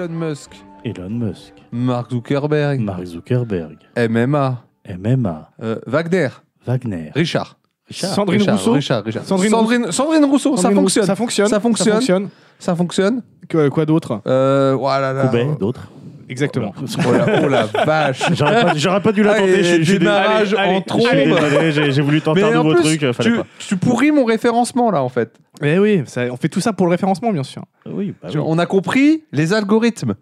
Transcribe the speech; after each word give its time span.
Elon 0.00 0.14
Musk, 0.14 0.52
Elon 0.82 1.10
Musk, 1.10 1.52
Mark 1.72 2.10
Zuckerberg, 2.10 2.80
Mark 2.80 3.04
Zuckerberg, 3.04 3.76
MMA, 3.98 4.62
MMA, 4.88 5.50
euh, 5.62 5.76
Wagner, 5.86 6.28
Wagner, 6.66 7.10
Richard. 7.14 7.58
Richard. 7.86 8.14
Sandrine 8.14 8.40
Richard, 8.40 8.56
Rousseau. 8.56 8.72
Richard, 8.72 9.04
Richard. 9.04 9.24
Sandrine 9.24 9.50
Sandrine, 9.50 9.92
Sandrine 9.92 10.24
Rousseau, 10.24 10.56
ça 10.56 10.62
Sandrine 10.62 10.80
fonctionne. 10.80 11.04
Ça 11.04 11.16
fonctionne. 11.16 11.48
Ça 11.48 11.60
fonctionne. 11.60 11.86
Ça 11.86 11.94
fonctionne. 11.96 12.28
Ça 12.58 12.76
fonctionne. 12.76 13.22
Que- 13.48 13.68
Quoi 13.68 13.84
d'autre? 13.84 14.22
Euh, 14.26 14.74
voilà, 14.78 15.12
là. 15.12 15.26
Roubaix, 15.26 15.48
d'autres? 15.60 15.82
Exactement. 16.30 16.72
Oh 16.78 17.12
la, 17.12 17.42
oh 17.44 17.48
la 17.48 17.64
vache. 17.66 18.22
J'aurais 18.34 18.62
pas, 18.62 18.74
j'aurais 18.76 19.02
pas 19.02 19.12
dû 19.12 19.22
Ah, 19.28 19.40
et 19.42 19.48
je 19.58 19.62
suis- 19.62 19.84
je 19.84 19.90
suis 19.90 19.98
démarrage 19.98 20.54
allez, 20.54 20.82
en 20.88 21.06
allez, 21.10 21.24
désolé, 21.26 21.72
j'ai 21.72 21.92
j'ai 21.92 22.02
voulu 22.02 22.20
tenter 22.20 22.40
Mais 22.42 22.52
un 22.52 22.60
en 22.60 22.64
nouveau 22.64 22.76
plus, 22.76 22.96
truc, 22.98 23.12
fallait 23.12 23.30
tu, 23.30 23.36
pas. 23.36 23.46
tu 23.58 23.76
pourris 23.76 24.12
mon 24.12 24.24
référencement 24.24 24.90
là 24.90 25.02
en 25.02 25.08
fait. 25.08 25.36
Eh 25.62 25.78
oui, 25.78 26.02
ça- 26.06 26.26
on 26.30 26.36
fait 26.36 26.48
tout 26.48 26.60
ça 26.60 26.72
pour 26.72 26.86
le 26.86 26.90
référencement, 26.92 27.32
bien 27.32 27.42
sûr. 27.42 27.64
Oui, 27.86 28.14
bah 28.22 28.28
oui. 28.32 28.40
On 28.44 28.58
a 28.58 28.66
compris 28.66 29.24
les 29.32 29.52
algorithmes. 29.52 30.14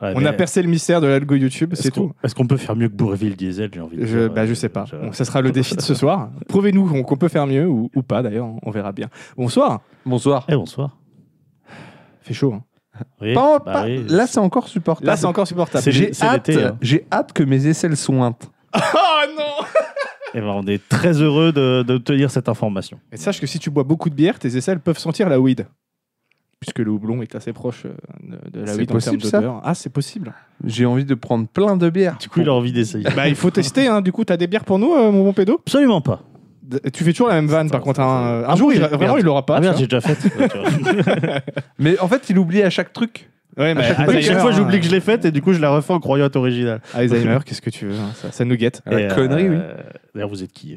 Ouais, 0.00 0.12
on 0.14 0.20
mais 0.20 0.28
a 0.28 0.32
percé 0.32 0.62
le 0.62 0.68
mystère 0.68 1.00
de 1.00 1.08
l'algo 1.08 1.34
YouTube, 1.34 1.72
est-ce 1.72 1.82
c'est 1.82 1.90
qu'on- 1.90 2.08
tout. 2.08 2.12
Est-ce 2.22 2.32
qu'on 2.36 2.46
peut 2.46 2.56
faire 2.56 2.76
mieux 2.76 2.88
que 2.88 2.94
Bourreville 2.94 3.34
Diesel 3.34 3.68
J'ai 3.74 3.80
envie 3.80 3.96
de 3.96 4.06
Je, 4.06 4.18
dire. 4.18 4.30
bah, 4.32 4.46
je 4.46 4.54
sais 4.54 4.68
pas. 4.68 4.84
Bon, 5.02 5.10
ça 5.12 5.24
sera 5.24 5.40
le 5.42 5.50
défi 5.50 5.74
de 5.74 5.80
ce 5.80 5.92
soir. 6.02 6.30
Prouvez-nous 6.48 6.86
qu'on 6.86 7.02
qu'on 7.02 7.16
peut 7.16 7.26
faire 7.26 7.48
mieux 7.48 7.66
ou, 7.66 7.90
ou 7.96 8.02
pas, 8.04 8.22
d'ailleurs, 8.22 8.46
on 8.62 8.70
verra 8.70 8.92
bien. 8.92 9.08
Bonsoir. 9.36 9.80
Bonsoir. 10.06 10.46
Eh, 10.48 10.54
bonsoir. 10.54 10.96
Fait 12.20 12.32
chaud. 12.34 12.52
hein. 12.54 12.62
Oui, 13.20 13.34
Pas- 13.34 13.58
bah 13.58 13.72
pas- 13.72 13.84
oui. 13.84 14.04
Là 14.08 14.26
c'est 14.26 14.40
encore 14.40 14.68
supportable. 14.68 15.06
Là, 15.06 15.16
c'est 15.16 15.26
encore 15.26 15.46
supportable. 15.46 15.82
C'est- 15.82 15.92
J'ai 15.92 16.12
c'est 16.12 16.24
hâte, 16.24 16.48
l'été, 16.48 16.62
hein. 16.64 16.76
j'ai 16.80 17.06
hâte 17.12 17.32
que 17.32 17.42
mes 17.42 17.66
aisselles 17.66 17.96
sointent. 17.96 18.50
Oh 18.74 18.78
non 19.36 19.44
Eh 20.34 20.40
ben, 20.40 20.46
on 20.48 20.66
est 20.66 20.86
très 20.90 21.22
heureux 21.22 21.52
de, 21.52 21.82
de 21.82 21.96
tenir 21.96 22.30
cette 22.30 22.50
information. 22.50 23.00
Et 23.10 23.16
sache 23.16 23.40
que 23.40 23.46
si 23.46 23.58
tu 23.58 23.70
bois 23.70 23.82
beaucoup 23.84 24.10
de 24.10 24.14
bière, 24.14 24.38
tes 24.38 24.54
aisselles 24.56 24.78
peuvent 24.80 24.98
sentir 24.98 25.28
la 25.30 25.40
weed. 25.40 25.66
Puisque 26.60 26.80
le 26.80 26.90
houblon 26.90 27.22
est 27.22 27.34
assez 27.34 27.52
proche 27.52 27.84
euh, 27.86 27.94
de, 28.22 28.50
de 28.50 28.60
la 28.64 28.72
C'est 28.72 28.78
weed 28.80 28.92
en 28.92 28.98
termes 28.98 29.16
d'odeur. 29.16 29.60
Ah, 29.64 29.74
c'est 29.74 29.90
possible. 29.90 30.34
J'ai 30.64 30.84
envie 30.86 31.04
de 31.04 31.14
prendre 31.14 31.46
plein 31.48 31.76
de 31.76 31.88
bières. 31.88 32.18
Du 32.18 32.28
coup, 32.28 32.40
il 32.40 32.48
a 32.48 32.52
envie 32.52 32.72
d'essayer. 32.72 33.06
bah, 33.16 33.28
il 33.28 33.36
faut 33.36 33.50
tester. 33.50 33.86
Hein. 33.86 34.00
Du 34.02 34.10
coup, 34.12 34.24
t'as 34.24 34.36
des 34.36 34.48
bières 34.48 34.64
pour 34.64 34.78
nous, 34.78 34.92
euh, 34.92 35.10
mon 35.12 35.22
bon 35.24 35.32
pédo? 35.32 35.60
Absolument 35.64 36.00
pas. 36.02 36.20
Tu 36.92 37.02
fais 37.04 37.12
toujours 37.12 37.28
la 37.28 37.34
même 37.36 37.46
vanne, 37.46 37.70
par 37.70 37.80
contre. 37.80 38.00
hein. 38.00 38.44
Un 38.46 38.56
jour, 38.56 38.70
Ah, 38.70 38.74
il 38.76 38.80
j'ai- 38.82 38.86
vraiment, 38.88 39.16
il 39.16 39.24
l'aura 39.24 39.46
pas. 39.46 39.56
ah 39.56 39.60
merde, 39.60 39.76
j'ai 39.78 39.86
déjà 39.86 40.00
fait. 40.00 40.16
Mais 41.78 41.98
en 41.98 42.08
fait, 42.08 42.28
il 42.30 42.38
oublie 42.38 42.62
à 42.62 42.70
chaque 42.70 42.92
truc. 42.92 43.30
Ouais, 43.56 43.74
mais 43.74 43.82
chaque 43.82 43.96
fois- 43.96 44.04
À 44.04 44.06
chaque 44.08 44.16
Alzheimer, 44.18 44.40
fois, 44.40 44.50
hein. 44.50 44.54
j'oublie 44.56 44.78
que 44.78 44.86
je 44.86 44.90
l'ai 44.92 45.00
faite 45.00 45.24
et 45.24 45.32
du 45.32 45.42
coup, 45.42 45.52
je 45.52 45.60
la 45.60 45.70
refais 45.70 45.92
en 45.92 45.98
croyant 45.98 46.28
originale. 46.32 46.80
Alzheimer, 46.94 47.38
qu'est-ce 47.44 47.60
que 47.62 47.70
tu 47.70 47.86
veux 47.86 47.94
hein, 47.98 48.10
ça, 48.14 48.30
ça 48.30 48.44
nous 48.44 48.54
guette. 48.54 48.82
La 48.86 49.12
connerie, 49.12 49.48
oui. 49.48 49.56
D'ailleurs, 50.14 50.28
vous 50.28 50.44
êtes 50.44 50.52
qui 50.52 50.76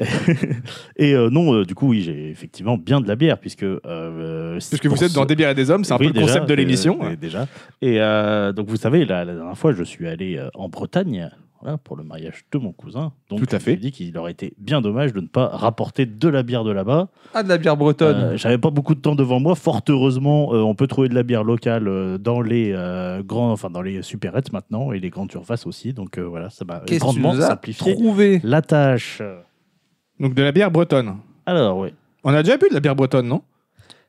euh, 0.00 0.04
Et 0.96 1.14
euh, 1.14 1.28
non, 1.28 1.52
euh, 1.54 1.64
du 1.66 1.74
coup, 1.74 1.88
oui, 1.88 2.00
j'ai 2.02 2.30
effectivement 2.30 2.78
bien 2.78 3.02
de 3.02 3.08
la 3.08 3.16
bière, 3.16 3.36
puisque. 3.38 3.64
euh, 3.64 4.58
Puisque 4.58 4.86
vous 4.86 5.04
êtes 5.04 5.10
ce- 5.10 5.14
dans 5.14 5.26
Des 5.26 5.36
bières 5.36 5.50
et 5.50 5.54
des 5.54 5.70
hommes, 5.70 5.84
c'est 5.84 5.92
un 5.92 5.98
Oui, 5.98 6.08
peu 6.10 6.14
le 6.20 6.26
concept 6.26 6.46
de 6.46 6.52
euh, 6.52 6.56
l'émission. 6.56 6.98
euh, 7.02 7.16
déjà. 7.16 7.46
Et 7.82 8.00
euh, 8.00 8.52
donc, 8.52 8.68
vous 8.68 8.76
savez, 8.76 9.04
la, 9.04 9.26
la 9.26 9.34
dernière 9.34 9.58
fois, 9.58 9.72
je 9.72 9.82
suis 9.82 10.08
allé 10.08 10.38
euh, 10.38 10.48
en 10.54 10.70
Bretagne. 10.70 11.30
Voilà, 11.62 11.78
pour 11.78 11.96
le 11.96 12.04
mariage 12.04 12.44
de 12.52 12.58
mon 12.58 12.72
cousin. 12.72 13.12
Donc, 13.30 13.40
Tout 13.40 13.54
à 13.56 13.58
fait. 13.58 13.72
Je 13.72 13.76
me 13.76 13.80
suis 13.82 13.90
dit 13.90 13.92
qu'il 13.92 14.18
aurait 14.18 14.32
été 14.32 14.52
bien 14.58 14.80
dommage 14.80 15.12
de 15.12 15.20
ne 15.20 15.26
pas 15.26 15.48
rapporter 15.48 16.04
de 16.06 16.28
la 16.28 16.42
bière 16.42 16.64
de 16.64 16.70
là-bas. 16.70 17.08
Ah, 17.34 17.42
de 17.42 17.48
la 17.48 17.56
bière 17.58 17.76
bretonne. 17.76 18.16
Euh, 18.16 18.36
J'avais 18.36 18.58
pas 18.58 18.70
beaucoup 18.70 18.94
de 18.94 19.00
temps 19.00 19.14
devant 19.14 19.40
moi. 19.40 19.54
Fort 19.54 19.80
heureusement, 19.88 20.52
euh, 20.54 20.58
on 20.60 20.74
peut 20.74 20.86
trouver 20.86 21.08
de 21.08 21.14
la 21.14 21.22
bière 21.22 21.44
locale 21.44 21.88
euh, 21.88 22.18
dans 22.18 22.40
les 22.42 22.72
euh, 22.74 23.22
grands, 23.22 23.50
enfin 23.52 23.70
dans 23.70 23.82
les 23.82 24.02
supérettes 24.02 24.52
maintenant 24.52 24.92
et 24.92 25.00
les 25.00 25.08
grandes 25.10 25.30
surfaces 25.30 25.66
aussi. 25.66 25.92
Donc 25.92 26.18
euh, 26.18 26.22
voilà, 26.22 26.50
ça 26.50 26.64
m'a 26.64 26.80
Qu'est-ce 26.80 26.84
que 26.86 26.94
tu 26.94 26.98
grandement 27.00 27.34
nous 27.34 27.40
as 27.42 27.46
simplifié 27.48 27.94
trouvé? 27.94 28.40
la 28.44 28.60
tâche. 28.62 29.22
Donc 30.20 30.34
de 30.34 30.42
la 30.42 30.52
bière 30.52 30.70
bretonne. 30.70 31.16
Alors 31.46 31.78
oui. 31.78 31.88
On 32.24 32.34
a 32.34 32.42
déjà 32.42 32.56
bu 32.58 32.68
de 32.68 32.74
la 32.74 32.80
bière 32.80 32.96
bretonne, 32.96 33.28
non? 33.28 33.42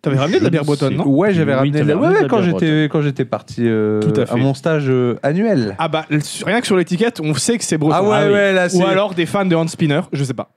T'avais 0.09 0.19
ramené 0.19 0.39
de 0.39 0.43
la 0.43 0.49
bière 0.49 0.61
ne 0.63 0.65
bretonne, 0.67 0.95
non 0.95 1.07
Ouais, 1.07 1.33
j'avais 1.33 1.51
Oui, 1.53 1.57
ramené 1.57 1.71
de 1.71 1.77
t'avais 1.79 1.93
la... 1.93 1.99
ramené 1.99 2.07
ouais, 2.07 2.13
de 2.13 2.15
ouais, 2.17 2.21
la 2.23 2.29
quand 2.29 2.41
bière 2.41 2.59
j'étais 2.59 2.89
quand 2.89 3.01
j'étais 3.01 3.25
parti 3.25 3.61
euh, 3.67 4.01
Tout 4.01 4.19
à 4.19 4.25
fait. 4.25 4.35
mon 4.37 4.53
stage 4.53 4.85
euh, 4.89 5.17
annuel. 5.23 5.75
Ah 5.79 5.87
bah, 5.87 6.05
rien 6.45 6.59
que 6.61 6.65
sur 6.67 6.75
l'étiquette, 6.77 7.19
on 7.23 7.33
sait 7.33 7.57
que 7.57 7.63
c'est 7.63 7.77
breton. 7.77 7.95
Ah 7.97 8.03
ouais, 8.03 8.09
ah 8.11 8.25
oui. 8.27 8.33
ouais, 8.33 8.53
là 8.53 8.69
c'est. 8.69 8.77
Ou 8.83 8.85
alors 8.85 9.13
des 9.13 9.25
fans 9.25 9.45
de 9.45 9.55
Hans 9.55 9.67
Spinner, 9.67 10.01
je 10.11 10.23
sais 10.23 10.33
pas. 10.33 10.49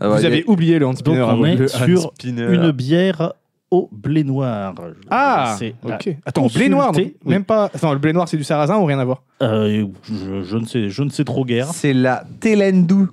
Ah 0.00 0.08
ouais, 0.10 0.16
Vous 0.16 0.22
y 0.22 0.24
a- 0.24 0.28
avez 0.28 0.44
oublié 0.46 0.78
le 0.78 0.86
Hans 0.86 0.94
Spinner 0.96 1.18
Donc, 1.18 1.28
à 1.30 1.34
on 1.34 1.36
vous. 1.38 1.46
est 1.46 1.56
Le- 1.56 1.68
sur 1.68 2.12
Spinner. 2.14 2.48
Une 2.54 2.70
bière 2.72 3.32
au 3.70 3.88
blé 3.92 4.22
noir. 4.24 4.74
Je 4.78 4.92
Ah, 5.10 5.56
ok. 5.84 6.16
Attends, 6.26 6.46
blé 6.48 6.68
noir, 6.68 6.88
donc, 6.88 6.96
consulter. 6.96 7.16
Oui. 7.24 7.30
même 7.32 7.44
pas. 7.44 7.70
Attends, 7.72 7.92
le 7.92 7.98
blé 7.98 8.12
noir, 8.12 8.28
c'est 8.28 8.36
du 8.36 8.44
sarrasin 8.44 8.76
ou 8.78 8.84
rien 8.84 8.98
à 8.98 9.04
voir 9.04 9.22
Euh, 9.42 9.86
je, 10.02 10.42
je 10.42 10.56
ne 10.58 10.66
sais, 10.66 10.88
je 10.90 11.02
ne 11.02 11.08
sais 11.08 11.24
trop 11.24 11.44
guère. 11.46 11.68
C'est 11.72 11.94
la 11.94 12.24
Telendou 12.40 13.08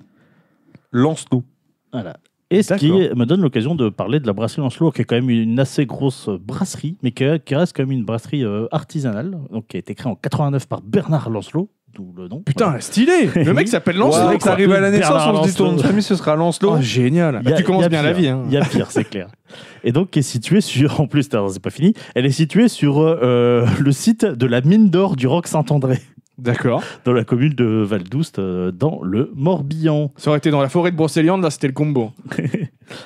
Lance-nous. 0.92 1.44
Voilà. 1.94 2.18
Et 2.52 2.64
ce 2.64 2.74
qui 2.74 2.92
me 2.92 3.26
donne 3.26 3.42
l'occasion 3.42 3.76
de 3.76 3.90
parler 3.90 4.20
de 4.20 4.26
la 4.28 4.34
brasserie 4.34 4.62
Lancelot, 4.62 4.92
qui 4.92 5.02
est 5.02 5.06
quand 5.06 5.16
même 5.16 5.30
une 5.30 5.60
assez 5.60 5.86
grosse 5.86 6.30
brasserie, 6.30 6.98
mais 7.04 7.12
qui, 7.12 7.24
qui 7.46 7.56
reste 7.56 7.76
quand 7.76 7.84
même 7.84 7.92
une 7.92 8.06
brasserie 8.06 8.44
euh, 8.44 8.66
artisanale, 8.72 9.38
donc 9.52 9.68
qui 9.68 9.78
a 9.78 9.80
été 9.80 9.94
créée 9.94 10.12
en 10.12 10.16
89 10.16 10.68
par 10.68 10.82
Bernard 10.82 11.30
Lancelot, 11.30 11.70
d'où 11.94 12.12
le 12.18 12.28
nom. 12.28 12.42
Putain, 12.42 12.66
Voilà. 12.66 12.82
stylé 12.82 13.30
Le 13.36 13.54
mec 13.54 13.68
s'appelle 13.68 13.98
Lancelot. 13.98 14.40
ça 14.40 14.54
arrive 14.54 14.72
à 14.72 14.80
la 14.80 14.90
naissance, 14.90 15.10
Bernard 15.24 15.42
on 15.42 15.44
se 15.44 15.50
dit 15.50 15.56
ton 15.56 15.78
famille, 15.78 16.02
ce 16.02 16.16
sera 16.16 16.36
Lancelot. 16.36 16.74
Oh, 16.78 16.82
génial. 16.82 17.42
A- 17.46 17.52
tu 17.52 17.64
commences 17.64 17.88
bien 17.88 18.02
la 18.02 18.14
vie. 18.14 18.28
Hein. 18.28 18.42
Il 18.48 18.54
y 18.54 18.58
a 18.58 18.66
pire, 18.66 18.90
c'est 18.90 19.04
clair. 19.04 19.28
Et 19.84 19.92
donc, 19.92 20.10
qui 20.10 20.20
est 20.20 20.24
située 20.24 20.62
sur, 20.62 21.00
en 21.02 21.06
plus, 21.08 21.30
c'est 21.32 21.62
pas 21.62 21.70
fini, 21.70 21.94
elle 22.16 22.26
est 22.26 22.32
située 22.32 22.68
sur 22.68 23.00
euh, 23.00 23.68
le 23.80 23.92
site 23.92 24.26
de 24.26 24.46
la 24.48 24.62
mine 24.62 24.90
d'or 24.90 25.16
du 25.16 25.28
Roc 25.28 25.46
Saint-André, 25.48 26.00
D'accord. 26.42 26.84
dans 27.06 27.14
la 27.14 27.24
commune 27.24 27.54
de 27.54 27.66
Val-d'Oust, 27.66 28.40
euh, 28.40 28.72
dans 28.72 29.02
le 29.04 29.32
Morbihan. 29.36 30.12
Ça 30.18 30.30
aurait 30.30 30.38
été 30.40 30.52
dans 30.52 30.62
la 30.62 30.70
forêt 30.70 30.92
de 30.92 30.96
Brocéliande, 30.96 31.42
là, 31.44 31.50
c'était 31.50 31.68
le 31.68 31.74
combo. 31.74 32.12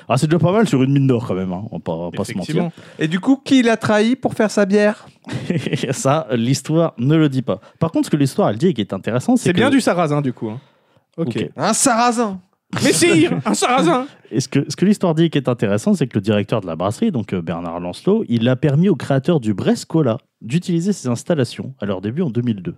Ah, 0.08 0.16
c'est 0.16 0.26
déjà 0.28 0.38
pas 0.38 0.50
mal 0.50 0.66
sur 0.66 0.82
une 0.82 0.92
mine 0.94 1.06
d'or 1.06 1.26
quand 1.26 1.34
même, 1.34 1.52
hein, 1.52 1.62
on 1.70 1.76
va 1.76 1.82
pas, 1.82 1.92
on 1.92 2.04
va 2.06 2.10
pas 2.10 2.24
se 2.24 2.32
mentir. 2.32 2.56
Effectivement. 2.56 2.72
Et 2.98 3.06
du 3.06 3.20
coup, 3.20 3.36
qui 3.44 3.62
l'a 3.62 3.76
trahi 3.76 4.16
pour 4.16 4.32
faire 4.32 4.50
sa 4.50 4.64
bière? 4.64 5.06
Ça, 5.90 6.26
l'histoire 6.32 6.94
ne 6.96 7.14
le 7.16 7.28
dit 7.28 7.42
pas. 7.42 7.60
Par 7.78 7.92
contre, 7.92 8.06
ce 8.06 8.10
que 8.10 8.16
l'histoire 8.16 8.48
elle 8.48 8.56
dit 8.56 8.68
et 8.68 8.72
qui 8.72 8.80
est 8.80 8.94
intéressant, 8.94 9.36
c'est 9.36 9.44
C'est 9.50 9.52
bien 9.52 9.68
que- 9.68 9.74
du 9.74 9.82
sarrasin, 9.82 10.22
du 10.22 10.32
coup. 10.32 10.48
hein. 10.48 10.58
Ok. 11.18 11.36
Ok. 11.36 11.50
Un 11.58 11.74
sarrasin 11.74 12.40
Mais 12.82 12.92
si 12.94 13.26
Un 13.44 13.52
sarrasin 13.52 14.06
Et 14.30 14.40
ce 14.40 14.48
que, 14.48 14.64
ce 14.68 14.74
que 14.74 14.86
l'histoire 14.86 15.14
dit 15.14 15.28
qui 15.28 15.36
est 15.36 15.50
intéressant, 15.50 15.92
c'est 15.92 16.06
que 16.06 16.16
le 16.16 16.22
directeur 16.22 16.62
de 16.62 16.66
la 16.66 16.76
brasserie, 16.76 17.10
donc 17.12 17.34
euh, 17.34 17.42
Bernard 17.42 17.78
Lancelot, 17.78 18.24
il 18.28 18.48
a 18.48 18.56
permis 18.56 18.88
aux 18.88 18.96
créateurs 18.96 19.38
du 19.38 19.52
Brescola 19.52 20.16
d'utiliser 20.40 20.94
ses 20.94 21.08
installations 21.08 21.74
à 21.78 21.84
leur 21.84 22.00
début 22.00 22.22
en 22.22 22.30
2002. 22.30 22.74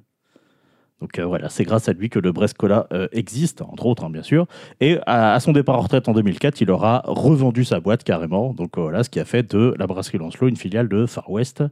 Donc 1.00 1.18
euh, 1.18 1.24
voilà, 1.26 1.48
c'est 1.50 1.64
grâce 1.64 1.88
à 1.88 1.92
lui 1.92 2.08
que 2.08 2.18
le 2.18 2.32
Brescola 2.32 2.86
euh, 2.92 3.06
existe, 3.12 3.60
entre 3.62 3.84
autres, 3.86 4.04
hein, 4.04 4.10
bien 4.10 4.22
sûr. 4.22 4.46
Et 4.80 4.98
à, 5.06 5.34
à 5.34 5.40
son 5.40 5.52
départ 5.52 5.76
en 5.76 5.82
retraite 5.82 6.08
en 6.08 6.12
2004, 6.14 6.60
il 6.62 6.70
aura 6.70 7.02
revendu 7.06 7.64
sa 7.64 7.80
boîte 7.80 8.02
carrément. 8.02 8.54
Donc 8.54 8.78
euh, 8.78 8.82
voilà, 8.82 9.02
ce 9.04 9.10
qui 9.10 9.20
a 9.20 9.24
fait 9.26 9.54
de 9.54 9.74
la 9.78 9.86
brasserie 9.86 10.18
Lancelot 10.18 10.48
une 10.48 10.56
filiale 10.56 10.88
de 10.88 11.04
Far 11.06 11.30
West. 11.30 11.62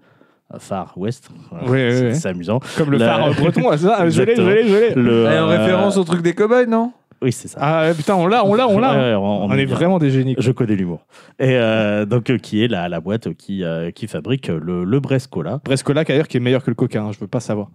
Far 0.59 0.93
West, 0.99 1.31
Voilà, 1.51 1.71
ouais, 1.71 1.91
c'est 1.91 2.03
ouais. 2.03 2.15
c'est 2.15 2.29
amusant. 2.29 2.61
Comme 2.77 2.91
le 2.91 2.99
La- 2.99 3.07
phare 3.07 3.35
breton, 3.35 3.77
ça 3.79 3.97
Ah, 3.99 4.09
Je 4.11 4.23
l'ai, 4.23 4.37
je 4.37 4.43
l'ai, 4.43 4.69
je 4.69 4.77
l'ai. 4.77 4.95
Le, 4.95 5.27
En 5.27 5.47
référence 5.49 5.97
au 5.97 6.05
truc 6.05 6.21
des 6.23 6.35
cow-boys, 6.35 6.67
non? 6.67 6.93
Oui, 7.23 7.33
c'est 7.33 7.49
ça. 7.49 7.59
Ah 7.63 7.95
putain, 7.97 8.15
on 8.17 8.27
l'a, 8.27 8.45
on 8.45 8.53
l'a, 8.55 8.69
on 8.69 8.79
l'a. 8.79 8.93
Ouais, 8.95 9.15
on, 9.15 9.45
On, 9.45 9.51
on 9.51 9.53
est 9.55 9.65
bien. 9.65 9.75
vraiment 9.75 9.99
des 9.99 10.11
génies. 10.11 10.35
quoi. 10.35 10.45
Je 10.45 10.53
connais 10.53 10.77
l'humour. 10.77 11.07
Et 11.39 11.57
euh, 11.57 12.05
donc, 12.05 12.29
euh, 12.29 12.37
qui 12.37 12.63
est 12.63 12.69
la, 12.69 12.91
la 12.91 13.01
boîte 13.01 13.33
qui, 13.35 13.65
euh, 13.65 13.91
qui 13.91 14.07
fabrique 14.07 14.49
le, 14.49 14.85
le 14.85 15.01
Brescola. 15.01 15.61
Brescola, 15.65 16.05
d'ailleurs, 16.05 16.29
qui 16.29 16.37
est 16.37 16.41
meilleur 16.41 16.63
que 16.63 16.71
le 16.71 16.75
coca, 16.75 17.01
hein, 17.03 17.11
je 17.13 17.19
veux 17.19 17.27
pas 17.27 17.41
savoir. 17.41 17.69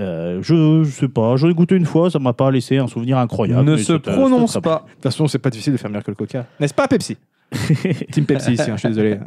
Euh, 0.00 0.40
je, 0.42 0.84
je 0.84 0.90
sais 0.90 1.08
pas, 1.08 1.36
j'en 1.36 1.48
ai 1.48 1.54
goûté 1.54 1.74
une 1.74 1.86
fois, 1.86 2.10
ça 2.10 2.18
m'a 2.18 2.34
pas 2.34 2.50
laissé 2.50 2.76
un 2.76 2.86
souvenir 2.86 3.16
incroyable. 3.18 3.64
Ne 3.70 3.76
se 3.78 3.94
prononce 3.94 4.58
pas. 4.62 4.84
De 4.88 4.92
toute 4.94 5.02
façon, 5.04 5.26
c'est 5.26 5.38
pas 5.38 5.48
difficile 5.50 5.72
de 5.72 5.78
faire 5.78 5.88
meilleur 5.90 6.04
que 6.04 6.10
le 6.10 6.16
coca. 6.16 6.46
N'est-ce 6.60 6.74
pas, 6.74 6.86
Pepsi? 6.86 7.16
Team 8.12 8.26
Pepsi 8.26 8.52
ici, 8.52 8.70
hein, 8.70 8.74
je 8.74 8.80
suis 8.80 8.88
désolé. 8.88 9.18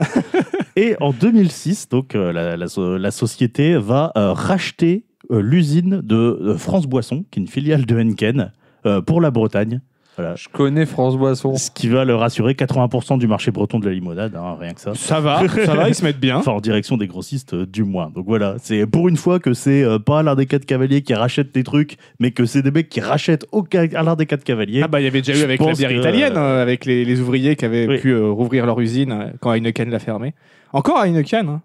Et 0.75 0.95
en 1.01 1.11
2006, 1.11 1.89
donc, 1.89 2.13
euh, 2.15 2.31
la, 2.31 2.55
la 2.55 2.67
so- 2.67 2.97
la 2.97 3.11
société 3.11 3.77
va 3.77 4.11
euh, 4.15 4.33
racheter 4.33 5.05
euh, 5.31 5.41
l'usine 5.41 6.01
de, 6.03 6.53
France 6.57 6.85
Boisson, 6.85 7.25
qui 7.31 7.39
est 7.39 7.43
une 7.43 7.47
filiale 7.49 7.85
de 7.85 7.99
Henken, 7.99 8.51
euh, 8.85 9.01
pour 9.01 9.21
la 9.21 9.31
Bretagne. 9.31 9.81
Voilà. 10.19 10.35
Je 10.35 10.49
connais 10.49 10.85
France 10.85 11.15
Boisson. 11.17 11.55
Ce 11.55 11.71
qui 11.71 11.87
va 11.87 12.03
leur 12.03 12.21
assurer 12.23 12.53
80% 12.53 13.17
du 13.19 13.27
marché 13.27 13.51
breton 13.51 13.79
de 13.79 13.85
la 13.87 13.93
limonade, 13.93 14.35
hein, 14.35 14.57
rien 14.59 14.73
que 14.73 14.81
ça. 14.81 14.93
Ça 14.95 15.21
va, 15.21 15.47
ça 15.47 15.73
va, 15.75 15.87
ils 15.87 15.95
se 15.95 16.03
mettent 16.03 16.19
bien. 16.19 16.37
Enfin, 16.37 16.51
en 16.51 16.59
direction 16.59 16.97
des 16.97 17.07
grossistes, 17.07 17.53
euh, 17.53 17.65
du 17.65 17.83
moins. 17.85 18.09
Donc 18.13 18.25
voilà, 18.27 18.55
c'est 18.61 18.85
pour 18.85 19.07
une 19.07 19.15
fois 19.15 19.39
que 19.39 19.53
c'est 19.53 19.81
euh, 19.83 19.97
pas 19.97 20.21
l'un 20.21 20.35
des 20.35 20.45
quatre 20.45 20.65
cavaliers 20.65 21.01
qui 21.03 21.13
rachète 21.13 21.53
des 21.53 21.63
trucs, 21.63 21.95
mais 22.19 22.31
que 22.31 22.43
c'est 22.45 22.61
des 22.61 22.71
mecs 22.71 22.89
qui 22.89 22.99
rachètent 22.99 23.45
au 23.53 23.63
ca- 23.71 23.87
à 23.97 24.03
l'un 24.03 24.15
des 24.17 24.25
quatre 24.25 24.43
cavaliers. 24.43 24.81
Ah 24.83 24.89
bah 24.89 24.99
il 24.99 25.05
y 25.05 25.07
avait 25.07 25.21
déjà 25.21 25.33
eu 25.33 25.37
Je 25.37 25.43
avec 25.45 25.59
la 25.61 25.67
pense 25.67 25.77
bière 25.77 25.89
que, 25.89 25.95
italienne, 25.99 26.33
euh, 26.35 26.61
avec 26.61 26.83
les, 26.83 27.05
les 27.05 27.21
ouvriers 27.21 27.55
qui 27.55 27.63
avaient 27.63 27.87
Oui. 27.87 27.97
pu 27.99 28.09
euh, 28.11 28.27
rouvrir 28.29 28.65
leur 28.65 28.79
usine 28.81 29.11
euh, 29.13 29.27
quand 29.39 29.53
Heineken 29.53 29.89
l'a 29.89 29.99
fermé. 29.99 30.33
Encore 30.73 31.01
Heineken, 31.01 31.47
hein. 31.47 31.61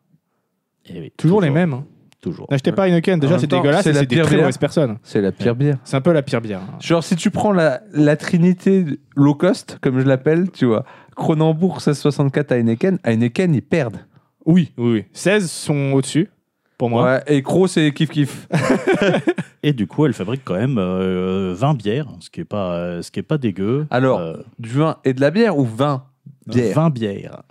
Eh 0.88 1.00
oui, 1.00 1.12
toujours, 1.16 1.40
les 1.40 1.50
mêmes. 1.50 1.72
hein. 1.72 1.84
Toujours. 2.24 2.46
N'achetez 2.50 2.72
pas 2.72 2.88
Heineken, 2.88 3.16
En 3.16 3.18
déjà 3.18 3.38
c'est 3.38 3.46
dégueulasse 3.46 3.84
c'est 3.84 3.92
la 3.92 4.00
des 4.00 4.06
pire 4.06 4.24
très 4.24 4.36
bière. 4.36 4.44
mauvaises 4.44 4.56
personnes. 4.58 4.96
C'est 5.02 5.20
la 5.20 5.30
pire 5.30 5.54
bière. 5.54 5.76
C'est 5.84 5.96
un 5.96 6.00
peu 6.00 6.10
la 6.12 6.22
pire 6.22 6.40
bière. 6.40 6.60
Genre, 6.80 7.04
si 7.04 7.16
tu 7.16 7.30
prends 7.30 7.52
la, 7.52 7.82
la 7.92 8.16
trinité 8.16 8.84
low 9.14 9.34
cost, 9.34 9.76
comme 9.82 10.00
je 10.00 10.06
l'appelle, 10.06 10.50
tu 10.50 10.64
vois, 10.64 10.84
Cronenbourg 11.16 11.74
1664 11.74 12.52
à 12.52 12.56
Heineken, 12.56 12.98
Heineken, 13.04 13.54
ils 13.54 13.60
perdent. 13.62 13.98
Oui, 14.46 14.72
oui, 14.78 14.92
oui. 14.92 15.04
16 15.12 15.50
sont 15.50 15.92
au-dessus, 15.92 16.30
pour 16.78 16.88
moi. 16.88 17.04
Ouais, 17.04 17.22
et 17.26 17.42
Cro, 17.42 17.66
c'est 17.66 17.92
kiff 17.92 18.08
kiff. 18.10 18.48
Et 19.62 19.72
du 19.72 19.86
coup, 19.86 20.04
elle 20.04 20.12
fabrique 20.12 20.42
quand 20.44 20.56
même 20.56 20.76
euh, 20.78 21.54
20 21.56 21.74
bières, 21.74 22.08
ce 22.20 22.28
qui 22.30 22.40
est 22.40 22.44
pas, 22.44 22.74
euh, 22.74 23.02
ce 23.02 23.10
qui 23.10 23.20
est 23.20 23.22
pas 23.22 23.38
dégueu. 23.38 23.86
Alors, 23.90 24.18
Euh, 24.20 24.34
Du 24.58 24.68
vin 24.70 24.96
et 25.04 25.14
de 25.14 25.20
la 25.22 25.30
bière 25.30 25.56
ou 25.58 25.64
vin 25.64 26.04
Bière. 26.46 26.74
20 26.74 26.90
bières. 26.90 27.42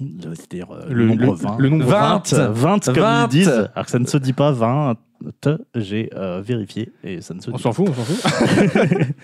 Le- 0.00 0.34
C'est-à-dire 0.34 0.68
euh, 0.72 0.84
Le- 0.88 0.94
le, 0.94 1.06
nombre 1.06 1.24
le- 1.26 1.32
20. 1.32 1.56
le 1.58 1.68
nombre 1.68 1.84
20. 1.84 2.32
20, 2.52 2.84
comme 2.86 2.94
20. 2.94 3.22
ils 3.24 3.28
disent. 3.28 3.48
Alors 3.74 3.84
que 3.84 3.90
ça 3.90 3.98
ne 3.98 4.06
se 4.06 4.16
dit 4.18 4.32
pas 4.32 4.52
20. 4.52 4.94
J'ai 5.74 6.10
euh, 6.14 6.42
vérifié 6.44 6.92
et 7.02 7.20
ça 7.22 7.32
ne 7.34 7.40
se 7.40 7.50
On 7.50 7.54
dit 7.56 7.62
s'en 7.62 7.72
fout, 7.72 7.86
on 7.88 7.94
s'en 7.94 8.02
fout. 8.02 8.76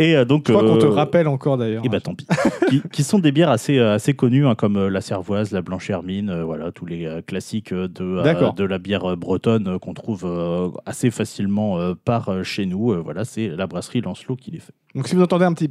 Et 0.00 0.14
euh, 0.16 0.24
donc, 0.24 0.44
Je 0.46 0.52
crois 0.52 0.64
qu'on 0.64 0.78
te 0.78 0.86
euh, 0.86 0.90
rappelle 0.90 1.26
encore 1.26 1.58
d'ailleurs. 1.58 1.84
Et 1.84 1.88
bah 1.88 1.98
tant 2.00 2.14
pis. 2.14 2.24
qui, 2.68 2.80
qui 2.92 3.02
sont 3.02 3.18
des 3.18 3.32
bières 3.32 3.50
assez, 3.50 3.78
euh, 3.78 3.94
assez 3.94 4.14
connues, 4.14 4.46
hein, 4.46 4.54
comme 4.54 4.76
euh, 4.76 4.88
la 4.90 5.00
Cervoise, 5.00 5.50
la 5.50 5.60
Blanche 5.60 5.90
Hermine, 5.90 6.30
euh, 6.30 6.44
voilà, 6.44 6.70
tous 6.70 6.86
les 6.86 7.04
euh, 7.04 7.20
classiques 7.20 7.72
euh, 7.72 7.88
de, 7.88 8.04
euh, 8.04 8.52
de 8.52 8.62
la 8.64 8.78
bière 8.78 9.04
euh, 9.10 9.16
bretonne 9.16 9.66
euh, 9.66 9.78
qu'on 9.80 9.94
trouve 9.94 10.22
euh, 10.24 10.68
assez 10.86 11.10
facilement 11.10 11.80
euh, 11.80 11.94
par 12.04 12.28
euh, 12.28 12.42
chez 12.44 12.64
nous. 12.64 12.92
Euh, 12.92 12.98
voilà, 13.02 13.24
c'est 13.24 13.48
la 13.48 13.66
brasserie 13.66 14.00
Lancelot 14.00 14.36
qui 14.36 14.52
les 14.52 14.60
fait. 14.60 14.72
Donc 14.94 15.08
si 15.08 15.16
vous 15.16 15.22
entendez 15.22 15.44
un 15.46 15.52
petit 15.52 15.68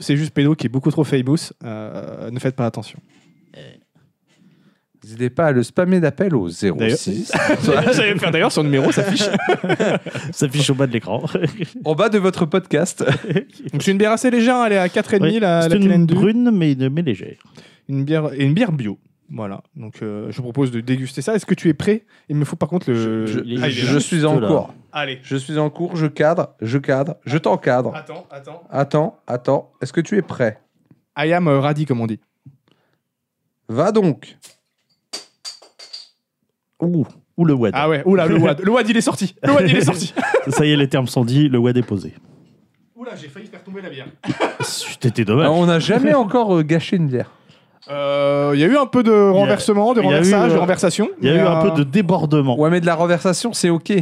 c'est 0.00 0.16
juste 0.16 0.34
Pédo 0.34 0.56
qui 0.56 0.66
est 0.66 0.70
beaucoup 0.70 0.90
trop 0.90 1.04
famous. 1.04 1.52
Euh, 1.64 2.30
ne 2.32 2.38
faites 2.40 2.56
pas 2.56 2.66
attention. 2.66 2.98
N'hésitez 5.06 5.30
pas 5.30 5.46
à 5.46 5.52
le 5.52 5.62
spammer 5.62 6.00
d'appel 6.00 6.34
au 6.34 6.48
06. 6.48 7.30
J'allais 7.92 8.18
faire 8.18 8.32
d'ailleurs 8.32 8.50
son 8.50 8.64
numéro 8.64 8.90
s'affiche. 8.90 9.28
Ça 10.32 10.46
affiche 10.46 10.68
au 10.70 10.74
bas 10.74 10.88
de 10.88 10.92
l'écran. 10.92 11.22
en 11.84 11.94
bas 11.94 12.08
de 12.08 12.18
votre 12.18 12.44
podcast. 12.44 13.04
Donc 13.72 13.82
c'est 13.84 13.92
une 13.92 13.98
bière 13.98 14.10
assez 14.10 14.32
légère, 14.32 14.56
elle 14.66 14.72
est 14.72 14.78
à 14.78 14.88
4,5 14.88 15.22
Oui, 15.22 15.38
la, 15.38 15.62
c'est 15.62 15.68
la 15.68 15.76
une 15.76 15.82
Kellen 15.82 16.06
2. 16.06 16.14
brune, 16.16 16.50
mais, 16.52 16.74
mais 16.90 17.02
légère. 17.02 17.36
Une 17.88 18.02
bière, 18.04 18.32
et 18.34 18.42
une 18.44 18.52
bière 18.54 18.72
bio. 18.72 18.98
Voilà, 19.30 19.62
donc 19.76 20.02
euh, 20.02 20.26
je 20.30 20.36
vous 20.38 20.42
propose 20.44 20.72
de 20.72 20.80
déguster 20.80 21.22
ça. 21.22 21.34
Est-ce 21.36 21.46
que 21.46 21.54
tu 21.54 21.68
es 21.68 21.74
prêt? 21.74 22.04
Il 22.28 22.34
me 22.34 22.44
faut 22.44 22.56
par 22.56 22.68
contre 22.68 22.90
le. 22.90 23.26
Je, 23.26 23.38
Ah, 23.62 23.68
je- 23.68 23.86
je 23.86 23.98
suis 23.98 24.24
en 24.24 24.40
là. 24.40 24.48
cours. 24.48 24.74
Allez. 24.92 25.20
Je 25.22 25.36
suis 25.36 25.56
en 25.58 25.70
cours, 25.70 25.94
je 25.96 26.06
cadre, 26.06 26.54
je 26.60 26.78
cadre, 26.78 27.16
je 27.26 27.38
t'encadre. 27.38 27.94
Attends, 27.94 28.26
attends. 28.30 28.62
Attends, 28.70 29.18
attends. 29.28 29.72
Est-ce 29.80 29.92
que 29.92 30.00
tu 30.00 30.16
es 30.16 30.22
prêt? 30.22 30.58
I 31.16 31.32
am 31.32 31.46
euh, 31.46 31.60
ready, 31.60 31.86
comme 31.86 32.00
on 32.00 32.06
dit. 32.08 32.18
Va 33.68 33.90
donc. 33.92 34.36
Ouh, 36.80 37.06
ou 37.36 37.44
le 37.44 37.54
WAD. 37.54 37.72
Ah 37.76 37.88
ouais, 37.88 38.02
oula, 38.04 38.26
le 38.26 38.36
WAD. 38.38 38.60
Le 38.62 38.70
WAD, 38.70 38.88
il 38.88 38.96
est 38.96 39.00
sorti. 39.00 39.34
Le 39.42 39.52
WAD, 39.52 39.68
il 39.70 39.76
est 39.76 39.84
sorti. 39.84 40.12
Ça 40.48 40.64
y 40.66 40.72
est, 40.72 40.76
les 40.76 40.88
termes 40.88 41.06
sont 41.06 41.24
dits, 41.24 41.48
le 41.48 41.58
WAD 41.58 41.76
est 41.78 41.82
posé. 41.82 42.14
Oula, 42.94 43.12
j'ai 43.16 43.28
failli 43.28 43.46
faire 43.46 43.62
tomber 43.62 43.80
la 43.82 43.90
bière. 43.90 44.06
C'était 44.60 45.24
dommage. 45.24 45.44
Alors, 45.46 45.56
on 45.58 45.66
n'a 45.66 45.78
jamais 45.78 46.14
encore 46.14 46.56
euh, 46.56 46.62
gâché 46.62 46.96
une 46.96 47.08
bière. 47.08 47.30
Euh, 47.90 48.52
Il 48.54 48.60
y 48.60 48.64
a 48.64 48.66
eu 48.66 48.76
un 48.76 48.86
peu 48.86 49.02
de 49.02 49.12
renversement, 49.12 49.94
de 49.94 50.00
il 50.00 50.04
y 50.04 50.08
a 50.08 50.10
eu, 50.10 50.14
renversage, 50.14 50.50
de 50.52 50.56
euh, 50.56 50.60
renversation. 50.60 51.08
Il 51.22 51.28
y 51.28 51.30
a 51.30 51.34
mais, 51.34 51.38
eu 51.40 51.42
un 51.42 51.60
euh, 51.64 51.70
peu 51.70 51.76
de 51.78 51.82
débordement. 51.84 52.58
Ouais, 52.58 52.68
mais 52.70 52.80
de 52.80 52.86
la 52.86 52.94
renversation, 52.94 53.52
c'est 53.52 53.70
ok. 53.70 53.90
Le 53.90 53.96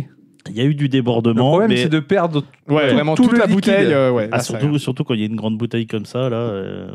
Il 0.51 0.57
y 0.57 0.61
a 0.61 0.65
eu 0.65 0.75
du 0.75 0.89
débordement. 0.89 1.49
problème, 1.51 1.71
mais... 1.71 1.77
c'est 1.77 1.89
de 1.89 2.01
perdre. 2.01 2.45
Ouais, 2.69 2.89
tout- 2.89 2.95
vraiment 2.95 3.15
tout 3.15 3.23
toute 3.25 3.33
le 3.33 3.39
la 3.39 3.47
liquide. 3.47 3.57
bouteille. 3.73 3.93
euh, 3.93 4.11
ouais, 4.11 4.29
Ah, 4.33 4.37
là, 4.37 4.43
ça- 4.43 4.59
surtout, 4.59 4.79
surtout 4.79 5.05
quand 5.05 5.15
il 5.15 5.21
y 5.21 5.23
a 5.23 5.27
une 5.27 5.37
grande 5.37 5.59
bouteille 5.59 5.87
comme 5.87 6.07
ça, 6.07 6.29
là. 6.31 6.37
euh, 6.37 6.89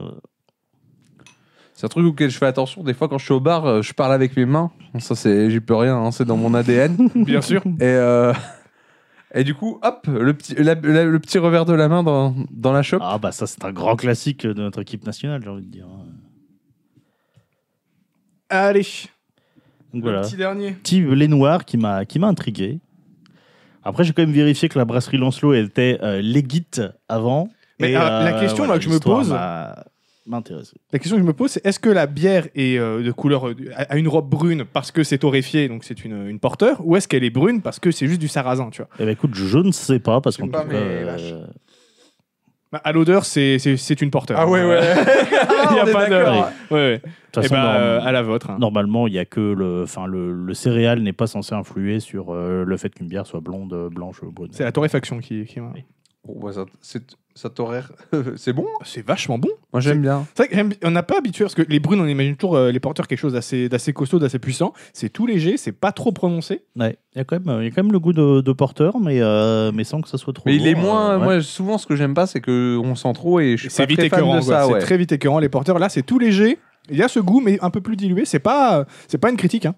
C'est 1.80 1.86
un 1.86 1.90
truc 1.90 2.06
auquel 2.06 2.30
je 2.30 2.38
fais 2.38 2.46
attention. 2.46 2.84
Des 2.84 2.94
fois, 2.94 3.08
quand 3.08 3.18
je 3.18 3.24
suis 3.24 3.34
au 3.34 3.40
bar, 3.40 3.66
euh, 3.66 3.82
je 3.82 3.94
parle 3.94 4.12
avec 4.12 4.36
mes 4.36 4.46
mains. 4.46 4.70
Ça, 5.00 5.16
c'est, 5.16 5.50
j'y 5.50 5.62
peux 5.62 5.76
rien. 5.76 5.96
hein, 5.96 6.12
c'est 6.12 6.26
dans 6.26 6.36
mon 6.36 6.54
ADN. 6.54 6.98
Bien 7.16 7.40
sûr. 7.40 7.62
Et, 7.66 7.84
euh, 7.84 8.34
et 9.34 9.46
du 9.46 9.54
coup, 9.56 9.80
hop, 9.82 10.06
le 10.08 10.34
petit, 10.34 10.56
la- 10.56 10.76
la- 10.76 11.06
le 11.06 11.20
petit 11.20 11.38
revers 11.38 11.64
de 11.64 11.72
la 11.72 11.88
main 11.88 12.04
dans, 12.04 12.36
dans 12.52 12.74
la 12.74 12.82
chope. 12.84 13.02
Ah, 13.02 13.18
bah 13.18 13.32
ça, 13.32 13.48
c'est 13.48 13.64
un 13.64 13.72
grand 13.72 13.96
classique 13.96 14.46
de 14.46 14.62
notre 14.62 14.82
équipe 14.82 15.06
nationale, 15.06 15.40
j'ai 15.42 15.50
envie 15.50 15.66
de 15.66 15.72
dire. 15.72 15.88
Allez, 18.50 18.82
Donc 19.94 20.04
le 20.04 20.12
voilà. 20.12 20.22
petit 20.22 20.36
dernier. 20.36 20.72
Petit 20.74 21.02
lait 21.02 21.28
noir 21.28 21.64
qui 21.66 21.78
m'a 21.78 22.04
qui 22.04 22.20
m'a 22.20 22.28
intrigué. 22.28 22.80
Après, 23.84 24.04
j'ai 24.04 24.12
quand 24.12 24.24
même 24.24 24.32
vérifié 24.34 24.68
que 24.70 24.78
la 24.78 24.86
brasserie 24.86 25.18
Lancelot 25.18 25.54
elle 25.54 25.66
était 25.66 25.98
euh, 26.02 26.20
légite 26.22 26.82
avant. 27.08 27.48
Mais, 27.80 27.92
Et, 27.92 27.96
euh, 27.98 28.24
la 28.24 28.34
question, 28.40 28.66
là, 28.68 28.78
que 28.78 28.84
je 28.84 28.90
me 28.90 29.00
pose- 29.00 29.34
La 30.30 31.00
question 31.00 31.18
que 31.18 31.24
je 31.24 31.28
me 31.28 31.34
pose, 31.34 31.52
c'est 31.52 31.66
est-ce 31.66 31.80
que 31.80 31.90
la 31.90 32.06
bière 32.06 32.48
est 32.56 32.78
euh, 32.78 33.02
de 33.04 33.12
couleur 33.12 33.48
euh, 33.50 33.56
a 33.76 33.98
une 33.98 34.08
robe 34.08 34.30
brune 34.30 34.64
parce 34.72 34.92
que 34.92 35.04
c'est 35.04 35.18
torréfié, 35.18 35.68
donc 35.68 35.84
c'est 35.84 36.06
une, 36.06 36.28
une 36.28 36.40
porteur, 36.40 36.86
ou 36.86 36.96
est-ce 36.96 37.08
qu'elle 37.08 37.24
est 37.24 37.30
brune 37.30 37.62
parce 37.62 37.80
que 37.80 37.92
c'est 37.92 38.08
juste 38.08 38.22
du 38.22 38.28
sarrasin, 38.28 38.70
tu 38.70 38.82
vois? 38.82 38.90
Eh 39.00 39.06
ben 39.06 39.12
écoute, 39.12 39.32
je 39.34 39.58
ne 39.58 39.72
sais 39.72 40.00
pas 40.00 40.22
parce 40.22 40.38
Je 40.38 40.42
qu'en 40.42 40.48
sais 40.48 40.52
tout 40.52 40.58
pas, 40.60 40.64
cas, 40.66 40.70
mais 40.72 41.04
euh, 41.04 41.06
vache. 41.06 41.34
Bah, 42.72 42.82
À 42.84 42.92
l'odeur, 42.92 43.26
c'est 43.26 43.58
c'est- 43.58 43.78
c'est 43.78 44.00
une 44.02 44.12
porteur. 44.12 44.38
Ah 44.40 44.48
ouais, 44.48 44.64
ouais. 44.64 44.80
Il 45.72 45.76
y 45.76 45.80
a 45.80 45.84
On 45.86 45.88
est 45.88 45.92
pas 45.92 46.08
de-. 46.08 46.16
Ouais, 46.16 46.44
ouais. 46.72 46.98
de 46.98 47.02
toute 47.32 47.44
Eh 47.46 47.48
façon, 47.48 47.56
ben, 47.56 47.64
norm- 47.64 47.76
euh, 47.78 48.00
à 48.02 48.12
la 48.12 48.22
vôtre. 48.22 48.50
hein. 48.52 48.58
normalement, 48.60 49.08
il 49.08 49.14
y 49.14 49.20
a 49.20 49.26
que 49.26 49.40
le, 49.40 49.82
enfin 49.84 50.06
le, 50.06 50.32
le 50.34 50.54
céréal 50.54 51.02
n'est 51.02 51.14
pas 51.14 51.26
censé 51.26 51.56
influer 51.56 52.00
sur 52.00 52.30
euh, 52.32 52.64
le 52.66 52.78
fait 52.78 52.94
qu'une 52.94 53.08
bière 53.08 53.26
soit 53.26 53.40
blonde, 53.40 53.90
blanche, 53.92 54.22
brune. 54.24 54.50
C'est 54.52 54.64
la 54.64 54.72
torréfaction 54.72 55.18
qui. 55.18 55.46
qui- 55.46 55.60
Oui. 55.60 55.84
Bon, 56.26 56.40
bah, 56.40 56.52
ça, 56.54 56.66
c'est, 56.82 57.02
ça 57.40 57.50
t'horaire. 57.50 57.92
c'est 58.36 58.54
bon. 58.54 58.66
C'est 58.84 59.06
vachement 59.06 59.38
bon. 59.38 59.50
Moi, 59.74 59.80
j'aime 59.82 60.02
bien. 60.02 60.26
C'est 60.36 60.52
vrai 60.54 60.66
qu'on 60.82 60.92
n'a 60.92 61.04
pas 61.04 61.18
habitué, 61.18 61.44
parce 61.46 61.56
que 61.56 61.62
les 61.68 61.80
brunes, 61.80 62.00
on 62.02 62.08
imagine 62.08 62.36
toujours 62.36 62.56
euh, 62.58 62.72
les 62.72 62.80
porteurs 62.80 63.08
quelque 63.08 63.20
chose 63.20 63.34
d'assez 63.34 63.70
d'assez 63.70 63.94
costaud, 63.94 64.20
d'assez 64.20 64.40
puissant. 64.40 64.74
C'est 64.94 65.10
tout 65.10 65.26
léger, 65.26 65.58
c'est 65.58 65.72
pas 65.72 65.92
trop 65.92 66.12
prononcé. 66.12 66.64
Ouais, 66.76 66.98
il 67.16 67.18
y 67.20 67.22
a 67.22 67.24
quand 67.24 67.40
même, 67.44 67.62
il 67.62 67.66
y 67.66 67.68
a 67.68 67.72
quand 67.72 67.84
même 67.84 67.92
le 67.92 68.00
goût 68.00 68.14
de, 68.14 68.42
de 68.42 68.52
porteur, 68.52 69.00
mais 69.00 69.22
euh, 69.22 69.72
mais 69.74 69.84
sans 69.84 70.02
que 70.02 70.10
ça 70.10 70.18
soit 70.18 70.34
trop. 70.34 70.44
Mais 70.48 70.56
il 70.56 70.68
est 70.68 70.76
moins. 70.76 71.12
euh, 71.12 71.18
ouais. 71.20 71.24
Moi, 71.26 71.42
souvent, 71.42 71.78
ce 71.78 71.88
que 71.88 71.96
j'aime 71.96 72.14
pas, 72.14 72.28
c'est 72.28 72.42
qu'on 72.42 72.96
sent 72.96 73.14
trop 73.14 73.40
et 73.40 73.52
je 73.58 73.62
suis 73.64 73.70
C'est 73.70 73.84
pas 73.84 73.88
vite 73.88 74.00
très 74.00 74.10
fan 74.10 74.20
écœurant. 74.20 74.40
de 74.40 74.46
quoi. 74.46 74.56
ça. 74.60 74.66
C'est 74.66 74.74
ouais. 74.74 74.80
très 74.80 74.98
vite 74.98 75.12
écœurant. 75.12 75.40
Les 75.40 75.50
porteurs, 75.50 75.80
là, 75.80 75.90
c'est 75.90 76.04
tout 76.04 76.20
léger. 76.20 76.60
Il 76.92 76.98
y 76.98 77.04
a 77.04 77.08
ce 77.08 77.20
goût, 77.20 77.40
mais 77.40 77.60
un 77.62 77.70
peu 77.70 77.82
plus 77.82 77.96
dilué. 77.96 78.26
C'est 78.26 78.40
pas, 78.40 78.86
c'est 79.08 79.20
pas 79.20 79.30
une 79.30 79.38
critique. 79.38 79.66
hein. 79.68 79.76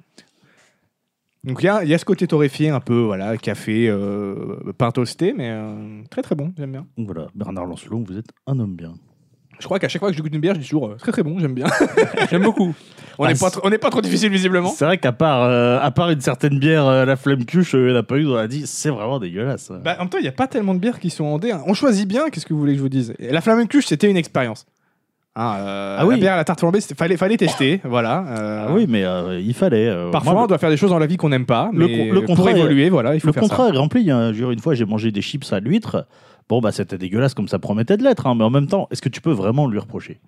Donc 1.44 1.64
il 1.64 1.66
y 1.66 1.70
a, 1.70 1.84
il 1.84 1.90
y 1.90 1.94
a 1.94 1.98
ce 1.98 2.06
côté 2.06 2.28
torréfié, 2.28 2.70
un 2.70 2.80
peu 2.80 3.00
voilà, 3.02 3.36
café, 3.38 3.88
euh, 3.90 4.58
pain 4.78 4.92
toasté, 4.92 5.34
mais 5.36 5.50
euh, 5.50 6.02
très 6.12 6.22
très 6.22 6.36
bon. 6.36 6.54
J'aime 6.58 6.72
bien. 6.72 6.86
Donc 6.98 7.08
voilà, 7.08 7.28
Bernard 7.34 7.66
Lancelot, 7.66 8.04
vous 8.08 8.18
êtes 8.18 8.28
un 8.46 8.60
homme 8.60 8.76
bien. 8.76 8.94
Je 9.60 9.66
crois 9.66 9.78
qu'à 9.80 9.88
chaque 9.88 10.00
fois 10.00 10.10
que 10.12 10.18
je 10.18 10.22
goûte 10.24 10.34
une 10.34 10.42
bière, 10.42 10.56
je 10.56 10.60
dis 10.60 10.66
toujours 10.68 10.88
euh, 10.90 10.96
très 10.96 11.12
très 11.12 11.24
bon. 11.24 11.38
J'aime 11.40 11.54
bien. 11.54 11.68
J'aime 12.32 12.44
beaucoup. 12.44 12.74
on 13.20 13.26
Ah, 13.26 13.28
n'est 13.28 13.34
pas, 13.34 13.50
c'est- 13.50 13.52
trop- 13.60 13.62
on 13.68 13.70
n'est 13.70 13.78
pas 13.80 13.90
trop 13.92 14.02
difficile 14.02 14.32
visiblement. 14.32 14.70
C'est 14.70 14.86
vrai 14.86 14.98
qu'à 15.00 15.12
part, 15.12 15.44
euh, 15.44 15.80
à 15.80 15.92
part 15.92 16.10
une 16.12 16.22
certaine 16.22 16.58
bière, 16.60 16.86
euh, 16.88 17.06
la 17.06 17.16
flamme 17.16 17.46
cuche, 17.46 17.74
il 17.74 17.86
n'y 17.86 17.92
en 17.92 17.96
a 17.96 18.04
pas 18.04 18.18
eu, 18.18 18.26
on 18.28 18.36
a 18.36 18.48
dit, 18.48 18.66
c'est 18.66 18.90
vraiment 18.90 19.20
dégueulasse. 19.20 19.72
Bah, 19.84 19.96
en 19.98 20.02
même 20.02 20.10
temps, 20.10 20.18
il 20.18 20.24
n'y 20.24 20.28
a 20.28 20.32
pas 20.34 20.48
tellement 20.48 20.74
de 20.76 20.80
bières 20.80 21.00
qui 21.00 21.10
sont 21.12 21.26
en 21.26 21.38
D. 21.40 21.52
hein. 21.52 21.62
On 21.68 21.74
choisit 21.76 22.08
bien, 22.08 22.30
qu'est-ce 22.30 22.46
que 22.48 22.54
vous 22.54 22.60
voulez 22.60 22.74
que 22.74 22.78
je 22.78 22.84
vous 22.84 22.90
dise? 22.90 23.14
Et 23.20 23.32
La 23.32 23.42
flamme 23.42 23.68
cuche, 23.68 23.86
c'était 23.88 24.10
une 24.10 24.18
expérience. 24.18 24.66
Hein, 25.36 25.56
euh, 25.60 25.98
Ah 26.00 26.06
oui. 26.06 26.16
La 26.16 26.20
bière 26.20 26.34
à 26.34 26.38
la 26.38 26.44
tarte 26.44 26.60
flambée, 26.60 26.82
fallait, 26.82 27.16
fallait 27.16 27.38
tester. 27.38 27.80
voilà. 27.86 28.26
euh, 28.28 28.66
Ah 28.68 28.74
oui, 28.74 28.86
mais 28.90 29.04
euh, 29.06 29.40
il 29.40 29.54
fallait. 29.54 29.88
euh, 29.88 30.12
Parfois, 30.12 30.34
moi, 30.34 30.44
on 30.44 30.48
doit 30.48 30.58
faire 30.58 30.70
des 30.70 30.76
choses 30.78 30.90
dans 30.90 31.00
la 31.00 31.06
vie 31.06 31.16
qu'on 31.18 31.30
n'aime 31.30 31.46
pas. 31.46 31.70
le 31.74 31.88
mais 31.88 31.98
con- 31.98 32.14
le 32.14 32.20
pour 32.26 32.36
contrat 32.36 32.52
est- 32.52 32.58
évoluer, 32.60 32.90
voilà, 32.90 33.14
il 33.16 33.22
faut 33.22 33.28
le 33.28 33.34
faire 33.34 33.42
contrat 33.44 33.68
ça. 33.70 33.74
est 33.74 33.78
rempli. 33.78 34.12
hein. 34.12 34.32
Dire, 34.34 34.52
Une 34.52 34.60
fois, 34.60 34.74
j'ai 34.74 34.86
mangé 34.86 35.12
des 35.12 35.22
chips 35.22 35.52
à 35.54 35.60
l'huître. 35.62 36.06
Bon, 36.50 36.60
bah, 36.60 36.74
c'était 36.74 36.98
dégueulasse 36.98 37.34
comme 37.34 37.48
ça 37.48 37.60
promettait 37.60 37.96
de 37.96 38.04
l'être, 38.04 38.28
hein, 38.28 38.36
mais 38.36 38.44
en 38.44 38.50
même 38.50 38.68
temps, 38.68 38.90
est-ce 38.92 39.02
que 39.02 39.08
tu 39.08 39.22
peux 39.22 39.32
vraiment 39.32 39.68
lui 39.68 39.80
reprocher? 39.80 40.20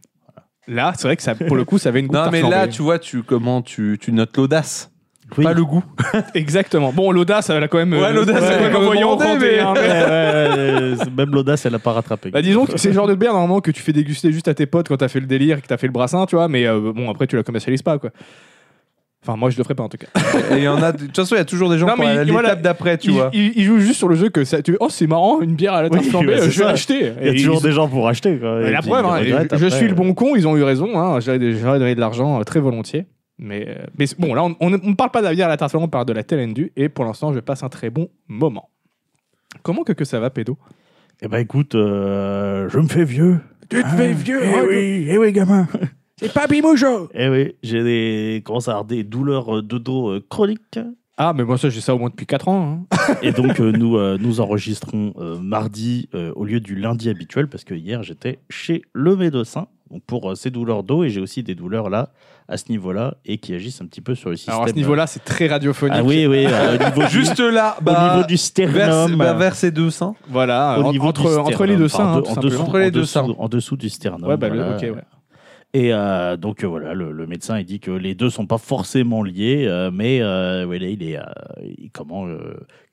Là, 0.70 0.94
c'est 0.96 1.10
vrai 1.10 1.18
que 1.18 1.22
ça, 1.24 1.36
pour 1.36 1.58
le 1.58 1.66
coup, 1.66 1.78
ça 1.78 1.90
avait 1.90 2.00
une 2.00 2.08
Non, 2.10 2.30
mais 2.32 2.42
là, 2.42 2.70
tu 2.70 2.82
vois, 2.82 2.98
tu, 2.98 3.24
comment 3.24 3.62
tu, 3.62 3.98
tu 4.00 4.14
notes 4.14 4.38
l'audace, 4.38 4.93
Oui. 5.38 5.44
pas 5.44 5.54
le 5.54 5.64
goût. 5.66 5.84
Exactement. 6.36 6.92
Bon, 6.94 7.12
l'audace, 7.12 7.50
elle 7.50 7.64
a 7.64 7.68
quand 7.68 7.78
même. 7.78 7.94
Ouais, 7.94 8.14
l'audace, 8.14 8.44
elle 8.46 8.64
a 8.64 8.68
a 8.68 8.70
quand 8.70 8.82
même 8.94 9.00
même 11.18 11.32
l'audace, 11.32 11.66
elle 11.66 11.72
n'a 11.72 11.80
pas 11.80 11.94
rattrapé. 11.94 12.30
Bah, 12.30 12.42
disons 12.42 12.66
que 12.66 12.78
c'est 12.78 12.90
le 12.90 12.94
genre 12.94 13.08
de 13.08 13.16
bière 13.16 13.34
normalement 13.34 13.62
que 13.62 13.72
tu 13.72 13.82
fais 13.82 13.94
déguster 13.94 14.32
juste 14.32 14.48
à 14.48 14.54
tes 14.54 14.66
potes 14.66 14.88
quand 14.88 14.98
t'as 14.98 15.08
fait 15.08 15.20
le 15.20 15.28
délire 15.28 15.58
et 15.58 15.62
que 15.62 15.68
t'as 15.68 15.78
fait 15.78 15.88
le 15.88 15.94
brassin, 15.94 16.26
tu 16.26 16.36
vois, 16.36 16.48
mais 16.48 16.66
euh, 16.68 16.92
bon, 16.94 17.10
après, 17.10 17.28
tu 17.28 17.36
la 17.36 17.44
commercialises 17.44 17.82
pas, 17.82 17.98
quoi. 17.98 18.10
Enfin, 19.26 19.38
moi, 19.38 19.50
je 19.50 19.58
le 19.58 19.64
ferai 19.64 19.74
pas 19.74 19.84
en 19.84 19.90
tout 19.90 19.98
cas. 19.98 20.08
Et 20.52 20.58
il 20.58 20.64
y 20.64 20.68
en 20.68 20.84
a. 20.84 20.92
De 20.92 20.98
toute 21.06 21.16
façon, 21.16 21.36
il 21.36 21.38
y 21.38 21.42
a 21.42 21.46
toujours 21.46 21.70
des 21.70 21.78
gens 21.78 21.88
Non, 21.88 21.96
pour 21.96 22.04
voilà, 22.04 22.24
l'étape 22.50 22.62
d'après, 22.62 22.98
tu 22.98 23.08
il, 23.08 23.14
vois. 23.14 23.30
il- 23.32 23.54
il 23.56 23.64
joue 23.64 23.80
juste 23.80 23.96
sur 24.00 24.10
le 24.10 24.16
jeu 24.16 24.28
que 24.28 24.44
ça. 24.44 24.62
Tu, 24.62 24.76
oh, 24.82 24.88
c'est 24.90 25.08
marrant, 25.08 25.40
une 25.40 25.56
bière 25.56 25.74
à 25.74 25.82
la 25.82 25.90
tarte 25.90 26.04
Oui, 26.04 26.10
flambée, 26.10 26.34
euh, 26.34 26.38
je 26.42 26.46
vais 26.48 26.52
ça. 26.52 26.66
l'acheter. 26.66 27.14
Il 27.22 27.28
y 27.28 27.30
a 27.30 27.34
toujours 27.34 27.60
ils- 27.62 27.64
des 27.64 27.72
gens 27.72 27.88
pour 27.88 28.06
acheter. 28.10 28.38
Quoi. 28.38 28.64
Et 28.64 28.72
la 28.72 28.82
preuve, 28.82 29.06
ils 29.26 29.34
hein, 29.34 29.46
je 29.50 29.56
après. 29.56 29.70
suis 29.70 29.88
le 29.88 29.94
bon 29.96 30.14
con, 30.14 30.36
ils 30.36 30.46
ont 30.46 30.58
eu 30.58 30.64
raison. 30.64 31.00
Hein, 31.00 31.22
J'aurais 31.22 31.40
donné 31.40 31.96
de 31.96 32.00
l'argent 32.02 32.42
euh, 32.42 32.44
très 32.44 32.60
volontiers. 32.60 33.06
Mais, 33.40 33.66
euh, 33.68 33.86
mais 33.98 34.06
bon, 34.20 34.34
là, 34.34 34.44
on 34.60 34.70
ne 34.70 34.94
parle 34.94 35.12
pas 35.12 35.22
de 35.22 35.26
la 35.26 35.34
bière 35.34 35.48
à 35.48 35.50
la 35.50 35.58
tarte 35.58 35.72
flambée, 35.72 35.86
on 35.86 35.90
parle 35.90 36.06
de 36.06 36.14
la 36.14 36.24
Telendu. 36.24 36.72
Et 36.76 36.90
pour 36.90 37.06
l'instant, 37.06 37.34
je 37.34 37.40
passe 37.40 37.64
un 37.64 37.70
très 37.70 37.90
bon 37.90 38.10
moment. 38.28 38.70
Comment 39.62 39.84
que, 39.84 39.94
que 39.94 40.06
ça 40.06 40.20
va, 40.20 40.30
pédo? 40.30 40.58
Eh 41.22 41.28
ben 41.28 41.38
écoute, 41.40 41.76
euh, 41.76 42.68
je 42.70 42.78
me 42.80 42.88
fais 42.88 43.06
vieux. 43.06 43.40
Tu 43.70 43.82
te 43.82 43.88
fais 43.88 44.14
vieux, 44.14 44.42
Eh 44.44 44.48
hein, 44.48 44.66
oui, 44.68 45.06
eh 45.10 45.18
oui, 45.18 45.32
gamin. 45.32 45.68
C'est 46.18 46.32
pas 46.32 46.46
Moujo 46.48 47.10
Eh 47.14 47.28
oui, 47.30 47.56
j'ai 47.64 47.84
des, 47.84 48.42
commence 48.46 48.68
à 48.68 48.72
avoir 48.72 48.86
des 48.86 49.04
douleurs 49.04 49.64
de 49.64 49.78
dos 49.78 50.10
euh, 50.10 50.26
chroniques. 50.30 50.80
Ah, 51.18 51.34
mais 51.36 51.44
moi, 51.44 51.58
ça, 51.58 51.70
j'ai 51.70 51.82
ça 51.82 51.94
au 51.96 52.00
moins 52.00 52.10
depuis 52.10 52.26
4 52.26 52.48
ans. 52.48 52.86
hein. 52.92 53.16
Et 53.22 53.32
donc, 53.32 53.60
euh, 53.60 53.72
nous, 53.72 53.98
euh, 53.98 54.18
nous 54.20 54.42
enregistrons 54.42 55.14
euh, 55.18 55.38
mardi 55.40 56.10
euh, 56.16 56.32
au 56.36 56.46
lieu 56.46 56.60
du 56.60 56.76
lundi 56.76 57.10
habituel 57.10 57.48
parce 57.48 57.64
que 57.64 57.74
hier, 57.74 58.04
j'étais 58.04 58.40
chez 58.50 58.82
le 58.94 59.16
médecin 59.16 59.68
donc 59.94 60.02
pour 60.06 60.32
euh, 60.32 60.36
ces 60.36 60.50
douleurs 60.50 60.84
dos 60.84 61.04
et 61.04 61.10
j'ai 61.10 61.22
aussi 61.22 61.44
des 61.44 61.56
douleurs 61.56 61.90
là, 61.90 62.10
à 62.48 62.58
ce 62.58 62.66
niveau-là, 62.70 63.16
et 63.26 63.38
qui 63.38 63.54
agissent 63.54 63.80
un 63.82 63.86
petit 63.86 64.02
peu 64.02 64.16
sur 64.16 64.30
le 64.30 64.36
système. 64.36 64.56
Alors, 64.56 64.66
à 64.66 64.70
ce 64.70 64.74
niveau-là, 64.74 65.08
c'est 65.08 65.24
très 65.24 65.48
radiophonique. 65.48 65.96
Ah 65.98 66.04
oui, 66.04 66.26
oui, 66.28 66.46
euh, 66.48 66.76
au 66.76 66.84
niveau 66.84 67.02
du- 67.08 67.10
Juste 67.10 67.40
là, 67.40 67.78
au 67.80 67.84
bah, 67.84 68.16
niveau 68.16 68.28
du 68.28 68.34
vers, 68.34 68.40
sternum. 68.40 69.16
bah, 69.18 69.34
vers 69.34 69.56
ces 69.56 69.72
deux 69.72 69.90
seins. 69.92 70.16
Voilà, 70.28 70.78
au 70.80 70.84
en- 70.84 70.92
niveau 70.92 71.08
entre, 71.08 71.38
entre 71.38 71.66
les 71.66 71.78
deux 71.78 71.88
seins, 71.88 72.06
en, 72.06 72.18
hein, 72.18 72.24
en 72.28 72.36
dessous, 72.42 72.62
Entre 72.62 72.80
les 72.80 72.88
en 72.88 72.90
deux 72.92 73.00
dessous- 73.02 73.06
seins. 73.12 73.36
En 73.38 73.48
dessous 73.48 73.78
du 73.78 73.90
sternum. 73.90 74.28
Ouais, 74.30 74.36
bah, 74.38 74.50
le- 74.50 74.56
voilà. 74.64 74.78
ouais. 74.78 74.94
Et 75.76 75.92
euh, 75.94 76.38
donc 76.38 76.64
euh, 76.64 76.68
voilà, 76.68 76.94
le, 76.94 77.12
le 77.12 77.26
médecin 77.26 77.58
il 77.58 77.66
dit 77.66 77.80
que 77.80 77.90
les 77.90 78.14
deux 78.14 78.30
sont 78.30 78.46
pas 78.46 78.60
forcément 78.60 79.24
liés, 79.24 79.66
euh, 79.68 79.90
mais 79.92 80.20
voilà, 80.20 80.86
il 80.88 81.02
est 81.02 81.18
il- 81.64 81.90
comment 81.92 82.28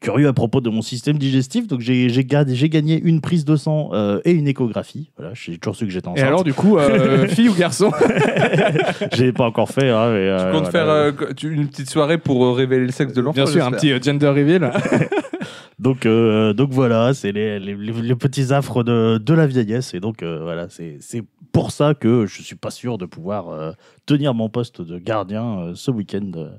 curieux 0.01 0.27
à 0.29 0.33
propos 0.33 0.61
de 0.61 0.71
mon 0.71 0.83
système 0.83 1.19
digestif. 1.19 1.67
Donc 1.67 1.81
j'ai 1.81 2.09
j'ai 2.09 2.25
ga- 2.25 2.45
j'ai 2.49 2.69
gagné 2.69 3.01
une 3.03 3.21
prise 3.21 3.45
de 3.45 3.55
sang 3.57 3.91
euh, 3.93 4.21
et 4.25 4.33
une 4.33 4.49
échographie. 4.49 5.11
Voilà, 5.17 5.33
j'ai 5.35 5.59
toujours 5.59 5.77
su 5.77 5.85
que 5.87 5.91
j'étais 5.93 6.09
Et 6.09 6.13
enceinte. 6.13 6.27
alors, 6.27 6.45
du 6.45 6.55
coup, 6.55 6.79
euh, 6.79 7.27
fille 7.29 7.49
ou 7.49 7.55
garçon? 7.55 7.91
J'ai 9.13 9.33
pas 9.33 9.45
encore 9.45 9.69
fait. 9.69 9.91
Hein, 9.91 10.11
mais, 10.13 10.25
Tu 10.27 10.31
euh, 10.31 10.53
comptes 10.53 10.71
voilà. 10.71 10.73
faire 10.73 10.89
euh, 10.89 11.13
une 11.45 11.69
petite 11.69 11.91
soirée 11.91 12.19
pour 12.19 12.45
euh, 12.45 12.53
révéler 12.53 12.87
le 12.87 12.93
sexe 12.93 13.13
de 13.13 13.21
l'enfant 13.21 13.35
Bien 13.43 13.47
sûr, 13.47 13.65
un 13.65 13.71
petit 13.73 13.93
euh, 13.93 14.01
gender 14.01 14.29
reveal. 14.29 14.71
Donc, 15.79 16.05
euh, 16.05 16.53
donc 16.53 16.71
voilà, 16.73 17.15
c'est 17.15 17.33
les, 17.33 17.59
les, 17.59 17.75
les- 17.75 17.93
les 18.03 18.15
petits 18.15 18.53
affres 18.53 18.85
de, 18.85 19.17
de 19.17 19.35
la 19.35 19.47
vieillesse. 19.47 19.95
Et 19.95 20.01
donc 20.01 20.23
euh, 20.23 20.41
voilà, 20.43 20.67
c'est 20.69 20.99
c'est 21.01 21.23
pour 21.53 21.71
ça 21.71 21.95
que 21.95 22.27
je 22.27 22.43
suis 22.43 22.55
pas 22.55 22.71
sûr 22.71 22.99
de 22.99 23.07
pouvoir 23.07 23.49
euh, 23.49 23.73
tenir 24.05 24.35
mon 24.35 24.51
poste 24.51 24.83
de 24.83 24.99
gardien 24.99 25.59
euh, 25.59 25.73
ce 25.75 25.91
week-end 25.91 26.31
euh, 26.37 26.51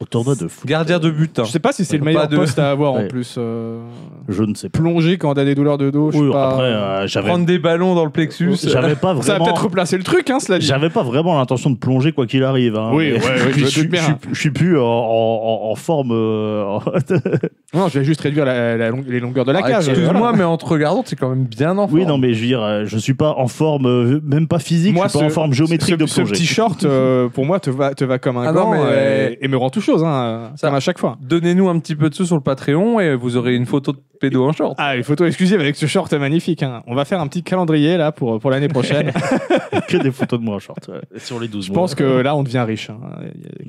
au 0.00 0.04
tournoi 0.04 0.34
de 0.34 0.46
foot. 0.48 0.68
Gardien 0.68 0.98
de 0.98 1.08
but. 1.10 1.38
hein. 1.38 1.44
Je 1.46 1.50
sais 1.50 1.58
pas 1.58 1.72
si 1.72 1.84
c'est 1.84 1.94
le 1.96 2.00
Pas 2.00 2.04
meilleur 2.06 2.28
de- 2.28 2.36
poste 2.36 2.58
à 2.58 2.70
avoir 2.70 2.92
en 2.92 3.06
plus. 3.08 3.36
euh, 3.38 3.80
Je 4.28 4.42
ne 4.42 4.54
sais 4.54 4.68
pas. 4.68 4.78
Plonger 4.78 5.16
quand 5.16 5.32
t'as 5.34 5.44
des 5.44 5.54
douleurs 5.54 5.78
de 5.78 5.88
dos, 5.90 6.10
je 6.12 6.18
Oui, 6.18 6.26
sais 6.26 6.32
pas. 6.32 6.50
après, 6.50 6.64
euh, 6.66 7.22
Prendre 7.26 7.46
des 7.46 7.58
ballons 7.58 7.94
dans 7.94 8.04
le 8.04 8.10
plexus. 8.10 8.52
j'avais 8.64 8.94
pas 8.94 9.08
Ça 9.08 9.14
va 9.14 9.20
vraiment. 9.38 9.44
peut-être 9.46 9.62
replacer 9.64 9.96
le 9.96 10.02
truc, 10.04 10.28
hein, 10.28 10.38
cela 10.38 10.58
dit. 10.58 10.66
J'avais 10.66 10.90
pas 10.90 11.02
vraiment 11.02 11.38
l'intention 11.38 11.70
de 11.70 11.76
plonger 11.76 12.12
quoi 12.12 12.26
qu'il 12.26 12.44
arrive. 12.44 12.76
hein, 12.76 12.90
Oui, 12.92 13.12
mais- 13.12 13.18
ouais, 13.24 13.24
ouais, 13.46 13.52
je 13.56 13.64
suis- 13.64 13.82
doute 13.82 13.90
bien. 13.92 14.02
suis- 14.02 14.14
Je 14.32 14.38
suis 14.40 14.50
plus 14.50 14.78
en, 14.78 14.84
en- 14.84 15.70
en 15.70 15.74
forme. 15.76 16.10
euh, 16.12 16.78
Non, 17.74 17.88
je 17.88 17.98
vais 17.98 18.04
juste 18.04 18.20
réduire 18.20 18.44
la- 18.44 18.76
la 18.76 18.90
long- 18.90 19.04
les 19.06 19.20
longueurs 19.20 19.44
de 19.44 19.52
la 19.52 19.60
Ah, 19.62 19.70
cage. 19.70 19.88
Excuse-moi, 19.88 20.32
mais 20.36 20.44
en 20.44 20.56
te 20.56 20.64
regardant, 20.66 21.02
c'est 21.06 21.16
quand 21.16 21.28
même 21.30 21.44
bien 21.44 21.72
en 21.78 21.86
forme. 21.88 21.98
oui, 22.00 22.06
non, 22.06 22.18
mais 22.18 22.32
je 22.34 22.40
veux 22.40 22.46
dire, 22.46 22.62
euh, 22.62 22.84
je 22.86 22.98
suis 22.98 23.14
pas 23.14 23.34
en 23.36 23.48
forme, 23.48 23.86
euh, 23.86 24.20
même 24.24 24.46
pas 24.46 24.58
physique, 24.58 24.94
Moi, 24.94 25.06
je 25.06 25.10
suis 25.10 25.18
pas 25.18 25.24
ce- 25.24 25.30
en 25.30 25.34
forme 25.34 25.52
géométrique 25.52 25.94
ce, 25.96 26.00
de 26.02 26.06
ce 26.06 26.14
plonger. 26.16 26.32
petit 26.32 26.46
short, 26.46 26.84
euh, 26.84 27.28
pour 27.28 27.44
moi, 27.46 27.60
te 27.60 27.70
va, 27.70 27.94
te 27.94 28.04
va 28.04 28.18
comme 28.18 28.36
un 28.38 28.46
Ah 28.48 28.52
gant 28.52 28.74
euh, 28.76 29.30
et, 29.40 29.48
me 29.48 29.56
rend 29.56 29.70
tout 29.70 29.80
chose, 29.86 30.04
hein, 30.04 30.52
Ça- 30.56 30.68
comme 30.68 30.76
à 30.76 30.80
chaque 30.80 30.98
fois. 30.98 31.16
Donnez-nous 31.22 31.68
un 31.68 31.78
petit 31.78 31.96
peu 31.96 32.10
de 32.10 32.14
sous 32.14 32.26
sur 32.26 32.36
le 32.36 32.42
Patreon 32.42 33.00
et 33.00 33.14
vous 33.14 33.36
aurez 33.36 33.54
une 33.54 33.64
photo 33.66 33.92
de 33.92 33.98
pédo 34.20 34.44
en 34.44 34.52
short. 34.52 34.74
Ah, 34.78 34.96
une 34.96 35.02
photo 35.04 35.24
exclusive 35.24 35.60
avec 35.60 35.76
ce 35.76 35.86
short 35.86 36.12
magnifique. 36.14 36.62
hein. 36.62 36.82
On 36.86 36.94
va 36.94 37.04
faire 37.04 37.20
un 37.20 37.26
petit 37.28 37.42
calendrier 37.42 37.96
là 37.96 38.12
pour, 38.12 38.38
pour 38.38 38.50
l'année 38.50 38.68
prochaine. 38.68 39.12
que 39.88 39.96
des 39.96 40.10
photos 40.12 40.38
de 40.40 40.44
moi 40.44 40.56
en 40.56 40.58
short 40.58 40.88
ouais, 40.88 41.18
sur 41.20 41.40
les 41.40 41.48
12 41.48 41.66
Je 41.66 41.72
mois. 41.72 41.82
pense 41.82 41.94
que 41.94 42.04
là, 42.04 42.36
on 42.36 42.42
devient 42.42 42.64
riche, 42.66 42.90
hein, 42.90 42.98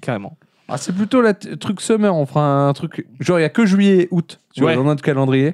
carrément. 0.01 0.37
Ah, 0.69 0.77
c'est 0.77 0.93
plutôt 0.93 1.21
le 1.21 1.33
truc 1.33 1.79
summer. 1.79 2.13
On 2.13 2.25
fera 2.25 2.67
un 2.67 2.73
truc. 2.73 3.07
Genre, 3.21 3.37
il 3.39 3.41
n'y 3.41 3.45
a 3.45 3.49
que 3.49 3.65
juillet 3.65 3.97
et 4.03 4.07
août 4.11 4.39
tu 4.53 4.61
vois, 4.61 4.71
Ouais. 4.71 4.75
dans 4.75 4.83
notre 4.83 5.01
calendrier. 5.01 5.53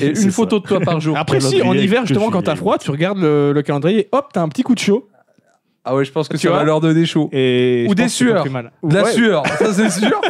Et 0.00 0.08
une 0.08 0.14
ça. 0.14 0.30
photo 0.30 0.60
de 0.60 0.64
toi 0.66 0.80
par 0.80 1.00
jour. 1.00 1.16
Après, 1.16 1.40
si, 1.40 1.60
en 1.62 1.72
hiver, 1.74 2.06
justement, 2.06 2.26
je 2.26 2.32
quand 2.32 2.42
t'as 2.42 2.54
froid, 2.54 2.78
tu 2.78 2.90
regardes 2.92 3.18
le, 3.18 3.52
le 3.52 3.62
calendrier, 3.62 4.08
hop, 4.12 4.28
t'as 4.32 4.40
un 4.42 4.48
petit 4.48 4.62
coup 4.62 4.74
de 4.74 4.78
chaud. 4.80 5.08
Ah 5.84 5.94
ouais, 5.94 6.04
je 6.04 6.12
pense 6.12 6.28
que 6.28 6.36
Tu 6.36 6.46
ça 6.46 6.52
va 6.52 6.64
leur 6.64 6.80
donner 6.80 7.04
chaud. 7.06 7.28
Et 7.32 7.86
Ou 7.88 7.94
des 7.94 8.08
sueurs. 8.08 8.44
De 8.44 8.94
la 8.94 9.04
Ouais. 9.04 9.12
sueur, 9.12 9.46
ça 9.46 9.72
c'est 9.72 9.90
sûr. 10.00 10.20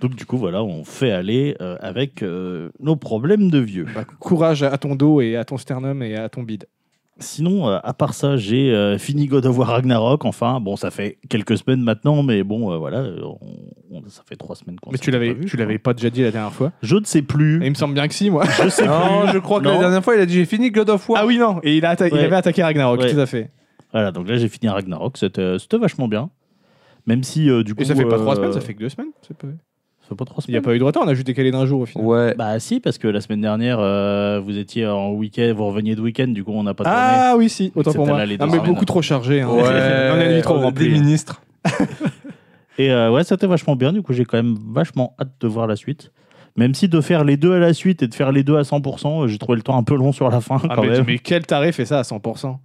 Donc 0.00 0.14
du 0.14 0.24
coup, 0.24 0.38
voilà, 0.38 0.62
on 0.62 0.82
fait 0.84 1.10
aller 1.10 1.56
euh, 1.60 1.76
avec 1.80 2.22
euh, 2.22 2.70
nos 2.80 2.96
problèmes 2.96 3.50
de 3.50 3.58
vieux. 3.58 3.86
Bah, 3.94 4.04
courage 4.18 4.62
à 4.62 4.78
ton 4.78 4.94
dos 4.94 5.20
et 5.20 5.36
à 5.36 5.44
ton 5.44 5.58
sternum 5.58 6.02
et 6.02 6.16
à 6.16 6.28
ton 6.30 6.42
bide. 6.42 6.66
Sinon, 7.22 7.68
euh, 7.68 7.78
à 7.84 7.92
part 7.92 8.14
ça, 8.14 8.36
j'ai 8.38 8.72
euh, 8.74 8.96
fini 8.96 9.26
God 9.26 9.44
of 9.44 9.58
War 9.58 9.68
Ragnarok. 9.68 10.24
Enfin, 10.24 10.58
bon, 10.58 10.76
ça 10.76 10.90
fait 10.90 11.18
quelques 11.28 11.58
semaines 11.58 11.82
maintenant, 11.82 12.22
mais 12.22 12.42
bon, 12.42 12.72
euh, 12.72 12.78
voilà, 12.78 13.02
on- 13.22 13.38
on- 13.90 14.08
ça 14.08 14.22
fait 14.26 14.36
trois 14.36 14.56
semaines 14.56 14.80
qu'on 14.80 14.90
Mais 14.90 14.96
tu 14.98 15.10
l'avais, 15.10 15.38
tu 15.46 15.56
l'avais 15.58 15.78
pas 15.78 15.92
déjà 15.92 16.08
dit 16.08 16.22
la 16.22 16.30
dernière 16.30 16.52
fois. 16.52 16.72
Je 16.82 16.96
ne 16.96 17.04
sais 17.04 17.20
plus. 17.22 17.62
Et 17.62 17.66
il 17.66 17.70
me 17.70 17.74
semble 17.74 17.92
bien 17.92 18.08
que 18.08 18.14
si, 18.14 18.30
moi. 18.30 18.44
Je 18.62 18.68
sais 18.70 18.86
non, 18.86 19.22
plus. 19.24 19.32
je 19.34 19.38
crois 19.38 19.60
que 19.60 19.64
Non. 19.66 19.72
la 19.74 19.78
dernière 19.80 20.02
fois, 20.02 20.14
il 20.16 20.20
a 20.22 20.26
dit 20.26 20.32
j'ai 20.34 20.46
fini 20.46 20.70
God 20.70 20.88
of 20.88 21.08
War. 21.10 21.20
Ah 21.22 21.26
oui, 21.26 21.36
non. 21.36 21.60
Et 21.62 21.76
il, 21.76 21.84
a 21.84 21.94
atta- 21.94 22.08
il 22.08 22.18
avait 22.18 22.36
attaqué 22.36 22.62
Ragnarok, 22.62 23.00
Ouais. 23.00 23.12
tout 23.12 23.20
à 23.20 23.26
fait. 23.26 23.50
Voilà, 23.92 24.12
donc 24.12 24.26
là, 24.28 24.36
j'ai 24.38 24.48
fini 24.48 24.68
Ragnarok. 24.70 25.18
C'était 25.18 25.58
c'était 25.58 25.76
vachement 25.78 26.08
bien. 26.08 26.30
Même 27.06 27.22
si, 27.22 27.50
euh, 27.50 27.62
du 27.62 27.74
coup. 27.74 27.82
Et 27.82 27.84
ça 27.84 27.94
fait 27.94 28.04
pas 28.06 28.18
trois 28.18 28.36
semaines, 28.36 28.52
ça 28.52 28.60
fait 28.60 28.72
que 28.74 28.80
deux 28.80 28.88
semaines. 28.88 29.10
c'est 29.26 29.36
pas- 29.36 29.48
fait 30.10 30.16
pas 30.16 30.24
trois 30.24 30.42
Il 30.46 30.50
n'y 30.52 30.56
a 30.58 30.60
pas 30.62 30.74
eu 30.74 30.78
de 30.78 30.84
retard, 30.84 31.02
on 31.04 31.08
a 31.08 31.14
juste 31.14 31.26
décalé 31.26 31.50
d'un 31.50 31.64
jour 31.66 31.80
au 31.80 31.86
final. 31.86 32.06
Ouais. 32.06 32.34
Bah 32.36 32.58
si, 32.60 32.80
parce 32.80 32.98
que 32.98 33.08
la 33.08 33.20
semaine 33.20 33.40
dernière, 33.40 33.78
euh, 33.80 34.40
vous 34.44 34.58
étiez 34.58 34.86
en 34.86 35.12
week-end, 35.12 35.52
vous 35.56 35.66
reveniez 35.66 35.94
de 35.94 36.00
week-end, 36.00 36.28
du 36.28 36.44
coup, 36.44 36.52
on 36.52 36.62
n'a 36.62 36.74
pas 36.74 36.84
tourné. 36.84 36.98
Ah 37.00 37.34
oui, 37.36 37.48
si, 37.48 37.72
autant 37.74 37.92
pour 37.92 38.06
moi. 38.06 38.18
Non, 38.18 38.26
mais 38.26 38.36
semaines. 38.36 38.62
beaucoup 38.62 38.84
trop 38.84 39.02
chargé. 39.02 39.40
Hein. 39.40 39.48
Ouais, 39.48 39.62
on 39.62 40.20
a 40.20 40.28
vie 40.28 40.42
trop 40.42 40.56
on 40.56 40.60
est 40.60 40.64
remplie. 40.64 40.88
Des 40.88 41.00
ministres. 41.00 41.42
Et 42.78 42.90
euh, 42.90 43.10
ouais, 43.10 43.24
c'était 43.24 43.46
vachement 43.46 43.76
bien. 43.76 43.92
Du 43.92 44.02
coup, 44.02 44.12
j'ai 44.12 44.24
quand 44.24 44.38
même 44.38 44.56
vachement 44.72 45.14
hâte 45.20 45.32
de 45.40 45.48
voir 45.48 45.66
la 45.66 45.76
suite. 45.76 46.12
Même 46.56 46.74
si 46.74 46.88
de 46.88 47.00
faire 47.00 47.24
les 47.24 47.36
deux 47.36 47.52
à 47.52 47.58
la 47.58 47.72
suite 47.74 48.02
et 48.02 48.08
de 48.08 48.14
faire 48.14 48.32
les 48.32 48.42
deux 48.42 48.56
à 48.56 48.62
100%, 48.62 49.24
euh, 49.24 49.28
j'ai 49.28 49.38
trouvé 49.38 49.56
le 49.56 49.62
temps 49.62 49.76
un 49.76 49.82
peu 49.82 49.94
long 49.94 50.12
sur 50.12 50.28
la 50.30 50.40
fin 50.40 50.58
Ah, 50.68 50.74
quand 50.74 50.82
mais, 50.82 50.88
même. 50.88 51.04
mais 51.06 51.18
quel 51.18 51.46
tarif 51.46 51.76
fait 51.76 51.84
ça 51.84 51.98
à 52.00 52.02
100% 52.02 52.56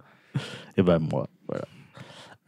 Et 0.76 0.82
ben 0.82 0.98
moi, 0.98 1.28
voilà. 1.48 1.64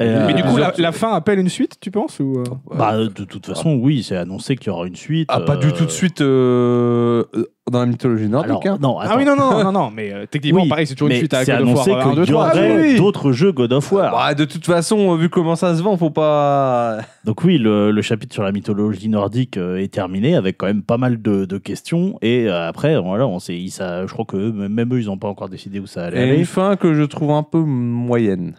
Et, 0.01 0.05
Mais 0.05 0.11
euh, 0.11 0.33
du 0.33 0.43
coup, 0.45 0.57
la, 0.57 0.93
fin 0.93 1.13
appelle 1.13 1.41
une 1.41 1.49
suite, 1.49 1.77
tu 1.81 1.91
penses 1.91 2.21
ou 2.21 2.35
euh 2.39 2.45
bah, 2.73 2.97
de 2.97 3.25
toute 3.25 3.47
façon, 3.47 3.75
oui, 3.75 4.05
c'est 4.05 4.17
annoncé 4.17 4.55
qu'il 4.57 4.69
y 4.69 4.71
aura 4.71 4.87
une 4.87 4.95
suite. 4.95 5.29
Ah, 5.29 5.41
pas 5.41 5.57
du 5.57 5.67
euh, 5.67 5.73
tout 5.73 5.87
de 5.87 5.91
suite 5.91 6.21
euh, 6.21 7.25
euh, 7.35 7.47
dans 7.69 7.81
la 7.81 7.87
mythologie 7.87 8.29
nordique. 8.29 8.65
Alors, 8.65 8.77
hein. 8.77 8.79
non, 8.81 8.99
Ah 9.01 9.17
oui, 9.17 9.25
non, 9.25 9.35
non, 9.35 9.65
non, 9.65 9.73
non, 9.73 9.91
mais 9.91 10.13
euh, 10.13 10.25
techniquement, 10.31 10.63
Oui, 10.63 10.69
pareil, 10.69 10.87
c'est 10.87 10.95
toujours 10.95 11.11
une 11.11 11.17
suite 11.17 11.35
à 11.35 11.45
c'est 11.45 11.51
God 11.51 11.63
of 11.63 11.69
annoncé 11.69 11.91
War 11.91 12.07
1, 12.09 12.15
2, 12.15 12.21
qu'il 12.23 12.31
y 12.31 12.33
3. 12.33 12.45
aurait 12.47 12.71
Ah 12.73 12.77
oui, 12.77 12.83
oui. 12.93 12.97
d'autres 12.97 13.33
jeux 13.33 13.51
God 13.51 13.73
of 13.73 13.91
War. 13.93 14.13
Bah, 14.13 14.35
de 14.35 14.45
toute 14.45 14.65
façon, 14.65 15.17
vu 15.17 15.29
comment 15.29 15.57
ça 15.57 15.75
se 15.77 15.83
vend, 15.83 15.97
faut 15.97 16.11
pas. 16.11 16.99
Donc 17.25 17.43
oui, 17.43 17.59
le, 17.59 17.91
le 17.91 18.03
chapitre 18.03 18.33
sur 18.35 18.45
la 18.45 18.53
mythologie 18.53 19.09
nordique 19.09 19.57
euh, 19.57 19.79
est 19.79 19.93
terminé 19.93 20.37
avec 20.37 20.59
quand 20.59 20.67
même 20.67 20.83
pas 20.85 20.97
mal 20.99 21.21
de, 21.21 21.45
de 21.45 21.59
questions. 21.59 22.17
Et 22.23 22.49
euh, 22.49 22.69
après, 22.69 22.97
voilà, 23.01 23.27
on 23.27 23.41
sait, 23.41 23.61
ça, 23.71 24.07
je 24.07 24.13
crois 24.13 24.25
que 24.25 24.37
même 24.37 24.95
eux, 24.95 25.01
ils 25.01 25.07
n'ont 25.07 25.19
pas 25.19 25.29
encore 25.29 25.49
décidé 25.49 25.81
où 25.81 25.89
ça 25.89 26.05
allait 26.05 26.21
Et 26.21 26.23
aller. 26.31 26.39
une 26.39 26.47
fin 26.47 26.77
que 26.77 26.95
je 26.95 27.03
trouve 27.03 27.33
un 27.33 27.43
peu 27.43 27.59
moyenne. 27.59 28.55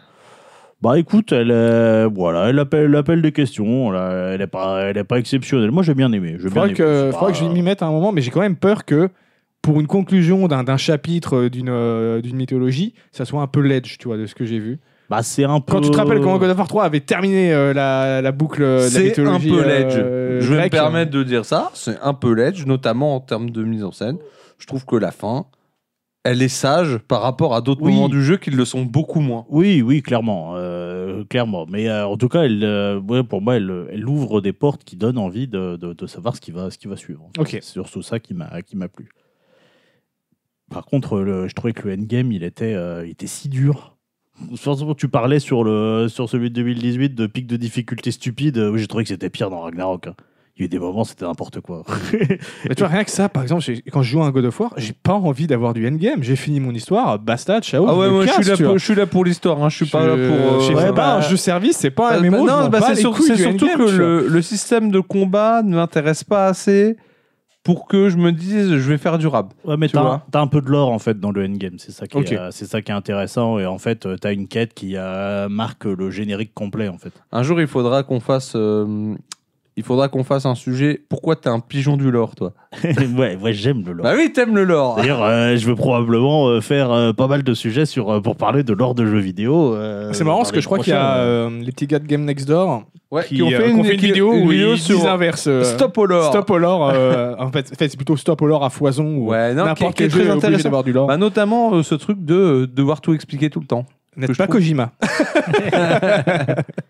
Bah 0.82 0.98
écoute, 0.98 1.32
elle, 1.32 1.50
est- 1.50 2.06
voilà, 2.06 2.48
elle 2.48 2.58
appelle, 2.58 2.84
elle 2.86 2.96
appelle 2.96 3.20
des 3.22 3.32
questions. 3.32 3.90
là, 3.90 4.30
elle 4.32 4.40
est 4.40 4.46
pas, 4.46 4.80
elle 4.84 4.96
est 4.96 5.04
pas 5.04 5.18
exceptionnelle. 5.18 5.70
Moi, 5.70 5.82
j'ai 5.82 5.94
bien 5.94 6.10
aimé. 6.12 6.36
Faudra 6.40 6.66
aimé. 6.66 6.74
que, 6.74 7.10
pas- 7.12 7.26
que 7.32 7.34
je 7.34 7.44
m'y 7.44 7.60
mette 7.62 7.82
à 7.82 7.86
un 7.86 7.90
moment, 7.90 8.12
mais 8.12 8.22
j'ai 8.22 8.30
quand 8.30 8.40
même 8.40 8.56
peur 8.56 8.84
que 8.86 9.10
pour 9.62 9.78
une 9.78 9.86
conclusion 9.86 10.48
d'un 10.48 10.76
chapitre 10.78 11.36
euh, 11.36 11.50
d'une 11.50 11.68
euh, 11.68 12.22
d'une 12.22 12.36
mythologie, 12.36 12.94
ça 13.12 13.26
soit 13.26 13.42
un 13.42 13.46
peu 13.46 13.60
ledge, 13.60 13.98
tu 13.98 14.08
vois, 14.08 14.16
de 14.16 14.24
ce 14.24 14.34
que 14.34 14.46
j'ai 14.46 14.58
vu. 14.58 14.78
Bah 15.10 15.22
c'est 15.22 15.44
un 15.44 15.60
peu. 15.60 15.72
Quand 15.74 15.80
tu 15.82 15.90
te 15.90 15.96
rappelles 15.98 16.20
comment 16.20 16.38
God 16.38 16.48
of 16.50 16.56
War 16.56 16.68
3 16.68 16.84
avait 16.84 17.00
terminé 17.00 17.52
euh, 17.52 17.74
la, 17.74 18.22
la 18.22 18.32
boucle 18.32 18.62
de 18.62 18.64
la 18.76 18.80
C'est 18.88 19.00
un 19.00 19.02
mythologie 19.38 19.50
peu 19.50 19.62
euh, 19.62 19.66
ledge. 20.38 20.44
je 20.46 20.54
vais 20.54 20.64
me 20.64 20.68
permettre 20.70 21.10
de 21.10 21.22
dire 21.24 21.44
ça. 21.44 21.70
C'est 21.74 21.98
un 22.00 22.14
peu 22.14 22.32
ledge, 22.32 22.64
notamment 22.64 23.16
en 23.16 23.20
termes 23.20 23.50
de 23.50 23.62
mise 23.64 23.84
en 23.84 23.92
scène. 23.92 24.16
Je 24.58 24.66
trouve 24.66 24.86
que 24.86 24.96
la 24.96 25.10
fin, 25.10 25.44
elle 26.24 26.42
est 26.42 26.48
sage 26.48 26.98
par 26.98 27.22
rapport 27.22 27.54
à 27.54 27.60
d'autres 27.62 27.82
Oui. 27.82 27.92
moments 27.94 28.08
du 28.08 28.22
jeu 28.22 28.36
qui 28.36 28.50
le 28.50 28.64
sont 28.64 28.82
beaucoup 28.84 29.20
moins. 29.20 29.46
Oui, 29.48 29.80
oui, 29.82 30.02
clairement, 30.02 30.52
euh, 30.56 31.24
clairement. 31.24 31.66
Mais 31.66 31.88
euh, 31.88 32.06
en 32.06 32.16
tout 32.16 32.28
cas, 32.28 32.42
elle, 32.42 32.62
euh, 32.62 33.00
ouais, 33.00 33.22
pour 33.24 33.40
moi, 33.40 33.56
elle, 33.56 33.86
elle 33.90 34.06
ouvre 34.06 34.40
des 34.40 34.52
portes 34.52 34.84
qui 34.84 34.96
donnent 34.96 35.18
envie 35.18 35.48
de, 35.48 35.76
de, 35.76 35.92
de 35.94 36.06
savoir 36.06 36.36
ce 36.36 36.40
qui 36.40 36.50
va, 36.50 36.70
ce 36.70 36.78
qui 36.78 36.88
va 36.88 36.96
suivre. 36.96 37.30
Ok. 37.38 37.48
C'est 37.50 37.62
surtout 37.64 38.02
ça 38.02 38.18
qui 38.20 38.34
m'a, 38.34 38.60
qui 38.62 38.76
m'a 38.76 38.88
plu. 38.88 39.08
Par 40.70 40.84
contre, 40.86 41.20
le- 41.20 41.48
je 41.48 41.54
trouvais 41.54 41.72
que 41.72 41.88
le 41.88 41.94
endgame, 41.94 42.32
il 42.32 42.44
était, 42.44 42.74
euh, 42.74 43.04
il 43.06 43.10
était 43.10 43.26
si 43.26 43.48
dur. 43.48 43.96
Forcément, 44.56 44.94
tu 44.94 45.08
parlais 45.08 45.38
sur, 45.40 45.64
le, 45.64 46.06
sur 46.08 46.28
celui 46.28 46.48
de 46.50 46.54
2018 46.54 47.14
de 47.14 47.26
pic 47.26 47.46
de 47.46 47.56
difficulté 47.56 48.10
stupide. 48.10 48.72
J'ai 48.76 48.86
trouvé 48.86 49.04
que 49.04 49.08
c'était 49.08 49.28
pire 49.30 49.50
dans 49.50 49.60
Ragnarok. 49.60 50.06
hein. 50.06 50.14
Il 50.60 50.64
y 50.64 50.64
a 50.64 50.66
eu 50.66 50.68
des 50.68 50.78
moments, 50.78 51.04
c'était 51.04 51.24
n'importe 51.24 51.60
quoi. 51.62 51.84
Mais 52.68 52.74
tu 52.74 52.80
vois, 52.80 52.88
rien 52.88 53.02
que 53.02 53.10
ça, 53.10 53.30
par 53.30 53.42
exemple, 53.42 53.64
quand 53.90 54.02
je 54.02 54.10
joue 54.10 54.22
à 54.22 54.26
un 54.26 54.30
God 54.30 54.44
of 54.44 54.60
War, 54.60 54.74
j'ai 54.76 54.92
pas 54.92 55.14
envie 55.14 55.46
d'avoir 55.46 55.72
du 55.72 55.88
endgame. 55.88 56.22
J'ai 56.22 56.36
fini 56.36 56.60
mon 56.60 56.72
histoire, 56.72 57.18
basta, 57.18 57.60
ciao. 57.62 57.86
ah 57.88 57.96
ouais, 57.96 58.08
me 58.08 58.12
moi 58.12 58.22
je 58.26 58.26
casse, 58.26 58.36
suis 58.44 58.50
là 58.62 58.68
pour, 58.68 58.78
je 58.78 58.84
suis 58.84 58.94
là 58.94 59.06
pour 59.06 59.24
l'histoire. 59.24 59.62
Hein. 59.64 59.70
Je 59.70 59.76
suis 59.76 59.86
pas 59.86 60.06
là 60.06 60.12
pour. 60.12 60.20
euh, 60.36 60.60
Je 60.60 60.66
sais 60.66 60.74
Ouais, 60.74 60.86
pas, 60.88 60.92
bah, 60.92 61.14
un 61.16 61.20
jeu 61.22 61.36
service, 61.36 61.78
c'est 61.78 61.90
pas 61.90 62.16
un 62.18 62.20
Bah, 62.20 62.28
MMO. 62.28 62.44
bah, 62.44 62.52
je 62.58 62.62
non, 62.64 62.68
bah, 62.68 62.80
c'est 62.88 62.94
sur- 62.96 63.16
surtout 63.16 63.68
que 63.76 63.90
le, 63.90 64.28
le 64.28 64.42
système 64.42 64.90
de 64.90 65.00
combat 65.00 65.62
ne 65.62 65.76
m'intéresse 65.76 66.24
pas 66.24 66.46
assez 66.48 66.96
pour 67.62 67.86
que 67.86 68.08
je 68.08 68.16
me 68.16 68.32
dise 68.32 68.68
je 68.76 68.88
vais 68.90 68.96
faire 68.98 69.18
durable. 69.18 69.50
Ouais, 69.64 69.76
mais 69.78 69.86
Tu 69.86 69.92
t'as, 69.94 70.22
t'as 70.30 70.40
un 70.40 70.46
peu 70.46 70.60
de 70.62 70.68
lore 70.68 70.90
en 70.92 70.98
fait 70.98 71.20
dans 71.20 71.30
le 71.30 71.44
endgame, 71.44 71.74
c'est 71.78 71.92
ça 71.92 72.06
qui, 72.06 72.18
est, 72.18 72.32
euh, 72.38 72.48
c'est 72.50 72.64
ça 72.66 72.80
qui 72.82 72.90
est 72.90 72.94
intéressant. 72.94 73.58
Et 73.58 73.66
en 73.66 73.78
fait, 73.78 74.06
euh, 74.06 74.16
t'as 74.18 74.32
une 74.32 74.48
quête 74.48 74.72
qui 74.74 74.92
euh, 74.96 75.48
marque 75.48 75.84
le 75.84 76.10
générique 76.10 76.52
complet 76.54 76.88
en 76.88 76.96
fait. 76.98 77.12
Un 77.32 77.42
jour, 77.42 77.60
il 77.60 77.66
faudra 77.66 78.02
qu'on 78.02 78.20
fasse. 78.20 78.52
euh, 78.56 79.14
il 79.76 79.82
faudra 79.84 80.08
qu'on 80.08 80.24
fasse 80.24 80.46
un 80.46 80.54
sujet. 80.54 81.00
Pourquoi 81.08 81.36
t'es 81.36 81.48
un 81.48 81.60
pigeon 81.60 81.96
du 81.96 82.10
lore, 82.10 82.34
toi 82.34 82.52
ouais, 82.84 83.36
ouais, 83.36 83.52
j'aime 83.52 83.82
le 83.86 83.92
lore. 83.92 84.04
Bah 84.04 84.12
oui, 84.16 84.32
t'aimes 84.32 84.54
le 84.54 84.64
lore. 84.64 84.96
D'ailleurs, 84.96 85.22
euh, 85.24 85.56
je 85.56 85.66
veux 85.66 85.74
probablement 85.74 86.48
euh, 86.48 86.60
faire 86.60 86.90
euh, 86.92 87.12
pas 87.12 87.26
mal 87.28 87.42
de 87.42 87.54
sujets 87.54 87.86
sur, 87.86 88.10
euh, 88.10 88.20
pour 88.20 88.36
parler 88.36 88.62
de 88.62 88.72
lore 88.72 88.94
de 88.94 89.06
jeux 89.06 89.18
vidéo. 89.18 89.74
euh, 89.74 90.12
C'est 90.12 90.24
marrant 90.24 90.38
parce 90.38 90.52
que 90.52 90.60
je 90.60 90.66
crois 90.66 90.78
qu'il 90.78 90.92
y 90.92 90.96
a 90.96 91.48
les 91.48 91.72
petits 91.72 91.86
gars 91.86 91.98
de 91.98 92.06
Game 92.06 92.24
Next 92.24 92.46
Door 92.48 92.84
Ouais, 93.10 93.24
qui, 93.24 93.34
qui 93.36 93.42
ont 93.42 93.50
fait 93.50 93.68
une, 93.70 93.82
vidéo 93.82 94.32
où 94.32 94.52
ils 94.52 94.74
disent 94.76 95.04
inverse. 95.04 95.48
euh, 95.48 95.64
Stop 95.64 95.98
au 95.98 96.06
lore. 96.06 96.28
Stop 96.30 96.48
au 96.50 96.58
lore. 96.58 96.90
euh, 96.94 97.34
en 97.40 97.50
fait, 97.50 97.68
en 97.72 97.76
fait, 97.76 97.88
c'est 97.88 97.96
plutôt 97.96 98.16
stop 98.16 98.40
au 98.40 98.46
lore 98.46 98.62
à 98.64 98.70
foison 98.70 99.16
ou 99.16 99.30
Ouais, 99.30 99.52
n'importe 99.52 99.96
quel 99.96 100.08
jeu 100.10 100.18
très 100.20 100.28
est 100.28 100.30
obligé 100.30 100.46
intéressant. 100.46 100.62
d'avoir 100.62 100.84
du 100.84 100.92
lore. 100.92 101.08
Bah, 101.08 101.16
notamment 101.16 101.74
euh, 101.74 101.82
ce 101.82 101.96
truc 101.96 102.24
de 102.24 102.34
euh, 102.36 102.66
devoir 102.68 103.00
tout 103.00 103.12
expliquer 103.12 103.50
tout 103.50 103.58
le 103.58 103.66
temps. 103.66 103.84
N'êtes 104.16 104.36
pas 104.36 104.44
trouve- 104.46 104.58
Kojima. 104.58 104.92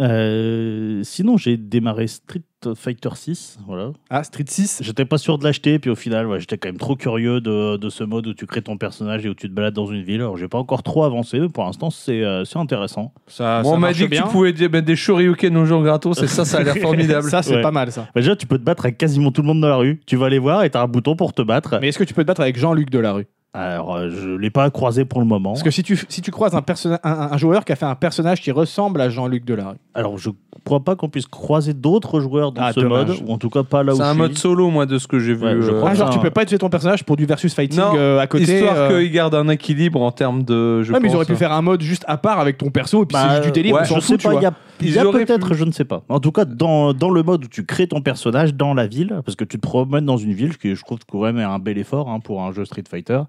Euh, 0.00 1.00
sinon, 1.04 1.36
j'ai 1.36 1.56
démarré 1.56 2.06
Street 2.06 2.40
Fighter 2.74 3.10
6. 3.14 3.58
Voilà. 3.66 3.90
Ah, 4.10 4.22
Street 4.24 4.44
6. 4.46 4.80
J'étais 4.82 5.04
pas 5.04 5.18
sûr 5.18 5.38
de 5.38 5.44
l'acheter, 5.44 5.78
puis 5.78 5.90
au 5.90 5.94
final, 5.94 6.26
ouais, 6.26 6.40
j'étais 6.40 6.58
quand 6.58 6.68
même 6.68 6.78
trop 6.78 6.96
curieux 6.96 7.40
de, 7.40 7.76
de 7.76 7.88
ce 7.88 8.04
mode 8.04 8.26
où 8.26 8.34
tu 8.34 8.46
crées 8.46 8.62
ton 8.62 8.76
personnage 8.76 9.24
et 9.24 9.28
où 9.28 9.34
tu 9.34 9.48
te 9.48 9.54
balades 9.54 9.74
dans 9.74 9.86
une 9.86 10.02
ville. 10.02 10.20
Alors, 10.20 10.36
j'ai 10.36 10.48
pas 10.48 10.58
encore 10.58 10.82
trop 10.82 11.04
avancé, 11.04 11.38
mais 11.40 11.48
pour 11.48 11.64
l'instant, 11.64 11.90
c'est 11.90 12.22
euh, 12.22 12.44
intéressant. 12.54 13.12
Ça, 13.26 13.62
on 13.64 13.76
m'a 13.78 13.92
dit 13.92 14.08
que 14.08 14.14
tu 14.16 14.22
pouvais 14.24 14.52
dire- 14.52 14.70
mettre 14.70 14.86
des 14.86 14.96
shoryuken 14.96 15.56
aux 15.56 15.64
gens 15.66 15.82
gratos, 15.82 16.22
et 16.22 16.26
ça, 16.26 16.44
ça 16.44 16.58
a 16.58 16.62
l'air 16.62 16.76
formidable. 16.80 17.28
Ça, 17.30 17.42
c'est 17.42 17.56
Ouais. 17.56 17.62
pas 17.62 17.70
mal, 17.70 17.90
ça. 17.92 18.02
Bah, 18.14 18.20
déjà, 18.20 18.36
tu 18.36 18.46
peux 18.46 18.58
te 18.58 18.64
battre 18.64 18.84
avec 18.86 18.98
quasiment 18.98 19.30
tout 19.32 19.42
le 19.42 19.46
monde 19.48 19.60
dans 19.60 19.68
la 19.68 19.76
rue. 19.76 20.00
Tu 20.06 20.16
vas 20.16 20.26
aller 20.26 20.38
voir 20.38 20.64
et 20.64 20.70
t'as 20.70 20.82
un 20.82 20.88
bouton 20.88 21.16
pour 21.16 21.32
te 21.32 21.42
battre. 21.42 21.78
Mais 21.80 21.88
est-ce 21.88 21.98
que 21.98 22.04
tu 22.04 22.14
peux 22.14 22.22
te 22.22 22.26
battre 22.26 22.40
avec 22.42 22.58
Jean-Luc 22.58 22.90
Delarue 22.90 23.26
Alors, 23.52 23.96
euh, 23.96 24.10
je 24.10 24.28
l'ai 24.36 24.50
pas 24.50 24.70
croisé 24.70 25.04
pour 25.04 25.20
le 25.20 25.26
moment. 25.26 25.50
Parce 25.50 25.64
que 25.64 25.72
si 25.72 25.82
tu, 25.82 25.98
si 26.08 26.22
tu 26.22 26.30
croises 26.30 26.54
un, 26.54 26.60
personna- 26.60 27.00
un, 27.02 27.32
un 27.32 27.36
joueur 27.36 27.64
qui 27.64 27.72
a 27.72 27.76
fait 27.76 27.84
un 27.84 27.96
personnage 27.96 28.40
qui 28.40 28.52
ressemble 28.52 29.00
à 29.00 29.10
Jean-Luc 29.10 29.44
Delarue, 29.44 29.74
Alors, 29.92 30.18
je 30.18 30.30
crois 30.64 30.78
pas 30.84 30.94
qu'on 30.94 31.08
puisse 31.08 31.26
croiser 31.26 31.74
d'autres 31.74 32.20
joueurs 32.20 32.52
dans 32.52 32.62
Ah, 32.62 32.72
ce 32.72 32.78
dommage. 32.78 33.08
mode, 33.08 33.28
ou 33.28 33.32
en 33.32 33.38
tout 33.38 33.50
cas 33.50 33.64
pas 33.64 33.82
là 33.82 33.92
où 33.92 33.96
C'est 33.96 34.04
je 34.04 34.08
un 34.08 34.12
suis. 34.12 34.18
mode 34.22 34.38
solo, 34.38 34.70
moi, 34.70 34.86
de 34.86 34.98
ce 34.98 35.08
que 35.08 35.18
j'ai 35.18 35.34
vu. 35.34 35.44
Ouais, 35.44 35.56
je 35.60 35.68
euh, 35.70 35.78
crois 35.78 35.90
Ah, 35.90 35.94
genre, 35.94 36.06
ça, 36.08 36.14
tu 36.14 36.20
peux 36.20 36.28
hein. 36.28 36.32
pas 36.32 36.42
utiliser 36.42 36.58
ton 36.60 36.70
personnage 36.70 37.02
pour 37.04 37.16
du 37.16 37.26
versus 37.26 37.52
fighting 37.52 37.80
Non, 37.80 37.94
euh, 37.96 38.20
à 38.20 38.28
côté. 38.28 38.44
Histoire 38.58 38.76
euh, 38.76 39.00
qu'il 39.02 39.10
garde 39.10 39.34
un 39.34 39.48
équilibre 39.48 40.00
en 40.00 40.12
termes 40.12 40.44
de. 40.44 40.84
Je 40.84 40.92
Ouais, 40.92 41.00
mais 41.00 41.08
ils 41.08 41.10
pense. 41.10 41.16
auraient 41.16 41.24
pu 41.26 41.34
faire 41.34 41.50
un 41.52 41.62
mode 41.62 41.80
juste 41.82 42.04
à 42.06 42.18
part 42.18 42.38
avec 42.38 42.56
ton 42.56 42.70
perso 42.70 43.02
et 43.02 43.06
puis 43.06 43.14
Bah, 43.14 43.24
c'est 43.30 43.34
juste 43.42 43.46
du 43.46 43.50
délire, 43.52 43.74
ouais, 43.74 43.80
on 43.82 43.84
s'en 43.84 43.94
je 43.96 44.00
sais 44.00 44.06
fout, 44.12 44.20
tu 44.20 44.26
pas, 44.28 44.34
il 44.34 44.36
y 44.36 44.40
vois. 44.40 44.48
a, 44.50 44.52
il 44.80 44.92
y 44.92 44.98
a 44.98 45.04
peut-être, 45.04 45.54
je 45.54 45.64
ne 45.64 45.72
sais 45.72 45.84
pas. 45.84 46.02
En 46.08 46.20
tout 46.20 46.32
cas, 46.32 46.44
dans, 46.44 46.92
dans 46.92 47.10
le 47.10 47.22
mode 47.22 47.44
où 47.44 47.48
tu 47.48 47.64
crées 47.64 47.86
ton 47.86 48.00
personnage 48.00 48.54
dans 48.54 48.74
la 48.74 48.86
ville, 48.86 49.20
parce 49.24 49.36
que 49.36 49.44
tu 49.44 49.58
te 49.58 49.62
promènes 49.62 50.06
dans 50.06 50.16
une 50.16 50.32
ville, 50.32 50.52
ce 50.52 50.58
qui 50.58 50.74
je 50.74 50.82
trouve 50.84 50.98
quand 51.10 51.22
même 51.22 51.38
un 51.38 51.58
bel 51.58 51.78
effort 51.78 52.08
hein, 52.08 52.20
pour 52.20 52.42
un 52.42 52.52
jeu 52.52 52.64
Street 52.64 52.84
Fighter, 52.88 53.22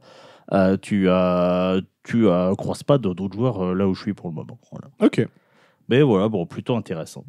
euh, 0.54 0.78
tu 0.82 1.10
as, 1.10 1.80
tu 2.04 2.28
euh, 2.28 2.56
croises 2.56 2.84
pas 2.84 2.98
d'autres 2.98 3.34
joueurs 3.34 3.64
euh, 3.64 3.74
là 3.74 3.88
où 3.88 3.94
je 3.94 4.02
suis 4.02 4.14
pour 4.14 4.30
le 4.30 4.36
moment. 4.36 4.60
Voilà. 4.72 4.88
Ok. 5.02 5.28
Mais 5.90 6.02
voilà, 6.02 6.28
bon, 6.30 6.46
plutôt 6.46 6.76
intéressant. 6.76 7.26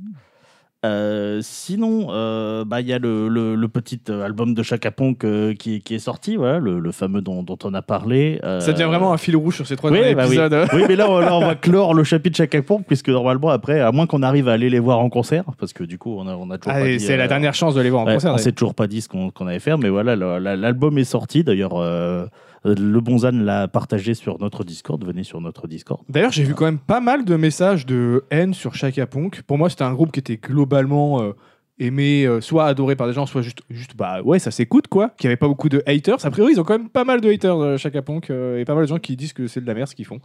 Euh, 0.85 1.39
sinon, 1.43 2.09
euh, 2.11 2.65
bah, 2.65 2.81
il 2.81 2.89
y 2.89 2.93
a 2.93 2.99
le, 2.99 3.29
le- 3.29 3.55
le 3.55 3.69
petit 3.69 4.01
euh, 4.11 4.25
album 4.25 4.53
de 4.53 4.63
Chaka 4.65 4.91
Ponk 4.91 5.23
euh, 5.25 5.55
qui, 5.55 5.81
qui 5.81 5.95
est 5.95 6.01
sorti, 6.01 6.35
voilà, 6.35 6.59
le, 6.59 6.81
le 6.81 6.91
fameux 6.91 7.21
dont, 7.21 7.45
dont 7.45 7.59
on 7.63 7.73
a 7.73 7.83
parlé. 7.83 8.41
euh, 8.43 8.59
Ça 8.59 8.73
devient 8.73 8.85
vraiment 8.85 9.13
un 9.13 9.17
fil 9.17 9.37
rouge 9.37 9.55
sur 9.55 9.67
ces 9.67 9.77
trois 9.77 9.93
oui, 9.93 9.99
derniers 10.01 10.15
bah 10.17 10.27
épisodes. 10.27 10.67
Oui, 10.73 10.83
mais 10.89 10.97
là, 10.97 11.09
on- 11.09 11.21
là, 11.21 11.37
on 11.37 11.41
va 11.47 11.55
clore 11.61 11.95
le 11.95 12.03
chapitre 12.03 12.37
Chaka 12.37 12.63
Ponk, 12.63 12.85
puisque 12.85 13.11
normalement, 13.11 13.51
après, 13.51 13.79
à 13.81 13.93
moins 13.93 14.07
qu'on 14.09 14.23
arrive 14.23 14.49
à 14.49 14.55
aller 14.55 14.71
les 14.71 14.81
voir 14.81 14.99
en 14.99 15.09
concert, 15.09 15.45
parce 15.57 15.73
que 15.73 15.85
du 15.85 15.99
coup, 15.99 16.17
on 16.19 16.27
a, 16.27 16.35
on 16.35 16.51
a 16.51 16.59
toujours 16.59 16.77
Ah, 16.77 16.99
c'est 16.99 17.17
la 17.17 17.29
dernière 17.29 17.55
chance 17.55 17.77
de 17.77 17.81
les 17.81 17.91
voir 17.91 18.03
en 18.03 18.07
ouais, 18.07 18.15
concert. 18.15 18.35
on 18.35 18.39
s'est 18.39 18.51
toujours 18.53 18.75
pas 18.75 18.89
dit 18.89 19.03
ce 19.03 19.09
qu'on 19.09 19.31
qu'on 19.31 19.47
allait 19.47 19.61
faire, 19.61 19.79
mais 19.79 19.89
voilà, 19.89 20.17
l'album 20.57 20.99
est 20.99 21.05
sorti. 21.05 21.45
D'ailleurs, 21.45 21.75
euh, 21.81 22.27
le 22.65 23.01
Bonzan 23.01 23.33
l'a 23.33 23.69
partagé 23.69 24.15
sur 24.15 24.39
notre 24.39 24.65
Discord. 24.65 25.05
Venez 25.05 25.25
sur 25.25 25.41
notre 25.41 25.67
Discord. 25.67 26.01
D'ailleurs, 26.09 26.33
j'ai 26.33 26.45
vu 26.45 26.55
quand 26.55 26.65
même 26.65 26.79
pas 26.79 27.01
mal 27.01 27.25
de 27.25 27.37
messages 27.37 27.87
de 27.87 28.25
haine 28.31 28.55
sur 28.55 28.75
Chaka 28.75 29.07
Ponk. 29.07 29.43
Pour 29.43 29.59
moi, 29.59 29.69
c'était 29.71 29.85
un 29.85 29.93
groupe 29.95 30.13
qui 30.13 30.21
était 30.21 30.37
globalement 30.37 31.23
euh, 31.23 31.33
aimé, 31.79 32.25
euh, 32.25 32.41
soit 32.41 32.67
adoré 32.67 32.95
par 32.95 33.09
des 33.09 33.13
gens, 33.13 33.27
soit 33.27 33.43
juste, 33.43 33.63
juste 33.71 33.97
bah 33.97 34.23
ouais, 34.23 34.39
ça 34.39 34.51
s'écoute 34.53 34.87
quoi. 34.87 35.11
Qui 35.19 35.27
avait 35.27 35.37
pas 35.37 35.49
beaucoup 35.49 35.69
de 35.69 35.83
haters. 35.87 36.25
A 36.25 36.31
priori, 36.31 36.53
ils 36.53 36.61
ont 36.61 36.65
quand 36.65 36.79
même 36.79 36.89
pas 36.89 37.05
mal 37.05 37.21
de 37.21 37.31
haters, 37.33 37.59
euh, 37.61 37.77
Chaka 37.77 38.01
euh, 38.31 38.59
et 38.59 38.65
pas 38.65 38.75
mal 38.75 38.85
de 38.85 38.89
gens 38.89 38.99
qui 38.99 39.17
disent 39.17 39.33
que 39.33 39.49
c'est 39.49 39.61
de 39.61 39.67
la 39.67 39.75
merde 39.75 39.89
ce 39.89 39.95
qu'ils 39.97 40.05
font. 40.07 40.21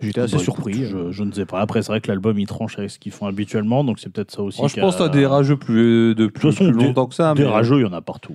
J'étais 0.00 0.20
assez 0.22 0.36
Bah, 0.36 0.42
surpris. 0.42 0.72
écoute, 0.84 0.94
euh. 0.94 1.06
Je, 1.08 1.12
je 1.12 1.22
ne 1.24 1.32
sais 1.32 1.44
pas. 1.44 1.60
Après, 1.60 1.82
c'est 1.82 1.92
vrai 1.92 2.00
que 2.00 2.08
l'album 2.08 2.38
il 2.38 2.46
tranche 2.46 2.78
avec 2.78 2.90
ce 2.90 2.98
qu'ils 2.98 3.12
font 3.12 3.26
habituellement, 3.26 3.84
donc 3.84 3.98
c'est 3.98 4.10
peut-être 4.10 4.30
ça 4.30 4.42
aussi. 4.42 4.60
Moi, 4.60 4.68
je 4.74 4.80
pense 4.80 5.00
à 5.00 5.08
des 5.10 5.26
rageux 5.26 5.56
plus, 5.58 6.14
de 6.14 6.26
plus, 6.28 6.40
toute 6.40 6.52
façon, 6.54 6.70
plus 6.72 6.82
longtemps 6.86 7.06
que 7.06 7.14
ça. 7.14 7.34
Des 7.34 7.42
mais- 7.42 7.48
rageux, 7.48 7.76
il 7.80 7.82
y 7.82 7.86
en 7.86 7.92
a 7.92 8.00
partout. 8.00 8.34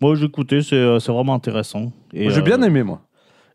Moi, 0.00 0.14
j'ai 0.16 0.26
écouté, 0.26 0.62
c'est 0.62 0.76
euh, 0.76 0.98
c'est 0.98 1.12
vraiment 1.12 1.34
intéressant. 1.34 1.92
Et, 2.12 2.30
J'ai 2.30 2.42
bien 2.42 2.62
euh, 2.62 2.66
aimé, 2.66 2.82
moi. 2.82 3.02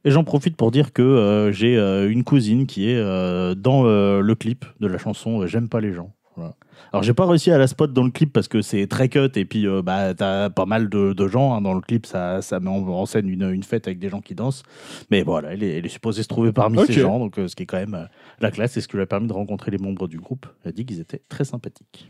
Et 0.05 0.11
j'en 0.11 0.23
profite 0.23 0.55
pour 0.55 0.71
dire 0.71 0.93
que 0.93 1.01
euh, 1.01 1.51
j'ai 1.51 1.77
euh, 1.77 2.09
une 2.09 2.23
cousine 2.23 2.65
qui 2.67 2.89
est 2.89 2.95
euh, 2.97 3.53
dans 3.53 3.85
euh, 3.85 4.21
le 4.21 4.35
clip 4.35 4.65
de 4.79 4.87
la 4.87 4.97
chanson 4.97 5.41
euh, 5.41 5.47
J'aime 5.47 5.67
pas 5.67 5.81
les 5.81 5.91
gens. 5.91 6.13
Voilà. 6.37 6.55
Alors 6.93 7.03
j'ai 7.03 7.13
pas 7.13 7.25
réussi 7.27 7.51
à 7.51 7.57
la 7.57 7.67
spot 7.67 7.91
dans 7.91 8.05
le 8.05 8.11
clip 8.11 8.31
parce 8.31 8.47
que 8.47 8.61
c'est 8.61 8.87
très 8.87 9.09
cut 9.09 9.27
et 9.35 9.43
puis 9.43 9.67
euh, 9.67 9.81
bah 9.81 10.13
t'as 10.13 10.49
pas 10.49 10.65
mal 10.65 10.87
de, 10.87 11.11
de 11.11 11.27
gens 11.27 11.53
hein, 11.53 11.59
dans 11.59 11.73
le 11.73 11.81
clip 11.81 12.05
ça, 12.05 12.41
ça 12.41 12.61
met 12.61 12.69
en, 12.69 12.87
en 12.87 13.05
scène 13.05 13.27
une, 13.27 13.43
une 13.51 13.63
fête 13.63 13.87
avec 13.87 13.99
des 13.99 14.07
gens 14.07 14.21
qui 14.21 14.35
dansent 14.35 14.63
mais 15.11 15.21
voilà 15.21 15.51
elle 15.51 15.63
est, 15.63 15.77
elle 15.79 15.85
est 15.85 15.89
supposée 15.89 16.23
se 16.23 16.29
trouver 16.29 16.53
parmi 16.53 16.77
Ok. 16.79 16.85
ces 16.85 16.93
gens 16.93 17.19
donc 17.19 17.37
euh, 17.37 17.49
ce 17.49 17.57
qui 17.57 17.63
est 17.63 17.65
quand 17.65 17.77
même 17.77 17.93
euh, 17.93 18.05
la 18.39 18.51
classe 18.51 18.77
et 18.77 18.81
ce 18.81 18.87
qui 18.87 18.95
lui 18.95 19.03
a 19.03 19.05
permis 19.05 19.27
de 19.27 19.33
rencontrer 19.33 19.69
les 19.71 19.79
membres 19.79 20.07
du 20.07 20.17
groupe 20.17 20.45
elle 20.63 20.69
a 20.69 20.71
dit 20.71 20.85
qu'ils 20.85 21.01
étaient 21.01 21.21
très 21.27 21.43
sympathiques 21.43 22.07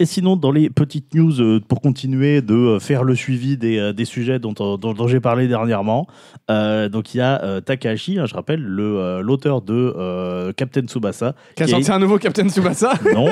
et 0.00 0.06
sinon, 0.06 0.34
dans 0.36 0.50
les 0.50 0.70
petites 0.70 1.14
news, 1.14 1.40
euh, 1.40 1.60
pour 1.60 1.80
continuer 1.80 2.40
de 2.42 2.54
euh, 2.54 2.78
faire 2.80 3.04
le 3.04 3.14
suivi 3.14 3.56
des, 3.56 3.78
euh, 3.78 3.92
des 3.92 4.04
sujets 4.04 4.38
dont, 4.38 4.52
dont, 4.52 4.76
dont 4.76 5.06
j'ai 5.06 5.20
parlé 5.20 5.46
dernièrement, 5.46 6.06
euh, 6.50 6.88
donc 6.88 7.14
il 7.14 7.18
y 7.18 7.20
a 7.20 7.42
euh, 7.44 7.60
Takahashi, 7.60 8.18
hein, 8.18 8.24
je 8.26 8.34
rappelle, 8.34 8.60
le, 8.62 8.96
euh, 8.98 9.20
l'auteur 9.20 9.62
de 9.62 10.50
Captain 10.56 10.82
Tsubasa, 10.82 11.34
Qui 11.54 11.62
a 11.62 11.66
qui 11.66 11.72
a- 11.72 11.76
sorti 11.76 11.92
un 11.92 11.98
nouveau 11.98 12.18
Captain 12.18 12.48
Tsubasa. 12.48 12.92
non, 13.14 13.28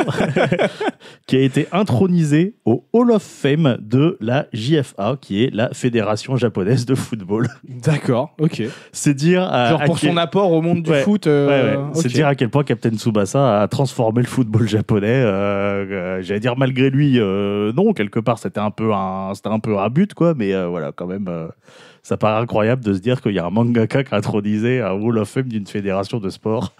qui 1.26 1.36
a 1.36 1.40
été 1.40 1.66
intronisé 1.72 2.54
au 2.64 2.84
Hall 2.92 3.10
of 3.12 3.22
Fame 3.22 3.78
de 3.80 4.16
la 4.20 4.46
JFA, 4.52 5.16
qui 5.20 5.42
est 5.44 5.54
la 5.54 5.70
Fédération 5.72 6.36
japonaise 6.36 6.84
de 6.86 6.94
football. 6.94 7.48
D'accord, 7.68 8.34
ok. 8.40 8.62
C'est 8.92 9.14
dire 9.14 9.42
Genre 9.68 9.84
pour 9.84 9.98
quel- 9.98 10.10
son 10.10 10.16
apport 10.16 10.52
au 10.52 10.60
monde 10.62 10.82
du 10.82 10.90
Ouais, 10.90 11.02
foot. 11.02 11.26
Ouais, 11.26 11.32
ouais. 11.32 11.76
C'est 11.94 12.08
dire 12.08 12.26
à 12.26 12.34
quel 12.34 12.50
point 12.50 12.64
Captain 12.64 12.90
Tsubasa 12.92 13.62
a 13.62 13.68
transformé 13.68 14.20
le 14.22 14.28
football 14.28 14.68
japonais. 14.68 15.22
J'allais 16.22 16.40
dire 16.40 16.56
malgré 16.58 16.90
lui, 16.90 17.18
euh, 17.18 17.72
non, 17.72 17.92
quelque 17.92 18.18
part 18.18 18.38
c'était 18.38 18.60
un 18.60 18.70
peu 18.70 18.92
un, 18.92 19.32
c'était 19.34 19.48
un 19.48 19.60
peu 19.60 19.78
un 19.78 19.88
but 19.88 20.12
quoi, 20.12 20.34
mais 20.34 20.52
euh, 20.52 20.66
voilà 20.66 20.92
quand 20.92 21.06
même, 21.06 21.28
euh, 21.28 21.48
ça 22.02 22.16
paraît 22.16 22.40
incroyable 22.42 22.84
de 22.84 22.92
se 22.92 22.98
dire 22.98 23.22
qu'il 23.22 23.32
y 23.32 23.38
a 23.38 23.46
un 23.46 23.50
mangaka 23.50 24.04
qui 24.04 24.14
a 24.14 24.18
intronisé 24.18 24.80
un 24.80 24.92
Hall 24.92 25.18
of 25.18 25.28
Fame 25.28 25.48
d'une 25.48 25.66
fédération 25.66 26.18
de 26.18 26.28
sport. 26.28 26.72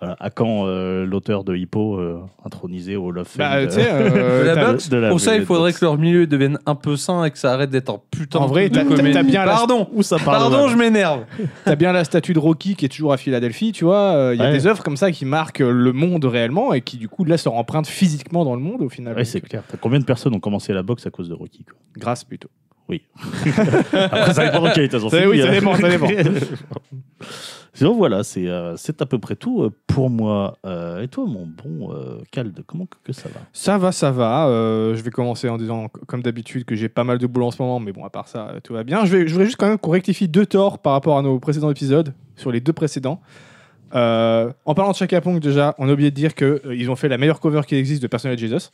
Voilà. 0.00 0.16
À 0.18 0.30
quand 0.30 0.66
euh, 0.66 1.04
l'auteur 1.04 1.44
de 1.44 1.54
Hippo 1.54 1.96
euh, 1.98 2.20
intronisé 2.44 2.96
au 2.96 3.12
Fame 3.12 3.24
Bah, 3.36 3.60
de- 3.60 3.66
tu 3.66 3.72
sais, 3.72 3.88
euh, 3.90 4.40
De 4.42 4.46
la 4.46 4.54
t'as- 4.54 4.70
boxe, 4.72 4.88
de 4.88 4.96
la 4.96 5.08
pour 5.10 5.20
ça, 5.20 5.36
il 5.36 5.44
faudrait 5.44 5.72
que 5.74 5.84
leur 5.84 5.98
milieu 5.98 6.26
devienne 6.26 6.58
un 6.64 6.74
peu 6.74 6.96
sain 6.96 7.24
et 7.24 7.30
que 7.30 7.38
ça 7.38 7.52
arrête 7.52 7.68
d'être 7.70 7.90
un 7.90 8.00
putain 8.10 8.38
En 8.38 8.44
de 8.46 8.48
vrai, 8.50 8.68
de 8.70 8.80
comédie. 8.82 9.12
t'as 9.12 9.22
bien 9.22 9.44
la- 9.44 9.52
Pardon, 9.52 9.88
Où 9.92 10.02
ça 10.02 10.16
parle 10.16 10.50
pardon, 10.50 10.68
je 10.68 10.76
m'énerve. 10.76 11.24
T'as 11.66 11.76
bien 11.76 11.92
la 11.92 12.04
statue 12.04 12.32
de 12.32 12.38
Rocky 12.38 12.76
qui 12.76 12.86
est 12.86 12.88
toujours 12.88 13.12
à 13.12 13.18
Philadelphie, 13.18 13.72
tu 13.72 13.84
vois. 13.84 14.14
euh, 14.14 14.34
Il 14.34 14.40
y 14.40 14.42
a 14.42 14.46
Ouais. 14.46 14.52
des 14.52 14.66
œuvres 14.66 14.82
comme 14.82 14.96
ça 14.96 15.12
qui 15.12 15.24
marquent 15.26 15.58
le 15.58 15.92
monde 15.92 16.24
réellement 16.24 16.72
et 16.72 16.80
qui, 16.80 16.96
du 16.96 17.08
coup, 17.08 17.24
laissent 17.24 17.44
leur 17.44 17.54
empreinte 17.54 17.86
physiquement 17.86 18.44
dans 18.44 18.54
le 18.54 18.60
monde 18.62 18.80
au 18.82 18.88
final. 18.88 19.14
Ouais, 19.14 19.24
c'est 19.24 19.40
clair. 19.42 19.62
Combien 19.82 19.98
de 19.98 20.04
personnes 20.04 20.34
ont 20.34 20.40
commencé 20.40 20.72
la 20.72 20.82
boxe 20.82 21.06
à 21.06 21.10
cause 21.10 21.28
de 21.28 21.34
Rocky 21.34 21.64
quoi? 21.64 21.74
Grâce 21.98 22.24
plutôt. 22.24 22.48
Après, 23.92 24.34
ça 24.34 24.44
dépend 24.46 24.62
de 24.62 24.72
quelle 24.74 24.84
est 24.84 24.88
ta 24.88 25.00
Ça- 25.00 25.28
oui, 25.28 25.40
ça 25.40 25.50
dépend, 25.50 25.74
ça 25.76 25.88
dépend. 25.88 26.08
Sinon, 27.72 27.94
voilà, 27.94 28.24
c'est 28.24 28.46
euh, 28.46 28.76
c'est 28.76 29.00
à 29.00 29.06
peu 29.06 29.18
près 29.18 29.36
tout 29.36 29.62
euh, 29.62 29.70
pour 29.86 30.10
moi. 30.10 30.58
Euh, 30.66 31.02
et 31.02 31.08
toi, 31.08 31.24
mon 31.26 31.46
bon 31.46 31.94
Calde, 32.30 32.62
comment 32.66 32.84
que, 32.86 32.96
que 33.04 33.12
ça 33.12 33.28
va? 33.28 33.40
Ça 33.52 33.78
va, 33.78 33.92
ça 33.92 34.10
va. 34.10 34.46
Je 34.94 35.00
vais 35.00 35.10
commencer 35.10 35.48
en 35.48 35.56
disant, 35.56 35.88
comme 36.06 36.20
d'habitude, 36.22 36.64
que 36.64 36.74
j'ai 36.74 36.88
pas 36.88 37.04
mal 37.04 37.18
de 37.18 37.26
boulot 37.26 37.46
en 37.46 37.50
ce 37.50 37.62
moment, 37.62 37.80
mais 37.80 37.92
bon, 37.92 38.04
à 38.04 38.10
part 38.10 38.28
ça, 38.28 38.54
tout 38.64 38.74
va 38.74 38.84
bien. 38.84 39.04
Je, 39.06 39.16
vais, 39.16 39.26
je 39.26 39.32
voudrais 39.32 39.46
juste 39.46 39.56
quand 39.56 39.68
même 39.68 39.78
qu'on 39.78 39.92
rectifie 39.92 40.28
deux 40.28 40.46
torts 40.46 40.78
par 40.78 40.92
rapport 40.92 41.16
à 41.16 41.22
nos 41.22 41.38
précédents 41.38 41.70
épisodes, 41.70 42.12
sur 42.36 42.50
les 42.52 42.60
deux 42.60 42.72
précédents. 42.72 43.20
En 43.92 44.74
parlant 44.74 44.90
de 44.90 44.96
Chaka 44.96 45.20
Pong, 45.20 45.40
déjà, 45.40 45.74
on 45.78 45.88
a 45.88 45.92
oublié 45.92 46.10
de 46.10 46.16
dire 46.16 46.34
qu'ils 46.34 46.90
ont 46.90 46.96
fait 46.96 47.08
la 47.08 47.18
meilleure 47.18 47.40
cover 47.40 47.62
qui 47.66 47.76
existe 47.76 48.02
de 48.02 48.08
Personal 48.08 48.36
Jesus. 48.36 48.70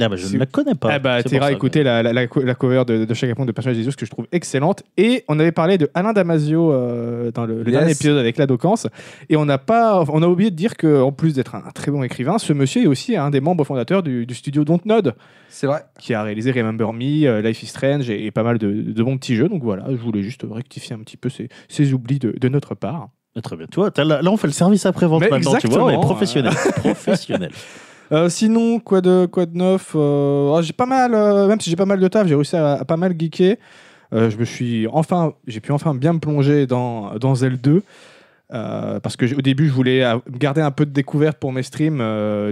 Ah 0.00 0.08
bah, 0.08 0.16
Je 0.16 0.32
ne 0.34 0.38
la 0.38 0.46
connais 0.46 0.74
pas. 0.74 0.88
Ah 0.92 0.98
bah, 0.98 1.22
ça, 1.22 1.52
écouter 1.52 1.82
la, 1.82 2.02
la, 2.02 2.12
la 2.12 2.26
co- 2.26 2.42
la 2.42 2.54
cover 2.54 2.84
de, 2.86 3.04
de 3.04 3.14
Chaka 3.14 3.44
de 3.44 3.52
Personal 3.52 3.76
Jesus 3.76 3.92
que 3.96 4.04
je 4.04 4.10
trouve 4.10 4.26
excellente. 4.32 4.82
Et 4.96 5.24
on 5.28 5.38
avait 5.38 5.52
parlé 5.52 5.78
de 5.78 5.88
Alain 5.94 6.12
Damasio 6.12 6.72
euh, 6.72 7.30
dans 7.32 7.46
le, 7.46 7.62
le 7.62 7.70
Yes. 7.70 7.72
dernier 7.78 7.92
épisode 7.92 8.18
avec 8.18 8.36
la 8.36 8.46
Docance. 8.46 8.86
Et 9.28 9.36
on 9.36 9.44
n'a 9.44 9.58
pas, 9.58 10.02
on 10.08 10.22
a 10.22 10.26
oublié 10.26 10.50
de 10.50 10.56
dire 10.56 10.76
qu'en 10.76 11.12
plus 11.12 11.34
d'être 11.34 11.54
un, 11.54 11.62
un 11.66 11.70
très 11.70 11.90
bon 11.92 12.02
écrivain, 12.02 12.38
ce 12.38 12.52
monsieur 12.52 12.82
est 12.82 12.86
aussi 12.88 13.16
un 13.16 13.30
des 13.30 13.40
membres 13.40 13.64
fondateurs 13.64 14.02
du, 14.02 14.26
du 14.26 14.34
studio 14.34 14.64
Dontnod. 14.64 15.14
C'est 15.48 15.66
vrai. 15.68 15.84
qui 16.00 16.12
a 16.14 16.22
réalisé 16.22 16.50
Remember 16.50 16.92
Me, 16.92 17.24
euh, 17.26 17.40
Life 17.40 17.62
is 17.62 17.66
Strange 17.66 18.10
et, 18.10 18.26
et 18.26 18.30
pas 18.30 18.42
mal 18.42 18.58
de, 18.58 18.70
de 18.70 19.02
bons 19.02 19.16
petits 19.16 19.36
jeux. 19.36 19.48
Donc 19.48 19.62
voilà, 19.62 19.84
je 19.88 19.96
voulais 19.96 20.22
juste 20.22 20.44
rectifier 20.50 20.94
un 20.96 20.98
petit 20.98 21.16
peu 21.16 21.28
ces, 21.28 21.48
ces 21.68 21.92
oublis 21.92 22.18
de, 22.18 22.34
de 22.38 22.48
notre 22.48 22.74
part. 22.74 23.08
Ah, 23.36 23.40
Très 23.42 23.56
bien. 23.56 23.66
Tu 23.70 23.76
vois, 23.76 23.90
là, 23.96 24.20
là, 24.22 24.30
on 24.32 24.36
fait 24.36 24.46
le 24.48 24.52
service 24.52 24.84
après-vente 24.86 25.22
maintenant, 25.30 25.54
tu 25.58 25.68
vois, 25.68 25.84
on 25.84 25.90
est 25.90 26.00
professionnel. 26.00 26.52
professionnel. 26.76 27.50
Euh, 28.12 28.28
sinon, 28.28 28.78
quoi 28.78 29.00
de, 29.00 29.26
quoi 29.26 29.46
de 29.46 29.56
neuf 29.56 29.92
Euh, 29.94 30.54
oh, 30.54 30.62
J'ai 30.62 30.72
pas 30.72 30.86
mal, 30.86 31.14
euh, 31.14 31.48
même 31.48 31.60
si 31.60 31.70
j'ai 31.70 31.76
pas 31.76 31.86
mal 31.86 32.00
de 32.00 32.08
taf, 32.08 32.26
j'ai 32.26 32.34
réussi 32.34 32.56
à, 32.56 32.74
à 32.74 32.84
pas 32.84 32.96
mal 32.96 33.14
geeker. 33.18 33.56
Je 34.12 34.36
me 34.36 34.44
suis 34.44 34.86
enfin, 34.86 35.34
j'ai 35.46 35.60
pu 35.60 35.72
enfin 35.72 35.94
bien 35.94 36.12
me 36.12 36.20
plonger 36.20 36.66
dans, 36.66 37.16
dans 37.16 37.34
Zelda 37.34 37.56
2. 37.56 37.82
Euh, 38.52 39.00
parce 39.00 39.16
que 39.16 39.26
au 39.36 39.42
début 39.42 39.66
je 39.66 39.72
voulais 39.72 40.04
garder 40.30 40.60
un 40.60 40.70
peu 40.70 40.86
de 40.86 40.92
découverte 40.92 41.36
pour 41.36 41.52
mes 41.52 41.64
streams 41.64 41.98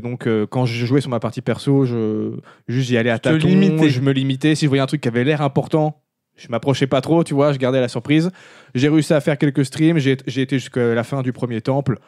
donc 0.03 0.29
quand 0.51 0.67
je 0.67 0.85
jouais 0.85 1.01
sur 1.01 1.09
ma 1.09 1.21
partie 1.21 1.40
perso 1.40 1.85
je 1.85 2.33
juste 2.67 2.88
j'y 2.88 2.97
allais 2.97 3.11
à 3.11 3.21
tâtons 3.21 3.38
je 3.49 4.01
me 4.01 4.11
limitais 4.11 4.57
si 4.57 4.64
je 4.64 4.69
voyais 4.69 4.83
un 4.83 4.87
truc 4.87 5.03
qui 5.03 5.07
avait 5.07 5.23
l'air 5.23 5.40
important 5.40 6.03
je 6.35 6.49
m'approchais 6.49 6.88
pas 6.88 7.01
trop 7.01 7.23
tu 7.23 7.33
vois 7.33 7.53
je 7.53 7.59
gardais 7.59 7.81
la 7.81 7.87
surprise 7.87 8.33
j'ai 8.75 8.88
réussi 8.88 9.14
à 9.14 9.21
faire 9.21 9.38
quelques 9.38 9.64
streams 9.64 9.99
j'ai 9.99 10.40
été 10.40 10.59
jusqu'à 10.59 10.95
la 10.95 11.05
fin 11.05 11.23
du 11.23 11.33
premier 11.33 11.61
temple 11.61 12.01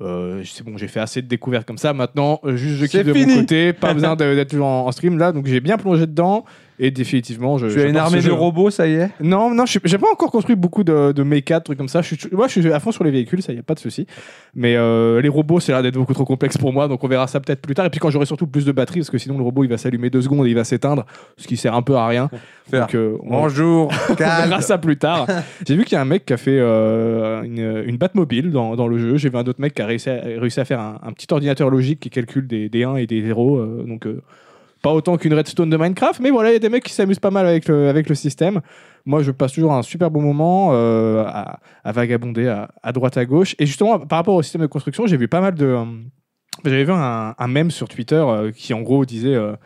euh, 0.00 0.42
c'est 0.44 0.64
bon 0.64 0.76
j'ai 0.76 0.88
fait 0.88 1.00
assez 1.00 1.22
de 1.22 1.28
découvertes 1.28 1.66
comme 1.66 1.78
ça. 1.78 1.92
Maintenant 1.92 2.40
euh, 2.44 2.56
juste 2.56 2.76
je 2.76 2.86
kiffe 2.86 3.04
de 3.06 3.12
fini. 3.12 3.34
mon 3.34 3.40
côté. 3.40 3.72
Pas 3.72 3.94
besoin 3.94 4.16
d'être 4.16 4.50
toujours 4.50 4.66
en, 4.66 4.86
en 4.86 4.92
stream. 4.92 5.18
Là 5.18 5.32
donc 5.32 5.46
j'ai 5.46 5.60
bien 5.60 5.78
plongé 5.78 6.06
dedans 6.06 6.44
Et 6.78 6.90
définitivement, 6.90 7.56
je. 7.58 7.68
Tu 7.68 7.80
as 7.80 7.84
une 7.86 7.96
armée 7.96 8.20
de 8.20 8.30
robots, 8.30 8.70
ça 8.70 8.86
y 8.86 8.92
est? 8.94 9.10
Non, 9.20 9.54
non, 9.54 9.64
je 9.64 9.70
suis- 9.72 9.80
j'ai 9.84 9.96
pas 9.98 10.08
encore 10.12 10.30
construit 10.30 10.56
beaucoup 10.56 10.84
de, 10.84 11.12
de 11.12 11.22
méca, 11.22 11.58
de 11.58 11.64
trucs 11.64 11.78
comme 11.78 11.88
ça. 11.88 12.02
Je 12.02 12.14
suis, 12.14 12.28
moi, 12.32 12.48
je 12.48 12.60
suis 12.60 12.72
à 12.72 12.80
fond 12.80 12.92
sur 12.92 13.02
les 13.04 13.10
véhicules, 13.10 13.40
ça 13.42 13.52
y 13.52 13.58
a 13.58 13.62
pas 13.62 13.74
de 13.74 13.78
souci. 13.78 14.06
Mais 14.54 14.76
euh, 14.76 15.20
les 15.22 15.28
robots, 15.28 15.58
c'est 15.60 15.72
l'air 15.72 15.82
d'être 15.82 15.94
beaucoup 15.94 16.12
trop 16.14 16.24
complexe 16.26 16.58
pour 16.58 16.72
moi, 16.72 16.86
donc 16.88 17.02
on 17.02 17.08
verra 17.08 17.26
ça 17.26 17.40
peut-être 17.40 17.60
plus 17.62 17.74
tard. 17.74 17.86
Et 17.86 17.90
puis 17.90 17.98
quand 18.00 18.10
j'aurai 18.10 18.26
surtout 18.26 18.46
plus 18.46 18.64
de 18.66 18.72
batterie, 18.72 19.00
parce 19.00 19.10
que 19.10 19.18
sinon 19.18 19.38
le 19.38 19.44
robot 19.44 19.64
il 19.64 19.70
va 19.70 19.78
s'allumer 19.78 20.10
deux 20.10 20.20
secondes 20.22 20.46
et 20.46 20.50
il 20.50 20.54
va 20.54 20.64
s'éteindre, 20.64 21.06
ce 21.36 21.46
qui 21.46 21.56
sert 21.56 21.74
un 21.74 21.82
peu 21.82 21.94
à 21.96 22.06
rien. 22.06 22.28
Faire. 22.70 22.80
Donc 22.82 22.94
euh, 22.94 23.16
on, 23.22 23.30
Bonjour, 23.42 23.90
on 24.10 24.14
calme. 24.14 24.48
verra 24.50 24.60
ça 24.60 24.76
plus 24.78 24.96
tard. 24.98 25.26
J'ai 25.66 25.76
vu 25.76 25.84
qu'il 25.84 25.94
y 25.94 25.98
a 25.98 26.02
un 26.02 26.06
mec 26.06 26.26
qui 26.26 26.32
a 26.32 26.36
fait 26.36 26.58
euh, 26.58 27.42
une, 27.42 27.84
une 27.86 27.96
Batmobile 27.96 28.50
dans, 28.50 28.76
dans 28.76 28.88
le 28.88 28.98
jeu. 28.98 29.16
J'ai 29.16 29.30
vu 29.30 29.36
un 29.36 29.44
autre 29.44 29.60
mec 29.60 29.72
qui 29.74 29.82
a 29.82 29.86
réussi 29.86 30.10
à, 30.10 30.20
réussi 30.22 30.60
à 30.60 30.64
faire 30.64 30.80
un, 30.80 30.98
un 31.02 31.12
petit 31.12 31.26
ordinateur 31.30 31.70
logique 31.70 32.00
qui 32.00 32.10
calcule 32.10 32.46
des, 32.46 32.68
des 32.68 32.84
1 32.84 32.96
et 32.96 33.06
des 33.06 33.22
0. 33.22 33.56
euh, 33.58 33.84
donc 33.86 34.06
euh, 34.06 34.20
pas 34.88 34.94
autant 34.94 35.16
qu'une 35.16 35.34
redstone 35.34 35.70
de 35.70 35.76
Minecraft, 35.76 36.20
mais 36.20 36.30
voilà, 36.30 36.50
il 36.50 36.52
y 36.52 36.56
a 36.56 36.58
des 36.60 36.68
mecs 36.68 36.84
qui 36.84 36.92
s'amusent 36.92 37.18
pas 37.18 37.30
mal 37.30 37.46
avec 37.46 37.68
le, 37.68 37.88
avec 37.88 38.08
le 38.08 38.14
système. 38.14 38.60
Moi, 39.04 39.22
je 39.22 39.30
passe 39.30 39.52
toujours 39.52 39.72
un 39.72 39.82
super 39.82 40.10
bon 40.10 40.20
moment 40.22 40.70
euh, 40.72 41.24
à, 41.26 41.60
à 41.84 41.92
vagabonder 41.92 42.48
à, 42.48 42.68
à 42.82 42.92
droite 42.92 43.16
à 43.16 43.24
gauche. 43.24 43.54
Et 43.58 43.66
justement, 43.66 43.98
par 43.98 44.18
rapport 44.18 44.34
au 44.34 44.42
système 44.42 44.62
de 44.62 44.66
construction, 44.66 45.06
j'ai 45.06 45.16
vu 45.16 45.28
pas 45.28 45.40
mal 45.40 45.54
de. 45.54 45.66
euh, 45.66 45.84
J'avais 46.64 46.84
vu 46.84 46.92
un, 46.92 47.34
un 47.38 47.48
mème 47.48 47.70
sur 47.70 47.88
Twitter 47.88 48.16
euh, 48.16 48.50
qui, 48.52 48.74
en 48.74 48.80
gros, 48.82 49.04
disait. 49.04 49.36
non 49.36 49.56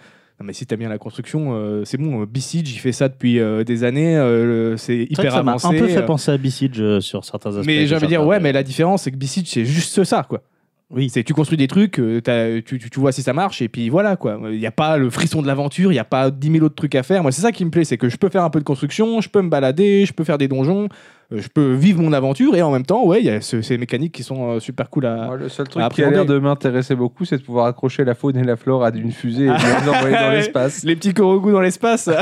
mais 0.46 0.52
si 0.54 0.64
t'aimes 0.66 0.78
bien 0.80 0.88
la 0.88 0.98
construction, 0.98 1.50
euh, 1.54 1.84
c'est 1.84 1.98
bon. 1.98 2.24
B-Siege, 2.24 2.72
il 2.72 2.78
fait 2.78 2.92
ça 2.92 3.08
depuis 3.08 3.38
euh, 3.40 3.62
des 3.64 3.84
années. 3.84 4.16
euh, 4.16 4.76
c'est 4.78 4.96
hyper 5.08 5.24
que 5.26 5.30
ça 5.30 5.42
m'a 5.42 5.52
avancé. 5.52 5.66
un 5.66 5.78
peu 5.78 5.86
fait 5.88 6.04
penser 6.06 6.30
à 6.32 6.38
Besiege 6.38 6.80
euh, 6.80 7.00
sur 7.00 7.24
certains 7.24 7.50
aspects. 7.56 7.66
mais 7.66 7.86
de 7.86 8.06
dire, 8.06 8.26
ouais, 8.26 8.40
mais 8.40 8.52
la 8.52 8.62
différence, 8.62 9.02
c'est 9.02 9.10
que 9.10 9.16
B-Siege, 9.16 9.48
c'est 9.48 9.64
juste 9.66 10.02
ça, 10.04 10.24
quoi. 10.28 10.42
Oui. 10.90 11.08
C'est 11.08 11.22
tu 11.22 11.34
construis 11.34 11.56
des 11.56 11.68
trucs, 11.68 11.98
euh, 12.00 12.60
tu, 12.66 12.78
tu, 12.78 12.90
tu 12.90 13.00
vois 13.00 13.12
si 13.12 13.22
ça 13.22 13.32
marche, 13.32 13.62
et 13.62 13.68
puis 13.68 13.88
voilà, 13.90 14.16
quoi. 14.16 14.40
Il 14.50 14.58
n'y 14.58 14.66
a 14.66 14.72
pas 14.72 14.96
le 14.96 15.08
frisson 15.10 15.40
de 15.42 15.46
l'aventure, 15.46 15.92
il 15.92 15.94
n'y 15.94 16.00
a 16.00 16.04
pas 16.04 16.30
10 16.30 16.50
000 16.52 16.64
autres 16.64 16.74
trucs 16.74 16.94
à 16.96 17.02
faire. 17.04 17.22
Moi, 17.22 17.30
c'est 17.32 17.42
ça 17.42 17.52
qui 17.52 17.64
me 17.64 17.70
plaît, 17.70 17.84
c'est 17.84 17.96
que 17.98 18.08
je 18.08 18.16
peux 18.16 18.28
faire 18.28 18.42
un 18.44 18.50
peu 18.50 18.58
de 18.58 18.64
construction, 18.64 19.20
je 19.20 19.28
peux 19.28 19.40
me 19.42 19.48
balader, 19.50 20.04
je 20.06 20.12
peux 20.12 20.24
faire 20.24 20.36
des 20.38 20.48
donjons, 20.48 20.88
euh, 21.32 21.38
je 21.40 21.46
peux 21.48 21.74
vivre 21.74 22.02
mon 22.02 22.12
aventure, 22.12 22.56
et 22.56 22.62
en 22.62 22.72
même 22.72 22.84
temps, 22.84 23.04
ouais, 23.06 23.20
il 23.20 23.26
y 23.26 23.30
a 23.30 23.40
ce- 23.40 23.62
ces 23.62 23.78
mécaniques 23.78 24.12
qui 24.12 24.24
sont 24.24 24.50
euh, 24.56 24.58
super 24.60 24.90
cool 24.90 25.06
à. 25.06 25.26
Moi, 25.26 25.36
le 25.36 25.48
seul 25.48 25.68
truc 25.68 25.82
à 25.82 25.88
qui 25.90 26.02
a 26.02 26.10
l'air 26.10 26.26
de 26.26 26.38
m'intéresser 26.40 26.96
beaucoup, 26.96 27.24
c'est 27.24 27.38
de 27.38 27.42
pouvoir 27.42 27.66
accrocher 27.66 28.04
la 28.04 28.16
faune 28.16 28.36
et 28.36 28.42
la 28.42 28.56
flore 28.56 28.84
à 28.84 28.90
une 28.90 29.12
fusée 29.12 29.44
et 29.44 29.48
de 29.48 29.52
les 29.84 29.88
envoyer 29.96 30.16
dans 30.16 30.30
l'espace. 30.32 30.82
Les 30.82 30.96
petits 30.96 31.14
Korogu 31.14 31.52
dans 31.52 31.60
l'espace. 31.60 32.08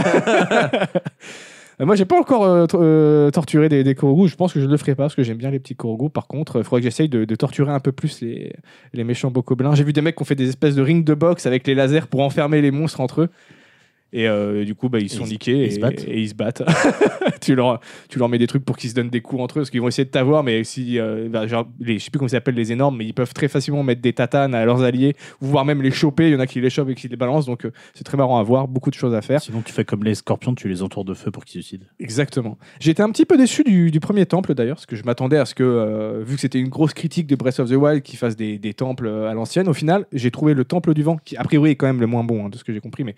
Euh, 1.81 1.87
Moi, 1.87 1.97
j'ai 1.97 2.05
pas 2.05 2.19
encore 2.19 2.45
euh, 2.45 2.67
euh, 2.75 3.31
torturé 3.31 3.69
des, 3.69 3.85
des. 3.85 3.95
Je 3.95 4.35
pense 4.37 4.53
que 4.53 4.61
je 4.61 4.67
le 4.67 4.77
ferai 4.77 4.95
pas 4.95 5.05
parce 5.05 5.15
que 5.15 5.23
j'aime 5.23 5.39
bien 5.39 5.51
les 5.51 5.59
petits 5.59 5.77
Korogu. 5.77 6.11
Par 6.11 6.27
contre, 6.27 6.59
il 6.59 6.65
faudrait 6.65 6.81
que 6.81 6.85
j'essaye 6.85 7.09
de, 7.09 7.25
de 7.25 7.35
torturer 7.35 7.73
un 7.73 7.81
peu 7.81 7.93
plus 7.93 8.21
les, 8.21 8.53
les 8.93 9.05
méchants 9.05 9.31
bokoblins. 9.31 9.75
J'ai 9.75 9.85
vu 9.85 9.93
des 9.93 10.03
mecs 10.03 10.17
qui 10.17 10.23
ont 10.23 10.27
fait 10.27 10.35
des 10.35 10.49
espèces 10.49 10.75
de 10.75 10.83
rings 10.83 11.05
de 11.05 11.15
boxe 11.15 11.47
avec 11.47 11.67
les 11.67 11.75
lasers 11.75 12.07
pour 12.09 12.21
enfermer 12.21 12.61
les 12.61 12.71
monstres 12.71 13.01
entre 13.01 13.23
eux. 13.23 13.29
Et 14.13 14.27
euh, 14.27 14.65
du 14.65 14.75
coup, 14.75 14.89
bah, 14.89 15.01
ils 15.01 15.11
sont 15.11 15.25
ils- 15.27 15.33
niqués 15.33 15.67
ils 15.67 15.85
et, 15.85 16.11
et 16.11 16.19
ils 16.21 16.29
se 16.31 16.35
battent. 16.35 16.63
tu, 17.43 17.55
leur, 17.55 17.81
tu 18.09 18.19
leur 18.19 18.29
mets 18.31 18.39
des 18.39 18.47
trucs 18.47 18.65
pour 18.65 18.77
qu'ils 18.79 18.89
se 18.91 18.95
donnent 18.95 19.11
des 19.11 19.21
coups 19.21 19.43
entre 19.43 19.59
eux 19.59 19.61
parce 19.63 19.71
qu'ils 19.71 19.83
vont 19.83 19.89
essayer 19.89 20.07
de 20.07 20.11
t'avoir. 20.11 20.43
Mais 20.43 20.65
si, 20.65 20.99
euh, 20.99 21.29
bah, 21.29 21.47
genre, 21.47 21.69
les, 21.79 21.99
je 21.99 22.05
sais 22.05 22.11
plus 22.11 22.19
comment 22.19 22.29
ils 22.29 22.31
s'appellent 22.31 22.55
les 22.55 22.73
énormes, 22.73 22.97
mais 22.97 23.05
ils 23.05 23.13
peuvent 23.13 23.35
très 23.35 23.49
facilement 23.49 23.83
mettre 23.83 24.01
des 24.01 24.15
tatanes 24.15 24.55
à 24.55 24.65
leurs 24.65 24.83
alliés, 24.83 25.15
voire 25.41 25.65
même 25.67 25.83
les 25.83 25.91
choper. 25.91 26.29
Il 26.29 26.33
y 26.33 26.37
en 26.37 26.41
a 26.41 26.47
qui 26.47 26.61
les 26.61 26.71
chopent 26.71 26.89
et 26.89 26.95
qui 26.95 27.09
les 27.09 27.17
balancent. 27.17 27.45
Donc 27.47 27.67
euh, 27.67 27.71
c'est 27.93 28.05
très 28.05 28.17
marrant 28.17 28.39
à 28.39 28.43
voir. 28.43 28.67
Beaucoup 28.67 28.91
de 28.91 28.95
choses 28.95 29.15
à 29.15 29.21
faire. 29.21 29.43
Sinon, 29.43 29.61
tu 29.63 29.73
fais 29.75 29.85
comme 29.85 30.05
les 30.05 30.15
scorpions, 30.15 30.55
tu 30.55 30.69
les 30.69 30.83
entoures 30.83 31.05
de 31.05 31.13
feu 31.15 31.31
pour 31.31 31.45
qu'ils 31.45 31.63
se 31.63 31.69
suicident. 31.69 31.87
Exactement. 32.01 32.57
J'étais 32.81 33.03
un 33.03 33.11
petit 33.11 33.27
peu 33.27 33.37
déçu 33.37 33.63
du, 33.63 33.91
du 33.91 34.01
premier 34.01 34.25
temple 34.25 34.55
d'ailleurs, 34.55 34.77
parce 34.77 34.87
que 34.87 34.97
je 34.97 35.05
m'attendais 35.05 35.37
à 35.37 35.45
ce 35.45 35.55
que, 35.55 35.63
euh, 35.65 36.23
vu 36.25 36.37
que 36.37 36.41
c'était 36.41 36.61
une 36.61 36.69
grosse 36.69 36.95
critique 36.95 37.27
de 37.27 37.37
Breath 37.37 37.61
of 37.61 37.69
the 37.69 37.75
Wild, 37.75 38.03
qu'ils 38.03 38.19
fassent 38.19 38.37
des, 38.37 38.59
des 38.59 38.73
temples 38.73 39.07
à 39.09 39.35
l'ancienne. 39.35 39.69
Au 39.69 39.75
final, 39.75 40.07
j'ai 40.13 40.31
trouvé 40.31 40.55
le 40.55 40.65
temple 40.65 40.95
du 40.95 41.03
vent, 41.03 41.19
qui 41.23 41.37
a 41.37 41.45
priori 41.45 41.73
est 41.73 41.77
quand 41.77 41.87
même 41.87 42.01
le 42.01 42.07
moins 42.07 42.25
bon, 42.25 42.47
hein, 42.47 42.49
de 42.49 42.57
ce 42.57 42.65
que 42.65 42.73
j'ai 42.73 42.81
compris, 42.81 43.05
mais 43.05 43.15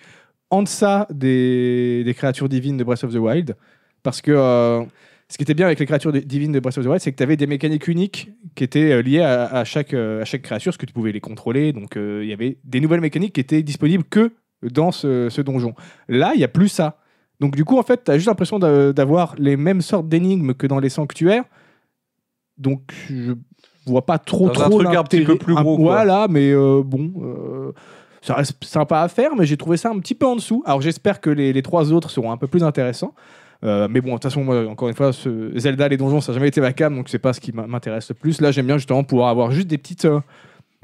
en 0.51 0.63
deçà 0.63 1.07
des, 1.11 2.03
des 2.05 2.15
créatures 2.15 2.49
divines 2.49 2.77
de 2.77 2.85
Breath 2.85 3.05
of 3.05 3.13
the 3.13 3.17
Wild, 3.19 3.57
parce 4.03 4.21
que 4.21 4.33
euh, 4.33 4.83
ce 5.29 5.37
qui 5.37 5.43
était 5.45 5.55
bien 5.55 5.67
avec 5.67 5.79
les 5.79 5.87
créatures 5.87 6.13
de- 6.13 6.19
divines 6.19 6.51
de 6.53 6.59
Breath 6.61 6.79
of 6.79 6.85
the 6.85 6.89
Wild, 6.89 7.01
c'est 7.01 7.13
que 7.13 7.17
tu 7.17 7.23
avais 7.23 7.37
des 7.37 7.47
mécaniques 7.47 7.87
uniques 7.87 8.31
qui 8.57 8.65
étaient 8.65 8.91
euh, 8.93 9.03
liées 9.03 9.21
à, 9.21 9.45
à 9.45 9.65
chaque, 9.65 9.95
euh, 9.95 10.23
à 10.23 10.25
chaque 10.25 10.43
créature, 10.43 10.73
ce 10.73 10.79
que 10.79 10.87
tu 10.87 10.93
pouvais 10.93 11.13
les 11.13 11.21
contrôler. 11.21 11.73
Donc 11.73 11.97
euh, 11.97 12.21
il 12.25 12.29
y 12.29 12.33
avait 12.33 12.59
des 12.65 12.81
nouvelles 12.81 13.01
mécaniques 13.01 13.35
qui 13.35 13.41
étaient 13.41 13.63
disponibles 13.63 14.05
que 14.05 14.33
dans 14.63 14.91
ce, 14.91 15.29
ce 15.31 15.41
donjon. 15.41 15.75
Là, 16.09 16.33
il 16.35 16.39
n'y 16.39 16.45
a 16.45 16.49
plus 16.49 16.69
ça. 16.69 16.99
Donc 17.39 17.55
du 17.55 17.65
coup, 17.65 17.79
en 17.79 17.83
fait, 17.83 18.03
tu 18.05 18.11
as 18.11 18.17
juste 18.17 18.27
l'impression 18.27 18.59
d'a- 18.59 18.93
d'avoir 18.93 19.35
les 19.39 19.57
mêmes 19.57 19.81
sortes 19.83 20.09
d'énigmes 20.09 20.53
que 20.55 20.67
dans 20.67 20.81
les 20.81 20.89
sanctuaires. 20.91 21.45
Donc 22.59 22.93
je 23.09 23.33
vois 23.87 24.05
pas 24.05 24.19
trop 24.19 24.49
Dans 24.49 24.61
un 24.63 24.69
trop 24.69 24.79
truc 24.83 24.95
un 24.95 25.05
petit 25.05 25.23
peu 25.25 25.39
plus 25.39 25.55
gros. 25.55 25.77
Voilà, 25.79 26.27
mais 26.29 26.51
euh, 26.53 26.83
bon, 26.85 27.13
ça 28.23 28.35
reste 28.35 28.63
sympa 28.65 29.01
à 29.01 29.09
faire, 29.09 29.35
mais 29.37 29.47
j'ai 29.47 29.57
trouvé 29.57 29.77
ça 29.77 29.91
un 29.91 29.99
petit 29.99 30.15
peu 30.15 30.27
en 30.27 30.37
dessous. 30.37 30.63
Alors 30.67 30.81
j'espère 30.81 31.21
que 31.21 31.31
les, 31.31 31.63
trois 31.63 31.93
autres 31.93 32.11
seront 32.11 32.31
un 32.33 32.37
peu 32.37 32.47
plus 32.47 32.63
intéressants. 32.65 33.15
Euh, 33.63 33.89
mais 33.91 34.01
bon, 34.01 34.09
de 34.09 34.13
toute 34.15 34.23
façon, 34.25 34.43
moi, 34.43 34.67
encore 34.67 34.89
une 34.89 34.95
fois, 34.95 35.11
Zelda, 35.57 35.89
les 35.89 35.97
donjons, 35.99 36.21
ça 36.23 36.33
n'a 36.33 36.39
jamais 36.39 36.49
été 36.49 36.61
ma 36.63 36.73
cam, 36.73 36.95
donc 36.97 37.09
c'est 37.11 37.19
pas 37.19 37.33
ce 37.35 37.41
qui 37.41 37.53
m'intéresse 37.53 38.09
le 38.09 38.15
plus. 38.15 38.41
Là, 38.41 38.51
j'aime 38.53 38.67
bien 38.67 38.79
justement 38.79 39.05
pouvoir 39.05 39.29
avoir 39.29 39.51
juste 39.51 39.69
des 39.69 39.79
petites. 39.79 40.05
euh, 40.07 40.21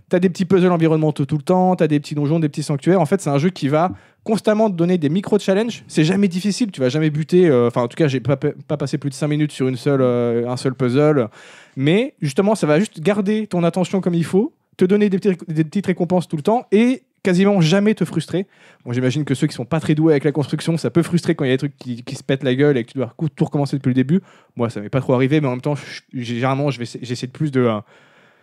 T'as 0.09 0.21
des 0.21 0.29
petits 0.29 0.45
puzzles 0.45 0.71
environnementaux 0.71 1.25
tout 1.25 1.37
le 1.37 1.43
temps, 1.43 1.75
t'as 1.75 1.89
des 1.89 1.99
petits 1.99 2.15
donjons, 2.15 2.39
des 2.39 2.49
petits 2.49 2.63
sanctuaires. 2.63 3.01
En 3.01 3.07
fait, 3.07 3.21
c'est 3.21 3.31
un 3.31 3.39
jeu 3.39 3.51
qui 3.51 3.67
va 3.67 3.91
constamment 4.23 4.71
te 4.71 4.77
donner 4.77 4.99
des 4.99 5.09
micro-challenges. 5.09 5.83
C'est 5.89 6.05
jamais 6.05 6.29
difficile, 6.29 6.71
tu 6.71 6.81
vas 6.81 6.89
jamais 6.91 7.11
buter. 7.11 7.49
euh, 7.49 7.67
Enfin, 7.67 7.83
en 7.83 7.89
tout 7.89 7.97
cas, 7.97 8.07
j'ai 8.07 8.21
pas, 8.21 8.37
pas 8.37 8.77
passé 8.77 8.99
plus 8.99 9.11
de 9.11 9.15
5 9.17 9.27
minutes 9.27 9.51
sur 9.51 9.67
une 9.67 9.75
seule, 9.77 10.03
euh, 10.03 10.49
un 10.49 10.57
seul 10.57 10.75
puzzle. 10.75 11.29
Mais 11.77 12.15
justement, 12.23 12.55
ça 12.55 12.69
va 12.69 12.79
juste 12.79 13.01
garder 13.01 13.49
ton 13.49 13.65
attention 13.65 14.01
comme 14.01 14.15
il 14.15 14.25
faut, 14.25 14.53
te 14.77 14.85
donner 14.85 15.09
des, 15.09 15.19
petits- 15.19 15.45
des 15.49 15.65
petites 15.65 15.87
récompenses 15.87 16.29
tout 16.29 16.37
le 16.37 16.43
temps 16.43 16.67
et 16.71 17.03
quasiment 17.23 17.61
jamais 17.61 17.95
te 17.95 18.05
frustrer. 18.05 18.47
Bon, 18.85 18.93
j'imagine 18.93 19.25
que 19.25 19.35
ceux 19.35 19.47
qui 19.47 19.55
sont 19.55 19.65
pas 19.65 19.81
très 19.81 19.95
doués 19.95 20.13
avec 20.13 20.25
la 20.25 20.33
construction, 20.33 20.77
ça 20.77 20.91
peut 20.91 21.03
frustrer 21.03 21.35
quand 21.35 21.45
il 21.45 21.49
y 21.49 21.51
a 21.51 21.55
des 21.55 21.69
trucs 21.69 21.77
qui, 21.77 22.15
se 22.15 22.23
pètent 22.23 22.45
la 22.45 22.55
gueule 22.55 22.77
et 22.77 22.85
que 22.85 22.93
tu 22.93 22.99
dois 22.99 23.15
tout 23.35 23.45
recommencer 23.45 23.77
depuis 23.77 23.89
le 23.89 23.95
début. 23.95 24.21
Moi, 24.57 24.71
ça 24.71 24.81
m'est 24.81 24.89
pas 24.89 25.01
trop 25.01 25.15
arrivé, 25.15 25.41
mais 25.41 25.49
en 25.49 25.53
même 25.53 25.61
temps, 25.61 25.75
généralement, 26.13 26.71
j'essaie 26.71 27.27
de 27.27 27.33
plus 27.33 27.51
de, 27.51 27.63
euh, 27.63 27.81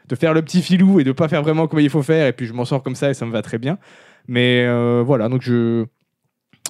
de 0.08 0.16
faire 0.16 0.34
le 0.34 0.42
petit 0.42 0.62
filou 0.62 1.00
et 1.00 1.04
de 1.04 1.12
pas 1.12 1.28
faire 1.28 1.42
vraiment 1.42 1.68
comme 1.68 1.80
il 1.80 1.90
faut 1.90 2.04
faire, 2.04 2.28
et 2.28 2.34
puis 2.34 2.46
je 2.46 2.54
m'en 2.54 2.66
sors 2.66 2.84
comme 2.84 2.96
ça 2.96 3.10
et 3.10 3.14
ça 3.14 3.26
me 3.26 3.32
va 3.32 3.42
très 3.42 3.58
bien. 3.58 3.78
Mais 4.28 4.66
euh, 4.66 5.04
voilà, 5.06 5.30
donc 5.30 5.42
je. 5.42 5.86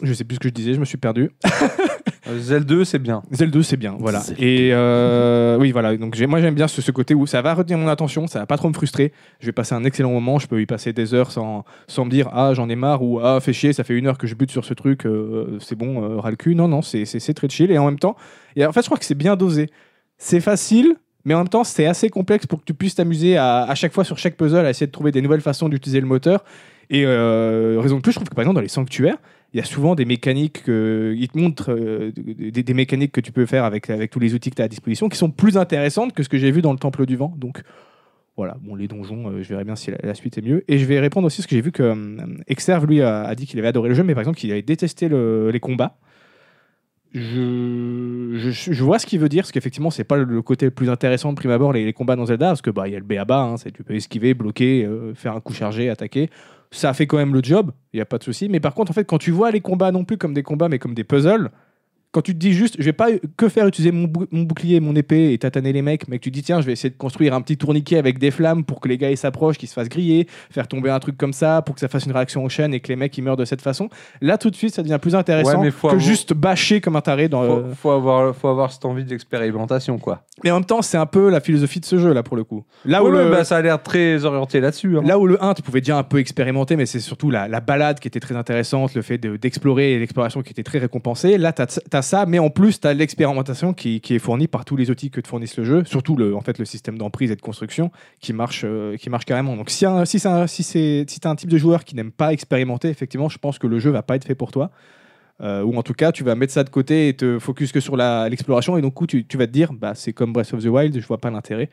Je 0.02 0.12
sais 0.12 0.24
plus 0.24 0.36
ce 0.36 0.40
que 0.40 0.50
je 0.50 0.54
disais, 0.54 0.74
je 0.74 0.80
me 0.80 0.86
suis 0.86 0.98
perdu. 0.98 1.30
Euh, 2.28 2.40
Zelda 2.40 2.66
2, 2.66 2.86
c'est 2.86 3.00
bien. 3.00 3.22
Zelda 3.32 3.54
2, 3.54 3.64
c'est 3.64 3.78
bien, 3.78 3.96
voilà. 4.00 4.22
Et 4.40 4.70
euh, 4.72 5.58
oui, 5.60 5.72
voilà. 5.72 5.98
Donc 5.98 6.18
moi 6.22 6.40
j'aime 6.40 6.56
bien 6.56 6.68
ce, 6.68 6.82
ce 6.82 6.92
côté 6.92 7.14
où 7.14 7.28
ça 7.28 7.42
va 7.42 7.54
retenir 7.54 7.78
mon 7.78 7.88
attention, 7.88 8.28
ça 8.28 8.40
va 8.40 8.46
pas 8.46 8.58
trop 8.58 8.70
me 8.70 8.74
frustrer. 8.74 9.12
Je 9.40 9.46
vais 9.46 9.52
passer 9.52 9.76
un 9.76 9.84
excellent 9.84 10.12
moment, 10.12 10.40
je 10.40 10.48
peux 10.48 10.62
y 10.62 10.66
passer 10.66 10.94
des 10.94 11.14
heures 11.14 11.32
sans, 11.32 11.66
sans 11.88 12.06
me 12.06 12.10
dire 12.10 12.30
ah 12.32 12.54
j'en 12.54 12.70
ai 12.70 12.76
marre 12.76 13.04
ou 13.04 13.20
ah 13.20 13.40
fais 13.42 13.54
chier, 13.54 13.74
ça 13.74 13.84
fait 13.84 13.94
une 13.94 14.08
heure 14.08 14.18
que 14.18 14.28
je 14.28 14.36
bute 14.36 14.52
sur 14.52 14.64
ce 14.64 14.74
truc, 14.74 15.06
euh, 15.06 15.58
c'est 15.60 15.76
bon, 15.76 16.04
euh, 16.04 16.20
ras 16.20 16.30
le 16.30 16.38
cul. 16.38 16.56
Non 16.56 16.68
non, 16.68 16.82
c'est 16.82 17.34
très 17.34 17.50
chill 17.50 17.72
et 17.72 17.78
en 17.78 17.86
même 17.86 18.00
temps, 18.00 18.16
et 18.56 18.66
en 18.66 18.72
fait 18.72 18.82
je 18.82 18.88
crois 18.88 18.98
que 18.98 19.06
c'est 19.06 19.16
bien 19.16 19.36
dosé. 19.36 19.70
C'est 20.18 20.42
facile. 20.42 20.96
Mais 21.26 21.34
en 21.34 21.38
même 21.38 21.48
temps, 21.48 21.64
c'est 21.64 21.86
assez 21.86 22.10
complexe 22.10 22.46
pour 22.46 22.60
que 22.60 22.66
tu 22.66 22.74
puisses 22.74 22.96
t'amuser 22.96 23.38
à, 23.38 23.64
à 23.64 23.76
chaque 23.76 23.94
fois 23.94 24.04
sur 24.04 24.18
chaque 24.18 24.36
puzzle 24.36 24.66
à 24.66 24.70
essayer 24.70 24.88
de 24.88 24.92
trouver 24.92 25.14
des 25.14 25.22
nouvelles 25.22 25.40
façons 25.40 25.70
d'utiliser 25.70 26.02
le 26.02 26.06
moteur. 26.06 26.44
Et 26.90 27.06
euh, 27.06 27.80
raison 27.80 27.98
de 27.98 28.02
plus, 28.02 28.12
je 28.12 28.18
trouve 28.18 28.28
que 28.28 28.36
par 28.36 28.44
exemple 28.44 28.56
dans 28.56 28.62
les 28.62 28.68
sanctuaires, 28.68 29.18
il 29.54 29.58
y 29.58 29.62
a 29.62 29.66
souvent 29.66 29.94
des 29.94 30.06
mécaniques, 30.06 30.64
que, 30.64 31.16
te 31.32 31.38
montrent 31.38 31.72
euh, 31.72 32.12
des, 32.16 32.74
mécaniques 32.74 33.12
que 33.12 33.22
tu 33.22 33.32
peux 33.32 33.46
faire 33.46 33.66
avec, 33.66 33.90
avec 33.90 34.10
tous 34.10 34.20
les 34.20 34.34
outils 34.34 34.50
que 34.50 34.56
tu 34.56 34.62
as 34.62 34.66
à 34.66 34.68
disposition 34.68 35.10
qui 35.10 35.18
sont 35.18 35.30
plus 35.30 35.58
intéressantes 35.58 36.14
que 36.14 36.24
ce 36.24 36.30
que 36.30 36.40
j'ai 36.40 36.50
vu 36.50 36.62
dans 36.62 36.74
le 36.74 36.80
Temple 36.80 37.06
du 37.06 37.16
Vent. 37.16 37.34
Donc 37.38 37.62
voilà, 38.36 38.58
bon, 38.62 38.74
les 38.74 38.88
donjons, 38.88 39.30
euh, 39.30 39.44
je 39.44 39.50
verrai 39.50 39.64
bien 39.64 39.76
si 39.76 39.92
la, 39.92 40.14
suite 40.16 40.40
est 40.40 40.42
mieux. 40.42 40.64
Et 40.68 40.80
je 40.80 40.86
vais 40.86 41.00
répondre 41.00 41.28
aussi 41.28 41.44
ce 41.44 41.48
que 41.48 41.56
j'ai 41.56 41.62
vu 41.62 41.72
que 41.72 41.84
euh, 41.84 42.26
Exerve, 42.48 42.88
lui, 42.88 43.02
a, 43.04 43.34
dit 43.36 43.46
qu'il 43.46 43.60
avait 43.60 43.68
adoré 43.68 43.90
le 43.90 43.96
jeu, 43.96 44.04
mais 44.04 44.16
par 44.16 44.22
exemple 44.22 44.40
qu'il 44.40 44.52
avait 44.52 44.64
détesté 44.64 45.08
le- 45.08 45.52
les 45.52 45.60
combats. 45.60 45.98
Je, 47.14 48.84
vois 48.84 48.98
ce 48.98 49.06
qu'il 49.06 49.20
veut 49.20 49.30
dire, 49.30 49.44
parce 49.44 49.52
qu'effectivement, 49.52 49.92
c'est 49.92 50.04
pas 50.04 50.18
le, 50.18 50.42
côté 50.42 50.66
le 50.66 50.72
plus 50.72 50.90
intéressant 50.90 51.32
de 51.32 51.36
prime 51.36 51.52
abord, 51.52 51.72
les, 51.72 51.94
combats 51.94 52.16
dans 52.16 52.26
Zelda, 52.26 52.48
parce 52.48 52.64
que 52.64 52.72
bah, 52.72 52.88
il 52.88 52.94
y 52.94 52.96
a 52.96 53.00
le 53.00 53.06
BABA, 53.06 53.40
hein, 53.40 53.58
c'est- 53.58 53.70
tu 53.70 53.84
peux 53.84 53.94
esquiver, 53.94 54.34
bloquer, 54.34 54.90
faire 55.14 55.36
un 55.36 55.40
coup 55.40 55.54
chargé, 55.54 55.90
attaquer. 55.90 56.32
Ça 56.74 56.94
fait 56.94 57.06
quand 57.06 57.18
même 57.18 57.34
le 57.34 57.44
job, 57.44 57.72
il 57.94 57.98
n'y 57.98 58.02
a 58.02 58.06
pas 58.06 58.18
de 58.18 58.24
souci. 58.24 58.50
Mais 58.50 58.60
par 58.60 58.74
contre, 58.74 58.92
en 58.92 58.94
fait, 58.94 59.06
quand 59.06 59.20
tu 59.20 59.30
vois 59.30 59.52
les 59.52 59.62
combats 59.62 59.92
non 59.92 60.06
plus 60.06 60.18
comme 60.18 60.34
des 60.34 60.42
combats, 60.42 60.70
mais 60.70 60.80
comme 60.80 60.96
des 60.96 61.04
puzzles, 61.04 61.52
quand 62.14 62.22
tu 62.22 62.34
te 62.34 62.40
dis 62.40 62.54
juste, 62.54 62.76
je 62.80 62.84
vais 62.86 62.94
pas 62.94 63.08
que 63.36 63.50
faire 63.50 63.68
utiliser 63.68 63.92
mon, 63.92 64.06
bou- 64.06 64.28
mon 64.32 64.44
bouclier 64.44 64.80
mon 64.80 64.96
épée 64.96 65.34
et 65.34 65.38
tataner 65.38 65.74
les 65.74 65.82
mecs, 65.82 66.08
mais 66.08 66.20
que 66.20 66.24
tu 66.24 66.30
te 66.32 66.36
dis, 66.36 66.44
tiens, 66.44 66.62
je 66.62 66.66
vais 66.66 66.72
essayer 66.72 66.90
de 66.92 66.96
construire 66.98 67.34
un 67.34 67.42
petit 67.42 67.58
tourniquet 67.58 67.98
avec 67.98 68.20
des 68.20 68.32
flammes 68.32 68.64
pour 68.64 68.80
que 68.80 68.88
les 68.88 68.98
gars 68.98 69.14
s'approchent, 69.18 69.58
qu'ils 69.58 69.68
se 69.68 69.74
fassent 69.74 69.90
griller, 69.90 70.28
faire 70.50 70.68
tomber 70.68 70.90
un 70.92 71.00
truc 71.00 71.18
comme 71.18 71.34
ça 71.34 71.62
pour 71.64 71.76
que 71.76 71.82
ça 71.82 71.88
fasse 71.90 72.06
une 72.06 72.12
réaction 72.14 72.46
en 72.46 72.50
chaîne 72.50 72.74
et 72.74 72.80
que 72.80 72.88
les 72.88 72.96
mecs 72.96 73.18
ils 73.18 73.22
meurent 73.24 73.36
de 73.36 73.46
cette 73.46 73.62
façon. 73.62 73.90
Là, 74.22 74.38
tout 74.38 74.50
de 74.50 74.56
suite, 74.56 74.74
ça 74.74 74.82
devient 74.84 75.00
plus 75.02 75.16
intéressant 75.16 75.58
Ouais, 75.58 75.66
mais 75.66 75.72
faut 75.72 75.88
que 75.90 75.94
avoir- 75.96 76.08
juste 76.08 76.34
bâcher 76.34 76.80
comme 76.82 76.96
un 76.96 77.02
taré 77.02 77.28
dans. 77.28 77.44
Faut, 77.44 77.52
euh, 77.52 77.74
faut 77.76 77.92
avoir, 77.92 78.36
faut 78.36 78.48
avoir 78.48 78.72
cette 78.72 78.86
envie 78.86 79.04
d'expérimentation, 79.04 79.98
quoi. 79.98 80.24
Mais 80.44 80.52
en 80.52 80.56
même 80.56 80.66
temps, 80.66 80.82
c'est 80.82 80.98
un 80.98 81.06
peu 81.06 81.30
la 81.30 81.40
philosophie 81.40 81.80
de 81.80 81.86
ce 81.86 81.98
jeu 81.98 82.14
là 82.14 82.24
pour 82.24 82.38
le 82.38 82.44
coup. 82.44 82.64
Là 82.86 83.04
où 83.04 83.08
Ouais, 83.10 83.24
le, 83.26 83.30
bah, 83.32 83.44
ça 83.44 83.58
a 83.58 83.62
l'air 83.62 83.82
très 83.82 84.26
orienté 84.26 84.60
là-dessus. 84.60 84.98
hein. 84.98 85.02
Là 85.06 85.20
où 85.20 85.28
le 85.28 85.44
1, 85.44 85.54
tu 85.54 85.62
pouvais 85.62 85.82
déjà 85.82 85.98
un 85.98 86.04
peu 86.04 86.20
expérimenter, 86.20 86.76
mais 86.76 86.86
c'est 86.86 87.00
surtout 87.00 87.30
la, 87.30 87.48
la 87.48 87.60
balade 87.60 88.00
qui 88.00 88.08
était 88.08 88.20
très 88.20 88.36
intéressante, 88.36 88.94
le 88.96 89.02
fait 89.02 89.18
de- 89.18 89.38
d'explorer 89.38 89.94
et 89.94 90.00
l'exploration 90.00 90.42
qui 90.42 90.52
était 90.52 90.64
très 90.64 90.80
récompensée. 90.80 91.38
Là, 91.38 91.54
tu 91.54 91.62
as, 91.62 92.02
ça, 92.04 92.26
mais 92.28 92.38
en 92.38 92.52
plus, 92.52 92.80
tu 92.80 92.88
as 92.88 92.94
l'expérimentation 92.94 93.74
qui, 93.74 94.02
est 94.08 94.20
fournie 94.20 94.48
par 94.48 94.66
tous 94.66 94.76
les 94.76 94.92
outils 94.92 95.10
que 95.10 95.20
te 95.20 95.28
fournissent 95.28 95.58
le 95.58 95.64
jeu, 95.64 95.84
surtout 95.86 96.16
le, 96.16 96.36
système 96.66 96.98
d'emprise 96.98 97.32
et 97.32 97.36
de 97.36 97.42
construction 97.42 97.92
qui 98.20 98.34
marche, 98.34 98.62
euh, 98.64 98.96
carrément. 99.26 99.56
Donc, 99.56 99.70
si, 99.70 99.86
un- 99.86 100.06
si, 100.06 100.22
un- 100.28 100.46
type 101.36 101.50
de 101.50 101.58
joueur 101.58 101.84
qui 101.84 101.96
n'aime 101.96 102.12
pas 102.12 102.32
expérimenter, 102.32 102.90
effectivement, 102.90 103.30
je 103.30 103.40
pense 103.40 103.58
que 103.58 103.68
le 103.68 103.80
jeu 103.80 103.90
va 103.90 104.04
pas 104.04 104.16
être 104.16 104.26
fait 104.26 104.36
pour 104.36 104.52
toi. 104.52 104.70
Euh, 105.42 105.64
ou 105.64 105.76
en 105.76 105.84
tout 105.84 105.94
cas, 105.94 106.12
tu 106.12 106.24
vas 106.24 106.36
mettre 106.36 106.54
ça 106.54 106.64
de 106.64 106.70
côté 106.70 107.08
et 107.08 107.16
te 107.16 107.40
focus 107.40 107.72
que 107.72 107.80
sur 107.80 107.98
l'exploration. 107.98 108.78
Et 108.78 108.82
donc, 108.82 108.94
coup, 108.94 109.08
tu, 109.08 109.26
vas 109.34 109.48
te 109.48 109.52
dire, 109.52 109.74
bah, 109.74 109.96
c'est 109.96 110.14
comme 110.14 110.32
Breath 110.32 110.54
of 110.54 110.64
the 110.64 110.68
Wild, 110.68 111.00
je 111.00 111.08
vois 111.08 111.18
pas 111.18 111.32
l'intérêt. 111.32 111.70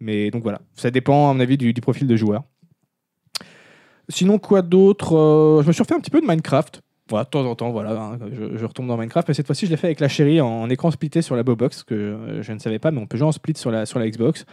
Mais 0.00 0.30
donc 0.30 0.42
voilà, 0.42 0.60
ça 0.74 0.90
dépend, 0.90 1.30
à 1.30 1.34
mon 1.34 1.40
avis, 1.40 1.56
du, 1.56 1.72
du 1.72 1.80
profil 1.80 2.06
de 2.06 2.16
joueur. 2.16 2.42
Sinon, 4.08 4.38
quoi 4.38 4.62
d'autre? 4.62 5.16
Euh, 5.16 5.62
Je 5.62 5.68
me 5.68 5.72
suis 5.72 5.82
refait 5.82 5.94
un 5.94 6.00
petit 6.00 6.10
peu 6.10 6.20
de 6.20 6.26
Minecraft. 6.26 6.82
Voilà, 7.08 7.24
de 7.24 7.30
temps 7.30 7.44
en 7.44 7.54
temps, 7.54 7.70
voilà, 7.70 7.92
hein, 7.92 8.18
je, 8.32 8.56
je 8.58 8.64
retombe 8.64 8.88
dans 8.88 8.96
Minecraft. 8.96 9.28
Mais 9.28 9.34
cette 9.34 9.46
fois-ci, 9.46 9.66
je 9.66 9.70
l'ai 9.70 9.76
fait 9.76 9.86
avec 9.86 10.00
la 10.00 10.08
chérie 10.08 10.40
en, 10.40 10.68
écran 10.68 10.90
splitté 10.90 11.22
sur 11.22 11.36
la 11.36 11.42
Bobox, 11.44 11.84
que 11.84 11.94
euh, 11.94 12.42
je 12.42 12.52
ne 12.52 12.58
savais 12.58 12.78
pas, 12.80 12.90
mais 12.90 13.00
on 13.00 13.06
peut 13.06 13.16
jouer 13.16 13.28
en 13.28 13.32
split 13.32 13.54
sur 13.56 13.70
la, 13.70 13.86
sur 13.86 13.98
la 14.00 14.08
Xbox. 14.10 14.44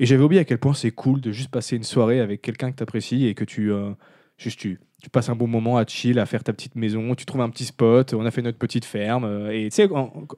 Et 0.00 0.06
j'avais 0.06 0.22
oublié 0.24 0.40
à 0.40 0.44
quel 0.44 0.58
point 0.58 0.74
c'est 0.74 0.90
cool 0.90 1.20
de 1.20 1.30
juste 1.30 1.50
passer 1.50 1.76
une 1.76 1.84
soirée 1.84 2.20
avec 2.20 2.42
quelqu'un 2.42 2.72
que 2.72 2.76
tu 2.78 2.82
apprécies 2.82 3.26
et 3.26 3.34
que 3.34 3.44
tu, 3.44 3.70
euh, 3.70 3.90
juste 4.38 4.58
tu, 4.58 4.80
tu 5.02 5.08
passes 5.10 5.28
un 5.28 5.36
bon 5.36 5.46
moment 5.46 5.76
à 5.76 5.84
chill, 5.86 6.18
à 6.18 6.26
faire 6.26 6.42
ta 6.42 6.52
petite 6.52 6.74
maison, 6.74 7.14
tu 7.14 7.26
trouves 7.26 7.42
un 7.42 7.50
petit 7.50 7.64
spot, 7.66 8.12
on 8.14 8.24
a 8.26 8.30
fait 8.32 8.42
notre 8.42 8.58
petite 8.58 8.84
ferme. 8.86 9.24
euh, 9.24 9.50
et 9.52 9.68
tu 9.70 9.76
sais, 9.76 9.88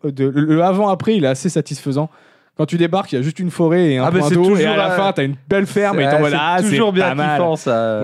le 0.05 0.63
avant-après, 0.63 1.17
il 1.17 1.25
est 1.25 1.29
assez 1.29 1.49
satisfaisant. 1.49 2.11
Quand 2.57 2.67
tu 2.67 2.77
débarques, 2.77 3.13
il 3.13 3.17
y 3.17 3.19
a 3.19 3.23
juste 3.23 3.39
une 3.39 3.51
forêt 3.51 3.93
et 3.93 3.99
un 3.99 4.05
Ah, 4.05 4.11
point 4.11 4.29
d'eau, 4.31 4.57
et 4.57 4.67
à 4.67 4.77
la 4.77 4.89
la- 4.89 4.95
fin, 4.95 5.13
tu 5.15 5.23
as 5.23 5.25
une 5.25 5.37
belle 5.49 5.67
ferme 5.67 5.99
et 6.01 6.05
Ouais, 6.05 6.11
t'es 6.11 6.17
en 6.17 6.21
mode, 6.21 6.31
c'est 6.33 6.37
ah, 6.39 6.57
c'est 6.61 6.69
toujours 6.71 6.93
bien 6.93 7.15
mal. 7.15 7.39
Donc 7.41 7.57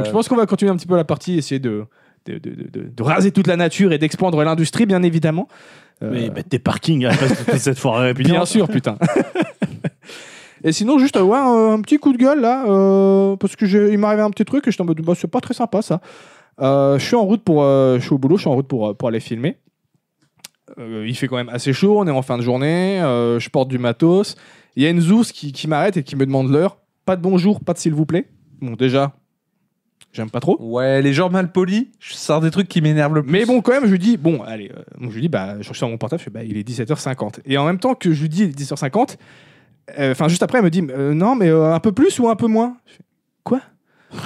je 0.07 0.11
pense 0.11 0.27
qu'on 0.27 0.37
va 0.37 0.47
continuer 0.47 0.71
un 0.73 0.77
petit 0.77 0.87
peu 0.87 0.97
la 0.97 1.05
partie, 1.05 1.37
essayer 1.37 1.59
de, 1.59 1.85
de, 2.29 2.39
de, 2.39 2.69
de- 2.69 2.89
de 2.89 3.03
raser 3.03 3.33
toute 3.33 3.47
la 3.47 3.57
nature 3.57 3.93
et 3.93 3.99
d'expandre 3.99 4.43
l'industrie, 4.45 4.87
bien 4.87 5.03
évidemment. 5.03 5.49
Euh, 6.03 6.11
Mais 6.13 6.31
mettre 6.31 6.49
des 6.49 6.59
parkings 6.59 7.07
à 7.07 7.11
de 7.13 7.17
toute 7.51 7.59
cette 7.59 7.79
forêt 7.79 8.15
bien 8.15 8.45
sûr, 8.45 8.69
putain. 8.69 8.97
et 10.65 10.73
sinon, 10.73 10.99
juste 10.99 11.17
ouais, 11.17 11.37
un, 11.39 11.73
un 11.73 11.81
petit 11.81 11.99
coup 11.99 12.13
de 12.13 12.19
gueule 12.19 12.41
là, 12.41 12.65
euh, 12.69 13.37
parce 13.37 13.57
que 13.57 13.65
il 13.65 13.99
m'est 13.99 14.07
arrivé 14.07 14.23
un 14.23 14.31
petit 14.31 14.45
truc 14.45 14.67
et 14.67 14.71
je 14.71 14.75
suis 14.77 14.83
en 14.83 14.87
mode, 14.87 15.01
bah, 15.01 15.15
c'est 15.17 15.29
pas 15.31 15.41
très 15.41 15.55
sympa 15.55 15.83
ça. 15.83 16.01
Euh, 16.61 16.99
je 16.99 17.05
suis 17.05 17.15
en 17.17 17.25
route 17.25 17.43
pour, 17.45 17.63
euh, 17.63 17.99
je 17.99 18.05
suis 18.05 18.13
au 18.13 18.19
boulot, 18.19 18.37
je 18.37 18.43
suis 18.43 18.51
en 18.51 18.55
route 18.55 18.67
pour, 18.69 18.89
euh, 18.89 18.95
pour 18.95 19.09
aller 19.09 19.21
filmer. 19.21 19.59
Euh, 20.79 21.05
il 21.07 21.17
fait 21.17 21.29
quand 21.29 21.37
même 21.37 21.49
assez 21.49 21.73
chaud, 21.73 21.99
on 21.99 22.07
est 22.07 22.11
en 22.11 22.23
fin 22.23 22.37
de 22.37 22.43
journée, 22.43 23.01
euh, 23.01 23.39
je 23.39 23.49
porte 23.51 23.69
du 23.69 23.79
matos. 23.79 24.37
Il 24.77 24.83
y 24.83 24.87
a 24.87 24.91
une 24.91 25.01
zouze 25.01 25.33
qui, 25.33 25.53
qui 25.53 25.67
m'arrête 25.69 25.97
et 25.97 26.03
qui 26.03 26.15
me 26.17 26.27
demande 26.27 26.51
l'heure. 26.51 26.79
Pas 27.05 27.17
de 27.17 27.23
bonjour, 27.23 27.61
pas 27.61 27.73
de 27.73 27.79
s'il 27.79 27.95
vous 27.95 28.07
plaît. 28.07 28.29
Bon, 28.61 28.73
déjà, 28.75 29.13
j'aime 30.13 30.31
pas 30.31 30.41
trop. 30.41 30.57
Ouais, 30.61 31.01
les 31.03 31.13
gens 31.13 31.31
mal 31.31 31.53
polis, 31.53 31.87
je 32.01 32.15
sors 32.15 32.41
des 32.41 32.51
trucs 32.51 32.69
qui 32.69 32.81
m'énervent 32.81 33.15
le 33.15 33.23
plus. 33.23 33.31
Mais 33.33 33.45
bon, 33.45 33.61
quand 33.61 33.73
même, 33.73 33.87
je 33.87 33.91
lui 33.93 33.99
dis, 33.99 34.17
bon, 34.17 34.43
allez, 34.43 34.71
euh, 34.77 34.83
donc 35.01 35.11
je 35.11 35.15
lui 35.15 35.23
dis, 35.23 35.29
bah, 35.29 35.57
je 35.61 35.73
sors 35.73 35.89
mon 35.89 35.99
portable, 35.99 36.21
je 36.21 36.25
fais, 36.25 36.31
bah, 36.31 36.43
il 36.45 36.57
est 36.57 36.69
17h50. 36.69 37.41
Et 37.47 37.57
en 37.59 37.65
même 37.67 37.79
temps 37.79 37.95
que 37.95 38.13
je 38.13 38.23
lui 38.23 38.29
dis, 38.29 38.43
il 38.45 38.49
est 38.51 38.59
17h50, 38.59 39.17
euh, 39.99 40.13
enfin, 40.13 40.29
juste 40.29 40.43
après, 40.43 40.59
elle 40.59 40.65
me 40.65 40.71
dit, 40.71 40.85
euh, 40.91 41.15
non, 41.15 41.35
mais 41.35 41.49
euh, 41.49 41.73
un 41.75 41.81
peu 41.81 41.93
plus 41.93 42.19
ou 42.19 42.29
un 42.29 42.37
peu 42.37 42.47
moins? 42.47 42.77
Je 42.87 42.93
fais, 42.95 43.03
Quoi? 43.45 43.61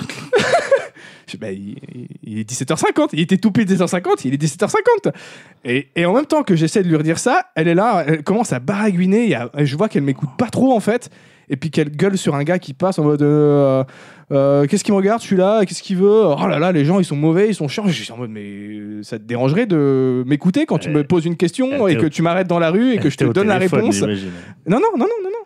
Je 1.27 1.33
fais, 1.33 1.38
bah, 1.38 1.51
il, 1.53 1.77
il 2.25 2.38
est 2.38 2.51
17h50, 2.51 3.11
il 3.12 3.21
était 3.21 3.38
tout 3.38 3.53
pile 3.53 3.64
17h50, 3.64 4.23
il 4.25 4.35
est 4.35 4.42
17h50. 4.42 5.12
Et, 5.64 5.88
et 5.97 6.05
en 6.05 6.12
même 6.12 6.27
temps 6.27 6.42
que 6.42 6.57
j'essaie 6.57 6.83
de 6.83 6.88
lui 6.88 6.97
redire 6.97 7.18
ça, 7.18 7.47
elle 7.55 7.68
est 7.68 7.75
là, 7.75 8.05
elle 8.07 8.23
commence 8.23 8.53
à 8.53 8.59
baragouiner, 8.59 9.35
a- 9.35 9.51
je 9.57 9.77
vois 9.77 9.88
qu'elle 9.88 10.03
m'écoute 10.03 10.29
pas 10.37 10.49
trop 10.51 10.75
en 10.75 10.81
fait, 10.81 11.11
et 11.49 11.57
puis 11.57 11.71
qu'elle 11.71 11.90
gueule 11.90 12.18
sur 12.18 12.35
un 12.35 12.42
gars 12.45 12.59
qui 12.59 12.75
passe 12.75 12.99
en 12.99 13.05
mode 13.05 13.23
euh, 13.23 13.83
euh, 14.33 14.66
Qu'est-ce 14.66 14.83
qu'il 14.85 14.92
me 14.92 14.97
regarde 14.97 15.21
celui-là 15.23 15.64
Qu'est-ce 15.66 15.83
qu'il 15.83 15.97
veut? 15.99 16.25
Oh 16.27 16.47
là 16.49 16.59
là, 16.59 16.73
les 16.73 16.85
gens 16.85 16.99
ils 16.99 17.05
sont 17.05 17.16
mauvais, 17.16 17.49
ils 17.49 17.55
sont 17.55 17.68
chiants. 17.68 17.87
Je 17.87 18.03
suis 18.03 18.12
en 18.12 18.16
mode 18.16 18.31
Mais 18.31 19.03
ça 19.03 19.18
te 19.18 19.25
dérangerait 19.25 19.66
de 19.66 20.25
m'écouter 20.27 20.66
quand 20.66 20.79
tu 20.79 20.90
me 20.90 21.05
poses 21.05 21.27
une 21.27 21.37
question 21.37 21.87
et 21.88 21.97
que 21.97 22.07
au- 22.07 22.09
tu 22.09 22.23
m'arrêtes 22.23 22.49
dans 22.49 22.59
la 22.59 22.71
rue 22.71 22.92
et 22.95 22.99
que 22.99 23.11
je 23.11 23.16
te 23.16 23.25
au 23.25 23.33
donne 23.33 23.49
la 23.49 23.59
réponse? 23.59 24.01
Non, 24.03 24.09
non, 24.66 24.79
non, 24.81 24.99
non, 24.99 25.07
non, 25.23 25.31
non. 25.31 25.38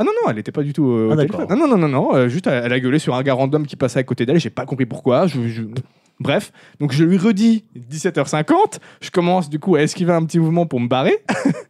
Ah 0.00 0.04
non, 0.04 0.12
non, 0.22 0.30
elle 0.30 0.36
n'était 0.36 0.52
pas 0.52 0.62
du 0.62 0.72
tout 0.72 0.88
euh, 0.92 1.08
au 1.08 1.10
Ah, 1.12 1.16
téléphone. 1.16 1.40
d'accord. 1.48 1.56
Non, 1.56 1.66
non, 1.66 1.76
non, 1.76 1.88
non, 1.88 2.02
non. 2.10 2.14
euh, 2.14 2.28
juste, 2.28 2.46
elle, 2.46 2.62
elle 2.66 2.72
a 2.72 2.78
gueulé 2.78 3.00
sur 3.00 3.16
un 3.16 3.22
gars 3.24 3.32
random 3.34 3.66
qui 3.66 3.74
passait 3.74 3.98
à 3.98 4.04
côté 4.04 4.26
d'elle. 4.26 4.38
J'ai 4.38 4.48
pas 4.50 4.64
compris 4.64 4.86
pourquoi. 4.86 5.26
Je, 5.26 5.48
je- 5.48 5.62
Bref, 6.20 6.52
donc 6.80 6.92
je 6.92 7.02
lui 7.04 7.16
redis 7.16 7.64
17h50. 7.90 8.78
Je 9.00 9.10
commence 9.10 9.48
du 9.50 9.58
coup 9.58 9.74
à 9.76 9.82
esquiver 9.82 10.12
un 10.12 10.24
petit 10.24 10.38
mouvement 10.38 10.66
pour 10.66 10.78
me 10.80 10.86
barrer. 10.88 11.18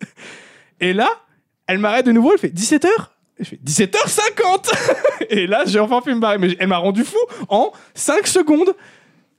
et 0.81 0.93
là, 0.93 1.09
elle 1.67 1.79
m'arrête 1.79 2.07
de 2.07 2.13
nouveau. 2.13 2.33
Elle 2.33 2.39
fait 2.39 2.55
17h 2.55 2.89
Je 3.41 3.45
fais 3.45 3.61
17h50 3.65 4.73
Et 5.31 5.47
là, 5.47 5.63
j'ai 5.67 5.81
enfin 5.81 6.01
pu 6.01 6.15
me 6.15 6.21
barrer. 6.21 6.39
Mais 6.39 6.57
elle 6.59 6.69
m'a 6.69 6.79
rendu 6.79 7.05
fou 7.05 7.19
en 7.49 7.73
5 7.95 8.27
secondes. 8.27 8.75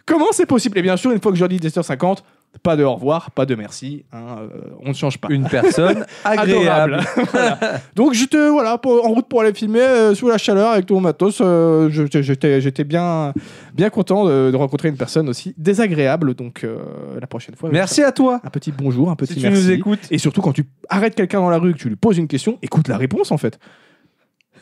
Comment 0.05 0.27
c'est 0.31 0.45
possible? 0.45 0.77
Et 0.77 0.81
bien 0.81 0.97
sûr, 0.97 1.12
une 1.12 1.21
fois 1.21 1.31
que 1.31 1.38
je 1.38 1.41
leur 1.43 1.49
dis 1.49 1.57
17h50, 1.59 2.19
pas 2.63 2.75
de 2.75 2.83
au 2.83 2.95
revoir, 2.95 3.29
pas 3.29 3.45
de 3.45 3.53
merci. 3.53 4.05
hein, 4.12 4.38
euh, 4.41 4.47
on 4.83 4.89
ne 4.89 4.93
change 4.95 5.19
pas 5.19 5.27
Une 5.29 5.47
personne 5.47 6.03
agréable. 6.23 6.99
Voilà. 7.31 7.59
Donc 7.95 8.13
j'étais 8.13 8.49
voilà, 8.49 8.79
pour- 8.79 9.05
en 9.05 9.09
route 9.09 9.27
pour 9.29 9.41
aller 9.41 9.53
filmer 9.53 9.81
euh, 9.81 10.15
sous 10.15 10.27
la 10.27 10.39
chaleur 10.39 10.71
avec 10.71 10.88
tout 10.88 10.95
mon 10.95 11.01
matos. 11.01 11.38
euh, 11.41 11.89
j'étais 11.91 12.59
j'étais 12.59 12.83
bien, 12.85 13.33
bien 13.75 13.91
content 13.91 14.25
de, 14.25 14.49
de 14.49 14.55
rencontrer 14.57 14.89
une 14.89 14.97
personne 14.97 15.29
aussi 15.29 15.53
désagréable. 15.59 16.33
Donc 16.33 16.63
euh, 16.63 16.79
la 17.21 17.27
prochaine 17.27 17.53
fois, 17.53 17.69
Merci 17.71 18.01
à 18.01 18.12
toi. 18.12 18.41
un 18.43 18.49
petit 18.49 18.71
bonjour, 18.71 19.12
un 19.12 19.15
petit 19.15 19.33
Si 19.35 19.39
tu 19.41 19.45
merci. 19.47 19.62
nous 19.65 19.71
écoutes. 19.71 19.99
Et 20.09 20.17
surtout 20.17 20.41
quand 20.41 20.53
tu 20.53 20.65
arrêtes 20.89 21.13
quelqu'un 21.13 21.41
dans 21.41 21.51
la 21.51 21.59
rue, 21.59 21.73
que 21.73 21.77
tu 21.77 21.88
lui 21.89 21.97
poses 21.97 22.17
une 22.17 22.27
question, 22.27 22.57
écoute 22.63 22.88
la 22.88 22.97
réponse 22.97 23.31
en 23.31 23.38
fait. 23.38 23.59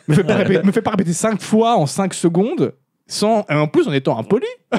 Me 0.08 0.16
fais 0.16 0.24
pas 0.24 0.36
répéter, 0.36 0.64
me 0.64 0.72
fais 0.72 0.82
pas 0.82 0.92
répéter 0.92 1.14
cinq 1.14 1.42
fois 1.42 1.78
en 1.78 1.86
5 1.86 2.14
secondes. 2.14 2.74
Sans, 3.10 3.46
et 3.50 3.54
en 3.54 3.68
plus 3.68 3.88
en 3.88 3.94
étant 3.94 4.20
impoli. 4.20 4.46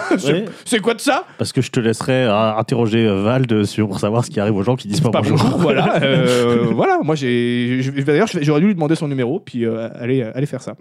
C'est- 0.67 0.81
quoi 0.81 0.93
de 0.93 1.01
ça? 1.01 1.25
Parce 1.39 1.51
que 1.51 1.63
je 1.63 1.71
te 1.71 1.81
laisserai 1.81 2.27
euh, 2.27 2.57
interroger 2.57 3.07
euh, 3.07 3.23
Vald 3.23 3.65
sur, 3.65 3.89
pour 3.89 4.01
savoir 4.01 4.23
ce 4.23 4.31
qui 4.31 4.39
arrive 4.39 4.55
aux 4.55 4.63
gens 4.63 4.77
qui 4.77 4.87
disent 4.87 5.01
pas, 5.01 5.11
pas 5.11 5.23
bonjour. 5.23 5.39
bonjour. 5.39 5.59
voilà. 5.59 5.97
euh, 6.03 6.67
voilà. 6.75 6.99
Moi, 7.03 7.15
j'ai. 7.15 7.81
D'ailleurs, 8.05 8.29
j'aurais 8.43 8.61
dû 8.61 8.67
lui 8.67 8.75
demander 8.75 8.97
son 8.97 9.09
numéro, 9.09 9.41
puis 9.41 9.65
euh, 9.65 9.89
aller, 9.95 10.23
aller 10.23 10.45
faire 10.45 10.61
ça. 10.61 10.75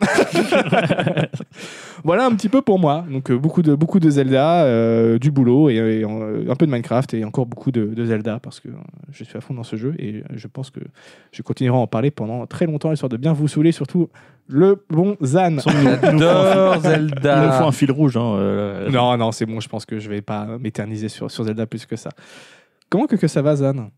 voilà 2.03 2.25
un 2.25 2.35
petit 2.35 2.49
peu 2.49 2.61
pour 2.61 2.79
moi. 2.79 3.05
Donc 3.09 3.31
beaucoup 3.31 3.61
de 3.61 3.75
beaucoup 3.75 4.01
de 4.01 4.09
Zelda, 4.09 4.65
euh, 4.65 5.17
du 5.17 5.31
boulot 5.31 5.69
et, 5.69 5.75
et, 5.75 6.03
un 6.03 6.55
peu 6.55 6.65
de 6.65 6.71
Minecraft 6.71 7.13
et 7.13 7.23
encore 7.23 7.45
beaucoup 7.45 7.71
de, 7.71 7.85
de 7.85 8.05
Zelda 8.05 8.39
parce 8.41 8.59
que 8.59 8.67
je 9.11 9.23
suis 9.23 9.37
à 9.37 9.41
fond 9.41 9.53
dans 9.53 9.63
ce 9.63 9.77
jeu 9.77 9.95
et 9.99 10.21
je 10.35 10.47
pense 10.47 10.69
que 10.69 10.81
je 11.31 11.41
continuerai 11.43 11.77
à 11.77 11.81
en 11.81 11.87
parler 11.87 12.11
pendant 12.11 12.45
très 12.45 12.65
longtemps 12.65 12.91
histoire 12.91 13.09
de 13.09 13.17
bien 13.17 13.31
vous 13.31 13.47
saouler, 13.47 13.71
surtout 13.71 14.09
le 14.47 14.83
bon 14.89 15.17
Zan. 15.23 15.57
J'adore 15.59 16.03
Il 16.03 16.11
nous 16.13 16.19
faut 16.75 16.81
Zelda. 16.81 17.65
un 17.65 17.71
fil 17.71 17.91
rouge. 17.91 18.17
Hein, 18.17 18.35
euh, 18.37 18.89
Non, 18.89 19.15
non, 19.17 19.31
c'est 19.31 19.45
bon. 19.45 19.59
Je 19.59 19.67
pense 19.69 19.85
que 19.85 19.99
je 19.99 20.09
vais 20.09 20.21
pas 20.21 20.45
m'éterniser 20.59 21.09
sur, 21.09 21.29
sur 21.31 21.43
Zelda 21.43 21.65
plus 21.65 21.85
que 21.85 21.95
ça. 21.95 22.09
Comment 22.89 23.05
que, 23.07 23.15
que 23.15 23.27
ça 23.27 23.41
va, 23.41 23.55
Zan? 23.55 23.91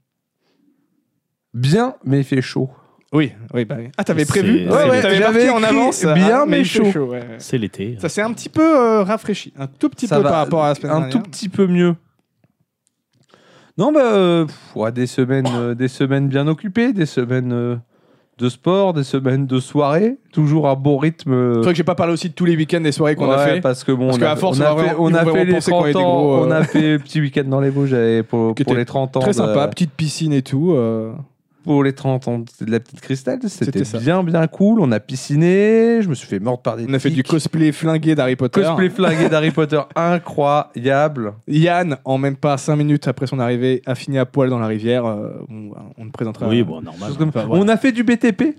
Bien, 1.53 1.95
mais 2.03 2.19
il 2.19 2.23
fait 2.23 2.41
chaud. 2.41 2.69
Oui, 3.12 3.31
oui, 3.55 3.65
bah 3.65 3.75
oui. 3.79 3.89
Ah, 3.97 4.03
t'avais 4.03 4.25
prévu 4.25 4.69
Ouais, 4.69 4.89
ouais, 4.89 5.01
T'avais 5.01 5.19
marqué 5.19 5.49
en 5.49 5.63
avance. 5.63 6.03
bien, 6.05 6.41
ah, 6.41 6.45
mais 6.47 6.63
chaud. 6.63 6.83
ouais. 7.07 7.23
C'est 7.39 7.57
l'été. 7.57 7.97
Ça 7.99 8.07
s'est 8.07 8.21
un 8.21 8.31
petit 8.33 8.49
peu 8.49 8.62
euh, 8.62 9.03
rafraîchi, 9.03 9.51
un 9.57 9.65
tout 9.65 9.89
petit 9.89 10.05
Ça 10.05 10.17
peu 10.17 10.23
va, 10.23 10.29
par 10.29 10.38
rapport 10.39 10.63
à 10.63 10.69
la 10.69 10.75
semaine 10.75 10.91
un 10.91 10.99
dernière. 11.01 11.13
tout 11.23 11.29
petit 11.29 11.49
peu 11.49 11.65
mieux. 11.65 11.95
Non, 13.79 13.91
bah, 13.91 14.13
euh, 14.13 14.45
pff, 14.45 14.75
ouais, 14.75 14.91
des, 14.91 15.07
semaines, 15.07 15.47
euh, 15.55 15.73
des 15.73 15.88
semaines 15.88 16.27
bien 16.27 16.47
occupées, 16.47 16.93
des 16.93 17.07
semaines 17.07 17.51
euh, 17.51 17.77
de 18.39 18.49
sport, 18.49 18.93
des 18.93 19.04
semaines 19.04 19.45
de 19.45 19.60
soirée, 19.60 20.17
toujours 20.32 20.67
à 20.67 20.75
bon 20.75 20.97
rythme. 20.97 21.32
euh, 21.34 21.54
C'est 21.56 21.60
vrai 21.62 21.71
que 21.73 21.78
j'ai 21.78 21.84
pas 21.84 21.95
parlé 21.95 22.13
aussi 22.13 22.30
de 22.30 22.34
tous 22.34 22.45
les 22.45 22.56
week-ends 22.56 22.84
et 22.84 22.91
soirées 22.91 23.15
qu'on 23.15 23.30
a 23.30 23.38
fait. 23.45 23.62
Parce 23.62 23.84
que 23.84 23.91
bon, 23.91 24.08
Parce 24.08 24.17
on, 24.17 24.21
a, 24.23 24.36
force, 24.38 24.60
on 24.60 24.63
on 24.63 24.65
a 24.65 24.84
fait, 24.84 24.95
on 24.97 25.13
a 25.13 25.23
les 25.45 25.52
penser 25.54 25.71
qu'on 25.71 25.78
30 25.80 25.88
est 25.89 25.93
des 25.93 25.99
ans, 25.99 26.15
gros, 26.21 26.34
euh, 26.36 26.47
on 26.47 26.52
a 26.52 26.63
fait 26.63 26.99
petit 26.99 27.19
week-end 27.21 27.43
dans 27.45 27.60
les 27.60 27.69
Vosges 27.69 28.23
pour, 28.23 28.54
les 28.75 28.86
30 28.86 29.17
ans. 29.17 29.19
Très 29.19 29.32
de- 29.32 29.36
sympa, 29.36 29.67
petite 29.67 29.91
piscine 29.91 30.34
et 30.34 30.41
tout. 30.41 30.71
euh. 30.73 31.12
Pour 31.69 31.84
les 31.84 31.93
30 31.93 32.27
ans 32.27 32.39
de 32.39 32.71
la 32.71 32.79
petite 32.79 32.99
cristal, 32.99 33.38
c'était 33.45 33.84
bien 33.99 34.23
bien 34.23 34.47
cool. 34.47 34.79
On 34.79 34.91
a 34.91 34.99
pisciné, 34.99 36.01
je 36.01 36.10
me 36.10 36.15
suis 36.15 36.27
fait 36.27 36.39
mordre 36.39 36.63
par 36.63 36.77
des 36.77 36.88
On 36.89 36.93
a 36.95 36.97
fait 36.97 37.12
du 37.12 37.21
cosplay 37.21 37.71
flingué 37.71 38.15
d'Harry 38.15 38.36
Potter. 38.36 38.60
cosplay 38.63 38.89
flingué 38.89 39.29
d'Harry 39.29 39.51
Potter, 39.51 39.79
incroyable. 39.95 41.34
Yann, 41.47 41.97
en 42.05 42.17
même 42.17 42.38
pas 42.38 42.58
5 42.58 42.75
minutes 42.75 43.08
après 43.08 43.27
son 43.27 43.39
arrivée, 43.39 43.84
a 43.86 43.93
fini 43.93 44.17
à 44.17 44.25
poil 44.25 44.49
dans 44.49 44.58
la 44.58 44.65
rivière. 44.65 45.05
euh, 45.05 45.29
on, 45.47 45.69
on 45.97 46.05
ne 46.05 46.10
présentera. 46.10 46.47
Oui, 46.47 46.63
bon, 46.63 46.82
normal. 46.82 47.12
Enfin, 47.21 47.45
voilà. 47.45 47.63
On 47.63 47.67
a 47.67 47.77
fait 47.77 47.91
du 47.91 48.03
BTP. 48.03 48.55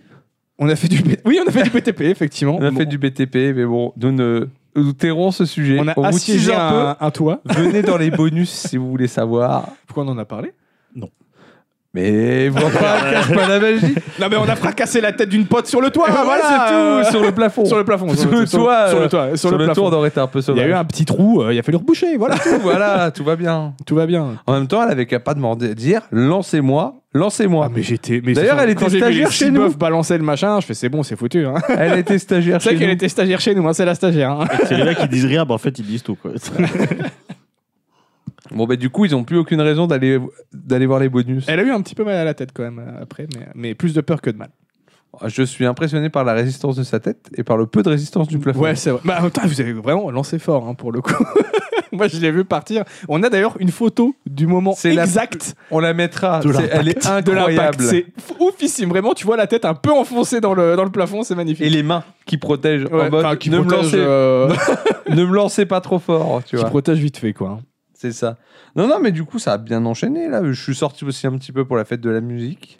On 0.60 0.68
a 0.68 0.76
fait 0.76 0.86
du. 0.86 0.98
B- 1.02 1.16
Oui, 1.24 1.40
on 1.44 1.48
a 1.48 1.50
fait 1.50 1.64
du 1.64 1.70
PTP 1.70 2.00
effectivement. 2.02 2.58
On 2.60 2.64
a 2.64 2.70
Bon, 2.70 2.76
fait 2.76 2.86
du 2.86 2.98
BTP, 2.98 3.34
mais 3.56 3.64
bon, 3.64 3.92
nous, 3.96 4.12
ne, 4.12 4.46
nous 4.76 4.92
tairons 4.92 5.32
ce 5.32 5.46
sujet. 5.46 5.78
On 5.80 5.88
a 5.88 5.94
vous 5.94 6.04
assiégé 6.04 6.52
un 6.54 7.10
toit. 7.10 7.40
Venez 7.44 7.82
dans 7.82 7.96
les 7.96 8.10
bonus 8.12 8.50
si 8.50 8.76
vous 8.76 8.88
voulez 8.88 9.08
savoir. 9.08 9.68
Pourquoi 9.88 10.04
on 10.04 10.08
en 10.08 10.18
a 10.18 10.24
parlé? 10.24 10.52
Mais 11.92 12.48
vois 12.50 12.70
pas, 12.70 13.10
casse 13.10 13.28
pas 13.32 13.48
la 13.48 13.58
magie. 13.58 13.94
Non, 14.20 14.26
mais 14.30 14.36
on 14.36 14.48
a 14.48 14.54
fracassé 14.54 15.00
la 15.00 15.10
tête 15.12 15.28
d'une 15.28 15.46
pote 15.46 15.66
sur 15.66 15.80
le 15.80 15.90
toit. 15.90 16.06
Voilà, 16.08 16.22
voilà, 16.24 16.42
c'est 16.68 16.74
euh, 16.74 17.02
tout. 17.04 17.10
Sur 17.10 17.22
le 17.22 17.32
plafond. 17.32 17.64
Sur 17.64 17.78
le 17.78 17.84
plafond. 17.84 18.14
Sur 18.14 18.30
le 18.30 18.46
toit, 18.46 18.46
Sur 18.46 18.98
euh, 18.98 19.02
le 19.02 19.08
toit. 19.08 19.28
Sur, 19.30 19.38
Sur 19.38 19.50
le, 19.50 19.56
le 19.58 19.64
plafond. 19.64 19.80
tour, 19.82 19.90
on 19.92 19.96
aurait 19.96 20.08
été 20.08 20.20
un 20.20 20.28
peu 20.28 20.38
Il 20.38 20.42
y 20.42 20.44
sauvage. 20.44 20.64
a 20.64 20.68
eu 20.68 20.72
un 20.72 20.84
petit 20.84 21.04
trou, 21.04 21.42
euh, 21.42 21.52
il 21.52 21.58
a 21.58 21.62
fallu 21.64 21.78
reboucher, 21.78 22.16
voilà. 22.16 22.36
voilà, 22.62 23.10
tout 23.10 23.24
va 23.24 23.34
bien. 23.34 23.74
Tout 23.86 23.96
va 23.96 24.06
bien. 24.06 24.36
En 24.46 24.52
même 24.52 24.68
temps, 24.68 24.82
elle 24.84 24.90
avait 24.92 25.06
qu'à 25.06 25.18
pas 25.18 25.34
demander, 25.34 25.74
dire 25.74 26.02
lancez-moi, 26.12 26.94
lancez-moi. 27.12 27.64
Ah, 27.68 27.72
mais 27.74 27.82
j'étais. 27.82 28.22
mais 28.24 28.34
D'ailleurs, 28.34 28.58
c'est- 28.58 28.64
elle 28.64 28.70
était 28.70 28.88
stagiaire 28.88 29.32
chez 29.32 29.50
nous. 29.50 29.74
balancer 29.74 30.16
le 30.16 30.22
machin, 30.22 30.60
je 30.60 30.66
fais 30.66 30.74
c'est 30.74 30.88
bon, 30.88 31.02
c'est 31.02 31.16
foutu. 31.16 31.44
Hein. 31.44 31.54
Elle 31.76 31.98
été 31.98 32.18
stagiaire 32.20 32.62
C'est 32.62 32.68
chez 32.70 32.74
vrai 32.76 32.78
qu'elle 32.78 32.88
nous. 32.90 32.94
était 32.94 33.08
stagiaire 33.08 33.40
chez 33.40 33.54
nous, 33.56 33.66
hein, 33.66 33.72
c'est 33.72 33.84
la 33.84 33.96
stagiaire. 33.96 34.30
hein. 34.30 34.44
C'est 34.68 34.76
les 34.76 34.84
mecs 34.84 34.98
qui 34.98 35.08
disent 35.08 35.26
rien, 35.26 35.44
bah, 35.44 35.54
en 35.54 35.58
fait, 35.58 35.76
ils 35.80 35.84
disent 35.86 36.04
tout. 36.04 36.14
Quoi. 36.14 36.30
Bon, 38.52 38.66
bah, 38.66 38.76
du 38.76 38.90
coup, 38.90 39.04
ils 39.04 39.14
ont 39.14 39.24
plus 39.24 39.36
aucune 39.38 39.60
raison 39.60 39.86
d'aller 39.86 40.18
d'aller 40.52 40.86
voir 40.86 40.98
les 41.00 41.08
bonus. 41.08 41.44
Elle 41.48 41.60
a 41.60 41.62
eu 41.62 41.70
un 41.70 41.80
petit 41.82 41.94
peu 41.94 42.04
mal 42.04 42.16
à 42.16 42.24
la 42.24 42.34
tête 42.34 42.50
quand 42.54 42.62
même 42.64 42.78
euh, 42.80 43.02
après, 43.02 43.26
mais, 43.36 43.46
mais 43.54 43.74
plus 43.74 43.94
de 43.94 44.00
peur 44.00 44.20
que 44.20 44.30
de 44.30 44.36
mal. 44.36 44.50
Je 45.26 45.42
suis 45.42 45.66
impressionné 45.66 46.08
par 46.08 46.24
la 46.24 46.32
résistance 46.34 46.76
de 46.76 46.82
sa 46.84 47.00
tête 47.00 47.28
et 47.36 47.42
par 47.42 47.56
le 47.56 47.66
peu 47.66 47.82
de 47.82 47.88
résistance 47.88 48.28
du 48.28 48.38
plafond. 48.38 48.60
Ouais, 48.60 48.76
c'est 48.76 48.90
vrai. 48.90 49.00
Bah, 49.04 49.20
temps, 49.32 49.42
vous 49.44 49.60
avez 49.60 49.72
vraiment 49.72 50.10
lancé 50.10 50.38
fort 50.38 50.66
hein, 50.68 50.74
pour 50.74 50.92
le 50.92 51.00
coup. 51.00 51.12
Moi, 51.92 52.06
je 52.06 52.18
l'ai 52.20 52.30
vu 52.30 52.44
partir. 52.44 52.84
On 53.08 53.20
a 53.24 53.28
d'ailleurs 53.28 53.56
une 53.58 53.70
photo 53.70 54.14
du 54.24 54.46
moment 54.46 54.74
C'est 54.76 54.92
la- 54.94 55.02
exact 55.02 55.56
On 55.72 55.80
la 55.80 55.92
mettra. 55.92 56.38
De 56.38 56.52
c'est- 56.52 56.68
elle 56.70 56.88
est 56.88 56.94
de 56.94 57.32
l'impact. 57.32 57.80
incroyable. 57.80 57.82
C'est 57.82 58.06
oufissime. 58.38 58.90
Vraiment, 58.90 59.12
tu 59.12 59.26
vois 59.26 59.36
la 59.36 59.48
tête 59.48 59.64
un 59.64 59.74
peu 59.74 59.90
enfoncée 59.90 60.40
dans 60.40 60.54
le, 60.54 60.76
dans 60.76 60.84
le 60.84 60.90
plafond. 60.90 61.24
C'est 61.24 61.34
magnifique. 61.34 61.66
Et 61.66 61.70
les 61.70 61.82
mains 61.82 62.04
qui 62.26 62.38
protègent. 62.38 62.84
Ouais, 62.84 63.08
en 63.08 63.10
mode, 63.10 63.24
enfin, 63.24 63.34
qui 63.34 63.50
ne, 63.50 63.58
me 63.58 63.64
protège, 63.64 63.82
lancez, 63.86 63.96
euh, 63.98 64.48
ne 65.08 65.24
me 65.24 65.34
lancez 65.34 65.66
pas 65.66 65.80
trop 65.80 65.98
fort, 65.98 66.42
tu 66.46 66.50
qui 66.54 66.56
vois. 66.62 66.70
protège 66.70 66.98
vite 66.98 67.16
fait, 67.16 67.32
quoi. 67.32 67.58
C'est 68.00 68.12
ça. 68.12 68.36
Non, 68.76 68.88
non, 68.88 68.98
mais 68.98 69.12
du 69.12 69.24
coup, 69.24 69.38
ça 69.38 69.52
a 69.52 69.58
bien 69.58 69.84
enchaîné 69.84 70.28
là. 70.28 70.40
Je 70.42 70.52
suis 70.62 70.74
sorti 70.74 71.04
aussi 71.04 71.26
un 71.26 71.36
petit 71.36 71.52
peu 71.52 71.66
pour 71.66 71.76
la 71.76 71.84
fête 71.84 72.00
de 72.00 72.08
la 72.08 72.22
musique. 72.22 72.78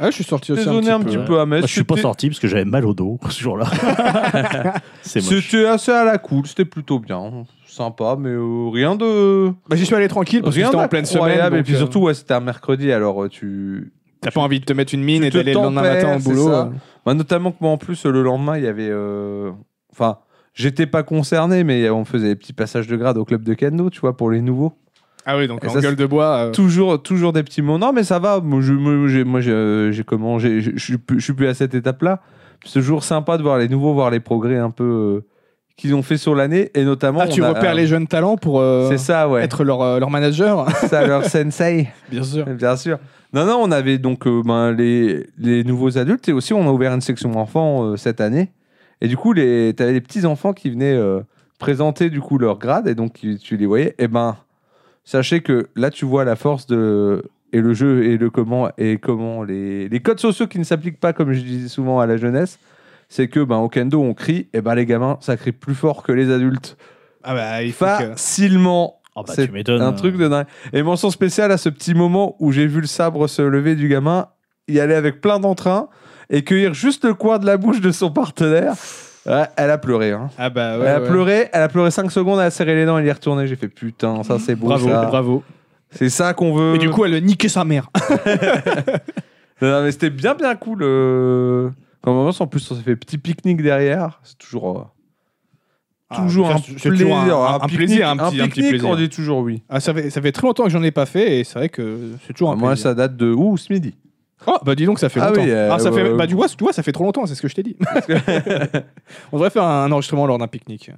Ah, 0.00 0.10
je 0.10 0.14
suis 0.16 0.24
sorti 0.24 0.50
aussi 0.50 0.68
un 0.68 0.78
un 0.78 0.80
petit 1.00 1.10
petit 1.10 1.16
peu. 1.18 1.24
peu 1.26 1.40
à 1.40 1.46
Metz. 1.46 1.60
Moi, 1.60 1.66
je 1.68 1.72
suis 1.72 1.84
pas 1.84 1.96
sorti 1.98 2.28
parce 2.28 2.40
que 2.40 2.48
j'avais 2.48 2.64
mal 2.64 2.84
au 2.86 2.92
dos 2.94 3.20
ce 3.30 3.40
jour-là. 3.40 3.66
C'était 5.02 5.66
assez 5.66 5.92
à 5.92 6.04
la 6.04 6.18
cool, 6.18 6.46
c'était 6.46 6.64
plutôt 6.64 6.98
bien. 6.98 7.44
Sympa, 7.66 8.16
mais 8.18 8.30
euh, 8.30 8.68
rien 8.72 8.96
de. 8.96 9.50
Bah, 9.68 9.76
J'y 9.76 9.86
suis 9.86 9.94
allé 9.94 10.08
tranquille 10.08 10.42
parce 10.42 10.56
que 10.56 10.62
c'était 10.64 10.76
en 10.76 10.88
pleine 10.88 11.04
semaine. 11.04 11.54
Et 11.54 11.62
puis 11.62 11.74
euh, 11.74 11.78
surtout, 11.78 12.00
ouais, 12.00 12.14
c'était 12.14 12.34
un 12.34 12.40
mercredi, 12.40 12.90
alors 12.90 13.22
euh, 13.24 13.28
tu. 13.28 13.92
T'as 14.20 14.30
pas 14.30 14.40
envie 14.40 14.60
de 14.60 14.64
te 14.64 14.72
mettre 14.72 14.94
une 14.94 15.02
mine 15.02 15.24
et 15.24 15.30
d'aller 15.30 15.52
le 15.52 15.60
lendemain 15.60 15.82
matin 15.82 16.16
au 16.16 16.20
boulot. 16.20 16.48
ça. 16.48 16.70
Bah, 17.04 17.14
notamment 17.14 17.50
que 17.52 17.56
moi, 17.60 17.70
en 17.70 17.78
plus, 17.78 18.04
le 18.06 18.22
lendemain, 18.22 18.56
il 18.58 18.64
y 18.64 18.68
avait. 18.68 18.88
euh, 18.90 19.50
Enfin, 19.92 20.18
j'étais 20.54 20.86
pas 20.86 21.02
concerné, 21.02 21.64
mais 21.64 21.88
on 21.90 22.04
faisait 22.04 22.28
des 22.28 22.36
petits 22.36 22.52
passages 22.52 22.86
de 22.86 22.96
grade 22.96 23.16
au 23.18 23.24
club 23.24 23.42
de 23.44 23.54
kendo, 23.54 23.90
tu 23.90 24.00
vois, 24.00 24.16
pour 24.16 24.30
les 24.30 24.40
nouveaux. 24.40 24.72
Ah 25.24 25.36
oui, 25.38 25.46
donc 25.46 25.62
Et 25.64 25.68
en 25.68 25.70
ça, 25.70 25.80
gueule 25.80 25.94
de 25.96 26.06
bois. 26.06 26.36
euh, 26.36 26.50
Toujours, 26.50 27.00
toujours 27.00 27.32
des 27.32 27.42
petits 27.44 27.62
mots. 27.62 27.78
Non, 27.78 27.92
mais 27.92 28.02
ça 28.02 28.18
va. 28.18 28.40
Moi, 28.40 28.60
je, 28.60 28.72
moi, 28.72 29.40
j'ai, 29.40 29.92
j'ai 29.92 30.02
comment 30.04 30.38
Je 30.40 30.72
suis 30.78 30.98
plus- 30.98 31.46
à 31.46 31.54
cette 31.54 31.74
étape-là. 31.74 32.20
C'est 32.64 32.80
toujours 32.80 33.04
sympa 33.04 33.38
de 33.38 33.42
voir 33.42 33.58
les 33.58 33.68
nouveaux, 33.68 33.92
voir 33.94 34.10
les 34.10 34.18
progrès 34.20 34.58
un 34.58 34.70
peu 34.70 34.84
euh, 34.84 35.20
qu'ils 35.76 35.94
ont 35.94 36.02
fait 36.02 36.16
sur 36.16 36.34
l'année, 36.34 36.70
et 36.74 36.84
notamment. 36.84 37.20
Ah, 37.22 37.28
tu 37.28 37.42
a- 37.44 37.48
repères 37.50 37.74
les 37.74 37.86
jeunes 37.86 38.06
talents 38.08 38.36
pour 38.36 38.60
euh, 38.60 38.88
C'est 38.90 38.98
ça, 38.98 39.28
ouais. 39.28 39.42
être 39.44 39.62
leur, 39.64 39.80
euh, 39.82 40.00
leur 40.00 40.10
manager. 40.10 40.68
ça, 40.88 41.06
leur 41.06 41.24
sensei. 41.24 41.88
Bien 42.10 42.22
sûr. 42.24 42.44
Bien 42.46 42.76
sûr. 42.76 42.98
Non, 43.32 43.44
non, 43.46 43.58
on 43.62 43.70
avait 43.70 43.98
donc 43.98 44.26
euh, 44.26 44.42
ben, 44.44 44.72
les, 44.72 45.24
les 45.38 45.62
nouveaux 45.64 45.96
adultes 45.98 46.28
et 46.28 46.32
aussi 46.32 46.52
on 46.52 46.68
a 46.68 46.70
ouvert 46.72 46.92
une 46.92 47.00
section 47.00 47.36
enfants 47.38 47.84
euh, 47.84 47.96
cette 47.96 48.20
année. 48.20 48.50
Et 49.02 49.08
du 49.08 49.16
coup, 49.16 49.34
tu 49.34 49.40
avais 49.40 49.92
les 49.92 50.00
petits 50.00 50.24
enfants 50.24 50.52
qui 50.52 50.70
venaient 50.70 50.94
euh, 50.94 51.20
présenter 51.58 52.08
du 52.08 52.20
coup 52.20 52.38
leur 52.38 52.56
grade 52.56 52.86
et 52.86 52.94
donc 52.94 53.14
tu, 53.14 53.56
les 53.56 53.66
voyais. 53.66 53.96
Et 53.98 54.06
ben, 54.06 54.36
sachez 55.04 55.40
que 55.40 55.68
là, 55.74 55.90
tu 55.90 56.04
vois 56.04 56.24
la 56.24 56.36
force 56.36 56.68
de 56.68 57.24
et 57.52 57.60
le 57.60 57.74
jeu 57.74 58.04
et 58.04 58.16
le 58.16 58.30
comment 58.30 58.70
et 58.78 58.98
comment 58.98 59.42
les, 59.42 59.88
les 59.88 60.00
codes 60.00 60.20
sociaux 60.20 60.46
qui 60.46 60.58
ne 60.60 60.64
s'appliquent 60.64 61.00
pas 61.00 61.12
comme 61.12 61.32
je 61.32 61.40
disais 61.40 61.68
souvent 61.68 61.98
à 61.98 62.06
la 62.06 62.16
jeunesse. 62.16 62.60
C'est 63.08 63.26
que 63.26 63.40
ben 63.40 63.58
au 63.58 63.68
kendo 63.68 64.00
on 64.00 64.14
crie 64.14 64.48
et 64.54 64.60
ben 64.60 64.76
les 64.76 64.86
gamins 64.86 65.18
ça 65.20 65.36
crie 65.36 65.52
plus 65.52 65.74
fort 65.74 66.04
que 66.04 66.12
les 66.12 66.30
adultes 66.30 66.78
Ah 67.24 67.34
bah, 67.34 67.62
il 67.62 67.72
faut 67.72 67.84
que... 67.84 68.12
facilement 68.12 69.00
Ah 69.16 69.22
bah, 69.26 69.34
c'est 69.34 69.68
un 69.68 69.92
truc 69.92 70.16
de 70.16 70.28
dingue. 70.28 70.46
Et 70.72 70.82
mention 70.84 71.10
spéciale 71.10 71.50
à 71.50 71.58
ce 71.58 71.68
petit 71.68 71.92
moment 71.92 72.36
où 72.38 72.52
j'ai 72.52 72.68
vu 72.68 72.80
le 72.80 72.86
sabre 72.86 73.26
se 73.26 73.42
lever 73.42 73.74
du 73.74 73.88
gamin, 73.88 74.28
y 74.68 74.78
aller 74.78 74.94
avec 74.94 75.20
plein 75.20 75.40
d'entrain 75.40 75.88
et 76.30 76.42
cueillir 76.44 76.74
juste 76.74 77.04
le 77.04 77.14
coin 77.14 77.38
de 77.38 77.46
la 77.46 77.56
bouche 77.56 77.80
de 77.80 77.90
son 77.90 78.10
partenaire. 78.10 78.74
Ouais, 79.26 79.44
elle 79.56 79.70
a 79.70 79.78
pleuré. 79.78 80.10
Hein. 80.10 80.30
Ah 80.38 80.50
bah 80.50 80.78
ouais, 80.78 80.84
elle 80.86 80.96
a 80.96 81.00
ouais. 81.00 81.08
pleuré, 81.08 81.48
elle 81.52 81.62
a 81.62 81.68
pleuré 81.68 81.90
5 81.90 82.10
secondes, 82.10 82.40
elle 82.40 82.46
a 82.46 82.50
serré 82.50 82.74
les 82.74 82.84
dents, 82.86 82.98
elle 82.98 83.06
est 83.06 83.12
retournée. 83.12 83.46
J'ai 83.46 83.56
fait 83.56 83.68
putain, 83.68 84.22
ça 84.24 84.38
c'est 84.38 84.56
beau. 84.56 84.66
Bravo, 84.66 84.88
ça. 84.88 85.04
bravo. 85.04 85.42
C'est 85.90 86.08
ça 86.08 86.32
qu'on 86.34 86.54
veut. 86.54 86.74
Et 86.74 86.78
du 86.78 86.90
coup, 86.90 87.04
elle 87.04 87.14
a 87.14 87.20
niqué 87.20 87.48
sa 87.48 87.64
mère. 87.64 87.88
Non, 89.60 89.82
mais 89.84 89.92
c'était 89.92 90.10
bien 90.10 90.34
bien 90.34 90.56
cool. 90.56 90.80
euh, 90.82 91.70
on 92.04 92.28
en 92.36 92.46
plus, 92.48 92.68
on 92.72 92.74
s'est 92.74 92.82
fait 92.82 92.96
petit 92.96 93.16
pique-nique 93.16 93.62
derrière. 93.62 94.18
C'est 94.24 94.36
toujours. 94.38 94.90
euh, 96.12 96.16
Toujours 96.16 96.50
Ah, 96.50 96.54
un 96.54 96.58
c'est 96.58 96.88
plaisir, 96.90 97.06
toujours 97.06 97.16
un, 97.48 97.54
un 97.62 97.66
plaisir, 97.68 98.08
un 98.08 98.16
petit, 98.16 98.40
un 98.40 98.48
petit 98.48 98.68
plaisir. 98.68 98.88
on 98.88 98.96
dit 98.96 99.08
toujours 99.08 99.38
oui. 99.38 99.62
Ah, 99.70 99.78
ça, 99.80 99.94
fait, 99.94 100.10
ça 100.10 100.20
fait 100.20 100.32
très 100.32 100.46
longtemps 100.46 100.64
que 100.64 100.70
j'en 100.70 100.82
ai 100.82 100.90
pas 100.90 101.06
fait 101.06 101.38
et 101.38 101.44
c'est 101.44 101.58
vrai 101.58 101.68
que 101.68 102.10
c'est 102.26 102.32
toujours 102.34 102.50
un 102.50 102.56
Moi, 102.56 102.70
plaisir. 102.70 102.82
ça 102.82 102.94
date 102.94 103.16
de 103.16 103.32
où 103.32 103.56
ce 103.56 103.72
midi. 103.72 103.94
Oh, 104.46 104.58
bah 104.64 104.74
dis 104.74 104.86
donc, 104.86 104.98
ça 104.98 105.08
fait 105.08 105.20
Ah 105.20 105.28
longtemps. 105.28 105.42
oui, 105.42 105.50
euh, 105.50 105.70
Ah, 105.72 105.78
ça 105.78 105.92
fait... 105.92 106.02
ouais, 106.10 106.16
Bah, 106.16 106.26
tu 106.26 106.34
vois, 106.34 106.48
tu 106.48 106.56
vois, 106.64 106.72
ça 106.72 106.82
fait 106.82 106.92
trop 106.92 107.04
longtemps, 107.04 107.26
c'est 107.26 107.34
ce 107.34 107.42
que 107.42 107.48
je 107.48 107.54
t'ai 107.54 107.62
dit. 107.62 107.76
On 109.32 109.36
devrait 109.36 109.50
faire 109.50 109.64
un 109.64 109.90
enregistrement 109.92 110.26
lors 110.26 110.38
d'un 110.38 110.48
pique-nique. 110.48 110.90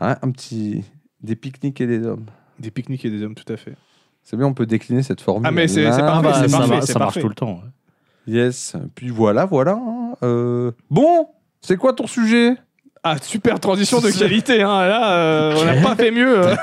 Hein, 0.00 0.16
un 0.22 0.30
petit. 0.30 0.84
Des 1.22 1.36
pique-niques 1.36 1.80
et 1.80 1.86
des 1.86 2.06
hommes. 2.06 2.26
Des 2.58 2.70
pique-niques 2.70 3.04
et 3.04 3.10
des 3.10 3.22
hommes, 3.22 3.34
tout 3.34 3.50
à 3.52 3.56
fait. 3.56 3.74
C'est 4.22 4.36
bien, 4.36 4.46
on 4.46 4.54
peut 4.54 4.66
décliner 4.66 5.02
cette 5.02 5.20
formule. 5.20 5.46
Ah, 5.46 5.50
mais 5.50 5.68
c'est- 5.68 5.84
parfait, 5.84 6.22
bah, 6.22 6.34
c'est 6.42 6.48
ça, 6.48 6.58
parfait, 6.58 6.74
va- 6.74 6.80
c'est 6.82 6.92
ça 6.92 6.98
marche 6.98 7.14
parfait. 7.14 7.20
tout 7.20 7.28
le 7.28 7.34
temps. 7.34 7.54
ouais. 7.54 8.34
Yes. 8.34 8.76
Puis 8.94 9.08
voilà, 9.08 9.44
voilà. 9.46 9.72
hein. 9.72 10.14
Euh, 10.22 10.72
Bon, 10.90 11.28
c'est 11.60 11.76
quoi 11.76 11.92
ton 11.92 12.06
sujet? 12.06 12.54
Ah, 13.02 13.16
super 13.22 13.58
transition 13.60 14.00
de 14.00 14.10
qualité, 14.10 14.60
hein. 14.62 14.86
Là, 14.86 15.12
euh, 15.14 15.54
on 15.58 15.64
n'a 15.64 15.80
pas 15.80 15.94
fait 15.96 16.10
mieux. 16.10 16.38
euh. 16.46 16.54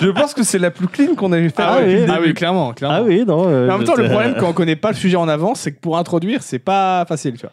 Je 0.00 0.08
pense 0.10 0.32
que 0.32 0.44
c'est 0.44 0.58
la 0.60 0.70
plus 0.70 0.86
clean 0.86 1.16
qu'on 1.16 1.32
ait 1.32 1.48
fait. 1.48 1.54
Ah, 1.62 1.78
Ah 1.78 1.82
oui, 1.84 2.04
ah 2.08 2.32
clairement, 2.32 2.72
clairement. 2.72 2.96
Ah 2.98 3.02
oui, 3.02 3.24
non. 3.26 3.48
euh, 3.48 3.66
Mais 3.66 3.72
en 3.72 3.78
même 3.78 3.86
temps, 3.86 3.96
le 3.96 4.08
problème 4.08 4.36
quand 4.38 4.48
on 4.48 4.52
connaît 4.52 4.76
pas 4.76 4.90
le 4.90 4.96
sujet 4.96 5.16
en 5.16 5.26
avance, 5.28 5.58
c'est 5.60 5.72
que 5.72 5.80
pour 5.80 5.98
introduire, 5.98 6.42
c'est 6.44 6.60
pas 6.60 7.04
facile, 7.06 7.34
tu 7.34 7.40
vois. 7.46 7.52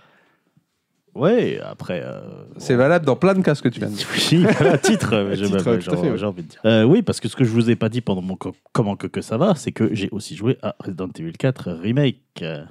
Ouais, 1.15 1.59
après. 1.63 2.01
euh, 2.03 2.19
C'est 2.57 2.75
valable 2.75 3.05
dans 3.05 3.15
plein 3.15 3.33
de 3.33 3.41
cas 3.41 3.55
ce 3.55 3.61
que 3.61 3.69
tu 3.69 3.79
viens 3.79 3.89
de 3.89 3.95
dire. 3.95 4.07
Oui, 4.31 4.45
voilà, 4.59 4.77
titre, 4.77 5.09
euh, 5.13 5.33
j'ai 5.33 5.45
Titre, 5.45 5.55
même- 5.55 5.63
tout 5.63 5.69
à 5.91 5.95
j'ai- 5.95 6.01
fait, 6.01 6.09
ouais. 6.11 6.17
j'ai 6.17 6.25
envie 6.25 6.43
de 6.43 6.47
dire. 6.49 6.59
Euh, 6.65 6.83
oui, 6.83 7.01
parce 7.01 7.19
que 7.19 7.27
ce 7.27 7.35
que 7.35 7.43
je 7.43 7.49
vous 7.49 7.69
ai 7.71 7.75
pas 7.75 7.89
dit 7.89 8.01
pendant 8.01 8.21
mon 8.21 8.35
co- 8.35 8.53
comment 8.73 8.95
que, 8.95 9.07
que 9.07 9.21
ça 9.21 9.37
va, 9.37 9.53
c'est 9.55 9.71
que 9.71 9.89
j'ai 9.95 10.09
aussi 10.11 10.35
joué 10.35 10.57
à 10.61 10.75
Resident 10.79 11.07
Evil 11.17 11.31
4 11.33 11.71
Remake. 11.71 12.19
Euh, 12.41 12.63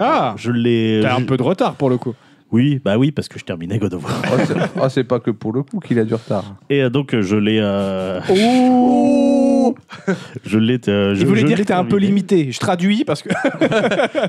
Ah, 0.00 0.34
je 0.38 0.50
l'ai. 0.50 1.00
t'as 1.02 1.14
un 1.16 1.20
je- 1.20 1.24
peu 1.26 1.36
de 1.36 1.42
retard 1.42 1.74
pour 1.74 1.90
le 1.90 1.98
coup. 1.98 2.14
Oui, 2.52 2.80
bah 2.84 2.98
oui, 2.98 3.12
parce 3.12 3.28
que 3.28 3.38
je 3.38 3.44
terminais 3.44 3.78
God 3.78 3.94
of 3.94 4.04
War. 4.04 4.22
Oh, 4.30 4.36
c'est- 4.46 4.54
oh, 4.82 4.88
c'est 4.90 5.04
pas 5.04 5.20
que 5.20 5.30
pour 5.30 5.52
le 5.52 5.62
coup 5.62 5.80
qu'il 5.80 5.98
a 5.98 6.04
du 6.04 6.14
retard. 6.14 6.56
Et 6.68 6.82
euh, 6.82 6.90
donc 6.90 7.14
euh, 7.14 7.22
je 7.22 7.36
l'ai. 7.36 7.58
euh, 7.60 8.20
Oh 8.30 9.74
je 10.44 10.58
l'ai. 10.58 10.78
euh, 10.88 11.14
Je 11.14 11.20
je- 11.20 11.26
voulais 11.26 11.40
je 11.40 11.46
dire 11.46 11.56
l'ai 11.56 11.62
que 11.62 11.68
t'es 11.68 11.72
un 11.74 11.82
peu 11.84 11.90
terminé. 11.92 12.06
limité. 12.08 12.52
Je 12.52 12.58
traduis 12.60 13.04
parce 13.04 13.22
que. 13.22 13.30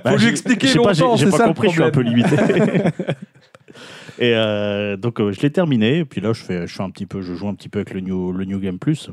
Bah, 0.03 0.11
lui 0.15 0.19
j'ai- 0.19 0.29
expliquer 0.29 0.67
je 0.67 0.73
sais 0.73 0.79
pas, 0.79 0.93
j'ai- 0.93 1.01
longtemps, 1.03 1.15
J'ai 1.17 1.25
c'est 1.25 1.31
pas 1.31 1.37
ça 1.37 1.43
le 1.43 1.49
compris, 1.49 1.67
je 1.67 1.73
suis 1.73 1.83
un 1.83 1.91
peu 1.91 2.01
limité. 2.01 2.35
Et 4.19 4.33
euh, 4.35 4.95
donc 4.95 5.19
euh, 5.19 5.31
je 5.31 5.41
l'ai 5.41 5.49
terminé. 5.51 5.97
Et 5.99 6.05
puis 6.05 6.21
là, 6.21 6.33
je 6.33 6.43
fais, 6.43 6.67
je 6.67 6.73
fais 6.75 6.83
un 6.83 6.89
petit 6.91 7.05
peu, 7.05 7.21
je 7.21 7.33
joue 7.33 7.47
un 7.47 7.55
petit 7.55 7.67
peu 7.69 7.79
avec 7.79 7.93
le 7.93 7.99
New, 7.99 8.31
le 8.31 8.45
New 8.45 8.59
Game 8.59 8.79
Plus. 8.79 9.09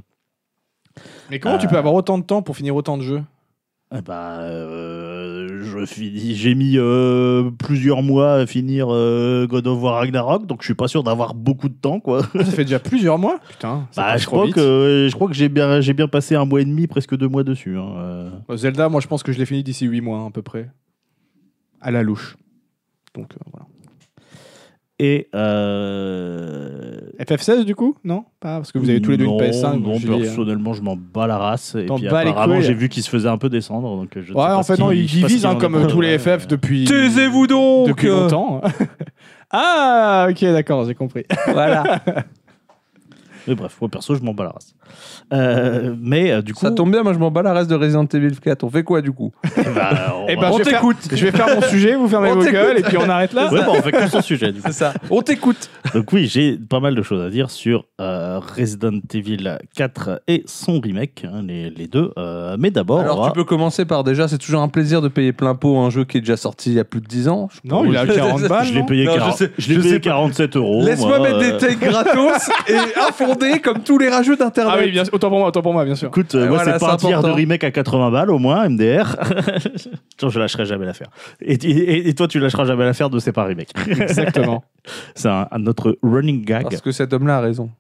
Mais 1.31 1.38
comment 1.40 1.59
tu 1.59 1.66
peux 1.68 1.77
avoir 1.79 1.94
autant 1.94 2.18
de 2.18 2.25
temps 2.25 2.42
pour 2.42 2.57
finir 2.57 2.77
autant 2.77 2.99
de 2.99 3.03
jeux? 3.03 3.23
Eh 3.96 4.03
bah, 4.03 4.38
euh, 4.42 5.10
je 5.71 5.87
finis, 5.87 6.35
j'ai 6.35 6.55
mis 6.55 6.75
euh, 6.77 7.51
plusieurs 7.59 8.03
mois 8.03 8.35
à 8.35 8.47
finir 8.47 8.89
euh, 8.91 9.47
God 9.47 9.67
of 9.67 9.81
War 9.83 9.95
Ragnarok, 10.01 10.47
donc 10.47 10.61
je 10.63 10.67
suis 10.67 10.75
pas 10.75 10.89
sûr 10.89 11.03
d'avoir 11.03 11.35
beaucoup 11.35 11.69
de 11.69 11.75
temps, 11.75 12.01
quoi. 12.01 12.23
Ça 12.35 12.45
fait 12.45 12.65
déjà 12.65 12.79
plusieurs 12.79 13.19
mois 13.19 13.39
Putain. 13.49 13.87
ça 13.93 14.03
Bah, 14.03 14.13
passe 14.13 14.21
je 14.23 14.27
trop 14.27 14.37
crois 14.37 14.47
vite. 14.47 14.55
que 14.57 15.07
je 15.11 15.15
crois 15.15 15.29
que 15.29 15.35
j'ai 15.35 15.49
bien, 15.49 15.81
j'ai 15.81 15.93
bien 15.95 16.09
passé 16.09 16.35
un 16.35 16.45
mois 16.45 16.61
et 16.61 16.65
demi, 16.65 16.87
presque 16.87 17.17
deux 17.17 17.29
mois 17.29 17.45
dessus. 17.45 17.77
hein, 17.79 17.93
euh. 17.97 18.57
Zelda, 18.57 18.89
moi 18.89 19.01
je 19.01 19.07
pense 19.07 19.23
que 19.23 19.33
je 19.33 19.39
l'ai 19.39 19.47
fini 19.47 19.63
d'ici 19.63 19.87
8 19.87 20.01
mois 20.01 20.25
à 20.27 20.31
peu 20.31 20.43
près. 20.43 20.71
À 21.81 21.91
la 21.91 22.03
louche. 22.03 22.37
Donc 23.15 23.33
euh, 23.33 23.39
voilà. 23.51 23.67
Et 25.03 25.29
euh, 25.35 27.01
FF16 27.19 27.65
du 27.65 27.75
coup? 27.75 27.97
Non? 28.05 28.25
Pas 28.39 28.57
Parce 28.57 28.71
que 28.71 28.77
vous 28.77 28.91
avez 28.91 29.01
tous 29.01 29.13
les 29.13 29.17
deux 29.17 29.25
une 29.25 29.31
non, 29.31 29.39
PS5. 29.39 29.73
donc 29.73 29.83
Non, 29.83 29.95
je 29.95 30.07
dis, 30.07 30.13
euh, 30.13 30.19
personnellement, 30.19 30.75
je 30.75 30.83
m'en 30.83 30.95
bats 30.95 31.27
la 31.27 31.39
race. 31.39 31.75
Et 31.75 31.87
puis 31.87 32.07
apparemment, 32.07 32.61
j'ai 32.61 32.75
vu 32.75 32.91
qu'il 32.91 33.03
se 33.03 33.09
faisait 33.09 33.31
un 33.31 33.39
peu 33.39 33.49
descendre. 33.49 33.97
Donc 33.97 34.11
je 34.15 34.27
sais 34.29 34.35
pas 34.35 34.59
en 34.59 34.63
ce 34.63 34.75
fait, 34.75 34.79
non, 34.79 34.91
ils 34.91 35.07
hein, 35.25 35.49
en 35.49 35.57
est 35.57 35.59
comme 35.59 35.77
euh, 35.77 35.87
tous 35.87 36.03
les. 36.03 36.19
FF 36.19 36.47
depuis. 36.47 36.85
Taisez-vous 36.85 37.47
donc 37.47 37.89
Depuis 37.89 38.09
longtemps. 38.09 38.61
ah, 39.51 40.27
ok, 40.29 40.43
d'accord, 40.43 40.85
j'ai 40.85 40.95
compris. 40.95 41.25
Voilà. 41.47 42.03
Mais 43.48 43.55
bref, 43.55 43.76
moi 43.81 43.88
perso, 43.90 44.14
je 44.14 44.22
m'en 44.22 44.35
bats 44.35 44.44
la 44.44 44.50
race. 44.50 44.74
Euh, 45.33 45.94
mais 46.00 46.31
euh, 46.33 46.42
du 46.42 46.55
coup, 46.55 46.61
Ça 46.61 46.70
tombe 46.72 46.90
bien, 46.90 47.03
moi 47.03 47.12
je 47.12 47.18
m'en 47.18 47.31
bats 47.31 47.42
la 47.42 47.53
reste 47.53 47.70
de 47.70 47.74
Resident 47.74 48.05
Evil 48.07 48.38
4. 48.38 48.64
On 48.64 48.70
fait 48.70 48.83
quoi 48.83 49.00
du 49.00 49.12
coup? 49.12 49.33
Bah, 49.74 50.14
on 50.16 50.26
Eh 50.29 50.37
ben, 50.37 50.50
On 50.53 50.59
t'écoute. 50.59 50.96
Je 51.12 51.24
vais 51.26 51.31
faire 51.31 51.46
mon 51.55 51.62
sujet, 51.62 51.94
vous 51.94 52.09
fermez 52.09 52.33
vos 52.33 52.42
gueules 52.42 52.79
et 52.79 52.83
puis 52.83 52.96
on 52.96 53.09
arrête 53.09 53.33
là. 53.33 53.50
Ouais, 53.53 53.61
bah, 53.61 53.66
on 53.70 53.83
fait 53.83 53.92
que 53.92 54.09
son 54.09 54.20
sujet. 54.20 54.53
Du 54.53 54.61
coup. 54.61 54.66
C'est 54.68 54.74
ça. 54.79 54.92
On 55.11 55.22
t'écoute. 55.22 55.70
Donc 55.94 56.12
oui, 56.12 56.26
j'ai 56.26 56.57
pas 56.59 56.81
mal 56.81 56.94
de 56.94 57.03
choses 57.03 57.22
à 57.22 57.31
dire 57.31 57.50
sur 57.50 57.85
euh, 58.00 58.40
Resident 58.40 58.98
Evil 59.14 59.59
4 59.76 60.22
et 60.29 60.42
son 60.46 60.81
remake, 60.81 61.24
hein, 61.24 61.42
les, 61.46 61.70
les 61.70 61.87
deux. 61.87 62.12
Euh, 62.18 62.57
mais 62.59 62.70
d'abord, 62.70 63.00
Alors 63.00 63.22
va- 63.22 63.29
tu 63.29 63.35
peux 63.35 63.44
commencer 63.44 63.85
par 63.85 64.05
déjà, 64.05 64.26
c'est 64.29 64.38
toujours 64.38 64.62
un 64.62 64.68
plaisir 64.68 65.00
de 65.03 65.09
payer 65.09 65.33
plein 65.33 65.55
pot 65.55 65.79
un 65.79 65.90
jeu 65.90 66.05
qui 66.05 66.18
est 66.18 66.20
déjà 66.20 66.37
sorti 66.37 66.70
il 66.70 66.76
y 66.76 66.81
a 66.81 66.85
plus 66.85 67.00
de 67.00 67.07
10 67.07 67.29
ans. 67.29 67.48
Je 67.53 67.61
Non, 67.68 67.85
il 67.85 67.96
a 67.96 68.07
40 68.07 68.42
balles. 68.48 68.66
je 68.66 68.74
l'ai 68.74 68.83
payé, 68.85 69.05
Non, 69.05 69.12
je 69.14 69.18
40 69.18 69.37
sais- 69.37 69.53
je 69.59 69.68
l'ai 69.68 69.74
je 69.76 69.81
payé 69.81 69.92
sais 69.94 70.00
pas. 70.00 70.11
47 70.11 70.57
euros. 70.57 70.83
Laisse-moi 70.85 71.18
moi, 71.18 71.29
mettre 71.29 71.38
des 71.38 71.57
takes 71.66 71.80
gratos 71.80 72.49
et 72.68 72.74
comme 73.62 73.81
tous 73.83 73.99
les 73.99 74.09
rageux 74.09 74.37
d'internet. 74.37 74.74
Ah 74.76 74.81
oui, 74.83 74.91
bien 74.91 75.05
sûr. 75.05 75.14
Autant 75.14 75.28
pour 75.28 75.39
moi, 75.39 75.49
autant 75.49 75.62
pour 75.62 75.72
moi, 75.72 75.85
bien 75.85 75.95
sûr. 75.95 76.09
Écoute, 76.09 76.35
euh, 76.35 76.45
Et 76.45 76.49
moi, 76.49 76.59
voilà, 76.59 76.78
c'est 76.78 76.85
pas 76.87 76.93
un 76.93 76.97
tiers 76.97 77.22
de 77.22 77.31
remake 77.31 77.64
à 77.64 77.70
80 77.70 78.11
balles, 78.11 78.31
au 78.31 78.39
moins, 78.39 78.68
MDR. 78.68 79.16
Je 80.28 80.39
lâcherai 80.39 80.64
jamais 80.66 80.87
l'affaire. 80.87 81.09
Et, 81.41 81.55
et- 81.55 82.09
et 82.09 82.14
toi, 82.14 82.28
tu 82.28 82.39
lâcheras 82.39 82.64
jamais 82.64 82.85
l'affaire 82.85 83.11
de 83.11 83.18
C'est 83.18 83.33
pas 83.33 83.43
un 83.43 83.47
remake. 83.47 83.70
Exactement. 83.89 84.62
c'est 85.14 85.28
un, 85.28 85.49
un 85.51 85.66
autre 85.66 85.97
running 86.03 86.45
gag. 86.45 86.62
Parce 86.64 86.81
que 86.81 86.93
cet 86.93 87.12
homme-là 87.12 87.39
a 87.39 87.41
raison. 87.41 87.70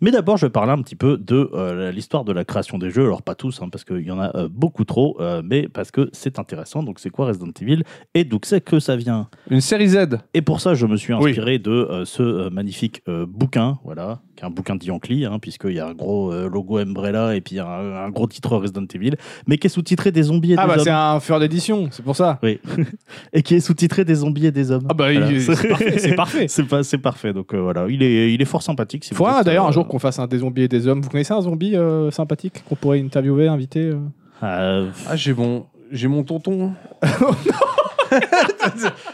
Mais 0.00 0.10
d'abord, 0.10 0.36
je 0.36 0.46
vais 0.46 0.50
parler 0.50 0.72
un 0.72 0.82
petit 0.82 0.96
peu 0.96 1.16
de 1.18 1.50
euh, 1.54 1.90
l'histoire 1.92 2.24
de 2.24 2.32
la 2.32 2.44
création 2.44 2.78
des 2.78 2.90
jeux. 2.90 3.04
Alors, 3.04 3.22
pas 3.22 3.34
tous, 3.34 3.60
hein, 3.62 3.68
parce 3.70 3.84
qu'il 3.84 4.00
y 4.02 4.10
en 4.10 4.18
a 4.20 4.34
euh, 4.36 4.48
beaucoup 4.50 4.84
trop, 4.84 5.16
euh, 5.20 5.42
mais 5.44 5.68
parce 5.68 5.90
que 5.90 6.08
c'est 6.12 6.38
intéressant. 6.38 6.82
Donc, 6.82 6.98
c'est 6.98 7.10
quoi 7.10 7.26
Resident 7.26 7.50
Evil 7.60 7.82
Et 8.14 8.24
d'où 8.24 8.38
c'est 8.42 8.60
que 8.60 8.78
ça 8.80 8.96
vient? 8.96 9.28
Une 9.50 9.60
série 9.60 9.88
Z. 9.88 10.18
Et 10.34 10.42
pour 10.42 10.60
ça, 10.60 10.74
je 10.74 10.86
me 10.86 10.96
suis 10.96 11.12
Oui. 11.14 11.30
inspiré 11.30 11.58
de 11.58 12.02
ce 12.04 12.48
magnifique 12.50 13.02
bouquin, 13.28 13.78
voilà, 13.84 14.20
qui 14.36 14.42
est 14.44 14.46
un 14.46 14.50
bouquin 14.50 14.76
de 14.76 14.84
Yankee, 14.84 15.24
hein, 15.24 15.38
puisqu'il 15.40 15.72
y 15.74 15.80
a 15.80 15.86
un 15.86 15.94
gros 15.94 16.32
logo 16.48 16.78
Umbrella 16.78 17.36
et 17.36 17.40
puis 17.40 17.58
un, 17.60 17.66
un 17.66 18.10
gros 18.10 18.26
titre 18.26 18.56
Resident 18.56 18.86
Evil, 18.94 19.12
mais 19.46 19.58
qui 19.58 19.66
est 19.66 19.70
sous-titré 19.70 20.10
des 20.12 20.24
zombies 20.24 20.52
et 20.52 20.56
Ah 20.58 20.62
des 20.62 20.68
bah 20.68 20.74
hommes. 20.78 20.84
c'est 20.84 20.90
un 20.90 21.20
feur 21.20 21.40
d'édition, 21.40 21.88
c'est 21.90 22.04
pour 22.04 22.16
ça. 22.16 22.38
Oui. 22.42 22.58
et 23.32 23.42
qui 23.42 23.54
est 23.54 23.60
sous-titré 23.60 24.04
des 24.04 24.16
zombies 24.16 24.46
et 24.46 24.52
des 24.52 24.70
hommes. 24.70 24.86
Ah 24.90 24.94
bah 24.94 25.12
Voilà. 25.12 25.40
c'est 25.40 25.68
parfait, 25.68 25.98
c'est 25.98 26.14
parfait. 26.14 26.46
C'est. 27.24 27.32
Donc 27.32 27.54
voilà, 27.54 27.86
il 27.88 28.02
est, 28.02 28.34
il 28.34 28.42
est 28.42 28.46
fort 28.46 28.62
sympathique. 28.62 29.04
Si 29.04 29.14
êtes, 29.14 29.44
d'ailleurs 29.44 29.66
un 29.66 29.72
jour 29.72 29.86
qu'on 29.94 30.00
fasse 30.00 30.18
un 30.18 30.26
des 30.26 30.38
zombies 30.38 30.62
et 30.62 30.68
des 30.68 30.88
hommes. 30.88 31.02
Vous 31.02 31.08
connaissez 31.08 31.34
un 31.34 31.40
zombie 31.40 31.76
euh, 31.76 32.10
sympathique 32.10 32.64
qu'on 32.68 32.74
pourrait 32.74 33.00
interviewer, 33.00 33.46
inviter 33.46 33.90
euh 33.90 33.98
euh, 34.42 34.90
Ah, 35.08 35.14
j'ai 35.14 35.32
mon, 35.32 35.66
j'ai 35.92 36.08
mon 36.08 36.24
tonton. 36.24 36.72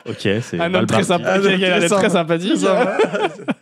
ok, 0.08 0.28
c'est 0.40 0.58
Un 0.58 0.70
mal 0.70 0.76
homme 0.76 0.86
très 0.86 1.04
parti. 1.04 1.08
sympathique. 1.08 1.50
Ah, 1.52 1.56
qui 1.58 1.64
a 1.66 1.78
l'air 1.78 1.90
très 1.90 1.98
très 1.98 2.10
sympathique. 2.10 2.64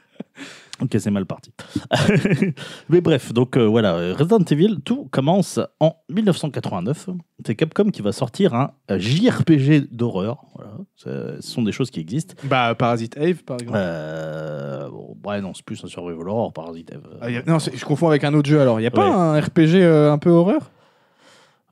Ok, 0.80 0.94
c'est 0.98 1.10
mal 1.10 1.26
parti. 1.26 1.52
Mais 2.88 3.00
bref, 3.00 3.32
donc 3.32 3.56
euh, 3.56 3.66
voilà, 3.66 3.94
Resident 4.14 4.44
Evil, 4.50 4.78
tout 4.84 5.08
commence 5.10 5.58
en 5.80 5.96
1989. 6.08 7.08
C'est 7.44 7.54
Capcom 7.56 7.90
qui 7.90 8.00
va 8.02 8.12
sortir 8.12 8.54
un 8.54 8.70
euh, 8.90 8.98
JRPG 8.98 9.88
d'horreur. 9.90 10.44
Voilà. 10.54 10.72
Ce 10.94 11.36
sont 11.40 11.62
des 11.62 11.72
choses 11.72 11.90
qui 11.90 12.00
existent. 12.00 12.34
Bah 12.44 12.74
Parasite 12.76 13.16
Eve 13.16 13.42
par 13.44 13.56
exemple. 13.60 13.76
Euh, 13.80 14.88
bon, 14.88 15.16
ouais, 15.24 15.40
non, 15.40 15.52
c'est 15.54 15.64
plus 15.64 15.82
un 15.84 15.88
survival 15.88 16.28
horror, 16.28 16.52
Parasite 16.52 16.92
Eve. 16.92 17.02
Ah, 17.20 17.26
a- 17.26 17.42
Non, 17.50 17.58
je 17.58 17.84
confonds 17.84 18.08
avec 18.08 18.22
un 18.24 18.34
autre 18.34 18.48
jeu 18.48 18.60
alors. 18.60 18.80
Il 18.80 18.84
y 18.84 18.86
a 18.86 18.90
pas 18.92 19.08
Ouais. 19.08 19.14
un 19.14 19.40
RPG 19.40 19.74
euh, 19.82 20.12
un 20.12 20.18
peu 20.18 20.30
horreur? 20.30 20.70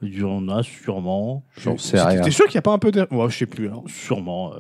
Il 0.03 0.19
y 0.19 0.23
en 0.25 0.49
a 0.49 0.63
sûrement. 0.63 1.43
J'en 1.59 1.79
sais 1.79 2.01
rien. 2.01 2.21
T'es 2.21 2.31
sûr 2.31 2.47
qu'il 2.47 2.57
y 2.57 2.59
a 2.59 2.63
pas 2.63 2.73
un 2.73 2.79
peu 2.79 2.91
de. 2.93 3.07
Ouais, 3.11 3.31
je 3.31 3.39
sais 3.39 3.47
plus 3.47 3.67
alors. 3.69 3.85
Sûrement. 3.87 4.53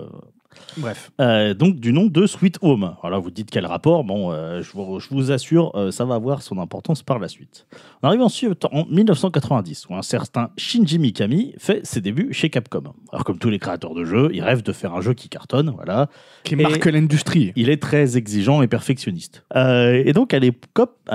Bref. 0.77 1.11
Euh, 1.21 1.55
donc 1.55 1.77
du 1.77 1.93
nom 1.93 2.07
de 2.07 2.27
Sweet 2.27 2.59
Home. 2.63 2.97
Alors 3.03 3.21
vous 3.21 3.31
dites 3.31 3.51
quel 3.51 3.67
rapport 3.67 4.05
Bon, 4.05 4.33
euh, 4.33 4.63
je, 4.63 4.73
vous, 4.73 5.01
je 5.01 5.09
vous 5.11 5.31
assure, 5.31 5.73
euh, 5.75 5.91
ça 5.91 6.05
va 6.05 6.15
avoir 6.15 6.43
son 6.43 6.59
importance 6.59 7.03
par 7.03 7.19
la 7.19 7.29
suite. 7.29 7.67
On 8.03 8.09
arrive 8.09 8.23
ensuite 8.23 8.65
en 8.67 8.85
1990, 8.87 9.87
où 9.89 9.95
un 9.95 10.03
certain 10.03 10.51
Shinji 10.57 10.99
Mikami 10.99 11.55
fait 11.59 11.85
ses 11.87 12.01
débuts 12.01 12.33
chez 12.33 12.51
Capcom. 12.51 12.83
Alors 13.13 13.25
comme 13.25 13.39
tous 13.39 13.51
les 13.51 13.59
créateurs 13.59 13.95
de 13.95 14.05
jeux, 14.05 14.31
il 14.33 14.43
rêve 14.43 14.63
de 14.63 14.73
faire 14.73 14.95
un 14.95 15.01
jeu 15.01 15.15
qui 15.15 15.29
cartonne, 15.29 15.71
voilà. 15.71 16.09
Qui 16.45 16.57
marque 16.57 16.85
l'industrie. 16.85 17.53
Il 17.57 17.71
est 17.71 17.83
très 17.83 18.17
exigeant 18.17 18.63
et 18.63 18.69
perfectionniste. 18.69 19.45
Et 19.55 20.13
donc 20.13 20.35
à 20.35 20.39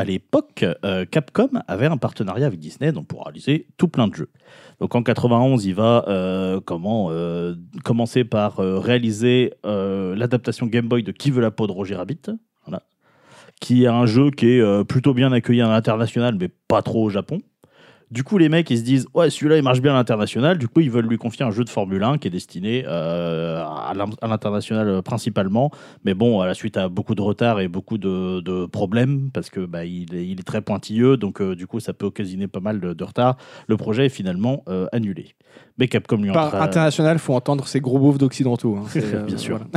l'époque, 0.03 0.65
Capcom 1.11 1.49
avait 1.67 1.85
un 1.87 1.97
partenariat 1.97 2.47
avec 2.47 2.59
Disney 2.59 2.91
donc 2.91 3.07
pour 3.07 3.25
réaliser 3.25 3.67
tout 3.77 3.87
plein 3.87 4.07
de 4.07 4.15
jeux. 4.15 4.29
Donc 4.79 4.95
en 4.95 5.03
91, 5.03 5.65
il 5.65 5.75
va 5.75 6.59
comment 6.65 7.11
commencer 7.83 8.23
par 8.23 8.59
euh, 8.59 8.79
euh, 9.65 10.15
l'adaptation 10.15 10.67
Game 10.67 10.87
Boy 10.87 11.03
de 11.03 11.11
Qui 11.11 11.31
veut 11.31 11.41
la 11.41 11.51
peau 11.51 11.67
de 11.67 11.71
Roger 11.71 11.95
Rabbit, 11.95 12.21
qui 13.61 13.83
est 13.83 13.87
un 13.87 14.05
jeu 14.05 14.31
qui 14.31 14.53
est 14.53 14.59
euh, 14.59 14.83
plutôt 14.83 15.13
bien 15.13 15.31
accueilli 15.31 15.61
à 15.61 15.67
l'international, 15.67 16.35
mais 16.37 16.49
pas 16.67 16.81
trop 16.81 17.05
au 17.05 17.09
Japon. 17.09 17.39
Du 18.11 18.23
coup, 18.25 18.37
les 18.37 18.49
mecs, 18.49 18.69
ils 18.69 18.77
se 18.77 18.83
disent, 18.83 19.07
ouais, 19.13 19.29
celui-là, 19.29 19.55
il 19.57 19.63
marche 19.63 19.79
bien 19.81 19.93
à 19.93 19.95
l'international. 19.95 20.57
Du 20.57 20.67
coup, 20.67 20.81
ils 20.81 20.91
veulent 20.91 21.07
lui 21.07 21.17
confier 21.17 21.45
un 21.45 21.51
jeu 21.51 21.63
de 21.63 21.69
Formule 21.69 22.03
1 22.03 22.17
qui 22.17 22.27
est 22.27 22.31
destiné 22.31 22.83
euh, 22.85 23.63
à 23.63 23.93
l'in- 23.95 24.09
à 24.21 24.27
l'international 24.27 24.87
euh, 24.89 25.01
principalement. 25.01 25.71
Mais 26.03 26.13
bon, 26.13 26.41
à 26.41 26.45
la 26.45 26.53
suite 26.53 26.75
à 26.75 26.89
beaucoup 26.89 27.15
de 27.15 27.21
retard 27.21 27.61
et 27.61 27.69
beaucoup 27.69 27.97
de, 27.97 28.41
de 28.41 28.65
problèmes, 28.65 29.29
parce 29.33 29.49
que 29.49 29.61
bah, 29.61 29.85
il, 29.85 30.13
est, 30.13 30.27
il 30.27 30.39
est 30.41 30.43
très 30.43 30.61
pointilleux, 30.61 31.15
donc 31.15 31.41
euh, 31.41 31.55
du 31.55 31.67
coup, 31.67 31.79
ça 31.79 31.93
peut 31.93 32.05
occasionner 32.07 32.47
pas 32.47 32.59
mal 32.59 32.81
de, 32.81 32.93
de 32.93 33.03
retard. 33.05 33.37
Le 33.67 33.77
projet 33.77 34.07
est 34.07 34.09
finalement 34.09 34.63
euh, 34.67 34.87
annulé. 34.91 35.35
Mais 35.77 35.87
Capcom 35.87 36.17
lui 36.17 36.31
Par 36.31 36.49
entra- 36.53 36.63
international, 36.63 37.17
faut 37.17 37.33
entendre 37.33 37.65
ces 37.65 37.79
gros 37.79 37.97
beaufs 37.97 38.17
d'occidentaux. 38.17 38.75
hein. 38.77 39.23
Bien 39.25 39.37
sûr. 39.37 39.59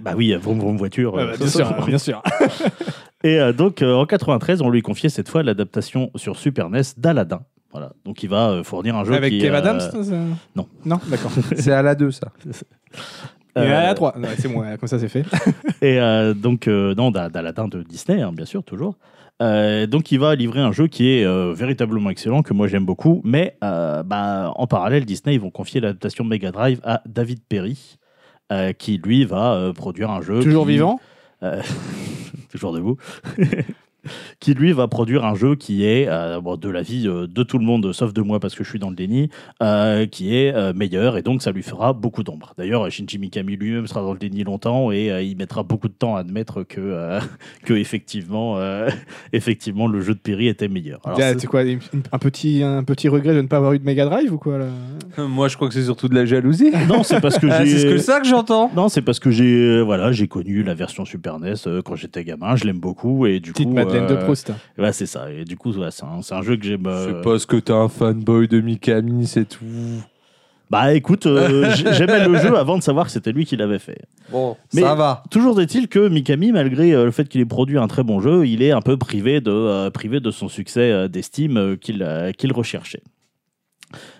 Bah 0.00 0.12
oui, 0.14 0.34
vroom 0.34 0.58
vroom 0.58 0.76
voiture. 0.76 1.12
Bah, 1.12 1.28
bien 1.38 1.46
sûr, 1.46 1.86
bien 1.86 1.96
sûr. 1.96 2.22
Et 3.24 3.40
euh, 3.40 3.52
donc, 3.52 3.82
euh, 3.82 3.94
en 3.94 4.06
93, 4.06 4.62
on 4.62 4.70
lui 4.70 4.82
confiait 4.82 5.08
cette 5.08 5.28
fois 5.28 5.42
l'adaptation 5.42 6.10
sur 6.14 6.36
Super 6.36 6.70
NES 6.70 6.82
d'Aladdin. 6.96 7.40
Voilà. 7.72 7.90
Donc, 8.04 8.22
il 8.22 8.28
va 8.28 8.50
euh, 8.50 8.62
fournir 8.62 8.94
un 8.96 9.04
jeu 9.04 9.14
Avec 9.14 9.32
qui 9.32 9.40
Kev 9.40 9.52
euh, 9.54 9.58
Adams 9.58 9.80
ça, 9.80 10.04
ça 10.04 10.14
non. 10.54 10.68
Non, 10.84 11.00
d'accord. 11.08 11.32
C'est 11.56 11.72
à 11.72 11.82
la 11.82 11.96
2, 11.96 12.10
ça. 12.12 12.30
Euh, 13.56 13.90
à 13.90 13.94
3. 13.94 14.14
c'est 14.38 14.48
bon, 14.52 14.62
comme 14.78 14.88
ça 14.88 14.98
c'est 14.98 15.08
fait. 15.08 15.24
Et 15.82 16.00
euh, 16.00 16.34
donc, 16.34 16.66
euh, 16.68 16.94
non, 16.96 17.10
d'A- 17.10 17.28
d'Aladin 17.30 17.66
de 17.68 17.82
Disney, 17.82 18.20
hein, 18.20 18.32
bien 18.32 18.44
sûr, 18.46 18.62
toujours. 18.64 18.96
Euh, 19.42 19.86
donc, 19.86 20.12
il 20.12 20.18
va 20.20 20.34
livrer 20.34 20.60
un 20.60 20.72
jeu 20.72 20.86
qui 20.88 21.08
est 21.10 21.24
euh, 21.24 21.52
véritablement 21.52 22.10
excellent, 22.10 22.42
que 22.42 22.52
moi 22.52 22.66
j'aime 22.68 22.84
beaucoup. 22.84 23.20
Mais 23.24 23.56
euh, 23.64 24.02
bah, 24.02 24.52
en 24.56 24.66
parallèle, 24.66 25.04
Disney, 25.04 25.34
ils 25.36 25.40
vont 25.40 25.50
confier 25.50 25.80
l'adaptation 25.80 26.24
Mega 26.24 26.50
Drive 26.52 26.80
à 26.84 27.00
David 27.06 27.40
Perry, 27.48 27.96
euh, 28.52 28.72
qui 28.72 28.98
lui 28.98 29.24
va 29.24 29.54
euh, 29.54 29.72
produire 29.72 30.10
un 30.10 30.20
jeu. 30.20 30.40
Toujours 30.40 30.66
qui- 30.66 30.72
vivant? 30.72 31.00
Euh, 31.42 31.60
toujours 32.54 32.72
debout. 32.72 32.96
qui 34.40 34.54
lui 34.54 34.72
va 34.72 34.88
produire 34.88 35.24
un 35.24 35.34
jeu 35.34 35.54
qui 35.56 35.84
est, 35.84 36.06
euh, 36.08 36.40
bon, 36.40 36.56
de 36.56 36.68
l'avis 36.68 37.06
euh, 37.08 37.26
de 37.26 37.42
tout 37.42 37.58
le 37.58 37.64
monde, 37.64 37.92
sauf 37.92 38.12
de 38.12 38.22
moi 38.22 38.40
parce 38.40 38.54
que 38.54 38.64
je 38.64 38.68
suis 38.70 38.78
dans 38.78 38.90
le 38.90 38.96
déni, 38.96 39.30
euh, 39.62 40.06
qui 40.06 40.36
est 40.36 40.54
euh, 40.54 40.72
meilleur 40.74 41.16
et 41.16 41.22
donc 41.22 41.42
ça 41.42 41.50
lui 41.52 41.62
fera 41.62 41.92
beaucoup 41.92 42.22
d'ombre. 42.22 42.54
D'ailleurs, 42.58 42.90
Shinji 42.90 43.18
Mikami 43.18 43.56
lui-même 43.56 43.86
sera 43.86 44.02
dans 44.02 44.12
le 44.12 44.18
déni 44.18 44.44
longtemps 44.44 44.90
et 44.92 45.10
euh, 45.10 45.22
il 45.22 45.36
mettra 45.36 45.62
beaucoup 45.62 45.88
de 45.88 45.94
temps 45.94 46.16
à 46.16 46.20
admettre 46.20 46.62
que, 46.62 46.80
euh, 46.80 47.20
que 47.64 47.74
effectivement, 47.74 48.58
euh, 48.58 48.88
effectivement, 49.32 49.86
le 49.86 50.00
jeu 50.00 50.14
de 50.14 50.18
Perry 50.20 50.48
était 50.48 50.68
meilleur. 50.68 51.00
Alors, 51.04 51.18
c'est- 51.18 51.46
quoi 51.46 51.60
un 52.12 52.18
petit, 52.18 52.62
un 52.62 52.84
petit 52.84 53.08
regret 53.08 53.34
de 53.34 53.40
ne 53.42 53.46
pas 53.46 53.56
avoir 53.58 53.72
eu 53.74 53.78
de 53.78 53.84
Mega 53.84 54.04
Drive 54.06 54.32
ou 54.32 54.38
quoi 54.38 54.58
là? 54.58 54.66
Moi, 55.18 55.48
je 55.48 55.56
crois 55.56 55.68
que 55.68 55.74
c'est 55.74 55.84
surtout 55.84 56.08
de 56.08 56.14
la 56.14 56.24
jalousie. 56.24 56.70
non, 56.88 57.02
c'est 57.02 57.20
parce 57.20 57.38
que 57.38 57.46
Ah, 57.50 57.64
j'ai. 57.64 57.70
c'est 57.72 57.78
ce 57.80 57.86
que 57.86 57.98
ça 57.98 58.20
que 58.20 58.26
j'entends. 58.26 58.70
Non, 58.74 58.88
c'est 58.88 59.02
parce 59.02 59.18
que 59.18 59.30
j'ai 59.30 59.80
voilà, 59.82 60.12
j'ai 60.12 60.28
connu 60.28 60.62
la 60.62 60.74
version 60.74 61.04
Super 61.04 61.38
NES 61.38 61.54
quand 61.84 61.96
j'étais 61.96 62.24
gamin, 62.24 62.56
je 62.56 62.64
l'aime 62.64 62.78
beaucoup 62.78 63.26
et 63.26 63.40
du 63.40 63.52
Petite 63.52 63.68
coup 63.68 63.74
Madeleine 64.00 64.16
de 64.16 64.20
euh, 64.20 64.24
Proust. 64.24 64.52
Ouais, 64.78 64.92
c'est 64.92 65.06
ça. 65.06 65.30
Et 65.32 65.44
du 65.44 65.56
coup, 65.56 65.72
ouais, 65.72 65.88
c'est 65.90 66.34
un, 66.34 66.42
jeu 66.42 66.56
que 66.56 66.64
j'aime. 66.64 66.86
euh, 66.86 67.06
C'est 67.06 67.22
parce 67.22 67.46
que 67.46 67.56
t'es 67.56 67.72
un 67.72 67.88
fanboy 67.88 68.48
de 68.48 68.60
Mikami, 68.60 69.26
c'est 69.26 69.48
tout. 69.48 69.64
Bah 70.70 70.94
écoute, 70.94 71.26
euh, 71.26 71.72
j'aimais 71.92 72.26
le 72.26 72.38
jeu 72.38 72.56
avant 72.56 72.76
de 72.78 72.82
savoir 72.82 73.06
que 73.06 73.12
c'était 73.12 73.32
lui 73.32 73.44
qui 73.44 73.56
l'avait 73.56 73.78
fait. 73.78 73.98
Bon, 74.32 74.56
Mais- 74.72 74.80
ça 74.80 74.94
va. 74.94 75.22
Toujours 75.30 75.60
est-il 75.60 75.88
que 75.88 76.08
Mikami, 76.08 76.52
malgré 76.52 76.92
euh, 76.92 77.04
le 77.04 77.10
fait 77.10 77.28
qu'il 77.28 77.40
ait 77.40 77.44
produit 77.46 77.78
un 77.78 77.86
très 77.86 78.02
bon 78.02 78.20
jeu, 78.20 78.46
il 78.46 78.62
est 78.62 78.72
un 78.72 78.80
peu 78.80 78.96
privé 78.96 79.40
de, 79.40 79.50
euh, 79.50 79.90
privé 79.90 80.20
de 80.20 80.30
son 80.30 80.48
succès 80.48 80.90
euh, 80.90 81.06
d'estime 81.08 81.58
euh, 81.58 81.76
qu'il 81.76 82.02
euh, 82.02 82.32
qu'il 82.32 82.52
recherchait. 82.52 83.02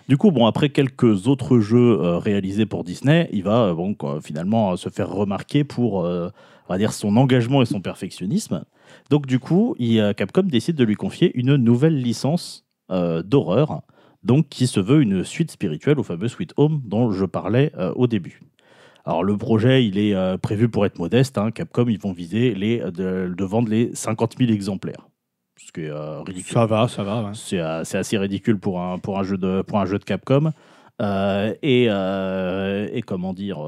Du 0.07 0.17
coup, 0.17 0.31
bon, 0.31 0.45
après 0.45 0.69
quelques 0.69 1.27
autres 1.27 1.59
jeux 1.59 1.99
euh, 1.99 2.19
réalisés 2.19 2.65
pour 2.67 2.83
Disney, 2.83 3.27
il 3.33 3.43
va 3.43 3.63
euh, 3.65 3.73
bon, 3.73 3.93
quoi, 3.95 4.19
finalement 4.23 4.71
euh, 4.73 4.75
se 4.77 4.89
faire 4.89 5.09
remarquer 5.09 5.63
pour 5.63 6.05
euh, 6.05 6.29
on 6.69 6.73
va 6.73 6.77
dire 6.77 6.93
son 6.93 7.17
engagement 7.17 7.61
et 7.63 7.65
son 7.65 7.81
perfectionnisme. 7.81 8.63
Donc 9.09 9.27
du 9.27 9.39
coup, 9.39 9.75
il, 9.77 9.99
euh, 9.99 10.13
Capcom 10.13 10.43
décide 10.43 10.75
de 10.75 10.83
lui 10.83 10.95
confier 10.95 11.31
une 11.37 11.55
nouvelle 11.55 11.99
licence 12.01 12.65
euh, 12.91 13.21
d'horreur, 13.23 13.81
donc 14.23 14.49
qui 14.49 14.67
se 14.67 14.79
veut 14.79 15.01
une 15.01 15.23
suite 15.23 15.51
spirituelle 15.51 15.99
au 15.99 16.03
fameux 16.03 16.27
Sweet 16.27 16.53
Home 16.57 16.81
dont 16.85 17.11
je 17.11 17.25
parlais 17.25 17.71
euh, 17.77 17.93
au 17.95 18.07
début. 18.07 18.41
Alors 19.05 19.23
le 19.23 19.37
projet, 19.37 19.85
il 19.85 19.99
est 19.99 20.15
euh, 20.15 20.37
prévu 20.37 20.69
pour 20.69 20.85
être 20.85 20.97
modeste. 20.97 21.37
hein. 21.37 21.51
Capcom, 21.51 21.85
ils 21.87 21.99
vont 21.99 22.13
viser 22.13 22.55
les, 22.55 22.79
de, 22.79 23.31
de 23.35 23.43
vendre 23.43 23.69
les 23.69 23.93
50 23.93 24.35
000 24.39 24.51
exemplaires. 24.51 25.07
Ce 25.57 25.71
qui 25.71 25.81
est 25.81 25.91
ridicule. 26.25 26.53
Ça 26.53 26.65
va, 26.65 26.87
ça 26.87 27.03
va. 27.03 27.23
ouais. 27.23 27.31
C'est 27.33 27.59
assez 27.97 28.17
ridicule 28.17 28.59
pour 28.59 28.81
un, 28.81 28.97
pour 28.97 29.19
un, 29.19 29.23
jeu, 29.23 29.37
de, 29.37 29.61
pour 29.61 29.79
un 29.79 29.85
jeu 29.85 29.99
de 29.99 30.03
Capcom. 30.03 30.51
Et, 31.61 31.85
et 31.85 33.01
comment 33.03 33.33
dire 33.33 33.59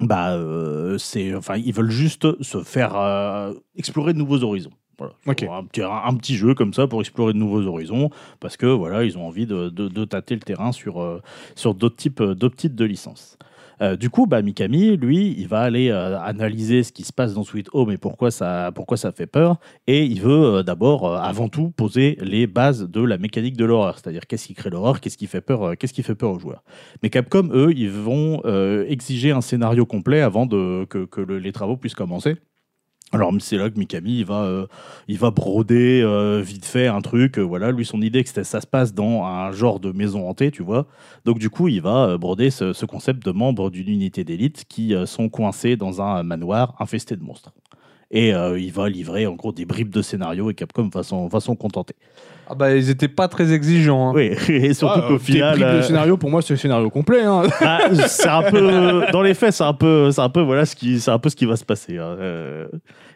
bah, 0.00 0.32
euh, 0.32 0.98
c'est, 0.98 1.34
enfin, 1.34 1.56
ils 1.56 1.72
veulent 1.72 1.90
juste 1.90 2.42
se 2.42 2.62
faire 2.62 2.96
euh, 2.96 3.52
explorer 3.76 4.12
de 4.12 4.18
nouveaux 4.18 4.42
horizons. 4.42 4.72
Voilà. 4.98 5.14
Ok. 5.26 5.42
Un, 5.42 5.64
petit, 5.64 5.82
un 5.82 6.14
petit 6.14 6.36
jeu 6.36 6.54
comme 6.54 6.72
ça 6.72 6.86
pour 6.86 7.00
explorer 7.00 7.32
de 7.32 7.38
nouveaux 7.38 7.66
horizons 7.66 8.10
parce 8.38 8.56
que 8.56 8.66
voilà, 8.66 9.04
ils 9.04 9.18
ont 9.18 9.26
envie 9.26 9.46
de, 9.46 9.68
de, 9.68 9.88
de 9.88 10.04
tâter 10.04 10.34
le 10.34 10.40
terrain 10.40 10.70
sur, 10.72 11.02
euh, 11.02 11.20
sur 11.56 11.74
d'autres 11.74 11.96
types, 11.96 12.22
d'autres 12.22 12.56
types 12.56 12.76
de 12.76 12.84
licences. 12.84 13.38
Euh, 13.80 13.96
du 13.96 14.10
coup, 14.10 14.26
bah, 14.26 14.42
Mikami, 14.42 14.96
lui, 14.96 15.34
il 15.38 15.48
va 15.48 15.60
aller 15.60 15.90
euh, 15.90 16.18
analyser 16.20 16.82
ce 16.82 16.92
qui 16.92 17.04
se 17.04 17.12
passe 17.12 17.34
dans 17.34 17.44
Sweet 17.44 17.68
Home 17.72 17.90
et 17.90 17.96
pourquoi 17.98 18.30
ça, 18.30 18.70
pourquoi 18.74 18.96
ça 18.96 19.12
fait 19.12 19.26
peur. 19.26 19.58
Et 19.86 20.04
il 20.04 20.20
veut 20.20 20.56
euh, 20.58 20.62
d'abord, 20.62 21.14
avant 21.16 21.48
tout, 21.48 21.70
poser 21.70 22.16
les 22.20 22.46
bases 22.46 22.88
de 22.88 23.00
la 23.02 23.18
mécanique 23.18 23.56
de 23.56 23.64
l'horreur, 23.64 23.98
c'est-à-dire 23.98 24.26
qu'est-ce 24.26 24.46
qui 24.46 24.54
crée 24.54 24.70
l'horreur, 24.70 25.00
qu'est-ce 25.00 25.18
qui 25.18 25.26
fait 25.26 25.40
peur, 25.40 25.76
qu'est-ce 25.76 25.92
qui 25.92 26.02
fait 26.02 26.14
peur 26.14 26.30
aux 26.30 26.38
joueurs? 26.38 26.62
Mais 27.02 27.10
Capcom, 27.10 27.48
eux, 27.52 27.72
ils 27.76 27.90
vont 27.90 28.42
exiger 28.88 29.32
un 29.32 29.40
scénario 29.40 29.86
complet 29.86 30.20
avant 30.20 30.46
que, 30.46 30.84
que 31.04 31.20
le- 31.20 31.38
les 31.38 31.52
travaux 31.52 31.76
puissent 31.76 31.94
commencer. 31.94 32.36
Alors 33.14 33.32
c'est 33.40 33.56
là 33.56 33.70
que 33.70 33.78
Mikami 33.78 34.18
il 34.18 34.24
va, 34.26 34.42
euh, 34.42 34.66
il 35.08 35.18
va 35.18 35.30
broder 35.30 36.02
euh, 36.02 36.40
vite 36.44 36.64
fait 36.66 36.86
un 36.88 37.00
truc. 37.00 37.38
euh, 37.38 37.42
voilà, 37.42 37.70
lui 37.70 37.84
son 37.84 38.00
idée 38.02 38.22
que 38.22 38.28
c'était- 38.28 38.44
ça 38.44 38.60
se 38.60 38.66
passe 38.66 38.92
dans 38.94 39.24
un 39.24 39.52
genre 39.52 39.80
de 39.80 39.92
maison 39.92 40.28
hantée, 40.28 40.50
tu 40.50 40.62
vois. 40.62 40.86
Donc 41.24 41.38
du 41.38 41.50
coup 41.50 41.68
il 41.68 41.80
va 41.80 42.06
euh, 42.10 42.18
broder 42.18 42.50
ce, 42.50 42.72
ce 42.72 42.86
concept 42.86 43.24
de 43.24 43.30
membres 43.32 43.70
d'une 43.70 43.88
unité 43.88 44.24
d'élite 44.24 44.64
qui 44.68 44.94
euh, 44.94 45.06
sont 45.06 45.28
coincés 45.28 45.76
dans 45.76 46.02
un 46.02 46.22
manoir 46.22 46.74
infesté 46.80 47.16
de 47.16 47.22
monstres. 47.22 47.52
Et 48.10 48.32
euh, 48.34 48.58
il 48.60 48.70
va 48.70 48.88
livrer 48.88 49.26
en 49.26 49.32
gros 49.34 49.50
des 49.50 49.64
bribes 49.64 49.90
de 49.90 50.00
scénario 50.02 50.48
et 50.50 50.54
Capcom 50.54 50.88
va 50.92 51.02
s'en 51.02 51.26
va 51.26 51.40
s'en 51.40 51.56
contenter. 51.56 51.94
Ah 52.46 52.54
bah, 52.54 52.76
ils 52.76 52.90
étaient 52.90 53.08
pas 53.08 53.26
très 53.26 53.52
exigeants. 53.54 54.10
hein. 54.10 54.12
Oui, 54.14 54.30
et 54.50 54.74
surtout 54.74 55.00
Ah, 55.02 55.06
qu'au 55.08 55.14
euh, 55.14 55.18
final. 55.18 55.54
tes 55.54 55.60
bribes 55.64 55.72
de 55.74 55.78
euh, 55.78 55.82
scénario, 55.82 56.16
pour 56.18 56.30
moi, 56.30 56.42
c'est 56.42 56.52
le 56.52 56.58
scénario 56.58 56.90
complet. 56.90 57.22
hein. 57.24 57.42
bah, 57.60 57.78
c'est 58.06 58.28
un 58.28 58.42
peu 58.50 59.02
dans 59.10 59.22
les 59.22 59.34
faits 59.34 59.52
c'est 59.54 59.64
un 59.64 59.72
peu 59.72 60.12
c'est 60.12 60.20
un 60.20 60.28
peu 60.28 60.42
voilà 60.42 60.64
ce 60.66 60.76
qui 60.76 61.00
c'est 61.00 61.10
un 61.10 61.18
peu 61.18 61.28
ce 61.30 61.34
qui 61.36 61.46
va 61.46 61.56
se 61.56 61.64
passer 61.64 61.96
hein. 61.98 62.16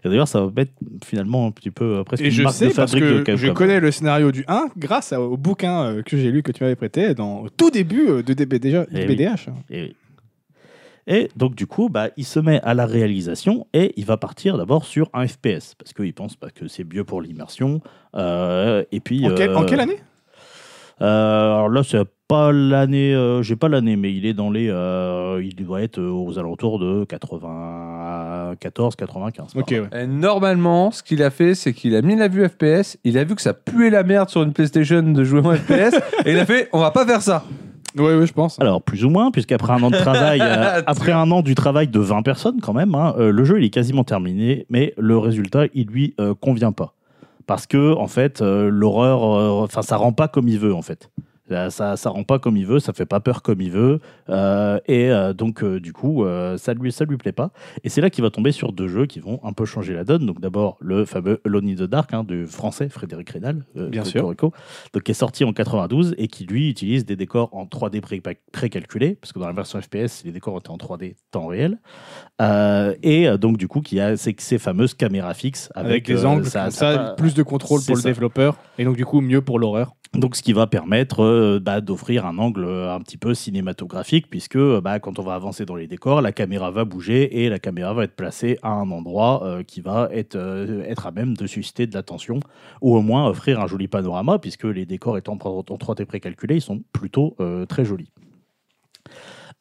Et 0.04 0.08
d'ailleurs 0.08 0.28
ça 0.28 0.40
va 0.42 0.50
mettre 0.54 0.72
finalement 1.04 1.46
un 1.46 1.50
petit 1.50 1.70
peu 1.70 1.98
euh, 1.98 2.04
presque 2.04 2.22
Et 2.22 2.26
une 2.26 2.30
je 2.32 2.42
marque 2.42 2.54
sais 2.56 2.68
de 2.68 2.72
parce 2.74 2.92
fabrique 2.92 3.04
de 3.16 3.22
que 3.22 3.36
je 3.36 3.48
connais 3.48 3.80
le 3.80 3.90
scénario 3.90 4.30
du 4.32 4.44
1 4.48 4.68
grâce 4.76 5.12
au 5.12 5.36
bouquin 5.36 5.84
euh, 5.84 6.02
que 6.02 6.16
j'ai 6.16 6.30
lu, 6.30 6.42
que 6.42 6.52
tu 6.52 6.62
m'avais 6.62 6.76
prêté 6.76 7.14
dans, 7.14 7.40
au 7.42 7.48
tout 7.48 7.70
début 7.70 8.08
euh, 8.08 8.22
de 8.22 8.32
DB, 8.34 8.58
déjà, 8.58 8.86
Eh 8.92 8.94
oui. 8.94 9.00
DBDH. 9.06 9.48
Et, 9.70 9.82
oui. 9.82 9.96
Et 11.10 11.30
donc 11.36 11.54
du 11.54 11.66
coup 11.66 11.88
bah, 11.88 12.10
il 12.18 12.24
se 12.26 12.38
met 12.38 12.60
à 12.62 12.74
la 12.74 12.84
réalisation 12.84 13.66
et 13.72 13.94
il 13.96 14.04
va 14.04 14.18
partir 14.18 14.58
d'abord 14.58 14.84
sur 14.84 15.08
un 15.14 15.26
FPS 15.26 15.74
parce 15.78 15.94
qu'il 15.96 16.12
pense 16.12 16.38
bah, 16.38 16.48
que 16.54 16.68
c'est 16.68 16.84
mieux 16.84 17.04
pour 17.04 17.22
l'immersion 17.22 17.80
Euh, 18.14 18.84
et 18.92 19.00
puis 19.00 19.26
En, 19.26 19.34
quelle- 19.34 19.56
en 19.56 19.64
quelle 19.64 19.80
année? 19.80 19.98
Euh, 21.00 21.04
alors 21.54 21.68
là, 21.68 21.82
c'est 21.84 22.02
pas 22.26 22.50
l'année, 22.52 23.38
j'ai 23.42 23.54
pas 23.56 23.68
l'année, 23.68 23.94
mais 23.96 24.12
il 24.12 24.26
est 24.26 24.34
dans 24.34 24.50
les, 24.50 24.64
il 24.66 25.54
doit 25.64 25.80
être 25.80 26.00
aux 26.02 26.38
alentours 26.38 26.78
de 26.80 27.04
94, 27.04 27.42
95. 28.58 29.54
par 29.54 29.62
Ok, 29.62 29.70
là. 29.70 29.80
ouais. 29.80 30.02
Et 30.02 30.06
normalement, 30.06 30.90
ce 30.90 31.02
qu'il 31.02 31.22
a 31.22 31.30
fait, 31.30 31.54
c'est 31.54 31.72
qu'il 31.72 31.94
a 31.96 32.02
mis 32.02 32.16
la 32.16 32.28
vue 32.28 32.46
FPS, 32.48 32.98
il 33.04 33.18
a 33.18 33.24
vu 33.24 33.34
que 33.34 33.42
ça 33.42 33.54
puait 33.54 33.90
la 33.90 34.02
merde 34.02 34.28
sur 34.28 34.42
une 34.42 34.52
PlayStation 34.52 35.02
de 35.02 35.24
jouer 35.24 35.40
en 35.40 35.54
FPS, 35.54 35.94
et 36.26 36.32
il 36.32 36.38
a 36.38 36.46
fait 36.46 36.68
on 36.72 36.80
va 36.80 36.90
pas 36.90 37.06
faire 37.06 37.22
ça. 37.22 37.44
Ouais, 37.96 38.14
ouais, 38.16 38.26
je 38.26 38.32
pense. 38.32 38.60
Alors 38.60 38.82
plus 38.82 39.04
ou 39.04 39.10
moins, 39.10 39.30
puisqu'après 39.30 39.72
un 39.72 39.82
an 39.82 39.90
de 39.90 39.96
travail, 39.96 40.40
euh, 40.42 40.82
après 40.86 41.12
un 41.12 41.30
an 41.30 41.42
du 41.42 41.54
travail 41.54 41.88
de 41.88 41.98
20 41.98 42.22
personnes 42.22 42.60
quand 42.60 42.74
même, 42.74 42.94
hein, 42.94 43.14
euh, 43.18 43.32
le 43.32 43.44
jeu 43.44 43.58
il 43.58 43.64
est 43.64 43.70
quasiment 43.70 44.04
terminé, 44.04 44.66
mais 44.68 44.94
le 44.98 45.16
résultat 45.18 45.64
il 45.74 45.86
lui 45.86 46.14
euh, 46.20 46.34
convient 46.34 46.72
pas, 46.72 46.94
parce 47.46 47.66
que 47.66 47.94
en 47.94 48.06
fait 48.06 48.42
euh, 48.42 48.68
l'horreur, 48.70 49.24
euh, 49.24 49.64
enfin 49.64 49.82
ça 49.82 49.96
rend 49.96 50.12
pas 50.12 50.28
comme 50.28 50.48
il 50.48 50.58
veut 50.58 50.74
en 50.74 50.82
fait. 50.82 51.10
Ça, 51.48 51.70
ça, 51.70 51.96
ça 51.96 52.10
rend 52.10 52.24
pas 52.24 52.38
comme 52.38 52.56
il 52.56 52.66
veut, 52.66 52.78
ça 52.78 52.92
fait 52.92 53.06
pas 53.06 53.20
peur 53.20 53.42
comme 53.42 53.60
il 53.60 53.70
veut, 53.70 54.00
euh, 54.28 54.78
et 54.86 55.10
euh, 55.10 55.32
donc 55.32 55.62
euh, 55.62 55.80
du 55.80 55.92
coup 55.92 56.24
euh, 56.24 56.56
ça 56.58 56.74
lui 56.74 56.92
ça 56.92 57.04
lui 57.04 57.16
plaît 57.16 57.32
pas. 57.32 57.50
Et 57.84 57.88
c'est 57.88 58.00
là 58.00 58.10
qu'il 58.10 58.22
va 58.22 58.30
tomber 58.30 58.52
sur 58.52 58.72
deux 58.72 58.88
jeux 58.88 59.06
qui 59.06 59.20
vont 59.20 59.40
un 59.42 59.52
peu 59.52 59.64
changer 59.64 59.94
la 59.94 60.04
donne. 60.04 60.26
Donc 60.26 60.40
d'abord 60.40 60.76
le 60.80 61.04
fameux 61.04 61.40
Alone 61.46 61.68
in 61.68 61.74
the 61.74 61.82
Dark 61.88 62.12
hein, 62.12 62.24
du 62.24 62.46
français 62.46 62.88
Frédéric 62.88 63.30
Rénal, 63.30 63.64
euh, 63.76 63.88
Bien 63.88 64.04
sûr. 64.04 64.22
donc 64.92 65.02
qui 65.04 65.10
est 65.10 65.14
sorti 65.14 65.44
en 65.44 65.52
92 65.52 66.14
et 66.18 66.28
qui 66.28 66.44
lui 66.44 66.68
utilise 66.68 67.04
des 67.06 67.16
décors 67.16 67.48
en 67.54 67.64
3D 67.64 68.00
pré- 68.00 68.20
précalculés, 68.52 69.14
parce 69.14 69.32
que 69.32 69.38
dans 69.38 69.46
la 69.46 69.52
version 69.52 69.80
FPS 69.80 70.24
les 70.24 70.32
décors 70.32 70.58
étaient 70.58 70.70
en 70.70 70.76
3D 70.76 71.14
temps 71.30 71.46
réel, 71.46 71.78
Euh, 72.40 72.94
et 73.02 73.28
euh, 73.28 73.36
donc 73.36 73.56
du 73.56 73.66
coup 73.66 73.80
qui 73.80 73.98
a 74.00 74.16
ces, 74.16 74.34
ces 74.38 74.58
fameuses 74.58 74.94
caméras 74.94 75.34
fixes 75.34 75.70
avec, 75.74 76.06
des 76.06 76.24
euh, 76.24 76.28
angles, 76.28 76.44
ça- 76.46 76.70
ça- 76.70 76.94
ça, 76.94 77.14
plus 77.16 77.34
de 77.34 77.42
contrôle 77.42 77.80
pour 77.84 77.96
le 77.96 78.02
développeur. 78.02 78.56
Et 78.78 78.84
donc, 78.84 78.96
du 78.96 79.04
coup, 79.04 79.20
mieux 79.20 79.40
pour 79.42 79.58
l'horreur. 79.58 79.92
donc, 80.14 80.36
ce 80.36 80.42
qui 80.42 80.52
va 80.52 80.66
permettre 80.66 81.22
euh, 81.38 81.60
bah, 81.60 81.80
d'offrir 81.80 82.26
un 82.26 82.38
angle 82.38 82.64
euh, 82.64 82.94
un 82.94 83.00
petit 83.00 83.16
peu 83.16 83.34
cinématographique, 83.34 84.28
puisque 84.28 84.56
euh, 84.56 84.80
bah, 84.80 84.98
quand 84.98 85.18
on 85.18 85.22
va 85.22 85.34
avancer 85.34 85.64
dans 85.64 85.76
les 85.76 85.86
décors, 85.86 86.20
la 86.20 86.32
caméra 86.32 86.70
va 86.70 86.84
bouger 86.84 87.44
et 87.44 87.48
la 87.48 87.58
caméra 87.58 87.94
va 87.94 88.04
être 88.04 88.16
placée 88.16 88.58
à 88.62 88.70
un 88.70 88.90
endroit 88.90 89.62
qui 89.66 89.80
va 89.80 90.08
être, 90.12 90.36
à 90.36 91.10
même 91.10 91.36
de 91.36 91.46
susciter 91.46 91.86
de 91.86 91.94
l'attention, 91.94 92.40
ou 92.82 92.96
au 92.96 93.02
moins 93.02 93.28
offrir 93.28 93.60
un 93.60 93.66
joli 93.66 93.88
panorama, 93.88 94.38
puisque 94.38 94.64
les 94.64 94.84
décors 94.84 95.16
étant 95.16 95.38
en 95.44 95.62
3D 95.62 96.04
précalculés, 96.04 96.56
ils 96.56 96.60
sont 96.60 96.82
plutôt 96.92 97.36
très 97.68 97.84
jolis. 97.84 98.10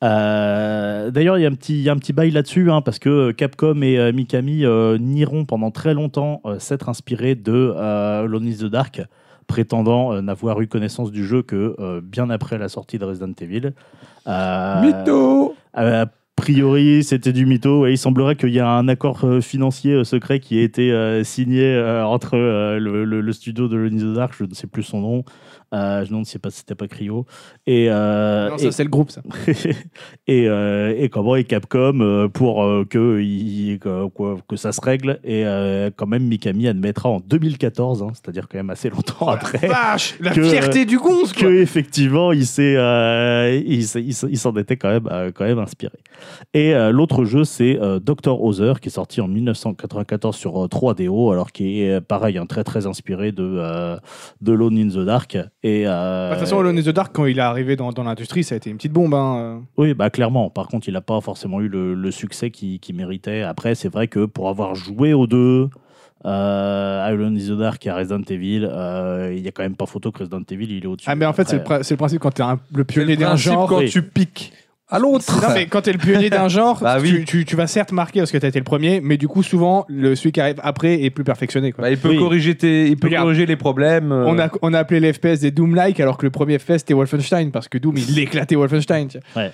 D'ailleurs, 0.02 1.38
il 1.38 1.42
y, 1.42 1.46
a 1.46 1.50
un 1.50 1.56
petit- 1.56 1.90
un 1.90 1.98
petit 1.98 2.14
bail 2.14 2.32
là-dessus, 2.32 2.72
hein, 2.72 2.82
parce 2.82 3.00
que 3.00 3.32
Capcom 3.32 3.82
et 3.82 4.12
Mikami 4.12 4.64
nieront 5.00 5.46
pendant 5.46 5.72
très 5.72 5.94
longtemps 5.94 6.42
s'être 6.60 6.90
inspirés 6.90 7.36
de 7.36 7.72
Alone 7.78 8.48
in 8.48 8.52
the 8.52 8.70
Dark, 8.70 9.02
prétendant 9.48 10.14
euh, 10.14 10.22
n'avoir 10.22 10.60
eu 10.62 10.68
connaissance 10.68 11.12
du 11.12 11.26
jeu 11.26 11.42
que 11.42 11.76
euh, 11.80 12.02
bien 12.04 12.30
après 12.30 12.58
la 12.58 12.70
sortie 12.70 13.00
de 13.00 13.06
Resident 13.06 13.34
Evil. 13.42 13.74
Euh, 14.28 14.82
Mytho 14.82 15.56
a 15.74 16.06
priori, 16.36 17.04
c'était 17.04 17.34
du 17.34 17.46
mytho. 17.48 17.88
Et 17.88 17.92
il 17.94 17.98
semblerait 17.98 18.36
qu'il 18.36 18.50
y 18.50 18.60
a 18.60 18.70
un 18.70 18.88
accord 18.88 19.26
financier 19.42 20.04
secret 20.04 20.40
qui 20.40 20.60
a 20.60 20.62
été 20.62 21.24
signé 21.24 21.80
entre 22.06 22.38
le, 22.38 23.06
le- 23.06 23.22
le 23.22 23.34
studio 23.34 23.68
de 23.68 23.76
Alone 23.76 23.96
in 23.96 24.12
the 24.12 24.14
Dark, 24.16 24.34
je 24.38 24.44
ne 24.44 24.54
sais 24.54 24.68
plus 24.68 24.84
son 24.84 25.02
nom. 25.02 25.24
Euh, 25.74 26.06
je 26.06 26.14
ne 26.14 26.24
sais 26.24 26.40
pas 26.40 26.50
si 26.50 26.60
c'était 26.60 26.76
pas 26.76 26.88
Cryo. 26.88 27.26
Et, 27.66 27.88
euh, 27.90 28.50
non, 28.50 28.56
et- 28.58 28.72
c'est 28.72 28.84
le 28.84 28.90
groupe, 28.90 29.12
ça. 29.12 29.22
et, 30.28 30.48
euh, 30.48 30.94
et 30.98 31.10
comment 31.10 31.36
et 31.36 31.44
Capcom 31.44 32.00
euh, 32.02 32.28
pour 32.30 32.64
que, 32.90 33.20
il- 33.22 33.80
que, 33.80 34.56
ça 34.56 34.72
se 34.72 34.82
règle 34.82 35.20
et 35.24 35.44
quand 35.96 36.08
même 36.08 36.24
Mikami 36.24 36.68
admettra 36.68 37.10
en 37.10 37.20
2014 37.20 38.02
hein, 38.04 38.08
c'est-à-dire 38.14 38.48
quand 38.50 38.58
même 38.58 38.70
assez 38.70 38.90
longtemps 38.90 39.28
après 39.28 39.68
Vache 39.68 40.16
La 40.20 40.32
que, 40.32 40.42
fierté 40.44 40.86
du 40.86 40.98
gonze, 40.98 41.34
que 41.34 41.46
effectivement 41.62 42.32
il 42.32 42.46
s'est 42.46 42.74
il, 43.66 43.84
s'est- 43.86 44.02
il 44.04 44.14
s'en- 44.38 44.56
était 44.56 44.78
quand 44.78 44.90
même 44.90 45.32
quand 45.34 45.46
même 45.46 45.60
inspiré 45.60 45.98
et 46.54 46.74
l'autre 46.92 47.26
jeu 47.26 47.44
c'est 47.44 47.78
Dr 48.02 48.42
Other 48.44 48.80
qui 48.80 48.88
est 48.90 48.92
sorti 48.92 49.22
en 49.22 49.28
1994 49.28 50.36
sur 50.36 50.64
euh, 50.64 50.68
3DO 50.68 51.32
alors 51.32 51.52
qui 51.52 51.82
est 51.82 52.02
pareil 52.02 52.38
un 52.38 52.46
très 52.46 52.64
très 52.64 52.88
inspiré 52.88 53.32
de 53.32 53.98
de 54.42 54.52
Lone 54.52 54.78
in 54.78 54.88
the 54.90 55.06
Dark 55.06 55.38
et 55.64 55.88
euh, 55.88 55.90
Bah, 56.30 56.36
De 56.36 56.40
toute 56.40 56.48
façon, 56.48 56.60
Alone 56.60 56.78
in 56.78 56.82
the 56.82 56.90
Dark, 56.90 57.12
quand 57.14 57.26
il 57.26 57.40
est 57.40 57.42
arrivé 57.42 57.76
dans, 57.76 57.92
dans 57.92 58.04
l'industrie, 58.04 58.44
ça 58.44 58.56
a 58.56 58.58
été 58.58 58.70
une 58.70 58.78
petite 58.78 58.94
bombe. 58.94 59.14
Hein. 59.14 59.64
Oui, 59.78 59.94
bah 59.94 60.10
clairement. 60.10 60.50
Par 60.50 60.68
contre, 60.68 60.88
il 60.88 60.94
n'a 60.94 61.02
pas 61.02 61.20
forcément 61.22 61.60
eu 61.62 61.68
le, 61.68 61.94
le 61.96 62.12
succès 62.12 62.52
qu'il 62.52 62.80
méritait. 62.96 63.42
Après, 63.42 63.74
c'est 63.76 63.90
vrai 63.90 64.08
que 64.08 64.26
pour 64.26 64.50
avoir 64.50 64.76
joué 64.76 65.14
aux 65.14 65.28
deux, 65.28 65.70
euh, 66.26 67.02
à 67.02 67.06
Alone 67.06 67.38
in 67.38 67.40
the 67.56 67.58
Dark 67.58 67.86
et 67.86 67.90
à 67.90 67.96
Resident 67.96 68.22
Evil, 68.30 68.68
euh, 68.70 69.34
il 69.36 69.42
n'y 69.42 69.48
a 69.48 69.52
quand 69.52 69.64
même 69.64 69.76
pas 69.76 69.86
photo 69.86 70.12
que 70.12 70.20
Resident 70.20 70.42
Evil, 70.50 70.66
il 70.78 70.84
est 70.84 70.88
au-dessus. 70.88 71.10
Ah, 71.10 71.16
mais 71.16 71.26
en 71.26 71.34
fait, 71.34 71.48
c'est 71.48 71.58
le, 71.58 71.80
le 71.90 71.96
principe 71.98 72.20
quand 72.20 72.32
t'es 72.32 72.44
un- 72.44 72.60
le 72.74 72.84
pionnier 72.84 73.16
d'un 73.18 73.36
genre. 73.36 73.68
quand 73.68 73.80
oui. 73.80 73.90
tu 73.90 74.02
piques 74.04 74.54
à 74.90 75.00
l'autre. 75.00 75.26
Non, 75.42 75.50
mais 75.54 75.66
quand 75.68 75.82
t'es 75.82 75.92
le 75.92 75.98
pionnier 75.98 76.30
d'un 76.30 76.48
genre, 76.48 76.80
Bah 76.82 76.98
tu, 77.02 77.18
oui. 77.18 77.26
tu- 77.26 77.46
tu 77.46 77.56
vas 77.56 77.68
certes 77.68 77.92
marquer 77.92 78.20
parce 78.20 78.32
que 78.32 78.38
t'as 78.38 78.48
été 78.48 78.60
le 78.60 78.64
premier, 78.64 79.02
mais 79.02 79.18
du 79.18 79.28
coup, 79.28 79.44
souvent, 79.44 79.86
le, 79.90 80.16
celui 80.16 80.32
qui 80.32 80.40
arrive 80.42 80.60
après 80.64 81.02
est 81.04 81.10
plus 81.10 81.24
perfectionné. 81.24 81.72
Quoi. 81.72 81.84
Bah, 81.84 81.92
il 81.92 81.98
peut 81.98 82.10
Oui. 82.10 82.18
corriger 82.18 82.56
tes, 82.56 82.88
il 82.88 82.98
peut 82.98 83.08
Regarde. 83.08 83.26
corriger 83.26 83.46
les 83.46 83.56
problèmes. 83.58 84.12
euh. 84.12 84.26
On, 84.28 84.40
a, 84.40 84.50
on 84.62 84.74
a 84.74 84.80
appelé 84.80 85.00
les 85.00 85.12
FPS 85.14 85.40
des 85.42 85.52
Doom-like 85.52 86.00
alors 86.00 86.18
que 86.18 86.26
le 86.26 86.32
premier 86.32 86.58
FPS 86.60 86.78
c'était 86.80 86.94
Wolfenstein 86.94 87.52
parce 87.52 87.68
que 87.68 87.78
Doom 87.78 87.96
il 87.98 88.18
éclatait 88.20 88.56
Wolfenstein. 88.56 89.08
ouais. 89.36 89.52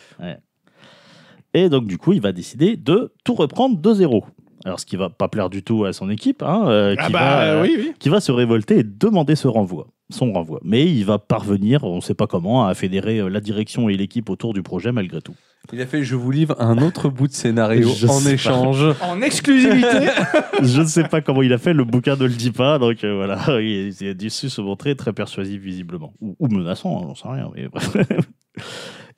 Et 1.56 1.70
donc, 1.70 1.86
du 1.86 1.98
coup, 2.00 2.14
il 2.14 2.22
va 2.22 2.32
décider 2.32 2.76
de 2.78 3.14
tout 3.24 3.36
reprendre 3.36 3.78
de 3.80 3.94
zéro. 3.94 4.26
Alors, 4.66 4.80
ce 4.80 4.86
qui 4.86 4.96
va 4.96 5.10
pas 5.10 5.28
plaire 5.28 5.50
du 5.50 5.62
tout 5.62 5.84
à 5.86 5.92
son 5.92 6.10
équipe, 6.10 6.42
hein, 6.42 6.64
euh, 6.68 6.96
Ah 6.98 7.08
qui, 7.08 7.12
bah 7.14 7.20
va, 7.20 7.42
euh, 7.44 7.62
oui, 7.64 7.76
oui. 7.78 7.94
qui 8.00 8.10
va 8.10 8.22
se 8.22 8.32
révolter 8.32 8.80
et 8.80 8.84
demander 8.84 9.36
ce 9.36 9.50
renvoi, 9.50 9.88
son 10.10 10.32
renvoi. 10.32 10.62
Mais 10.64 10.86
il 10.86 11.04
va 11.04 11.20
parvenir, 11.20 11.84
on 11.84 11.98
ne 11.98 12.02
sait 12.02 12.14
pas 12.14 12.28
comment, 12.28 12.66
à 12.66 12.74
fédérer 12.74 13.20
euh, 13.20 13.28
la 13.28 13.42
direction 13.42 13.90
et 13.90 13.98
l'équipe 13.98 14.30
autour 14.30 14.54
du 14.54 14.64
projet 14.64 14.94
malgré 14.94 15.22
tout. 15.22 15.36
Il 15.72 15.82
a 15.82 15.86
fait 15.86 16.04
je 16.04 16.16
vous 16.16 16.32
livre 16.32 16.56
un 16.60 16.78
autre 16.78 17.10
bout 17.10 17.28
de 17.28 17.34
scénario 17.34 17.90
Je 17.96 18.08
en 18.08 18.26
échange. 18.26 18.86
En 19.02 19.22
exclusivité. 19.22 20.08
je 20.62 20.82
ne 20.82 20.88
sais 20.88 21.04
pas 21.06 21.20
comment 21.22 21.42
il 21.42 21.52
a 21.54 21.58
fait, 21.58 21.74
le 21.74 21.84
bouquin 21.84 22.16
ne 22.16 22.24
le 22.24 22.30
dit 22.34 22.52
pas, 22.52 22.80
donc 22.80 23.04
euh, 23.04 23.16
voilà, 23.16 23.40
il, 23.62 23.94
il 24.00 24.08
a 24.08 24.14
dû 24.14 24.30
se 24.30 24.62
montrer 24.62 24.96
très 24.96 25.12
persuasif 25.12 25.62
visiblement, 25.62 26.14
ou, 26.22 26.36
ou 26.40 26.48
menaçant, 26.48 27.00
hein, 27.00 27.06
j'en 27.08 27.16
sais 27.16 27.28
rien. 27.28 27.52
Mais 27.54 27.68
bref. 27.68 27.98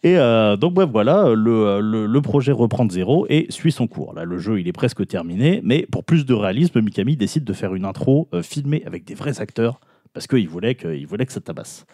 Et 0.03 0.17
euh, 0.17 0.55
donc 0.55 0.73
bref, 0.73 0.89
voilà, 0.91 1.33
le, 1.35 2.19
projet 2.21 2.51
reprend 2.51 2.85
de 2.85 2.91
zéro 2.91 3.25
et 3.29 3.47
suit 3.49 3.71
son 3.71 3.87
cours. 3.87 4.13
Là, 4.13 4.23
le 4.23 4.37
jeu, 4.37 4.59
il 4.59 4.67
est 4.67 4.73
presque 4.73 5.05
terminé, 5.07 5.61
mais 5.63 5.87
pour 5.91 6.03
plus 6.03 6.25
de 6.25 6.33
réalisme, 6.33 6.81
Mikami 6.81 7.15
décide 7.15 7.43
de 7.43 7.53
faire 7.53 7.75
une 7.75 7.85
intro 7.85 8.27
euh, 8.33 8.41
filmée 8.41 8.83
avec 8.85 9.05
des 9.05 9.15
vrais 9.15 9.41
acteurs, 9.41 9.79
parce 10.13 10.27
qu'il 10.27 10.47
voulait 10.47 10.77
voulait 11.07 11.25
que 11.25 11.33
ça 11.33 11.41
tabasse. 11.41 11.85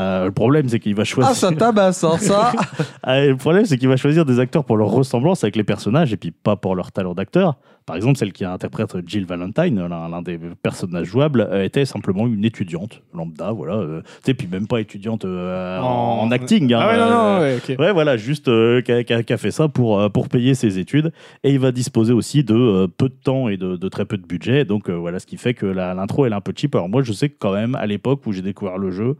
Euh, 0.00 0.24
le 0.26 0.32
problème, 0.32 0.68
c'est 0.68 0.80
qu'il 0.80 0.94
va 0.94 1.04
choisir. 1.04 1.30
Ah, 1.32 1.34
ça 1.34 1.52
tabasse, 1.52 2.02
hein, 2.02 2.16
ça. 2.18 2.52
Ah, 3.02 3.20
le 3.26 3.36
problème, 3.36 3.66
c'est 3.66 3.76
qu'il 3.76 3.88
va 3.88 3.96
choisir 3.96 4.24
des 4.24 4.38
acteurs 4.40 4.64
pour 4.64 4.76
leur 4.76 4.88
ressemblance 4.88 5.44
avec 5.44 5.54
les 5.56 5.64
personnages 5.64 6.12
et 6.12 6.16
puis 6.16 6.30
pas 6.30 6.56
pour 6.56 6.74
leur 6.74 6.92
talent 6.92 7.14
d'acteur. 7.14 7.56
Par 7.84 7.96
exemple, 7.96 8.16
celle 8.16 8.32
qui 8.32 8.44
interprète 8.44 8.96
Jill 9.06 9.26
Valentine, 9.26 9.86
l'un 9.88 10.22
des 10.22 10.38
personnages 10.62 11.08
jouables, 11.08 11.40
euh, 11.50 11.64
était 11.64 11.84
simplement 11.84 12.28
une 12.28 12.44
étudiante 12.44 13.02
lambda, 13.12 13.50
voilà. 13.50 13.74
euh, 13.74 14.00
tu 14.02 14.08
sais, 14.26 14.34
puis 14.34 14.46
même 14.46 14.68
pas 14.68 14.80
étudiante 14.80 15.24
euh, 15.24 15.80
en, 15.80 16.20
en 16.20 16.30
acting. 16.30 16.72
hein, 16.72 16.78
Ah 16.80 16.86
ouais, 16.88 16.96
non, 16.96 17.04
euh, 17.42 17.58
non, 17.76 17.84
ouais, 17.84 17.92
voilà, 17.92 18.16
juste 18.16 18.46
euh, 18.46 18.80
qui 18.82 18.92
a, 19.32 19.36
fait 19.36 19.50
ça 19.50 19.66
pour, 19.68 20.10
pour 20.12 20.28
payer 20.28 20.54
ses 20.54 20.78
études. 20.78 21.12
Et 21.42 21.50
il 21.50 21.58
va 21.58 21.72
disposer 21.72 22.12
aussi 22.12 22.44
de 22.44 22.54
euh, 22.54 22.86
peu 22.86 23.08
de 23.08 23.16
temps 23.22 23.48
et 23.48 23.56
de, 23.56 23.74
de 23.76 23.88
très 23.88 24.04
peu 24.04 24.16
de 24.16 24.26
budget. 24.26 24.64
Donc 24.64 24.88
euh, 24.88 24.94
voilà, 24.94 25.18
ce 25.18 25.26
qui 25.26 25.36
fait 25.36 25.52
que 25.54 25.66
l'intro, 25.66 26.24
elle 26.24 26.32
est 26.32 26.36
un 26.36 26.40
peu 26.40 26.52
cheap. 26.54 26.74
Alors 26.76 26.88
moi, 26.88 27.02
je 27.02 27.12
sais 27.12 27.28
que 27.30 27.36
quand 27.38 27.52
même, 27.52 27.74
à 27.74 27.86
l'époque 27.86 28.20
où 28.26 28.32
j'ai 28.32 28.42
découvert 28.42 28.78
le 28.78 28.92
jeu, 28.92 29.16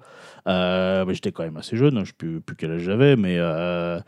euh, 0.49 1.05
j'étais 1.15 1.33
quand 1.33 1.45
même 1.45 1.57
assez 1.57 1.77
jeune, 1.77 1.95
je 1.95 2.01
ne 2.01 2.05
sais 2.05 2.13
plus, 2.13 2.43
quel 2.57 2.73
âge 2.73 2.83
j'avais, 2.83 3.17
mais 3.17 3.37
euh, 3.39 4.01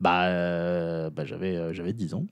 bah, 0.00 0.26
euh, 0.26 1.10
bah, 1.10 1.24
j'avais 1.24 1.92
10 1.92 2.14
ans. 2.14 2.26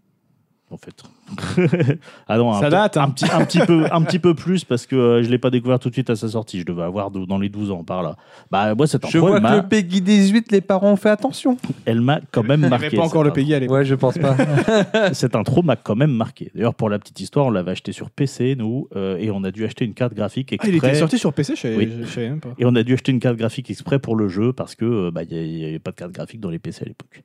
En 0.70 0.76
fait. 0.76 0.94
ah 2.28 2.38
non, 2.38 2.52
Ça 2.54 2.66
un, 2.66 2.70
date, 2.70 2.96
hein. 2.96 3.02
un, 3.04 3.10
petit, 3.10 3.24
un, 3.30 3.44
petit 3.44 3.58
peu, 3.60 3.86
un 3.90 4.02
petit 4.02 4.18
peu 4.18 4.34
plus 4.34 4.64
parce 4.64 4.86
que 4.86 4.96
euh, 4.96 5.22
je 5.22 5.28
l'ai 5.30 5.38
pas 5.38 5.50
découvert 5.50 5.78
tout 5.78 5.88
de 5.88 5.94
suite 5.94 6.10
à 6.10 6.16
sa 6.16 6.28
sortie. 6.28 6.60
Je 6.60 6.64
devais 6.64 6.82
avoir 6.82 7.10
dans 7.10 7.38
les 7.38 7.48
12 7.48 7.70
ans 7.70 7.84
par 7.84 8.02
là. 8.02 8.16
Bah 8.50 8.74
moi 8.74 8.86
cette 8.86 9.02
Je 9.08 9.16
intro, 9.18 9.28
vois 9.28 9.36
que 9.38 9.42
m'a- 9.42 9.56
le 9.56 9.62
Peggy 9.68 10.00
18, 10.00 10.52
les 10.52 10.60
parents 10.60 10.92
ont 10.92 10.96
fait 10.96 11.10
attention. 11.10 11.56
elle 11.84 12.00
m'a 12.00 12.20
quand 12.30 12.42
même 12.42 12.62
Il 12.64 12.68
marqué. 12.70 12.86
avait 12.86 12.96
pas 12.96 13.02
encore 13.04 13.24
le 13.24 13.32
Peggy 13.32 13.54
à 13.54 13.58
l'époque. 13.60 13.76
Ouais, 13.76 13.84
je 13.84 13.94
pense 13.94 14.16
pas. 14.18 14.36
Cette 15.12 15.34
intro 15.36 15.62
m'a 15.62 15.76
quand 15.76 15.96
même 15.96 16.12
marqué. 16.12 16.50
D'ailleurs 16.54 16.74
pour 16.74 16.88
la 16.90 16.98
petite 16.98 17.20
histoire, 17.20 17.46
on 17.46 17.50
l'avait 17.50 17.72
acheté 17.72 17.92
sur 17.92 18.10
PC 18.10 18.54
nous 18.56 18.88
euh, 18.96 19.16
et 19.18 19.30
on 19.30 19.42
a 19.44 19.50
dû 19.50 19.64
acheter 19.64 19.84
une 19.84 19.94
carte 19.94 20.14
graphique 20.14 20.48
Ah, 20.52 20.54
exprès. 20.54 20.70
il 20.72 20.76
était 20.76 20.94
sorti 20.94 21.18
sur 21.18 21.32
PC, 21.32 21.54
je 21.56 21.68
Oui. 21.68 21.90
savais 22.06 22.30
même 22.30 22.40
pas. 22.40 22.50
Et 22.58 22.64
on 22.64 22.74
a 22.74 22.82
dû 22.82 22.94
acheter 22.94 23.12
une 23.12 23.20
carte 23.20 23.36
graphique 23.36 23.70
exprès 23.70 23.98
pour 23.98 24.16
le 24.16 24.28
jeu 24.28 24.52
parce 24.52 24.74
que 24.74 24.84
euh, 24.84 25.10
bah, 25.10 25.22
il 25.28 25.36
n'y 25.56 25.64
avait 25.64 25.78
pas 25.78 25.90
de 25.90 25.96
carte 25.96 26.12
graphique 26.12 26.40
dans 26.40 26.50
les 26.50 26.58
PC 26.58 26.82
à 26.84 26.88
l'époque. 26.88 27.22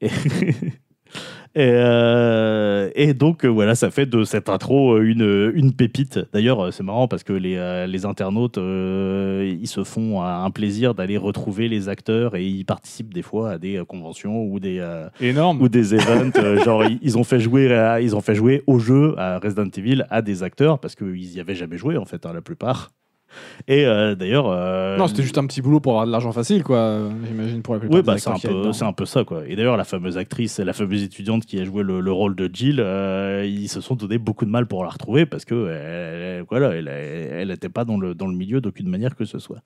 Et, 0.00 0.08
et, 1.54 1.68
euh, 1.70 2.90
et 2.94 3.12
donc 3.14 3.44
euh, 3.44 3.48
voilà, 3.48 3.74
ça 3.74 3.90
fait 3.90 4.06
de 4.06 4.24
cette 4.24 4.48
intro 4.48 4.94
euh, 4.94 5.02
une, 5.02 5.52
une 5.54 5.72
pépite. 5.74 6.18
D'ailleurs, 6.32 6.72
c'est 6.72 6.82
marrant 6.82 7.08
parce 7.08 7.24
que 7.24 7.32
les, 7.32 7.84
les 7.86 8.06
internautes, 8.06 8.58
euh, 8.58 9.56
ils 9.60 9.66
se 9.66 9.84
font 9.84 10.22
un 10.22 10.50
plaisir 10.50 10.94
d'aller 10.94 11.16
retrouver 11.18 11.68
les 11.68 11.88
acteurs 11.88 12.36
et 12.36 12.44
ils 12.46 12.64
participent 12.64 13.12
des 13.12 13.22
fois 13.22 13.50
à 13.52 13.58
des 13.58 13.82
conventions 13.86 14.44
ou 14.44 14.60
des, 14.60 14.78
euh, 14.80 15.08
Énorme. 15.20 15.60
ou 15.60 15.68
des 15.68 15.94
events. 15.94 16.32
genre, 16.64 16.84
ils- 17.02 17.18
ont 17.18 17.24
fait 17.24 17.40
jouer, 17.40 17.72
à- 17.74 18.00
ils 18.00 18.16
ont 18.16 18.20
fait 18.22 18.34
jouer 18.34 18.62
au 18.66 18.78
jeu 18.78 19.14
à 19.18 19.38
Resident 19.38 19.68
Evil 19.76 20.04
à 20.10 20.22
des 20.22 20.42
acteurs 20.42 20.78
parce 20.78 20.94
qu'ils 20.94 21.34
y 21.36 21.40
avaient 21.40 21.54
jamais 21.54 21.76
joué 21.76 21.96
en 21.98 22.04
fait, 22.06 22.24
hein, 22.24 22.32
la 22.32 22.40
plupart. 22.40 22.90
Et 23.68 23.86
euh, 23.86 24.14
d'ailleurs, 24.14 24.46
euh, 24.48 24.96
Non, 24.96 25.06
c'était 25.06 25.22
juste 25.22 25.38
un 25.38 25.46
petit 25.46 25.62
boulot 25.62 25.80
pour 25.80 25.92
avoir 25.92 26.06
de 26.06 26.12
l'argent 26.12 26.32
facile, 26.32 26.62
quoi. 26.62 26.98
J'imagine 27.26 27.62
pour 27.62 27.74
la 27.74 27.80
plupart 27.80 27.96
oui, 27.96 28.02
des 28.02 28.06
bah, 28.06 28.18
c'est 28.18 28.30
un, 28.30 28.38
peu, 28.38 28.72
c'est 28.72 28.84
un 28.84 28.92
peu 28.92 29.04
ça, 29.06 29.24
quoi. 29.24 29.42
Et 29.46 29.56
d'ailleurs, 29.56 29.76
la 29.76 29.84
fameuse 29.84 30.18
actrice, 30.18 30.58
la 30.58 30.72
fameuse 30.72 31.02
étudiante 31.02 31.44
qui 31.46 31.58
a 31.60 31.64
joué 31.64 31.82
le, 31.82 32.00
le 32.00 32.12
rôle 32.12 32.34
de 32.36 32.50
Jill, 32.52 32.80
euh, 32.80 33.44
ils 33.46 33.68
se 33.68 33.80
sont 33.80 33.94
donné 33.96 34.18
beaucoup 34.18 34.44
de 34.44 34.50
mal 34.50 34.66
pour 34.66 34.82
la 34.84 34.90
retrouver 34.90 35.26
parce 35.26 35.44
que 35.44 35.68
elle, 35.70 36.22
elle- 36.40 36.44
voilà, 36.50 36.70
elle, 36.74 36.88
elle 36.88 37.48
n'était 37.48 37.68
pas 37.68 37.84
dans 37.84 37.96
le, 37.98 38.14
dans 38.14 38.26
le 38.26 38.34
milieu 38.34 38.60
d'aucune 38.60 38.88
manière 38.88 39.14
que 39.16 39.24
ce 39.24 39.38
soit. 39.38 39.62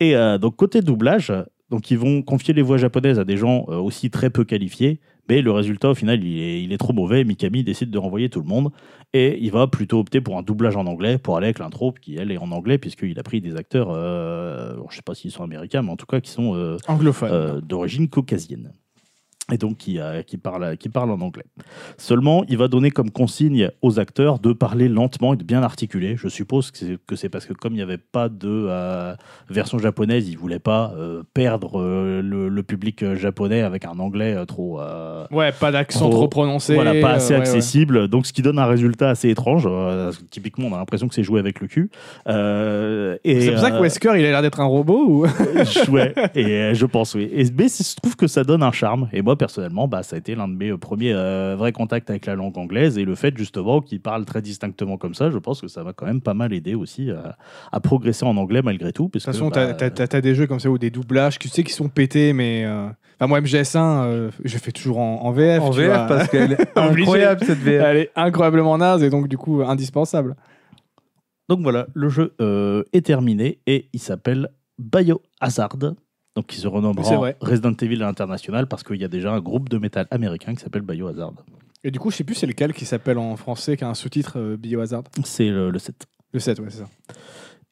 Et 0.00 0.14
donc, 0.40 0.56
côté 0.56 0.80
doublage, 0.80 1.32
donc 1.72 1.90
ils 1.90 1.98
vont 1.98 2.20
confier 2.20 2.52
les 2.52 2.60
voix 2.60 2.76
japonaises 2.76 3.18
à 3.18 3.24
des 3.24 3.38
gens 3.38 3.64
euh, 3.70 3.78
aussi 3.78 4.10
très 4.10 4.28
peu 4.28 4.44
qualifiés, 4.44 5.00
mais 5.30 5.40
le 5.40 5.50
résultat, 5.52 5.88
au 5.88 5.94
final, 5.94 6.22
il 6.22 6.38
est, 6.38 6.62
il 6.62 6.70
est 6.70 6.76
trop 6.76 6.92
mauvais. 6.92 7.24
Mikami 7.24 7.64
décide 7.64 7.90
de 7.90 7.96
renvoyer 7.96 8.28
tout 8.28 8.40
le 8.40 8.46
monde 8.46 8.70
et 9.14 9.38
il 9.40 9.50
va 9.50 9.66
plutôt 9.66 9.98
opter 9.98 10.20
pour 10.20 10.36
un 10.36 10.42
doublage 10.42 10.76
en 10.76 10.86
anglais 10.86 11.16
pour 11.16 11.38
aller 11.38 11.46
avec 11.46 11.58
l'intro 11.58 11.92
qui, 11.92 12.16
elle, 12.16 12.30
est 12.30 12.36
en 12.36 12.50
anglais, 12.52 12.76
puisqu'il 12.76 13.18
a 13.18 13.22
pris 13.22 13.40
des 13.40 13.56
acteurs, 13.56 13.88
euh, 13.90 14.74
je 14.90 14.96
sais 14.96 15.02
pas 15.02 15.14
s'ils 15.14 15.30
sont 15.30 15.44
américains, 15.44 15.80
mais 15.80 15.90
en 15.90 15.96
tout 15.96 16.04
cas 16.04 16.20
qui 16.20 16.30
sont 16.30 16.54
euh, 16.54 16.76
Anglophone. 16.88 17.30
euh, 17.32 17.60
d'origine 17.62 18.10
caucasienne. 18.10 18.74
Et 19.52 19.58
donc 19.58 19.76
qui, 19.76 20.00
euh, 20.00 20.22
qui, 20.22 20.38
parle, 20.38 20.76
qui 20.78 20.88
parle 20.88 21.10
en 21.10 21.20
anglais. 21.20 21.44
Seulement, 21.98 22.42
il 22.48 22.56
va 22.56 22.68
donner 22.68 22.90
comme 22.90 23.10
consigne 23.10 23.68
aux 23.82 24.00
acteurs 24.00 24.38
de 24.38 24.52
parler 24.52 24.88
lentement 24.88 25.34
et 25.34 25.36
de 25.36 25.44
bien 25.44 25.62
articuler. 25.62 26.16
Je 26.16 26.28
suppose 26.28 26.70
que 26.70 27.16
c'est, 27.16 27.28
parce 27.28 27.44
que 27.44 27.52
comme 27.52 27.74
il 27.74 27.76
n'y 27.76 27.82
avait 27.82 27.98
pas 27.98 28.28
de 28.30 28.48
euh, 28.68 29.14
version 29.50 29.78
japonaise, 29.78 30.28
il 30.28 30.34
ne 30.34 30.38
voulait 30.38 30.58
pas 30.58 30.94
euh, 30.96 31.22
perdre 31.34 31.82
le, 31.82 32.48
le 32.48 32.62
public 32.62 33.14
japonais 33.14 33.60
avec 33.60 33.84
un 33.84 33.98
anglais 33.98 34.36
trop... 34.46 34.80
Ouais, 35.30 35.52
pas 35.52 35.70
d'accent 35.70 36.08
trop- 36.08 36.18
trop 36.18 36.28
prononcé. 36.28 36.74
voilà, 36.74 36.98
pas 37.00 37.10
assez 37.12 37.34
ouais, 37.34 37.40
ouais. 37.40 37.46
accessible, 37.46 38.08
donc 38.08 38.26
ce 38.26 38.32
qui 38.32 38.42
donne 38.42 38.58
un 38.58 38.66
résultat 38.66 39.10
assez 39.10 39.28
étrange. 39.28 39.68
Typiquement, 40.30 40.68
on 40.68 40.74
a 40.74 40.78
l'impression 40.78 41.08
que 41.08 41.14
c'est 41.14 41.22
joué 41.22 41.38
avec 41.40 41.60
le 41.60 41.66
cul. 41.68 41.90
C'est 42.26 43.50
pour 43.50 43.58
ça 43.60 43.70
que 43.70 43.80
Wesker, 43.80 44.12
il 44.16 44.24
a 44.24 44.30
l'air 44.30 44.42
d'être 44.42 44.60
un 44.60 44.64
robot 44.64 45.04
ou? 45.06 45.26
Ouais, 45.90 46.14
et 46.34 46.74
je 46.74 46.86
pense 46.86 47.14
oui. 47.14 47.28
Et, 47.32 47.44
mais 47.56 47.66
je 47.68 47.96
trouve 47.96 48.16
que 48.16 48.26
ça 48.26 48.44
donne 48.44 48.62
un 48.62 48.72
charme. 48.72 49.08
Et 49.12 49.20
moi 49.22 49.36
personnellement, 49.42 49.88
bah, 49.88 50.02
ça 50.02 50.16
a 50.16 50.18
été 50.18 50.34
l'un 50.34 50.46
de 50.48 50.54
mes 50.54 50.70
euh, 50.70 50.78
premiers 50.78 51.12
euh, 51.12 51.54
vrais 51.58 51.72
contacts 51.72 52.08
avec 52.10 52.26
la 52.26 52.34
langue 52.34 52.56
anglaise. 52.56 52.96
Et 52.98 53.04
le 53.04 53.14
fait 53.14 53.36
justement 53.36 53.80
qu'il 53.80 54.00
parle 54.00 54.24
très 54.24 54.40
distinctement 54.42 54.96
comme 54.98 55.14
ça, 55.14 55.30
je 55.30 55.38
pense 55.38 55.60
que 55.60 55.68
ça 55.68 55.82
m'a 55.82 55.92
quand 55.92 56.06
même 56.06 56.20
pas 56.20 56.34
mal 56.34 56.52
aidé 56.52 56.74
aussi 56.74 57.10
à, 57.10 57.36
à 57.72 57.80
progresser 57.80 58.24
en 58.24 58.36
anglais 58.36 58.62
malgré 58.62 58.92
tout. 58.92 59.06
De 59.06 59.10
toute 59.10 59.22
façon, 59.22 59.50
t'as 59.50 59.72
bah, 59.72 59.90
t'as- 59.90 60.06
t'as 60.06 60.20
des 60.20 60.34
jeux 60.34 60.46
comme 60.46 60.60
ça 60.60 60.70
ou 60.70 60.78
des 60.78 60.90
doublages, 60.90 61.38
tu 61.38 61.48
sais, 61.48 61.64
qui 61.64 61.72
sont 61.72 61.88
pétés, 61.88 62.32
mais. 62.32 62.64
euh, 62.64 62.86
Enfin, 63.18 63.28
moi, 63.28 63.40
MGS1, 63.40 63.78
euh, 64.04 64.30
je 64.44 64.58
fais 64.58 64.72
toujours 64.72 64.98
en, 64.98 65.22
en 65.22 65.30
VF. 65.30 65.60
en 65.62 65.70
tu 65.70 65.76
VF 65.80 65.86
vois. 65.86 66.06
parce 66.06 66.28
qu'elle 66.28 66.52
est 66.52 66.68
incroyable 66.76 67.40
cette 67.44 67.58
VF. 67.58 67.82
Elle 67.86 67.96
est 67.98 68.10
incroyablement 68.16 68.76
naze 68.78 69.02
et 69.04 69.10
donc, 69.10 69.28
du 69.28 69.38
coup, 69.38 69.62
indispensable. 69.62 70.34
Donc 71.48 71.60
voilà, 71.60 71.86
le 71.94 72.08
jeu 72.08 72.34
euh, 72.40 72.82
est 72.92 73.04
terminé 73.06 73.60
et 73.68 73.88
il 73.92 74.00
s'appelle 74.00 74.48
Biohazard. 74.78 75.76
Donc 76.34 76.54
il 76.54 76.60
se 76.60 76.68
vrai. 76.68 77.36
Resident 77.40 77.74
Evil 77.80 78.02
International 78.02 78.66
parce 78.66 78.82
qu'il 78.82 78.96
y 78.96 79.04
a 79.04 79.08
déjà 79.08 79.32
un 79.32 79.40
groupe 79.40 79.68
de 79.68 79.78
métal 79.78 80.06
américain 80.10 80.54
qui 80.54 80.62
s'appelle 80.62 80.82
Biohazard. 80.82 81.34
Et 81.84 81.90
du 81.90 81.98
coup, 81.98 82.10
je 82.10 82.16
sais 82.16 82.24
plus 82.24 82.34
c'est 82.34 82.46
lequel 82.46 82.72
qui 82.72 82.84
s'appelle 82.84 83.18
en 83.18 83.36
français, 83.36 83.76
qui 83.76 83.84
a 83.84 83.88
un 83.88 83.94
sous-titre 83.94 84.38
euh, 84.38 84.56
Biohazard. 84.56 85.02
C'est 85.24 85.48
le, 85.48 85.70
le 85.70 85.78
7. 85.78 86.06
Le 86.32 86.40
7, 86.40 86.60
ouais, 86.60 86.66
c'est 86.70 86.78
ça. 86.78 86.88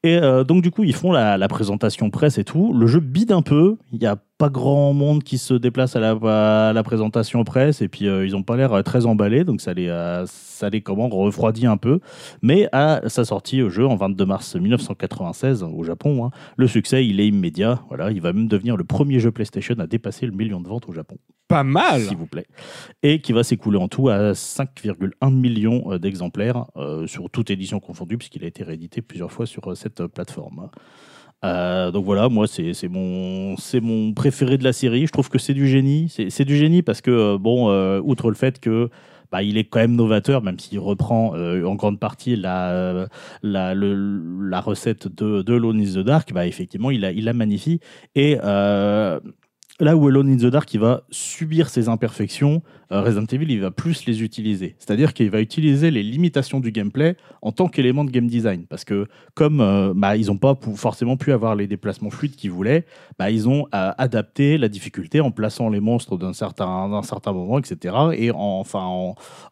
Et 0.03 0.17
euh, 0.17 0.43
donc, 0.43 0.63
du 0.63 0.71
coup, 0.71 0.83
ils 0.83 0.95
font 0.95 1.11
la, 1.11 1.37
la 1.37 1.47
présentation 1.47 2.09
presse 2.09 2.37
et 2.37 2.43
tout. 2.43 2.73
Le 2.73 2.87
jeu 2.87 2.99
bide 2.99 3.31
un 3.31 3.41
peu. 3.41 3.77
Il 3.91 3.99
n'y 3.99 4.07
a 4.07 4.17
pas 4.41 4.49
grand 4.49 4.91
monde 4.91 5.21
qui 5.21 5.37
se 5.37 5.53
déplace 5.53 5.95
à 5.95 5.99
la, 5.99 6.17
à 6.69 6.73
la 6.73 6.81
présentation 6.81 7.43
presse. 7.43 7.83
Et 7.83 7.87
puis, 7.87 8.07
euh, 8.07 8.25
ils 8.25 8.31
n'ont 8.31 8.41
pas 8.41 8.57
l'air 8.57 8.73
euh, 8.73 8.81
très 8.81 9.05
emballés. 9.05 9.43
Donc, 9.43 9.61
ça 9.61 9.71
les, 9.75 9.87
euh, 9.87 10.25
ça 10.25 10.67
les 10.71 10.81
comment, 10.81 11.07
refroidit 11.09 11.67
un 11.67 11.77
peu. 11.77 11.99
Mais 12.41 12.67
à 12.71 13.01
sa 13.05 13.23
sortie 13.23 13.61
au 13.61 13.69
jeu 13.69 13.85
en 13.85 13.95
22 13.95 14.25
mars 14.25 14.55
1996 14.55 15.61
au 15.61 15.83
Japon, 15.83 16.25
hein, 16.25 16.31
le 16.57 16.65
succès, 16.65 17.05
il 17.05 17.19
est 17.19 17.27
immédiat. 17.27 17.83
Voilà, 17.89 18.09
il 18.09 18.19
va 18.19 18.33
même 18.33 18.47
devenir 18.47 18.77
le 18.77 18.83
premier 18.83 19.19
jeu 19.19 19.29
PlayStation 19.29 19.75
à 19.77 19.85
dépasser 19.85 20.25
le 20.25 20.31
million 20.31 20.59
de 20.59 20.67
ventes 20.67 20.89
au 20.89 20.93
Japon 20.93 21.17
Pas 21.47 21.63
mal 21.63 22.01
s'il 22.01 22.17
vous 22.17 22.25
plaît, 22.25 22.47
et 23.03 23.21
qui 23.21 23.33
va 23.33 23.43
s'écouler 23.43 23.77
en 23.77 23.89
tout 23.89 24.09
à 24.09 24.31
5,1 24.31 25.31
millions 25.31 25.91
euh, 25.91 25.99
d'exemplaires 25.99 26.65
euh, 26.77 27.05
sur 27.05 27.29
toute 27.29 27.51
édition 27.51 27.79
confondue, 27.79 28.17
puisqu'il 28.17 28.43
a 28.43 28.47
été 28.47 28.63
réédité 28.63 29.03
plusieurs 29.03 29.31
fois 29.31 29.45
sur 29.45 29.77
cette 29.77 30.07
plateforme. 30.07 30.71
Euh, 31.43 31.89
donc 31.91 32.05
voilà, 32.05 32.29
moi 32.29 32.45
c'est 32.47 32.73
mon 32.87 33.57
c'est 33.57 33.79
mon 33.81 34.13
préféré 34.13 34.57
de 34.57 34.63
la 34.63 34.73
série. 34.73 35.07
Je 35.07 35.11
trouve 35.11 35.29
que 35.29 35.39
c'est 35.39 35.53
du 35.55 35.67
génie. 35.67 36.07
C'est 36.29 36.45
du 36.45 36.55
génie 36.57 36.81
parce 36.83 37.01
que 37.01 37.11
euh, 37.11 37.37
bon, 37.39 37.69
euh, 37.71 37.99
outre 38.03 38.29
le 38.29 38.35
fait 38.35 38.59
que 38.59 38.89
bah, 39.31 39.41
il 39.43 39.57
est 39.57 39.63
quand 39.63 39.79
même 39.79 39.95
novateur, 39.95 40.43
même 40.43 40.59
s'il 40.59 40.77
reprend 40.79 41.33
en 41.35 41.75
grande 41.75 41.99
partie 41.99 42.35
la, 42.35 43.07
la, 43.43 43.73
le- 43.73 44.49
la 44.49 44.59
recette 44.59 45.07
de, 45.07 45.41
de 45.41 45.53
Alone 45.55 45.79
in 45.81 45.85
the 45.85 46.03
Dark, 46.05 46.33
bah, 46.33 46.45
effectivement, 46.47 46.91
il 46.91 46.99
la, 47.01 47.11
il 47.13 47.23
la 47.23 47.33
magnifie. 47.33 47.79
Et 48.15 48.37
là 49.81 49.97
où 49.97 50.07
Alone 50.07 50.29
in 50.29 50.37
the 50.37 50.45
Dark, 50.45 50.71
il 50.73 50.79
va 50.79 51.01
subir 51.09 51.69
ses 51.69 51.89
imperfections, 51.89 52.61
euh, 52.91 53.01
Resident 53.01 53.25
Evil, 53.25 53.51
il 53.51 53.61
va 53.61 53.71
plus 53.71 54.05
les 54.05 54.21
utiliser. 54.21 54.75
C'est-à-dire 54.77 55.13
qu'il 55.13 55.29
va 55.31 55.41
utiliser 55.41 55.89
les 55.89 56.03
limitations 56.03 56.59
du 56.59 56.71
gameplay 56.71 57.17
en 57.41 57.51
tant 57.51 57.67
qu'élément 57.67 58.05
de 58.05 58.11
game 58.11 58.27
design. 58.27 58.65
Parce 58.69 58.85
que 58.85 59.07
comme 59.33 59.59
euh, 59.59 59.93
bah, 59.95 60.15
ils 60.15 60.27
n'ont 60.27 60.37
pas 60.37 60.57
forcément 60.75 61.17
pu 61.17 61.31
avoir 61.31 61.55
les 61.55 61.65
déplacements 61.65 62.11
fluides 62.11 62.35
qu'ils 62.35 62.51
voulaient, 62.51 62.85
bah, 63.17 63.31
ils 63.31 63.49
ont 63.49 63.65
euh, 63.73 63.91
adapté 63.97 64.59
la 64.59 64.69
difficulté 64.69 65.19
en 65.19 65.31
plaçant 65.31 65.69
les 65.69 65.79
monstres 65.79 66.15
d'un 66.15 66.33
certain, 66.33 67.01
certain 67.01 67.33
moment, 67.33 67.57
etc. 67.57 67.95
Et 68.13 68.29
en, 68.29 68.37
enfin, 68.37 68.83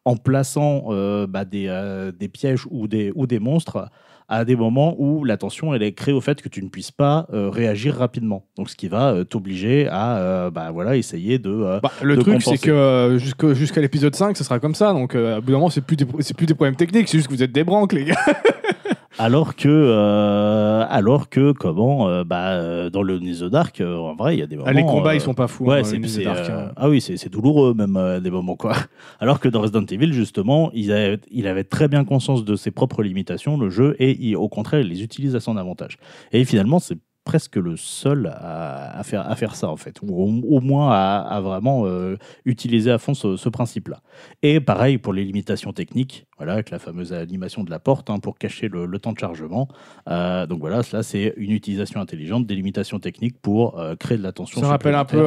en, 0.06 0.16
plaçant 0.18 0.90
bah, 1.28 1.46
des, 1.46 2.12
des 2.18 2.28
pièges 2.28 2.68
ou 2.70 2.88
des, 2.88 3.12
ou 3.16 3.26
des 3.26 3.40
monstres 3.40 3.90
à 4.30 4.46
des 4.46 4.56
moments 4.56 4.96
où 5.00 5.26
la 5.26 5.38
tension 5.38 5.74
elle 5.74 5.82
est 5.82 5.94
créée 5.94 6.14
au 6.14 6.22
fait 6.22 6.42
que 6.42 6.50
tu 6.50 6.64
ne 6.64 6.70
puisses 6.70 6.92
pas 6.92 7.28
euh, 7.34 7.50
réagir 7.50 7.96
rapidement. 7.96 8.46
Donc 8.56 8.70
ce 8.70 8.76
qui 8.76 8.88
va 8.88 9.10
euh, 9.10 9.24
t'obliger 9.24 9.88
à 9.90 10.18
euh, 10.18 10.52
bah, 10.52 10.70
voilà, 10.72 10.96
essayer 10.96 11.40
de... 11.40 11.80
Bah, 11.82 11.92
le 12.04 12.16
de 12.16 12.22
truc, 12.22 12.42
c'est 12.42 12.60
que 12.60 13.18
jusqu'à 13.18 13.82
l'épisode 13.82 14.16
5, 14.16 14.38
ce 14.38 14.44
sera 14.44 14.60
comme 14.60 14.76
ça. 14.76 14.94
Donc, 14.94 15.16
à 15.16 15.42
bout 15.42 15.48
d'un 15.48 15.58
moment, 15.58 15.70
c'est 15.70 15.82
plus, 15.82 15.96
des, 15.96 16.06
c'est 16.20 16.38
plus 16.38 16.46
des 16.46 16.54
problèmes 16.54 16.76
techniques, 16.76 17.08
c'est 17.08 17.18
juste 17.18 17.28
que 17.28 17.34
vous 17.34 17.44
êtes 17.44 17.52
des 17.52 17.64
branques, 17.64 17.94
les 17.94 18.06
gars. 18.06 18.16
alors 19.18 19.56
que, 19.56 19.68
euh, 19.68 20.86
alors 20.90 21.30
que 21.30 21.52
comment, 21.52 22.08
euh, 22.08 22.24
bah, 22.24 22.52
euh, 22.52 22.90
dans 22.90 23.02
le 23.02 23.20
Nice 23.20 23.42
Dark, 23.42 23.82
euh, 23.82 23.96
en 23.98 24.16
vrai, 24.16 24.36
il 24.36 24.40
y 24.40 24.44
a 24.44 24.48
des 24.48 24.56
moments... 24.56 24.68
Ah, 24.70 24.74
les 24.74 24.84
combats, 24.84 25.16
ils 25.16 25.22
sont 25.22 25.34
pas 25.34 25.48
fous. 25.48 25.66
Ouais, 25.66 25.80
hein, 25.80 25.84
c'est, 25.84 25.98
les 25.98 26.08
c'est, 26.08 26.24
Dark, 26.24 26.50
hein. 26.50 26.72
ah 26.76 26.90
oui, 26.90 27.02
c'est, 27.02 27.30
douloureux 27.30 27.74
même 27.74 27.98
à 27.98 28.20
des 28.20 28.32
moments 28.32 28.56
quoi. 28.56 28.76
Alors 29.20 29.40
que 29.40 29.50
dans 29.50 29.62
Resident 29.62 29.86
Evil 29.86 30.14
justement, 30.14 30.70
il 30.74 30.92
avait, 30.92 31.20
il 31.32 31.48
avait 31.48 31.64
très 31.64 31.88
bien 31.88 32.04
conscience 32.06 32.46
de 32.46 32.56
ses 32.56 32.72
propres 32.72 33.04
limitations, 33.04 33.58
le 33.58 33.70
jeu, 33.70 33.96
et 34.00 34.18
il- 34.20 34.36
au 34.36 34.48
contraire, 34.50 34.82
il 34.82 34.88
les 34.88 35.02
utilise 35.04 35.36
à 35.36 35.40
son 35.40 35.58
avantage. 35.58 35.98
Et 36.32 36.46
finalement, 36.46 36.80
c'est 36.80 36.98
presque 37.30 37.58
le 37.58 37.78
seul 37.78 38.26
à, 38.34 38.98
à 39.00 39.04
faire, 39.04 39.30
à 39.30 39.36
faire 39.36 39.54
ça 39.56 39.68
en 39.70 39.78
fait, 39.78 39.96
ou 40.02 40.08
au, 40.24 40.58
au 40.58 40.62
moins 40.62 40.90
à, 40.92 41.20
à 41.20 41.42
vraiment 41.42 41.84
euh, 41.86 42.16
utiliser 42.46 42.90
à 42.90 42.98
fond 42.98 43.14
ce, 43.14 43.38
ce 43.38 43.50
principe-là. 43.50 44.00
Et 44.42 44.60
pareil 44.60 44.98
pour 44.98 45.14
les 45.14 45.24
limitations 45.24 45.72
techniques, 45.72 46.26
voilà, 46.38 46.54
avec 46.54 46.72
la 46.72 46.80
fameuse 46.80 47.14
animation 47.14 47.64
de 47.64 47.70
la 47.70 47.78
porte 47.78 48.10
hein, 48.10 48.18
pour 48.18 48.40
cacher 48.40 48.68
le, 48.68 48.88
le 48.88 49.00
temps 49.00 49.14
de 49.14 49.20
chargement. 49.20 49.68
Euh, 50.10 50.48
donc 50.48 50.60
voilà, 50.60 50.82
cela 50.82 51.04
c'est 51.04 51.36
une 51.38 51.52
utilisation 51.52 52.02
intelligente 52.02 52.48
des 52.48 52.56
limitations 52.56 53.00
techniques 53.00 53.38
pour 53.40 53.78
euh, 53.80 53.96
créer 53.96 54.18
de 54.18 54.24
la 54.24 54.32
tension. 54.32 54.60
Ça 54.62 54.68
rappelle 54.68 54.96
un 54.96 55.06
peu 55.06 55.24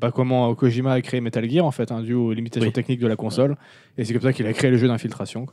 bah, 0.00 0.10
comment 0.12 0.54
Kojima 0.54 0.92
a 0.92 1.00
créé 1.02 1.20
Metal 1.20 1.46
Gear, 1.50 1.66
en 1.66 1.72
fait, 1.72 1.92
hein, 1.92 2.00
dû 2.00 2.14
aux 2.14 2.32
limitations 2.32 2.68
Oui. 2.68 2.72
techniques 2.72 3.00
de 3.00 3.06
la 3.06 3.16
console. 3.16 3.56
Et 3.98 4.04
c'est 4.04 4.14
comme 4.14 4.22
ça 4.22 4.32
qu'il 4.32 4.46
a 4.46 4.52
créé 4.54 4.70
le 4.70 4.78
jeu 4.78 4.88
d'infiltration. 4.88 5.44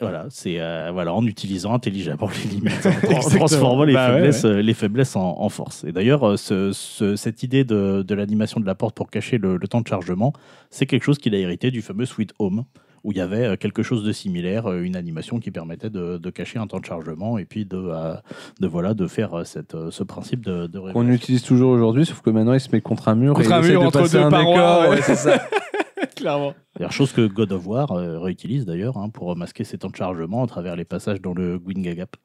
Voilà, 0.00 0.26
c'est 0.28 0.58
euh, 0.60 0.90
voilà, 0.92 1.14
en 1.14 1.24
utilisant 1.24 1.72
intelligemment 1.72 2.28
les 2.44 2.50
limites, 2.50 2.86
en 3.08 3.20
transformant 3.30 3.84
les 3.84 3.94
Bah 3.94 4.08
ouais, 4.08 4.14
faiblesses, 4.16 4.44
euh, 4.44 4.60
les 4.60 4.74
faiblesses 4.74 5.14
en, 5.16 5.36
en 5.40 5.48
force. 5.48 5.84
Et 5.84 5.92
d'ailleurs, 5.92 6.28
euh, 6.30 6.36
ce- 6.36 6.72
ce- 6.72 7.14
cette 7.16 7.42
idée 7.44 7.62
de, 7.64 8.02
de 8.02 8.14
l'animation 8.14 8.60
de 8.60 8.66
la 8.66 8.74
porte 8.74 8.96
pour 8.96 9.08
cacher 9.08 9.38
le, 9.38 9.56
le 9.56 9.68
temps 9.68 9.80
de 9.80 9.86
chargement, 9.86 10.32
c'est 10.70 10.86
quelque 10.86 11.04
chose 11.04 11.18
qu'il 11.18 11.34
a 11.34 11.38
hérité 11.38 11.70
du 11.70 11.80
fameux 11.80 12.06
Sweet 12.06 12.32
Home, 12.40 12.64
où 13.04 13.12
il 13.12 13.18
y 13.18 13.20
avait 13.20 13.56
quelque 13.56 13.82
chose 13.84 14.02
de 14.02 14.10
similaire, 14.12 14.72
une 14.72 14.96
animation 14.96 15.38
qui 15.38 15.50
permettait 15.52 15.90
de, 15.90 16.18
de 16.18 16.30
cacher 16.30 16.58
un 16.58 16.66
temps 16.66 16.80
de 16.80 16.86
chargement 16.86 17.38
et 17.38 17.44
puis 17.44 17.64
de, 17.64 17.76
euh, 17.76 18.14
de 18.60 18.66
voilà, 18.66 18.94
de 18.94 19.06
faire 19.06 19.42
cette, 19.46 19.76
ce 19.90 20.02
principe 20.02 20.44
de, 20.44 20.66
de 20.66 20.78
révélation. 20.78 21.12
utilise 21.12 21.42
toujours 21.42 21.70
aujourd'hui, 21.70 22.04
sauf 22.04 22.20
que 22.20 22.30
maintenant 22.30 22.54
il 22.54 22.60
se 22.60 22.70
met 22.72 22.80
contre 22.80 23.08
un 23.08 23.14
mur. 23.14 23.34
Contre 23.34 23.46
et 23.46 23.50
il 23.50 23.52
un 23.52 23.60
essaie 23.60 23.70
mur 23.72 23.82
de 23.82 23.86
entre 23.86 24.00
passer 24.00 24.16
deux 24.18 24.24
un 24.24 24.30
parois, 24.30 24.54
décor, 24.54 24.80
ouais. 24.82 24.88
ouais, 24.96 25.02
c'est 25.02 25.14
ça. 25.14 25.40
Clairement. 26.16 26.54
D'ailleurs, 26.76 26.92
chose 26.92 27.12
que 27.12 27.26
God 27.26 27.52
of 27.52 27.66
War 27.66 27.92
euh, 27.92 28.18
réutilise 28.18 28.64
d'ailleurs 28.66 28.96
hein, 28.96 29.08
pour 29.08 29.34
masquer 29.36 29.64
ses 29.64 29.78
temps 29.78 29.90
de 29.90 29.96
chargement 29.96 30.42
à 30.44 30.46
travers 30.46 30.76
les 30.76 30.84
passages 30.84 31.20
dans 31.20 31.34
le 31.34 31.58
Gwinga 31.58 31.94
Gap. 31.94 32.16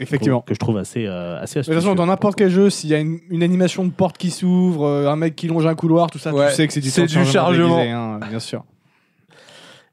Effectivement. 0.00 0.42
Que 0.42 0.54
je 0.54 0.58
trouve 0.60 0.76
assez, 0.78 1.06
euh, 1.06 1.40
assez 1.40 1.58
De 1.60 1.64
toute 1.64 1.74
façon, 1.74 1.94
dans 1.96 2.06
n'importe 2.06 2.36
quel 2.36 2.50
jeu, 2.50 2.70
s'il 2.70 2.90
y 2.90 2.94
a 2.94 2.98
une, 3.00 3.18
une 3.30 3.42
animation 3.42 3.84
de 3.84 3.90
porte 3.90 4.16
qui 4.16 4.30
s'ouvre, 4.30 4.84
euh, 4.84 5.08
un 5.10 5.16
mec 5.16 5.34
qui 5.34 5.48
longe 5.48 5.66
un 5.66 5.74
couloir, 5.74 6.10
tout 6.10 6.18
ça, 6.18 6.32
Ouais, 6.32 6.50
tu 6.50 6.54
sais 6.54 6.66
que 6.68 6.72
c'est 6.72 6.80
du, 6.80 6.86
du 7.18 7.24
chargement. 7.24 7.76
déguisé, 7.78 7.90
hein, 7.90 8.20
bien 8.28 8.38
sûr. 8.38 8.64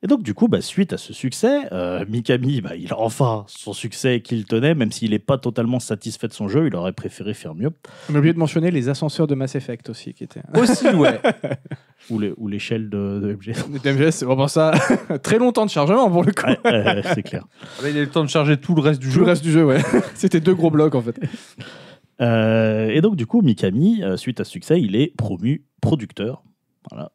Et 0.06 0.08
donc, 0.08 0.22
du 0.22 0.36
coup, 0.36 0.48
bah, 0.48 0.62
suite 0.62 0.94
à 0.94 1.00
ce 1.00 1.14
succès, 1.14 1.62
euh, 1.72 2.06
Mikami, 2.08 2.62
bah, 2.62 2.76
il 2.76 2.94
a 2.94 3.00
enfin 3.00 3.44
son 3.48 3.74
succès 3.74 4.22
qu'il 4.22 4.46
tenait, 4.46 4.76
même 4.76 4.92
s'il 4.92 5.10
n'est 5.10 5.18
pas 5.18 5.40
totalement 5.40 5.80
satisfait 5.80 6.28
de 6.28 6.34
son 6.34 6.48
jeu, 6.48 6.68
il 6.68 6.76
aurait 6.76 6.94
préféré 6.94 7.34
faire 7.34 7.56
mieux. 7.56 7.72
On 8.12 8.14
a 8.14 8.20
oublié 8.20 8.32
de 8.32 8.38
mentionner 8.38 8.70
les 8.70 8.88
ascenseurs 8.88 9.26
de 9.26 9.34
Mass 9.34 9.56
Effect 9.56 9.90
aussi, 9.90 10.14
qui 10.14 10.24
étaient. 10.24 10.44
Aussi, 10.54 10.88
ouais. 10.90 11.20
Ou 12.38 12.48
l'échelle 12.48 12.92
de, 12.92 13.20
de 13.20 13.34
MGS. 13.34 13.68
DMGS, 13.84 14.12
c'est 14.12 14.26
vraiment 14.26 14.48
ça. 14.48 14.74
Très 15.24 15.40
longtemps 15.40 15.66
de 15.66 15.72
chargement 15.72 16.08
pour 16.12 16.24
le 16.24 16.34
coup. 16.34 16.46
Ouais, 16.46 16.60
euh, 16.68 17.02
c'est 17.16 17.24
clair. 17.24 17.48
Là, 17.82 17.90
il 17.90 17.98
a 17.98 18.02
eu 18.02 18.06
le 18.06 18.12
temps 18.12 18.24
de 18.24 18.30
charger 18.30 18.58
tout 18.58 18.76
le 18.76 18.82
reste 18.84 19.02
du 19.02 19.08
Tout 19.08 19.14
jeu. 19.14 19.22
le 19.22 19.26
reste 19.26 19.42
du 19.44 19.52
jeu, 19.52 19.66
ouais. 19.66 19.82
C'était 20.14 20.40
deux 20.40 20.54
gros 20.54 20.70
blocs 20.70 20.94
en 20.94 21.02
fait. 21.02 21.20
Euh, 22.22 22.90
et 22.90 23.02
donc, 23.02 23.16
du 23.16 23.26
coup, 23.26 23.42
Mikami, 23.42 24.04
euh, 24.04 24.18
suite 24.18 24.40
à 24.40 24.44
ce 24.44 24.52
succès, 24.52 24.80
il 24.80 24.96
est 24.96 25.18
promu 25.18 25.66
producteur. 25.82 26.44
Voilà. 26.92 27.12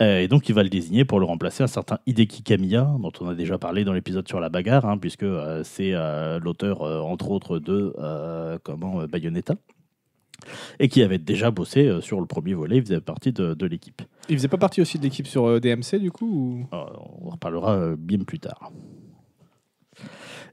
Euh, 0.00 0.20
et 0.20 0.28
donc, 0.28 0.48
il 0.48 0.54
va 0.54 0.62
le 0.62 0.68
désigner 0.70 1.04
pour 1.04 1.20
le 1.20 1.26
remplacer 1.26 1.62
un 1.62 1.66
certain 1.66 1.98
Hideki 2.06 2.42
Kamiya, 2.42 2.96
dont 3.00 3.12
on 3.20 3.28
a 3.28 3.34
déjà 3.34 3.58
parlé 3.58 3.84
dans 3.84 3.92
l'épisode 3.92 4.26
sur 4.26 4.40
la 4.40 4.48
bagarre, 4.48 4.86
hein, 4.86 4.96
puisque 4.96 5.24
euh, 5.24 5.62
c'est 5.62 5.92
euh, 5.92 6.38
l'auteur, 6.40 6.82
euh, 6.82 7.00
entre 7.00 7.30
autres, 7.30 7.58
de 7.58 7.94
euh, 7.98 8.58
comment, 8.62 9.02
euh, 9.02 9.06
Bayonetta, 9.06 9.56
et 10.78 10.88
qui 10.88 11.02
avait 11.02 11.18
déjà 11.18 11.50
bossé 11.50 11.86
euh, 11.86 12.00
sur 12.00 12.18
le 12.18 12.24
premier 12.26 12.54
volet, 12.54 12.78
il 12.78 12.82
faisait 12.82 13.00
partie 13.02 13.32
de, 13.32 13.52
de 13.52 13.66
l'équipe. 13.66 14.00
Il 14.30 14.36
faisait 14.36 14.48
pas 14.48 14.56
partie 14.56 14.80
aussi 14.80 14.96
de 14.98 15.02
l'équipe 15.02 15.26
sur 15.26 15.46
euh, 15.46 15.60
DMC 15.60 15.98
du 16.00 16.10
coup 16.10 16.26
ou... 16.72 16.74
Euh, 16.74 16.84
on 17.22 17.26
en 17.26 17.30
reparlera 17.32 17.76
euh, 17.76 17.96
bien 17.98 18.20
plus 18.20 18.38
tard. 18.38 18.72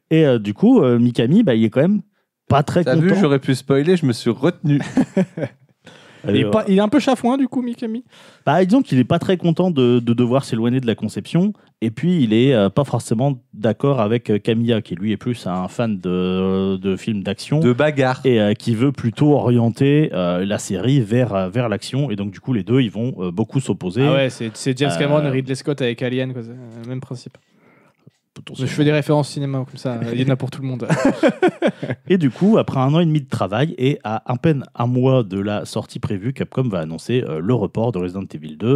Et 0.10 0.26
euh, 0.26 0.40
du 0.40 0.54
coup, 0.54 0.82
euh, 0.82 1.00
Mikami, 1.00 1.44
bah, 1.44 1.56
il 1.56 1.64
est 1.64 1.70
quand 1.70 1.82
même 1.82 2.02
pas 2.50 2.64
très 2.64 2.84
T'as 2.84 2.96
content. 2.96 3.08
vu, 3.08 3.16
j'aurais 3.20 3.40
pu 3.40 3.56
spoiler, 3.56 3.96
je 3.96 4.06
me 4.06 4.12
suis 4.14 4.30
retenu. 4.30 4.82
Euh, 6.28 6.32
il, 6.36 6.42
est 6.42 6.50
pas- 6.50 6.66
il 6.68 6.78
est 6.78 6.82
un 6.82 6.88
peu 6.90 7.00
chafouin 7.00 7.38
du 7.38 7.48
coup, 7.48 7.62
Mikami? 7.62 8.04
Bah, 8.46 8.64
disons 8.66 8.82
qu'il 8.82 9.00
est 9.00 9.04
pas 9.04 9.20
très 9.20 9.38
content 9.38 9.72
de, 9.72 10.00
de 10.00 10.14
devoir 10.14 10.44
s'éloigner 10.46 10.80
de 10.80 10.88
la 10.88 10.96
conception, 10.96 11.54
et 11.82 11.92
puis 11.92 12.22
il 12.24 12.34
est 12.34 12.54
euh, 12.54 12.70
pas 12.70 12.84
forcément 12.84 13.40
d'accord 13.54 14.00
avec 14.02 14.30
euh, 14.30 14.40
Kamiya, 14.40 14.82
qui 14.82 14.96
lui 14.96 15.12
est 15.12 15.18
plus 15.18 15.48
un 15.48 15.68
fan 15.68 16.00
de, 16.00 16.76
de 16.78 16.96
films 16.96 17.24
d'action. 17.24 17.60
De 17.60 17.74
bagarre. 17.74 18.22
Et 18.26 18.40
euh, 18.40 18.54
qui 18.54 18.76
veut 18.76 18.92
plutôt 18.92 19.34
orienter 19.34 20.10
euh, 20.14 20.46
la 20.46 20.58
série 20.58 21.00
vers, 21.02 21.34
euh, 21.34 21.50
vers 21.50 21.70
l'action. 21.70 22.10
Et 22.12 22.16
donc, 22.16 22.32
du 22.32 22.40
coup, 22.40 22.54
les 22.54 22.64
deux, 22.64 22.82
ils 22.82 22.92
vont 22.92 23.14
euh, 23.20 23.32
beaucoup 23.32 23.60
s'opposer. 23.60 24.04
Ah 24.06 24.14
ouais, 24.14 24.30
c'est 24.30 24.78
James 24.78 24.92
Cameron 24.98 25.20
Euh, 25.20 25.28
et 25.28 25.32
Ridley 25.32 25.56
Scott 25.56 25.82
avec 25.82 26.02
Alien, 26.02 26.34
quoi. 26.34 26.42
c'est 26.44 26.84
le 26.84 26.90
même 26.90 27.02
principe. 27.02 27.38
Je 28.56 28.66
fais 28.66 28.84
des 28.84 28.92
références 28.92 29.30
cinéma 29.30 29.66
comme 29.66 29.78
ça, 29.78 30.00
il 30.14 30.22
y 30.22 30.26
en 30.26 30.30
a 30.30 30.36
pour 30.36 30.52
tout 30.52 30.62
le 30.62 30.68
monde. 30.68 30.88
Et 32.10 32.18
du 32.18 32.30
coup, 32.30 32.58
après 32.58 32.80
un 32.80 32.94
an 32.94 33.00
et 33.00 33.06
demi 33.06 33.22
de 33.22 33.30
travail 33.30 33.76
et 33.78 34.00
à 34.04 34.22
à 34.32 34.38
peine 34.38 34.64
un 34.76 34.88
mois 34.88 35.24
de 35.24 35.40
la 35.40 35.66
sortie 35.66 36.00
prévue, 36.00 36.34
Capcom 36.34 36.68
va 36.68 36.80
annoncer 36.80 37.24
euh, 37.28 37.40
le 37.40 37.54
report 37.54 37.92
de 37.92 38.00
Resident 38.00 38.24
Evil 38.34 38.58
2. 38.58 38.68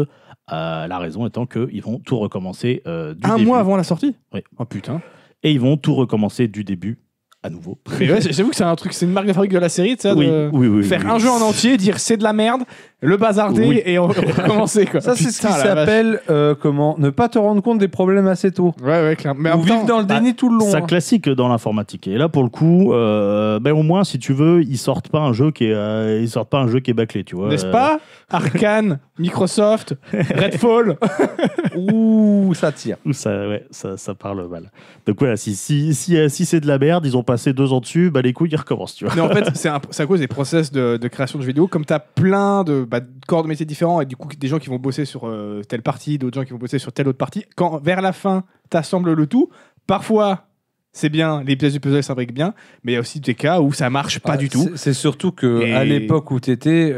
euh, 0.51 0.87
la 0.87 0.97
raison 0.99 1.25
étant 1.27 1.45
qu'ils 1.45 1.81
vont 1.81 1.99
tout 1.99 2.17
recommencer 2.17 2.81
euh, 2.87 3.13
du 3.13 3.29
un 3.29 3.35
début. 3.35 3.47
mois 3.47 3.59
avant 3.59 3.75
la 3.77 3.83
sortie? 3.83 4.15
Oui. 4.33 4.41
Oh 4.57 4.65
putain. 4.65 5.01
Et 5.43 5.51
ils 5.51 5.59
vont 5.59 5.77
tout 5.77 5.95
recommencer 5.95 6.47
du 6.47 6.63
début 6.63 6.99
à 7.43 7.49
nouveau. 7.49 7.79
Mais 7.99 8.11
ouais, 8.11 8.21
j'avoue 8.31 8.49
que 8.51 8.55
c'est 8.55 8.63
un 8.63 8.75
truc, 8.75 8.93
c'est 8.93 9.05
une 9.05 9.13
marque 9.13 9.27
de 9.27 9.33
fabrique 9.33 9.51
de 9.51 9.57
la 9.57 9.69
série, 9.69 9.95
tu 9.95 10.03
sais, 10.03 10.11
oui, 10.11 10.27
de 10.27 10.49
oui, 10.53 10.67
oui, 10.67 10.83
faire 10.83 11.01
oui. 11.03 11.09
un 11.09 11.17
jeu 11.17 11.29
en 11.29 11.41
entier, 11.41 11.77
dire 11.77 11.99
c'est 11.99 12.17
de 12.17 12.23
la 12.23 12.33
merde, 12.33 12.61
le 13.01 13.17
bazarder 13.17 13.65
Oui. 13.67 13.81
et 13.85 13.97
on- 13.99 14.07
recommencer 14.07 14.85
quoi. 14.85 15.01
Ça, 15.01 15.15
c'est 15.15 15.31
ce 15.31 15.41
qui 15.41 15.47
Putain, 15.47 15.57
la 15.57 15.75
vache. 15.75 15.85
s'appelle 15.85 16.19
euh, 16.29 16.55
comment 16.59 16.95
Ne 16.99 17.09
pas 17.09 17.29
te 17.29 17.39
rendre 17.39 17.61
compte 17.61 17.79
des 17.79 17.87
problèmes 17.87 18.27
assez 18.27 18.51
tôt. 18.51 18.73
Ouais, 18.83 19.01
ouais, 19.03 19.15
clairement. 19.15 19.41
Mais 19.41 19.51
en 19.51 19.55
Ou 19.55 19.59
même 19.59 19.67
temps, 19.67 19.73
vivre 19.75 19.85
dans 19.87 19.99
le 19.99 20.05
bah, 20.05 20.19
déni 20.19 20.35
tout 20.35 20.49
le 20.49 20.59
long. 20.59 20.69
Ça 20.71 20.77
hein. 20.77 20.81
classique 20.81 21.27
dans 21.27 21.47
l'informatique. 21.49 22.07
Et 22.07 22.17
là, 22.17 22.29
pour 22.29 22.43
le 22.43 22.49
coup, 22.49 22.93
euh, 22.93 23.59
ben, 23.59 23.71
au 23.73 23.81
moins, 23.83 24.03
si 24.03 24.19
tu 24.19 24.33
veux, 24.33 24.61
ils 24.61 24.77
sortent 24.77 25.09
pas 25.09 25.19
un 25.19 25.33
jeu 25.33 25.51
qui 25.51 25.65
est, 25.65 25.73
euh, 25.73 26.19
ils 26.21 26.29
sortent 26.29 26.49
pas 26.49 26.59
un 26.59 26.67
jeu 26.67 26.79
qui 26.79 26.91
est 26.91 26.93
bâclé, 26.93 27.23
tu 27.23 27.35
vois. 27.35 27.49
N'est-ce 27.49 27.65
Euh, 27.65 27.71
pas 27.71 27.99
Arkane, 28.29 28.99
Microsoft, 29.19 29.95
Redfall. 30.13 30.97
Ouh, 31.75 32.53
ça 32.53 32.71
tire. 32.71 32.97
Ou 33.05 33.13
ça, 33.13 33.47
ouais, 33.47 33.65
ça, 33.71 33.97
ça 33.97 34.13
parle 34.13 34.47
mal. 34.47 34.71
Donc 35.05 35.17
voilà, 35.19 35.37
si, 35.37 35.55
si, 35.55 35.93
si, 35.95 36.17
euh, 36.17 36.29
si 36.29 36.45
c'est 36.45 36.59
de 36.59 36.67
la 36.67 36.77
merde, 36.77 37.05
ils 37.05 37.17
ont 37.17 37.23
passé 37.23 37.53
deux 37.53 37.73
ans 37.73 37.79
dessus, 37.79 38.09
bah 38.11 38.21
les 38.21 38.33
couilles, 38.33 38.49
ils 38.51 38.55
recommencent, 38.57 38.95
tu 38.95 39.05
vois. 39.05 39.13
Mais 39.15 39.21
en 39.21 39.29
fait, 39.29 39.45
c'est 39.55 39.69
un- 39.69 39.81
c'est 39.89 40.03
à 40.03 40.05
cause 40.05 40.19
des 40.19 40.27
process 40.27 40.71
de, 40.71 40.97
de 40.97 41.07
création 41.07 41.39
de 41.39 41.43
jeux 41.43 41.47
vidéo. 41.47 41.67
Comme 41.67 41.85
tu 41.85 41.93
as 41.93 41.99
plein 41.99 42.63
de, 42.63 42.83
bah, 42.91 42.99
corps 43.27 43.41
de 43.43 43.47
métiers 43.47 43.65
différents 43.65 44.01
et 44.01 44.05
du 44.05 44.15
coup 44.17 44.27
des 44.37 44.47
gens 44.47 44.59
qui 44.59 44.67
vont 44.69 44.77
bosser 44.77 45.05
sur 45.05 45.27
euh, 45.27 45.61
telle 45.67 45.81
partie, 45.81 46.17
d'autres 46.19 46.35
gens 46.39 46.45
qui 46.45 46.51
vont 46.51 46.59
bosser 46.59 46.77
sur 46.77 46.91
telle 46.93 47.07
autre 47.07 47.17
partie, 47.17 47.45
quand 47.55 47.81
vers 47.81 48.01
la 48.01 48.11
fin, 48.13 48.43
tu 48.69 48.77
assembles 48.77 49.13
le 49.13 49.25
tout, 49.27 49.49
parfois 49.87 50.47
c'est 50.93 51.07
bien, 51.07 51.41
les 51.45 51.55
pièces 51.55 51.71
du 51.71 51.79
puzzle 51.79 52.03
s'imbriquent 52.03 52.33
bien, 52.33 52.53
mais 52.83 52.91
il 52.91 52.95
y 52.95 52.97
a 52.97 52.99
aussi 52.99 53.21
des 53.21 53.33
cas 53.33 53.61
où 53.61 53.71
ça 53.71 53.89
marche 53.89 54.19
pas 54.19 54.33
Ah, 54.33 54.37
du 54.37 54.49
tout. 54.49 54.71
c'est- 54.75 54.91
surtout 54.91 55.31
que 55.31 55.61
Et- 55.61 55.73
à 55.73 55.85
l'époque 55.85 56.31
où 56.31 56.39
tu 56.41 56.51
étais, 56.51 56.93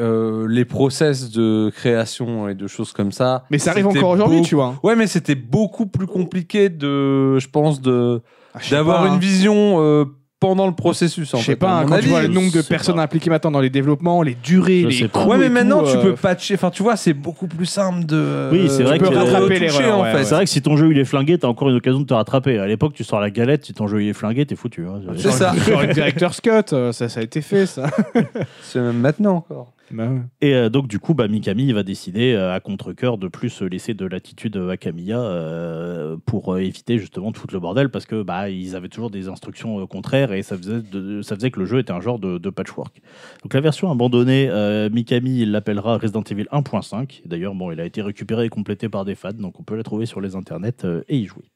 les 0.50 0.66
process 0.66 1.30
de 1.30 1.70
création 1.76 2.50
et 2.50 2.56
de 2.56 2.66
choses 2.66 2.92
comme 2.92 3.12
ça. 3.12 3.44
Mais 3.52 3.60
ça 3.60 3.70
arrive 3.70 3.86
encore 3.86 4.10
aujourd'hui, 4.10 4.42
tu 4.42 4.56
vois. 4.56 4.74
Ouais, 4.82 4.96
mais 4.96 5.06
c'était 5.06 5.36
beaucoup 5.36 5.86
plus 5.86 6.08
compliqué 6.08 6.70
de, 6.70 7.38
je 7.38 7.48
pense, 7.48 7.82
de 7.82 8.24
Ah, 8.56 8.60
d'avoir 8.72 9.06
une 9.06 9.14
hein. 9.14 9.18
vision 9.20 9.76
euh, 9.80 10.06
pendant 10.44 10.68
le 10.68 10.74
processus. 10.74 11.34
En 11.34 11.38
Je 11.38 11.44
sais 11.44 11.52
fait, 11.54 11.56
pas, 11.56 11.72
hein, 11.80 11.86
quand 11.88 12.00
tu 12.00 12.08
vois 12.10 12.22
le 12.22 12.28
nombre 12.28 12.52
de 12.52 12.62
personnes 12.62 12.96
pas. 12.98 13.04
impliquées 13.04 13.30
maintenant 13.30 13.52
dans 13.52 13.62
les 13.62 13.70
développements, 13.70 14.22
les 14.24 14.36
durées, 14.36 14.86
Je 14.90 15.04
les 15.04 15.10
coûts 15.10 15.24
Ouais, 15.30 15.38
mais 15.38 15.46
et 15.46 15.50
maintenant 15.50 15.84
tout, 15.84 15.92
tu 15.92 15.98
euh, 15.98 16.02
peux 16.02 16.14
patcher. 16.16 16.56
Enfin, 16.56 16.70
tu 16.70 16.84
vois, 16.84 16.96
c'est 16.98 17.14
beaucoup 17.14 17.48
plus 17.48 17.66
simple 17.66 18.06
de. 18.06 18.50
Oui, 18.52 18.68
c'est 18.70 18.84
vrai 18.84 18.98
tu 18.98 19.04
peux 19.06 19.10
que- 19.10 19.16
rattraper 19.16 19.44
retoucher, 19.56 19.60
l'erreur 19.84 20.00
en 20.00 20.04
fait. 20.06 20.24
C'est 20.26 20.36
vrai 20.36 20.44
que 20.46 20.50
si 20.50 20.62
ton 20.62 20.76
jeu 20.78 20.92
il 20.92 21.00
est 21.00 21.06
flingué, 21.06 21.38
t'as 21.38 21.48
encore 21.48 21.70
une 21.70 21.76
occasion 21.78 22.00
de 22.02 22.06
te 22.06 22.14
rattraper. 22.14 22.60
À 22.60 22.68
l'époque, 22.68 22.94
tu 22.94 23.04
sors 23.04 23.20
la 23.20 23.30
galette, 23.32 23.66
si 23.66 23.74
ton 23.74 23.88
jeu 23.88 24.04
il 24.04 24.10
est 24.10 24.14
flingué, 24.14 24.46
t'es 24.46 24.56
foutu. 24.56 24.86
hein. 24.88 25.02
C'est 25.18 25.32
ça. 25.32 25.54
Genre 25.68 25.82
le 25.82 25.94
directeur 25.94 26.34
Scott, 26.34 26.74
euh, 26.74 26.92
ça, 26.92 27.10
ça 27.10 27.20
a 27.20 27.24
été 27.24 27.42
fait, 27.42 27.66
ça. 27.66 27.90
C'est 28.62 28.80
même 28.80 29.00
maintenant 29.00 29.36
encore. 29.38 29.73
Bah. 29.94 30.10
Et 30.42 30.56
euh, 30.56 30.70
donc, 30.70 30.88
du 30.88 31.00
coup, 31.00 31.14
bah, 31.14 31.28
Mikami 31.28 31.72
va 31.72 31.84
décider 31.84 32.34
euh, 32.34 32.54
à 32.54 32.60
contre-coeur 32.60 33.20
de 33.20 33.28
plus 33.28 33.62
euh, 33.62 33.68
laisser 33.68 33.94
de 33.94 34.06
latitude 34.06 34.58
à 34.58 34.76
euh, 34.84 36.18
pour 36.26 36.58
éviter 36.58 36.98
justement 36.98 37.32
tout 37.32 37.46
le 37.52 37.60
bordel 37.60 37.90
parce 37.90 38.06
que 38.06 38.24
bah, 38.24 38.50
ils 38.50 38.76
avaient 38.76 38.90
toujours 38.90 39.12
des 39.12 39.30
instructions 39.30 39.86
contraires 39.86 40.34
et 40.34 40.42
ça 40.42 40.58
faisait, 40.58 40.82
ça 41.22 41.36
faisait 41.36 41.52
que 41.52 41.60
le 41.60 41.66
jeu 41.66 41.80
était 41.80 41.92
un 41.92 42.02
genre 42.02 42.18
de, 42.18 42.50
patchwork. 42.50 43.02
Donc, 43.44 43.54
la 43.54 43.62
version 43.62 43.92
abandonnée, 43.92 44.50
Mikami 44.92 45.46
l'appellera 45.46 45.98
Resident 45.98 46.24
Evil 46.24 46.48
1.5. 46.52 47.22
D'ailleurs, 47.26 47.54
bon, 47.54 47.72
il 47.72 47.80
a 47.80 47.86
été 47.86 48.02
récupéré 48.02 48.46
et 48.46 48.50
complété 48.50 48.90
par 48.90 49.06
des 49.06 49.16
fans, 49.16 49.32
donc 49.34 49.60
on 49.60 49.64
peut 49.64 49.76
la 49.76 49.84
trouver 49.84 50.06
sur 50.06 50.22
les 50.22 50.36
internets 50.36 50.86
et 51.08 51.18
y 51.18 51.26
jouer. 51.26 51.53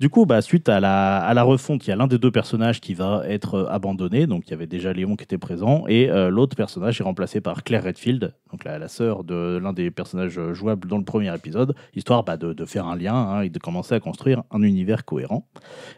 Du 0.00 0.10
coup, 0.10 0.26
bah, 0.26 0.40
suite 0.42 0.68
à 0.68 0.78
la, 0.78 1.16
à 1.18 1.34
la 1.34 1.42
refonte, 1.42 1.84
il 1.84 1.90
y 1.90 1.92
a 1.92 1.96
l'un 1.96 2.06
des 2.06 2.18
deux 2.18 2.30
personnages 2.30 2.80
qui 2.80 2.94
va 2.94 3.22
être 3.26 3.54
euh, 3.54 3.66
abandonné. 3.68 4.28
Donc, 4.28 4.44
il 4.46 4.50
y 4.52 4.54
avait 4.54 4.68
déjà 4.68 4.92
Léon 4.92 5.16
qui 5.16 5.24
était 5.24 5.38
présent. 5.38 5.82
Et 5.88 6.08
euh, 6.08 6.30
l'autre 6.30 6.54
personnage 6.54 7.00
est 7.00 7.02
remplacé 7.02 7.40
par 7.40 7.64
Claire 7.64 7.82
Redfield, 7.82 8.32
donc 8.52 8.62
la, 8.64 8.78
la 8.78 8.86
sœur 8.86 9.24
de 9.24 9.58
l'un 9.60 9.72
des 9.72 9.90
personnages 9.90 10.38
euh, 10.38 10.54
jouables 10.54 10.86
dans 10.86 10.98
le 10.98 11.04
premier 11.04 11.34
épisode, 11.34 11.74
histoire 11.96 12.22
bah, 12.22 12.36
de, 12.36 12.52
de 12.52 12.64
faire 12.64 12.86
un 12.86 12.94
lien 12.94 13.12
hein, 13.14 13.40
et 13.42 13.50
de 13.50 13.58
commencer 13.58 13.92
à 13.96 13.98
construire 13.98 14.44
un 14.52 14.62
univers 14.62 15.04
cohérent. 15.04 15.48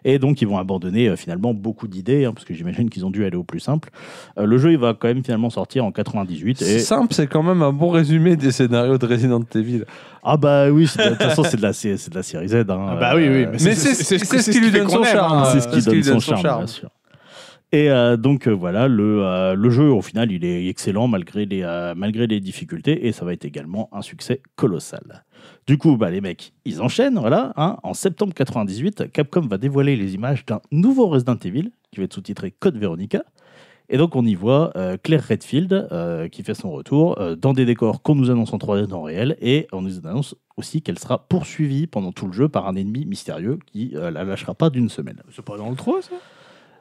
Et 0.06 0.18
donc, 0.18 0.40
ils 0.40 0.48
vont 0.48 0.56
abandonner 0.56 1.08
euh, 1.10 1.16
finalement 1.16 1.52
beaucoup 1.52 1.86
d'idées, 1.86 2.24
hein, 2.24 2.32
parce 2.32 2.46
que 2.46 2.54
j'imagine 2.54 2.88
qu'ils 2.88 3.04
ont 3.04 3.10
dû 3.10 3.26
aller 3.26 3.36
au 3.36 3.44
plus 3.44 3.60
simple. 3.60 3.90
Euh, 4.38 4.46
le 4.46 4.56
jeu, 4.56 4.72
il 4.72 4.78
va 4.78 4.94
quand 4.94 5.08
même 5.08 5.22
finalement 5.22 5.50
sortir 5.50 5.84
en 5.84 5.92
98. 5.92 6.56
C'est 6.56 6.76
Et... 6.76 6.78
simple, 6.78 7.12
c'est 7.12 7.26
quand 7.26 7.42
même 7.42 7.60
un 7.60 7.72
bon 7.74 7.90
résumé 7.90 8.36
des 8.36 8.50
scénarios 8.50 8.96
de 8.96 9.04
Resident 9.04 9.42
Evil. 9.54 9.84
Ah 10.22 10.36
bah 10.36 10.70
oui, 10.70 10.84
de 10.84 11.08
toute 11.08 11.22
façon, 11.22 11.42
c'est 11.44 11.56
de, 11.56 11.62
la 11.62 11.72
sé- 11.72 11.96
c'est 11.96 12.10
de 12.10 12.14
la 12.14 12.22
série 12.22 12.48
Z. 12.48 12.54
hein. 12.56 12.64
Ah 12.90 12.96
bah 12.98 13.12
oui, 13.16 13.22
oui, 13.28 13.46
mais 13.46 13.52
Mais 13.52 13.74
c'est 13.74 13.89
c'est 13.94 14.18
ce 14.18 14.50
qui 14.50 14.60
lui 14.60 14.70
donne 14.70 14.88
son 14.88 15.02
charme. 15.04 15.38
hein. 15.38 15.44
c'est 15.52 15.60
ce 15.60 15.68
qui 15.68 15.82
donne 15.84 15.94
lui 15.94 16.04
son 16.04 16.10
donne 16.12 16.20
son 16.20 16.36
charme, 16.36 16.58
bien 16.58 16.66
sûr. 16.66 16.90
Et 17.72 17.88
euh, 17.88 18.16
donc 18.16 18.48
euh, 18.48 18.50
voilà, 18.50 18.88
le, 18.88 19.24
euh, 19.24 19.54
le 19.54 19.70
jeu 19.70 19.84
au 19.92 20.02
final 20.02 20.32
il 20.32 20.44
est 20.44 20.66
excellent 20.66 21.06
malgré 21.06 21.46
les, 21.46 21.62
euh, 21.62 21.94
malgré 21.96 22.26
les 22.26 22.40
difficultés 22.40 23.06
et 23.06 23.12
ça 23.12 23.24
va 23.24 23.32
être 23.32 23.44
également 23.44 23.88
un 23.92 24.02
succès 24.02 24.42
colossal. 24.56 25.24
Du 25.68 25.78
coup, 25.78 25.96
bah, 25.96 26.10
les 26.10 26.20
mecs, 26.20 26.52
ils 26.64 26.82
enchaînent, 26.82 27.18
voilà. 27.18 27.52
hein. 27.56 27.76
en 27.84 27.94
septembre 27.94 28.34
98, 28.34 29.12
Capcom 29.12 29.42
va 29.42 29.56
dévoiler 29.56 29.94
les 29.94 30.14
images 30.14 30.44
d'un 30.46 30.60
nouveau 30.72 31.06
Resident 31.06 31.36
Evil 31.44 31.70
qui 31.92 31.98
va 32.00 32.04
être 32.04 32.14
sous-titré 32.14 32.50
Code 32.50 32.76
Veronica. 32.76 33.22
Et 33.92 33.98
donc 33.98 34.14
on 34.14 34.24
y 34.24 34.36
voit 34.36 34.70
euh, 34.76 34.96
Claire 35.02 35.26
Redfield 35.26 35.88
euh, 35.90 36.28
qui 36.28 36.44
fait 36.44 36.54
son 36.54 36.70
retour 36.70 37.20
euh, 37.20 37.34
dans 37.34 37.52
des 37.52 37.64
décors 37.64 38.02
qu'on 38.02 38.14
nous 38.14 38.30
annonce 38.30 38.52
en 38.52 38.56
3D 38.56 38.86
dans 38.86 38.98
le 38.98 39.04
réel 39.04 39.36
et 39.42 39.66
on 39.72 39.82
nous 39.82 40.06
annonce 40.06 40.36
aussi 40.56 40.80
qu'elle 40.80 40.98
sera 40.98 41.26
poursuivie 41.26 41.88
pendant 41.88 42.12
tout 42.12 42.26
le 42.26 42.32
jeu 42.32 42.48
par 42.48 42.68
un 42.68 42.76
ennemi 42.76 43.04
mystérieux 43.04 43.58
qui 43.66 43.94
la 43.94 44.24
lâchera 44.24 44.54
pas 44.54 44.70
d'une 44.70 44.88
semaine. 44.88 45.20
C'est 45.34 45.44
pas 45.44 45.56
dans 45.56 45.70
le 45.70 45.76
3, 45.76 46.02
ça? 46.02 46.10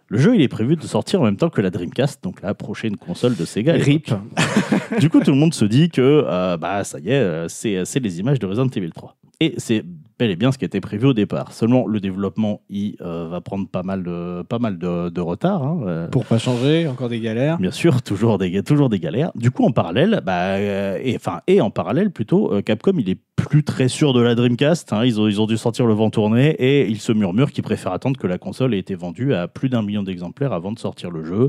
Le 0.08 0.18
jeu 0.18 0.36
il 0.36 0.42
est 0.42 0.48
prévu 0.48 0.76
de 0.76 0.84
sortir 0.84 1.22
en 1.22 1.24
même 1.24 1.38
temps 1.38 1.50
que 1.50 1.62
la 1.62 1.70
Dreamcast, 1.72 2.24
donc 2.24 2.42
la 2.42 2.54
prochaine 2.54 2.98
console 2.98 3.36
de 3.36 3.46
Sega. 3.46 3.74
Rip. 3.74 4.12
Du 5.00 5.10
coup 5.10 5.20
tout 5.20 5.32
le 5.32 5.38
monde 5.38 5.54
se 5.54 5.66
dit 5.66 5.90
que 5.90 6.56
bah 6.58 6.84
ça 6.84 7.00
y 7.00 7.10
est, 7.10 7.48
c'est 7.48 7.86
c'est 7.86 8.00
les 8.00 8.20
images 8.20 8.40
de 8.40 8.46
Resident 8.46 8.68
Evil 8.68 8.92
3. 8.92 9.16
Et 9.40 9.54
c'est 9.58 9.84
bel 10.18 10.32
et 10.32 10.36
bien 10.36 10.52
ce 10.52 10.58
qui 10.58 10.66
était 10.66 10.82
prévu 10.82 11.08
au 11.08 11.14
départ. 11.14 11.54
Seulement 11.54 11.88
le 11.88 12.02
développement 12.02 12.60
il 12.70 12.98
euh, 13.00 13.30
va 13.30 13.40
prendre 13.40 13.70
pas 13.70 13.84
mal 13.84 14.04
de, 14.04 14.42
pas 14.42 14.60
mal 14.60 14.78
de, 14.78 15.08
de 15.08 15.22
retard. 15.22 15.64
hein, 15.64 15.80
euh, 15.86 16.08
Pour 16.10 16.26
pas 16.26 16.38
changer, 16.38 16.88
encore 16.88 17.08
des 17.08 17.22
galères. 17.22 17.58
Bien 17.58 17.72
sûr, 17.72 18.02
toujours 18.02 18.38
des, 18.38 18.62
toujours 18.64 18.90
des 18.90 19.00
galères. 19.00 19.32
Du 19.36 19.50
coup, 19.50 19.64
en 19.64 19.72
parallèle, 19.72 20.22
bah, 20.26 20.56
euh, 20.56 21.00
et, 21.02 21.16
enfin, 21.16 21.40
et 21.48 21.62
en 21.62 21.70
parallèle 21.70 22.12
plutôt, 22.12 22.52
Capcom, 22.66 22.96
il 22.98 23.10
est 23.10 23.18
plus 23.38 23.64
très 23.64 23.88
sûr 23.88 24.12
de 24.12 24.20
la 24.20 24.36
Dreamcast. 24.36 24.92
hein. 24.92 25.06
ils, 25.06 25.22
ont, 25.22 25.28
ils 25.30 25.40
ont 25.40 25.48
dû 25.48 25.56
sortir 25.56 25.86
le 25.86 25.94
vent 25.94 26.10
tourné 26.10 26.50
et 26.60 26.90
ils 26.90 27.00
se 27.00 27.14
murmurent 27.14 27.52
qu'ils 27.54 27.64
préfèrent 27.64 27.94
attendre 27.94 28.20
que 28.20 28.28
la 28.28 28.38
console 28.38 28.74
ait 28.74 28.80
été 28.80 28.96
vendue 28.96 29.34
à 29.34 29.48
plus 29.48 29.70
d'un 29.70 29.82
million 29.84 30.04
d'exemplaires 30.04 30.52
avant 30.52 30.74
de 30.74 30.80
sortir 30.80 31.12
le 31.12 31.24
jeu. 31.24 31.48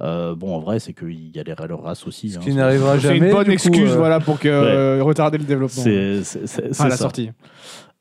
Euh, 0.00 0.34
bon, 0.34 0.54
en 0.54 0.60
vrai, 0.60 0.78
c'est 0.78 0.92
qu'il 0.92 1.34
y 1.36 1.40
a 1.40 1.42
les 1.42 1.54
leur 1.66 1.82
race 1.82 2.06
aussi. 2.06 2.30
Ce 2.30 2.38
hein. 2.38 2.40
qui 2.42 2.54
n'arrivera 2.54 2.94
C'est 2.94 3.00
jamais. 3.14 3.28
une 3.28 3.32
bonne 3.32 3.44
coup, 3.46 3.50
excuse 3.50 3.92
euh, 3.92 3.96
voilà, 3.96 4.20
pour 4.20 4.38
que, 4.38 4.48
euh, 4.48 5.02
retarder 5.02 5.38
le 5.38 5.44
développement. 5.44 5.82
C'est 5.82 6.22
c'est- 6.22 6.46
c'est- 6.46 6.66
Ah, 6.70 6.72
c'est 6.72 6.88
la 6.88 6.96
sortie. 6.96 7.30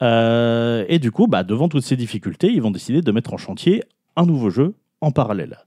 Euh, 0.04 0.86
et 0.88 1.00
du 1.00 1.12
coup, 1.12 1.28
bah, 1.28 1.44
devant 1.44 1.70
toutes 1.70 1.84
ces 1.84 1.96
difficultés, 1.96 2.52
ils 2.54 2.62
vont 2.62 2.72
décider 2.72 3.02
de 3.02 3.12
mettre 3.12 3.34
en 3.34 3.38
chantier 3.38 3.84
un 4.16 4.26
nouveau 4.26 4.50
jeu 4.50 4.76
en 5.02 5.12
parallèle. 5.12 5.58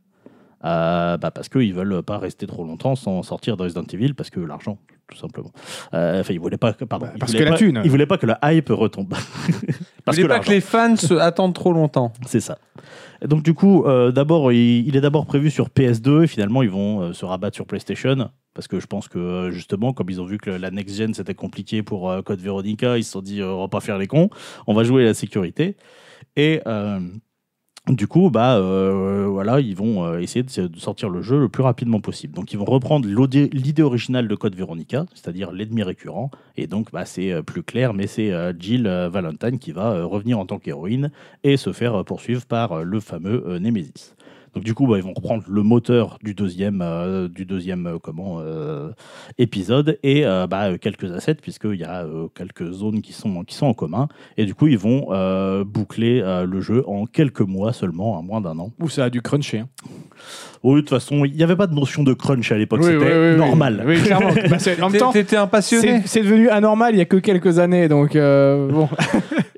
Euh, 0.65 1.17
bah, 1.17 1.31
parce 1.31 1.49
qu'ils 1.49 1.73
veulent 1.75 2.03
pas 2.03 2.19
rester 2.19 2.47
trop 2.47 2.65
longtemps 2.65 2.95
sans 2.95 3.23
sortir 3.23 3.57
de 3.57 3.63
Resident 3.63 3.85
Evil, 3.93 4.13
parce 4.15 4.29
que 4.29 4.41
l'argent, 4.41 4.79
tout 5.11 5.17
simplement. 5.17 5.51
Euh, 5.95 6.21
Enfin, 6.21 6.35
ils 6.35 6.41
voulaient 6.41 6.59
pas 6.59 6.75
que, 6.75 6.85
pardon, 6.85 7.07
Bah, 7.07 7.13
ils 7.15 7.19
parce 7.19 7.33
voulaient 7.33 7.45
que 7.45 7.45
la 7.47 7.51
pas- 7.53 7.57
thune. 7.57 7.81
Ils 7.85 7.91
voulaient 7.91 8.07
pas 8.07 8.19
que 8.19 8.27
le 8.27 8.35
hype 8.45 8.69
retombe. 8.69 9.09
parce 10.05 10.19
N'oubliez 10.19 10.23
que 10.25 10.29
pas 10.29 10.41
que 10.41 10.51
les 10.51 10.61
fans 10.61 10.97
se 10.97 11.15
attendent 11.15 11.55
trop 11.55 11.73
longtemps. 11.73 12.13
C'est 12.27 12.41
ça. 12.41 12.59
Et 13.23 13.27
donc 13.29 13.43
du 13.43 13.55
coup, 13.55 13.85
euh, 13.85 14.13
d'abord, 14.13 14.53
il, 14.53 14.87
il 14.87 14.97
est 14.97 15.01
d'abord 15.01 15.27
prévu 15.27 15.51
sur 15.51 15.69
PS2 15.69 16.25
et 16.25 16.27
finalement 16.27 16.63
ils 16.63 16.71
vont 16.71 17.01
euh, 17.03 17.13
se 17.13 17.25
rabattre 17.27 17.55
sur 17.55 17.67
PlayStation 17.67 18.31
parce 18.55 18.67
que 18.67 18.81
je 18.81 18.87
pense 18.87 19.09
que 19.09 19.51
justement, 19.51 19.93
comme 19.93 20.09
ils 20.11 20.21
ont 20.21 20.25
vu 20.25 20.39
que 20.39 20.49
la 20.51 20.71
next 20.71 20.97
gen 20.97 21.13
c'était 21.15 21.35
compliqué 21.35 21.83
pour 21.83 22.13
Code 22.25 22.41
Veronica, 22.41 22.97
ils 22.99 23.05
se 23.05 23.13
sont 23.13 23.21
dit 23.21 23.43
on 23.43 23.61
va 23.61 23.69
pas 23.69 23.81
faire 23.81 23.99
les 23.99 24.07
cons, 24.07 24.31
on 24.67 24.73
va 24.75 24.85
jouer 24.85 25.05
la 25.05 25.13
sécurité. 25.15 25.77
Et 26.37 26.63
euh, 26.67 27.01
du 27.97 28.07
coup, 28.07 28.31
bah 28.31 28.57
euh, 28.57 29.27
voilà, 29.29 29.61
ils 29.61 29.77
vont 29.77 30.05
euh, 30.05 30.19
essayer 30.19 30.43
de, 30.43 30.79
sortir 30.79 31.09
le 31.09 31.23
jeu 31.23 31.39
le 31.39 31.49
plus 31.49 31.63
rapidement 31.63 32.01
possible. 32.01 32.35
Donc 32.35 32.53
ils 32.53 32.59
vont 32.59 32.65
reprendre 32.65 33.09
l'idée 33.09 33.83
originale 33.83 34.29
de 34.29 34.35
Code 34.35 34.55
Veronica, 34.55 35.07
c'est-à-dire 35.15 35.53
l'ennemi 35.53 35.83
récurrent. 35.83 36.31
Et 36.57 36.67
donc 36.67 36.93
bah, 36.93 37.05
c'est 37.05 37.33
euh, 37.33 37.43
plus 37.43 37.63
clair, 37.63 37.95
mais 37.95 38.07
c'est 38.07 38.33
Jill 38.59 38.87
Valentine 39.11 39.59
qui 39.59 39.73
va 39.73 40.05
revenir 40.05 40.39
en 40.39 40.47
tant 40.47 40.59
qu'héroïne 40.59 41.11
et 41.45 41.57
se 41.57 41.73
faire 41.73 42.05
poursuivre 42.05 42.45
par 42.47 42.85
le 42.85 43.01
fameux 43.01 43.59
Nemesis. 43.59 44.15
Donc 44.55 44.65
du 44.65 44.75
coup, 44.75 44.87
bah, 44.87 44.97
ils 44.97 45.05
vont 45.05 45.15
reprendre 45.15 45.45
le 45.49 45.63
moteur 45.63 46.19
du 46.23 46.35
deuxième, 46.35 46.83
euh, 46.83 47.29
du 47.29 47.45
deuxième 47.45 47.87
euh, 47.87 47.99
comment, 47.99 48.39
euh, 48.41 48.91
épisode 49.39 49.99
et 50.03 50.25
bah, 50.49 50.79
quelques 50.79 51.11
assets, 51.13 51.37
puisqu'il 51.37 51.77
y 51.77 51.85
a 51.85 52.07
quelques 52.35 52.71
zones 52.73 53.03
qui 53.03 53.13
sont, 53.13 53.45
en 53.63 53.75
commun. 53.75 54.09
Et 54.37 54.47
du 54.47 54.55
coup, 54.55 54.67
ils 54.67 54.79
vont 54.79 55.07
boucler 55.65 56.21
le 56.21 56.61
jeu 56.61 56.85
en 56.89 57.07
quelques 57.07 57.41
mois 57.41 57.73
seulement, 57.73 58.19
à 58.19 58.23
moins 58.23 58.41
d'un 58.41 58.59
an. 58.59 58.73
Ou 58.81 58.89
ça 58.89 59.05
a 59.05 59.11
dû 59.11 59.23
cruncher. 59.23 59.61
hein. 59.61 59.69
Oui, 60.63 60.77
de 60.77 60.81
toute 60.81 60.91
façon, 60.91 61.25
il 61.25 61.33
n'y 61.35 61.43
avait 61.43 61.57
pas 61.57 61.67
de 61.67 61.75
notion 61.75 62.03
de 62.03 62.13
crunch 62.13 62.53
à 62.53 62.59
l'époque, 62.59 62.81
Oui, 62.83 62.87
c'était 62.93 62.99
oui, 62.99 63.11
oui, 63.13 63.31
oui. 63.33 63.37
normal. 63.37 63.83
Oui, 63.87 63.97
clairement. 64.03 64.29
Bah, 64.51 64.57
en 64.83 64.91
même 64.91 65.01
temps, 65.01 65.13
T'étais 65.13 65.37
un 65.37 65.47
passionné. 65.47 66.03
c'est 66.05 66.21
devenu 66.23 66.49
anormal 66.51 66.95
il 66.95 66.99
y 66.99 67.01
a 67.01 67.07
que 67.07 67.17
quelques 67.17 67.59
années. 67.59 67.89
Donc, 67.89 68.15
euh, 68.17 68.69
bon. 68.69 68.89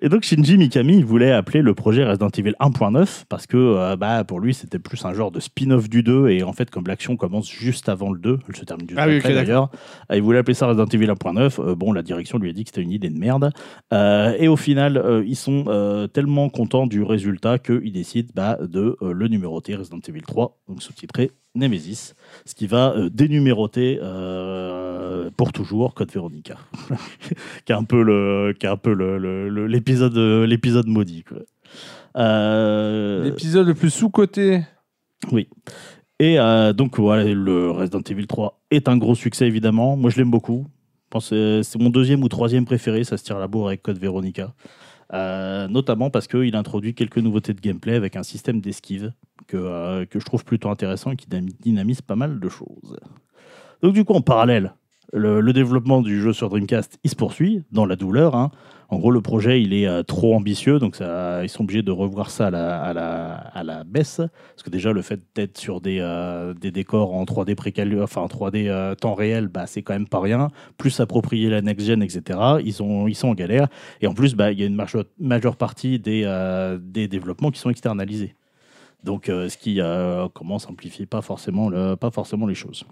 Et 0.04 0.08
donc 0.08 0.24
Shinji 0.24 0.58
Mikami 0.58 0.96
il 0.96 1.04
voulait 1.04 1.30
appeler 1.30 1.62
le 1.62 1.74
projet 1.74 2.02
Resident 2.04 2.28
Evil 2.36 2.54
1.9 2.60 3.22
parce 3.28 3.46
que 3.46 3.56
euh, 3.56 3.94
bah, 3.96 4.24
pour 4.24 4.40
lui 4.40 4.52
c'était 4.52 4.80
plus 4.80 5.04
un 5.04 5.12
genre 5.14 5.30
de 5.30 5.38
spin-off 5.38 5.88
du 5.88 6.02
2 6.02 6.28
et 6.30 6.42
en 6.42 6.52
fait 6.52 6.70
comme 6.70 6.88
l'action 6.88 7.16
commence 7.16 7.48
juste 7.48 7.88
avant 7.88 8.10
le 8.12 8.18
2, 8.18 8.40
elle 8.48 8.56
se 8.56 8.64
termine 8.64 8.88
juste 8.88 8.98
Ah 9.00 9.06
oui, 9.06 9.18
après 9.18 9.28
ok, 9.28 9.34
d'ailleurs, 9.36 9.70
euh, 10.10 10.16
il 10.16 10.22
voulait 10.22 10.38
appeler 10.38 10.54
ça 10.54 10.66
Resident 10.66 10.86
Evil 10.86 11.06
1.9, 11.06 11.60
euh, 11.60 11.74
bon 11.76 11.92
la 11.92 12.02
direction 12.02 12.38
lui 12.38 12.50
a 12.50 12.52
dit 12.52 12.64
que 12.64 12.70
c'était 12.70 12.82
une 12.82 12.90
idée 12.90 13.10
de 13.10 13.18
merde 13.18 13.52
Euh, 13.92 14.34
et 14.40 14.48
au 14.48 14.56
final 14.56 14.96
euh, 14.96 15.22
ils 15.24 15.36
sont 15.36 15.66
euh, 15.68 16.08
tellement 16.08 16.48
contents 16.48 16.88
du 16.88 17.04
résultat 17.04 17.60
qu'ils 17.60 17.92
décident 17.92 18.28
bah, 18.34 18.58
de 18.60 18.96
euh, 19.02 19.12
le 19.12 19.28
numéroter 19.28 19.76
Resident 19.76 20.00
Evil 20.08 20.22
3, 20.22 20.58
donc 20.68 20.82
sous-titré 20.92 21.30
Nemesis, 21.54 22.14
ce 22.46 22.54
qui 22.54 22.66
va 22.66 22.94
euh, 22.96 23.10
dénuméroter 23.10 23.98
euh, 24.02 25.30
pour 25.36 25.52
toujours 25.52 25.94
Code 25.94 26.10
Veronica. 26.10 26.56
Qui 27.66 27.72
est 27.72 27.74
un 27.74 27.84
peu 27.84 28.02
le 28.02 28.54
qui 28.58 28.66
est 28.66 28.68
un 28.70 28.76
peu 28.78 28.94
le- 28.94 29.18
le- 29.18 29.48
le- 29.50 29.66
l'épisode 29.66 30.16
euh, 30.16 30.46
l'épisode 30.46 30.86
maudit. 30.86 31.24
Euh, 32.16 33.24
L'épisode 33.24 33.66
le 33.66 33.74
plus 33.74 33.90
sous-coté. 33.90 34.62
et 36.18 36.38
euh, 36.38 36.72
donc 36.72 36.98
voilà 36.98 37.24
le 37.24 37.70
Resident 37.70 38.00
Evil 38.08 38.26
3 38.26 38.60
est 38.70 38.88
un 38.88 38.96
gros 38.96 39.14
succès 39.14 39.46
évidemment. 39.46 39.96
Moi 39.96 40.10
je 40.10 40.16
l'aime 40.18 40.30
beaucoup. 40.30 40.66
C'est 41.20 41.76
mon 41.78 41.90
deuxième 41.90 42.22
ou 42.22 42.28
troisième 42.28 42.64
préféré 42.64 43.04
ça 43.04 43.18
se 43.18 43.24
tire 43.24 43.38
la 43.38 43.46
bourre 43.46 43.68
avec 43.68 43.82
Code 43.82 43.98
Veronica. 43.98 44.54
Notamment 45.12 46.08
parce 46.08 46.26
qu'il 46.26 46.56
introduit 46.56 46.94
quelques 46.94 47.18
nouveautés 47.18 47.52
de 47.52 47.60
gameplay 47.60 47.94
avec 47.94 48.16
un 48.16 48.22
système 48.22 48.60
d'esquive 48.62 49.12
que, 49.52 49.58
euh, 49.58 50.06
que 50.06 50.18
je 50.18 50.24
trouve 50.24 50.44
plutôt 50.46 50.70
intéressant 50.70 51.10
et 51.10 51.16
qui 51.16 51.26
dynam- 51.28 51.52
dynamise 51.60 52.00
pas 52.00 52.16
mal 52.16 52.40
de 52.40 52.48
choses. 52.48 52.96
Donc 53.82 53.92
du 53.92 54.04
coup, 54.04 54.14
en 54.14 54.22
parallèle, 54.22 54.72
le, 55.12 55.52
développement 55.52 56.00
du 56.00 56.22
jeu 56.22 56.32
sur 56.32 56.48
Dreamcast, 56.48 56.98
il 57.04 57.10
se 57.10 57.16
poursuit 57.16 57.64
dans 57.70 57.84
la 57.84 57.96
douleur. 57.96 58.34
hein. 58.34 58.50
En 58.88 58.98
gros, 58.98 59.10
le 59.10 59.20
projet, 59.20 59.60
il 59.60 59.74
est 59.74 59.86
euh, 59.86 60.02
trop 60.02 60.34
ambitieux, 60.34 60.78
donc 60.78 60.98
ils 61.00 61.48
sont 61.48 61.64
obligés 61.64 61.82
de 61.82 61.90
revoir 61.90 62.30
ça 62.30 62.46
à 62.46 63.62
la, 63.62 63.84
baisse. 63.84 64.16
Parce 64.16 64.62
que 64.64 64.70
déjà, 64.70 64.92
le 64.92 65.02
fait 65.02 65.20
d'être 65.34 65.58
sur 65.58 65.82
des, 65.82 65.98
euh, 66.00 66.54
décors 66.54 67.14
en 67.14 67.24
3D 67.24 67.54
précalu, 67.54 68.02
enfin 68.02 68.22
en 68.22 68.28
3D 68.28 68.68
euh, 68.68 68.94
temps 68.94 69.14
réel, 69.14 69.48
bah, 69.48 69.66
c'est 69.66 69.82
quand 69.82 69.92
même 69.92 70.08
pas 70.08 70.20
rien. 70.20 70.48
Plus 70.78 70.90
s'approprier 70.90 71.50
la 71.50 71.60
next-gen, 71.60 72.02
etc. 72.02 72.38
Ils, 72.64 72.82
ont, 72.82 73.06
ils 73.06 73.14
sont 73.14 73.28
en 73.28 73.34
galère. 73.34 73.68
Et 74.00 74.06
en 74.06 74.14
plus, 74.14 74.34
bah, 74.34 74.50
il 74.52 74.60
y 74.60 74.62
a 74.62 74.66
une 74.66 74.76
majeure, 75.18 75.56
partie 75.56 75.98
des 75.98 77.08
développements 77.08 77.50
qui 77.50 77.60
sont 77.60 77.70
externalisés. 77.70 78.34
Donc, 79.04 79.28
euh, 79.28 79.48
ce 79.48 79.56
qui 79.56 79.80
euh, 79.80 80.28
comment 80.32 80.58
simplifie 80.58 81.06
pas 81.06 81.22
forcément, 81.22 81.68
le, 81.68 81.96
pas 81.96 82.10
forcément 82.10 82.46
les 82.46 82.54
choses. 82.54 82.84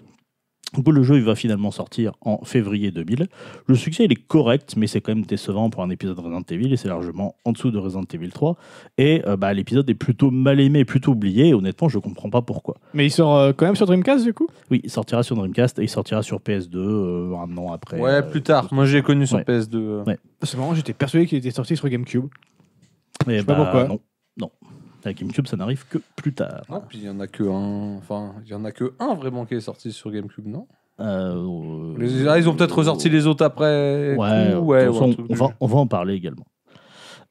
Du 0.75 0.85
coup, 0.85 0.93
le 0.93 1.03
jeu 1.03 1.17
il 1.17 1.25
va 1.25 1.35
finalement 1.35 1.73
sortir 1.73 2.13
en 2.21 2.45
février 2.45 2.93
2000. 2.93 3.27
Le 3.67 3.75
succès 3.75 4.05
il 4.05 4.13
est 4.13 4.27
correct, 4.27 4.75
mais 4.77 4.87
c'est 4.87 5.01
quand 5.01 5.13
même 5.13 5.25
décevant 5.25 5.69
pour 5.69 5.83
un 5.83 5.91
épisode 5.91 6.17
Resident 6.21 6.43
Evil 6.49 6.73
et 6.73 6.77
c'est 6.77 6.87
largement 6.87 7.35
en 7.45 7.51
dessous 7.51 7.73
de 7.73 7.79
Resident 7.79 8.05
Evil 8.13 8.31
3. 8.31 8.57
Et 8.97 9.23
euh, 9.27 9.37
bah, 9.37 9.53
l'épisode 9.53 9.91
est 9.91 9.95
plutôt 9.95 10.31
mal 10.31 10.61
aimé, 10.61 10.85
plutôt 10.85 11.11
oublié. 11.13 11.49
Et 11.49 11.55
honnêtement, 11.55 11.89
je 11.89 11.99
comprends 11.99 12.31
pas 12.31 12.43
pourquoi. 12.43 12.77
Mais 12.95 13.05
il 13.05 13.11
sort 13.11 13.37
euh, 13.37 13.53
quand 13.53 13.67
même 13.67 13.75
sur 13.75 13.87
Dreamcast, 13.87 14.25
du 14.25 14.33
coup? 14.33 14.47
Oui, 14.71 14.81
il 14.85 14.91
sortira 14.91 15.25
sur 15.25 15.35
Dreamcast 15.35 15.81
et 15.81 15.83
il 15.83 15.89
sortira 15.89 16.23
sur 16.23 16.39
PS2 16.39 16.77
euh, 16.77 17.35
un 17.35 17.57
an 17.57 17.73
après. 17.73 17.99
Ouais, 17.99 18.11
euh, 18.11 18.23
plus 18.23 18.43
tard. 18.43 18.69
Moi, 18.73 18.85
j'ai 18.85 19.03
connu 19.03 19.27
sur 19.27 19.39
ouais. 19.39 19.45
PS2. 19.45 19.75
euh. 19.75 20.05
Ouais. 20.05 20.19
C'est 20.45 20.57
marrant, 20.57 20.77
j'étais 20.77 20.93
persuadé 20.93 21.27
qu'il 21.27 21.39
était 21.39 21.51
sorti 21.51 21.77
sur 21.77 21.89
GameCube. 21.89 22.27
Et 23.29 23.39
sais 23.39 23.45
pas 23.45 23.55
bah, 23.55 23.63
pourquoi. 23.65 23.89
Non, 23.89 24.01
non. 24.39 24.51
GameCube, 25.07 25.47
ça 25.47 25.57
n'arrive 25.57 25.87
que 25.89 25.99
plus 26.17 26.33
tard. 26.33 26.63
Non, 26.69 26.83
puis 26.89 26.99
il 26.99 27.05
y 27.05 27.09
en 27.09 27.19
a 27.21 27.27
que 27.27 27.43
un. 27.45 27.97
Enfin, 27.99 28.35
il 28.45 28.51
y 28.51 28.55
en 28.55 28.65
a 28.65 28.73
que 28.73 28.93
un 28.99 29.15
vraiment 29.15 29.45
qui 29.47 29.55
est 29.55 29.61
sorti 29.61 29.93
sur 29.93 30.11
GameCube, 30.11 30.47
non? 30.47 30.67
Euh, 31.01 31.95
Les- 31.99 32.27
ah, 32.29 32.39
Ils 32.39 32.49
ont 32.49 32.55
peut-être 32.55 32.77
ressorti 32.77 33.09
les 33.09 33.27
autres 33.27 33.45
après. 33.45 34.15
Ouais, 34.17 34.51
coup, 34.53 34.55
de 34.55 34.57
ouais, 34.59 34.89
on, 34.89 35.35
va, 35.35 35.49
on 35.61 35.67
va 35.67 35.79
en 35.79 35.87
parler 35.87 36.15
également. 36.15 36.45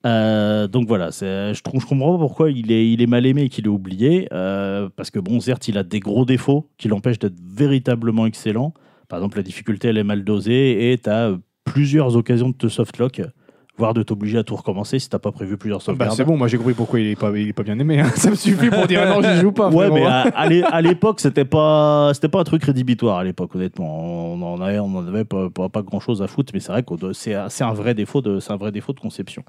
Euh, 0.05 0.67
donc 0.67 0.87
voilà, 0.87 1.09
je, 1.11 1.51
je 1.53 1.61
comprends 1.61 2.13
pas 2.13 2.17
pourquoi 2.17 2.51
il 2.51 2.71
est, 2.71 2.89
il 2.89 3.01
est 3.01 3.07
mal 3.07 3.25
aimé 3.25 3.43
et 3.43 3.49
qu'il 3.49 3.65
est 3.65 3.69
oublié. 3.69 4.27
euh, 4.31 4.89
parce 4.95 5.11
que 5.11 5.19
bon, 5.19 5.39
certes, 5.41 5.67
il 5.67 5.77
a 5.77 5.83
des 5.83 5.99
gros 5.99 6.25
défauts 6.25 6.69
qui 6.77 6.87
l'empêchent 6.87 7.19
d'être 7.19 7.39
véritablement 7.39 8.25
excellent. 8.25 8.73
Par 9.09 9.19
exemple, 9.19 9.37
la 9.37 9.43
difficulté, 9.43 9.89
elle 9.89 9.97
est 9.97 10.03
mal 10.03 10.23
dosée 10.23 10.91
et 10.91 10.97
tu 10.97 11.09
as 11.09 11.35
plusieurs 11.65 12.15
occasions 12.15 12.49
de 12.49 12.55
te 12.55 12.67
softlock, 12.67 13.21
voire 13.79 13.95
de 13.95 14.03
t'obliger 14.03 14.37
à 14.37 14.43
tout 14.43 14.55
recommencer 14.55 14.99
si 14.99 15.09
t'as 15.09 15.17
pas 15.17 15.31
prévu 15.31 15.57
plusieurs 15.57 15.79
Bah, 15.79 15.83
sauvegardes. 15.85 16.15
c'est 16.15 16.23
bon, 16.25 16.37
moi 16.37 16.47
j'ai 16.47 16.57
compris 16.57 16.73
pourquoi 16.75 16.99
il 16.99 17.07
est 17.07 17.15
pas, 17.19 17.31
il 17.35 17.47
est 17.47 17.53
pas 17.53 17.63
bien 17.63 17.79
aimé. 17.79 17.99
hein. 18.01 18.11
Ça 18.15 18.29
me 18.29 18.35
suffit 18.35 18.69
pour 18.69 18.85
dire 18.85 19.01
ah 19.03 19.09
non, 19.09 19.21
j'y 19.27 19.39
joue 19.41 19.51
pas. 19.51 19.69
Ouais, 19.69 19.89
mais 19.89 20.05
à, 20.05 20.21
à 20.21 20.47
l'é- 20.47 20.63
à 20.63 20.81
l'époque, 20.81 21.19
c'était 21.19 21.45
pas, 21.45 22.11
c'était 22.13 22.27
pas 22.29 22.41
un 22.41 22.43
truc 22.43 22.63
rédhibitoire 22.63 23.17
à 23.17 23.23
l'époque, 23.23 23.55
honnêtement. 23.55 24.33
On 24.33 24.41
en 24.41 24.61
avait, 24.61 24.77
on 24.79 24.95
en 24.95 25.07
avait 25.07 25.25
pas, 25.25 25.49
pas, 25.49 25.69
pas 25.69 25.81
grand 25.81 25.99
chose 25.99 26.21
à 26.21 26.27
foutre, 26.27 26.51
mais 26.53 26.59
c'est 26.59 26.71
vrai 26.71 26.83
que 26.83 26.93
c'est, 27.13 27.33
un 27.33 27.73
vrai 27.73 27.93
défaut 27.95 28.21
de, 28.21 28.39
c'est 28.39 28.51
un 28.51 28.57
vrai 28.57 28.71
défaut 28.71 28.93
de 28.93 28.99
conception. 28.99 29.43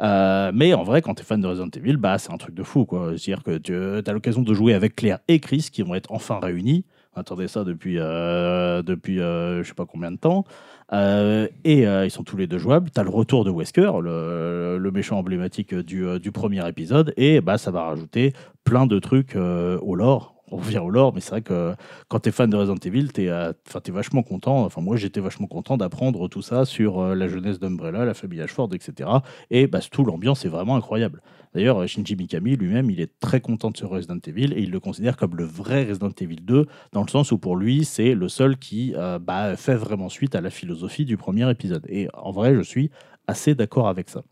Euh, 0.00 0.52
mais 0.54 0.74
en 0.74 0.82
vrai, 0.82 1.02
quand 1.02 1.14
tu 1.14 1.22
es 1.22 1.24
fan 1.24 1.40
de 1.40 1.46
Resident 1.46 1.68
Evil, 1.76 1.96
bah, 1.96 2.18
c'est 2.18 2.32
un 2.32 2.36
truc 2.36 2.54
de 2.54 2.62
fou, 2.62 2.84
quoi. 2.84 3.12
C'est-à-dire 3.16 3.42
que 3.42 3.58
tu 3.58 3.74
as 3.74 4.12
l'occasion 4.12 4.42
de 4.42 4.54
jouer 4.54 4.74
avec 4.74 4.96
Claire 4.96 5.18
et 5.28 5.40
Chris 5.40 5.68
qui 5.72 5.82
vont 5.82 5.94
être 5.94 6.10
enfin 6.12 6.38
réunis. 6.42 6.84
Attendait 7.14 7.48
ça 7.48 7.64
depuis, 7.64 7.96
euh, 7.98 8.82
depuis 8.82 9.20
euh, 9.20 9.64
je 9.64 9.68
sais 9.68 9.74
pas 9.74 9.84
combien 9.84 10.12
de 10.12 10.16
temps. 10.16 10.44
Euh, 10.92 11.48
et 11.64 11.86
euh, 11.86 12.06
ils 12.06 12.10
sont 12.10 12.22
tous 12.22 12.36
les 12.36 12.46
deux 12.46 12.58
jouables. 12.58 12.90
Tu 12.90 13.00
as 13.00 13.02
le 13.02 13.10
retour 13.10 13.44
de 13.44 13.50
Wesker, 13.50 14.00
le, 14.00 14.90
méchant 14.92 15.18
emblématique 15.18 15.74
du, 15.74 16.20
du 16.20 16.30
premier 16.30 16.66
épisode. 16.68 17.12
Et 17.16 17.40
bah, 17.40 17.58
ça 17.58 17.72
va 17.72 17.82
rajouter 17.82 18.32
plein 18.62 18.86
de 18.86 18.98
trucs 19.00 19.34
au 19.36 19.94
lore. 19.94 20.39
On 20.50 20.56
revient 20.56 20.78
au 20.78 20.90
lore, 20.90 21.14
mais 21.14 21.20
c'est 21.20 21.30
vrai 21.30 21.42
que 21.42 21.74
quand 22.08 22.20
t'es 22.20 22.30
fan 22.30 22.50
de 22.50 22.56
Resident 22.56 22.76
Evil, 22.84 23.08
t'es 23.08 23.28
euh, 23.28 23.52
enfin, 23.68 23.80
t'es 23.80 23.92
vachement 23.92 24.22
content. 24.22 24.64
Enfin, 24.64 24.80
moi, 24.80 24.96
j'étais 24.96 25.20
vachement 25.20 25.46
content 25.46 25.76
d'apprendre 25.76 26.28
tout 26.28 26.42
ça 26.42 26.64
sur 26.64 27.00
euh, 27.00 27.14
la 27.14 27.28
jeunesse 27.28 27.58
d'Umbrella, 27.58 28.04
la 28.04 28.14
famille 28.14 28.40
Ashford, 28.40 28.70
etc. 28.74 29.10
Et 29.50 29.66
bah, 29.66 29.80
tout 29.90 30.04
l'ambiance 30.04 30.44
est 30.44 30.48
vraiment 30.48 30.76
incroyable. 30.76 31.22
D'ailleurs, 31.54 31.86
Shinji 31.88 32.14
Mikami 32.14 32.56
lui-même, 32.56 32.90
il 32.90 33.00
est 33.00 33.18
très 33.18 33.40
content 33.40 33.70
de 33.70 33.76
ce 33.76 33.84
Resident 33.84 34.18
Evil 34.24 34.52
et 34.52 34.60
il 34.60 34.70
le 34.70 34.78
considère 34.78 35.16
comme 35.16 35.36
le 35.36 35.44
vrai 35.44 35.84
Resident 35.84 36.12
Evil 36.20 36.36
2, 36.36 36.66
dans 36.92 37.02
le 37.02 37.08
sens 37.08 37.32
où 37.32 37.38
pour 37.38 37.56
lui, 37.56 37.84
c'est 37.84 38.14
le 38.14 38.28
seul 38.28 38.56
qui 38.56 38.94
euh, 38.96 39.18
bah, 39.18 39.56
fait 39.56 39.74
vraiment 39.74 40.08
suite 40.08 40.34
à 40.34 40.40
la 40.40 40.50
philosophie 40.50 41.04
du 41.04 41.16
premier 41.16 41.50
épisode. 41.50 41.84
Et 41.88 42.08
en 42.14 42.30
vrai, 42.30 42.54
je 42.54 42.60
suis 42.60 42.90
assez 43.26 43.54
d'accord 43.54 43.88
avec 43.88 44.08
ça. 44.08 44.22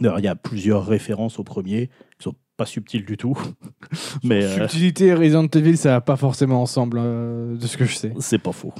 D'ailleurs, 0.00 0.18
il 0.18 0.24
y 0.24 0.28
a 0.28 0.36
plusieurs 0.36 0.84
références 0.84 1.38
au 1.38 1.44
premier 1.44 1.88
qui 2.18 2.24
sont 2.24 2.34
pas 2.56 2.66
subtiles 2.66 3.04
du 3.04 3.16
tout, 3.16 3.36
mais 4.24 4.44
euh, 4.44 4.54
Subtilité 4.56 5.06
et 5.06 5.14
Resident 5.14 5.46
Evil, 5.46 5.76
ça 5.76 5.90
va 5.90 6.00
pas 6.00 6.16
forcément 6.16 6.62
ensemble, 6.62 6.98
euh, 7.00 7.56
de 7.56 7.66
ce 7.66 7.76
que 7.76 7.84
je 7.84 7.94
sais. 7.94 8.12
c'est 8.20 8.38
pas 8.38 8.52
faux. 8.52 8.72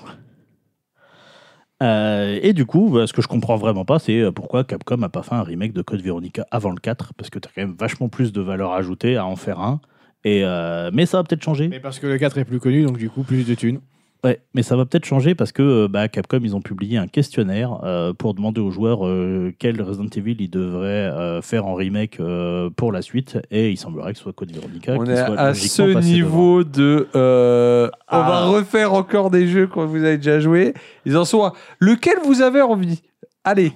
Euh, 1.83 2.39
et 2.41 2.53
du 2.53 2.67
coup, 2.67 2.91
bah, 2.91 3.07
ce 3.07 3.13
que 3.13 3.21
je 3.21 3.29
comprends 3.29 3.57
vraiment 3.57 3.85
pas, 3.85 3.99
c'est 3.99 4.31
pourquoi 4.33 4.65
Capcom 4.65 5.03
a 5.03 5.09
pas 5.09 5.23
fait 5.23 5.35
un 5.35 5.43
remake 5.43 5.73
de 5.73 5.83
Code 5.83 6.03
Veronica 6.03 6.47
avant 6.51 6.71
le 6.71 6.79
4, 6.79 7.15
parce 7.15 7.31
que 7.31 7.39
tu 7.39 7.49
as 7.49 7.53
quand 7.55 7.63
même 7.63 7.77
vachement 7.79 8.09
plus 8.09 8.33
de 8.33 8.41
valeur 8.41 8.73
ajoutée 8.73 9.17
à 9.17 9.27
en 9.27 9.37
faire 9.37 9.61
un. 9.61 9.81
Et 10.25 10.43
euh, 10.43 10.91
mais 10.93 11.07
ça 11.07 11.19
va 11.19 11.25
peut-être 11.25 11.43
changer. 11.43 11.69
Mais 11.69 11.81
parce 11.81 11.99
que 11.99 12.07
le 12.07 12.17
4 12.17 12.39
est 12.39 12.45
plus 12.45 12.61
connu, 12.61 12.85
donc 12.85 12.97
du 12.97 13.11
coup, 13.11 13.23
plus 13.23 13.47
de 13.47 13.55
thunes. 13.55 13.81
Ouais, 14.25 14.41
mais 14.55 14.63
ça 14.63 14.75
va 14.75 14.87
peut-être 14.87 15.05
changer 15.05 15.35
parce 15.35 15.53
que 15.53 15.63
euh, 15.63 15.89
bah, 15.89 16.09
Capcom, 16.09 16.41
ils 16.43 16.57
ont 16.57 16.63
publié 16.63 16.97
un 16.97 17.07
questionnaire 17.07 17.79
euh, 17.85 18.15
pour 18.15 18.33
demander 18.33 18.61
aux 18.63 18.71
joueurs 18.71 19.07
euh, 19.07 19.53
quel 19.59 19.83
Resident 19.83 20.09
Evil 20.17 20.37
ils 20.39 20.49
devraient 20.49 20.87
euh, 20.89 21.43
faire 21.43 21.67
en 21.67 21.75
remake 21.75 22.19
euh, 22.21 22.71
pour 22.75 22.91
la 22.91 23.03
suite. 23.03 23.39
Et 23.51 23.71
il 23.71 23.77
semblerait 23.77 24.13
que 24.13 24.17
ce 24.19 24.23
soit 24.25 24.33
Code 24.33 24.51
Veronica. 24.51 24.95
On 24.99 25.05
est 25.05 25.15
soit 25.27 25.39
à 25.39 25.53
ce 25.53 25.99
niveau 25.99 26.65
de. 26.65 27.07
euh, 27.15 27.89
On 28.11 28.17
Ah. 28.17 28.23
va 28.23 28.45
refaire 28.47 28.95
encore 28.95 29.31
des 29.31 29.47
jeux 29.47 29.67
que 29.67 29.79
vous 29.81 30.03
avez 30.03 30.17
déjà 30.17 30.41
joué. 30.41 30.73
Ils 31.05 31.19
en 31.19 31.27
sont 31.27 31.45
à. 31.45 31.53
Lequel 31.79 32.17
vous 32.25 32.41
avez 32.41 32.63
envie? 32.63 33.03
Allez. 33.45 33.73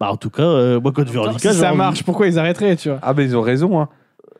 Bah, 0.00 0.10
en 0.10 0.16
tout 0.16 0.30
cas, 0.30 0.42
euh, 0.42 0.80
moi, 0.80 0.90
Code 0.92 1.08
Veronica, 1.08 1.52
si 1.52 1.58
ça 1.60 1.68
envie. 1.68 1.78
marche, 1.78 2.02
pourquoi 2.02 2.26
ils 2.26 2.38
arrêteraient, 2.40 2.74
tu 2.76 2.88
vois? 2.88 2.98
Ah, 3.02 3.14
ben 3.14 3.22
ils 3.22 3.36
ont 3.36 3.40
raison. 3.40 3.80
Hein. 3.80 3.88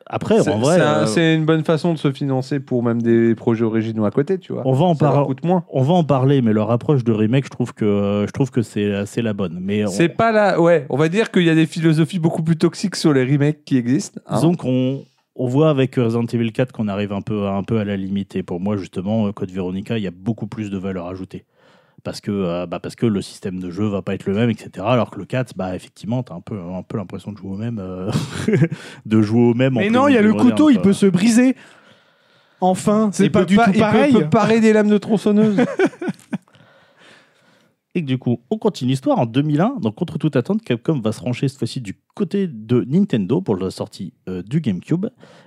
Après, 0.09 0.41
C'est 0.41 0.51
en 0.53 0.59
vrai, 0.59 0.77
c'est 0.77 0.83
euh, 0.83 1.07
c'est 1.07 1.35
une 1.35 1.45
bonne 1.45 1.65
façon 1.65 1.93
de 1.93 1.99
se 1.99 2.13
financer 2.13 2.61
pour 2.61 2.83
même 2.83 3.03
des 3.03 3.35
projets 3.35 3.65
originaux 3.65 4.05
à 4.05 4.11
côté, 4.13 4.39
tu 4.39 4.53
vois. 4.53 4.63
on 4.65 4.73
va 4.73 4.85
en 4.85 4.95
parler. 4.95 5.27
coûte 5.27 5.45
moins. 5.45 5.65
On 5.73 5.83
va 5.83 5.95
en 5.95 6.05
parler, 6.05 6.43
mais 6.43 6.53
leur 6.53 6.71
approche 6.71 7.03
de 7.03 7.13
remake, 7.13 7.45
je 7.47 7.51
trouve 7.51 7.75
que 7.75 8.25
je 8.27 8.31
trouve 8.33 8.51
que 8.51 8.63
c'est 8.63 9.23
la 9.23 9.33
bonne. 9.33 9.59
Mais 9.61 9.85
on- 9.85 9.89
C'est 9.89 10.09
pas 10.09 10.31
là. 10.31 10.61
Ouais, 10.61 10.87
on 10.91 10.97
va 10.97 11.09
dire 11.09 11.31
qu'il 11.33 11.43
y 11.43 11.51
a 11.51 11.55
des 11.57 11.67
philosophies 11.67 12.19
beaucoup 12.21 12.43
plus 12.43 12.57
toxiques 12.57 12.97
sur 12.97 13.13
les 13.13 13.25
remakes 13.25 13.65
qui 13.65 13.77
existent. 13.77 14.21
hein. 14.27 14.37
disons 14.37 14.55
qu'on 14.55 15.03
on 15.35 15.47
voit 15.49 15.69
avec 15.71 15.97
Resident 15.97 16.25
Evil 16.33 16.53
4 16.53 16.73
qu'on 16.73 16.89
arrive 16.89 17.13
un 17.13 17.21
peu 17.21 17.47
un 17.49 17.63
peu 17.63 17.79
à 17.79 17.85
la 17.85 17.97
limite. 17.97 18.37
Et 18.37 18.43
pour 18.43 18.61
moi, 18.61 18.77
justement, 18.77 19.31
Code 19.33 19.51
Veronica, 19.51 19.99
il 19.99 20.05
y 20.05 20.07
a 20.07 20.13
beaucoup 20.13 20.47
plus 20.47 20.71
de 20.71 20.79
valeur 20.79 21.09
ajoutée. 21.09 21.45
Parce 22.07 22.21
que, 22.21 22.31
euh, 22.31 22.67
bah, 22.67 22.79
parce 22.79 22.95
que 22.95 23.05
le 23.05 23.21
système 23.21 23.59
de 23.59 23.69
jeu 23.69 23.85
va 23.89 24.01
pas 24.01 24.15
être 24.15 24.27
le 24.27 24.33
même, 24.35 24.49
etc. 24.49 24.71
Alors 24.89 25.11
que 25.11 25.19
le 25.19 25.25
4, 25.25 25.55
bah, 25.57 25.75
effectivement, 25.75 26.23
tu 26.23 26.33
as 26.33 26.37
un 26.37 26.41
peu, 26.41 26.57
un 26.57 26.85
peu 26.85 26.99
l'impression 26.99 27.33
de 27.33 27.37
jouer 27.37 27.51
au 27.51 27.57
même. 27.57 27.81
euh, 27.81 28.13
de 29.07 29.23
jouer 29.23 29.41
au 29.41 29.55
même. 29.55 29.77
en 29.77 29.81
Mais 29.81 29.87
plus 29.89 29.95
non, 29.95 30.07
il 30.07 30.15
y 30.15 30.17
a 30.17 30.23
le 30.23 30.29
moderne, 30.31 30.51
couteau, 30.51 30.71
il 30.71 30.75
quoi. 30.75 30.83
peut 30.85 30.93
se 30.93 31.07
briser. 31.07 31.57
Enfin, 32.61 33.11
c'est 33.13 33.25
Il 33.27 33.33
pas 33.33 33.41
peut 33.41 33.47
du 33.47 33.57
tout 33.57 33.63
il 33.67 33.73
peut- 33.73 33.79
pareil. 33.81 34.13
peut 34.13 34.31
parer 34.31 34.61
des 34.61 34.73
lames 34.73 34.89
de 34.89 34.99
tronçonneuse. 34.99 35.57
Et 37.95 38.03
que 38.03 38.07
du 38.07 38.19
coup, 38.19 38.41
on 38.51 38.59
continue 38.59 38.91
l'histoire. 38.91 39.19
En 39.19 39.27
2001, 39.27 39.77
donc 39.81 39.95
contre 39.95 40.19
toute 40.19 40.37
attente, 40.37 40.63
Capcom 40.63 41.01
va 41.01 41.13
se 41.13 41.21
rancher 41.21 41.49
cette 41.49 41.59
fois-ci 41.59 41.81
du 41.81 41.95
côté 42.15 42.47
de 42.47 42.85
Nintendo 42.87 43.41
pour 43.41 43.57
la 43.57 43.71
sortie 43.71 44.13
euh, 44.29 44.43
du 44.43 44.61
GameCube. 44.61 45.07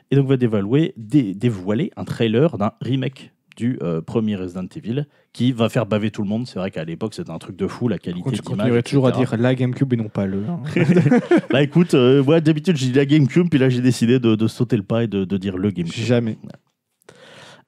Et 0.10 0.16
donc 0.16 0.28
va 0.28 0.36
dévoiler, 0.36 0.94
dé- 0.98 1.36
dévoiler 1.36 1.92
un 1.96 2.06
trailer 2.06 2.58
d'un 2.58 2.72
remake 2.82 3.32
du 3.60 3.78
euh, 3.84 4.00
premier 4.02 4.38
Resident 4.38 4.66
Evil 4.74 5.06
qui 5.34 5.52
va 5.52 5.68
faire 5.68 5.86
baver 5.86 6.12
tout 6.12 6.22
le 6.22 6.30
monde. 6.30 6.48
C'est 6.48 6.60
vrai 6.60 6.72
qu'à 6.72 6.86
l'époque, 6.86 7.14
c'était 7.14 7.30
un 7.30 7.38
truc 7.40 7.58
de 7.58 7.68
fou, 7.68 7.90
la 7.90 7.98
qualité 7.98 8.22
Je 8.28 8.42
d'image. 8.42 8.46
continuerai 8.58 8.84
toujours 8.84 9.08
à 9.08 9.12
dire 9.12 9.36
la 9.38 9.54
GameCube 9.54 9.92
et 9.94 9.98
non 9.98 10.08
pas 10.08 10.26
le. 10.26 10.44
hein. 10.48 10.62
Bah 11.52 11.62
écoute, 11.62 11.94
euh, 11.94 12.24
moi 12.24 12.40
d'habitude, 12.40 12.78
j'ai 12.78 12.88
dit 12.88 12.94
la 12.94 13.06
GameCube, 13.06 13.50
puis 13.50 13.60
là 13.60 13.68
j'ai 13.68 13.82
décidé 13.82 14.18
de, 14.20 14.36
de 14.36 14.48
sauter 14.48 14.78
le 14.78 14.84
pas 14.84 15.04
et 15.04 15.08
de, 15.08 15.26
de 15.26 15.38
dire 15.38 15.58
le 15.58 15.72
GameCube. 15.72 16.04
Jamais. 16.06 16.38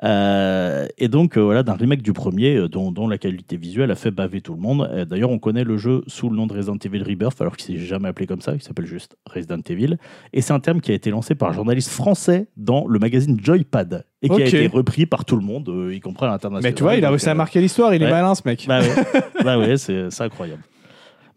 Euh, 0.03 0.87
et 0.97 1.07
donc, 1.07 1.37
euh, 1.37 1.41
voilà, 1.41 1.63
d'un 1.63 1.73
remake 1.73 2.01
du 2.01 2.13
premier, 2.13 2.55
euh, 2.55 2.67
dont, 2.67 2.91
dont 2.91 3.07
la 3.07 3.17
qualité 3.17 3.55
visuelle 3.55 3.91
a 3.91 3.95
fait 3.95 4.11
baver 4.11 4.41
tout 4.41 4.53
le 4.53 4.59
monde. 4.59 4.89
D'ailleurs, 5.07 5.29
on 5.29 5.39
connaît 5.39 5.63
le 5.63 5.77
jeu 5.77 6.03
sous 6.07 6.29
le 6.29 6.35
nom 6.35 6.47
de 6.47 6.53
Resident 6.53 6.77
Evil 6.83 7.03
Rebirth, 7.03 7.39
alors 7.41 7.55
qu'il 7.55 7.77
s'est 7.77 7.85
jamais 7.85 8.07
appelé 8.07 8.25
comme 8.25 8.41
ça, 8.41 8.53
il 8.53 8.61
s'appelle 8.61 8.85
juste 8.85 9.15
Resident 9.27 9.61
Evil. 9.69 9.97
Et 10.33 10.41
c'est 10.41 10.53
un 10.53 10.59
terme 10.59 10.81
qui 10.81 10.91
a 10.91 10.95
été 10.95 11.11
lancé 11.11 11.35
par 11.35 11.49
un 11.49 11.53
journaliste 11.53 11.89
français 11.89 12.47
dans 12.57 12.87
le 12.87 12.99
magazine 12.99 13.39
Joypad, 13.41 14.05
et 14.21 14.29
qui 14.29 14.41
a 14.41 14.45
été 14.45 14.67
repris 14.67 15.05
par 15.05 15.25
tout 15.25 15.35
le 15.35 15.43
monde, 15.43 15.71
y 15.91 15.99
compris 15.99 16.25
à 16.25 16.29
l'international. 16.29 16.71
Mais 16.71 16.75
tu 16.75 16.83
vois, 16.83 16.95
il 16.95 17.05
a 17.05 17.09
réussi 17.09 17.29
à 17.29 17.35
marquer 17.35 17.61
l'histoire, 17.61 17.93
il 17.93 18.01
est 18.01 18.09
malin 18.09 18.35
ce 18.35 18.41
mec. 18.45 18.65
Bah 18.67 18.79
ouais, 18.81 18.95
bah 19.43 19.57
ouais 19.59 19.77
c'est 19.77 20.21
incroyable. 20.21 20.63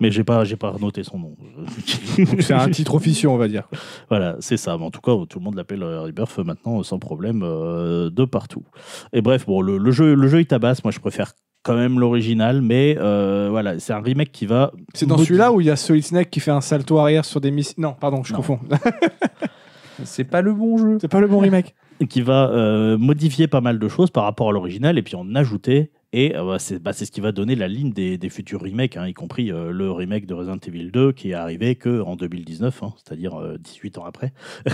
Mais 0.04 0.10
j'ai 0.10 0.22
pas, 0.22 0.44
j'ai 0.44 0.56
pas 0.56 0.74
noté 0.78 1.02
son 1.02 1.18
nom. 1.18 1.34
C'est 2.40 2.52
un 2.52 2.68
titre 2.68 2.94
officieux, 2.94 3.30
on 3.30 3.38
va 3.38 3.48
dire. 3.48 3.66
Voilà, 4.10 4.36
c'est 4.38 4.58
ça. 4.58 4.76
Mais 4.76 4.84
en 4.84 4.90
tout 4.90 5.00
cas, 5.00 5.12
tout 5.26 5.38
le 5.38 5.44
monde 5.44 5.54
l'appelle 5.54 5.82
Rebirth 5.82 6.38
maintenant 6.40 6.80
euh, 6.80 6.82
sans 6.82 6.98
problème 6.98 7.42
euh, 7.42 8.10
de 8.10 8.26
partout. 8.26 8.64
Et 9.14 9.22
bref, 9.22 9.46
bon, 9.46 9.62
le, 9.62 9.78
le 9.78 9.90
jeu, 9.92 10.14
le 10.14 10.28
jeu 10.28 10.40
il 10.40 10.46
tabasse. 10.46 10.84
Moi, 10.84 10.90
je 10.90 10.98
préfère 11.00 11.32
quand 11.62 11.74
même 11.74 11.98
l'original, 11.98 12.60
mais 12.60 12.98
euh, 13.00 13.48
voilà, 13.50 13.78
c'est 13.78 13.94
un 13.94 14.00
remake 14.02 14.30
qui 14.30 14.44
va. 14.44 14.72
C'est 14.92 15.06
dans 15.06 15.16
celui-là 15.16 15.52
où 15.52 15.62
il 15.62 15.68
y 15.68 15.70
a 15.70 15.76
Solid 15.76 16.04
Snake 16.04 16.28
qui 16.28 16.40
fait 16.40 16.50
un 16.50 16.60
salto 16.60 16.98
arrière 16.98 17.24
sur 17.24 17.40
des 17.40 17.50
missiles? 17.50 17.76
Non, 17.78 17.94
pardon, 17.98 18.22
je 18.22 18.32
Non. 18.34 18.36
confonds. 18.40 18.60
C'est 20.02 20.24
pas 20.24 20.42
le 20.42 20.52
bon 20.52 20.76
jeu. 20.76 20.98
c'est 21.00 21.08
pas 21.08 21.20
le 21.20 21.28
bon 21.28 21.38
remake. 21.38 21.74
qui 22.10 22.20
va 22.20 22.50
euh, 22.50 22.98
modifier 22.98 23.46
pas 23.46 23.60
mal 23.60 23.78
de 23.78 23.88
choses 23.88 24.10
par 24.10 24.24
rapport 24.24 24.48
à 24.50 24.52
l'original 24.52 24.98
et 24.98 25.02
puis 25.02 25.14
en 25.14 25.34
ajouter. 25.36 25.92
Et 26.16 26.36
euh, 26.36 26.58
c'est 26.60 26.80
bah, 26.80 26.92
c'est 26.92 27.06
ce 27.06 27.10
qui 27.10 27.20
va 27.20 27.32
donner 27.32 27.56
la 27.56 27.66
ligne 27.66 27.90
des, 27.92 28.18
des 28.18 28.28
futurs 28.28 28.60
remakes, 28.60 28.96
hein, 28.96 29.08
y 29.08 29.14
compris 29.14 29.50
euh, 29.50 29.72
le 29.72 29.90
remake 29.90 30.26
de 30.26 30.34
Resident 30.34 30.58
Evil 30.64 30.92
2 30.92 31.10
qui 31.10 31.30
est 31.30 31.34
arrivé 31.34 31.74
que 31.74 32.02
en 32.02 32.14
2019, 32.14 32.84
hein, 32.84 32.94
c'est-à-dire 33.04 33.34
euh, 33.34 33.58
18 33.58 33.98
ans 33.98 34.04
après. 34.06 34.32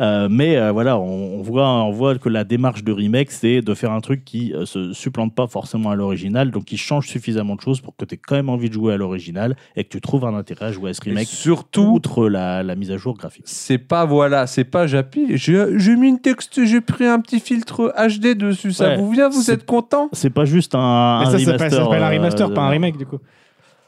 Euh, 0.00 0.28
mais 0.30 0.56
euh, 0.56 0.70
voilà, 0.70 0.98
on, 0.98 1.38
on 1.38 1.42
voit, 1.42 1.68
on 1.68 1.90
voit 1.90 2.16
que 2.18 2.28
la 2.28 2.44
démarche 2.44 2.84
de 2.84 2.92
remake, 2.92 3.32
c'est 3.32 3.62
de 3.62 3.74
faire 3.74 3.90
un 3.90 4.00
truc 4.00 4.24
qui 4.24 4.52
euh, 4.54 4.64
se 4.64 4.92
supplante 4.92 5.34
pas 5.34 5.46
forcément 5.46 5.90
à 5.90 5.96
l'original, 5.96 6.50
donc 6.50 6.66
qui 6.66 6.76
change 6.76 7.08
suffisamment 7.08 7.56
de 7.56 7.60
choses 7.60 7.80
pour 7.80 7.96
que 7.96 8.04
tu 8.04 8.14
aies 8.14 8.18
quand 8.18 8.36
même 8.36 8.48
envie 8.48 8.68
de 8.68 8.74
jouer 8.74 8.92
à 8.92 8.96
l'original 8.96 9.56
et 9.74 9.84
que 9.84 9.88
tu 9.88 10.00
trouves 10.00 10.24
un 10.24 10.34
intérêt 10.34 10.66
à 10.66 10.72
jouer 10.72 10.90
à 10.90 10.94
ce 10.94 11.00
Et 11.06 11.10
remake, 11.10 11.26
surtout, 11.26 11.90
outre 11.94 12.28
la, 12.28 12.62
la 12.62 12.76
mise 12.76 12.92
à 12.92 12.96
jour 12.96 13.16
graphique. 13.16 13.44
c'est 13.46 13.78
pas 13.78 14.04
voilà, 14.04 14.46
c'est 14.46 14.64
pas 14.64 14.86
j'appuie. 14.86 15.36
J'ai 15.36 15.96
mis 15.96 16.08
une 16.08 16.20
texte, 16.20 16.64
j'ai 16.64 16.80
pris 16.80 17.06
un 17.06 17.20
petit 17.20 17.40
filtre 17.40 17.92
HD 17.98 18.36
dessus. 18.36 18.72
Ça 18.72 18.90
Ouais, 18.90 18.96
vous 18.98 19.10
vient 19.10 19.28
Vous 19.30 19.50
êtes 19.50 19.66
content? 19.66 20.08
C'est 20.18 20.30
pas 20.30 20.44
juste 20.44 20.74
un, 20.74 21.20
Mais 21.20 21.26
un 21.26 21.30
ça 21.30 21.38
s'appelle 21.38 21.54
remaster. 21.54 21.70
ça 21.70 21.84
s'appelle 21.84 22.02
un 22.02 22.06
euh, 22.10 22.16
remaster, 22.16 22.54
pas 22.54 22.60
un 22.62 22.66
de- 22.66 22.72
remake 22.72 22.96
du 22.98 23.06
coup. 23.06 23.18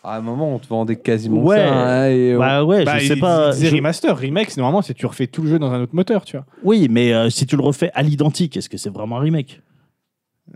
À 0.03 0.17
un 0.17 0.21
moment, 0.23 0.55
on 0.55 0.59
te 0.59 0.67
vendait 0.67 0.97
quasiment 0.97 1.43
Ouais. 1.43 1.59
ça. 1.59 1.73
hein, 1.75 2.09
et, 2.09 2.33
euh, 2.33 2.39
Bah 2.39 2.65
ouais, 2.65 2.85
Bah, 2.85 2.99
je 2.99 3.07
sais 3.09 3.15
il- 3.15 3.21
pas. 3.21 3.49
il 3.49 3.55
disait 3.55 3.69
je- 3.69 3.77
remaster, 3.77 4.17
remake, 4.17 4.51
c'est 4.51 4.61
normalement 4.61 4.81
c'est 4.83 4.95
tu 4.95 5.05
refais 5.07 5.27
tout 5.27 5.43
le 5.43 5.49
jeu 5.51 5.59
dans 5.59 5.71
un 5.73 5.83
autre 5.83 5.95
moteur, 5.95 6.25
tu 6.25 6.37
vois. 6.39 6.47
Oui, 6.65 6.89
mais 6.91 7.13
euh, 7.13 7.29
si 7.29 7.45
tu 7.47 7.55
le 7.57 7.63
refais 7.63 7.91
à 7.95 8.03
l'identique, 8.03 8.57
est-ce 8.57 8.69
que 8.71 8.79
c'est 8.79 8.89
vraiment 8.93 9.19
un 9.19 9.21
remake? 9.21 9.61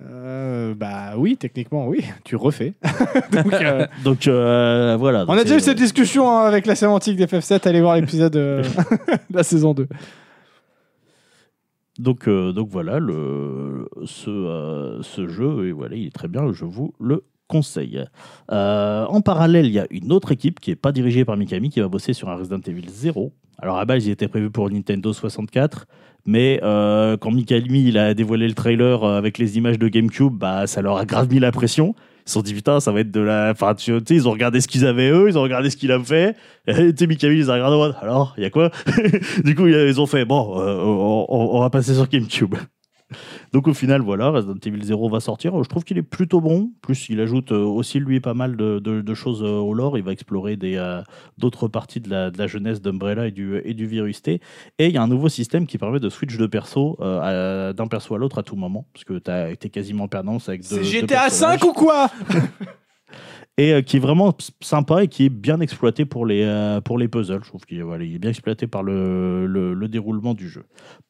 Euh, 0.03 0.75
bah 0.75 1.13
oui, 1.17 1.37
techniquement 1.37 1.87
oui, 1.87 2.05
tu 2.25 2.37
refais. 2.37 2.73
Donc, 3.33 3.53
euh, 3.53 3.87
Donc 4.05 4.27
euh, 4.27 4.97
voilà. 4.99 5.25
on 5.29 5.37
a 5.37 5.43
déjà 5.45 5.57
eu 5.57 5.61
cette 5.61 5.77
discussion 5.79 6.29
hein, 6.31 6.47
avec 6.47 6.67
la 6.67 6.75
sémantique 6.75 7.17
des 7.17 7.27
FF7, 7.27 7.69
allez 7.69 7.81
voir 7.81 7.97
l'épisode 7.97 8.35
euh, 8.37 8.63
de 9.31 9.37
la 9.37 9.43
saison 9.43 9.73
2. 9.75 9.87
Donc, 11.99 12.27
euh, 12.27 12.53
donc 12.53 12.69
voilà, 12.71 12.99
le, 12.99 13.89
ce, 14.05 14.31
euh, 14.31 15.03
ce 15.03 15.29
jeu, 15.29 15.69
et 15.69 15.73
voilà, 15.73 15.95
il 15.95 16.07
est 16.07 16.15
très 16.15 16.29
bien, 16.29 16.53
je 16.53 16.65
vous 16.65 16.93
le 16.99 17.25
conseille. 17.47 18.05
Euh, 18.51 19.05
en 19.07 19.21
parallèle, 19.21 19.67
il 19.67 19.73
y 19.73 19.79
a 19.79 19.87
une 19.91 20.13
autre 20.13 20.33
équipe 20.33 20.59
qui 20.59 20.71
n'est 20.71 20.77
pas 20.77 20.91
dirigée 20.91 21.25
par 21.25 21.37
Mikami 21.37 21.71
qui 21.71 21.81
va 21.81 21.89
bosser 21.89 22.13
sur 22.13 22.29
un 22.31 22.35
Resident 22.35 22.61
Evil 22.67 22.89
0. 22.89 23.33
Alors 23.59 23.79
à 23.79 23.85
base, 23.85 24.07
il 24.07 24.11
était 24.11 24.27
prévu 24.27 24.51
pour 24.51 24.69
Nintendo 24.71 25.13
64, 25.13 25.87
mais 26.27 26.59
quand 26.63 27.31
Mikami 27.31 27.85
il 27.85 27.99
a 27.99 28.15
dévoilé 28.15 28.49
le 28.49 28.55
trailer 28.55 29.05
avec 29.05 29.39
les 29.39 29.57
images 29.57 29.79
de 29.79 29.87
GameCube, 29.87 30.33
bah, 30.33 30.67
ça 30.67 30.83
leur 30.83 30.97
a 30.97 31.05
grave 31.05 31.31
mis 31.31 31.39
la 31.39 31.53
pression. 31.53 31.95
Ils 32.27 32.31
se 32.31 32.33
sont 32.35 32.43
dit, 32.43 32.55
putain, 32.55 32.81
ça 32.81 32.91
va 32.91 33.01
être 33.01 33.11
de 33.11 33.21
la. 33.21 33.51
Enfin, 33.51 33.75
ils 34.11 34.27
ont 34.27 34.31
regardé 34.33 34.61
ce 34.63 34.69
qu'ils 34.69 34.87
avaient 34.87 35.11
eux, 35.11 35.29
ils 35.29 35.37
ont 35.37 35.43
regardé 35.43 35.69
ce 35.69 35.77
qu'il 35.77 35.93
a 35.93 35.99
fait. 36.03 36.37
Et 36.67 36.73
sais, 36.97 37.07
Mikami, 37.07 37.37
ils 37.37 37.51
en 37.75 37.79
mode, 37.79 37.97
alors, 38.01 38.33
il 38.39 38.43
y 38.43 38.47
a 38.47 38.51
quoi? 38.51 38.71
Du 39.45 39.55
coup, 39.55 39.67
ils 39.67 40.01
ont 40.01 40.07
fait, 40.07 40.25
bon, 40.25 40.59
euh, 40.61 40.75
on- 40.83 41.57
on 41.57 41.61
va 41.61 41.69
passer 41.71 41.93
sur 41.95 42.09
GameCube. 42.09 42.55
Donc 43.53 43.69
au 43.69 43.75
final, 43.75 44.01
voilà, 44.03 44.31
Resident 44.31 44.55
Evil 44.65 44.83
0 44.85 45.09
va 45.09 45.21
sortir. 45.21 45.63
Je 45.63 45.69
trouve 45.69 45.85
qu'il 45.85 45.99
est 45.99 46.03
plutôt 46.03 46.41
bon. 46.41 46.71
Plus, 46.83 47.09
il 47.09 47.21
ajoute 47.21 47.53
euh, 47.53 47.59
aussi, 47.65 47.99
lui, 48.01 48.21
pas 48.21 48.35
mal 48.35 48.57
de, 48.57 48.79
de- 48.79 49.01
de 49.01 49.15
choses 49.15 49.43
euh, 49.43 49.49
au 49.59 49.75
lore. 49.75 49.97
Il 49.99 50.05
va 50.05 50.13
explorer 50.13 50.57
des, 50.57 50.77
euh, 50.77 51.03
d'autres 51.39 51.69
parties 51.69 52.01
de 52.01 52.11
la, 52.11 52.31
de 52.31 52.39
la 52.39 52.47
jeunesse 52.47 52.81
d'Umbrella 52.83 53.27
et 53.27 53.31
du, 53.31 53.61
et 53.65 53.75
du 53.75 53.87
Virus 53.87 54.23
T. 54.23 54.41
Et 54.79 54.87
il 54.87 54.93
y 54.93 54.97
a 54.99 55.03
un 55.03 55.09
nouveau 55.09 55.29
système 55.29 55.67
qui 55.67 55.79
permet 55.79 56.01
de 56.01 56.09
switch 56.09 56.37
de 56.37 56.47
perso 56.47 56.97
euh, 57.01 57.69
à- 57.71 57.73
d'un 57.73 57.87
perso 57.87 58.15
à 58.15 58.19
l'autre 58.19 58.39
à 58.39 58.43
tout 58.43 58.57
moment. 58.57 58.87
Parce 58.93 59.05
que 59.05 59.19
tu 59.19 59.67
es 59.67 59.71
quasiment 59.71 60.09
perdant 60.09 60.39
avec 60.47 60.61
deux, 60.63 60.67
C'est 60.67 60.79
deux 60.79 60.85
GTA 60.85 61.07
personnages. 61.23 61.61
5 61.61 61.69
ou 61.69 61.73
quoi? 61.73 62.09
et 63.57 63.73
euh, 63.73 63.83
qui 63.83 63.97
est 63.97 64.01
vraiment 64.01 64.37
sympa 64.61 65.05
et 65.05 65.09
qui 65.09 65.27
est 65.27 65.31
bien 65.31 65.61
exploité 65.61 66.05
pour 66.05 66.27
les, 66.27 66.43
euh, 66.43 66.81
pour 66.81 66.99
les 66.99 67.09
puzzles. 67.09 67.43
Je 67.43 67.49
trouve 67.49 67.65
qu'il 67.65 67.79
est 67.79 68.19
bien 68.19 68.31
exploité 68.31 68.67
par 68.67 68.83
le, 68.83 69.47
le, 69.47 69.75
le 69.75 69.89
déroulement 69.89 70.35
du 70.35 70.49
jeu. 70.49 70.65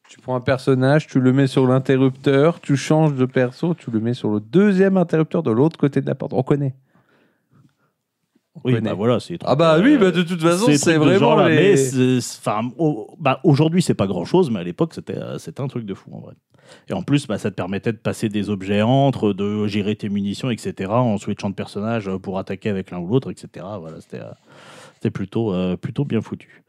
Tu 0.09 0.19
prends 0.19 0.35
un 0.35 0.41
personnage, 0.41 1.07
tu 1.07 1.19
le 1.19 1.33
mets 1.33 1.47
sur 1.47 1.65
l'interrupteur, 1.67 2.61
tu 2.61 2.75
changes 2.77 3.15
de 3.15 3.25
perso, 3.25 3.73
tu 3.73 3.89
le 3.89 3.99
mets 3.99 4.13
sur 4.13 4.29
le 4.29 4.39
deuxième 4.39 4.97
interrupteur 4.97 5.41
de 5.43 5.51
l'autre 5.51 5.77
côté 5.77 6.01
de 6.01 6.05
la 6.07 6.15
porte. 6.15 6.33
On 6.33 6.43
connaît. 6.43 6.75
Oui, 8.65 8.73
bah 8.81 8.93
voilà, 8.95 9.19
c'est 9.19 9.37
Ah 9.45 9.55
bah 9.55 9.77
oui, 9.79 9.93
euh, 9.93 9.97
bah 9.99 10.11
de 10.11 10.23
toute 10.23 10.41
façon, 10.41 10.65
des 10.67 10.77
c'est 10.77 10.97
vraiment 10.97 11.35
les... 11.47 11.55
Mais 11.55 12.17
enfin, 12.17 12.69
au- 12.77 13.15
bah, 13.19 13.39
aujourd'hui, 13.43 13.81
c'est 13.81 13.93
pas 13.93 14.07
grand-chose, 14.07 14.49
mais 14.51 14.59
à 14.59 14.63
l'époque, 14.63 14.93
c'était 14.93 15.17
euh, 15.17 15.37
c'était 15.37 15.61
un 15.61 15.67
truc 15.67 15.85
de 15.85 15.93
fou 15.93 16.09
en 16.13 16.19
vrai. 16.19 16.33
Et 16.89 16.93
en 16.93 17.03
plus, 17.03 17.27
bah, 17.27 17.37
ça 17.37 17.51
te 17.51 17.55
permettait 17.55 17.93
de 17.93 17.97
passer 17.97 18.27
des 18.27 18.49
objets 18.49 18.81
entre, 18.81 19.33
de 19.33 19.67
gérer 19.67 19.95
tes 19.95 20.09
munitions, 20.09 20.49
etc. 20.49 20.91
En 20.91 21.17
switchant 21.17 21.51
de 21.51 21.55
personnage 21.55 22.07
euh, 22.07 22.17
pour 22.17 22.39
attaquer 22.39 22.69
avec 22.69 22.89
l'un 22.91 22.97
ou 22.99 23.07
l'autre, 23.07 23.29
etc. 23.31 23.65
Voilà, 23.79 24.01
c'était 24.01 24.19
euh, 24.19 24.31
c'était 24.95 25.11
plutôt 25.11 25.53
euh, 25.53 25.77
plutôt 25.77 26.05
bien 26.05 26.21
foutu. 26.21 26.63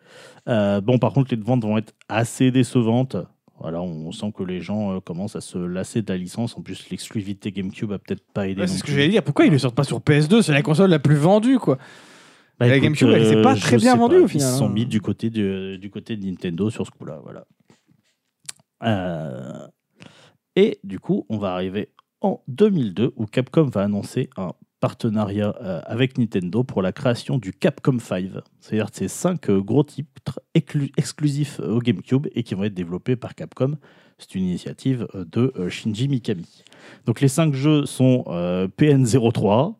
Euh, 0.48 0.80
bon, 0.80 0.98
par 0.98 1.12
contre, 1.12 1.34
les 1.34 1.40
ventes 1.40 1.62
vont 1.64 1.78
être 1.78 1.94
assez 2.08 2.50
décevantes. 2.50 3.16
Voilà, 3.60 3.80
on 3.80 4.12
sent 4.12 4.32
que 4.36 4.42
les 4.42 4.60
gens 4.60 4.96
euh, 4.96 5.00
commencent 5.00 5.36
à 5.36 5.40
se 5.40 5.56
lasser 5.56 6.02
de 6.02 6.12
la 6.12 6.18
licence. 6.18 6.56
En 6.58 6.62
plus, 6.62 6.90
l'exclusivité 6.90 7.52
GameCube 7.52 7.90
a 7.92 7.98
peut-être 7.98 8.24
pas 8.34 8.48
aidé. 8.48 8.60
Ouais, 8.60 8.66
c'est 8.66 8.78
ce 8.78 8.84
que 8.84 8.92
j'allais 8.92 9.08
dire. 9.08 9.22
Pourquoi 9.22 9.46
ils 9.46 9.50
le 9.52 9.58
sortent 9.58 9.74
pas 9.74 9.84
sur 9.84 10.00
PS2 10.00 10.42
C'est 10.42 10.52
la 10.52 10.62
console 10.62 10.90
la 10.90 10.98
plus 10.98 11.16
vendue, 11.16 11.58
quoi. 11.58 11.78
Bah, 12.58 12.66
La 12.68 12.76
écoute, 12.76 12.84
GameCube, 12.84 13.08
elle 13.08 13.26
s'est 13.26 13.42
pas 13.42 13.54
je 13.54 13.60
très 13.62 13.76
bien 13.78 13.96
vendue, 13.96 14.16
pas. 14.18 14.22
au 14.24 14.28
final, 14.28 14.46
Ils 14.48 14.52
se 14.52 14.58
sont 14.58 14.66
hein. 14.66 14.72
mis 14.72 14.86
du 14.86 15.00
côté, 15.00 15.30
du, 15.30 15.78
du 15.78 15.90
côté 15.90 16.16
de 16.16 16.24
Nintendo 16.26 16.68
sur 16.70 16.86
ce 16.86 16.90
coup-là. 16.90 17.20
Voilà. 17.22 17.46
Euh, 18.82 19.66
Et 20.54 20.78
du 20.84 20.98
coup, 21.00 21.24
on 21.28 21.38
va 21.38 21.52
arriver 21.52 21.90
en 22.20 22.42
2002 22.48 23.12
où 23.16 23.26
Capcom 23.26 23.64
va 23.64 23.82
annoncer 23.82 24.28
un 24.36 24.52
partenariat 24.80 25.54
euh, 25.62 25.80
avec 25.84 26.18
Nintendo 26.18 26.64
pour 26.64 26.82
la 26.82 26.92
création 26.92 27.38
du 27.38 27.52
Capcom 27.52 27.98
5. 27.98 28.26
C'est-à-dire 28.60 28.88
c'est 28.92 29.08
cinq 29.08 29.48
euh, 29.50 29.60
gros 29.60 29.84
titres 29.84 30.40
exclusifs 30.54 31.60
euh, 31.60 31.76
au 31.76 31.78
GameCube 31.80 32.26
et 32.34 32.42
qui 32.42 32.54
vont 32.54 32.64
être 32.64 32.74
développés 32.74 33.16
par 33.16 33.34
Capcom. 33.34 33.76
C'est 34.18 34.34
une 34.34 34.44
initiative 34.44 35.06
de 35.14 35.52
Shinji 35.68 36.08
Mikami. 36.08 36.64
Donc 37.04 37.20
les 37.20 37.28
cinq 37.28 37.54
jeux 37.54 37.84
sont 37.86 38.24
euh, 38.28 38.66
PN03, 38.66 39.74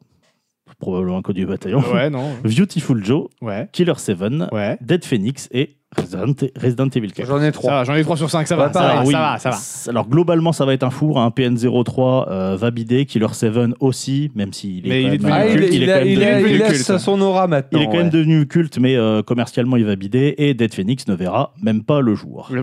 probablement 0.79 1.19
un 1.19 1.23
code 1.23 1.37
du 1.37 1.47
bataillon, 1.47 1.81
Ouais, 1.93 2.11
non. 2.11 2.31
Beautiful 2.45 3.05
Joe, 3.05 3.29
Ouais. 3.41 3.69
Killer 3.73 3.93
7, 3.97 4.19
Ouais. 4.53 4.77
Dead 4.81 5.05
Phoenix 5.05 5.49
et 5.53 5.77
Resident, 5.97 6.35
Resident 6.61 6.89
Evil 6.95 7.13
4. 7.13 7.27
J'en 7.29 7.39
ai 7.41 7.47
Ça 7.47 7.53
trois. 7.53 7.71
va, 7.71 7.85
j'en 7.85 7.95
ai 7.95 8.03
3 8.03 8.17
sur 8.19 8.29
5, 8.29 8.47
ça 8.47 8.57
va. 8.57 8.71
Ça, 8.73 8.81
va 8.83 9.03
oui. 9.05 9.13
ça 9.13 9.19
va, 9.21 9.39
ça 9.39 9.51
va. 9.51 9.57
Alors 9.91 10.09
globalement, 10.09 10.53
ça 10.53 10.67
va 10.67 10.75
être 10.75 10.83
un 10.83 10.91
four. 10.91 11.19
Un 11.19 11.29
PN03 11.31 12.29
euh, 12.29 12.57
va 12.57 12.71
bider, 12.71 13.07
Killer 13.07 13.29
7 13.33 13.53
aussi, 13.81 14.31
même 14.35 14.53
s'il 14.53 14.91
est, 14.91 15.03
il 15.03 15.15
est 15.15 15.19
même, 15.19 15.19
devenu 15.19 15.33
il, 15.49 15.57
culte, 15.61 15.75
il, 15.75 15.83
est 15.85 15.93
a- 15.93 15.99
quand 15.99 16.05
même 16.05 16.09
il, 16.13 16.23
a- 16.23 16.27
devenu 16.27 16.37
il 16.39 16.43
devenu 16.59 16.59
laisse 16.71 16.87
culte. 16.87 16.99
son 16.99 17.21
aura 17.23 17.47
maintenant. 17.47 17.79
il 17.79 17.83
est 17.85 17.87
quand 17.87 17.97
même 17.97 18.11
devenu 18.11 18.47
culte, 18.47 18.79
mais 18.79 18.97
euh, 18.97 19.23
commercialement, 19.23 19.77
il 19.77 19.87
va 19.87 19.97
bider. 19.97 20.35
Et 20.39 20.53
Dead 20.55 20.75
Phoenix 20.75 21.07
ne 21.09 21.15
verra 21.15 21.55
même 21.63 21.83
pas 21.83 22.01
le 22.01 22.15
jour. 22.15 22.49
Le 22.53 22.63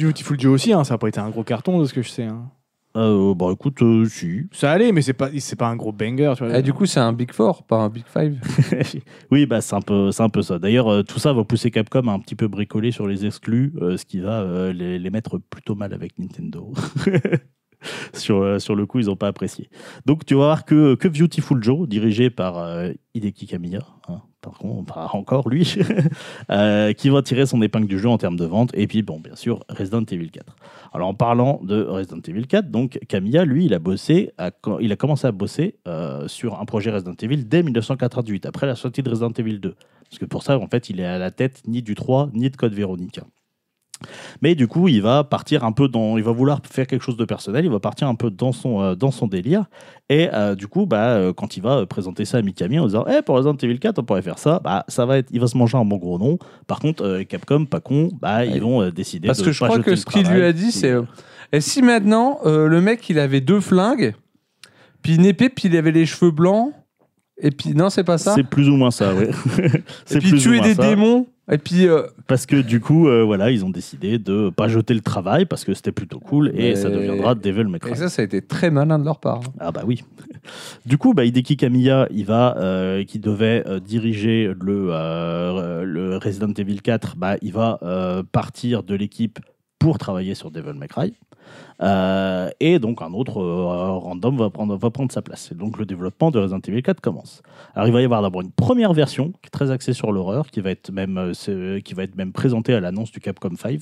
Beautiful 0.00 0.40
Joe 0.40 0.52
aussi, 0.52 0.72
hein, 0.72 0.82
ça 0.82 0.94
n'a 0.94 0.98
pas 0.98 1.08
été 1.08 1.20
un 1.20 1.30
gros 1.30 1.44
carton 1.44 1.78
de 1.80 1.84
ce 1.84 1.92
que 1.94 2.02
je 2.02 2.08
sais. 2.08 2.24
hein. 2.24 2.46
Euh, 2.96 3.32
bon, 3.34 3.52
écoute, 3.52 3.80
euh, 3.82 4.04
si. 4.04 4.48
Ça 4.52 4.70
allait, 4.72 4.92
mais 4.92 5.00
c'est 5.02 5.14
pas, 5.14 5.30
c'est 5.38 5.56
pas 5.56 5.68
un 5.68 5.76
gros 5.76 5.92
banger. 5.92 6.34
Tu 6.36 6.44
vois. 6.44 6.58
Eh, 6.58 6.62
du 6.62 6.72
coup, 6.74 6.84
c'est 6.86 7.00
un 7.00 7.12
Big 7.12 7.32
Four, 7.32 7.62
pas 7.64 7.76
un 7.78 7.88
Big 7.88 8.04
Five. 8.06 8.38
oui, 9.30 9.46
bah, 9.46 9.60
c'est 9.60 9.74
un, 9.74 9.80
peu- 9.80 10.10
c'est 10.12 10.22
un 10.22 10.28
peu 10.28 10.42
ça. 10.42 10.58
D'ailleurs, 10.58 10.88
euh, 10.88 11.02
tout 11.02 11.18
ça 11.18 11.32
va 11.32 11.42
pousser 11.44 11.70
Capcom 11.70 12.06
à 12.08 12.12
un 12.12 12.18
petit 12.18 12.34
peu 12.34 12.48
bricoler 12.48 12.90
sur 12.90 13.06
les 13.06 13.24
exclus, 13.24 13.72
euh, 13.80 13.96
ce 13.96 14.04
qui 14.04 14.20
va 14.20 14.40
euh, 14.42 14.72
les, 14.72 14.98
les 14.98 15.10
mettre 15.10 15.38
plutôt 15.38 15.74
mal 15.74 15.94
avec 15.94 16.18
Nintendo. 16.18 16.72
sur, 18.12 18.42
euh, 18.42 18.58
sur 18.58 18.74
le 18.76 18.86
coup, 18.86 18.98
ils 19.00 19.06
n'ont 19.06 19.16
pas 19.16 19.28
apprécié. 19.28 19.68
Donc, 20.06 20.24
tu 20.26 20.34
vas 20.34 20.40
voir 20.40 20.64
que, 20.64 20.94
que 20.94 21.08
Beautiful 21.08 21.62
Joe, 21.62 21.88
dirigé 21.88 22.30
par 22.30 22.58
euh, 22.58 22.90
Hideki 23.14 23.46
Kamiya, 23.46 23.80
hein, 24.08 24.20
par 24.42 24.58
contre, 24.58 24.92
pas 24.92 25.08
encore 25.12 25.48
lui, 25.48 25.76
euh, 26.50 26.92
qui 26.92 27.08
va 27.08 27.22
tirer 27.22 27.46
son 27.46 27.62
épingle 27.62 27.86
du 27.86 27.98
jeu 27.98 28.08
en 28.08 28.18
termes 28.18 28.36
de 28.36 28.44
vente. 28.44 28.70
Et 28.74 28.86
puis, 28.86 29.02
bon, 29.02 29.20
bien 29.20 29.36
sûr, 29.36 29.64
Resident 29.68 30.02
Evil 30.02 30.30
4. 30.30 30.56
Alors, 30.92 31.08
en 31.08 31.14
parlant 31.14 31.60
de 31.62 31.82
Resident 31.82 32.20
Evil 32.26 32.46
4, 32.46 32.70
donc 32.70 32.98
Kamiya, 33.08 33.44
lui, 33.44 33.66
il 33.66 33.74
a 33.74 33.78
bossé, 33.78 34.32
il 34.80 34.92
a 34.92 34.96
commencé 34.96 35.26
à 35.26 35.32
bosser 35.32 35.76
euh, 35.86 36.28
sur 36.28 36.60
un 36.60 36.64
projet 36.64 36.90
Resident 36.90 37.14
Evil 37.22 37.44
dès 37.44 37.62
1998, 37.62 38.44
après 38.44 38.66
la 38.66 38.74
sortie 38.74 39.02
de 39.02 39.08
Resident 39.08 39.32
Evil 39.38 39.58
2. 39.58 39.74
Parce 40.10 40.18
que 40.18 40.26
pour 40.26 40.42
ça, 40.42 40.58
en 40.58 40.66
fait, 40.66 40.90
il 40.90 41.00
est 41.00 41.06
à 41.06 41.18
la 41.18 41.30
tête 41.30 41.62
ni 41.66 41.80
du 41.80 41.94
3, 41.94 42.30
ni 42.34 42.50
de 42.50 42.56
Code 42.56 42.74
Veronica. 42.74 43.22
Mais 44.40 44.54
du 44.54 44.66
coup, 44.66 44.88
il 44.88 45.02
va 45.02 45.24
partir 45.24 45.64
un 45.64 45.72
peu 45.72 45.88
dans. 45.88 46.16
Il 46.16 46.24
va 46.24 46.32
vouloir 46.32 46.60
faire 46.70 46.86
quelque 46.86 47.02
chose 47.02 47.16
de 47.16 47.24
personnel, 47.24 47.64
il 47.64 47.70
va 47.70 47.80
partir 47.80 48.08
un 48.08 48.14
peu 48.14 48.30
dans 48.30 48.52
son, 48.52 48.80
euh, 48.80 48.94
dans 48.94 49.10
son 49.10 49.26
délire. 49.26 49.64
Et 50.08 50.28
euh, 50.32 50.54
du 50.54 50.66
coup, 50.68 50.86
bah, 50.86 51.10
euh, 51.10 51.32
quand 51.32 51.56
il 51.56 51.62
va 51.62 51.86
présenter 51.86 52.24
ça 52.24 52.38
à 52.38 52.42
Mikami 52.42 52.78
en 52.78 52.86
disant 52.86 53.04
Eh, 53.08 53.22
pour 53.22 53.36
Resident 53.36 53.56
Evil 53.56 53.78
4, 53.78 53.98
on 53.98 54.02
pourrait 54.04 54.22
faire 54.22 54.38
ça, 54.38 54.60
bah, 54.62 54.84
ça 54.88 55.06
va 55.06 55.18
être, 55.18 55.28
il 55.30 55.40
va 55.40 55.46
se 55.46 55.56
manger 55.56 55.78
un 55.78 55.84
bon 55.84 55.96
gros 55.96 56.18
nom. 56.18 56.38
Par 56.66 56.80
contre, 56.80 57.22
Capcom, 57.22 57.64
pas 57.64 57.80
con, 57.80 58.10
bah, 58.20 58.44
ils 58.44 58.60
vont 58.60 58.88
décider 58.90 59.26
Parce 59.26 59.40
de 59.40 59.44
que 59.44 59.52
je 59.52 59.60
pas 59.60 59.68
crois 59.68 59.78
que 59.80 59.96
ce 59.96 60.06
qu'il 60.06 60.28
lui 60.28 60.42
a 60.42 60.52
dit, 60.52 60.72
c'est. 60.72 60.94
Et 61.52 61.60
si 61.60 61.82
maintenant, 61.82 62.38
le 62.44 62.80
mec, 62.80 63.08
il 63.10 63.18
avait 63.18 63.40
deux 63.40 63.60
flingues, 63.60 64.14
puis 65.02 65.16
une 65.16 65.26
épée, 65.26 65.48
puis 65.48 65.68
il 65.68 65.76
avait 65.76 65.92
les 65.92 66.06
cheveux 66.06 66.30
blancs, 66.30 66.72
et 67.42 67.50
puis. 67.50 67.74
Non, 67.74 67.90
c'est 67.90 68.04
pas 68.04 68.18
ça 68.18 68.34
C'est 68.34 68.44
plus 68.44 68.68
ou 68.68 68.76
moins 68.76 68.90
ça, 68.90 69.12
oui. 69.14 69.26
Et 70.10 70.18
puis 70.18 70.38
tuer 70.38 70.60
des 70.60 70.74
démons, 70.74 71.26
et 71.50 71.58
puis. 71.58 71.86
euh, 71.86 72.02
Parce 72.26 72.46
que 72.46 72.56
du 72.56 72.80
coup, 72.80 73.08
euh, 73.08 73.22
voilà, 73.24 73.50
ils 73.50 73.64
ont 73.64 73.70
décidé 73.70 74.18
de 74.18 74.50
pas 74.50 74.68
jeter 74.68 74.94
le 74.94 75.00
travail 75.00 75.44
parce 75.46 75.64
que 75.64 75.74
c'était 75.74 75.92
plutôt 75.92 76.18
cool 76.20 76.48
et 76.54 76.70
Mais- 76.70 76.76
ça 76.76 76.88
deviendra 76.90 77.34
Devil 77.34 77.64
May 77.64 77.78
Cry. 77.78 77.92
Et 77.92 77.94
ça, 77.94 78.08
ça 78.08 78.22
a 78.22 78.24
été 78.24 78.42
très 78.42 78.70
malin 78.70 78.98
de 78.98 79.04
leur 79.04 79.18
part. 79.20 79.38
hein. 79.40 79.52
Ah 79.60 79.72
bah 79.72 79.82
oui. 79.86 80.02
Du 80.86 80.98
coup, 80.98 81.14
bah, 81.14 81.24
Hideki 81.24 81.56
Kamiya, 81.56 82.08
il 82.10 82.24
va, 82.26 82.56
euh, 82.58 83.04
qui 83.04 83.20
devait 83.20 83.62
euh, 83.68 83.78
diriger 83.78 84.52
le, 84.60 84.88
euh, 84.90 85.84
le 85.84 86.16
Resident 86.16 86.52
Evil 86.56 86.80
4, 86.82 87.16
bah, 87.16 87.36
il 87.42 87.52
va 87.52 87.78
euh, 87.82 88.22
partir 88.32 88.82
de 88.82 88.94
l'équipe 88.96 89.38
pour 89.78 89.98
travailler 89.98 90.34
sur 90.34 90.50
Devil 90.50 90.72
May 90.74 90.88
Cry. 90.88 91.14
Euh, 91.82 92.48
et 92.60 92.78
donc 92.78 93.02
un 93.02 93.12
autre 93.12 93.40
euh, 93.40 93.98
random 93.98 94.36
va 94.36 94.50
prendre, 94.50 94.76
va 94.76 94.90
prendre 94.90 95.10
sa 95.10 95.22
place. 95.22 95.50
Et 95.50 95.54
donc 95.54 95.78
le 95.78 95.84
développement 95.84 96.30
de 96.30 96.38
Resident 96.38 96.60
Evil 96.66 96.82
4 96.82 97.00
commence. 97.00 97.42
Alors 97.74 97.88
il 97.88 97.92
va 97.92 98.00
y 98.00 98.04
avoir 98.04 98.22
d'abord 98.22 98.42
une 98.42 98.52
première 98.52 98.92
version 98.92 99.32
qui 99.42 99.46
est 99.46 99.50
très 99.50 99.70
axée 99.70 99.92
sur 99.92 100.12
l'horreur, 100.12 100.46
qui 100.50 100.60
va 100.60 100.70
être 100.70 100.92
même, 100.92 101.18
euh, 101.18 101.80
qui 101.80 101.94
va 101.94 102.04
être 102.04 102.16
même 102.16 102.32
présentée 102.32 102.74
à 102.74 102.80
l'annonce 102.80 103.10
du 103.10 103.20
Capcom 103.20 103.54
5. 103.56 103.80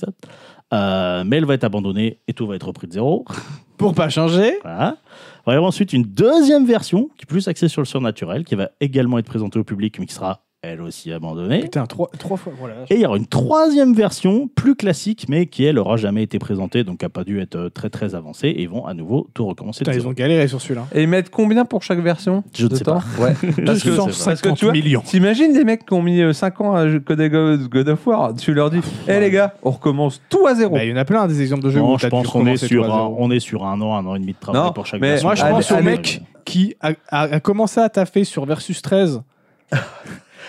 Euh, 0.73 1.23
mais 1.25 1.37
elle 1.37 1.45
va 1.45 1.53
être 1.53 1.63
abandonnée 1.63 2.19
et 2.27 2.33
tout 2.33 2.47
va 2.47 2.55
être 2.55 2.67
repris 2.67 2.87
de 2.87 2.93
zéro. 2.93 3.25
Pour 3.77 3.93
pas 3.93 4.09
changer. 4.09 4.59
Voilà. 4.61 4.97
Il 5.39 5.45
va 5.47 5.53
y 5.53 5.55
avoir 5.55 5.69
ensuite 5.69 5.93
une 5.93 6.03
deuxième 6.03 6.65
version 6.65 7.09
qui 7.17 7.23
est 7.23 7.25
plus 7.27 7.47
axée 7.47 7.67
sur 7.67 7.81
le 7.81 7.87
surnaturel, 7.87 8.43
qui 8.43 8.55
va 8.55 8.69
également 8.79 9.17
être 9.17 9.25
présentée 9.25 9.57
au 9.57 9.63
public, 9.63 9.97
mais 9.99 10.05
qui 10.05 10.13
sera 10.13 10.43
elle 10.63 10.81
aussi 10.81 11.11
abandonnée. 11.11 11.61
Putain, 11.61 11.87
trois, 11.87 12.07
trois 12.19 12.37
fois. 12.37 12.53
Voilà. 12.59 12.75
Et 12.91 12.95
il 12.95 13.01
y 13.01 13.05
aura 13.07 13.17
une 13.17 13.25
troisième 13.25 13.95
version 13.95 14.47
plus 14.47 14.75
classique, 14.75 15.25
mais 15.27 15.47
qui 15.47 15.65
elle 15.65 15.79
aura 15.79 15.97
jamais 15.97 16.21
été 16.21 16.37
présentée, 16.37 16.83
donc 16.83 16.99
qui 16.99 17.05
n'a 17.05 17.09
pas 17.09 17.23
dû 17.23 17.39
être 17.41 17.55
euh, 17.55 17.69
très 17.69 17.89
très 17.89 18.13
avancée. 18.13 18.49
Et 18.49 18.61
ils 18.61 18.69
vont 18.69 18.85
à 18.85 18.93
nouveau 18.93 19.27
tout 19.33 19.47
recommencer. 19.47 19.79
Putain, 19.79 19.91
de 19.93 19.97
ils 19.97 20.01
zéro. 20.01 20.11
ont 20.11 20.13
galéré 20.13 20.47
sur 20.47 20.61
celui-là. 20.61 20.85
Et 20.93 21.01
ils 21.01 21.07
mettent 21.07 21.31
combien 21.31 21.65
pour 21.65 21.81
chaque 21.81 21.97
version 21.99 22.43
Je 22.55 22.65
ne 22.65 22.69
de 22.69 22.75
sais 22.75 22.83
temps 22.83 23.01
Ouais. 23.17 23.33
Parce 23.65 23.81
que, 23.81 23.89
250 23.89 24.23
parce 24.25 24.41
que 24.41 24.49
tu 24.49 24.65
vois, 24.65 24.73
millions. 24.73 25.01
T'imagines 25.01 25.51
les 25.51 25.63
mecs 25.63 25.83
qui 25.83 25.93
ont 25.93 26.03
mis 26.03 26.21
5 26.31 26.61
ans 26.61 26.75
à 26.75 26.85
coder 26.99 27.29
God 27.29 27.89
of 27.89 28.05
War 28.05 28.35
Tu 28.35 28.53
leur 28.53 28.69
dis, 28.69 28.81
hé 29.07 29.19
les 29.19 29.31
gars, 29.31 29.55
on 29.63 29.71
recommence 29.71 30.21
tout 30.29 30.45
à 30.45 30.53
zéro. 30.53 30.75
Bah, 30.75 30.85
il 30.85 30.91
y 30.91 30.93
en 30.93 30.97
a 30.97 31.05
plein 31.05 31.25
des 31.25 31.41
exemples 31.41 31.63
de 31.63 31.71
jeux 31.71 31.79
Non, 31.79 31.95
où 31.95 31.97
je 31.97 32.05
pense 32.05 32.27
qu'on 32.27 32.45
est 32.45 32.57
sur 32.57 32.83
tout 32.85 32.91
à 32.91 32.93
un, 32.93 32.97
zéro. 32.99 33.15
on 33.17 33.31
est 33.31 33.39
sur 33.39 33.65
un 33.65 33.81
an, 33.81 33.95
un 33.95 34.05
an 34.05 34.13
et 34.15 34.19
demi 34.19 34.33
de 34.33 34.37
travail 34.39 34.61
Non, 34.61 34.71
pour 34.73 34.85
chaque 34.85 35.01
mais 35.01 35.09
version. 35.13 35.27
Moi, 35.29 35.33
je 35.35 35.41
pense 35.43 35.71
au 35.71 35.81
mec 35.81 36.21
qui 36.45 36.75
a, 36.81 36.91
a- 37.09 37.21
a 37.23 37.39
commencé 37.39 37.79
à 37.79 37.89
taffer 37.89 38.25
sur 38.25 38.45
Versus 38.45 38.79
13. 38.83 39.23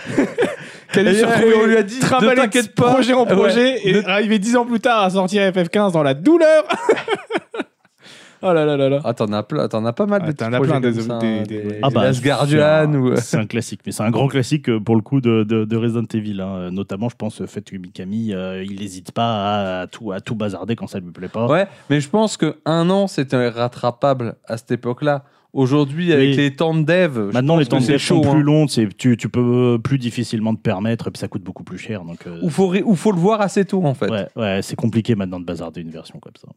Et- 0.09 1.15
se 1.15 1.21
et 1.21 1.25
retrouver 1.25 1.55
on 1.63 1.67
lui 1.67 1.77
a 1.77 1.83
dit, 1.83 1.97
ne 2.01 2.35
t'inquiète 2.35 2.67
de 2.67 2.73
pas. 2.73 2.93
projet 2.93 3.15
en 3.15 3.25
Ouais. 3.25 3.33
projet 3.35 3.81
et 3.89 3.93
Ne- 3.95 4.07
arriver 4.09 4.39
10 4.39 4.57
ans 4.57 4.67
plus 4.67 4.81
tard 4.81 5.03
à 5.05 5.11
sortir 5.11 5.43
FF15 5.51 5.93
dans 5.93 6.03
la 6.03 6.13
douleur. 6.15 6.65
oh 8.43 8.53
là 8.53 8.65
là 8.67 8.77
là 8.77 8.89
là. 8.89 9.01
Ah, 9.05 9.15
t'en 9.15 9.33
as, 9.33 9.43
t'en 9.43 9.85
as 9.87 9.93
pas 9.93 10.07
mal 10.07 10.21
Ah, 10.25 10.27
de 10.27 10.33
t'en 10.37 10.53
as 10.53 10.61
plein 10.61 10.81
projets 10.81 10.93
des- 10.93 11.01
ça, 11.01 11.19
des- 11.19 11.41
des- 11.45 11.63
des- 11.63 11.79
Ah 11.83 11.89
bah, 11.91 12.11
Guardian 12.13 12.59
c'est 12.59 12.63
un- 12.63 12.95
ou... 12.95 13.17
C'est 13.17 13.37
un 13.39 13.47
classique, 13.47 13.81
mais 13.87 13.93
c'est 13.93 14.03
un 14.03 14.11
grand 14.11 14.27
classique 14.29 14.69
euh, 14.69 14.81
pour 14.81 14.97
le 14.97 15.01
coup 15.03 15.21
de, 15.21 15.45
de, 15.45 15.65
de 15.65 15.77
Resident 15.77 16.05
Evil. 16.13 16.41
hein. 16.41 16.55
Euh, 16.57 16.71
Notamment, 16.71 17.09
je 17.09 17.17
pense, 17.17 17.41
le 17.41 17.47
fait 17.47 17.63
que 17.63 17.77
Mikami, 17.77 18.35
euh, 18.35 18.63
il 18.65 18.81
n'hésite 18.81 19.13
pas 19.13 19.79
à, 19.79 19.81
à 19.83 19.87
tout, 19.87 20.13
à 20.13 20.21
tout 20.21 20.35
bazarder 20.35 20.77
quand 20.77 20.89
ça 20.89 20.99
lui 20.99 21.11
plaît 21.13 21.29
pas. 21.29 21.47
Ouais, 21.47 21.67
mais 21.89 22.01
je 22.01 22.09
pense 22.11 22.37
que 22.37 22.57
un 22.67 22.91
an, 22.91 23.07
c'était 23.07 23.49
rattrapable 23.49 24.35
à 24.47 24.57
cette 24.57 24.73
époque-là. 24.73 25.25
Aujourd'hui, 25.53 26.13
avec 26.15 26.31
Oui. 26.31 26.37
les 26.37 26.55
temps 26.55 26.75
de 26.75 26.83
dev, 26.83 27.31
Maintenant, 27.35 27.59
les 27.59 27.67
temps 27.67 27.79
de 27.81 27.87
dev 27.87 27.99
sont 27.99 27.99
chaud. 27.99 28.21
plus 28.23 28.31
hein. 28.41 28.43
longs, 28.43 28.69
c'est- 28.69 28.89
tu, 28.97 29.17
tu 29.19 29.29
peux 29.29 29.79
plus 29.83 29.99
difficilement 29.99 30.55
te 30.55 30.61
permettre, 30.63 31.09
et 31.09 31.11
puis 31.11 31.19
ça 31.21 31.29
coûte 31.29 31.43
beaucoup 31.43 31.63
plus 31.65 31.77
cher. 31.79 32.05
Donc, 32.05 32.27
euh, 32.27 32.39
Ou 32.43 32.49
faut, 32.49 32.75
ou 32.75 32.95
faut 32.97 33.13
le 33.13 33.19
voir 33.19 33.41
assez 33.43 33.65
tôt, 33.67 33.85
en 33.85 33.93
fait. 33.95 34.11
ouais, 34.11 34.27
ouais, 34.37 34.61
c'est 34.63 34.77
compliqué 34.77 35.15
maintenant 35.15 35.41
de 35.41 35.45
bazarder 35.45 35.83
une 35.83 35.91
version 35.91 36.19
comme 36.21 36.33
ça. 36.41 36.49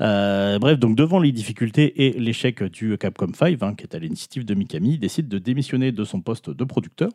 Euh, 0.00 0.58
bref, 0.58 0.78
donc 0.78 0.96
devant 0.96 1.18
les 1.20 1.32
difficultés 1.32 2.06
et 2.06 2.18
l'échec 2.18 2.62
du 2.64 2.96
Capcom 2.98 3.28
5, 3.34 3.62
hein, 3.62 3.74
qui 3.76 3.84
est 3.84 3.94
à 3.94 3.98
l'initiative 3.98 4.44
de 4.44 4.54
Mikami, 4.54 4.94
il 4.94 4.98
décide 4.98 5.28
de 5.28 5.38
démissionner 5.38 5.92
de 5.92 6.04
son 6.04 6.20
poste 6.20 6.50
de 6.50 6.64
producteur, 6.64 7.10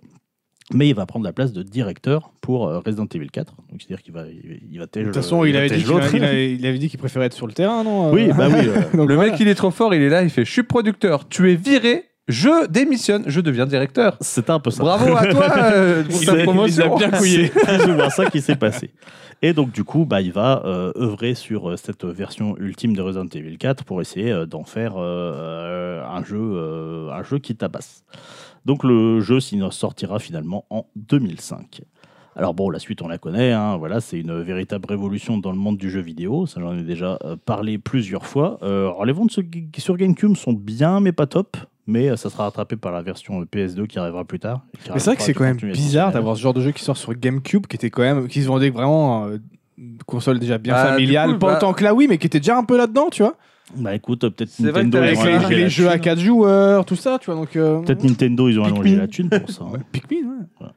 mais 0.73 0.89
il 0.89 0.95
va 0.95 1.05
prendre 1.05 1.23
la 1.25 1.31
place 1.33 1.53
de 1.53 1.63
directeur 1.63 2.31
pour 2.41 2.67
euh, 2.67 2.79
Resident 2.79 3.05
Evil 3.13 3.29
4. 3.29 3.53
Donc 3.71 3.81
c'est-à-dire 3.81 4.01
qu'il 4.03 4.13
va, 4.13 4.23
il, 4.27 4.77
va 4.79 4.85
De 4.85 5.03
toute 5.05 5.13
façon, 5.15 5.45
il 5.45 5.55
avait, 5.55 5.69
dit 5.69 5.83
qu'il 5.83 5.93
il 6.15 6.23
avait- 6.23 6.53
il 6.53 6.65
avait 6.65 6.77
dit 6.77 6.89
qu'il 6.89 6.99
préférait 6.99 7.27
être 7.27 7.33
sur 7.33 7.47
le 7.47 7.53
terrain, 7.53 7.83
non 7.83 8.11
Oui, 8.11 8.29
bah 8.37 8.47
oui. 8.49 8.67
euh, 8.67 8.81
Donc 8.97 9.07
Le 9.09 9.15
voilà. 9.15 9.31
mec, 9.31 9.39
il 9.39 9.47
est 9.47 9.55
trop 9.55 9.71
fort, 9.71 9.93
il 9.95 10.01
est 10.01 10.09
là, 10.09 10.23
il 10.23 10.29
fait 10.29 10.43
Je 10.45 10.51
suis 10.51 10.63
producteur, 10.63 11.27
tu 11.29 11.51
es 11.51 11.55
viré, 11.55 12.03
je 12.27 12.67
démissionne, 12.67 13.23
je 13.27 13.39
deviens 13.39 13.65
directeur. 13.65 14.17
C'était 14.19 14.51
un 14.51 14.59
peu 14.59 14.69
ça. 14.71 14.83
Bravo 14.83 15.15
à 15.15 15.27
toi 15.27 15.47
euh, 15.57 16.03
pour 16.03 16.19
ta 16.25 16.31
a- 16.33 16.35
il 16.35 16.41
a 16.41 16.43
promotion. 16.43 16.97
bien 16.97 17.11
couillé. 17.17 17.51
C'est 17.53 17.77
plus 17.79 17.91
ou 17.91 17.95
moins 17.95 18.09
ça 18.09 18.25
qui 18.25 18.41
s'est 18.41 18.57
passé. 18.57 18.89
Et 19.43 19.53
donc, 19.53 19.71
du 19.71 19.83
coup, 19.83 20.03
bah, 20.05 20.19
il 20.19 20.31
va 20.33 20.63
euh, 20.65 20.91
œuvrer 20.97 21.35
sur 21.35 21.69
euh, 21.69 21.77
cette 21.77 22.03
version 22.05 22.57
ultime 22.57 22.95
de 22.95 23.01
Resident 23.03 23.27
Evil 23.35 23.57
4 23.59 23.83
pour 23.85 24.01
essayer 24.01 24.31
euh, 24.31 24.45
d'en 24.47 24.63
faire 24.63 24.95
euh, 24.97 26.03
un, 26.03 26.23
jeu, 26.23 26.39
euh, 26.41 27.11
un 27.11 27.21
jeu 27.23 27.37
qui 27.37 27.55
tabasse. 27.55 28.03
Donc, 28.67 28.83
le 28.83 29.21
jeu 29.21 29.39
sortira 29.39 30.19
finalement 30.19 30.65
en 30.69 30.85
2005. 30.97 31.81
Alors 32.35 32.53
bon, 32.53 32.69
la 32.69 32.77
suite 32.77 33.01
on 33.01 33.07
la 33.07 33.17
connaît, 33.17 33.51
hein, 33.51 33.77
voilà, 33.77 33.99
c'est 33.99 34.19
une 34.19 34.41
véritable 34.43 34.85
révolution 34.87 35.39
dans 35.39 35.51
le 35.51 35.57
monde 35.57 35.77
du 35.77 35.89
jeu 35.89 36.01
vidéo, 36.01 36.45
ça 36.45 36.61
j'en 36.61 36.77
ai 36.77 36.83
déjà 36.83 37.17
euh, 37.23 37.35
parlé 37.35 37.79
plusieurs 37.79 38.27
fois. 38.27 38.59
Euh, 38.61 38.89
alors 38.89 39.05
les 39.05 39.11
ventes 39.11 39.31
sur, 39.31 39.97
GameCube 39.97 40.35
sont 40.35 40.53
bien 40.53 40.99
mais 40.99 41.11
pas 41.11 41.25
top, 41.25 41.57
mais 41.87 42.09
euh, 42.09 42.15
ça 42.15 42.29
sera 42.29 42.43
rattrapé 42.43 42.75
par 42.75 42.91
la 42.91 43.01
version 43.01 43.41
PS2 43.43 43.87
qui 43.87 43.97
arrivera 43.97 44.23
plus 44.23 44.39
tard. 44.39 44.61
Mais 44.93 44.99
c'est 44.99 45.05
vrai 45.05 45.15
que 45.15 45.23
c'est 45.23 45.33
quand 45.33 45.45
même 45.45 45.57
bizarre 45.57 46.11
d'avoir 46.11 46.35
ce 46.35 46.41
genre 46.43 46.53
de 46.53 46.61
jeu 46.61 46.71
qui 46.71 46.83
sort 46.83 46.97
sur 46.97 47.15
GameCube, 47.15 47.65
qui 47.65 47.75
était 47.75 47.89
quand 47.89 48.03
même, 48.03 48.27
qui 48.27 48.43
se 48.43 48.47
vendait 48.47 48.69
vraiment 48.69 49.25
euh, 49.25 49.37
une 49.79 49.97
console 50.05 50.37
déjà 50.37 50.59
bien 50.59 50.73
Bah, 50.73 50.85
familiale, 50.89 51.31
coup, 51.31 51.39
pas 51.39 51.47
bah- 51.47 51.57
autant 51.57 51.73
que 51.73 51.83
la 51.83 51.95
Wii, 51.95 52.07
mais 52.07 52.19
qui 52.19 52.27
était 52.27 52.39
déjà 52.39 52.55
un 52.55 52.65
peu 52.65 52.77
là-dedans, 52.77 53.07
tu 53.09 53.23
vois. 53.23 53.35
Bah 53.75 53.93
écoute, 53.95 54.23
euh, 54.23 54.29
peut-être 54.29 54.49
C'est 54.49 54.71
vrai 54.71 54.81
que 54.81 54.85
Nintendo, 54.87 54.97
Avec 55.23 55.49
les, 55.49 55.55
les 55.57 55.61
la 55.63 55.67
jeux 55.69 55.89
à 55.89 55.93
thune. 55.93 56.01
4 56.01 56.19
joueurs, 56.19 56.85
tout 56.85 56.95
ça, 56.95 57.17
tu 57.19 57.25
vois. 57.25 57.35
Donc, 57.35 57.55
euh, 57.55 57.81
Peut-être 57.81 58.03
Nintendo, 58.03 58.47
ils 58.49 58.59
ont 58.59 58.63
allongé 58.63 58.95
la 58.95 59.07
thune 59.07 59.29
pour 59.29 59.49
ça. 59.49 59.63
hein. 59.65 59.79
Pikmin, 59.91 60.45
ouais. 60.61 60.67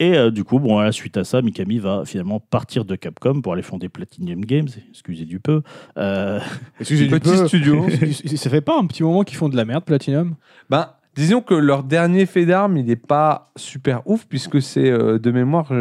Et 0.00 0.16
euh, 0.16 0.32
du 0.32 0.42
coup, 0.42 0.58
bon, 0.58 0.78
à 0.78 0.84
la 0.84 0.90
suite 0.90 1.16
à 1.16 1.22
ça, 1.22 1.40
Mikami 1.42 1.78
va 1.78 2.02
finalement 2.04 2.40
partir 2.40 2.84
de 2.84 2.96
Capcom 2.96 3.40
pour 3.40 3.52
aller 3.52 3.62
fonder 3.62 3.88
Platinum 3.88 4.44
Games, 4.44 4.66
excusez 4.90 5.24
du 5.24 5.38
peu. 5.38 5.62
Euh, 5.96 6.40
Excusez 6.80 7.06
du 7.06 7.10
Petit 7.20 7.30
peu. 7.30 7.46
studio. 7.46 7.86
Ça 8.36 8.50
fait 8.50 8.60
pas 8.62 8.76
un 8.76 8.86
petit 8.86 9.04
moment 9.04 9.22
qu'ils 9.22 9.36
font 9.36 9.48
de 9.48 9.56
la 9.56 9.64
merde, 9.64 9.84
Platinum? 9.84 10.34
Ben, 10.70 10.88
disons 11.14 11.40
que 11.40 11.54
leur 11.54 11.84
dernier 11.84 12.26
fait 12.26 12.46
d'armes, 12.46 12.78
il 12.78 12.86
n'est 12.86 12.96
pas 12.96 13.52
super 13.54 14.02
ouf, 14.06 14.26
puisque 14.28 14.60
c'est 14.60 14.90
euh, 14.90 15.20
de 15.20 15.30
mémoire. 15.30 15.72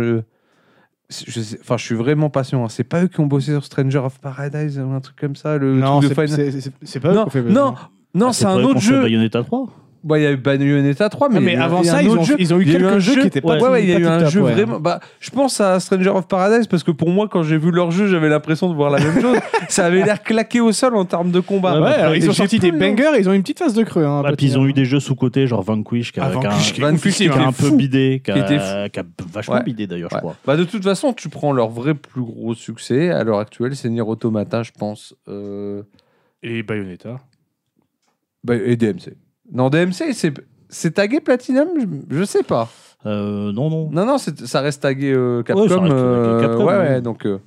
Je, 1.12 1.30
je 1.32 1.42
sais- 1.42 1.58
enfin, 1.62 1.78
je 1.78 1.84
suis 1.86 1.96
vraiment 1.96 2.30
patient. 2.30 2.64
Hein. 2.64 2.70
C'est 2.70 2.84
pas 2.86 3.04
eux 3.04 3.08
qui 3.08 3.20
ont 3.20 3.26
bossé 3.28 3.52
sur 3.52 3.64
Stranger 3.66 3.98
of 4.00 4.20
Paradise 4.20 4.80
ou 4.80 4.92
un 4.92 5.02
truc 5.02 5.18
comme 5.18 5.36
ça. 5.36 5.58
Le 5.58 5.76
Non, 5.76 6.00
c'est- 6.10 6.16
pas 7.00 7.10
eux 7.10 7.14
non, 7.16 7.24
qui 7.24 7.28
ont 7.28 7.32
fait 7.32 7.42
non, 7.44 7.76
non, 8.16 8.28
ah, 8.30 8.34
c'est 8.34 8.46
un 8.46 8.64
autre 8.64 8.80
jeu. 8.80 9.02
Bayonetta 9.02 9.44
3. 9.44 9.68
Bah, 10.04 10.18
il 10.18 10.24
y 10.24 10.26
a 10.26 10.32
eu 10.32 10.38
Bayonetta 10.38 11.10
3, 11.10 11.30
mais, 11.30 11.38
Ah, 11.38 11.40
mais 11.42 11.52
il 11.52 11.54
y 11.54 11.58
a- 11.58 11.64
avant 11.64 11.82
il 11.82 11.86
y 11.86 11.90
a 11.90 11.92
ça, 11.92 11.98
un 12.00 12.02
ils 12.02 12.10
autre 12.10 12.22
ont, 12.22 12.24
jeu. 12.24 12.36
ils 12.40 12.54
ont 12.56 12.60
eu 12.60 12.64
Il 12.64 12.70
y 12.70 12.76
a 12.76 12.80
eu 12.80 12.82
quelques 12.82 12.92
un 12.94 13.00
jeux 13.00 13.14
jeu- 13.14 13.22
qui 13.22 13.28
étaient 13.28 13.40
pas 13.42 13.58
Ouais, 13.60 13.68
ouais, 13.70 13.84
il 13.84 13.90
y 13.90 13.94
a 13.94 14.00
eu 14.00 14.08
un 14.08 14.26
jeu 14.30 14.42
ouais. 14.42 14.54
vraiment. 14.54 14.80
Bah, 14.80 15.00
je 15.20 15.30
pense 15.30 15.62
à 15.62 15.80
Stranger 15.80 16.10
of 16.10 16.28
Paradise 16.28 16.66
parce 16.66 16.82
que 16.84 16.90
pour 16.90 17.10
moi, 17.12 17.28
quand 17.30 17.44
j'ai 17.44 17.60
vu 17.60 17.70
leur 17.70 17.92
jeu, 17.92 18.08
j'avais 18.08 18.28
l'impression 18.28 18.68
de 18.68 18.74
voir 18.74 18.90
la 18.90 19.00
même 19.00 19.22
chose. 19.22 19.38
ça 19.70 19.86
avait 19.86 20.04
l'air 20.04 20.24
claqué 20.24 20.60
au 20.60 20.72
sol 20.72 20.96
en 20.96 21.06
termes 21.06 21.30
de 21.30 21.40
combat. 21.40 21.80
Ouais, 21.80 21.94
alors, 21.94 22.16
ils 22.16 22.28
ont 22.28 22.34
sorti 22.34 22.58
des 22.58 22.72
bangers, 22.72 23.12
ils 23.20 23.30
ont 23.30 23.34
une 23.34 23.44
petite 23.44 23.60
phase 23.60 23.76
de 23.76 23.84
creux. 23.84 24.04
Hein, 24.04 24.24
puis 24.36 24.48
ils 24.48 24.58
ont 24.58 24.66
eu 24.66 24.74
des 24.74 24.86
jeux 24.86 25.00
sous-côté, 25.00 25.46
genre 25.46 25.62
Vanquish, 25.62 26.12
qui 26.12 26.20
a, 26.20 26.24
Ah, 26.26 26.32
qui 26.32 26.38
a- 26.48 26.50
Vanquish, 26.50 26.74
qui 26.74 26.82
est 26.82 26.84
Vanquish, 26.84 27.00
oufissime, 27.00 27.32
qui 27.32 27.38
qui 27.38 27.44
a 27.44 27.48
un 27.48 27.52
peu 27.52 27.66
fou. 27.68 27.76
bidé, 27.78 28.22
qui 28.26 28.32
a, 28.32 28.34
Qui 28.34 28.40
était 28.56 28.90
qui 28.92 29.00
a 29.00 29.04
vachement 29.32 29.54
Ouais. 29.58 29.64
bidé 29.64 29.86
d'ailleurs, 29.86 30.12
Ouais. 30.12 30.18
je 30.18 30.22
crois. 30.22 30.36
Bah, 30.48 30.58
de 30.58 30.64
toute 30.64 30.84
façon, 30.84 31.14
tu 31.14 31.30
prends 31.30 31.54
leur 31.54 31.70
vrai 31.70 31.94
plus 31.94 32.22
gros 32.24 32.56
succès 32.56 33.12
à 33.12 33.24
l'heure 33.24 33.38
actuelle, 33.38 33.76
c'est 33.76 33.88
Nier 33.90 34.02
Automata, 34.02 34.64
je 34.64 34.72
pense. 34.72 35.14
Euh, 35.28 35.84
Et 36.42 36.64
Bayonetta. 36.64 37.20
bah, 38.44 38.56
et 38.56 38.76
DMC. 38.76 39.14
Non, 39.52 39.70
DMC, 39.70 40.14
c'est. 40.14 40.34
C'est 40.74 40.92
tagué 40.92 41.20
Platinum? 41.20 41.68
Je, 42.10 42.18
je 42.20 42.24
sais 42.24 42.44
pas. 42.44 42.70
Euh, 43.06 43.52
non, 43.52 43.70
non. 43.70 43.90
Non, 43.92 44.06
non, 44.06 44.18
c'est- 44.18 44.46
ça 44.46 44.62
reste 44.62 44.82
tagué 44.84 45.12
euh, 45.12 45.44
Capcom. 45.44 45.64
Ouais, 45.64 45.68
ça 45.68 45.80
reste 45.82 45.94
tagué 45.94 46.06
euh, 46.06 46.40
Capcom, 46.42 46.66
ouais, 46.66 46.78
ouais, 46.78 47.02
donc. 47.02 47.26
euh, 47.26 47.40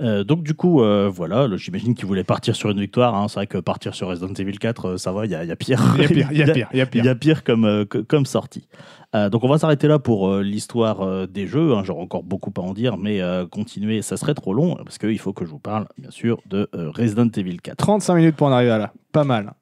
Euh, 0.00 0.22
donc 0.22 0.44
du 0.44 0.54
coup, 0.54 0.80
euh, 0.82 1.10
voilà, 1.12 1.48
le- 1.48 1.56
j'imagine 1.56 1.92
qu'ils 1.94 2.06
voulaient 2.06 2.22
partir 2.22 2.54
sur 2.54 2.70
une 2.70 2.78
victoire. 2.78 3.16
hein. 3.16 3.26
C'est 3.28 3.34
vrai 3.40 3.46
que 3.48 3.58
partir 3.58 3.94
sur 3.96 4.06
Resident 4.06 4.32
Evil 4.32 4.56
4, 4.58 4.84
euh, 4.90 4.96
ça 4.96 5.10
va, 5.10 5.24
il 5.26 5.32
y, 5.32 5.34
a- 5.34 5.42
il 5.42 5.48
y 5.48 5.52
a 5.52 5.56
pire. 5.56 5.82
Il 5.96 6.02
y 6.02 6.04
a 6.04 6.08
pire, 6.08 6.28
il 6.30 6.38
y 6.38 6.42
a 6.42 6.52
pire, 6.52 6.68
il 6.72 6.78
y 6.78 6.80
a 6.80 6.84
Il 6.84 6.88
pire. 6.90 7.04
y 7.04 7.08
a 7.08 7.14
pire 7.16 7.42
comme, 7.42 7.64
euh, 7.64 7.84
que- 7.84 7.98
comme 7.98 8.24
sortie. 8.24 8.68
Euh, 9.16 9.28
donc 9.28 9.42
on 9.42 9.48
va 9.48 9.58
s'arrêter 9.58 9.88
là 9.88 9.98
pour 9.98 10.28
euh, 10.28 10.42
l'histoire 10.42 11.00
euh, 11.00 11.26
des 11.26 11.48
jeux. 11.48 11.74
hein. 11.74 11.82
J'aurais 11.82 12.02
encore 12.02 12.22
beaucoup 12.22 12.52
à 12.58 12.60
en 12.60 12.74
dire, 12.74 12.96
mais 12.96 13.20
euh, 13.22 13.44
continuer, 13.46 14.02
ça 14.02 14.16
serait 14.16 14.34
trop 14.34 14.54
long, 14.54 14.76
parce 14.84 14.98
qu'il 14.98 15.18
faut 15.18 15.32
que 15.32 15.44
je 15.44 15.50
vous 15.50 15.58
parle, 15.58 15.86
bien 15.98 16.10
sûr, 16.12 16.40
de 16.46 16.68
euh, 16.76 16.90
Resident 16.90 17.28
Evil 17.36 17.56
4. 17.60 17.78
35 17.78 18.14
minutes 18.14 18.36
pour 18.36 18.46
en 18.46 18.52
arriver 18.52 18.70
à 18.70 18.78
là. 18.78 18.92
Pas 19.10 19.24
mal. 19.24 19.52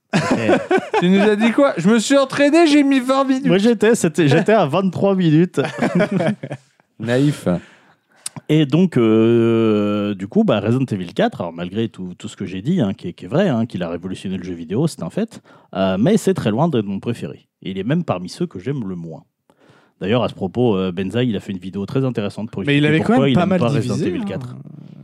Tu 1.01 1.09
nous 1.09 1.21
as 1.21 1.37
dit 1.37 1.53
quoi? 1.53 1.75
Je 1.77 1.89
me 1.89 1.99
suis 1.99 2.17
entraîné, 2.17 2.67
j'ai 2.67 2.83
mis 2.83 3.01
20 3.01 3.25
minutes. 3.25 3.47
Moi 3.47 3.59
j'étais, 3.59 3.95
c'était- 3.95 4.29
j'étais 4.29 4.53
à 4.53 4.67
23 4.67 5.15
minutes. 5.15 5.61
Naïf. 6.99 7.49
Et 8.49 8.65
donc, 8.67 8.97
euh, 8.97 10.15
du 10.15 10.29
coup, 10.29 10.45
bah, 10.45 10.61
Resident 10.61 10.85
Evil 10.91 11.13
4, 11.13 11.41
alors 11.41 11.53
malgré 11.53 11.89
tout, 11.89 12.15
tout 12.17 12.29
ce 12.29 12.37
que 12.37 12.45
j'ai 12.45 12.63
dit, 12.63 12.81
hein, 12.81 12.93
qui, 12.95 13.09
est, 13.09 13.13
qui 13.13 13.25
est 13.25 13.29
vrai, 13.29 13.49
hein, 13.49 13.67
qu'il 13.67 13.83
a 13.83 13.89
révolutionné 13.89 14.37
le 14.37 14.45
jeu 14.45 14.55
vidéo, 14.55 14.87
c'est 14.87 15.03
un 15.03 15.11
fait, 15.11 15.41
euh, 15.75 15.97
mais 15.99 16.17
c'est 16.17 16.35
très 16.35 16.51
loin 16.51 16.69
d'être 16.69 16.85
mon 16.85 17.01
préféré. 17.01 17.49
Et 17.63 17.71
il 17.71 17.79
est 17.79 17.83
même 17.85 18.05
parmi 18.05 18.29
ceux 18.29 18.47
que 18.47 18.59
j'aime 18.59 18.87
le 18.89 18.95
moins. 18.95 19.25
D'ailleurs, 20.01 20.23
à 20.23 20.29
ce 20.29 20.35
propos, 20.35 20.77
euh, 20.77 20.93
Benzaï, 20.93 21.29
il 21.31 21.37
a 21.37 21.41
fait 21.41 21.53
une 21.53 21.59
vidéo 21.59 21.87
très 21.87 22.05
intéressante 22.05 22.51
pour 22.51 22.63
Mais 22.65 22.77
il 22.77 22.85
avait 22.87 23.01
quand 23.01 23.19
même 23.19 23.29
il 23.29 23.35
pas 23.35 23.47
mal 23.47 23.59
pas 23.59 23.71
divisé 23.71 23.91
Resident 23.95 24.07
Evil 24.09 24.21
hein, 24.21 24.25
4. 24.29 24.57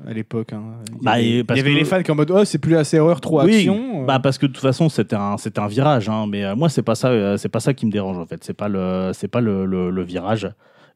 À 0.06 0.12
l'époque. 0.12 0.52
hein. 0.52 0.62
Il 0.90 0.96
y 0.96 1.04
Bah, 1.04 1.10
avait, 1.12 1.24
et 1.24 1.38
il 1.38 1.44
parce 1.44 1.58
y 1.58 1.60
avait 1.60 1.72
que- 1.72 1.78
les 1.78 1.84
fans 1.84 2.02
qui 2.02 2.10
en 2.10 2.14
mode 2.14 2.30
oh 2.30 2.44
c'est 2.44 2.58
plus 2.58 2.76
assez 2.76 2.98
horreur 2.98 3.20
trop 3.20 3.42
Oui, 3.42 3.54
action. 3.56 4.04
Bah 4.04 4.18
parce 4.20 4.38
que 4.38 4.46
de 4.46 4.52
toute 4.52 4.62
façon 4.62 4.88
c'était 4.88 5.16
un 5.16 5.36
c'était 5.36 5.60
un 5.60 5.66
virage 5.68 6.08
hein, 6.08 6.26
mais 6.28 6.44
euh, 6.44 6.56
moi 6.56 6.68
c'est 6.68 6.82
pas 6.82 6.94
ça 6.94 7.08
euh, 7.08 7.36
c'est 7.36 7.48
pas 7.48 7.60
ça 7.60 7.72
qui 7.74 7.86
me 7.86 7.90
dérange 7.92 8.18
en 8.18 8.26
fait 8.26 8.42
c'est 8.42 8.54
pas 8.54 8.68
le 8.68 9.10
c'est 9.14 9.28
pas 9.28 9.40
le, 9.40 9.64
le- 9.66 9.90
le 9.90 10.02
virage 10.02 10.48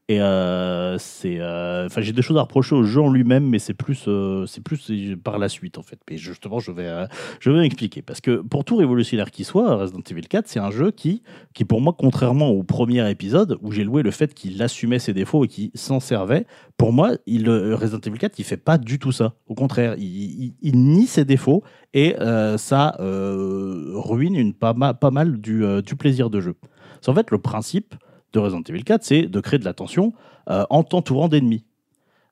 et 0.09 0.21
euh, 0.21 0.97
c'est 0.99 1.41
euh, 1.41 1.85
enfin 1.87 1.99
j'ai 1.99 2.13
des 2.13 2.21
choses 2.21 2.37
à 2.37 2.41
reprocher 2.41 2.75
au 2.75 2.83
jeu 2.83 3.01
en 3.01 3.11
lui-même 3.11 3.45
mais 3.45 3.59
c'est 3.59 3.73
plus 3.73 4.05
euh, 4.07 4.45
c'est 4.45 4.61
plus 4.63 4.89
par 5.21 5.37
la 5.37 5.49
suite 5.49 5.77
en 5.77 5.81
fait. 5.81 5.99
Mais 6.09 6.15
justement 6.15 6.59
je 6.59 6.71
vais 6.71 7.07
je 7.41 7.51
vais 7.51 7.59
m'expliquer. 7.59 8.01
Parce 8.01 8.21
que 8.21 8.37
pour 8.37 8.63
tout 8.63 8.77
révolutionnaire 8.77 9.31
qui 9.31 9.43
soit 9.43 9.75
Resident 9.75 9.99
Evil 10.09 10.21
4 10.21 10.47
c'est 10.47 10.59
un 10.59 10.71
jeu 10.71 10.91
qui 10.91 11.23
qui 11.53 11.65
pour 11.65 11.81
moi 11.81 11.93
contrairement 11.97 12.47
au 12.49 12.63
premier 12.63 13.09
épisode 13.09 13.57
où 13.61 13.73
j'ai 13.73 13.83
loué 13.83 14.01
le 14.01 14.11
fait 14.11 14.33
qu'il 14.33 14.61
assumait 14.63 14.99
ses 14.99 15.13
défauts 15.13 15.43
et 15.43 15.49
qu'il 15.49 15.71
s'en 15.73 15.99
servait 15.99 16.45
pour 16.77 16.93
moi 16.93 17.09
Resident 17.27 17.99
Evil 17.99 18.17
4 18.17 18.39
il 18.39 18.45
fait 18.45 18.55
pas 18.55 18.77
du 18.77 18.99
tout 18.99 19.11
ça. 19.11 19.33
Au 19.47 19.55
contraire 19.55 19.95
il, 19.97 20.53
nie 20.63 21.07
ses 21.07 21.25
défauts 21.25 21.63
et 21.93 22.15
ça 22.57 22.95
ruine 22.99 24.35
une, 24.35 24.53
pas, 24.53 24.73
ma- 24.73 24.93
pas 24.93 25.11
mal 25.11 25.41
du 25.41 25.65
plaisir 25.99 26.29
de 26.29 26.39
jeu. 26.39 26.55
C'est 27.01 27.09
en 27.09 27.13
fait 27.13 27.29
le 27.29 27.39
principe 27.39 27.93
de 28.37 28.43
Resident 28.43 28.61
Evil 28.69 28.83
4, 28.83 29.03
c'est 29.03 29.23
de 29.23 29.39
créer 29.39 29.59
de 29.59 29.65
la 29.65 29.73
tension 29.73 30.13
euh, 30.49 30.63
en 30.69 30.83
t'entourant 30.83 31.27
d'ennemis. 31.27 31.63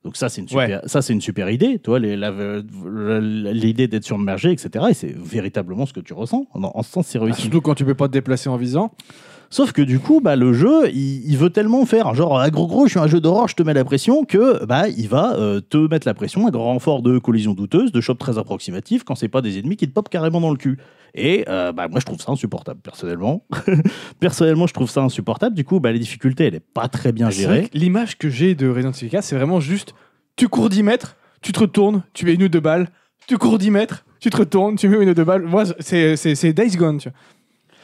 Donc 0.03 0.18
ça 0.18 0.30
c'est 0.30 0.41
une 0.41 0.48
super, 0.48 0.82
ça 0.86 1.02
c'est 1.02 1.14
une 1.14 1.22
super 1.22 1.49
idée, 1.49 1.80
toi 1.80 1.98
l'idée 1.99 3.88
d'être 3.88 4.03
submergé, 4.06 4.52
etc. 4.52 4.86
Et 4.90 4.94
c'est 4.94 5.14
véritablement 5.15 5.86
ce 5.86 5.94
que 5.94 5.99
tu 5.99 6.14
ressens. 6.14 6.45
En, 6.53 6.64
en 6.64 6.84
ce 6.84 6.91
sens, 6.91 7.07
c'est 7.07 7.18
Ah, 7.19 7.23
réussi. 7.23 7.41
surtout 7.44 7.61
quand 7.61 7.76
tu 7.76 7.86
peux 7.86 7.95
pas 7.95 8.07
te 8.07 8.14
déplacer 8.14 8.49
en 8.49 8.57
visant. 8.57 8.91
Sauf 9.49 9.72
que 9.72 9.81
du 9.81 9.99
coup, 9.99 10.22
bah, 10.22 10.35
le 10.35 10.53
jeu, 10.53 10.89
il, 10.89 11.30
il 11.30 11.38
veut 11.38 11.49
tellement 11.49 11.85
faire, 11.85 12.13
genre, 12.13 12.39
ah, 12.39 12.49
gros 12.49 12.67
gros, 12.67 12.85
je 12.85 12.91
suis 12.91 12.99
un 12.99 13.07
jeu 13.07 13.19
d'horreur, 13.19 13.47
je 13.47 13.55
te 13.55 13.63
mets 13.63 13.73
la 13.73 13.85
pression, 13.85 14.26
que 14.26 14.65
bah, 14.65 14.88
il 14.89 15.07
va 15.07 15.35
euh, 15.35 15.61
te 15.61 15.77
mettre 15.77 16.07
la 16.07 16.13
pression, 16.13 16.47
un 16.47 16.51
grand 16.51 16.65
renfort 16.65 17.01
de 17.01 17.19
collision 17.19 17.53
douteuse, 17.53 17.91
de 17.91 18.01
choc 18.01 18.17
très 18.17 18.38
approximatif, 18.38 19.03
quand 19.03 19.15
c'est 19.15 19.27
pas 19.27 19.41
des 19.41 19.59
ennemis 19.59 19.77
qui 19.77 19.88
te 19.88 19.93
popent 19.93 20.09
carrément 20.09 20.41
dans 20.41 20.51
le 20.51 20.57
cul. 20.57 20.77
Et 21.13 21.45
euh, 21.47 21.72
bah, 21.72 21.88
moi, 21.88 21.99
je 21.99 22.05
trouve 22.05 22.19
ça 22.19 22.31
insupportable, 22.31 22.81
personnellement. 22.81 23.45
personnellement, 24.19 24.67
je 24.67 24.73
trouve 24.73 24.89
ça 24.89 25.01
insupportable. 25.01 25.55
Du 25.55 25.63
coup, 25.63 25.80
bah, 25.80 25.91
les 25.91 25.99
difficultés, 25.99 26.45
elle 26.45 26.55
est 26.55 26.59
pas 26.73 26.88
très 26.88 27.11
bien 27.11 27.30
gérée. 27.30 27.69
L'image 27.73 28.17
que 28.17 28.30
j'ai 28.30 28.55
de 28.55 28.67
Resident 28.67 28.91
Evil 28.91 29.09
4, 29.09 29.23
c'est 29.23 29.35
vraiment 29.35 29.59
juste 29.59 29.93
tu 30.35 30.49
cours 30.49 30.69
10 30.69 30.84
mètres, 30.84 31.15
tu 31.41 31.53
te 31.53 31.59
retournes, 31.59 32.03
tu 32.13 32.26
mets 32.26 32.34
une 32.34 32.43
ou 32.43 32.49
deux 32.49 32.59
balles, 32.59 32.89
tu 33.27 33.38
cours 33.38 33.57
10 33.57 33.72
mètres, 33.72 34.05
tu 34.19 34.30
te 34.30 34.38
retournes, 34.38 34.76
tu 34.76 34.89
mets 34.89 35.01
une 35.01 35.09
ou 35.09 35.13
deux 35.13 35.23
balles. 35.23 35.43
Moi, 35.43 35.63
c'est 35.80 36.53
Days 36.53 36.76
Gone. 36.76 36.97
Tu 36.97 37.09
vois. 37.09 37.17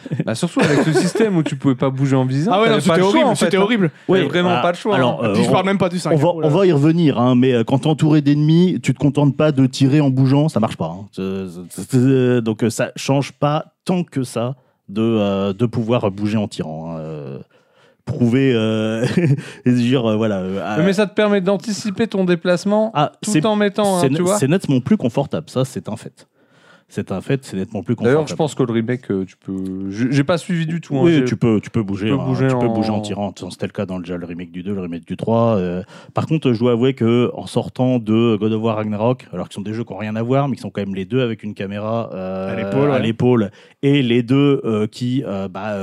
Bah, 0.25 0.35
surtout 0.35 0.59
avec 0.59 0.79
ce 0.81 0.93
système 0.93 1.37
où 1.37 1.43
tu 1.43 1.55
pouvais 1.55 1.75
pas 1.75 1.89
bouger 1.89 2.15
en 2.15 2.25
visant. 2.25 2.51
Ah 2.53 2.61
ouais, 2.61 2.79
c'était 2.81 3.01
horrible. 3.01 3.25
en 3.25 3.35
fait, 3.35 3.45
C'était 3.45 3.57
hein. 3.57 3.61
horrible. 3.61 3.91
T'avais 4.07 4.21
Ouais, 4.23 4.27
vraiment 4.27 4.49
ah, 4.51 4.61
pas 4.61 4.71
le 4.71 4.77
choix. 4.77 4.95
alors, 4.95 5.23
hein. 5.23 5.27
euh, 5.29 5.33
Puis 5.33 5.43
je 5.43 5.49
on- 5.49 5.51
parle 5.51 5.65
même 5.65 5.77
pas 5.77 5.89
du 5.89 5.99
5. 5.99 6.11
On 6.13 6.15
va, 6.17 6.29
on 6.47 6.49
va 6.49 6.65
y 6.65 6.71
revenir, 6.71 7.19
hein, 7.19 7.35
mais 7.35 7.53
euh, 7.53 7.63
quand 7.63 7.79
tu 7.79 7.87
es 7.87 7.91
entouré 7.91 8.21
d'ennemis, 8.21 8.79
tu 8.83 8.93
te 8.93 8.99
contentes 8.99 9.35
pas 9.37 9.51
de 9.51 9.65
tirer 9.65 10.01
en 10.01 10.09
bougeant, 10.09 10.49
ça 10.49 10.59
marche 10.59 10.77
pas. 10.77 10.93
hein. 10.95 12.41
Donc 12.41 12.63
euh, 12.63 12.69
ça 12.69 12.91
change 12.95 13.31
pas 13.33 13.73
tant 13.85 14.03
que 14.03 14.23
ça 14.23 14.55
de, 14.89 15.01
euh, 15.01 15.53
de 15.53 15.65
pouvoir 15.65 16.09
bouger 16.11 16.37
en 16.37 16.47
tirant. 16.47 16.95
Euh, 16.97 17.39
Prouver, 18.03 18.51
euh, 18.55 19.05
et 19.65 19.71
dire, 19.71 20.05
euh, 20.09 20.15
voilà. 20.15 20.37
euh, 20.39 20.83
Mais 20.83 20.91
ça 20.91 21.05
te 21.05 21.13
permet 21.13 21.39
d'anticiper 21.39 22.07
ton 22.07 22.25
déplacement 22.25 22.89
ah, 22.95 23.11
tout 23.21 23.29
c'est 23.31 23.45
en 23.45 23.55
mettant, 23.55 23.97
hein, 23.97 23.99
c'est- 24.01 24.09
tu 24.09 24.23
vois. 24.23 24.37
c'est 24.39 24.47
nettement 24.47 24.81
plus 24.81 24.97
confortable, 24.97 25.49
ça 25.51 25.65
c'est 25.65 25.87
un 25.87 25.95
fait. 25.95 26.27
C'est 26.93 27.13
un 27.13 27.21
fait, 27.21 27.45
c'est 27.45 27.55
nettement 27.55 27.83
plus 27.83 27.95
confortable. 27.95 28.15
D'ailleurs, 28.17 28.27
je 28.27 28.35
pense 28.35 28.53
que 28.53 28.63
le 28.63 28.73
remake, 28.73 29.09
euh, 29.11 29.23
tu 29.23 29.37
peux. 29.37 29.89
je- 29.89 30.11
J'ai 30.11 30.25
pas 30.25 30.37
suivi 30.37 30.65
du 30.65 30.81
tout. 30.81 30.97
hein, 30.97 31.03
Oui, 31.03 31.23
tu 31.25 31.37
peux, 31.37 31.61
tu 31.61 31.69
peux 31.69 31.83
bouger, 31.83 32.07
tu 32.07 32.13
peux 32.13 32.19
hein, 32.19 32.25
bouger 32.25 32.47
tu 32.49 32.53
peux 32.57 32.65
en- 32.65 32.73
bouger 32.73 32.89
en 32.89 32.99
tirant. 32.99 33.33
C'était 33.49 33.65
le 33.65 33.71
cas 33.71 33.85
dans 33.85 33.97
déjà 33.99 34.17
le 34.17 34.25
remake 34.25 34.51
du 34.51 34.61
2, 34.61 34.73
le 34.73 34.81
remake 34.81 35.05
du 35.07 35.15
3. 35.15 35.55
euh. 35.57 35.83
Par 36.13 36.27
contre, 36.27 36.51
je 36.51 36.59
dois 36.59 36.73
avouer 36.73 36.93
que 36.93 37.31
en 37.33 37.47
sortant 37.47 37.97
de 37.97 38.35
God 38.35 38.51
of 38.51 38.61
War 38.61 38.75
Ragnarok, 38.75 39.25
alors 39.31 39.47
qu'ils 39.47 39.55
sont 39.55 39.61
des 39.61 39.73
jeux 39.73 39.85
qui 39.85 39.93
n'ont 39.93 39.99
rien 39.99 40.17
à 40.17 40.21
voir, 40.21 40.49
mais 40.49 40.57
qui 40.57 40.61
sont 40.61 40.69
quand 40.69 40.81
même 40.81 40.93
les 40.93 41.05
deux 41.05 41.21
avec 41.21 41.43
une 41.43 41.53
caméra 41.53 42.09
euh, 42.13 42.51
À 42.51 42.99
l'épaule, 42.99 43.41
ouais. 43.43 43.49
et 43.83 44.01
les 44.01 44.21
deux 44.21 44.59
euh, 44.65 44.85
qui 44.85 45.23
bah, 45.49 45.77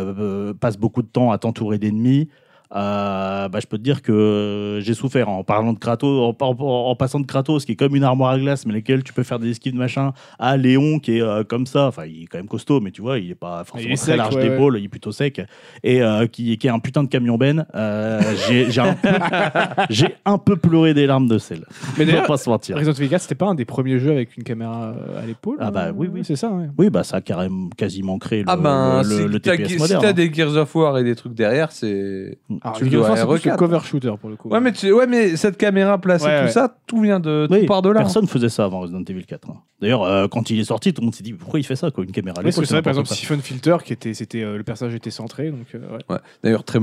passent 0.60 0.78
beaucoup 0.78 1.00
de 1.00 1.08
temps 1.08 1.30
à 1.32 1.38
t'entourer 1.38 1.78
d'ennemis. 1.78 2.28
Euh, 2.74 3.48
bah, 3.48 3.60
je 3.60 3.66
peux 3.66 3.78
te 3.78 3.82
dire 3.82 4.02
que 4.02 4.78
j'ai 4.82 4.94
souffert 4.94 5.28
en 5.28 5.42
parlant 5.44 5.72
de 5.72 5.78
Kratos, 5.78 6.34
en, 6.40 6.44
en- 6.44 6.90
en 6.90 6.94
passant 6.96 7.20
de 7.20 7.26
Kratos, 7.26 7.64
qui 7.64 7.72
est 7.72 7.76
comme 7.76 7.96
une 7.96 8.04
armoire 8.04 8.32
à 8.32 8.38
glace, 8.38 8.66
mais 8.66 8.72
lesquelles 8.74 9.02
tu 9.02 9.12
peux 9.12 9.22
faire 9.22 9.38
des 9.38 9.50
esquives 9.50 9.72
de 9.72 9.78
machin, 9.78 10.12
à 10.38 10.56
Léon, 10.56 10.98
qui 10.98 11.18
est 11.18 11.22
euh, 11.22 11.44
comme 11.44 11.66
ça, 11.66 11.86
enfin, 11.86 12.04
il 12.06 12.24
est 12.24 12.26
quand 12.26 12.38
même 12.38 12.48
costaud, 12.48 12.80
mais 12.80 12.90
tu 12.90 13.00
vois, 13.02 13.18
il 13.18 13.30
est 13.30 13.34
pas 13.34 13.64
forcément 13.64 13.88
Il 13.88 13.92
est 13.94 13.96
très 13.96 14.06
sec, 14.06 14.16
large 14.16 14.34
ouais, 14.36 14.48
d'épaule, 14.50 14.76
il 14.78 14.84
est 14.84 14.88
plutôt 14.88 15.12
sec, 15.12 15.40
et 15.82 16.02
euh, 16.02 16.26
qui, 16.26 16.56
qui 16.58 16.66
est 16.66 16.70
un 16.70 16.78
putain 16.78 17.02
de 17.02 17.08
camion 17.08 17.36
ben. 17.38 17.64
euh, 17.74 18.20
j'ai 18.48 18.80
un, 18.80 18.94
peu- 18.94 19.08
j'ai 19.90 20.14
un 20.24 20.38
peu 20.38 20.56
pleuré 20.56 20.94
des 20.94 21.06
larmes 21.06 21.28
de 21.28 21.38
sel. 21.38 21.64
Mais 21.98 22.04
d'ailleurs, 22.04 22.26
pas 22.26 22.36
se 22.36 22.48
mentir. 22.50 22.76
Resident 22.76 22.92
Evil 22.94 23.08
4, 23.08 23.22
c'était 23.22 23.34
pas 23.34 23.46
un 23.46 23.54
des 23.54 23.64
premiers 23.64 23.98
jeux 23.98 24.12
avec 24.12 24.36
une 24.36 24.42
caméra 24.44 24.94
à 25.20 25.26
l'épaule 25.26 25.56
Ah 25.60 25.70
bah 25.70 25.86
euh, 25.86 25.92
oui, 25.94 26.08
oui. 26.12 26.20
C'est 26.24 26.36
ça, 26.36 26.50
ouais. 26.50 26.66
Oui, 26.76 26.90
bah 26.90 27.02
ça 27.04 27.16
a 27.16 27.20
carrément 27.20 27.68
quasiment 27.76 28.18
créé 28.18 28.40
le, 28.42 28.46
Ah 28.48 28.56
ben, 28.56 29.02
le, 29.02 29.08
le- 29.08 29.14
si 29.26 29.28
le 29.28 29.40
TPS 29.40 29.68
si 29.68 29.78
moderne. 29.78 30.02
t'as 30.02 30.08
hein. 30.08 30.12
des 30.12 30.32
Gears 30.32 30.56
of 30.56 30.74
War 30.74 30.98
et 30.98 31.04
des 31.04 31.14
trucs 31.14 31.34
derrière, 31.34 31.72
c'est. 31.72 32.38
Alors, 32.62 32.76
Tu 32.76 32.84
War, 32.96 33.16
c'est 33.16 33.26
plus 33.26 33.36
R4. 33.36 33.50
le 33.50 33.56
cover 33.56 33.78
shooter 33.84 34.12
pour 34.20 34.30
le 34.30 34.36
coup. 34.36 34.48
Ouais 34.48 34.60
mais, 34.60 34.72
tu- 34.72 34.92
ouais, 34.92 35.06
mais 35.06 35.36
cette 35.36 35.56
caméra 35.56 35.98
placée, 35.98 36.26
Ouais, 36.26 36.40
tout 36.40 36.44
ouais. 36.46 36.50
ça, 36.52 36.76
tout 36.86 37.00
vient 37.00 37.20
de. 37.20 37.46
Oui, 37.50 37.60
tout 37.60 37.66
part 37.66 37.82
de 37.82 37.90
là. 37.90 38.00
Personne 38.00 38.26
faisait 38.26 38.48
ça 38.48 38.64
avant 38.64 38.80
Resident 38.80 39.02
Evil 39.08 39.24
4. 39.26 39.50
hein. 39.50 39.54
D'ailleurs, 39.80 40.02
euh, 40.02 40.26
quand 40.28 40.50
il 40.50 40.58
est 40.58 40.64
sorti, 40.64 40.92
tout 40.92 41.00
le 41.02 41.06
monde 41.06 41.14
s'est 41.14 41.22
dit 41.22 41.32
pourquoi 41.32 41.60
il 41.60 41.62
fait 41.64 41.76
ça, 41.76 41.90
quoi, 41.90 42.04
une 42.04 42.10
caméra 42.12 42.38
à 42.38 42.40
Oui, 42.40 42.44
parce 42.46 42.58
que 42.58 42.64
c'est 42.64 42.74
vrai, 42.74 42.82
par 42.82 42.90
exemple, 42.90 43.08
Siphon 43.08 43.38
Filter, 43.38 43.76
qui 43.84 43.92
était, 43.92 44.12
c'était, 44.14 44.42
euh, 44.42 44.56
le 44.56 44.64
personnage 44.64 44.94
était 44.94 45.10
centré, 45.10 45.50
donc 45.50 45.66
euh, 45.74 45.78
ouais. 45.96 46.04
Ouais. 46.08 46.18
D'ailleurs, 46.42 46.64
très 46.64 46.78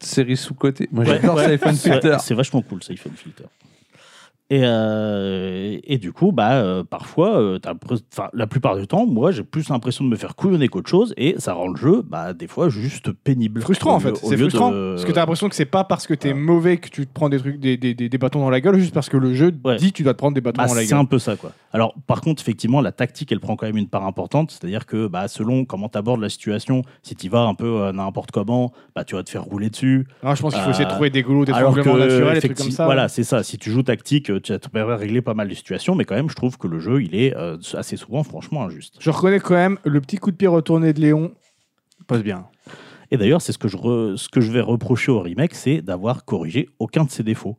série 0.00 0.36
sous-côté. 0.36 0.88
Moi, 0.92 1.04
j'adore 1.04 1.36
Ouais, 1.36 1.46
ouais. 1.46 1.58
Siphon 1.58 1.72
Filter. 1.72 2.16
C'est 2.20 2.34
vachement 2.34 2.62
cool, 2.62 2.82
Siphon 2.82 3.10
Filter. 3.14 3.44
Et, 4.50 4.60
euh, 4.62 5.78
et 5.84 5.98
du 5.98 6.12
coup, 6.12 6.30
bah, 6.32 6.52
euh, 6.52 6.84
parfois, 6.84 7.38
euh, 7.40 7.58
enfin, 8.12 8.28
la 8.34 8.46
plupart 8.46 8.76
du 8.76 8.86
temps, 8.86 9.06
moi, 9.06 9.30
j'ai 9.32 9.42
plus 9.42 9.68
l'impression 9.70 10.04
de 10.04 10.10
me 10.10 10.16
faire 10.16 10.36
couillonner 10.36 10.68
qu'autre 10.68 10.90
chose, 10.90 11.14
et 11.16 11.34
ça 11.38 11.54
rend 11.54 11.68
le 11.68 11.76
jeu, 11.76 12.02
bah, 12.06 12.34
des 12.34 12.46
fois, 12.46 12.68
juste 12.68 13.10
pénible. 13.12 13.62
Frustrant 13.62 13.94
en 13.94 14.00
fait, 14.00 14.16
c'est 14.16 14.36
frustrant. 14.36 14.70
de- 14.70 14.92
Parce 14.92 15.04
que 15.06 15.12
t'as 15.12 15.20
l'impression 15.20 15.48
que 15.48 15.54
c'est 15.54 15.64
pas 15.64 15.84
parce 15.84 16.06
que 16.06 16.14
t'es 16.14 16.32
Ah. 16.32 16.34
mauvais 16.34 16.76
que 16.76 16.88
tu 16.90 17.06
te 17.06 17.12
prends 17.12 17.28
des 17.30 17.38
trucs, 17.38 17.58
des, 17.58 17.76
des, 17.76 17.94
des, 17.94 18.08
des 18.08 18.18
bâtons 18.18 18.40
dans 18.40 18.50
la 18.50 18.60
gueule, 18.60 18.78
juste 18.78 18.92
parce 18.94 19.08
que 19.08 19.16
le 19.16 19.32
jeu 19.34 19.50
Ouais. 19.64 19.76
dit 19.76 19.92
tu 19.92 20.02
dois 20.02 20.12
te 20.12 20.18
prendre 20.18 20.34
des 20.34 20.40
bâtons 20.42 20.58
Bah, 20.62 20.68
dans 20.68 20.74
la 20.74 20.82
c'est 20.82 20.88
gueule. 20.90 20.98
un 20.98 21.04
peu 21.06 21.18
ça, 21.18 21.36
quoi. 21.36 21.52
Alors, 21.72 21.94
par 22.06 22.20
contre, 22.20 22.42
effectivement, 22.42 22.80
la 22.80 22.92
tactique, 22.92 23.32
elle 23.32 23.40
prend 23.40 23.56
quand 23.56 23.66
même 23.66 23.76
une 23.78 23.88
part 23.88 24.06
importante. 24.06 24.50
C'est-à-dire 24.50 24.84
que, 24.86 25.06
bah, 25.08 25.26
selon 25.26 25.64
comment 25.64 25.88
tu 25.88 25.98
abordes 25.98 26.20
la 26.20 26.28
situation, 26.28 26.82
si 27.02 27.16
tu 27.16 27.28
vas 27.28 27.40
un 27.42 27.54
peu 27.54 27.66
euh, 27.82 27.92
n'importe 27.92 28.30
comment, 28.30 28.72
bah, 28.94 29.04
tu 29.04 29.14
vas 29.14 29.22
te 29.22 29.30
faire 29.30 29.42
rouler 29.44 29.70
dessus. 29.70 30.06
Non, 30.22 30.34
je 30.34 30.42
pense 30.42 30.52
qu'il 30.54 30.62
faut 30.62 30.70
essayer 30.70 30.84
de 30.84 30.90
trouver 30.90 31.10
des 31.10 31.22
goulots, 31.22 31.44
des 31.46 31.52
que, 31.52 31.58
naturels, 31.98 32.34
des 32.34 32.40
trucs 32.40 32.56
comme 32.58 32.70
ça. 32.70 32.84
Voilà, 32.84 33.08
c'est 33.08 33.24
ça. 33.24 33.42
Si 33.42 33.58
tu 33.58 33.70
joues 33.70 33.82
tactique, 33.82 34.30
tu 34.44 34.52
de 34.52 34.80
régler 34.92 35.22
pas 35.22 35.34
mal 35.34 35.48
de 35.48 35.54
situations, 35.54 35.94
mais 35.94 36.04
quand 36.04 36.14
même, 36.14 36.30
je 36.30 36.34
trouve 36.36 36.58
que 36.58 36.68
le 36.68 36.78
jeu, 36.78 37.02
il 37.02 37.14
est 37.14 37.34
euh, 37.36 37.56
assez 37.74 37.96
souvent, 37.96 38.22
franchement, 38.22 38.62
injuste. 38.64 38.96
Je 39.00 39.10
reconnais 39.10 39.40
quand 39.40 39.54
même 39.54 39.78
le 39.84 40.00
petit 40.00 40.18
coup 40.18 40.30
de 40.30 40.36
pied 40.36 40.48
retourné 40.48 40.92
de 40.92 41.00
Léon 41.00 41.32
passe 42.06 42.22
bien. 42.22 42.46
Et 43.10 43.16
d'ailleurs, 43.16 43.40
c'est 43.42 43.52
ce 43.52 43.58
que 43.58 43.68
je 43.68 43.76
re- 43.76 44.16
ce 44.16 44.28
que 44.28 44.40
je 44.40 44.50
vais 44.52 44.60
reprocher 44.60 45.10
au 45.12 45.20
remake, 45.20 45.54
c'est 45.54 45.82
d'avoir 45.82 46.24
corrigé 46.24 46.68
aucun 46.78 47.04
de 47.04 47.10
ses 47.10 47.22
défauts. 47.22 47.58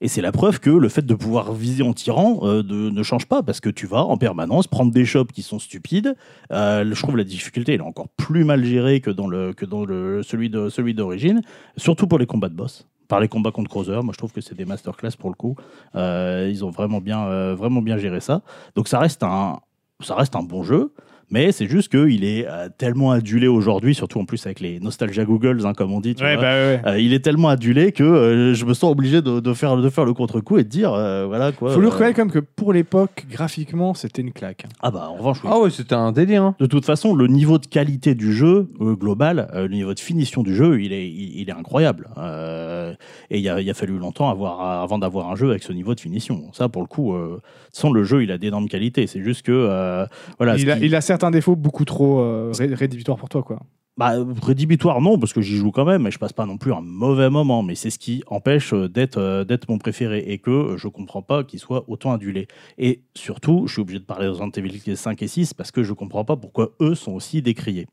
Et 0.00 0.08
c'est 0.08 0.20
la 0.22 0.32
preuve 0.32 0.58
que 0.58 0.70
le 0.70 0.88
fait 0.88 1.06
de 1.06 1.14
pouvoir 1.14 1.52
viser 1.52 1.84
en 1.84 1.92
tirant 1.92 2.40
euh, 2.42 2.62
de- 2.62 2.90
ne 2.90 3.02
change 3.04 3.26
pas, 3.26 3.42
parce 3.42 3.60
que 3.60 3.70
tu 3.70 3.86
vas 3.86 4.02
en 4.02 4.16
permanence 4.16 4.66
prendre 4.66 4.90
des 4.92 5.04
shops 5.04 5.32
qui 5.32 5.42
sont 5.42 5.58
stupides. 5.60 6.16
Euh, 6.50 6.84
je 6.92 7.00
trouve 7.02 7.16
la 7.16 7.24
difficulté 7.24 7.74
elle 7.74 7.80
est 7.80 7.84
encore 7.84 8.08
plus 8.08 8.44
mal 8.44 8.64
gérée 8.64 9.00
que 9.00 9.10
dans, 9.10 9.28
le, 9.28 9.52
que 9.52 9.64
dans 9.64 9.84
le, 9.84 10.22
celui 10.24 10.50
de 10.50 10.68
celui 10.68 10.94
d'origine, 10.94 11.40
surtout 11.76 12.06
pour 12.08 12.18
les 12.18 12.26
combats 12.26 12.48
de 12.48 12.54
boss. 12.56 12.88
Par 13.12 13.20
les 13.20 13.28
combats 13.28 13.50
contre 13.50 13.68
Crowther, 13.68 14.02
moi 14.02 14.14
je 14.14 14.16
trouve 14.16 14.32
que 14.32 14.40
c'est 14.40 14.54
des 14.54 14.64
masterclass 14.64 15.10
pour 15.18 15.28
le 15.28 15.34
coup. 15.34 15.54
Euh, 15.96 16.48
ils 16.50 16.64
ont 16.64 16.70
vraiment 16.70 17.02
bien, 17.02 17.26
euh, 17.26 17.54
vraiment 17.54 17.82
bien 17.82 17.98
géré 17.98 18.20
ça. 18.20 18.40
Donc 18.74 18.88
ça 18.88 18.98
reste 18.98 19.22
un, 19.22 19.60
ça 20.00 20.14
reste 20.14 20.34
un 20.34 20.42
bon 20.42 20.62
jeu. 20.62 20.94
Mais 21.32 21.50
c'est 21.50 21.66
juste 21.66 21.88
qu'il 21.90 22.24
est 22.24 22.46
euh, 22.46 22.68
tellement 22.78 23.10
adulé 23.10 23.48
aujourd'hui, 23.48 23.94
surtout 23.94 24.20
en 24.20 24.24
plus 24.24 24.44
avec 24.46 24.60
les 24.60 24.78
nostalgia 24.80 25.24
Googles, 25.24 25.66
hein, 25.66 25.72
comme 25.74 25.90
on 25.92 26.00
dit. 26.00 26.14
tu 26.14 26.22
Ouais, 26.22 26.34
vois. 26.34 26.42
bah 26.44 26.52
ouais. 26.52 26.80
Euh, 26.86 27.00
il 27.00 27.12
est 27.14 27.20
tellement 27.20 27.48
adulé 27.48 27.90
que 27.90 28.04
euh, 28.04 28.54
je 28.54 28.64
me 28.64 28.74
sens 28.74 28.92
obligé 28.92 29.22
de, 29.22 29.40
de 29.40 29.52
faire, 29.54 29.76
de 29.76 29.88
faire 29.90 30.04
le 30.04 30.12
contre-coup 30.14 30.58
et 30.58 30.64
de 30.64 30.68
dire, 30.68 30.92
euh, 30.92 31.26
voilà 31.26 31.50
quoi. 31.50 31.72
Faut 31.72 31.80
lui 31.80 31.86
euh, 31.86 31.90
reconnaître 31.90 32.16
quand 32.16 32.24
même 32.26 32.32
que 32.32 32.38
pour 32.38 32.72
l'époque, 32.72 33.24
graphiquement, 33.30 33.94
c'était 33.94 34.22
une 34.22 34.32
claque. 34.32 34.66
ah 34.82 34.90
bah 34.90 35.08
en 35.10 35.16
revanche, 35.16 35.38
oui. 35.42 35.50
Ah 35.52 35.58
ouais, 35.58 35.70
c'était 35.70 35.94
un 35.94 36.12
délire. 36.12 36.42
hein. 36.44 36.54
De 36.60 36.66
toute 36.66 36.84
façon, 36.84 37.14
le 37.14 37.26
niveau 37.26 37.58
de 37.58 37.66
qualité 37.66 38.14
du 38.14 38.32
jeu 38.32 38.68
euh, 38.80 38.94
global, 38.94 39.48
euh, 39.54 39.66
le 39.66 39.74
niveau 39.74 39.94
de 39.94 40.00
finition 40.00 40.42
du 40.42 40.54
jeu, 40.54 40.82
il 40.82 40.92
est, 40.92 41.08
il, 41.08 41.40
il 41.40 41.48
est 41.48 41.52
incroyable. 41.52 42.08
Euh, 42.18 42.92
et 43.30 43.38
il 43.38 43.48
a, 43.48 43.74
fallu 43.74 43.96
longtemps 43.98 44.28
avoir, 44.30 44.60
avant 44.82 44.98
d'avoir 44.98 45.30
un 45.30 45.34
jeu 45.36 45.48
avec 45.50 45.62
ce 45.62 45.72
niveau 45.72 45.94
de 45.94 46.00
finition. 46.00 46.42
Ça, 46.52 46.68
pour 46.68 46.82
le 46.82 46.88
coup, 46.88 47.14
euh, 47.14 47.40
sans 47.72 47.90
le 47.90 48.04
jeu, 48.04 48.22
il 48.22 48.30
a 48.30 48.36
d'énormes 48.38 48.68
qualités. 48.68 49.06
C'est 49.06 49.22
juste 49.22 49.42
que, 49.46 49.52
euh, 49.52 50.04
voilà. 50.38 50.56
il, 50.56 50.70
a, 50.70 50.76
qui- 50.76 50.84
il 50.86 50.94
a 50.94 51.00
certains 51.22 51.30
défauts 51.30 51.54
beaucoup 51.56 51.84
trop 51.84 52.18
euh, 52.20 52.52
ré- 52.58 52.74
rédhibitoires 52.74 53.16
pour 53.16 53.28
toi, 53.28 53.42
quoi. 53.44 53.60
Bah, 53.98 54.14
rédhibitoire, 54.42 55.00
non, 55.00 55.18
parce 55.18 55.32
que 55.32 55.40
j'y 55.42 55.56
joue 55.56 55.70
quand 55.70 55.84
même, 55.84 56.06
et 56.06 56.10
je 56.10 56.18
passe 56.18 56.32
pas 56.32 56.46
non 56.46 56.56
plus 56.56 56.72
un 56.72 56.80
mauvais 56.80 57.30
moment, 57.30 57.62
mais 57.62 57.74
c'est 57.76 57.90
ce 57.90 57.98
qui 57.98 58.24
empêche 58.26 58.72
euh, 58.72 58.88
d'être 58.88 59.18
euh, 59.18 59.44
d'être 59.44 59.68
mon 59.68 59.78
préféré, 59.78 60.24
et 60.26 60.38
que 60.38 60.50
euh, 60.50 60.76
je 60.78 60.88
comprends 60.88 61.22
pas 61.22 61.44
qu'il 61.44 61.60
soit 61.60 61.84
autant 61.88 62.10
adulé. 62.12 62.48
Et 62.78 63.02
surtout, 63.14 63.66
je 63.66 63.74
suis 63.74 63.82
obligé 63.82 64.00
de 64.00 64.04
parler 64.04 64.24
de 64.26 64.30
Resident 64.30 64.50
Evil 64.56 64.96
5 64.96 65.22
et 65.22 65.28
6, 65.28 65.54
parce 65.54 65.70
que 65.70 65.82
je 65.84 65.92
comprends 65.92 66.24
pas 66.24 66.36
pourquoi 66.36 66.70
eux 66.80 66.94
sont 66.96 67.12
aussi 67.12 67.40
décriés. 67.42 67.86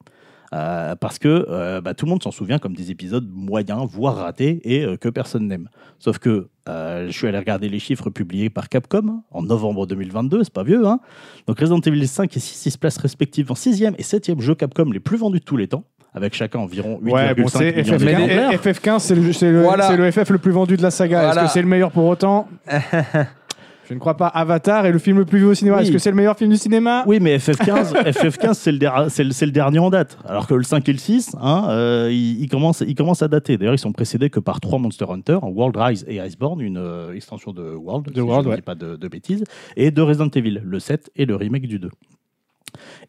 Euh, 0.52 0.96
parce 0.96 1.20
que 1.20 1.46
euh, 1.50 1.80
bah, 1.80 1.94
tout 1.94 2.06
le 2.06 2.10
monde 2.10 2.24
s'en 2.24 2.32
souvient 2.32 2.58
comme 2.58 2.76
des 2.76 2.90
épisodes 2.90 3.28
moyens, 3.32 3.86
voire 3.88 4.16
ratés, 4.16 4.60
et 4.64 4.84
euh, 4.84 4.98
que 4.98 5.08
personne 5.08 5.48
n'aime. 5.48 5.70
Sauf 6.00 6.18
que 6.18 6.48
euh, 6.68 7.06
je 7.08 7.12
suis 7.12 7.28
allé 7.28 7.38
regarder 7.38 7.70
les 7.70 7.78
chiffres 7.78 8.10
publiés 8.10 8.50
par 8.50 8.68
Capcom 8.68 9.22
en 9.30 9.42
novembre 9.44 9.86
2022, 9.86 10.44
c'est 10.44 10.54
pas 10.54 10.64
vieux, 10.64 10.88
hein 10.88 11.00
donc 11.46 11.60
Resident 11.60 11.80
Evil 11.82 12.08
5 12.08 12.36
et 12.36 12.40
6 12.40 12.66
ils 12.66 12.72
se 12.72 12.78
placent 12.80 12.98
respectivement 12.98 13.54
6e 13.54 13.94
et 14.00 14.02
7e 14.02 14.40
jeu 14.42 14.56
Capcom 14.56 14.86
les 14.92 15.00
plus 15.00 15.18
vendus 15.18 15.40
de 15.40 15.44
tous 15.46 15.58
les 15.58 15.68
temps, 15.68 15.84
avec 16.16 16.34
chacun 16.34 16.60
environ 16.60 17.00
8,5 17.04 17.12
Ouais, 17.14 17.36
bon, 17.36 17.48
c'est 17.48 17.76
millions 17.76 17.84
FF15, 17.98 17.98
d'exemplaires. 18.06 18.52
FF15, 18.54 19.00
c'est 19.00 19.16
le, 19.16 19.52
le- 19.52 19.62
Voilà. 19.62 19.88
c'est 19.88 19.98
le 19.98 20.12
FF 20.12 20.30
le 20.32 20.38
plus 20.40 20.52
vendu 20.52 20.78
de 20.78 20.82
la 20.82 20.90
saga. 20.92 21.30
Est-ce 21.32 21.40
que 21.42 21.48
c'est 21.48 21.62
le 21.62 21.68
meilleur 21.68 21.92
pour 21.92 22.06
autant? 22.08 22.48
Je 23.90 23.96
ne 23.96 24.00
crois 24.00 24.16
pas. 24.16 24.28
Avatar 24.28 24.86
est 24.86 24.92
le 24.92 25.00
film 25.00 25.18
le 25.18 25.26
plus 25.26 25.40
vu 25.40 25.46
au 25.46 25.54
cinéma. 25.56 25.78
Oui. 25.78 25.82
Est-ce 25.82 25.92
que 25.92 25.98
c'est 25.98 26.12
le 26.12 26.16
meilleur 26.16 26.38
film 26.38 26.52
du 26.52 26.58
cinéma? 26.58 27.04
Oui, 27.08 27.18
mais 27.20 27.38
FF15, 27.38 27.94
FF15 28.12 28.54
c'est 28.54 28.72
le, 28.72 28.78
le, 28.78 29.46
le 29.46 29.52
dernier 29.52 29.80
en 29.80 29.90
date. 29.90 30.20
Alors 30.28 30.46
que 30.46 30.54
le 30.54 30.62
5 30.62 30.88
et 30.88 30.92
le 30.94 31.00
6, 31.00 31.36
hein, 31.42 31.66
euh, 31.70 32.10
ils, 32.12 32.40
ils 32.44 32.48
commencent, 32.50 32.84
ils 32.88 32.94
commencent 32.94 33.24
à 33.24 33.28
dater. 33.28 33.58
D'ailleurs, 33.58 33.74
ils 33.74 33.80
sont 33.80 33.92
précédés 33.92 34.30
que 34.30 34.40
par 34.40 34.60
trois 34.62 34.78
Monster 34.78 35.06
Hunter, 35.10 35.40
World 35.42 35.76
Rise 35.76 36.06
et 36.08 36.20
Iceborne, 36.22 36.62
une 36.62 36.78
euh, 36.78 37.14
extension 37.16 37.52
de 37.52 37.64
World, 37.64 38.06
De 38.10 38.14
si 38.14 38.22
World, 38.22 38.44
je 38.44 38.48
ne 38.48 38.52
ouais. 38.52 38.58
dis 38.58 38.62
pas 38.62 38.76
de, 38.76 38.96
de 38.96 39.08
bêtises, 39.08 39.44
et 39.76 39.90
de 39.90 40.02
Resident 40.04 40.30
Evil, 40.36 40.62
le 40.64 40.80
7 40.80 41.10
et 41.16 41.26
le 41.26 41.36
remake 41.36 41.66
du 41.68 41.80
2. 41.80 41.90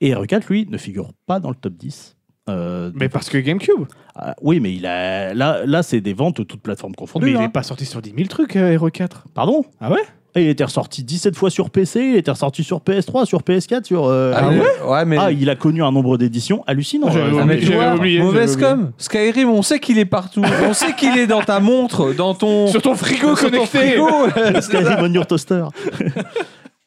Et 0.01 0.13
RE4, 0.15 0.49
lui, 0.49 0.67
ne 0.71 0.79
figure 0.79 1.11
pas 1.27 1.41
dans 1.41 1.51
le 1.51 1.57
top 1.57 1.75
10. 1.75 2.17
euh, 2.49 2.91
Mais 2.95 3.11
parce 3.11 3.29
que 3.29 3.37
GameCube. 3.37 3.85
Ah, 4.15 4.35
oui, 4.41 4.61
mais 4.61 4.73
il 4.73 4.87
a, 4.87 5.35
là, 5.35 5.67
là 5.67 5.83
c'est 5.83 6.01
des 6.01 6.15
ventes 6.15 6.37
toutes 6.37 6.63
plateformes 6.63 6.95
confondues. 6.95 7.27
Mais 7.27 7.33
il 7.33 7.37
hein. 7.37 7.41
n'est 7.43 7.49
pas 7.51 7.63
sorti 7.63 7.85
sur 7.85 8.01
10 8.01 8.15
000 8.17 8.29
trucs, 8.29 8.57
Hero 8.57 8.89
4. 8.89 9.27
Pardon? 9.35 9.63
Ah 9.79 9.91
ouais? 9.93 10.01
Et 10.37 10.43
Il 10.45 10.49
était 10.49 10.63
ressorti 10.65 11.03
17 11.03 11.35
fois 11.35 11.51
sur 11.51 11.71
PC, 11.71 12.01
il 12.01 12.17
était 12.17 12.31
ressorti 12.31 12.63
sur 12.63 12.79
PS3, 12.79 13.25
sur 13.27 13.41
PS4, 13.43 13.85
sur. 13.85 14.05
euh, 14.05 14.33
Ah, 14.35 14.43
ah, 14.45 14.49
ouais 14.51 14.91
Ouais, 14.93 15.05
mais. 15.05 15.17
ah, 15.19 15.33
il 15.33 15.51
a 15.51 15.57
connu 15.57 15.83
un 15.83 15.91
nombre 15.91 16.17
d'éditions 16.19 16.63
hallucinant. 16.69 17.11
J'avais 17.11 17.35
euh, 17.35 17.41
Ah, 17.41 17.45
mais 17.45 17.55
oublié, 17.55 17.59
tu 17.61 17.67
j'avais 17.67 17.85
vois, 17.85 17.95
oublié, 17.97 18.19
mauvaise 18.23 18.57
j'avais 18.59 18.77
com. 18.77 18.93
Skyrim, 18.97 19.49
on 19.49 19.63
sait 19.63 19.81
qu'il 19.81 19.99
est 19.99 20.05
partout. 20.05 20.43
on 20.69 20.73
sait 20.73 20.93
qu'il 20.95 21.19
est 21.19 21.27
dans 21.27 21.43
ta 21.43 21.59
montre, 21.59 22.13
dans 22.13 22.35
ton. 22.35 22.67
Sur 22.71 22.81
ton 22.83 22.95
frigo 22.95 23.35
sur 23.35 23.51
ton 23.51 23.65
connecté 23.67 23.79
frigo. 23.91 24.61
Skyrim 24.61 24.99
on 25.01 25.13
your 25.13 25.27
toaster. 25.27 25.65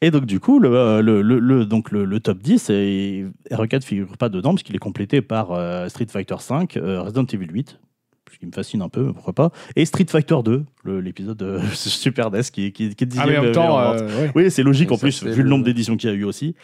Et 0.00 0.10
donc, 0.10 0.26
du 0.26 0.38
coup, 0.40 0.58
le, 0.58 0.74
euh, 0.74 1.02
le, 1.02 1.22
le, 1.22 1.38
le- 1.38 1.64
donc 1.64 1.90
le, 1.90 2.04
le 2.04 2.20
top 2.20 2.38
10, 2.38 2.68
et 2.70 3.24
RE4 3.50 3.76
ne 3.76 3.80
figure 3.80 4.16
pas 4.18 4.28
dedans, 4.28 4.50
parce 4.50 4.62
qu'il 4.62 4.74
est 4.76 4.78
complété 4.78 5.22
par 5.22 5.52
euh, 5.52 5.88
Street 5.88 6.06
Fighter 6.10 6.34
V, 6.48 6.66
euh, 6.76 7.00
Resident 7.02 7.24
Evil 7.32 7.46
8, 7.50 7.70
ce 7.70 7.93
qui 8.38 8.46
me 8.46 8.52
fascine 8.52 8.82
un 8.82 8.88
peu, 8.88 9.04
mais 9.04 9.12
pourquoi 9.12 9.32
pas, 9.32 9.50
et 9.76 9.84
Street 9.84 10.06
Fighter 10.08 10.36
2, 10.44 10.64
le- 10.84 11.00
l'épisode 11.00 11.36
de 11.36 11.58
Super 11.74 12.30
NES 12.30 12.42
qui, 12.52 12.72
qui, 12.72 12.94
qui 12.94 13.04
est 13.04 13.08
Ah, 13.18 13.26
mais 13.26 13.38
en 13.38 13.42
même 13.42 13.52
temps, 13.52 13.78
euh, 13.80 14.06
ouais. 14.20 14.32
Oui, 14.34 14.50
c'est 14.50 14.62
logique 14.62 14.90
en 14.92 14.98
plus, 14.98 15.22
vu 15.22 15.30
le 15.36 15.42
le- 15.42 15.48
nombre 15.48 15.64
d'éditions 15.64 15.96
qu'il 15.96 16.10
y 16.10 16.12
a 16.12 16.16
eu 16.16 16.24
aussi. 16.24 16.54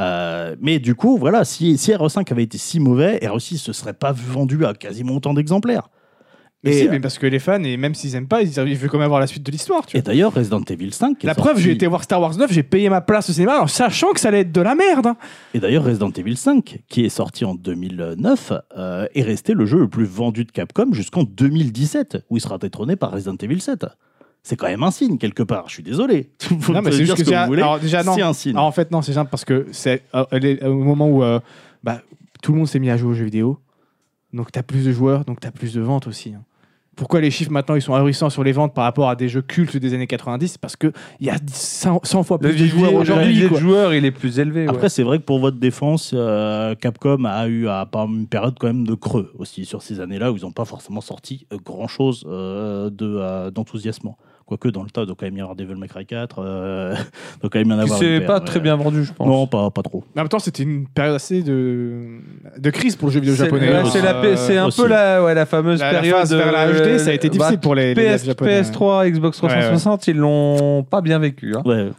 Euh, 0.00 0.56
mais 0.60 0.78
du 0.78 0.94
coup, 0.94 1.18
voilà, 1.18 1.44
si, 1.44 1.76
si 1.78 1.92
RE5 1.92 2.30
avait 2.32 2.42
été 2.44 2.58
si 2.58 2.80
mauvais, 2.80 3.18
RE6 3.22 3.58
se 3.58 3.72
serait 3.72 3.92
pas 3.94 4.12
vendu 4.12 4.64
à 4.64 4.74
quasiment 4.74 5.16
autant 5.16 5.34
d'exemplaires. 5.34 5.88
Mais 6.62 6.72
Et, 6.76 6.82
si, 6.82 6.88
mais 6.90 7.00
parce 7.00 7.18
que 7.18 7.26
les 7.26 7.38
fans, 7.38 7.62
et 7.64 7.78
même 7.78 7.94
s'ils 7.94 8.14
aiment 8.16 8.28
pas, 8.28 8.42
ils 8.42 8.48
ils 8.48 8.76
veulent 8.76 8.90
quand 8.90 8.98
même 8.98 9.06
avoir 9.06 9.18
la 9.20 9.26
suite 9.26 9.42
de 9.42 9.50
l'histoire. 9.50 9.82
et 9.94 10.02
d'ailleurs, 10.02 10.34
Resident 10.34 10.60
Evil 10.68 10.92
5. 10.92 11.16
qui 11.16 11.26
est 11.26 11.28
La 11.28 11.34
preuve, 11.34 11.58
j'ai 11.58 11.70
été 11.72 11.86
voir 11.86 12.04
Star 12.04 12.20
Wars 12.20 12.36
9, 12.36 12.52
j'ai 12.52 12.62
payé 12.62 12.90
ma 12.90 13.00
place 13.00 13.30
au 13.30 13.32
cinéma 13.32 13.62
en 13.62 13.66
sachant 13.66 14.12
que 14.12 14.20
ça 14.20 14.28
allait 14.28 14.40
être 14.40 14.52
de 14.52 14.60
la 14.60 14.74
merde. 14.74 15.06
hein. 15.06 15.16
Et 15.54 15.58
d'ailleurs, 15.58 15.84
Resident 15.84 16.10
Evil 16.10 16.36
5, 16.36 16.80
qui 16.88 17.04
est 17.06 17.08
sorti 17.08 17.46
en 17.46 17.54
2009, 17.54 18.52
euh, 18.76 19.06
est 19.14 19.22
resté 19.22 19.54
le 19.54 19.64
jeu 19.64 19.78
le 19.78 19.88
plus 19.88 20.04
vendu 20.04 20.44
de 20.44 20.52
Capcom 20.52 20.92
jusqu'en 20.92 21.22
2017, 21.22 22.24
où 22.28 22.36
il 22.36 22.40
sera 22.40 22.58
détrôné 22.58 22.94
par 22.96 23.10
Resident 23.12 23.36
Evil 23.40 23.60
7. 23.60 23.86
C'est 24.42 24.56
quand 24.56 24.68
même 24.68 24.82
un 24.82 24.90
signe, 24.90 25.16
quelque 25.16 25.42
part. 25.42 25.64
Je 25.68 25.74
suis 25.74 25.82
désolé. 25.82 26.30
Vous 26.50 26.72
Non, 26.74 26.82
mais 26.82 26.92
c'est 26.92 26.98
juste 27.04 27.16
ce 27.18 27.22
que 27.24 27.30
que 27.30 27.34
vous 27.40 27.46
voulez. 27.46 27.62
alors, 27.62 27.78
déjà, 27.80 28.02
non. 28.02 28.14
C'est 28.14 28.22
un 28.22 28.32
signe. 28.34 28.52
Alors, 28.56 28.66
en 28.66 28.72
fait, 28.72 28.90
non, 28.90 29.00
c'est 29.02 29.12
simple 29.14 29.30
parce 29.30 29.44
que 29.46 29.66
c'est 29.72 30.02
euh, 30.14 30.24
au 30.68 30.74
moment 30.82 31.08
où 31.08 31.22
euh, 31.22 31.40
bah, 31.82 32.02
tout 32.42 32.52
le 32.52 32.58
monde 32.58 32.66
s'est 32.68 32.78
mis 32.78 32.90
à 32.90 32.96
jouer 32.98 33.10
aux 33.10 33.14
jeux 33.14 33.24
vidéo. 33.24 33.58
Donc, 34.32 34.52
tu 34.52 34.58
as 34.58 34.62
plus 34.62 34.84
de 34.86 34.92
joueurs, 34.92 35.24
donc 35.24 35.40
tu 35.40 35.46
as 35.46 35.50
plus 35.52 35.74
de 35.74 35.80
ventes 35.80 36.06
aussi. 36.06 36.32
hein. 36.34 36.42
Pourquoi 37.00 37.22
les 37.22 37.30
chiffres 37.30 37.50
maintenant 37.50 37.76
ils 37.76 37.80
sont 37.80 37.94
ahurissants 37.94 38.28
sur 38.28 38.44
les 38.44 38.52
ventes 38.52 38.74
par 38.74 38.84
rapport 38.84 39.08
à 39.08 39.16
des 39.16 39.30
jeux 39.30 39.40
cultes 39.40 39.74
des 39.78 39.94
années 39.94 40.06
90 40.06 40.58
Parce 40.58 40.76
qu'il 40.76 40.92
y 41.22 41.30
a 41.30 41.36
100, 41.50 42.00
100 42.04 42.22
fois 42.24 42.36
Le 42.42 42.50
plus 42.50 42.58
de 42.60 42.66
joueurs 42.66 42.90
le 42.90 42.98
aujourd'hui. 42.98 43.48
quoi. 43.48 43.58
joueurs, 43.58 43.94
il 43.94 44.04
est 44.04 44.10
plus 44.10 44.38
élevé. 44.38 44.64
ouais. 44.64 44.68
Après, 44.68 44.90
c'est 44.90 45.02
vrai 45.02 45.18
que 45.18 45.24
pour 45.24 45.38
votre 45.38 45.56
défense, 45.56 46.12
euh, 46.14 46.74
Capcom 46.74 47.24
a 47.24 47.48
eu 47.48 47.68
à, 47.68 47.86
par 47.90 48.04
une 48.04 48.26
période 48.26 48.54
quand 48.60 48.66
même 48.66 48.86
de 48.86 48.92
creux 48.94 49.32
aussi 49.38 49.64
sur 49.64 49.80
ces 49.80 50.00
années-là 50.00 50.30
où 50.30 50.36
ils 50.36 50.42
n'ont 50.42 50.52
pas 50.52 50.66
forcément 50.66 51.00
sorti 51.00 51.46
euh, 51.54 51.56
grand-chose 51.64 52.24
euh, 52.28 52.90
de, 52.90 53.16
euh, 53.18 53.50
d'enthousiasmement. 53.50 54.18
Quoique 54.50 54.66
dans 54.68 54.82
le 54.82 54.90
tas, 54.90 55.02
il 55.02 55.06
doit 55.06 55.14
quand 55.16 55.26
même 55.26 55.36
y 55.36 55.40
avoir 55.40 55.54
Devil 55.54 55.76
May 55.76 55.86
Cry 55.86 56.04
4, 56.04 56.38
euh, 56.40 56.94
il 56.96 57.40
doit 57.40 57.50
quand 57.50 57.58
même 57.60 57.68
y 57.70 57.72
en 57.72 57.78
avoir. 57.78 58.02
une 58.02 58.24
pas 58.26 58.40
très 58.40 58.58
bien 58.58 58.74
vendu, 58.74 59.04
je 59.04 59.12
pense. 59.12 59.28
Non, 59.28 59.46
pas, 59.46 59.70
pas 59.70 59.82
trop. 59.82 60.02
Mais 60.16 60.20
en 60.20 60.24
même 60.24 60.28
temps, 60.28 60.40
c'était 60.40 60.64
une 60.64 60.88
période 60.88 61.14
assez 61.14 61.44
de, 61.44 62.18
de 62.58 62.70
crise 62.70 62.96
pour 62.96 63.06
le 63.08 63.14
jeu 63.14 63.20
vidéo 63.20 63.36
C'est 63.36 63.44
japonais. 63.44 63.68
ouais, 63.72 63.84
c'est 63.92 64.04
Euh, 64.04 64.36
c'est 64.36 64.58
un 64.58 64.66
aussi. 64.66 64.82
peu 64.82 64.88
la, 64.88 65.22
ouais, 65.22 65.34
la 65.34 65.46
fameuse 65.46 65.78
la, 65.78 65.92
la 65.92 66.00
période. 66.00 66.16
phase 66.18 66.34
vers 66.34 66.50
la 66.50 66.66
euh, 66.66 66.96
HD, 66.96 66.98
ça 66.98 67.10
a 67.10 67.12
été 67.12 67.28
difficile 67.28 67.54
bah, 67.56 67.60
pour 67.62 67.76
les, 67.76 67.94
les 67.94 68.04
PS, 68.16 68.22
devs 68.22 68.26
japonais. 68.26 68.60
PS3, 68.62 69.10
Xbox 69.12 69.36
360, 69.36 70.08
ils 70.08 70.16
l'ont 70.16 70.82
pas 70.82 71.00
bien 71.00 71.20
vécu. 71.20 71.54
hein. 71.56 71.62
Ouais. 71.64 71.90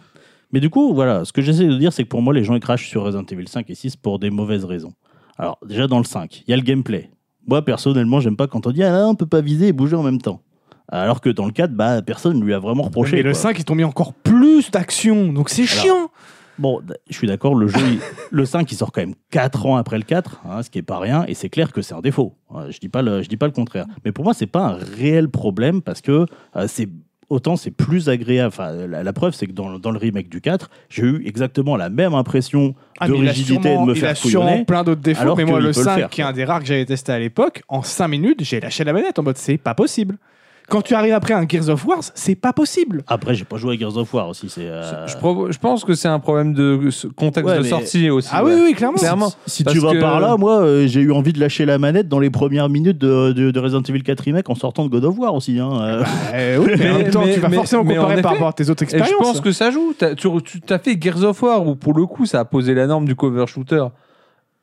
Mais 0.51 0.59
du 0.59 0.69
coup, 0.69 0.93
voilà, 0.93 1.23
ce 1.23 1.31
que 1.31 1.41
j'essaie 1.41 1.65
de 1.67 1.77
dire, 1.77 1.93
c'est 1.93 2.03
que 2.03 2.09
pour 2.09 2.21
moi, 2.21 2.33
les 2.33 2.43
gens 2.43 2.55
ils 2.55 2.59
crachent 2.59 2.89
sur 2.89 3.03
Resident 3.03 3.23
Evil 3.31 3.47
5 3.47 3.69
et 3.69 3.75
6 3.75 3.95
pour 3.95 4.19
des 4.19 4.29
mauvaises 4.29 4.65
raisons. 4.65 4.91
Alors, 5.37 5.57
déjà 5.65 5.87
dans 5.87 5.99
le 5.99 6.03
5, 6.03 6.43
il 6.45 6.51
y 6.51 6.53
a 6.53 6.57
le 6.57 6.63
gameplay. 6.63 7.09
Moi, 7.47 7.63
personnellement, 7.63 8.19
j'aime 8.19 8.35
pas 8.35 8.47
quand 8.47 8.67
on 8.67 8.71
dit 8.71 8.83
ah, 8.83 9.05
on 9.07 9.15
peut 9.15 9.25
pas 9.25 9.39
viser 9.39 9.69
et 9.69 9.71
bouger 9.73 9.95
en 9.95 10.03
même 10.03 10.19
temps. 10.21 10.41
Alors 10.91 11.21
que 11.21 11.29
dans 11.29 11.45
le 11.45 11.51
4, 11.51 11.71
bah, 11.73 12.01
personne 12.01 12.37
ne 12.39 12.43
lui 12.43 12.53
a 12.53 12.59
vraiment 12.59 12.83
reproché. 12.83 13.15
Mais 13.17 13.21
le 13.23 13.31
quoi. 13.31 13.39
5, 13.39 13.59
ils 13.59 13.65
t'ont 13.65 13.75
mis 13.75 13.83
encore 13.83 14.13
plus 14.13 14.69
d'action, 14.71 15.31
donc 15.31 15.49
c'est 15.49 15.61
Alors, 15.71 15.83
chiant. 15.83 16.11
Bon, 16.59 16.79
je 17.09 17.15
suis 17.15 17.27
d'accord, 17.27 17.55
le 17.55 17.67
jeu, 17.67 17.79
il- 17.79 17.99
le 18.29 18.45
5, 18.45 18.71
il 18.71 18.75
sort 18.75 18.91
quand 18.91 19.01
même 19.01 19.15
4 19.31 19.65
ans 19.65 19.77
après 19.77 19.97
le 19.97 20.03
4, 20.03 20.41
hein, 20.47 20.61
ce 20.61 20.69
qui 20.69 20.77
est 20.79 20.83
pas 20.83 20.99
rien, 20.99 21.23
et 21.27 21.33
c'est 21.33 21.49
clair 21.49 21.71
que 21.71 21.81
c'est 21.81 21.93
un 21.95 22.01
défaut. 22.01 22.35
Euh, 22.53 22.69
Je 22.69 22.77
dis 22.79 22.89
pas 22.89 23.01
le, 23.01 23.21
je 23.23 23.29
dis 23.29 23.37
pas 23.37 23.47
le 23.47 23.51
contraire. 23.53 23.85
Mais 24.05 24.11
pour 24.11 24.25
moi, 24.25 24.33
c'est 24.33 24.45
pas 24.47 24.65
un 24.65 24.77
réel 24.97 25.29
problème 25.29 25.81
parce 25.81 26.01
que 26.01 26.25
euh, 26.55 26.65
c'est 26.67 26.87
autant 27.29 27.55
c'est 27.55 27.71
plus 27.71 28.09
agréable. 28.09 28.49
Enfin, 28.49 28.73
la, 28.73 29.01
la 29.01 29.13
preuve, 29.13 29.33
c'est 29.33 29.47
que 29.47 29.53
dans, 29.53 29.79
dans 29.79 29.89
le 29.91 29.97
remake 29.97 30.27
du 30.29 30.41
4, 30.41 30.69
j'ai 30.89 31.03
eu 31.03 31.23
exactement 31.25 31.77
la 31.77 31.89
même 31.89 32.13
impression 32.13 32.75
Ah, 32.99 33.07
de 33.07 33.13
rigidité 33.13 33.73
et 33.73 33.77
de 33.77 33.81
me 33.83 33.95
il 33.95 33.99
faire 33.99 34.09
a 34.11 34.15
sûrement 34.15 34.63
plein 34.65 34.83
d'autres 34.83 35.01
défauts, 35.01 35.21
alors 35.21 35.37
mais 35.37 35.45
moi, 35.45 35.59
le 35.59 35.71
peut 35.71 35.79
le 35.79 35.83
5, 35.85 35.95
faire, 35.97 36.09
qui 36.09 36.19
est 36.21 36.25
un 36.25 36.33
des 36.33 36.43
rares 36.43 36.59
que 36.59 36.65
j'avais 36.65 36.85
testé 36.85 37.11
à 37.13 37.17
l'époque, 37.19 37.63
en 37.69 37.81
5 37.81 38.07
minutes, 38.09 38.43
j'ai 38.43 38.59
lâché 38.59 38.83
la 38.83 38.91
manette 38.93 39.17
en 39.17 39.23
mode 39.23 39.37
c'est 39.37 39.57
pas 39.57 39.73
possible. 39.73 40.17
Quand 40.69 40.81
tu 40.81 40.93
arrives 40.95 41.13
après 41.13 41.33
un 41.33 41.45
Gears 41.47 41.67
of 41.69 41.85
War, 41.85 41.99
c'est 42.15 42.35
pas 42.35 42.53
possible. 42.53 43.03
Après, 43.07 43.35
j'ai 43.35 43.43
pas 43.43 43.57
joué 43.57 43.75
à 43.75 43.77
Gears 43.79 43.97
of 43.97 44.13
War 44.13 44.29
aussi. 44.29 44.47
C'est. 44.49 44.67
euh, 44.67 45.05
Je, 45.07 45.57
pense 45.57 45.83
que 45.83 45.93
c'est 45.95 46.07
un 46.07 46.19
problème 46.19 46.53
de 46.53 46.79
contexte 47.17 47.49
Ouais, 47.49 47.57
de 47.57 47.63
mais- 47.63 47.69
sortie 47.69 48.09
aussi. 48.09 48.29
Ah 48.31 48.43
ouais. 48.43 48.55
oui, 48.55 48.61
oui, 48.67 48.73
clairement. 48.73 48.97
Clairement. 48.97 49.33
Si 49.47 49.65
tu 49.65 49.79
vas 49.79 49.91
que- 49.91 49.99
par 49.99 50.19
là, 50.21 50.37
moi, 50.37 50.61
euh, 50.61 50.87
j'ai 50.87 51.01
eu 51.01 51.11
envie 51.11 51.33
de 51.33 51.39
lâcher 51.41 51.65
la 51.65 51.77
manette 51.77 52.07
dans 52.07 52.19
les 52.19 52.29
premières 52.29 52.69
minutes 52.69 52.97
de, 52.97 53.33
de- 53.33 53.51
de 53.51 53.59
Resident 53.59 53.81
Evil 53.81 54.01
4 54.03 54.21
Remake 54.21 54.49
en 54.49 54.55
sortant 54.55 54.85
de 54.85 54.89
God 54.89 55.03
of 55.03 55.17
War 55.19 55.33
aussi. 55.35 55.59
Hein. 55.59 55.71
euh. 55.81 56.03
Eh 56.33 56.57
oui, 56.57 56.71
mais, 56.79 56.89
en 56.89 56.97
même 56.99 57.09
temps, 57.11 57.23
mais- 57.25 57.33
tu 57.33 57.39
vas 57.41 57.49
mais- 57.49 57.55
forcément 57.57 57.83
comparer 57.83 58.21
par 58.21 58.31
rapport 58.33 58.47
à 58.47 58.53
tes 58.53 58.69
autres 58.69 58.83
Et 58.83 58.85
expériences. 58.85 59.09
je 59.11 59.15
pense 59.17 59.41
que 59.41 59.51
ça 59.51 59.71
joue. 59.71 59.93
Tu 60.15 60.73
as 60.73 60.79
fait 60.79 60.97
Gears 61.01 61.23
of 61.23 61.41
War 61.43 61.67
où 61.67 61.75
pour 61.75 61.93
le 61.93 62.05
coup 62.05 62.25
ça 62.25 62.39
a 62.39 62.45
posé 62.45 62.73
la 62.73 62.87
norme 62.87 63.05
du 63.05 63.15
cover 63.15 63.45
shooter 63.47 63.83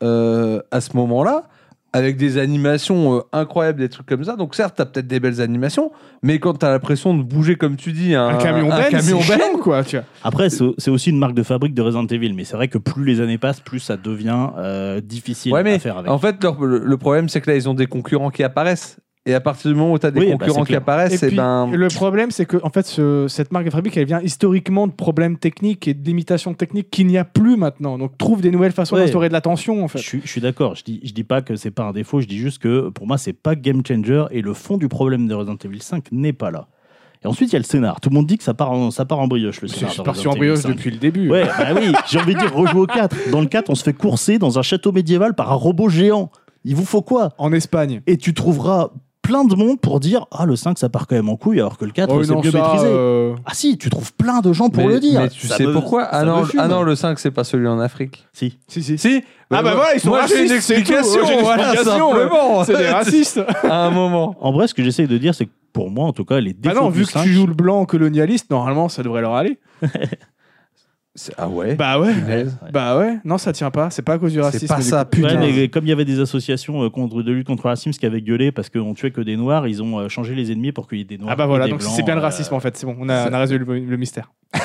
euh, 0.03 0.61
à 0.71 0.81
ce 0.81 0.97
moment-là, 0.97 1.45
avec 1.93 2.17
des 2.17 2.37
animations 2.39 3.17
euh, 3.17 3.21
incroyables, 3.33 3.79
des 3.81 3.89
trucs 3.89 4.07
comme 4.07 4.23
ça. 4.25 4.37
Donc 4.37 4.55
certes, 4.55 4.75
t'as 4.77 4.85
peut-être 4.85 5.07
des 5.07 5.21
belles 5.21 5.41
animations, 5.41 5.91
mais 6.23 6.39
quand 6.39 6.55
t'as 6.55 6.71
l'impression 6.71 7.15
de 7.17 7.23
bouger 7.23 7.57
comme 7.57 7.77
tu 7.77 7.93
dis 7.93 8.15
un, 8.15 8.29
un 8.29 8.39
camion 8.39 8.71
un 8.71 8.77
Ben, 8.79 8.91
camion 8.91 9.21
c'est 9.23 9.37
Ben, 9.37 9.41
chiant, 9.45 9.59
quoi. 9.59 9.85
Tu 9.85 9.97
vois. 9.97 10.05
Après, 10.23 10.51
c'est 10.51 10.65
c'est 10.79 10.91
aussi 10.91 11.11
une 11.11 11.19
marque 11.19 11.35
de 11.35 11.43
fabrique 11.43 11.75
de 11.75 11.83
Resident 11.83 12.07
Evil, 12.07 12.35
mais 12.35 12.45
c'est 12.45 12.57
vrai 12.57 12.69
que 12.69 12.79
plus 12.79 13.05
les 13.05 13.21
années 13.21 13.39
passent, 13.39 13.61
plus 13.61 13.81
ça 13.81 13.97
devient 13.97 14.49
euh, 14.59 15.01
difficile 15.01 15.53
Ouais, 15.53 15.63
mais 15.63 15.75
à 15.75 15.79
faire 15.79 15.99
avec. 15.99 16.11
En 16.11 16.19
fait, 16.19 16.43
leur- 16.43 16.61
le, 16.63 16.79
le 16.85 16.97
problème, 16.99 17.29
c'est 17.29 17.41
que 17.41 17.51
là, 17.51 17.57
ils 17.57 17.69
ont 17.69 17.75
des 17.75 17.87
concurrents 17.87 18.31
qui 18.31 18.43
apparaissent. 18.45 18.99
Et 19.29 19.35
à 19.35 19.41
partir 19.41 19.71
du 19.71 19.77
moment 19.77 19.93
où 19.93 19.99
tu 19.99 20.07
as 20.07 20.11
des 20.11 20.21
Oui, 20.21 20.27
bah, 20.31 20.37
concurrents 20.39 20.65
qui 20.65 20.75
apparaissent, 20.75 21.23
Et 21.23 21.27
et 21.27 21.29
puis, 21.29 21.37
ben. 21.37 21.71
le 21.71 21.89
problème, 21.89 22.31
c'est 22.31 22.47
que 22.47 22.57
en 22.63 22.71
fait, 22.71 22.87
ce- 22.87 23.27
cette 23.29 23.53
marque 23.53 23.67
de 23.67 23.71
fabrique, 23.71 23.97
elle 23.99 24.07
vient 24.07 24.23
historiquement 24.23 24.87
de 24.87 24.93
problèmes 24.93 25.37
techniques 25.37 25.87
et 25.87 25.93
de 25.95 26.05
limitations 26.05 26.55
techniques 26.55 26.91
qu'il 26.91 27.07
n'y 27.07 27.19
a 27.19 27.25
plus 27.25 27.57
maintenant. 27.57 27.99
Donc, 27.99 28.17
trouve 28.17 28.41
des 28.41 28.51
nouvelles 28.51 28.73
façons 28.73 28.95
Ouais. 28.97 29.05
d'instaurer 29.05 29.29
de 29.29 29.35
l'attention, 29.35 29.85
en 29.85 29.87
je 29.87 29.93
fait. 29.93 29.99
suis, 29.99 30.21
je 30.25 30.29
suis 30.29 30.41
d'accord. 30.41 30.75
Je 30.77 30.83
dis, 30.85 31.01
je 31.05 31.13
dis 31.13 31.25
pas 31.25 31.43
que 31.43 31.57
c'est 31.57 31.71
pas 31.71 31.85
un 31.85 31.93
défaut. 31.93 32.21
Je 32.21 32.27
dis 32.27 32.39
juste 32.39 32.59
que 32.63 32.89
pour 32.89 33.07
moi, 33.07 33.19
c'est 33.19 33.35
pas 33.35 33.55
game 33.55 33.83
changer 33.87 34.25
et 34.31 34.41
le 34.41 34.55
fond 34.55 34.79
du 34.79 34.89
problème 34.89 35.29
de 35.29 35.35
Resident 35.35 35.57
Evil 35.63 35.83
5 35.83 36.11
n'est 36.11 36.33
pas 36.33 36.51
là. 36.51 36.69
Et 37.23 37.27
ensuite, 37.27 37.51
il 37.51 37.53
y 37.53 37.57
a 37.57 37.59
le 37.59 37.65
scénar. 37.65 38.01
Tout 38.01 38.11
le 38.11 38.15
monde 38.15 38.27
dit 38.29 38.39
que 38.39 38.45
ça 38.45 38.55
part 38.55 38.71
en, 38.71 38.91
ça 38.93 39.05
part 39.05 39.19
en 39.19 39.27
brioche. 39.27 39.61
Le 39.61 39.69
scénar 39.69 39.93
parti 39.97 40.11
Resident 40.21 40.31
en 40.33 40.37
brioche 40.37 40.59
5. 40.61 40.69
depuis 40.71 40.91
le 40.91 40.99
début. 40.99 41.29
Ouais, 41.29 41.45
bah 41.45 41.71
oui, 41.75 41.93
j'ai 42.09 42.19
envie 42.19 42.35
de 42.35 42.39
dire, 42.39 42.55
rejouer 42.55 42.81
au 42.81 42.87
4. 42.87 43.15
Dans 43.31 43.41
le 43.41 43.47
4, 43.49 43.69
on 43.69 43.75
se 43.75 43.83
fait 43.83 43.93
courser 43.93 44.39
dans 44.39 44.59
un 44.59 44.63
château 44.63 44.93
médiéval 44.93 45.35
par 45.35 45.51
un 45.53 45.57
robot 45.57 45.89
géant. 45.91 46.31
Il 46.65 46.77
vous 46.77 46.85
faut 46.85 47.03
quoi? 47.03 47.31
En 47.39 47.53
Espagne. 47.53 48.03
Et 48.07 48.17
tu 48.17 48.35
trouveras 48.35 48.91
plein 49.29 49.45
de 49.45 49.55
monde 49.55 49.79
pour 49.79 50.01
dire 50.01 50.27
Ah, 50.31 50.47
le 50.47 50.57
5, 50.57 50.79
ça 50.79 50.89
part 50.89 51.07
quand 51.07 51.15
même 51.15 51.29
en 51.29 51.37
couille, 51.37 51.61
alors 51.61 51.77
que 51.77 51.85
le 51.85 51.91
4, 51.91 52.11
Oh, 52.11 52.23
c'est 52.25 52.33
non, 52.33 52.41
mieux 52.43 52.51
ça, 52.51 52.59
maîtrisé. 52.63 52.87
euh, 52.89 53.35
Ah 53.45 53.53
si, 53.53 53.77
tu 53.77 53.91
trouves 53.91 54.15
plein 54.15 54.41
de 54.41 54.55
gens 54.55 54.71
pour 54.71 54.87
mais- 54.87 54.95
le 54.95 55.01
dire. 55.01 55.21
mais 55.21 55.29
tu 55.29 55.47
Ça 55.47 55.57
sais 55.59 55.67
me- 55.67 55.73
pourquoi 55.75 56.05
ah 56.05 56.25
non, 56.25 56.45
ah 56.57 56.67
non, 56.69 56.83
le 56.83 56.97
5, 56.97 57.19
c'est 57.19 57.31
pas 57.31 57.45
celui 57.45 57.69
en 57.69 57.79
Afrique. 57.79 58.27
Si. 58.33 58.57
Si, 58.69 58.83
si. 58.83 58.97
Si 58.97 59.23
Ah 59.51 59.63
bah 59.63 59.75
voilà, 59.75 59.95
ils 59.95 60.01
sont 60.01 60.09
Moi, 60.09 60.23
j'ai 60.27 60.45
une 60.47 60.51
racistes, 60.51 60.71
explication, 60.73 61.27
J'ai 61.27 61.35
une 61.35 61.41
voilà, 61.43 61.73
explication, 61.75 62.11
simplement. 62.11 62.65
C'est 62.65 62.77
des 62.79 62.89
racistes. 62.89 63.41
à 63.65 63.87
un 63.87 63.91
moment. 63.91 64.35
En 64.41 64.51
vrai, 64.53 64.67
ce 64.67 64.73
que 64.75 64.83
j'essaye 64.83 65.07
de 65.07 65.19
dire, 65.19 65.35
c'est 65.35 65.45
que 65.47 65.51
pour 65.75 65.91
moi, 65.91 66.07
en 66.07 66.13
tout 66.15 66.25
cas, 66.25 66.41
les 66.41 66.55
Bah 66.55 66.71
défauts 66.71 66.85
non, 66.85 66.91
du 66.91 66.99
vu 67.01 67.05
que 67.05 67.13
5, 67.13 67.23
tu 67.25 67.33
joues 67.35 67.47
le 67.47 67.55
blanc 67.55 67.85
colonialiste, 67.85 68.51
normalement, 68.51 68.89
ça 68.89 69.03
devrait 69.03 69.21
leur 69.21 69.35
aller. 69.35 69.59
C'est- 71.19 71.35
Ah 71.37 71.49
ouais 71.49 71.75
Bah 71.75 71.99
ouais. 71.99 72.15
Bah 72.73 72.97
ouais. 72.97 73.19
Non, 73.25 73.39
ça 73.39 73.53
tient 73.53 73.71
pas. 73.73 73.91
C'est 73.91 74.03
pas 74.03 74.13
à 74.15 74.19
cause 74.19 74.33
du 74.33 74.41
racisme. 74.41 74.67
pas 74.69 74.77
du 74.77 74.83
ça, 74.83 75.05
coup. 75.05 75.11
putain. 75.11 75.41
Ouais, 75.41 75.53
mais 75.53 75.69
comme 75.69 75.85
il 75.85 75.89
y 75.89 75.93
avait 75.93 76.05
des 76.05 76.21
associations 76.21 76.85
euh, 76.85 76.91
contre, 76.91 77.23
de 77.23 77.33
lutte 77.33 77.47
contre 77.49 77.65
le 77.67 77.71
racisme 77.71 77.99
qui 77.99 78.07
avaient 78.07 78.23
gueulé 78.23 78.53
parce 78.53 78.71
qu'on 78.71 78.95
tuait 78.95 79.11
que 79.11 79.21
des 79.21 79.37
noirs, 79.37 79.67
ils 79.67 79.83
ont 79.83 79.99
euh, 79.99 80.09
changé 80.09 80.35
les 80.37 80.53
ennemis 80.53 80.71
pour 80.73 80.87
qu'il 80.89 80.99
y 80.99 81.01
ait 81.01 81.05
des 81.05 81.19
noirs. 81.19 81.33
Ah 81.33 81.37
bah 81.37 81.45
et 81.45 81.49
voilà, 81.49 81.65
des 81.65 81.73
donc 81.73 81.83
c'est 81.83 82.03
bien 82.05 82.15
le 82.15 82.21
euh, 82.21 82.25
racisme 82.25 82.55
en 82.55 82.61
fait, 82.61 82.77
c'est 82.77 82.87
bon, 82.87 82.97
on 83.01 83.09
a, 83.09 83.25
ça- 83.25 83.29
on 83.31 83.35
a 83.35 83.39
résolu 83.41 83.65
le, 83.65 83.79
le 83.81 83.97
mystère. 83.97 84.31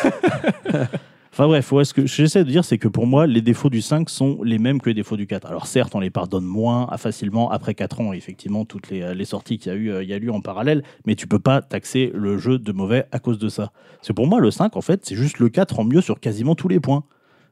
Enfin 1.33 1.47
bref, 1.47 1.73
ce 1.83 1.95
que 1.95 2.05
j'essaie 2.05 2.43
de 2.43 2.49
dire, 2.51 2.63
c'est 2.63 2.77
que 2.77 2.87
pour 2.87 3.07
moi, 3.07 3.25
les 3.25 3.41
défauts 3.41 3.71
du 3.71 3.81
5 3.81 4.07
sont 4.07 4.43
les 4.43 4.59
mêmes 4.59 4.79
que 4.79 4.91
les 4.91 4.93
défauts 4.93 5.17
du 5.17 5.25
4. 5.25 5.47
Alors 5.47 5.65
certes, 5.65 5.95
on 5.95 5.99
les 5.99 6.11
pardonne 6.11 6.45
moins 6.45 6.85
ah, 6.91 6.99
facilement 6.99 7.49
après 7.49 7.73
4 7.73 8.01
ans, 8.01 8.13
effectivement, 8.13 8.65
toutes 8.65 8.91
les, 8.91 9.01
euh, 9.01 9.15
les 9.15 9.25
sorties 9.25 9.57
qu'il 9.57 9.71
y, 9.71 9.75
a 9.75 9.77
eu, 9.79 9.91
euh, 9.91 10.03
y 10.03 10.13
a 10.13 10.17
eu 10.17 10.29
en 10.29 10.41
parallèle, 10.41 10.83
mais 11.07 11.15
tu 11.15 11.25
peux 11.25 11.39
pas 11.39 11.63
taxer 11.63 12.11
le 12.13 12.37
jeu 12.37 12.59
de 12.59 12.71
mauvais 12.71 13.07
à 13.11 13.17
cause 13.17 13.39
de 13.39 13.49
ça. 13.49 13.71
C'est 14.03 14.13
pour 14.13 14.27
moi, 14.27 14.39
le 14.39 14.51
5, 14.51 14.77
en 14.77 14.81
fait, 14.81 15.03
c'est 15.07 15.15
juste 15.15 15.39
le 15.39 15.49
4 15.49 15.79
en 15.79 15.85
mieux 15.85 16.01
sur 16.01 16.19
quasiment 16.19 16.53
tous 16.53 16.67
les 16.67 16.79
points. 16.79 17.03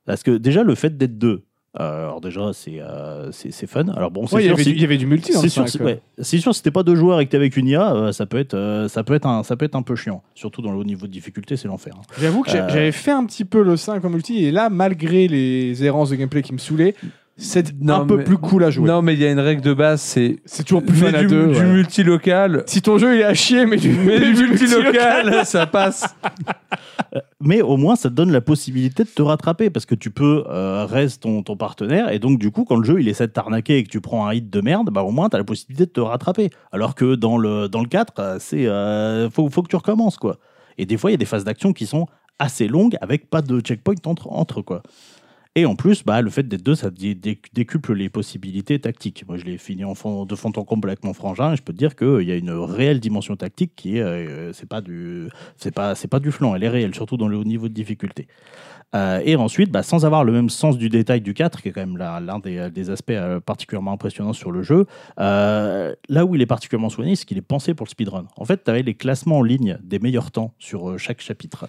Parce 0.06 0.22
que 0.22 0.38
déjà, 0.38 0.62
le 0.62 0.76
fait 0.76 0.96
d'être 0.96 1.18
deux, 1.18 1.44
euh, 1.80 2.04
alors 2.04 2.20
déjà, 2.22 2.52
c'est 2.54 2.80
euh, 2.82 3.32
c'est 3.32 3.52
c'est 3.52 3.68
fun. 3.68 3.86
Alors 3.96 4.12
bon, 4.12 4.28
c'est 4.28 4.36
Ouais, 4.36 4.42
il 4.42 4.46
y 4.46 4.48
sûr, 4.48 4.56
avait 4.56 4.64
c'est- 4.64 4.70
du- 4.72 4.76
il 4.76 4.82
y 4.82 4.86
avait 4.86 4.98
du 4.98 5.06
multi 5.06 5.32
c'est 5.34 5.48
sûr, 5.50 5.64
5, 5.64 5.70
c'est- 5.70 5.84
ouais. 5.84 6.02
C'est 6.20 6.38
sûr, 6.38 6.54
si 6.54 6.62
t'es 6.62 6.72
pas 6.72 6.84
deux 6.84 6.96
joueurs 6.96 7.20
et 7.22 7.26
que 7.26 7.32
t'es 7.32 7.38
avec 7.38 7.56
une 7.56 7.68
IA, 7.68 7.94
euh, 7.94 8.12
ça 8.12 8.26
peut 8.26 8.38
être, 8.40 8.54
euh, 8.56 8.88
ça 8.90 9.04
peut 9.04 9.14
être 9.14 9.26
un, 9.26 9.44
ça 9.44 9.56
peut 9.56 9.66
être 9.66 9.76
un 9.76 9.82
peu 9.82 9.96
chiant. 9.96 10.22
Surtout 10.36 10.62
dans 10.62 10.72
le 10.72 10.78
haut 10.78 10.84
niveau 10.84 11.08
de 11.08 11.12
difficulté, 11.12 11.56
c'est 11.58 11.68
l'enfer. 11.70 11.94
hein. 11.98 12.02
J'avoue 12.20 12.42
que 12.44 12.52
Euh. 12.52 12.68
j'avais 12.70 12.92
fait 12.92 13.12
un 13.12 13.26
petit 13.26 13.46
peu 13.46 13.64
le 13.64 13.78
5 13.78 14.04
en 14.04 14.10
multi, 14.10 14.44
et 14.46 14.52
là, 14.52 14.70
malgré 14.70 15.28
les 15.28 15.84
errances 15.86 16.10
de 16.10 16.16
gameplay 16.16 16.42
qui 16.42 16.52
me 16.54 16.58
saulaient, 16.58 16.94
c'est 17.38 17.74
Non, 17.82 18.02
un 18.02 18.06
peu 18.06 18.18
mais- 18.18 18.24
plus 18.26 18.38
cool 18.38 18.64
à 18.66 18.70
jouer. 18.70 18.88
Non, 18.88 19.02
mais 19.02 19.14
il 19.14 19.20
y 19.22 19.26
a 19.26 19.32
une 19.32 19.40
règle 19.40 19.62
de 19.62 19.74
base, 19.74 20.02
c'est 20.02 20.40
C'est 20.46 20.64
toujours 20.64 20.84
plus 20.84 20.96
fun 20.96 21.08
à 21.14 21.22
du, 21.22 21.28
deux. 21.28 21.48
du 21.48 21.60
ouais. 21.60 21.64
multilocal. 21.66 22.64
Si 22.68 22.82
ton 22.82 22.98
jeu 23.00 23.16
il 23.16 23.22
est 23.22 23.24
à 23.24 23.34
chier, 23.34 23.66
mais 23.66 23.78
du, 23.78 23.90
Mais 23.90 24.20
du 24.20 24.34
multilocal, 24.48 25.46
ça 25.46 25.66
passe. 25.66 26.14
Mais 27.42 27.62
au 27.62 27.76
moins, 27.76 27.96
ça 27.96 28.10
te 28.10 28.14
donne 28.14 28.32
la 28.32 28.40
possibilité 28.40 29.04
de 29.04 29.10
te 29.10 29.22
rattraper 29.22 29.70
parce 29.70 29.86
que 29.86 29.96
tu 29.96 30.12
peux 30.12 30.46
euh, 30.48 31.08
ton, 31.20 31.44
partenaire 31.58 32.10
et 32.10 32.20
donc 32.20 32.40
du 32.40 32.52
coup, 32.52 32.64
quand 32.64 32.78
le 32.78 32.86
jeu 32.86 33.02
il 33.02 33.08
essaie 33.10 33.28
de 33.28 33.34
t'arnaquer 33.34 33.78
et 33.78 33.84
que 33.84 33.90
tu 33.90 34.00
prends 34.00 34.28
un 34.28 34.34
hit 34.34 34.50
de 34.50 34.62
merde, 34.62 34.90
bah 34.92 35.04
au 35.04 35.12
moins 35.12 35.28
t'as 35.28 35.38
la 35.38 35.44
possibilité 35.44 35.86
de 35.86 35.92
te 35.92 36.00
rattraper. 36.00 36.50
Alors 36.72 36.96
que 36.96 37.16
dans 37.16 37.38
le 37.38 37.68
dans 37.68 37.82
le 37.82 37.88
4, 37.88 38.14
euh, 38.20 38.38
c'est 38.40 38.66
euh, 38.68 39.30
faut 39.30 39.50
faut 39.50 39.62
que 39.62 39.68
tu 39.68 39.76
recommences 39.76 40.18
quoi. 40.18 40.38
Et 40.78 40.86
des 40.86 40.98
fois, 40.98 41.10
il 41.12 41.14
y 41.14 41.16
a 41.16 41.18
des 41.18 41.26
phases 41.26 41.44
d'action 41.44 41.74
qui 41.74 41.86
sont 41.86 42.08
assez 42.40 42.68
longues 42.68 42.96
avec 43.02 43.30
pas 43.30 43.42
de 43.42 43.60
checkpoint 43.60 43.96
entre 44.06 44.32
entre 44.32 44.62
quoi. 44.62 44.82
Et 45.58 45.66
en 45.66 45.76
plus, 45.76 46.06
bah, 46.06 46.22
le 46.22 46.30
fait 46.30 46.44
d'être 46.44 46.64
deux, 46.64 46.76
ça 46.76 46.90
dé- 46.90 47.14
dé- 47.14 47.42
décuple 47.52 47.94
les 47.94 48.08
possibilités 48.10 48.80
tactiques. 48.80 49.26
Moi, 49.28 49.36
je 49.36 49.44
l'ai 49.44 49.58
fini 49.58 49.84
en 49.84 49.96
fond, 49.96 50.26
de 50.26 50.34
fond 50.36 50.54
en 50.56 50.64
comble 50.64 50.88
avec 50.90 51.04
mon 51.04 51.14
frangin, 51.14 51.52
et 51.52 51.56
je 51.58 51.62
peux 51.62 51.74
te 51.74 51.78
dire 51.78 51.98
qu'il 51.98 52.22
y 52.22 52.32
a 52.32 52.38
une 52.38 52.52
réelle 52.52 53.02
dimension 53.02 53.36
tactique 53.36 53.74
qui 53.76 53.98
est, 53.98 54.02
euh, 54.02 54.54
c'est 54.54 54.70
pas 54.70 54.80
du, 54.80 55.28
c'est 55.58 55.74
pas, 55.76 55.94
c'est 55.94 56.08
pas 56.08 56.22
du 56.22 56.32
flan, 56.32 56.56
elle 56.56 56.64
est 56.64 56.70
réelle, 56.70 56.96
surtout 56.96 57.18
dans 57.18 57.28
le 57.28 57.36
haut 57.36 57.44
niveau 57.44 57.68
de 57.68 57.74
difficulté. 57.74 58.28
Euh, 58.96 59.22
et 59.26 59.36
ensuite, 59.36 59.72
bah, 59.72 59.84
sans 59.84 60.06
avoir 60.06 60.24
le 60.24 60.32
même 60.32 60.50
sens 60.50 60.78
du 60.78 60.88
détail 60.90 61.20
du 61.22 61.34
4, 61.34 61.62
qui 61.62 61.70
est 61.70 61.72
quand 61.74 61.86
même 61.86 61.98
l'un 61.98 62.40
des, 62.40 62.90
aspects 62.90 63.12
euh, 63.12 63.42
particulièrement 63.42 63.92
impressionnants 63.92 64.34
sur 64.34 64.52
le 64.52 64.64
jeu, 64.64 64.86
euh, 65.20 65.94
là 66.10 66.26
où 66.26 66.36
il 66.36 66.42
est 66.42 66.46
particulièrement 66.46 66.90
soigné, 66.90 67.16
c'est 67.18 67.26
qu'il 67.26 67.38
est 67.38 67.42
pensé 67.42 67.74
pour 67.74 67.86
le 67.86 67.92
speedrun. 67.92 68.26
En 68.38 68.46
fait, 68.46 68.64
tu 68.64 68.72
avais 68.72 68.84
les 68.84 68.96
classements 68.96 69.40
en 69.40 69.44
ligne 69.44 69.78
des 69.84 70.00
meilleurs 70.00 70.32
temps 70.32 70.54
sur 70.60 70.92
euh, 70.92 70.98
chaque 70.98 71.22
chapitre. 71.22 71.68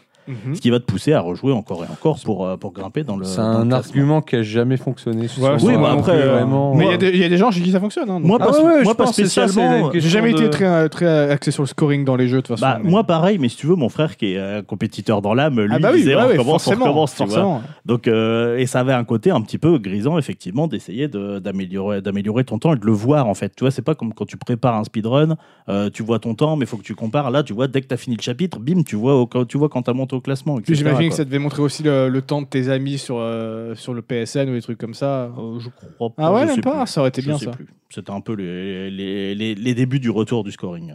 Ce 0.54 0.60
qui 0.60 0.70
va 0.70 0.78
te 0.78 0.84
pousser 0.84 1.12
à 1.12 1.20
rejouer 1.20 1.52
encore 1.52 1.84
et 1.84 1.88
encore 1.90 2.18
pour, 2.24 2.46
euh, 2.46 2.56
pour 2.56 2.72
grimper 2.72 3.02
dans 3.02 3.16
le. 3.16 3.24
C'est 3.24 3.40
un 3.40 3.64
le 3.64 3.74
argument 3.74 4.20
qui 4.22 4.36
a 4.36 4.42
jamais 4.42 4.76
fonctionné. 4.76 5.22
Ouais, 5.38 5.50
oui, 5.62 5.74
bah 5.76 5.90
plus, 5.90 5.98
après, 5.98 6.12
euh, 6.12 6.32
vraiment. 6.32 6.74
Mais 6.74 6.84
il 6.86 6.90
y 6.90 6.94
a 6.94 6.96
des- 6.96 7.10
il 7.10 7.16
y, 7.18 7.24
a 7.24 7.28
des 7.28 7.36
gens 7.36 7.50
chez 7.50 7.60
qui 7.60 7.70
ça 7.72 7.80
fonctionne. 7.80 8.08
hein. 8.08 8.18
Moi, 8.20 8.38
Ah 8.40 8.44
pas, 8.46 8.50
ouais, 8.52 8.58
ouais, 8.64 8.82
moi, 8.84 8.92
je 8.92 8.96
pas 8.96 9.04
pense 9.04 9.16
que 9.16 9.24
ça, 9.24 9.46
c'est 9.46 9.52
spécialement. 9.52 9.90
J'ai 9.92 10.00
jamais 10.00 10.30
été 10.30 10.44
de- 10.44 10.48
très, 10.48 10.88
très 10.88 11.30
axé 11.30 11.50
sur 11.50 11.62
le 11.62 11.66
scoring 11.68 12.04
dans 12.04 12.16
les 12.16 12.28
jeux 12.28 12.36
de 12.36 12.46
toute 12.46 12.58
façon. 12.58 12.64
Bah, 12.76 12.80
mais- 12.82 12.90
moi, 12.90 13.04
pareil, 13.04 13.38
mais 13.38 13.48
si 13.48 13.56
tu 13.56 13.66
veux, 13.66 13.74
mon 13.74 13.88
frère 13.88 14.16
qui 14.16 14.32
est 14.34 14.38
euh, 14.38 14.62
compétiteur 14.62 15.22
dans 15.22 15.34
l'âme, 15.34 15.60
lui, 15.60 15.68
ah 15.74 15.78
bah 15.78 15.88
il 15.90 15.94
oui, 15.94 15.98
disait 16.00 16.14
bah 16.14 16.22
on 16.24 16.26
oui, 16.26 16.32
recommence, 16.38 16.48
on 16.66 16.70
forcément, 16.70 16.84
recommence, 16.86 17.10
tu 17.14 17.24
vois. 17.24 17.26
forcément. 17.26 17.62
Donc, 17.84 18.06
euh, 18.08 18.58
et 18.58 18.66
ça 18.66 18.80
avait 18.80 18.92
un 18.92 19.04
côté 19.04 19.30
un 19.30 19.40
petit 19.40 19.58
peu 19.58 19.78
grisant, 19.78 20.18
effectivement, 20.18 20.68
d'essayer 20.68 21.08
de- 21.08 21.40
d'améliorer 21.40 22.00
d'améliorer 22.00 22.44
ton 22.44 22.58
temps 22.58 22.74
et 22.74 22.78
de 22.78 22.86
le 22.86 22.92
voir, 22.92 23.26
en 23.28 23.34
fait. 23.34 23.52
Tu 23.56 23.64
vois, 23.64 23.70
c'est 23.70 23.82
pas 23.82 23.94
comme 23.96 24.14
quand 24.14 24.24
tu 24.26 24.36
prépares 24.36 24.76
un 24.76 24.84
speedrun, 24.84 25.36
euh, 25.68 25.90
tu 25.90 26.02
vois 26.02 26.18
ton 26.20 26.34
temps, 26.34 26.56
mais 26.56 26.64
il 26.64 26.68
faut 26.68 26.76
que 26.76 26.82
tu 26.82 26.94
compares. 26.94 27.30
Là, 27.30 27.42
tu 27.42 27.52
vois, 27.52 27.66
dès 27.66 27.80
que 27.80 27.88
tu 27.88 27.94
as 27.94 27.96
fini 27.96 28.16
le 28.16 28.22
chapitre, 28.22 28.58
bim, 28.60 28.82
vois, 28.92 29.26
tu 29.48 29.58
vois 29.58 29.68
quand 29.68 29.82
tu 29.82 29.90
as 29.90 29.94
monté 29.94 30.11
au 30.16 30.20
classement. 30.20 30.60
Puis 30.60 30.74
j'imagine 30.74 31.08
que 31.10 31.14
ça 31.14 31.24
devait 31.24 31.38
montrer 31.38 31.62
aussi 31.62 31.82
le, 31.82 32.08
le 32.08 32.22
temps 32.22 32.42
de 32.42 32.46
tes 32.46 32.68
amis 32.68 32.98
sur, 32.98 33.16
euh, 33.18 33.74
sur 33.74 33.94
le 33.94 34.02
PSN 34.02 34.48
ou 34.48 34.52
des 34.54 34.62
trucs 34.62 34.78
comme 34.78 34.94
ça. 34.94 35.24
Euh, 35.38 35.58
je 35.60 35.68
crois 35.96 36.10
pas. 36.10 36.22
Ah 36.26 36.32
ouais, 36.32 36.46
même 36.46 36.60
pas, 36.60 36.84
plus. 36.84 36.90
ça 36.92 37.00
aurait 37.00 37.08
été 37.10 37.22
Je 37.22 37.26
bien 37.28 37.38
ça. 37.38 37.50
C'était 37.90 38.10
un 38.10 38.20
peu 38.20 38.34
les, 38.34 38.90
les, 38.90 39.34
les- 39.34 39.54
les 39.54 39.74
débuts 39.74 40.00
du 40.00 40.10
retour 40.10 40.44
du 40.44 40.52
scoring. 40.52 40.94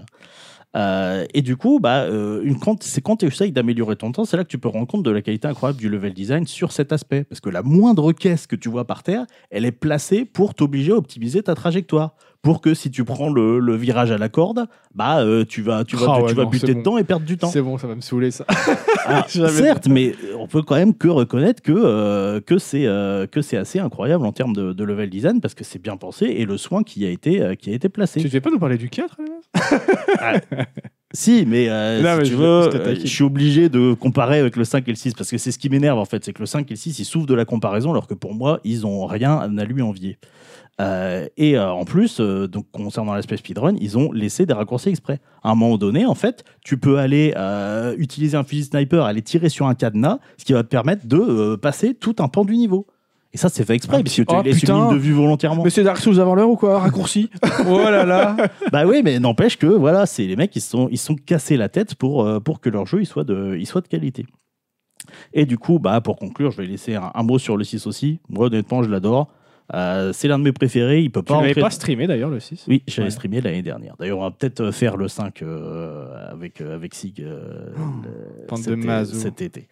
Euh, 0.75 1.25
et 1.33 1.41
du 1.41 1.55
coup, 1.55 1.79
bah, 1.79 2.01
euh, 2.03 2.41
une, 2.43 2.57
c'est 2.81 3.01
quand 3.01 3.15
tu 3.17 3.25
essayes 3.25 3.51
d'améliorer 3.51 3.95
ton 3.95 4.11
temps, 4.11 4.25
c'est 4.25 4.37
là 4.37 4.43
que 4.43 4.49
tu 4.49 4.59
peux 4.59 4.67
rendre 4.67 4.85
compte 4.85 5.01
de 5.03 5.09
la 5.09 5.21
qualité 5.21 5.47
incroyable 5.47 5.79
du 5.79 5.89
level 5.89 6.13
design 6.13 6.45
sur 6.45 6.71
cet 6.71 6.91
aspect. 6.91 7.23
Parce 7.23 7.39
que 7.39 7.49
la 7.49 7.63
moindre 7.63 8.11
caisse 8.11 8.45
que 8.47 8.55
tu 8.55 8.69
vois 8.69 8.85
par 8.85 9.01
terre, 9.01 9.25
elle 9.49 9.65
est 9.65 9.71
placée 9.71 10.25
pour 10.25 10.53
t'obliger 10.53 10.91
à 10.91 10.95
optimiser 10.95 11.41
ta 11.41 11.55
trajectoire. 11.55 12.15
Pour 12.47 12.61
que 12.61 12.73
si 12.73 12.89
tu 12.91 13.03
prends 13.03 13.29
le, 13.29 13.59
le 13.59 13.75
virage 13.75 14.09
à 14.11 14.17
la 14.17 14.29
corde, 14.29 14.67
bah, 14.95 15.19
euh, 15.19 15.43
tu 15.43 15.61
vas, 15.61 15.83
tu 15.83 15.97
vas, 15.97 16.05
Ah 16.07 16.21
ouais, 16.21 16.29
tu 16.29 16.35
vas 16.35 16.43
non, 16.45 16.49
buter 16.49 16.73
dedans 16.73 16.97
et 16.97 17.03
perdre 17.03 17.25
du 17.25 17.37
temps. 17.37 17.49
C'est 17.49 17.61
bon, 17.61 17.77
ça 17.77 17.87
va 17.87 17.95
me 17.95 17.99
saouler 18.01 18.31
ça. 18.31 18.45
J'avais- 19.27 19.51
certes, 19.51 19.87
mais 19.89 20.13
on 20.39 20.47
peut 20.47 20.61
quand 20.61 20.75
même 20.75 20.93
que 20.93 21.09
reconnaître 21.09 21.61
que, 21.61 21.73
euh, 21.75 22.39
que 22.39 22.57
c'est 22.57 22.85
euh, 22.85 23.27
que 23.27 23.41
c'est 23.41 23.57
assez 23.57 23.79
incroyable 23.79 24.25
en 24.25 24.31
termes 24.31 24.53
de, 24.53 24.71
de 24.71 24.83
level 24.85 25.09
design 25.09 25.41
parce 25.41 25.55
que 25.55 25.65
c'est 25.65 25.81
bien 25.81 25.97
pensé 25.97 26.25
et 26.25 26.45
le 26.45 26.57
soin 26.57 26.83
qui 26.83 27.05
a 27.05 27.09
été, 27.09 27.41
euh, 27.41 27.55
qui 27.55 27.69
a 27.69 27.73
été 27.73 27.89
placé. 27.89 28.21
tu 28.21 28.27
devais 28.27 28.39
pas 28.41 28.49
nous 28.49 28.59
parler 28.59 28.77
du 28.77 28.89
4 28.89 29.17
là 29.19 30.39
Si, 31.13 31.45
mais, 31.47 31.67
euh, 31.69 32.01
Non, 32.01 32.11
si 32.11 32.17
mais 32.17 32.23
tu 32.23 32.31
je- 32.31 32.35
veux, 32.37 32.45
euh, 32.75 32.95
je 32.99 33.07
suis 33.07 33.23
obligé 33.23 33.69
de 33.69 33.93
comparer 33.93 34.39
avec 34.39 34.55
le 34.57 34.65
5 34.65 34.85
et 34.87 34.91
le 34.91 34.97
6 34.97 35.13
parce 35.13 35.31
que 35.31 35.37
c'est 35.37 35.51
ce 35.51 35.57
qui 35.57 35.69
m'énerve 35.69 35.97
en 35.97 36.05
fait, 36.05 36.23
c'est 36.23 36.33
que 36.33 36.39
le 36.41 36.45
5 36.45 36.69
et 36.69 36.73
le 36.73 36.77
6 36.77 36.99
ils 36.99 37.05
souffrent 37.05 37.25
de 37.25 37.33
la 37.33 37.45
comparaison 37.45 37.91
alors 37.91 38.07
que 38.07 38.13
pour 38.13 38.33
moi 38.33 38.59
ils 38.65 38.85
ont 38.85 39.05
rien 39.05 39.37
à 39.57 39.63
lui 39.65 39.81
envier. 39.81 40.17
Euh, 40.79 41.27
et 41.37 41.57
euh, 41.57 41.71
en 41.71 41.85
plus, 41.85 42.19
euh, 42.19 42.47
donc 42.47 42.65
concernant 42.71 43.13
l'aspect 43.13 43.37
speedrun, 43.37 43.75
ils 43.81 43.97
ont 43.97 44.11
laissé 44.11 44.45
des 44.45 44.53
raccourcis 44.53 44.89
exprès. 44.89 45.19
À 45.43 45.49
un 45.51 45.55
moment 45.55 45.77
donné, 45.77 46.05
en 46.05 46.13
fait, 46.13 46.43
tu 46.63 46.77
peux 46.77 46.99
aller 46.99 47.33
utiliser 47.97 48.37
un 48.37 48.43
fusil 48.43 48.65
sniper, 48.65 49.05
aller 49.05 49.21
tirer 49.21 49.49
sur 49.49 49.67
un 49.67 49.75
cadenas, 49.75 50.19
ce 50.37 50.45
qui 50.45 50.53
va 50.53 50.63
te 50.63 50.69
permettre 50.69 51.07
de 51.07 51.55
passer 51.55 51.93
tout 51.93 52.15
un 52.19 52.27
pan 52.27 52.45
du 52.45 52.55
niveau. 52.55 52.85
Et 53.33 53.37
ça, 53.37 53.49
c'est 53.49 53.65
fait 53.65 53.75
exprès, 53.75 53.97
Ah, 53.99 54.03
parce 54.03 54.15
que 54.15 54.21
tu 54.21 54.35
oh, 54.35 54.41
laisses 54.41 54.63
une 54.63 54.73
ligne 54.73 54.93
de 54.93 54.97
vue 54.97 55.13
volontairement. 55.13 55.63
Mais 55.63 55.69
c'est 55.69 55.83
Dark 55.83 55.97
Souls 55.97 56.19
avant 56.19 56.33
l'heure 56.33 56.49
ou 56.49 56.55
quoi 56.55 56.79
Raccourci? 56.79 57.29
Oh 57.69 57.77
là 57.79 58.05
là 58.05 58.37
Bah 58.71 58.85
oui, 58.85 59.01
mais 59.03 59.19
n'empêche 59.19 59.57
que 59.57 59.67
voilà, 59.67 60.05
c'est 60.05 60.25
les 60.25 60.35
mecs 60.35 60.55
ils 60.55 60.61
se 60.61 60.69
sont 60.69 60.87
ils 60.89 60.97
sont 60.97 61.15
cassés 61.15 61.57
la 61.57 61.67
tête 61.69 61.95
pour 61.95 62.25
pour 62.41 62.61
que 62.61 62.69
leur 62.69 62.85
jeu 62.85 63.01
il 63.01 63.05
soit 63.05 63.25
de 63.25 63.57
il 63.59 63.65
soit 63.65 63.81
de 63.81 63.87
qualité. 63.87 64.25
Et 65.33 65.45
du 65.45 65.57
coup, 65.57 65.77
bah 65.77 65.99
pour 66.01 66.15
conclure, 66.15 66.51
je 66.51 66.57
vais 66.57 66.67
laisser 66.67 66.95
un, 66.95 67.11
un 67.13 67.23
mot 67.23 67.37
sur 67.37 67.57
le 67.57 67.63
6 67.63 67.85
aussi. 67.85 68.19
Moi 68.29 68.47
honnêtement, 68.47 68.81
je 68.81 68.89
l'adore. 68.89 69.29
Euh, 69.73 70.13
c'est 70.13 70.27
l'un 70.29 70.39
de 70.39 70.43
mes 70.45 70.53
préférés. 70.53 71.01
Il 71.01 71.11
peut 71.11 71.19
Tu 71.21 71.25
pas 71.25 71.35
l'avais 71.35 71.47
rentrer- 71.49 71.61
pas 71.61 71.69
streamé 71.71 72.07
d'ailleurs 72.07 72.29
le 72.29 72.39
6 72.39 72.65
Oui, 72.69 72.83
j'avais 72.87 73.07
Ouais. 73.07 73.11
streamé 73.11 73.41
l'année 73.41 73.61
dernière. 73.61 73.95
D'ailleurs, 73.99 74.19
on 74.19 74.21
va 74.21 74.31
peut-être 74.31 74.61
euh, 74.61 74.71
faire 74.71 74.95
le 74.95 75.07
5 75.09 75.41
euh, 75.41 76.05
avec, 76.31 76.61
euh, 76.61 76.73
avec 76.75 76.95
Sig 76.95 77.21
euh, 77.21 77.65
de 78.49 79.03
cet, 79.05 79.41
été. 79.41 79.67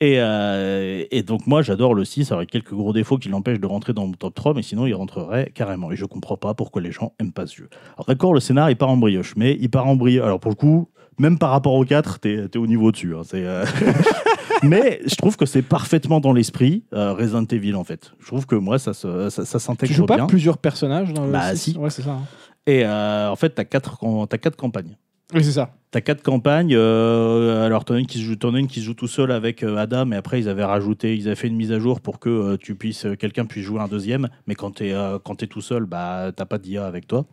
Et, 0.00 0.16
euh, 0.20 1.04
et 1.10 1.22
donc, 1.22 1.46
moi, 1.46 1.62
j'adore 1.62 1.94
le 1.94 2.04
6 2.04 2.30
avec 2.32 2.50
quelques 2.50 2.72
gros 2.74 2.92
défauts 2.92 3.18
qui 3.18 3.28
l'empêchent 3.28 3.60
de 3.60 3.66
rentrer 3.66 3.92
dans 3.92 4.06
mon 4.06 4.12
top 4.12 4.34
3, 4.34 4.54
mais 4.54 4.62
sinon, 4.62 4.86
il 4.86 4.94
rentrerait 4.94 5.50
carrément. 5.54 5.90
Et 5.92 5.96
je 5.96 6.04
comprends 6.04 6.36
pas 6.36 6.54
pourquoi 6.54 6.80
les 6.82 6.92
gens 6.92 7.12
aiment 7.18 7.32
pas 7.32 7.46
ce 7.46 7.56
jeu. 7.56 7.68
Alors, 7.96 8.06
d'accord, 8.06 8.34
le 8.34 8.40
scénar, 8.40 8.70
il 8.70 8.76
part 8.76 8.90
en 8.90 8.96
brioche, 8.96 9.34
mais 9.36 9.56
il 9.60 9.70
part 9.70 9.86
en 9.88 9.96
brioche. 9.96 10.24
Alors, 10.24 10.38
pour 10.40 10.50
le 10.52 10.56
coup, 10.56 10.88
même 11.18 11.38
par 11.38 11.50
rapport 11.50 11.74
au 11.74 11.84
4, 11.84 12.20
t'es 12.20 12.34
es 12.52 12.56
au 12.56 12.66
niveau 12.68 12.92
dessus. 12.92 13.14
hein. 13.16 13.22
C'est, 13.24 13.44
euh, 13.44 13.64
mais 14.62 15.00
je 15.06 15.14
trouve 15.16 15.36
que 15.36 15.46
c'est 15.46 15.62
parfaitement 15.62 16.20
dans 16.20 16.32
l'esprit 16.32 16.84
euh, 16.94 17.12
Resident 17.12 17.44
Evil, 17.50 17.74
en 17.74 17.84
fait. 17.84 18.12
Je 18.20 18.26
trouve 18.26 18.46
que 18.46 18.54
moi, 18.54 18.78
ça, 18.78 18.94
se- 18.94 19.28
ça, 19.30 19.44
ça 19.44 19.58
s'intègre 19.58 19.90
Tu 19.90 19.96
joues 19.96 20.06
pas 20.06 20.16
bien. 20.16 20.26
plusieurs 20.26 20.58
personnages 20.58 21.12
dans 21.12 21.26
le 21.26 21.32
Bah, 21.32 21.54
6 21.54 21.72
si. 21.72 21.78
Ouais, 21.78 21.90
c'est 21.90 22.02
ça. 22.02 22.12
hein. 22.12 22.22
Et 22.66 22.84
euh, 22.84 23.30
en 23.30 23.36
fait, 23.36 23.54
tu 23.54 23.60
as 23.60 23.64
quatre, 23.64 23.98
t'as 24.28 24.38
quatre 24.38 24.56
campagnes. 24.56 24.96
Oui, 25.34 25.42
c'est 25.42 25.52
ça. 25.52 25.70
T'as 25.90 26.00
quatre 26.02 26.22
campagnes. 26.22 26.74
euh, 26.74 27.64
alors, 27.66 27.84
t'en 27.84 27.94
as 27.94 27.98
une 27.98 28.06
qui 28.06 28.18
se 28.18 28.24
joue, 28.24 28.36
t'en 28.36 28.54
as 28.54 28.58
une 28.58 28.66
qui 28.68 28.80
se 28.80 28.84
joue 28.84 28.94
tout 28.94 29.08
seul 29.08 29.32
avec 29.32 29.62
euh, 29.62 29.76
Adam, 29.78 30.10
et 30.12 30.16
après 30.16 30.38
ils 30.40 30.48
avaient 30.48 30.62
rajouté, 30.64 31.16
ils 31.16 31.26
avaient 31.26 31.36
fait 31.36 31.48
une 31.48 31.56
mise 31.56 31.72
à 31.72 31.78
jour 31.78 32.00
pour 32.02 32.18
que 32.20 32.28
euh, 32.28 32.56
tu 32.58 32.74
puisses, 32.74 33.06
quelqu'un 33.18 33.46
puisse 33.46 33.64
jouer 33.64 33.80
un 33.80 33.88
deuxième. 33.88 34.28
Mais 34.46 34.54
quand 34.54 34.72
t'es 34.72 34.94
quand 35.24 35.36
t'es 35.36 35.46
tout 35.46 35.62
seul, 35.62 35.86
bah 35.86 36.32
t'as 36.36 36.44
pas 36.44 36.58
d'IA 36.58 36.84
avec 36.86 37.06
toi. 37.06 37.24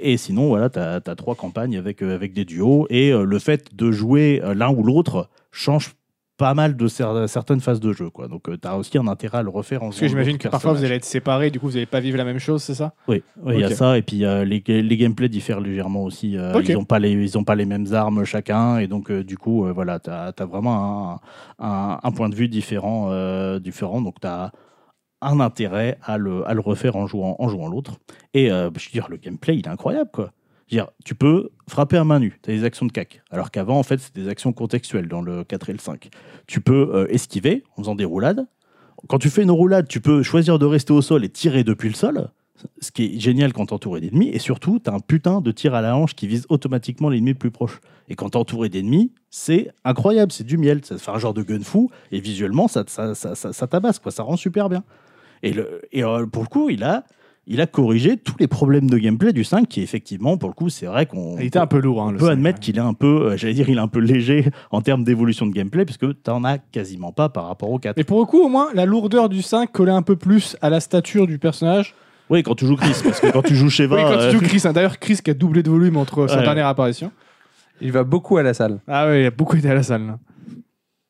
Et 0.00 0.16
sinon, 0.16 0.48
voilà, 0.48 0.68
t'as 0.70 0.96
as 1.04 1.14
trois 1.16 1.34
campagnes 1.34 1.76
avec 1.76 2.02
avec 2.02 2.32
des 2.32 2.44
duos, 2.44 2.86
et 2.90 3.10
le 3.12 3.38
fait 3.38 3.74
de 3.74 3.90
jouer 3.90 4.42
l'un 4.54 4.70
ou 4.70 4.82
l'autre 4.82 5.28
change 5.54 5.94
pas 6.36 6.52
mal 6.52 6.76
de 6.76 6.88
cer- 6.88 7.28
certaines 7.28 7.60
phases 7.60 7.78
de 7.78 7.92
jeu, 7.92 8.10
quoi. 8.10 8.26
Donc, 8.26 8.42
tu 8.60 8.66
as 8.68 8.76
aussi 8.76 8.98
un 8.98 9.06
intérêt 9.06 9.38
à 9.38 9.42
le 9.42 9.50
refaire 9.50 9.84
en 9.84 9.86
Parce 9.90 10.00
que 10.00 10.08
j'imagine 10.08 10.36
que 10.36 10.48
parfois 10.48 10.72
vous 10.72 10.84
allez 10.84 10.96
être 10.96 11.04
séparés, 11.04 11.52
du 11.52 11.60
coup 11.60 11.66
vous 11.68 11.76
allez 11.76 11.86
pas 11.86 12.00
vivre 12.00 12.16
la 12.18 12.24
même 12.24 12.40
chose, 12.40 12.60
c'est 12.60 12.74
ça? 12.74 12.92
Oui, 13.06 13.22
oui, 13.44 13.54
il 13.54 13.60
y 13.60 13.64
a 13.64 13.70
ça. 13.70 13.96
Et 13.96 14.02
puis 14.02 14.24
euh, 14.24 14.44
les, 14.44 14.60
les 14.66 14.96
gameplays 14.96 15.28
diffèrent 15.28 15.60
légèrement 15.60 16.02
aussi. 16.02 16.36
Euh. 16.36 16.60
Ils 16.66 16.74
n'ont 16.74 16.84
pas, 16.84 16.98
les- 16.98 17.12
ils 17.12 17.38
ont 17.38 17.44
pas 17.44 17.54
les 17.54 17.66
mêmes 17.66 17.86
armes 17.94 18.24
chacun. 18.24 18.78
Et 18.78 18.88
donc, 18.88 19.12
euh, 19.12 19.22
du 19.22 19.38
coup, 19.38 19.64
euh, 19.64 19.72
voilà, 19.72 20.00
tu 20.00 20.10
as, 20.10 20.34
vraiment 20.44 21.20
un, 21.60 21.64
un- 21.64 22.00
un 22.02 22.10
point 22.10 22.28
de 22.28 22.34
vue 22.34 22.48
différent. 22.48 23.10
euh, 23.12 23.60
différent 23.60 24.02
donc, 24.02 24.20
tu 24.20 24.26
as 24.26 24.50
un 25.22 25.38
intérêt 25.38 25.98
à 26.02 26.18
le, 26.18 26.46
à 26.48 26.52
le 26.52 26.60
refaire 26.60 26.96
en 26.96 27.06
jouant, 27.06 27.36
en 27.38 27.48
jouant 27.48 27.68
l'autre. 27.68 27.92
Et 28.34 28.50
euh, 28.50 28.70
je 28.76 28.86
veux 28.88 28.92
dire, 28.92 29.06
le 29.08 29.16
gameplay, 29.18 29.56
il 29.56 29.66
est 29.66 29.70
incroyable. 29.70 30.10
Quoi. 30.12 30.32
Dire, 30.68 30.88
tu 31.04 31.14
peux 31.14 31.50
frapper 31.68 31.96
à 31.96 32.04
main 32.04 32.20
nue, 32.20 32.38
tu 32.42 32.50
as 32.50 32.54
des 32.54 32.64
actions 32.64 32.86
de 32.86 32.92
cac. 32.92 33.22
Alors 33.30 33.50
qu'avant, 33.50 33.78
en 33.78 33.82
fait, 33.82 34.00
c'est 34.00 34.14
des 34.14 34.28
actions 34.28 34.52
contextuelles 34.52 35.08
dans 35.08 35.20
le 35.20 35.44
4 35.44 35.70
et 35.70 35.72
le 35.72 35.78
5. 35.78 36.08
Tu 36.46 36.60
peux 36.60 36.90
euh, 36.94 37.06
esquiver 37.10 37.64
en 37.76 37.82
faisant 37.82 37.94
des 37.94 38.04
roulades. 38.04 38.46
Quand 39.08 39.18
tu 39.18 39.28
fais 39.28 39.42
une 39.42 39.50
roulade, 39.50 39.86
tu 39.88 40.00
peux 40.00 40.22
choisir 40.22 40.58
de 40.58 40.64
rester 40.64 40.92
au 40.92 41.02
sol 41.02 41.24
et 41.24 41.28
tirer 41.28 41.64
depuis 41.64 41.88
le 41.88 41.94
sol. 41.94 42.30
Ce 42.80 42.90
qui 42.90 43.04
est 43.04 43.20
génial 43.20 43.52
quand 43.52 43.66
t'es 43.66 43.72
entouré 43.74 44.00
d'ennemis. 44.00 44.30
Et 44.30 44.38
surtout, 44.38 44.78
tu 44.82 44.88
as 44.88 44.94
un 44.94 45.00
putain 45.00 45.42
de 45.42 45.50
tir 45.50 45.74
à 45.74 45.82
la 45.82 45.96
hanche 45.96 46.14
qui 46.14 46.26
vise 46.26 46.46
automatiquement 46.48 47.10
l'ennemi 47.10 47.32
le 47.32 47.38
plus 47.38 47.50
proche. 47.50 47.80
Et 48.08 48.14
quand 48.14 48.30
t'es 48.30 48.36
entouré 48.36 48.70
d'ennemis, 48.70 49.12
c'est 49.28 49.70
incroyable, 49.84 50.32
c'est 50.32 50.44
du 50.44 50.56
miel. 50.56 50.80
Ça 50.84 50.96
fait 50.96 51.10
un 51.10 51.18
genre 51.18 51.34
de 51.34 51.42
gun 51.42 51.60
fou. 51.60 51.90
Et 52.10 52.20
visuellement, 52.20 52.68
ça, 52.68 52.84
ça, 52.86 53.14
ça, 53.14 53.34
ça, 53.34 53.66
tabasse, 53.66 53.98
quoi. 53.98 54.12
Ça 54.12 54.22
rend 54.22 54.36
super 54.36 54.70
bien. 54.70 54.84
Et 55.42 55.54
euh, 56.02 56.26
pour 56.26 56.42
le 56.42 56.48
coup, 56.48 56.70
il 56.70 56.82
a, 56.84 57.04
il 57.46 57.60
a 57.60 57.66
corrigé 57.66 58.16
tous 58.16 58.36
les 58.40 58.46
problèmes 58.46 58.88
de 58.88 58.96
gameplay 58.96 59.32
du 59.32 59.44
5 59.44 59.68
qui, 59.68 59.82
effectivement, 59.82 60.38
pour 60.38 60.48
le 60.48 60.54
coup, 60.54 60.70
c'est 60.70 60.86
vrai 60.86 61.06
qu'on 61.06 61.36
Il 61.38 61.46
était 61.46 61.58
un 61.58 61.66
peu 61.66 61.78
lourd. 61.78 62.02
Hein, 62.02 62.06
on 62.08 62.12
le 62.12 62.18
peut 62.18 62.28
admettre 62.30 62.58
ouais. 62.58 62.64
qu'il 62.64 62.76
est 62.76 62.80
un 62.80 62.94
peu, 62.94 63.32
euh, 63.32 63.36
j'allais 63.36 63.54
dire, 63.54 63.68
il 63.68 63.76
est 63.76 63.80
un 63.80 63.88
peu 63.88 64.00
léger 64.00 64.46
en 64.70 64.80
termes 64.80 65.04
d'évolution 65.04 65.46
de 65.46 65.52
gameplay, 65.52 65.84
puisque 65.84 66.06
tu 66.06 66.30
n'en 66.30 66.44
as 66.44 66.58
quasiment 66.58 67.12
pas 67.12 67.28
par 67.28 67.46
rapport 67.48 67.70
au 67.70 67.78
4. 67.78 67.96
Mais 67.96 68.04
pour 68.04 68.20
le 68.20 68.26
coup, 68.26 68.42
au 68.42 68.48
moins, 68.48 68.68
la 68.74 68.86
lourdeur 68.86 69.28
du 69.28 69.42
5 69.42 69.70
collait 69.70 69.92
un 69.92 70.02
peu 70.02 70.16
plus 70.16 70.56
à 70.62 70.70
la 70.70 70.80
stature 70.80 71.26
du 71.26 71.38
personnage. 71.38 71.94
Oui, 72.30 72.42
quand 72.42 72.54
tu 72.54 72.66
joues 72.66 72.76
Chris, 72.76 72.96
parce 73.04 73.20
que 73.20 73.30
quand 73.30 73.42
tu 73.42 73.54
joues 73.54 73.68
Sheva, 73.68 73.96
oui, 73.98 74.02
quand 74.02 74.18
euh, 74.18 74.30
tu 74.30 74.38
joues 74.38 74.42
Chris. 74.42 74.62
hein. 74.64 74.72
D'ailleurs, 74.72 74.98
Chris 74.98 75.18
qui 75.22 75.30
a 75.30 75.34
doublé 75.34 75.62
de 75.62 75.70
volume 75.70 75.98
entre 75.98 76.26
sa 76.26 76.40
dernière 76.40 76.66
apparition. 76.66 77.12
Il 77.80 77.92
va 77.92 78.04
beaucoup 78.04 78.38
à 78.38 78.42
la 78.42 78.54
salle. 78.54 78.80
Ah 78.88 79.06
ouais, 79.06 79.22
il 79.22 79.26
a 79.26 79.30
beaucoup 79.30 79.56
été 79.56 79.68
à 79.68 79.74
la 79.74 79.82
salle. 79.82 80.06
là. 80.06 80.18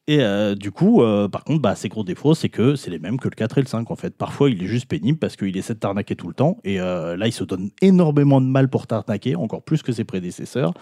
Et 0.06 0.20
euh, 0.20 0.54
du 0.54 0.70
coup, 0.70 1.02
euh, 1.02 1.28
par 1.28 1.44
contre, 1.44 1.62
bah, 1.62 1.74
ses 1.74 1.88
gros 1.88 2.04
défauts, 2.04 2.34
c'est 2.34 2.50
que 2.50 2.76
c'est 2.76 2.90
les 2.90 2.98
mêmes 2.98 3.18
que 3.18 3.28
le 3.28 3.34
4 3.34 3.56
et 3.56 3.60
le 3.62 3.66
5 3.66 3.90
en 3.90 3.96
fait. 3.96 4.14
Parfois, 4.14 4.50
il 4.50 4.62
est 4.62 4.66
juste 4.66 4.86
pénible 4.86 5.18
parce 5.18 5.34
qu'il 5.34 5.56
essaie 5.56 5.72
de 5.72 5.78
t'arnaquer 5.78 6.14
tout 6.14 6.28
le 6.28 6.34
temps. 6.34 6.58
Et 6.62 6.78
euh, 6.78 7.16
là, 7.16 7.26
il 7.26 7.32
se 7.32 7.42
donne 7.42 7.70
énormément 7.80 8.42
de 8.42 8.46
mal 8.46 8.68
pour 8.68 8.86
t'arnaquer, 8.86 9.34
encore 9.34 9.62
plus 9.62 9.82
que 9.82 9.92
ses 9.92 10.04
prédécesseurs. 10.04 10.74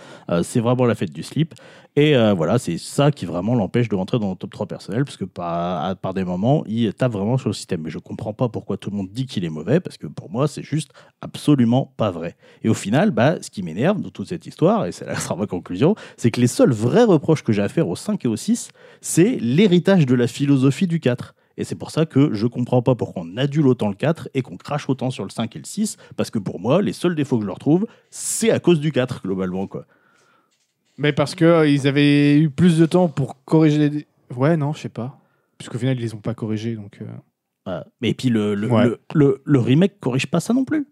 C'est 0.42 0.60
vraiment 0.60 0.86
la 0.86 0.94
fête 0.94 1.12
du 1.12 1.22
slip. 1.22 1.54
Et 1.94 2.16
euh, 2.16 2.32
voilà, 2.32 2.58
c'est 2.58 2.78
ça 2.78 3.10
qui 3.10 3.26
vraiment 3.26 3.54
l'empêche 3.54 3.90
de 3.90 3.94
rentrer 3.94 4.18
dans 4.18 4.30
le 4.30 4.36
top 4.36 4.50
3 4.50 4.66
personnel 4.66 5.04
parce 5.04 5.18
que 5.18 5.26
par, 5.26 6.14
des 6.14 6.24
moments, 6.24 6.64
il 6.66 6.90
tape 6.94 7.12
vraiment 7.12 7.36
sur 7.36 7.50
le 7.50 7.54
système. 7.54 7.82
Mais 7.82 7.90
je 7.90 7.98
comprends 7.98 8.32
pas 8.32 8.48
pourquoi 8.48 8.78
tout 8.78 8.90
le 8.90 8.96
monde 8.96 9.10
dit 9.12 9.26
qu'il 9.26 9.44
est 9.44 9.50
mauvais 9.50 9.78
parce 9.78 9.98
que 9.98 10.06
pour 10.06 10.30
moi, 10.30 10.48
c'est 10.48 10.62
juste 10.62 10.92
absolument 11.20 11.92
pas 11.98 12.10
vrai. 12.10 12.36
Et 12.62 12.70
au 12.70 12.74
final, 12.74 13.10
bah, 13.10 13.36
ce 13.42 13.50
qui 13.50 13.62
m'énerve 13.62 14.00
de 14.00 14.08
toute 14.08 14.28
cette 14.28 14.46
histoire, 14.46 14.86
et 14.86 14.92
c'est 14.92 15.04
là 15.04 15.14
que 15.14 15.20
sera 15.20 15.36
ma 15.36 15.46
conclusion, 15.46 15.94
c'est 16.16 16.30
que 16.30 16.40
les 16.40 16.46
seuls 16.46 16.72
vrais 16.72 17.04
reproches 17.04 17.42
que 17.42 17.52
j'ai 17.52 17.62
à 17.62 17.68
faire 17.68 17.88
au 17.88 17.96
5 17.96 18.24
et 18.24 18.28
au 18.28 18.36
6, 18.36 18.70
c'est 19.02 19.36
l'héritage 19.40 20.06
de 20.06 20.14
la 20.14 20.26
philosophie 20.26 20.86
du 20.86 20.98
4. 20.98 21.34
Et 21.58 21.64
c'est 21.64 21.74
pour 21.74 21.90
ça 21.90 22.06
que 22.06 22.32
je 22.32 22.46
comprends 22.46 22.80
pas 22.80 22.94
pourquoi 22.94 23.24
on 23.26 23.36
adule 23.36 23.66
autant 23.66 23.88
le 23.88 23.94
4 23.94 24.30
et 24.32 24.40
qu'on 24.40 24.56
crache 24.56 24.88
autant 24.88 25.10
sur 25.10 25.24
le 25.24 25.30
5 25.30 25.54
et 25.56 25.58
le 25.58 25.66
6, 25.66 25.98
parce 26.16 26.30
que 26.30 26.38
pour 26.38 26.58
moi, 26.58 26.80
les 26.80 26.94
seuls 26.94 27.14
défauts 27.14 27.36
que 27.36 27.42
je 27.42 27.48
leur 27.48 27.58
trouve, 27.58 27.86
c'est 28.08 28.50
à 28.50 28.60
cause 28.60 28.80
du 28.80 28.92
4, 28.92 29.20
globalement. 29.22 29.66
Quoi. 29.66 29.84
Mais 30.98 31.12
parce 31.12 31.34
que 31.34 31.44
euh, 31.44 31.68
ils 31.68 31.86
avaient 31.88 32.38
eu 32.38 32.50
plus 32.50 32.78
de 32.78 32.86
temps 32.86 33.08
pour 33.08 33.42
corriger 33.44 33.88
les. 33.88 34.06
Ouais, 34.36 34.56
non, 34.56 34.72
je 34.72 34.80
sais 34.80 34.88
pas. 34.88 35.18
Puisqu'au 35.58 35.78
final, 35.78 35.96
ils 35.98 36.02
les 36.02 36.14
ont 36.14 36.18
pas 36.18 36.34
corrigés. 36.34 36.74
Donc, 36.74 36.98
euh, 37.00 37.06
Voilà. 37.64 37.86
Mais 38.00 38.14
puis 38.14 38.28
le, 38.28 38.54
le, 38.54 38.68
Ouais. 38.68 38.84
le, 38.84 39.00
le- 39.14 39.42
le 39.44 39.58
remake 39.60 40.00
corrige 40.00 40.26
pas 40.26 40.40
ça 40.40 40.52
non 40.52 40.64
plus. 40.64 40.86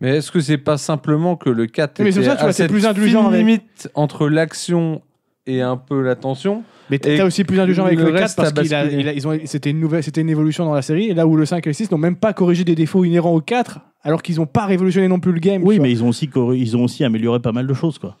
Mais 0.00 0.16
est-ce 0.18 0.30
que 0.30 0.40
c'est 0.40 0.58
pas 0.58 0.78
simplement 0.78 1.36
que 1.36 1.50
le 1.50 1.66
4 1.66 2.00
Mais 2.00 2.12
c'est 2.12 2.20
était 2.20 2.28
ça, 2.28 2.36
tu 2.36 2.40
vois, 2.42 2.50
à 2.50 2.52
c'est 2.52 2.62
cette 2.64 2.70
plus 2.70 2.86
indulgent 2.86 3.18
fine 3.24 3.34
avec. 3.34 3.38
limite 3.46 3.90
entre 3.94 4.28
l'action 4.28 5.02
et 5.46 5.60
un 5.60 5.76
peu 5.76 6.02
la 6.02 6.14
tension. 6.14 6.62
Mais 6.88 6.96
Et 6.96 7.16
t'as 7.16 7.24
aussi 7.26 7.42
plus 7.44 7.58
indulgent 7.58 7.84
avec 7.84 7.98
le 7.98 8.04
le 8.06 8.12
4 8.12 8.20
reste 8.20 8.36
parce 8.36 8.50
a 8.50 8.62
qu'il 8.62 8.74
a, 8.74 8.82
basculé. 8.84 9.02
il 9.02 9.08
a- 9.08 9.12
ils 9.12 9.26
ont, 9.28 9.38
c'était 9.44 9.70
une 9.70 9.80
nouvelle, 9.80 10.04
c'était 10.04 10.20
une 10.20 10.30
évolution 10.30 10.64
dans 10.64 10.74
la 10.74 10.82
série. 10.82 11.06
Et 11.08 11.14
là 11.14 11.26
où 11.26 11.36
le 11.36 11.44
5 11.46 11.66
et 11.66 11.70
le 11.70 11.74
6 11.74 11.90
n'ont 11.90 11.98
même 11.98 12.16
pas 12.16 12.32
corrigé 12.32 12.62
des 12.64 12.76
défauts 12.76 13.02
inhérents 13.04 13.34
au 13.34 13.40
4, 13.40 13.80
alors 14.02 14.22
qu'ils 14.22 14.36
n'ont 14.36 14.46
pas 14.46 14.66
révolutionné 14.66 15.08
non 15.08 15.18
plus 15.18 15.32
le 15.32 15.40
game. 15.40 15.64
Oui, 15.64 15.80
mais 15.80 15.90
ils 15.90 16.04
ont, 16.04 16.08
aussi, 16.10 16.28
corri- 16.28 16.58
ils 16.60 16.76
ont 16.76 16.84
aussi 16.84 17.02
amélioré 17.02 17.40
pas 17.40 17.52
mal 17.52 17.66
de 17.66 17.74
choses, 17.74 17.98
quoi. 17.98 18.18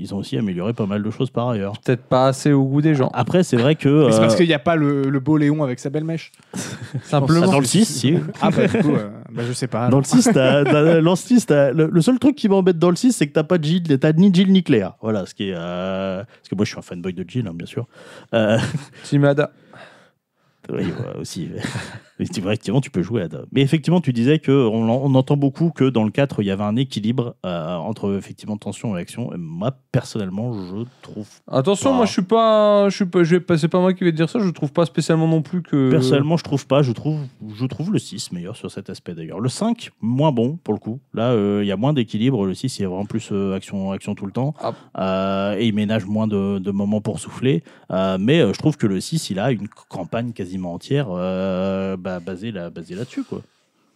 Ils 0.00 0.14
ont 0.14 0.18
aussi 0.18 0.38
amélioré 0.38 0.72
pas 0.74 0.86
mal 0.86 1.02
de 1.02 1.10
choses 1.10 1.30
par 1.30 1.48
ailleurs. 1.48 1.72
Peut-être 1.80 2.04
pas 2.04 2.28
assez 2.28 2.52
au 2.52 2.64
goût 2.64 2.80
des 2.80 2.94
gens. 2.94 3.10
Après, 3.14 3.42
c'est 3.42 3.56
vrai 3.56 3.74
que. 3.74 3.88
Mais 4.06 4.12
c'est 4.12 4.20
parce 4.20 4.34
euh, 4.34 4.36
qu'il 4.36 4.46
n'y 4.46 4.54
a 4.54 4.58
pas 4.60 4.76
le, 4.76 5.02
le 5.10 5.20
beau 5.20 5.36
Léon 5.36 5.62
avec 5.64 5.78
sa 5.80 5.90
belle 5.90 6.04
mèche. 6.04 6.30
Simplement. 7.02 7.46
dans 7.50 7.58
le 7.58 7.64
6, 7.66 7.84
si. 7.84 8.14
Ah 8.40 8.50
bah 8.50 8.66
du 8.68 8.78
coup, 8.78 8.94
euh, 8.94 9.10
bah, 9.32 9.42
je 9.46 9.52
sais 9.52 9.66
pas. 9.66 9.88
Dans 9.88 9.98
le 9.98 10.04
6, 10.04 10.24
t'as- 10.32 10.64
t'as- 10.64 11.00
dans 11.00 11.10
le, 11.10 11.16
6, 11.16 11.46
t'as- 11.46 11.72
le, 11.72 11.88
le 11.92 12.00
seul 12.00 12.18
truc 12.18 12.36
qui 12.36 12.48
m'embête 12.48 12.78
dans 12.78 12.90
le 12.90 12.96
6, 12.96 13.12
c'est 13.12 13.26
que 13.26 13.32
t'as 13.32 13.42
pas 13.44 13.58
de 13.58 13.64
Jill, 13.64 13.98
t'as 13.98 14.12
ni 14.12 14.32
Jill 14.32 14.52
ni 14.52 14.62
Claire. 14.62 14.94
Voilà, 15.02 15.26
ce 15.26 15.34
qui 15.34 15.48
est. 15.50 15.54
euh, 15.56 16.22
Parce 16.24 16.48
que 16.48 16.54
moi, 16.54 16.64
je 16.64 16.70
suis 16.70 16.78
un 16.78 16.82
fanboy 16.82 17.12
de 17.12 17.24
Jill, 17.28 17.46
hein, 17.48 17.52
bien 17.54 17.66
sûr. 17.66 17.86
Euh, 18.34 18.58
Timada. 19.04 19.50
oui, 20.70 20.84
ouais, 20.84 21.20
aussi. 21.20 21.48
Effectivement, 22.20 22.80
tu 22.80 22.90
peux 22.90 23.02
jouer 23.02 23.22
à. 23.22 23.28
Mais 23.52 23.60
effectivement, 23.62 24.00
tu 24.00 24.12
disais 24.12 24.38
que 24.38 24.50
on, 24.52 24.88
on 24.90 25.14
entend 25.14 25.36
beaucoup 25.36 25.70
que 25.70 25.84
dans 25.88 26.04
le 26.04 26.10
4, 26.10 26.42
il 26.42 26.46
y 26.46 26.50
avait 26.50 26.64
un 26.64 26.76
équilibre 26.76 27.36
euh, 27.46 27.76
entre 27.76 28.16
effectivement 28.16 28.56
tension 28.56 28.96
et 28.96 29.00
action. 29.00 29.32
Et 29.32 29.36
moi, 29.38 29.72
personnellement, 29.92 30.52
je 30.52 30.84
trouve. 31.02 31.28
Attention, 31.50 31.90
Bah. 31.90 31.96
moi 31.96 32.06
je 32.06 32.12
suis 32.12 32.22
pas, 32.22 32.88
je 32.88 32.96
suis 32.96 33.06
pas, 33.06 33.22
je 33.24 33.36
vais 33.36 33.40
pas- 33.40 33.56
c'est 33.58 33.68
pas 33.68 33.80
moi 33.80 33.92
qui 33.94 34.04
vais 34.04 34.10
te 34.12 34.16
dire 34.16 34.28
ça. 34.28 34.38
Je 34.40 34.50
trouve 34.50 34.72
pas 34.72 34.84
spécialement 34.86 35.28
non 35.28 35.42
plus 35.42 35.62
que. 35.62 35.90
Personnellement, 35.90 36.36
je 36.36 36.44
trouve 36.44 36.66
pas. 36.66 36.82
Je 36.82 36.92
trouve, 36.92 37.20
je 37.54 37.66
trouve 37.66 37.92
le 37.92 37.98
6 37.98 38.32
meilleur 38.32 38.56
sur 38.56 38.70
cet 38.70 38.90
aspect 38.90 39.14
d'ailleurs. 39.14 39.40
Le 39.40 39.48
5, 39.48 39.90
moins 40.00 40.32
bon 40.32 40.58
pour 40.64 40.74
le 40.74 40.80
coup. 40.80 41.00
Là, 41.14 41.30
euh, 41.32 41.60
il 41.62 41.66
y 41.68 41.72
a 41.72 41.76
moins 41.76 41.92
d'équilibre. 41.92 42.46
Le 42.46 42.54
6, 42.54 42.78
il 42.78 42.82
y 42.82 42.84
a 42.84 42.88
vraiment 42.88 43.06
plus 43.06 43.28
euh, 43.32 43.54
action, 43.54 43.92
action 43.92 44.14
tout 44.14 44.26
le 44.26 44.32
temps. 44.32 44.54
Ah. 44.94 45.54
Et 45.58 45.66
il 45.66 45.74
ménage 45.74 46.06
moins 46.06 46.26
de, 46.26 46.58
de 46.58 46.70
moments 46.70 47.00
pour 47.00 47.18
souffler. 47.18 47.62
Mais 47.90 48.40
je 48.40 48.58
trouve 48.58 48.76
que 48.76 48.86
le 48.86 49.00
6, 49.00 49.30
il 49.30 49.38
a 49.38 49.50
une 49.52 49.68
campagne 49.88 50.32
quasiment 50.32 50.74
entière 50.74 51.06
euh, 51.10 51.96
bah, 52.24 52.32
là, 52.52 52.70
basée 52.70 52.94
là-dessus. 52.94 53.22
Quoi. 53.24 53.38
De 53.38 53.44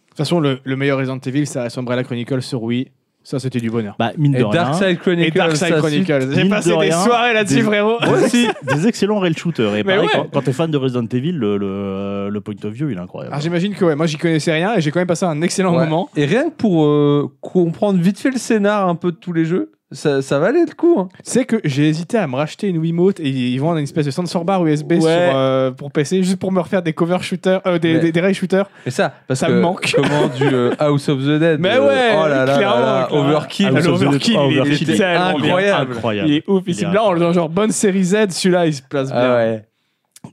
toute 0.09 0.17
façon, 0.17 0.39
le, 0.39 0.59
le 0.63 0.75
meilleur 0.75 0.97
Resident 0.99 1.17
Evil, 1.25 1.45
ça 1.47 1.63
reste 1.63 1.77
Umbrella 1.77 2.03
Chronicles 2.03 2.41
sur 2.43 2.61
Wii. 2.63 2.87
Ça, 3.25 3.39
c'était 3.39 3.59
du 3.61 3.69
bonheur. 3.71 3.95
Bah, 3.97 4.11
mine 4.17 4.33
de 4.33 4.39
Et 4.39 4.43
rien, 4.43 4.51
Dark 4.51 4.75
Side 4.75 4.99
Chronicles. 4.99 5.27
Et 5.27 5.31
Dark 5.31 5.51
Side 5.55 5.67
ça, 5.69 5.77
Chronicles. 5.77 6.29
J'ai 6.35 6.49
passé 6.49 6.69
de 6.69 6.73
des 6.75 6.79
rien, 6.81 6.99
soirées 7.03 7.33
là-dessus, 7.33 7.55
des- 7.55 7.61
frérot. 7.61 7.97
Moi 8.01 8.17
aussi, 8.21 8.47
des 8.63 8.85
excellents 8.87 9.19
rail 9.19 9.33
shooters. 9.33 9.75
Et 9.75 9.83
Mais 9.83 9.95
pareil, 9.95 10.01
ouais. 10.01 10.09
quand, 10.13 10.27
quand 10.33 10.41
t'es 10.41 10.51
fan 10.51 10.69
de 10.69 10.75
Resident 10.77 11.05
Evil, 11.09 11.31
le, 11.31 11.55
le, 11.57 12.29
le 12.29 12.41
point 12.41 12.53
of 12.65 12.73
view, 12.73 12.89
il 12.89 12.97
est 12.97 12.99
incroyable. 12.99 13.33
Alors 13.33 13.41
j'imagine 13.41 13.73
que 13.75 13.85
ouais, 13.85 13.95
moi 13.95 14.07
j'y 14.07 14.17
connaissais 14.17 14.51
rien 14.51 14.75
et 14.75 14.81
j'ai 14.81 14.91
quand 14.91 14.99
même 14.99 15.07
passé 15.07 15.25
un 15.25 15.41
excellent 15.41 15.73
Ouais. 15.77 15.85
moment. 15.85 16.09
Et 16.17 16.25
rien 16.25 16.49
que 16.49 16.55
pour 16.55 16.83
euh, 16.85 17.31
comprendre 17.39 17.97
vite 17.97 18.19
fait 18.19 18.29
le 18.29 18.37
scénar 18.37 18.89
un 18.89 18.95
peu 18.95 19.11
de 19.13 19.17
tous 19.17 19.31
les 19.31 19.45
jeux, 19.45 19.71
ça, 19.93 20.21
ça 20.21 20.39
valait 20.39 20.65
le 20.67 20.73
coup. 20.75 20.95
hein. 20.99 21.09
C'est 21.23 21.45
que 21.45 21.57
j'ai 21.63 21.87
hésité 21.87 22.17
à 22.17 22.27
me 22.27 22.35
racheter 22.35 22.67
une 22.67 22.77
Wiimote 22.77 23.19
et 23.19 23.29
ils 23.29 23.57
vendent 23.59 23.77
une 23.77 23.83
espèce 23.83 24.05
de 24.05 24.11
sensor 24.11 24.43
bar 24.45 24.65
USB 24.65 24.93
Ouais. 24.93 24.99
sur, 25.01 25.09
euh, 25.09 25.71
pour 25.71 25.91
PC 25.91 26.23
juste 26.23 26.37
pour 26.39 26.51
me 26.51 26.59
refaire 26.59 26.81
des 26.81 26.93
cover 26.93 27.17
shooters, 27.21 27.61
euh, 27.65 27.77
des, 27.79 27.93
Mais- 27.93 27.99
des, 27.99 28.11
des 28.11 28.21
rail 28.21 28.33
shooters. 28.33 28.69
Et 28.85 28.91
ça, 28.91 29.13
parce 29.27 29.39
Ça 29.39 29.47
que 29.47 29.51
me 29.53 29.61
manque. 29.61 29.91
comment 29.95 30.27
du 30.27 30.43
euh, 30.53 30.71
House 30.79 31.07
of 31.09 31.19
the 31.19 31.39
Dead. 31.39 31.59
Mais 31.59 31.75
euh, 31.77 31.87
ouais, 31.87 32.15
oh 32.23 32.27
là 32.27 32.45
là 32.45 32.57
clairement, 32.57 32.79
là, 32.79 33.07
clairement. 33.09 33.29
Overkill. 33.29 33.67
Ah, 33.75 33.79
l'Overkill, 33.79 34.37
il 34.51 34.57
est 34.59 34.81
est 34.89 34.95
bien. 34.97 35.27
incroyable. 35.27 35.91
incroyable. 35.93 36.29
Il 36.29 36.35
est 36.35 36.43
ouf. 36.49 36.63
Il 36.67 36.71
ici. 36.71 36.83
est 36.85 36.93
Là, 36.93 37.03
on- 37.05 37.33
genre 37.33 37.49
bonne 37.49 37.71
série 37.71 38.03
Z, 38.03 38.29
celui-là 38.29 38.65
il 38.67 38.73
se 38.73 38.81
place 38.81 39.11
bien. 39.11 39.19
Ah 39.21 39.35
ouais. 39.35 39.65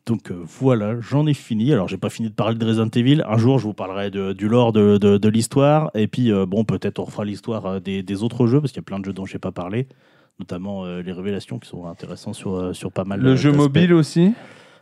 Donc 0.07 0.31
euh, 0.31 0.43
voilà, 0.61 0.99
j'en 1.01 1.27
ai 1.27 1.35
fini. 1.35 1.73
Alors 1.73 1.87
j'ai 1.89 1.99
pas 1.99 2.09
fini 2.11 2.29
de 2.31 2.35
parler 2.35 2.57
de 2.57 2.65
Resident 2.67 2.89
Evil. 2.95 3.23
Un 3.29 3.37
jour, 3.39 3.59
je 3.59 3.65
vous 3.65 3.75
parlerai 3.75 4.11
de- 4.11 4.33
du 4.33 4.49
lore 4.49 4.73
de, 4.73 4.97
de- 4.99 5.19
de 5.19 5.29
l'histoire. 5.29 5.91
Et 5.95 6.07
puis 6.09 6.33
euh, 6.33 6.47
bon, 6.47 6.65
peut-être 6.65 6.99
on 6.99 7.05
refera 7.05 7.25
l'histoire 7.25 7.67
euh, 7.67 7.81
des, 7.81 8.03
des 8.03 8.23
autres 8.23 8.47
jeux 8.47 8.61
parce 8.61 8.73
qu'il 8.73 8.81
y 8.81 8.85
a 8.85 8.89
plein 8.89 8.99
de 8.99 9.05
jeux 9.05 9.13
dont 9.13 9.27
j'ai 9.27 9.39
pas 9.39 9.53
parlé, 9.53 9.87
notamment 10.39 10.85
euh, 10.85 11.03
les 11.03 11.13
révélations 11.13 11.59
qui 11.59 11.69
sont 11.69 11.87
intéressants 11.87 12.33
sur 12.33 12.75
sur 12.75 12.91
pas 12.91 13.05
mal. 13.05 13.21
Le 13.21 13.31
euh, 13.33 13.37
jeu 13.37 13.53
mobile 13.53 13.93
aussi. 13.95 14.33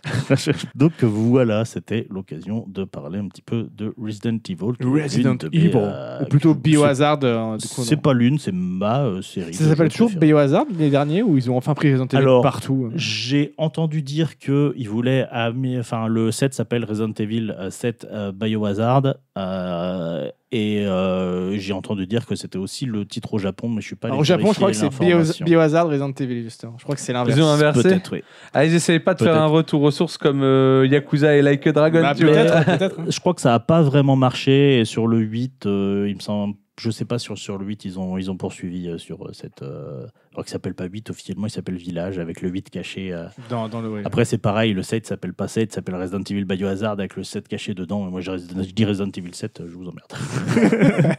Donc 0.75 1.03
voilà, 1.03 1.65
c'était 1.65 2.07
l'occasion 2.11 2.65
de 2.69 2.85
parler 2.85 3.19
un 3.19 3.29
petit 3.29 3.43
peu 3.43 3.69
de 3.75 3.93
Resident 4.01 4.39
Evil. 4.49 4.73
Resident 4.81 5.37
Evil. 5.53 5.73
euh, 5.75 6.23
Ou 6.23 6.25
plutôt 6.27 6.55
Biohazard. 6.55 7.19
euh, 7.23 7.57
C'est 7.59 8.01
pas 8.01 8.13
l'une, 8.13 8.39
c'est 8.39 8.53
ma 8.53 9.03
euh, 9.05 9.23
série. 9.23 9.55
Ça 9.55 9.65
s'appelle 9.65 9.89
toujours. 9.91 10.11
Biohazard 10.19 10.67
les 10.77 10.91
derniers 10.91 11.23
ou 11.23 11.37
ils 11.37 11.51
ont 11.51 11.57
enfin 11.57 11.75
pris 11.75 11.91
Resident 11.93 12.07
Evil 12.07 12.17
Alors, 12.19 12.43
partout 12.43 12.91
J'ai 12.95 13.55
entendu 13.59 14.03
dire 14.03 14.39
que 14.39 14.73
il 14.77 14.89
voulait 14.89 15.27
amener- 15.31 15.79
enfin 15.81 16.07
le 16.09 16.31
set 16.31 16.55
s'appelle 16.55 16.85
Resident 16.85 17.13
Evil 17.19 17.55
euh, 17.59 17.71
7 17.71 18.07
euh, 18.11 18.33
Biohazard 18.33 19.15
euh, 19.37 20.29
et 20.51 20.87
euh, 20.87 21.57
j'ai 21.59 21.75
entendu 21.75 22.07
dire 22.07 22.25
que 22.25 22.35
c'était 22.35 22.57
aussi 22.59 22.87
le 22.87 23.05
titre 23.05 23.35
au 23.35 23.39
Japon, 23.39 23.69
mais 23.69 23.81
je 23.83 23.87
suis 23.87 23.97
pas. 23.97 24.09
Alors, 24.09 24.17
allé 24.19 24.21
Au 24.23 24.25
Japon, 24.25 24.53
je 24.53 24.57
crois 24.57 24.71
que 24.71 24.77
c'est 24.77 24.89
Bio-. 24.89 25.45
Biohazard 25.45 25.89
Resident 25.89 26.13
Evil 26.13 26.43
justement. 26.43 26.75
Je 26.79 26.85
crois 26.85 26.95
que 26.95 27.01
c'est 27.03 27.13
l'inverse. 27.13 27.37
Ils 27.37 27.43
ont 27.43 27.49
inversé. 27.49 27.83
Peut-être, 27.83 28.13
oui. 28.15 28.23
Ah, 28.55 28.65
ils 28.65 28.75
essayaient 28.75 28.99
pas 29.01 29.15
de 29.15 29.23
faire 29.23 29.37
un 29.37 29.47
retour 29.47 29.83
aux 29.83 29.91
sources 29.91 30.17
comme 30.17 30.43
euh, 30.43 30.87
Yakuza 30.87 31.37
et 31.37 31.43
Like 31.43 31.67
a 31.67 31.73
Dragon. 31.73 32.01
Bah, 32.01 32.15
peut-être, 32.15 32.65
peut-être. 32.65 33.01
hein. 33.01 33.05
Je 33.09 33.21
crois 33.21 33.35
que 33.35 33.41
ça 33.43 33.53
a 33.55 33.61
pas 33.61 33.83
vraiment 33.83 34.17
marché 34.17 34.81
et 34.81 34.85
sur 34.85 35.07
le 35.07 35.19
8, 35.19 35.67
euh, 35.67 36.07
il 36.09 36.17
me 36.17 36.21
semble. 36.21 36.55
Je 36.79 36.91
sais 36.91 37.05
pas 37.05 37.19
sur, 37.19 37.37
sur 37.37 37.59
le 37.59 37.67
8, 37.67 37.85
ils 37.87 37.99
ont, 37.99 38.19
ils 38.19 38.31
ont 38.31 38.37
poursuivi 38.37 38.89
euh, 38.89 38.99
sur 38.99 39.27
euh, 39.27 39.33
cette. 39.33 39.63
Euh, 39.63 40.07
alors 40.33 40.45
qu'il 40.45 40.53
s'appelle 40.53 40.75
pas 40.75 40.85
8 40.85 41.11
officiellement, 41.11 41.47
il 41.47 41.51
s'appelle 41.51 41.77
Village 41.77 42.19
avec 42.21 42.41
le 42.41 42.49
8 42.51 42.71
caché. 42.71 43.13
euh, 43.13 43.27
Dans, 43.49 43.69
dans 43.69 43.81
le, 43.81 43.91
ouais. 43.91 44.03
Après, 44.05 44.25
c'est 44.25 44.39
pareil, 44.39 44.75
le 44.75 44.83
7 44.83 45.07
s'appelle 45.07 45.35
pas 45.35 45.49
7, 45.49 45.73
s'appelle 45.73 45.97
Resident 45.97 46.23
Evil 46.31 46.45
Biohazard 46.45 46.93
avec 46.93 47.17
le 47.17 47.25
7 47.25 47.49
caché 47.49 47.75
dedans. 47.75 48.07
Et 48.07 48.11
moi, 48.11 48.21
je, 48.21 48.37
je 48.39 48.73
dis 48.73 48.85
Resident 48.85 49.11
Evil 49.17 49.35
7, 49.35 49.63
je 49.67 49.75
vous 49.75 49.89
emmerde. 49.89 51.17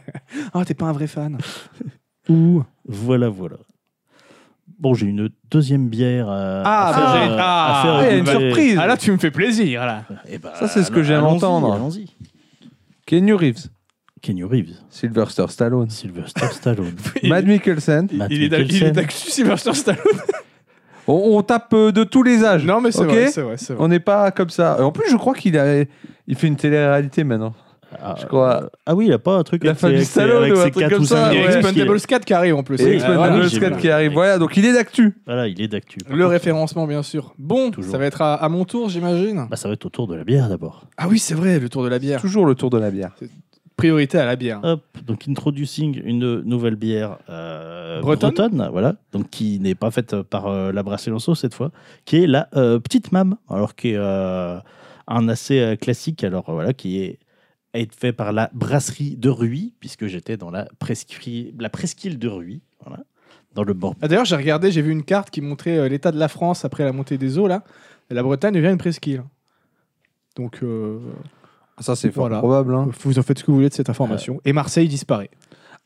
Ah, 0.54 0.64
t'es 0.64 0.74
pas 0.74 0.86
un 0.86 0.92
vrai 0.92 1.06
fan. 1.06 1.38
Ouh. 2.28 2.62
voilà, 2.86 3.28
voilà. 3.28 3.56
Bon, 4.78 4.94
j'ai 4.94 5.06
une 5.06 5.28
deuxième 5.50 5.88
bière 5.88 6.28
euh, 6.30 6.62
Ah, 6.64 6.86
à 6.88 6.92
bah, 6.92 6.96
faire, 6.96 7.32
euh, 7.32 7.36
ah, 7.38 7.80
à 7.80 7.82
faire 7.82 7.94
Ah, 7.94 8.02
il 8.02 8.06
y 8.06 8.14
a 8.14 8.18
une 8.18 8.26
surprise. 8.26 8.78
Ah 8.80 8.86
là, 8.86 8.96
tu 8.96 9.10
me 9.12 9.18
fais 9.18 9.30
plaisir 9.30 9.84
là. 9.84 10.04
Eh 10.28 10.38
ben, 10.38 10.50
Ça, 10.54 10.68
c'est 10.68 10.82
ce 10.84 10.90
que 10.90 11.02
j'aime 11.02 11.24
entendre. 11.24 11.72
Allons-y. 11.74 12.06
Keanu 13.06 13.34
Reeves, 13.34 13.66
Kenny 14.22 14.44
Reeves, 14.44 14.74
Sylvester 14.90 15.44
Stallone, 15.48 15.88
Sylvester 15.90 16.46
Stallone. 16.52 16.92
Matt 17.24 17.44
Mikkelsen. 17.46 18.08
Matt 18.12 18.28
il, 18.30 18.42
est 18.52 18.58
Mikkelsen. 18.58 18.92
d'actu 18.92 19.30
Sylvester 19.30 19.72
Stallone. 19.74 20.02
On, 21.06 21.38
on 21.38 21.42
tape 21.42 21.72
euh, 21.72 21.90
de 21.90 22.04
tous 22.04 22.22
les 22.22 22.44
âges. 22.44 22.64
Non, 22.64 22.80
mais 22.80 22.92
c'est 22.92 23.00
Ok 23.00 23.06
vrai, 23.08 23.26
c'est 23.28 23.40
vrai, 23.40 23.56
c'est 23.56 23.72
vrai. 23.72 23.82
On 23.82 23.88
n'est 23.88 23.98
pas 24.00 24.30
comme 24.30 24.50
ça. 24.50 24.80
En 24.84 24.92
plus, 24.92 25.10
je 25.10 25.16
crois 25.16 25.34
qu'il 25.34 25.58
a, 25.58 25.82
il 26.28 26.36
fait 26.36 26.46
une 26.46 26.54
télé-réalité 26.56 27.24
maintenant. 27.24 27.52
Ah, 28.00 28.14
Je 28.20 28.26
crois. 28.26 28.62
euh, 28.64 28.68
Ah 28.86 28.94
oui, 28.94 29.06
il 29.06 29.12
a 29.12 29.18
pas 29.18 29.32
un 29.36 29.42
truc 29.42 29.64
La 29.64 29.70
avec 29.70 29.80
famille 29.80 29.98
ses- 30.00 30.04
Stallone 30.04 30.42
avec 30.44 30.54
ou 30.54 30.58
un 30.60 30.64
ses 30.66 30.70
truc 30.70 30.88
comme 30.90 31.02
ou 31.02 31.06
ça, 31.06 31.32
Il 31.32 31.40
y 31.40 31.42
a 31.42 31.46
ouais. 31.48 31.56
Expendables 31.56 32.00
4 32.00 32.24
qui 32.24 32.34
arrive 32.34 32.54
en 32.54 32.62
plus. 32.62 32.80
Et 32.80 32.84
Ah, 32.84 32.92
Expendables 32.92 33.18
voilà. 33.18 33.42
oui, 33.44 33.48
j'ai 33.50 33.58
4 33.58 33.74
vu. 33.74 33.80
qui 33.80 33.90
arrive. 33.90 34.12
Voilà, 34.12 34.38
donc 34.38 34.56
il 34.56 34.64
est 34.64 34.72
d'actu. 34.72 35.16
Voilà, 35.26 35.48
il 35.48 35.60
est 35.60 35.66
d'actu. 35.66 35.98
Par 35.98 36.14
Le 36.14 36.22
contre, 36.22 36.30
référencement, 36.30 36.86
bien 36.86 37.02
sûr. 37.02 37.34
Bon, 37.38 37.72
Toujours. 37.72 37.90
ça 37.90 37.98
va 37.98 38.04
être 38.06 38.22
à, 38.22 38.34
à 38.34 38.48
mon 38.48 38.64
tour, 38.64 38.88
j'imagine. 38.90 39.48
bah, 39.50 39.56
ça 39.56 39.66
va 39.66 39.74
être 39.74 39.86
autour 39.86 40.06
de 40.06 40.14
la 40.14 40.22
bière 40.22 40.48
d'abord. 40.48 40.84
Ah 40.96 41.08
oui, 41.08 41.18
c'est 41.18 41.34
vrai, 41.34 41.58
le 41.58 41.68
tour 41.68 41.82
de 41.82 41.88
la 41.88 41.98
bière. 41.98 42.20
Toujours 42.20 42.46
le 42.46 42.54
tour 42.54 42.70
de 42.70 42.78
la 42.78 42.92
bière. 42.92 43.16
Priorité 43.80 44.18
à 44.18 44.26
la 44.26 44.36
bière. 44.36 44.60
Hop, 44.62 44.82
donc 45.06 45.26
introducing 45.28 46.00
une 46.04 46.40
nouvelle 46.42 46.76
bière 46.76 47.18
euh, 47.28 48.00
Bretonne 48.00 48.68
voilà, 48.70 48.94
donc 49.12 49.30
qui 49.30 49.58
n'est 49.58 49.74
pas 49.74 49.90
faite 49.90 50.20
par 50.22 50.46
euh, 50.46 50.70
la 50.72 50.82
Brasserie 50.82 51.10
Lanceau 51.10 51.34
cette 51.34 51.54
fois, 51.54 51.70
qui 52.04 52.22
est 52.22 52.26
la 52.26 52.48
euh, 52.56 52.78
Petite 52.78 53.10
Mam, 53.12 53.36
alors 53.48 53.74
qui 53.74 53.90
est 53.90 53.96
euh, 53.96 54.58
un 55.08 55.28
assez 55.28 55.76
classique, 55.80 56.22
alors 56.24 56.44
voilà, 56.52 56.72
qui 56.72 56.98
est 56.98 57.18
fait 57.98 58.12
par 58.12 58.32
la 58.32 58.50
Brasserie 58.52 59.16
de 59.16 59.28
Ruy, 59.28 59.72
puisque 59.80 60.06
j'étais 60.06 60.36
dans 60.36 60.50
la, 60.50 60.68
prescri- 60.80 61.52
la 61.58 61.70
presqu'île 61.70 62.18
de 62.18 62.28
Ruy, 62.28 62.60
voilà, 62.84 63.02
dans 63.54 63.64
le 63.64 63.74
bord. 63.74 63.94
Ah, 64.02 64.08
D'ailleurs, 64.08 64.24
j'ai 64.24 64.36
regardé, 64.36 64.70
j'ai 64.72 64.82
vu 64.82 64.92
une 64.92 65.04
carte 65.04 65.30
qui 65.30 65.40
montrait 65.40 65.88
l'état 65.88 66.12
de 66.12 66.18
la 66.18 66.28
France 66.28 66.64
après 66.64 66.84
la 66.84 66.92
montée 66.92 67.16
des 67.16 67.38
eaux 67.38 67.46
là. 67.48 67.62
La 68.10 68.22
Bretagne 68.24 68.54
devient 68.54 68.70
une 68.72 68.78
presqu'île. 68.78 69.22
Donc, 70.36 70.62
euh, 70.62 70.98
Ça, 71.80 71.96
c'est 71.96 72.10
fort 72.10 72.24
Voilà. 72.28 72.38
probable. 72.38 72.74
hein. 72.74 72.88
vous 73.02 73.18
en 73.18 73.22
faites 73.22 73.38
ce 73.38 73.44
que 73.44 73.50
vous 73.50 73.56
voulez 73.56 73.68
de 73.68 73.74
cette 73.74 73.90
information. 73.90 74.40
Et 74.44 74.52
Marseille 74.52 74.86
disparaît. 74.88 75.30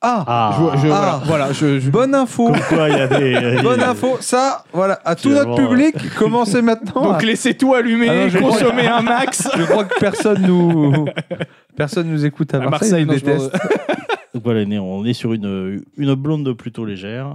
Ah, 0.06 0.24
Ah, 0.26 0.56
Je- 0.76 0.80
je- 0.80 0.92
Ah. 0.92 1.20
Voilà, 1.22 1.22
voilà, 1.24 1.52
je, 1.52 1.78
je- 1.80 1.90
Bonne 1.90 2.14
info. 2.14 2.48
Comme 2.48 2.60
quoi, 2.68 2.88
il 2.90 2.96
y 2.96 3.00
a 3.00 3.06
des... 3.06 3.62
Bonne 3.62 3.80
info. 3.80 4.18
Ça, 4.20 4.64
voilà, 4.72 5.00
à 5.04 5.14
tout 5.14 5.30
notre 5.30 5.54
public, 5.54 5.94
commencez 6.18 6.60
maintenant. 6.60 7.12
Donc, 7.12 7.22
laissez 7.22 7.54
tout 7.56 7.74
allumer, 7.74 8.08
Ah 8.10 8.26
non, 8.40 8.48
consommez 8.50 8.86
un 8.86 9.00
max. 9.00 9.48
Je 9.56 9.62
crois 9.62 9.84
que 9.84 9.98
personne 9.98 10.42
nous, 10.42 11.06
personne 11.76 12.08
nous 12.10 12.26
écoute 12.26 12.52
à 12.52 12.58
À 12.58 12.68
Marseille. 12.68 13.06
Marseille, 13.06 13.06
non, 13.06 13.12
je 13.14 13.24
détestent. 13.24 13.52
Donc 14.34 14.42
voilà, 14.42 14.60
on 14.82 15.04
est 15.06 15.12
sur 15.14 15.32
une, 15.32 15.82
une 15.96 16.14
blonde 16.16 16.52
plutôt 16.54 16.84
légère. 16.84 17.32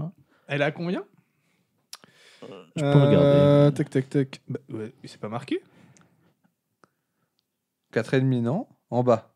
Elle 0.48 0.62
a 0.62 0.70
combien? 0.72 1.02
Je 2.76 2.82
peux 2.82 2.88
regarder. 2.92 3.74
Tac, 3.76 3.90
tac, 3.90 4.10
tac. 4.10 4.42
Bah, 4.48 4.60
ouais, 4.74 4.92
c'est 5.06 5.20
pas 5.20 5.30
marqué 5.30 5.62
4,5 7.94 8.42
non 8.42 8.68
En 8.90 9.04
bas. 9.04 9.34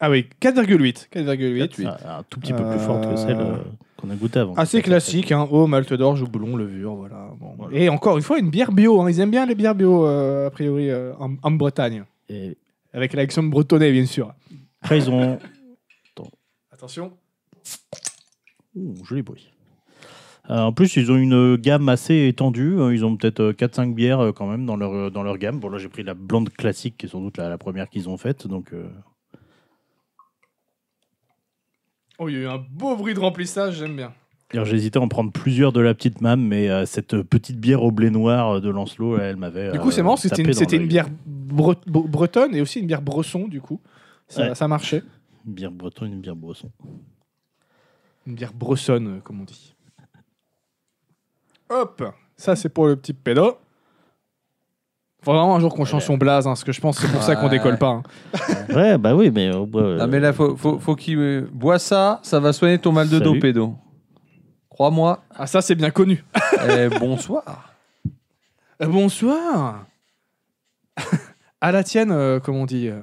Ah 0.00 0.10
oui, 0.10 0.26
4,8. 0.40 1.08
4,8. 1.10 1.86
Ah, 2.04 2.18
un 2.18 2.22
tout 2.24 2.40
petit 2.40 2.52
peu 2.52 2.68
plus 2.68 2.80
forte 2.80 3.08
que 3.08 3.16
celle 3.16 3.38
euh, 3.40 3.56
qu'on 3.96 4.10
a 4.10 4.16
goûté 4.16 4.40
avant. 4.40 4.54
Assez 4.54 4.82
classique, 4.82 5.30
hein. 5.32 5.46
eau, 5.50 5.66
malte 5.66 5.92
d'orge, 5.94 6.20
ou 6.22 6.26
boulon, 6.26 6.56
levure, 6.56 6.94
voilà. 6.96 7.30
Bon. 7.38 7.56
Et 7.70 7.88
encore 7.88 8.16
une 8.16 8.22
fois, 8.22 8.38
une 8.38 8.50
bière 8.50 8.72
bio. 8.72 9.00
hein. 9.00 9.08
Ils 9.10 9.20
aiment 9.20 9.30
bien 9.30 9.46
les 9.46 9.54
bières 9.54 9.74
bio, 9.76 10.04
euh, 10.06 10.48
a 10.48 10.50
priori, 10.50 10.90
euh, 10.90 11.14
en, 11.20 11.36
en 11.42 11.50
Bretagne. 11.52 12.04
Et 12.28 12.56
Avec 12.92 13.12
l'accent 13.12 13.44
bretonné, 13.44 13.92
bien 13.92 14.04
sûr. 14.06 14.34
après, 14.82 14.98
ils 14.98 15.08
ont. 15.10 15.38
Attention. 16.72 17.12
Ouh, 18.74 18.94
joli 19.04 19.22
bruit. 19.22 19.48
Euh, 20.50 20.60
en 20.60 20.72
plus, 20.72 20.96
ils 20.96 21.10
ont 21.10 21.16
une 21.16 21.56
gamme 21.56 21.88
assez 21.88 22.26
étendue. 22.28 22.74
Euh, 22.78 22.94
Ils 22.94 23.04
ont 23.04 23.16
peut-être 23.16 23.40
euh, 23.40 23.52
4-5 23.52 23.94
bières 23.94 24.20
euh, 24.20 24.32
quand 24.32 24.46
même 24.46 24.66
dans 24.66 24.76
leur, 24.76 24.92
euh, 24.92 25.10
dans 25.10 25.22
leur 25.22 25.38
gamme. 25.38 25.58
Bon, 25.58 25.70
là, 25.70 25.78
j'ai 25.78 25.88
pris 25.88 26.02
la 26.02 26.12
blonde 26.14 26.50
classique, 26.50 26.96
qui 26.98 27.06
est 27.06 27.08
sans 27.08 27.20
doute 27.22 27.38
la, 27.38 27.48
la 27.48 27.56
première 27.56 27.88
qu'ils 27.88 28.08
ont 28.10 28.18
faite. 28.18 28.46
Donc, 28.46 28.72
euh, 28.74 28.86
Oh, 32.18 32.28
il 32.28 32.34
y 32.34 32.38
a 32.38 32.40
eu 32.42 32.46
un 32.46 32.58
beau 32.70 32.94
bruit 32.96 33.12
de 33.14 33.18
remplissage, 33.18 33.74
j'aime 33.78 33.96
bien. 33.96 34.12
j'hésitais 34.52 34.98
à 34.98 35.02
en 35.02 35.08
prendre 35.08 35.32
plusieurs 35.32 35.72
de 35.72 35.80
la 35.80 35.94
petite 35.94 36.20
mam, 36.20 36.40
mais 36.40 36.68
euh, 36.70 36.86
cette 36.86 37.20
petite 37.22 37.58
bière 37.58 37.82
au 37.82 37.90
blé 37.90 38.10
noir 38.10 38.50
euh, 38.56 38.60
de 38.60 38.68
Lancelot, 38.70 39.18
elle 39.18 39.36
m'avait. 39.36 39.72
Du 39.72 39.80
coup, 39.80 39.90
c'est 39.90 40.00
euh, 40.00 40.04
marrant, 40.04 40.16
c'était 40.16 40.42
une, 40.42 40.52
c'était 40.52 40.76
une 40.76 40.86
bière 40.86 41.08
bre- 41.28 41.74
bre- 41.88 42.08
bretonne 42.08 42.54
et 42.54 42.60
aussi 42.60 42.78
une 42.78 42.86
bière 42.86 43.02
bresson, 43.02 43.48
du 43.48 43.60
coup. 43.60 43.80
Ça, 44.28 44.48
Ouais. 44.50 44.54
ça 44.54 44.68
marchait. 44.68 45.02
Une 45.46 45.54
bière 45.54 45.72
bretonne, 45.72 46.12
une 46.12 46.20
bière 46.20 46.36
bresson. 46.36 46.70
Une 48.26 48.34
bière 48.36 48.52
bressonne, 48.54 49.16
euh, 49.16 49.20
comme 49.20 49.40
on 49.40 49.44
dit. 49.44 49.73
Hop 51.70 52.02
Ça, 52.36 52.56
c'est 52.56 52.68
pour 52.68 52.86
le 52.86 52.96
petit 52.96 53.12
pédo. 53.12 53.56
Faut 55.22 55.32
vraiment 55.32 55.56
un 55.56 55.60
jour 55.60 55.74
qu'on 55.74 55.86
change 55.86 56.04
son 56.04 56.18
blaze, 56.18 56.46
hein, 56.46 56.50
parce 56.50 56.64
que 56.64 56.72
je 56.72 56.80
pense 56.80 56.98
que 57.00 57.06
c'est 57.06 57.12
pour 57.12 57.22
ça 57.22 57.34
qu'on 57.34 57.44
Ouais. 57.44 57.50
décolle 57.50 57.78
pas. 57.78 57.88
hein. 57.88 58.02
ouais, 58.74 58.98
bah 58.98 59.14
oui, 59.14 59.30
mais. 59.30 59.50
au 59.54 59.64
bois, 59.66 59.82
euh, 59.82 59.96
Non, 59.98 60.06
mais 60.06 60.20
là, 60.20 60.32
faut, 60.34 60.54
faut, 60.56 60.78
faut 60.78 60.94
qu'il 60.96 61.18
euh, 61.18 61.48
boit 61.52 61.78
ça, 61.78 62.20
ça 62.22 62.40
va 62.40 62.52
soigner 62.52 62.78
ton 62.78 62.92
mal 62.92 63.08
de 63.08 63.18
dos, 63.18 63.30
Salut. 63.30 63.40
pédo. 63.40 63.74
Crois-moi. 64.68 65.22
Ah, 65.34 65.46
ça, 65.46 65.62
c'est 65.62 65.74
bien 65.74 65.90
connu. 65.90 66.22
Eh, 66.68 66.88
bonsoir. 66.98 67.72
Euh, 68.82 68.86
bonsoir 68.86 69.84
À 71.60 71.72
la 71.72 71.82
tienne, 71.84 72.10
euh, 72.12 72.40
comme 72.40 72.56
on 72.56 72.66
dit. 72.66 72.88
euh, 72.88 73.00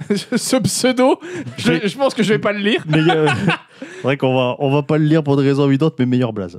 Ce 0.36 0.56
pseudo, 0.56 1.20
je, 1.56 1.86
je 1.86 1.96
pense 1.96 2.14
que 2.14 2.22
je 2.24 2.30
vais 2.32 2.38
pas 2.40 2.52
le 2.52 2.58
lire. 2.58 2.82
Mais, 2.88 2.98
euh, 2.98 3.28
c'est 3.80 4.02
vrai 4.02 4.16
qu'on 4.16 4.34
va, 4.34 4.56
on 4.58 4.70
va 4.72 4.82
pas 4.82 4.98
le 4.98 5.04
lire 5.04 5.22
pour 5.22 5.36
des 5.36 5.44
raisons 5.44 5.66
évidentes, 5.68 5.94
mais 6.00 6.06
meilleur 6.06 6.32
blaze. 6.32 6.58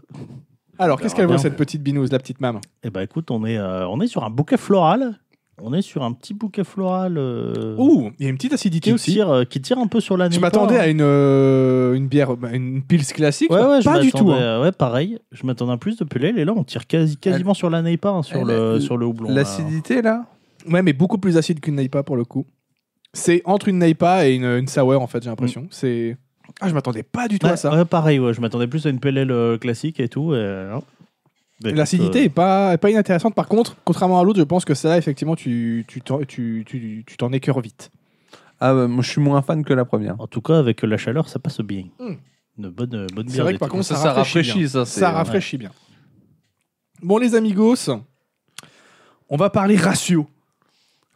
Alors, 0.79 0.99
qu'est-ce 0.99 1.15
qu'elle 1.15 1.27
vaut 1.27 1.37
cette 1.37 1.55
petite 1.57 1.81
binouse, 1.83 2.11
la 2.11 2.19
petite 2.19 2.41
maman? 2.41 2.61
Eh 2.83 2.89
ben 2.89 3.01
écoute, 3.01 3.31
on 3.31 3.45
est, 3.45 3.57
euh, 3.57 3.87
on 3.87 3.99
est 4.01 4.07
sur 4.07 4.23
un 4.23 4.29
bouquet 4.29 4.57
floral. 4.57 5.19
On 5.61 5.73
est 5.73 5.81
sur 5.81 6.03
un 6.03 6.11
petit 6.11 6.33
bouquet 6.33 6.65
floral 6.65 7.17
euh, 7.17 7.77
Ouh, 7.77 8.11
il 8.19 8.23
y 8.25 8.27
a 8.27 8.29
une 8.29 8.35
petite 8.35 8.51
acidité 8.51 8.89
qui, 8.89 8.93
aussi. 8.93 9.11
tire, 9.13 9.29
euh, 9.29 9.43
qui 9.45 9.61
tire 9.61 9.77
un 9.79 9.87
peu 9.87 10.01
sur 10.01 10.17
la 10.17 10.25
Je 10.25 10.31
Neipa, 10.31 10.41
m'attendais 10.47 10.77
à 10.77 10.87
une, 10.89 10.99
euh, 11.01 11.93
une 11.93 12.07
bière, 12.09 12.35
bah, 12.35 12.49
une 12.51 12.83
pils 12.83 13.05
classique. 13.05 13.49
Ouais, 13.51 13.63
ouais, 13.65 13.79
je 13.79 13.85
pas 13.85 13.99
du 13.99 14.11
tout. 14.11 14.25
m'attendais- 14.25 14.43
hein. 14.43 14.61
Ouais, 14.61 14.73
pareil. 14.73 15.17
Je 15.31 15.45
m'attendais 15.45 15.71
à 15.71 15.77
plus 15.77 15.95
de 15.95 16.03
Pelel 16.03 16.37
et 16.39 16.43
là, 16.43 16.51
on 16.53 16.65
tire 16.65 16.85
quasi, 16.87 17.15
quasiment 17.15 17.53
sur 17.53 17.69
la 17.69 17.81
Neipa, 17.81 18.09
hein, 18.09 18.21
sur, 18.21 18.39
Elle- 18.41 18.47
le, 18.47 18.73
elle- 18.75 18.81
sur 18.81 18.97
le 18.97 19.05
houblon. 19.05 19.29
là. 19.29 19.35
L'acidité, 19.35 20.01
là? 20.01 20.25
Ouais, 20.69 20.81
mais 20.81 20.91
beaucoup 20.91 21.19
plus 21.19 21.37
acide 21.37 21.61
qu'une 21.61 21.75
Naipa 21.75 22.03
pour 22.03 22.17
le 22.17 22.25
coup. 22.25 22.45
C'est 23.13 23.41
entre 23.45 23.69
une 23.69 23.79
Naipa 23.79 24.27
et 24.27 24.33
une, 24.35 24.43
une 24.43 24.67
sour 24.67 25.01
en 25.01 25.07
fait, 25.07 25.23
j'ai 25.23 25.29
l'impression. 25.29 25.67
C'est 25.69 26.17
ah, 26.61 26.69
je 26.69 26.73
m'attendais 26.73 27.03
pas 27.03 27.27
du 27.27 27.39
tout 27.39 27.45
Ouais, 27.47 27.53
à 27.53 27.57
ça. 27.57 27.75
ouais, 27.75 27.85
pareil, 27.85 28.19
ouais, 28.19 28.33
je 28.33 28.41
m'attendais 28.41 28.67
plus 28.67 28.85
à 28.85 28.89
une 28.89 28.99
Pelel 28.99 29.31
euh, 29.31 29.57
classique 29.57 29.99
et 29.99 30.07
tout. 30.09 30.33
et 30.35 30.67
non. 30.71 30.83
Bah, 31.61 31.71
L'acidité 31.71 32.19
euh, 32.19 32.23
est 32.23 32.29
pas, 32.29 32.73
est 32.73 32.77
pas 32.77 32.89
inintéressante. 32.89 33.33
Par 33.33 33.47
contre, 33.47 33.77
contrairement 33.85 34.19
à 34.19 34.23
l'autre, 34.23 34.39
je 34.39 34.43
pense 34.43 34.65
que 34.65 34.73
celle-là, 34.73 34.97
effectivement, 34.97 35.35
tu 35.37 35.85
tu 35.87 36.01
t'en 36.01 36.19
tu, 36.23 36.63
tu, 36.67 37.03
tu 37.07 37.17
t'en 37.17 37.31
écœures 37.31 37.61
vite. 37.61 37.91
Ah, 38.59 38.73
bah, 38.73 38.87
moi, 38.87 39.03
je 39.03 39.09
suis 39.09 39.21
moins 39.21 39.41
fan 39.41 39.63
que 39.63 39.73
la 39.73 39.85
première. 39.85 40.19
En 40.19 40.27
tout 40.27 40.41
cas, 40.41 40.57
avec 40.59 40.81
la 40.81 40.97
chaleur, 40.97 41.29
ça 41.29 41.39
passe 41.39 41.61
bien. 41.61 41.85
Mm. 41.99 42.13
Une 42.57 42.69
bonne, 42.69 42.95
euh, 42.95 43.07
bonne 43.13 43.27
C'est 43.27 43.33
bière 43.33 43.43
vrai 43.45 43.53
que 43.55 43.59
par 43.59 43.69
contre, 43.69 43.83
ça, 43.85 43.95
ça 43.95 44.13
rafraîchit, 44.13 44.37
rafraîchit, 44.39 44.59
bien. 44.59 44.67
ça, 44.69 44.85
c'est- 44.85 44.99
Ça 44.99 45.11
rafraîchit 45.11 45.57
bien. 45.57 45.71
Bon, 47.01 47.17
les 47.17 47.35
amigos, 47.35 47.89
on 49.29 49.35
va 49.37 49.49
parler 49.49 49.75
ratio. 49.75 50.27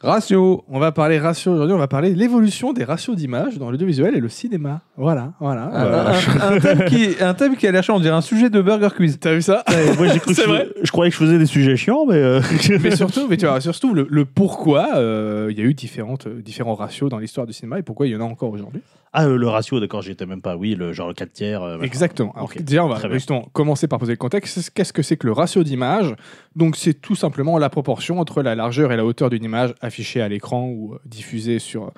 Ratio. 0.02 0.64
On 0.68 0.78
va 0.78 0.92
parler 0.92 1.18
ratio 1.18 1.52
aujourd'hui. 1.52 1.74
On 1.74 1.78
va 1.78 1.88
parler 1.88 2.12
de 2.14 2.18
l'évolution 2.18 2.72
des 2.72 2.84
ratios 2.84 3.14
d'image 3.16 3.58
dans 3.58 3.70
l'audiovisuel 3.70 4.14
et 4.14 4.20
le 4.20 4.28
cinéma. 4.30 4.80
Voilà, 4.96 5.34
voilà. 5.40 5.64
Un, 5.64 5.68
voilà. 5.84 6.10
un- 6.10 6.56
un 6.56 6.58
thème 6.60 6.84
qui, 6.86 7.08
un 7.22 7.34
thème 7.34 7.56
qui 7.56 7.66
a 7.66 7.70
l'air 7.72 7.82
chiant, 7.82 7.96
on 7.96 8.00
dirait 8.00 8.14
un 8.16 8.20
sujet 8.22 8.48
de 8.48 8.62
Burger 8.62 8.88
Quiz. 8.96 9.18
T'as 9.20 9.34
vu 9.34 9.42
ça 9.42 9.62
Ouais, 9.68 9.96
moi, 9.96 10.06
j'ai 10.08 10.18
cru 10.18 10.30
que 10.34 10.36
C'est 10.36 10.44
je, 10.44 10.48
vrai. 10.48 10.68
je 10.82 10.90
croyais 10.90 11.10
que 11.10 11.16
je 11.16 11.22
faisais 11.22 11.38
des 11.38 11.46
sujets 11.46 11.76
chiants, 11.76 12.06
mais. 12.06 12.14
euh, 12.14 12.40
mais 12.82 12.96
surtout, 12.96 13.26
mais 13.28 13.36
tu 13.36 13.46
vois, 13.46 13.60
surtout 13.60 13.92
le, 13.92 14.06
le 14.10 14.24
pourquoi 14.24 14.88
euh, 14.96 15.48
il 15.50 15.58
y 15.58 15.60
a 15.60 15.64
eu 15.64 15.74
différentes, 15.74 16.26
euh, 16.28 16.40
différents 16.40 16.74
ratios 16.74 17.10
dans 17.10 17.18
l'histoire 17.18 17.46
du 17.46 17.52
cinéma 17.52 17.78
et 17.78 17.82
pourquoi 17.82 18.06
il 18.06 18.12
y 18.12 18.16
en 18.16 18.20
a 18.20 18.24
encore 18.24 18.50
aujourd'hui. 18.52 18.80
Ah, 19.12 19.26
le 19.26 19.48
ratio, 19.48 19.80
d'accord, 19.80 20.02
j'y 20.02 20.12
étais 20.12 20.24
même 20.26 20.40
pas. 20.40 20.56
Oui, 20.56 20.76
le 20.76 20.92
genre 20.92 21.08
le 21.08 21.14
4 21.14 21.32
tiers. 21.32 21.62
euh. 21.62 21.80
Exactement. 21.80 22.30
Alors, 22.32 22.44
Ok. 22.44 22.62
Déjà, 22.62 22.84
on 22.84 22.88
va 22.88 22.94
Très 22.96 23.08
bien. 23.08 23.16
justement 23.16 23.42
commencer 23.52 23.88
par 23.88 23.98
poser 23.98 24.12
le 24.12 24.16
contexte. 24.18 24.70
Qu'est-ce 24.72 24.92
que 24.92 25.02
c'est 25.02 25.16
que 25.16 25.26
le 25.26 25.32
ratio 25.32 25.64
d'image? 25.64 26.14
Donc, 26.54 26.76
c'est 26.76 26.94
tout 26.94 27.16
simplement 27.16 27.58
la 27.58 27.70
proportion 27.70 28.20
entre 28.20 28.40
la 28.42 28.54
largeur 28.54 28.92
et 28.92 28.96
la 28.96 29.04
hauteur 29.04 29.28
d'une 29.28 29.42
image 29.42 29.74
affichée 29.80 30.20
à 30.20 30.28
l'écran 30.28 30.68
ou 30.68 30.94
euh, 30.94 30.98
diffusée 31.06 31.58
sur, 31.58 31.90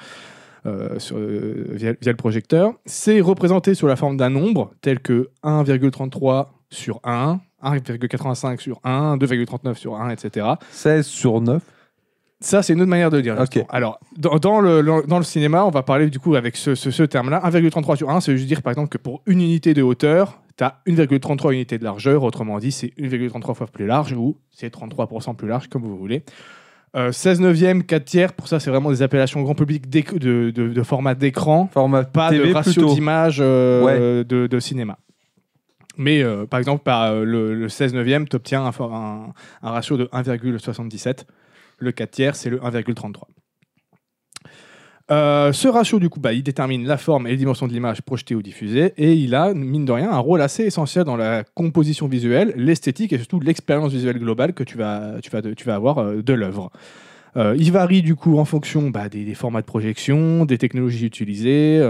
euh, 0.64 0.98
sur, 0.98 1.18
euh, 1.18 1.66
via, 1.72 1.93
via 2.01 2.12
le 2.12 2.16
projecteur. 2.16 2.72
C'est 2.86 3.20
représenté 3.20 3.74
sous 3.74 3.86
la 3.86 3.97
forme 3.97 4.16
d'un 4.16 4.30
nombre 4.30 4.72
tel 4.80 5.01
que 5.01 5.28
1,33 5.44 6.47
sur 6.70 6.98
1, 7.05 7.40
1,85 7.62 8.59
sur 8.60 8.80
1, 8.84 9.18
2,39 9.18 9.74
sur 9.74 9.97
1, 9.97 10.09
etc. 10.10 10.47
16 10.70 11.06
sur 11.06 11.40
9. 11.43 11.62
Ça, 12.43 12.62
c'est 12.62 12.73
une 12.74 12.81
autre 12.81 12.90
manière 12.90 13.10
de 13.10 13.20
dire. 13.20 13.40
Alors, 13.70 13.98
dans, 14.19 14.36
dans 14.36 14.60
le, 14.60 14.82
dans 15.06 15.19
le 15.19 15.24
cinéma, 15.24 15.64
on 15.64 15.70
va 15.70 15.82
parler 15.82 16.10
du 16.10 16.19
coup 16.19 16.35
avec 16.35 16.56
ce, 16.56 16.74
ce- 16.74 16.90
ce 16.90 17.02
terme-là. 17.02 17.40
1,33 17.44 17.97
sur 17.97 18.10
1, 18.10 18.20
c'est 18.20 18.36
juste 18.36 18.48
dire 18.48 18.62
par 18.62 18.73
exemple 18.73 18.89
que 18.90 18.98
pour 18.98 19.23
une 19.27 19.40
unité 19.40 19.74
de 19.74 19.82
hauteur, 19.82 20.40
tu 20.59 20.64
as 20.64 20.81
1,33 20.86 21.52
unités 21.55 21.78
de 21.78 21.85
largeur. 21.85 22.23
Autrement 22.24 22.59
dit, 22.59 22.73
c'est 22.73 22.93
1,33 22.98 23.55
fois 23.55 23.66
plus 23.66 23.86
large 23.86 24.12
ou 24.12 24.36
c'est 24.51 24.74
33% 24.74 25.35
plus 25.36 25.48
large, 25.48 25.69
comme 25.69 25.82
vous 25.82 25.97
voulez. 25.97 26.24
Euh, 26.94 27.10
16 27.10 27.40
neuvième, 27.40 27.85
4 27.85 28.05
tiers, 28.05 28.32
pour 28.35 28.48
ça, 28.48 28.60
c'est 28.60 28.69
vraiment 28.70 28.90
des 28.90 29.01
appellations 29.01 29.40
grand 29.43 29.55
public 29.55 29.89
de, 29.89 30.51
de, 30.51 30.51
de 30.51 30.82
format 30.82 31.14
d'écran, 31.14 31.70
Format 31.73 32.05
pas 32.05 32.28
TV 32.28 32.48
de 32.51 32.55
ratio 32.55 32.82
d'image 32.94 33.39
euh, 33.40 34.24
de, 34.24 34.47
de 34.47 34.60
cinéma. 34.60 34.98
Mais 35.97 36.23
euh, 36.23 36.44
par 36.47 36.59
exemple, 36.59 36.82
par 36.82 37.05
euh, 37.05 37.24
le, 37.24 37.55
le 37.55 37.69
16 37.69 37.94
neuvième, 37.94 38.27
tu 38.28 38.36
obtiens 38.36 38.64
un, 38.64 38.73
for- 38.73 38.94
un- 38.94 39.32
un 39.62 39.70
ratio 39.70 39.97
de 39.97 40.05
1,77. 40.06 41.24
Le 41.82 41.90
4 41.90 42.10
tiers, 42.12 42.36
c'est 42.36 42.48
le 42.48 42.60
1,33. 42.60 43.24
Euh, 45.10 45.52
ce 45.52 45.66
ratio, 45.66 45.98
du 45.98 46.09
coup, 46.09 46.20
bah, 46.20 46.32
il 46.32 46.44
détermine 46.44 46.86
la 46.86 46.96
forme 46.96 47.26
et 47.26 47.30
les 47.30 47.36
dimensions 47.36 47.66
de 47.66 47.72
l'image 47.72 48.02
projetée 48.02 48.36
ou 48.36 48.42
diffusée, 48.42 48.94
et 48.96 49.14
il 49.14 49.34
a, 49.34 49.52
mine 49.52 49.84
de 49.84 49.90
rien, 49.90 50.10
un 50.10 50.18
rôle 50.18 50.40
assez 50.40 50.62
essentiel 50.62 51.04
dans 51.04 51.16
la 51.16 51.42
composition 51.42 52.06
visuelle, 52.06 52.52
l'esthétique 52.56 53.12
et 53.12 53.18
surtout 53.18 53.40
l'expérience 53.40 53.92
visuelle 53.92 54.20
globale 54.20 54.52
que 54.52 54.62
tu 54.62 54.78
vas, 54.78 55.16
tu 55.20 55.28
vas, 55.30 55.42
tu 55.42 55.64
vas 55.66 55.74
avoir 55.74 55.98
euh, 55.98 56.22
de 56.22 56.32
l'œuvre. 56.32 56.70
Euh, 57.36 57.56
il 57.59 57.72
varie 57.72 58.02
du 58.02 58.14
coup 58.14 58.38
en 58.38 58.44
fonction 58.44 58.90
bah, 58.90 59.09
des, 59.09 59.34
formats 59.34 59.60
de 59.60 59.66
projection, 59.66 60.44
des 60.44 60.59
technologies 60.59 61.06
utilisées. 61.06 61.80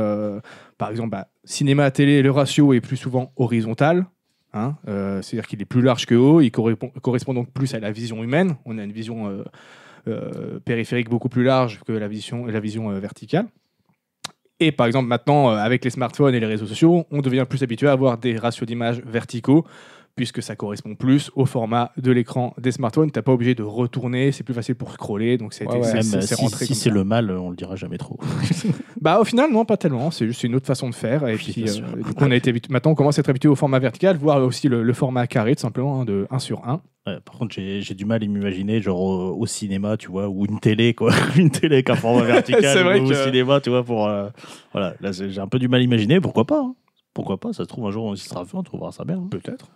par 0.79 0.91
exemple, 0.91 1.11
bah, 1.11 1.29
cinéma, 1.45 1.91
télé, 1.91 2.23
le 2.23 2.31
ratio 2.31 2.73
est 2.73 2.81
plus 2.81 2.97
souvent 2.97 3.31
horizontal. 3.37 4.07
hein, 4.55 4.77
C'est-à-dire 4.87 5.47
qu'il 5.47 5.61
est 5.61 5.67
plus 5.67 5.83
large 5.83 6.07
que 6.07 6.15
haut. 6.15 6.41
Il 6.41 6.51
correspond, 6.51 6.91
correspond 7.03 7.35
donc 7.35 7.53
plus 7.53 7.75
à 7.75 7.81
la 7.81 7.91
vision 7.91 8.25
humaine. 8.25 8.57
On 8.65 8.79
a 8.79 8.85
une 8.85 8.93
vision 8.93 9.45
périphérique 10.65 11.09
beaucoup 11.09 11.29
plus 11.29 11.45
large 11.45 11.81
que 11.87 11.93
la 11.93 12.09
vision, 12.09 12.47
la 12.47 12.61
vision 12.61 12.91
euh, 12.91 12.99
verticale. 12.99 13.47
Et 14.61 14.71
par 14.71 14.87
exemple, 14.87 15.09
maintenant, 15.09 15.51
euh, 15.51 15.57
avec 15.57 15.85
les 15.85 15.91
smartphones 15.91 16.35
et 16.35 16.41
les 16.41 16.47
réseaux 16.47 16.67
sociaux, 16.67 17.05
on 17.11 17.21
devient 17.21 17.47
plus 17.49 17.63
habitué 17.63 17.89
à 17.89 17.93
avoir 17.93 18.19
des 18.19 18.37
ratios 18.37 18.67
d'image 18.67 19.03
verticaux, 19.05 19.67
puisque 20.15 20.43
ça 20.43 20.57
correspond 20.57 20.95
plus 20.95 21.31
au 21.37 21.47
format 21.47 21.91
de 21.97 22.11
l'écran 22.13 22.55
des 22.59 22.71
smartphones. 22.73 23.11
Tu 23.11 23.19
n'es 23.19 23.23
pas 23.23 23.33
obligé 23.33 23.55
de 23.55 23.63
retourner, 23.63 24.31
c'est 24.33 24.45
plus 24.45 24.55
facile 24.55 24.75
pour 24.75 24.93
scroller, 24.93 25.39
donc 25.39 25.53
c'est 25.55 25.67
Ouais, 25.67 25.81
euh, 25.83 26.03
si 26.03 26.35
rentré 26.35 26.67
si 26.67 26.75
c'est 26.75 26.91
le 26.91 27.05
mal, 27.05 27.31
on 27.31 27.51
le 27.51 27.57
dira 27.57 27.77
jamais 27.77 27.99
trop. 27.99 28.19
Bah 29.01 29.19
au 29.21 29.25
final 29.25 29.51
non 29.51 29.65
pas 29.65 29.77
tellement, 29.77 30.13
c'est 30.13 30.27
juste 30.29 30.45
une 30.45 30.55
autre 30.55 30.67
façon 30.67 30.89
de 30.89 30.95
faire 30.95 31.27
et 31.27 31.35
puis 31.37 31.65
euh, 31.65 31.67
sûr. 31.67 31.85
du 31.97 32.03
coup 32.15 32.25
on 32.25 32.31
a 32.31 32.37
été 32.37 32.53
habitué- 32.53 32.71
maintenant 32.71 32.93
on 32.93 32.95
commence 32.95 33.19
à 33.19 33.21
être 33.21 33.29
habitué 33.31 33.49
au 33.49 33.57
format 33.57 33.81
vertical, 33.81 34.17
voire 34.17 34.41
aussi 34.45 34.69
le, 34.69 34.85
le 34.85 34.93
format 34.93 35.27
carré 35.27 35.57
tout 35.57 35.63
simplement 35.63 36.03
hein, 36.03 36.05
de 36.05 36.27
1 36.31 36.39
sur 36.39 36.65
1. 36.69 36.81
Ouais, 37.09 37.19
par 37.25 37.37
contre, 37.37 37.53
j'ai 37.53 37.81
j'ai 37.81 37.95
du 37.95 38.05
mal 38.05 38.23
à 38.23 38.27
m'imaginer, 38.29 38.81
genre 38.81 39.01
au, 39.01 39.37
au 39.41 39.47
cinéma, 39.47 39.97
tu 39.97 40.09
vois, 40.09 40.29
ou 40.29 40.45
une 40.47 40.61
télé, 40.61 40.95
quoi. 40.95 41.11
une 41.37 41.51
télé 41.51 41.75
avec 41.77 41.91
un 41.91 41.97
format 41.97 42.23
vertical 42.23 42.79
vrai 42.85 43.01
ou 43.01 43.07
au 43.11 43.13
cinéma, 43.13 43.61
tu 43.61 43.71
vois, 43.71 43.83
pour. 43.83 44.07
euh, 44.07 44.29
voilà, 44.73 44.95
là, 45.01 45.11
j'ai 45.11 45.41
un 45.41 45.49
peu 45.49 45.59
du 45.59 45.67
mal 45.67 45.81
à 45.81 45.83
imaginer. 45.83 46.21
Pourquoi 46.21 46.45
pas 46.45 46.61
hein. 46.61 46.77
Pourquoi 47.13 47.41
pas 47.41 47.53
Ça 47.53 47.65
se 47.65 47.69
trouve, 47.69 47.87
un 47.89 47.91
jour, 47.91 48.05
on 48.05 48.15
s'y 48.15 48.29
sera 48.29 48.45
fait, 48.45 48.57
on 48.57 48.63
trouvera 48.63 48.93
ça 48.93 49.05
bien. 49.05 49.17
hein. 49.17 49.27
Peut-être. 49.33 49.69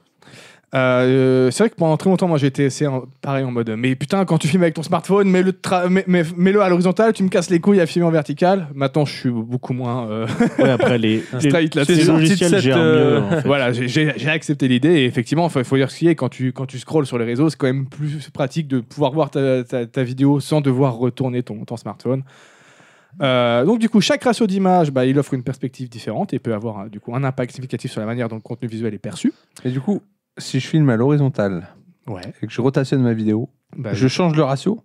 Euh, 0.74 1.50
c'est 1.52 1.62
vrai 1.62 1.70
que 1.70 1.76
pendant 1.76 1.96
très 1.96 2.10
longtemps, 2.10 2.26
moi 2.26 2.38
j'ai 2.38 2.48
été 2.48 2.66
assez 2.66 2.86
en- 2.88 3.04
pareil 3.22 3.44
en 3.44 3.52
mode 3.52 3.70
mais 3.78 3.94
putain, 3.94 4.24
quand 4.24 4.36
tu 4.36 4.48
filmes 4.48 4.62
avec 4.62 4.74
ton 4.74 4.82
smartphone, 4.82 5.30
mets-le, 5.30 5.52
mets- 5.88 6.04
mets- 6.36 6.58
à 6.60 6.68
l'horizontale, 6.68 7.12
tu 7.12 7.22
me 7.22 7.28
casses 7.28 7.48
les 7.50 7.60
couilles 7.60 7.80
à 7.80 7.86
filmer 7.86 8.06
en 8.08 8.10
vertical. 8.10 8.66
Maintenant, 8.74 9.04
je 9.04 9.12
suis 9.14 9.30
beaucoup 9.30 9.72
moins. 9.72 10.08
euh, 10.10 10.26
Ouais, 10.58 10.68
après, 10.70 10.98
les, 10.98 11.22
les, 11.40 11.50
les 11.50 11.50
C'est 11.50 11.50
sorti 11.70 12.04
de 12.04 12.10
logiciels 12.10 12.50
cette, 12.50 12.58
gèrent 12.60 12.76
euh, 12.78 13.20
mieux. 13.20 13.26
en 13.26 13.30
fait. 13.30 13.46
voilà, 13.46 13.72
j'ai- 13.72 14.28
accepté 14.28 14.66
l'idée 14.66 14.88
et 14.90 15.04
effectivement, 15.06 15.48
il 15.54 15.64
faut 15.64 15.76
dire 15.76 15.90
ce 15.90 15.98
qui 15.98 16.08
est 16.08 16.16
quand 16.16 16.28
tu, 16.28 16.52
quand 16.52 16.66
tu 16.66 16.78
scrolles 16.80 17.06
sur 17.06 17.16
les 17.16 17.24
réseaux, 17.24 17.48
c'est 17.48 17.56
quand 17.56 17.68
même 17.68 17.86
plus 17.86 18.28
pratique 18.30 18.66
de 18.66 18.80
pouvoir 18.80 19.12
voir 19.12 19.30
ta, 19.30 19.62
ta- 19.62 19.86
ta 19.86 20.02
vidéo 20.02 20.40
sans 20.40 20.60
devoir 20.60 20.96
retourner 20.96 21.44
ton, 21.44 21.64
ton 21.64 21.76
smartphone. 21.76 22.22
Euh, 23.22 23.64
donc 23.64 23.78
du 23.78 23.88
coup, 23.88 24.00
chaque 24.00 24.22
ratio 24.24 24.46
d'image, 24.46 24.90
bah, 24.90 25.06
il 25.06 25.18
offre 25.18 25.32
une 25.32 25.42
perspective 25.42 25.88
différente 25.88 26.34
et 26.34 26.38
peut 26.38 26.52
avoir 26.52 26.80
euh, 26.80 26.88
du 26.88 27.00
coup 27.00 27.14
un 27.14 27.24
impact 27.24 27.52
significatif 27.52 27.90
sur 27.92 28.00
la 28.00 28.06
manière 28.06 28.28
dont 28.28 28.34
le 28.36 28.42
contenu 28.42 28.68
visuel 28.68 28.92
est 28.92 28.98
perçu. 28.98 29.32
Et 29.64 29.70
du 29.70 29.80
coup, 29.80 30.02
si 30.38 30.60
je 30.60 30.66
filme 30.66 30.88
à 30.90 30.96
l'horizontale 30.96 31.68
Ouais. 32.06 32.22
et 32.42 32.46
que 32.46 32.52
je 32.52 32.60
rotationne 32.60 33.02
ma 33.02 33.12
vidéo, 33.14 33.48
Bah, 33.76 33.90
je 33.94 34.06
change 34.08 34.34
le 34.36 34.42
ratio 34.44 34.80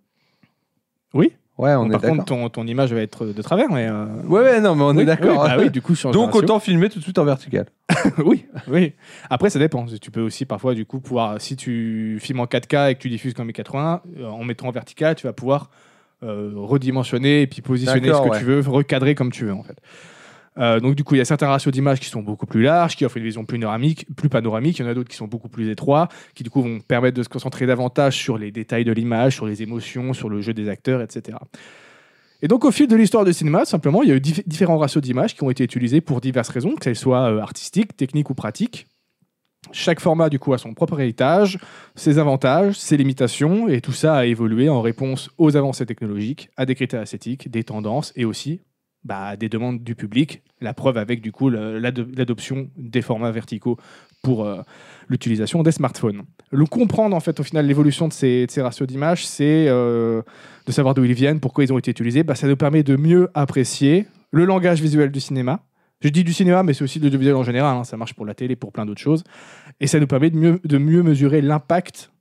Oui. 1.13 1.33
Ouais, 1.57 1.75
on 1.75 1.83
Bon, 1.85 1.89
est 1.89 1.91
par 1.91 2.01
contre, 2.01 2.25
ton, 2.25 2.49
ton 2.49 2.65
image 2.65 2.91
va 2.93 3.01
être 3.01 3.27
de 3.27 3.41
travers, 3.43 3.69
mais. 3.69 3.87
euh, 3.87 4.05
Ouais, 4.25 4.41
ouais, 4.41 4.61
non, 4.61 4.73
mais 4.73 4.83
on 4.83 4.95
oui, 4.95 5.03
est 5.03 5.05
d'accord. 5.05 5.43
oui, 5.43 5.47
bah 5.49 5.55
oui, 5.59 5.69
du 5.69 5.81
coup, 5.81 5.93
de 5.93 6.11
Donc 6.11 6.33
autant 6.33 6.59
filmer 6.59 6.89
tout 6.89 6.97
de 6.97 7.03
suite 7.03 7.19
en 7.19 7.25
vertical. 7.25 7.67
oui, 8.25 8.45
oui. 8.67 8.93
Après, 9.29 9.51
ça 9.51 9.59
dépend. 9.59 9.85
Tu 10.01 10.09
peux 10.09 10.21
aussi 10.21 10.45
parfois, 10.45 10.73
du 10.73 10.85
coup, 10.85 10.99
pouvoir, 10.99 11.39
si 11.39 11.55
tu 11.55 12.17
filmes 12.19 12.39
en 12.39 12.45
4K 12.45 12.91
et 12.91 12.95
que 12.95 12.99
tu 12.99 13.09
diffuses 13.09 13.35
comme 13.35 13.45
1080, 13.47 14.01
euh, 14.17 14.25
en 14.27 14.43
mettant 14.43 14.67
en 14.67 14.71
vertical, 14.71 15.13
tu 15.15 15.27
vas 15.27 15.33
pouvoir 15.33 15.69
euh, 16.23 16.51
redimensionner 16.55 17.41
et 17.43 17.47
puis 17.47 17.61
positionner 17.61 18.07
ce 18.11 18.21
que 18.21 18.29
ouais. 18.29 18.39
tu 18.39 18.45
veux, 18.45 18.61
recadrer 18.61 19.13
comme 19.13 19.31
tu 19.31 19.45
veux, 19.45 19.53
en 19.53 19.61
fait. 19.63 19.77
Euh, 20.57 20.79
donc, 20.79 20.95
du 20.95 21.03
coup, 21.03 21.15
il 21.15 21.19
y 21.19 21.21
a 21.21 21.25
certains 21.25 21.47
ratios 21.47 21.73
d'images 21.73 21.99
qui 21.99 22.09
sont 22.09 22.21
beaucoup 22.21 22.45
plus 22.45 22.61
larges, 22.61 22.95
qui 22.95 23.05
offrent 23.05 23.17
une 23.17 23.23
vision 23.23 23.45
plus 23.45 23.57
panoramique, 23.57 24.05
plus 24.15 24.29
panoramique. 24.29 24.79
Il 24.79 24.81
y 24.83 24.85
en 24.85 24.89
a 24.89 24.93
d'autres 24.93 25.09
qui 25.09 25.15
sont 25.15 25.27
beaucoup 25.27 25.49
plus 25.49 25.69
étroits, 25.69 26.09
qui, 26.35 26.43
du 26.43 26.49
coup, 26.49 26.61
vont 26.61 26.79
permettre 26.79 27.17
de 27.17 27.23
se 27.23 27.29
concentrer 27.29 27.65
davantage 27.65 28.17
sur 28.17 28.37
les 28.37 28.51
détails 28.51 28.83
de 28.83 28.91
l'image, 28.91 29.35
sur 29.35 29.45
les 29.45 29.63
émotions, 29.63 30.13
sur 30.13 30.29
le 30.29 30.41
jeu 30.41 30.53
des 30.53 30.67
acteurs, 30.67 31.01
etc. 31.01 31.37
Et 32.41 32.47
donc, 32.47 32.65
au 32.65 32.71
fil 32.71 32.87
de 32.87 32.95
l'histoire 32.95 33.23
du 33.23 33.33
cinéma, 33.33 33.65
simplement, 33.65 34.03
il 34.03 34.09
y 34.09 34.11
a 34.11 34.15
eu 34.15 34.19
dif- 34.19 34.43
différents 34.45 34.77
ratios 34.77 35.01
d'images 35.01 35.35
qui 35.35 35.43
ont 35.43 35.49
été 35.49 35.63
utilisés 35.63 36.01
pour 36.01 36.19
diverses 36.21 36.49
raisons, 36.49 36.75
qu'elles 36.75 36.95
soient 36.95 37.31
euh, 37.31 37.39
artistiques, 37.39 37.95
techniques 37.95 38.29
ou 38.29 38.33
pratiques. 38.33 38.87
Chaque 39.71 39.99
format, 39.99 40.29
du 40.29 40.39
coup, 40.39 40.53
a 40.53 40.57
son 40.57 40.73
propre 40.73 40.99
héritage, 40.99 41.59
ses 41.95 42.17
avantages, 42.17 42.75
ses 42.77 42.97
limitations, 42.97 43.69
et 43.69 43.79
tout 43.79 43.91
ça 43.91 44.15
a 44.15 44.25
évolué 44.25 44.69
en 44.69 44.81
réponse 44.81 45.29
aux 45.37 45.55
avancées 45.55 45.85
technologiques, 45.85 46.49
à 46.57 46.65
des 46.65 46.73
critères 46.73 47.03
esthétiques, 47.03 47.49
des 47.49 47.63
tendances, 47.63 48.11
et 48.15 48.25
aussi 48.25 48.61
bah, 49.03 49.35
des 49.35 49.49
demandes 49.49 49.83
du 49.83 49.95
public. 49.95 50.41
La 50.61 50.73
preuve 50.73 50.97
avec, 50.97 51.21
du 51.21 51.31
coup, 51.31 51.49
l'adoption 51.49 52.69
des 52.77 53.01
formats 53.01 53.31
verticaux 53.31 53.77
pour 54.21 54.45
euh, 54.45 54.61
l'utilisation 55.09 55.63
des 55.63 55.71
smartphones. 55.71 56.23
Le 56.51 56.65
comprendre, 56.65 57.15
en 57.15 57.19
fait, 57.19 57.39
au 57.39 57.43
final, 57.43 57.65
l'évolution 57.65 58.07
de 58.07 58.13
ces, 58.13 58.45
de 58.45 58.51
ces 58.51 58.61
ratios 58.61 58.87
d'images, 58.87 59.25
c'est 59.25 59.65
euh, 59.67 60.21
de 60.67 60.71
savoir 60.71 60.93
d'où 60.93 61.03
ils 61.03 61.13
viennent, 61.13 61.39
pourquoi 61.39 61.63
ils 61.63 61.73
ont 61.73 61.79
été 61.79 61.89
utilisés. 61.91 62.23
Bah, 62.23 62.35
ça 62.35 62.47
nous 62.47 62.57
permet 62.57 62.83
de 62.83 62.95
mieux 62.95 63.29
apprécier 63.33 64.05
le 64.31 64.45
langage 64.45 64.81
visuel 64.81 65.11
du 65.11 65.19
cinéma. 65.19 65.61
Je 66.01 66.09
dis 66.09 66.23
du 66.23 66.33
cinéma, 66.33 66.63
mais 66.63 66.73
c'est 66.73 66.83
aussi 66.83 66.99
de 66.99 67.05
l'audiovisuel 67.05 67.35
en 67.35 67.43
général. 67.43 67.77
hein. 67.77 67.83
Ça 67.83 67.97
marche 67.97 68.13
pour 68.13 68.25
la 68.25 68.33
télé, 68.33 68.55
pour 68.55 68.71
plein 68.71 68.85
d'autres 68.85 69.01
choses. 69.01 69.23
Et 69.79 69.87
ça 69.87 69.99
nous 69.99 70.07
permet 70.07 70.29
de 70.29 70.37
mieux, 70.37 70.59
de 70.63 70.77
mieux 70.77 71.03
mesurer 71.03 71.41
l'impact 71.41 72.11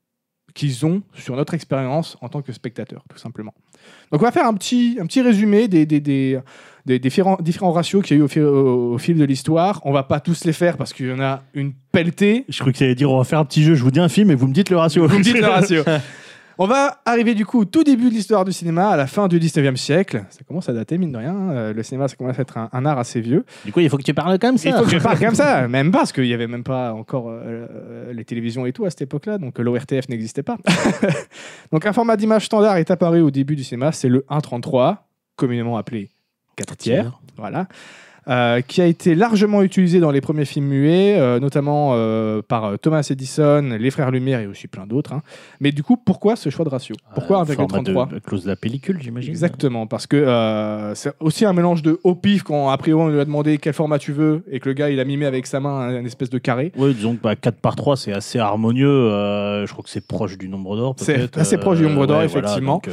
qu'ils 0.55 0.85
ont 0.85 1.03
sur 1.15 1.37
notre 1.37 1.55
expérience 1.55 2.17
en 2.21 2.29
tant 2.29 2.43
que 2.43 2.53
spectateur, 2.53 3.05
tout 3.09 3.19
simplement. 3.19 3.55
Donc 4.11 4.21
on 4.21 4.25
va 4.25 4.33
faire 4.33 4.47
un 4.47 4.55
petit, 4.55 4.99
un 5.01 5.07
petit 5.07 5.23
résumé 5.23 5.69
des, 5.69 5.87
des, 5.87 6.41
des 6.87 6.99
différents, 6.99 7.39
différents 7.41 7.73
ratios 7.73 8.05
qu'il 8.05 8.17
y 8.17 8.21
a 8.21 8.23
eu 8.23 8.25
au 8.25 8.29
fil, 8.29 8.43
au, 8.43 8.95
au 8.95 8.99
fil 8.99 9.17
de 9.17 9.25
l'histoire. 9.25 9.81
On 9.85 9.93
va 9.93 10.03
pas 10.03 10.21
tous 10.21 10.45
les 10.45 10.53
faire 10.53 10.77
parce 10.77 10.93
qu'il 10.93 11.09
y 11.09 11.13
en 11.13 11.21
a 11.21 11.43
une 11.55 11.73
pelletée. 11.93 12.45
Je 12.49 12.59
crois 12.61 12.73
que 12.73 12.79
tu 12.79 12.85
allais 12.85 12.95
dire 12.95 13.11
on 13.11 13.19
va 13.19 13.25
faire 13.25 13.39
un 13.39 13.45
petit 13.45 13.63
jeu, 13.63 13.75
je 13.75 13.83
vous 13.83 13.91
dis 13.91 14.01
un 14.01 14.09
film 14.09 14.31
et 14.31 14.35
vous 14.35 14.47
me 14.47 14.55
dites 14.55 14.71
le 14.71 14.77
ratio. 14.77 15.07
Vous 15.07 15.19
me 15.19 15.23
dites 15.23 15.39
le 15.39 15.47
ratio. 15.47 15.83
On 16.63 16.67
va 16.67 17.01
arriver 17.07 17.35
du 17.35 17.47
coup 17.47 17.61
au 17.61 17.65
tout 17.65 17.85
début 17.85 18.11
de 18.11 18.15
l'histoire 18.15 18.45
du 18.45 18.53
cinéma, 18.53 18.91
à 18.91 18.97
la 18.99 19.07
fin 19.07 19.29
du 19.29 19.41
19e 19.41 19.77
siècle. 19.77 20.25
Ça 20.29 20.41
commence 20.47 20.69
à 20.69 20.75
dater, 20.75 20.99
mine 20.99 21.11
de 21.11 21.17
rien. 21.17 21.35
Euh, 21.53 21.73
Le 21.73 21.83
cinéma, 21.83 22.07
ça 22.07 22.17
commence 22.17 22.39
à 22.39 22.43
être 22.43 22.59
un, 22.59 22.69
un 22.71 22.85
art 22.85 22.99
assez 22.99 23.23
vieux. 23.23 23.47
Du 23.65 23.73
coup, 23.73 23.81
il 23.81 23.89
faut 23.89 23.97
que 23.97 24.03
tu 24.03 24.13
parles 24.13 24.39
comme 24.39 24.59
ça. 24.59 24.69
Il 24.69 24.75
faut 24.75 24.85
que 24.85 24.91
je 24.91 24.99
parle 24.99 25.19
comme 25.19 25.35
ça, 25.35 25.67
même 25.69 25.91
pas, 25.91 26.01
parce 26.01 26.13
qu'il 26.13 26.25
n'y 26.25 26.35
avait 26.35 26.49
même 26.49 26.63
pas 26.63 26.93
encore 26.93 27.31
euh, 27.31 27.41
euh, 27.43 28.13
les 28.13 28.27
télévisions 28.27 28.67
et 28.67 28.75
tout 28.75 28.85
à 28.85 28.91
cette 28.91 29.01
époque-là, 29.01 29.39
donc 29.39 29.59
l'ORTF 29.59 30.11
n'existait 30.11 30.43
pas. 30.43 30.59
donc 31.73 31.87
un 31.87 31.95
format 31.95 32.19
d'image 32.19 32.45
standard 32.45 32.77
est 32.77 32.91
apparu 32.91 33.23
au 33.23 33.31
début 33.31 33.57
du 33.57 33.65
cinéma, 33.65 33.91
c'est 33.91 34.11
le 34.11 34.27
1.33, 34.29 34.97
communément 35.37 35.79
appelé 35.79 36.11
4 36.61 36.77
tiers, 36.77 37.21
voilà, 37.37 37.67
euh, 38.29 38.61
qui 38.61 38.81
a 38.83 38.87
été 38.87 39.15
largement 39.15 39.63
utilisé 39.63 40.01
dans 40.01 40.11
les 40.11 40.21
premiers 40.21 40.45
films 40.45 40.67
muets, 40.67 41.19
euh, 41.19 41.41
notamment 41.41 41.93
euh, 41.95 42.43
par 42.43 42.79
Thomas 42.79 43.07
Edison, 43.11 43.77
les 43.79 43.91
Frères 43.91 44.11
Lumière 44.11 44.41
et 44.41 44.47
aussi 44.47 44.67
plein 44.69 44.87
d'autres. 44.87 45.13
hein. 45.13 45.23
Mais 45.61 45.73
du 45.73 45.83
coup, 45.83 45.97
pourquoi 45.97 46.37
ce 46.37 46.51
choix 46.51 46.65
de 46.65 46.71
ratio? 46.71 46.95
Pourquoi 47.15 47.43
Euh, 47.43 47.45
format 47.47 47.79
1,33 47.79 48.09
de- 48.11 48.17
à 48.17 48.21
cause 48.21 48.45
de 48.45 48.49
la 48.49 48.57
pellicule, 48.57 48.99
j'imagine. 49.01 49.31
Exactement, 49.31 49.87
parce 49.87 50.07
que 50.07 50.93
c'est 50.95 51.13
aussi 51.21 51.45
un 51.45 51.53
mélange 51.53 51.83
de 51.83 51.99
au 52.05 52.15
pif 52.15 52.43
quand 52.43 52.69
a 52.71 52.77
priori 52.79 53.03
on 53.03 53.09
lui 53.09 53.21
a 53.21 53.25
demandé 53.25 53.59
quel 53.59 53.73
format 53.73 53.99
tu 53.99 54.13
veux 54.13 54.45
et 54.51 54.61
que 54.61 54.69
le 54.69 54.75
gars 54.75 54.91
il 54.91 55.01
a 55.01 55.05
mimé 55.05 55.27
avec 55.27 55.47
sa 55.47 55.61
main 55.61 55.71
un, 55.81 55.97
un 55.97 56.05
espèce 56.05 56.31
de 56.31 56.39
carré. 56.39 56.73
Oui, 56.77 56.95
disons 56.95 57.17
que 57.17 57.23
bah, 57.23 57.37
4 57.37 57.57
par 57.61 57.77
3, 57.77 57.97
c'est 57.97 58.13
assez 58.13 58.39
harmonieux. 58.39 58.87
je 59.67 59.71
crois 59.73 59.83
que 59.85 59.91
c'est 59.91 60.07
proche 60.07 60.37
du 60.39 60.49
nombre 60.49 60.77
d'or. 60.77 60.95
C'est 60.99 61.37
assez 61.37 61.59
proche 61.59 61.79
du 61.79 61.85
nombre 61.85 62.07
d'or, 62.07 62.19
ouais, 62.21 62.27
voilà, 62.27 62.49
effectivement. 62.49 62.83
donc, 62.85 62.89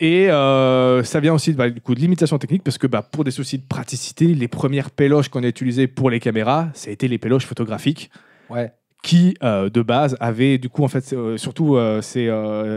Et 0.00 0.26
ça 0.28 1.20
vient 1.20 1.34
aussi 1.34 1.52
bah, 1.52 1.70
du 1.70 1.80
coup 1.80 1.94
de 1.94 2.00
limitation 2.00 2.38
technique 2.38 2.62
parce 2.62 2.78
que 2.78 2.86
bah, 2.86 3.02
pour 3.02 3.24
des 3.24 3.30
soucis 3.30 3.58
de 3.58 3.64
praticité, 3.68 4.26
les 4.34 4.48
premières 4.68 4.90
péloches 4.90 5.30
qu'on 5.30 5.42
a 5.44 5.48
utilisées 5.48 5.86
pour 5.86 6.10
les 6.10 6.20
caméras, 6.20 6.68
ça 6.74 6.90
a 6.90 6.92
été 6.92 7.08
les 7.08 7.16
péloches 7.16 7.46
photographiques 7.46 8.10
Ouais. 8.50 8.70
qui 9.02 9.34
euh, 9.42 9.70
de 9.70 9.80
base 9.80 10.14
avaient 10.20 10.58
du 10.58 10.68
coup 10.68 10.84
en 10.84 10.88
fait 10.88 11.12
euh, 11.14 11.38
surtout 11.38 11.76
euh, 11.76 12.02
c'est 12.02 12.28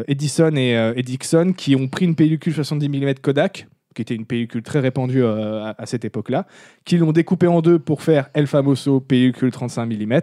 Edison 0.08 0.56
et, 0.56 0.94
et 0.96 1.04
Dixon 1.04 1.52
qui 1.52 1.76
ont 1.76 1.90
pris 1.90 2.06
une 2.06 2.16
pellicule 2.16 2.54
70 2.54 2.88
mm 2.88 3.16
Kodak 3.16 3.68
qui 3.94 4.02
était 4.02 4.16
une 4.16 4.26
pellicule 4.26 4.64
très 4.64 4.80
répandue 4.80 5.26
à, 5.26 5.76
à 5.78 5.86
cette 5.86 6.06
époque-là, 6.06 6.48
qui 6.86 6.98
l'ont 6.98 7.12
découpé 7.12 7.48
en 7.48 7.62
deux 7.62 7.78
pour 7.78 8.04
faire 8.04 8.30
El 8.34 8.48
Famoso 8.48 9.02
pellicule 9.02 9.52
35 9.52 9.86
mm, 9.88 10.22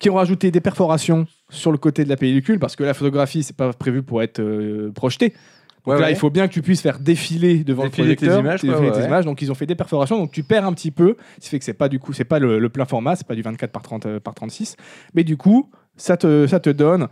qui 0.00 0.10
ont 0.10 0.14
rajouté 0.14 0.50
des 0.50 0.60
perforations 0.60 1.26
sur 1.50 1.70
le 1.70 1.78
côté 1.78 2.02
de 2.02 2.08
la 2.08 2.16
pellicule 2.16 2.58
parce 2.58 2.74
que 2.74 2.82
la 2.82 2.94
photographie 2.94 3.44
c'est 3.44 3.56
pas 3.56 3.72
prévu 3.72 4.02
pour 4.02 4.22
être 4.24 4.40
euh, 4.40 4.90
projetée. 4.92 5.34
Donc 5.86 5.94
Ouais, 5.94 6.00
là, 6.00 6.06
ouais. 6.06 6.12
il 6.12 6.16
faut 6.16 6.30
bien 6.30 6.46
que 6.48 6.52
tu 6.52 6.62
puisses 6.62 6.82
faire 6.82 6.98
défiler 6.98 7.64
devant 7.64 7.84
Défiler 7.84 8.08
le 8.08 8.16
tes 8.16 8.26
projecteur, 8.26 8.40
images, 8.40 8.60
défiler 8.62 8.80
ouais, 8.80 8.92
tes 8.92 8.98
ouais. 9.00 9.06
images. 9.06 9.24
Donc 9.24 9.40
ils 9.42 9.50
ont 9.50 9.54
fait 9.54 9.66
des 9.66 9.74
perforations, 9.74 10.18
donc 10.18 10.30
tu 10.30 10.42
perds 10.42 10.66
un 10.66 10.72
petit 10.72 10.90
peu. 10.90 11.16
Ce 11.38 11.44
qui 11.44 11.48
fait 11.50 11.58
que 11.58 11.64
c'est 11.64 11.72
pas 11.74 11.88
du 11.88 11.98
coup, 11.98 12.12
c'est 12.12 12.24
pas 12.24 12.38
le, 12.38 12.58
le 12.58 12.68
plein 12.68 12.84
format, 12.84 13.16
c'est 13.16 13.26
pas 13.26 13.34
du 13.34 13.42
24 13.42 13.70
par 13.72 13.82
30 13.82 14.06
euh, 14.06 14.20
par 14.20 14.34
36, 14.34 14.76
mais 15.14 15.24
du 15.24 15.36
coup, 15.36 15.70
ça 15.96 16.16
te 16.16 16.46
ça 16.46 16.60
te 16.60 16.70
donne 16.70 17.08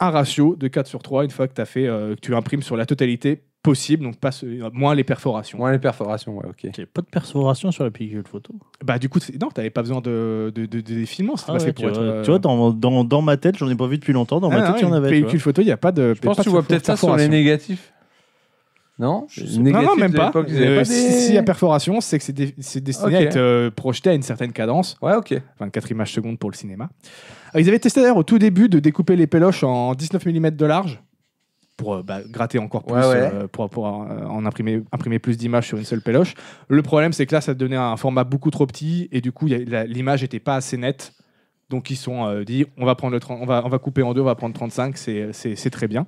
un 0.00 0.10
ratio 0.10 0.56
de 0.56 0.68
4 0.68 0.86
sur 0.86 1.02
3 1.02 1.24
une 1.24 1.30
fois 1.30 1.48
que 1.48 1.54
tu 1.54 1.60
as 1.60 1.64
fait 1.66 1.86
euh, 1.86 2.14
que 2.14 2.20
tu 2.20 2.34
imprimes 2.34 2.62
sur 2.62 2.76
la 2.76 2.86
totalité 2.86 3.42
possible, 3.62 4.04
donc 4.04 4.16
pas 4.18 4.30
ce- 4.30 4.44
moins 4.74 4.94
les 4.94 5.04
perforations. 5.04 5.56
Moins 5.56 5.72
les 5.72 5.78
perforations, 5.78 6.36
ouais, 6.36 6.44
ok. 6.46 6.66
ok, 6.66 6.84
Pas 6.84 7.00
de 7.00 7.06
perforation 7.06 7.70
sur 7.72 7.82
la 7.84 7.90
pellicule 7.90 8.22
photo. 8.30 8.52
Bah 8.84 8.98
du 8.98 9.08
coup, 9.08 9.18
non, 9.40 9.48
t'avais 9.48 9.70
pas 9.70 9.80
besoin 9.80 10.02
de 10.02 10.52
de, 10.54 10.66
de, 10.66 10.80
de 10.82 11.04
Ah 11.48 11.52
ouais, 11.54 11.58
tu, 11.60 11.66
être. 11.68 11.80
vois, 11.80 11.96
euh, 11.98 12.22
tu 12.22 12.30
vois, 12.30 12.38
dans, 12.38 12.72
dans, 12.72 13.04
dans 13.04 13.22
ma 13.22 13.38
tête, 13.38 13.56
j'en 13.56 13.70
ai 13.70 13.74
pas 13.74 13.86
vu 13.86 13.96
depuis 13.96 14.12
longtemps. 14.12 14.38
Dans 14.38 14.50
ma 14.50 14.66
ah, 14.66 14.72
tête, 14.72 14.82
il 14.82 14.84
y 14.84 14.90
en 14.90 14.92
avait. 14.92 15.08
Pellicule 15.08 15.40
photo, 15.40 15.62
il 15.62 15.68
y 15.68 15.72
a 15.72 15.78
pas 15.78 15.92
de. 15.92 16.12
Je 16.14 16.20
pense 16.20 16.36
que 16.36 16.42
tu 16.42 16.50
vois 16.50 16.62
peut-être 16.62 16.84
ça 16.84 16.96
sur 16.98 17.16
les 17.16 17.26
négatifs. 17.28 17.93
Non 18.98 19.26
Non, 19.58 19.82
non, 19.82 19.96
même 19.96 20.12
pas. 20.12 20.28
avaient 20.28 20.66
Euh, 20.66 20.84
si- 20.84 20.90
des- 20.92 21.10
S'il 21.10 21.34
y 21.34 21.38
a 21.38 21.42
perforation, 21.42 22.00
c'est 22.00 22.16
que 22.18 22.24
c'est 22.24 22.32
dé- 22.32 22.54
destiné 22.80 23.16
à 23.16 23.22
être 23.22 23.36
euh, 23.36 23.70
projeté 23.70 24.10
à 24.10 24.14
une 24.14 24.22
certaine 24.22 24.52
cadence. 24.52 24.96
Ouais, 25.02 25.14
ok. 25.16 25.34
24 25.58 25.90
images 25.90 26.12
secondes 26.12 26.38
pour 26.38 26.50
le 26.50 26.56
cinéma. 26.56 26.88
Alors, 27.52 27.60
ils 27.64 27.68
avaient 27.68 27.80
testé 27.80 28.00
d'ailleurs 28.00 28.16
au 28.18 28.22
tout 28.22 28.38
début 28.38 28.68
de 28.68 28.78
découper 28.78 29.16
les 29.16 29.26
péloches 29.26 29.64
en 29.64 29.94
19 29.94 30.24
mm 30.26 30.50
de 30.50 30.66
large 30.66 31.02
pour 31.76 31.94
euh, 31.96 32.02
bah, 32.04 32.20
gratter 32.28 32.60
encore 32.60 32.84
plus, 32.84 32.94
Ouais, 32.94 33.00
ouais. 33.00 33.30
euh, 33.34 33.48
pour, 33.48 33.68
pour, 33.68 33.86
euh, 33.88 34.24
en 34.26 34.46
imprimer, 34.46 34.82
imprimer 34.92 35.18
plus 35.18 35.36
d'images 35.36 35.66
sur 35.66 35.76
une 35.76 35.84
seule 35.84 36.00
péloche. 36.00 36.34
Le 36.68 36.82
problème, 36.82 37.12
c'est 37.12 37.26
que 37.26 37.34
là, 37.34 37.40
ça 37.40 37.52
donnait 37.52 37.74
un 37.74 37.96
format 37.96 38.22
beaucoup 38.22 38.52
trop 38.52 38.66
petit 38.66 39.08
et 39.10 39.20
du 39.20 39.32
coup, 39.32 39.46
l'image 39.46 40.22
n'était 40.22 40.38
pas 40.38 40.54
assez 40.54 40.76
nette. 40.76 41.14
Donc, 41.70 41.90
ils 41.90 41.96
se 41.96 42.04
sont 42.04 42.26
euh, 42.28 42.44
dit, 42.44 42.64
on 42.78 42.86
va, 42.86 42.94
prendre 42.94 43.12
le 43.14 43.18
30 43.18 43.40
on, 43.42 43.46
va, 43.46 43.62
on 43.64 43.68
va 43.68 43.78
couper 43.80 44.02
en 44.02 44.14
deux, 44.14 44.20
on 44.20 44.24
va 44.24 44.36
prendre 44.36 44.54
35, 44.54 44.96
c'est- 44.96 45.30
c'est 45.32 45.56
c'est 45.56 45.70
très 45.70 45.88
bien. 45.88 46.06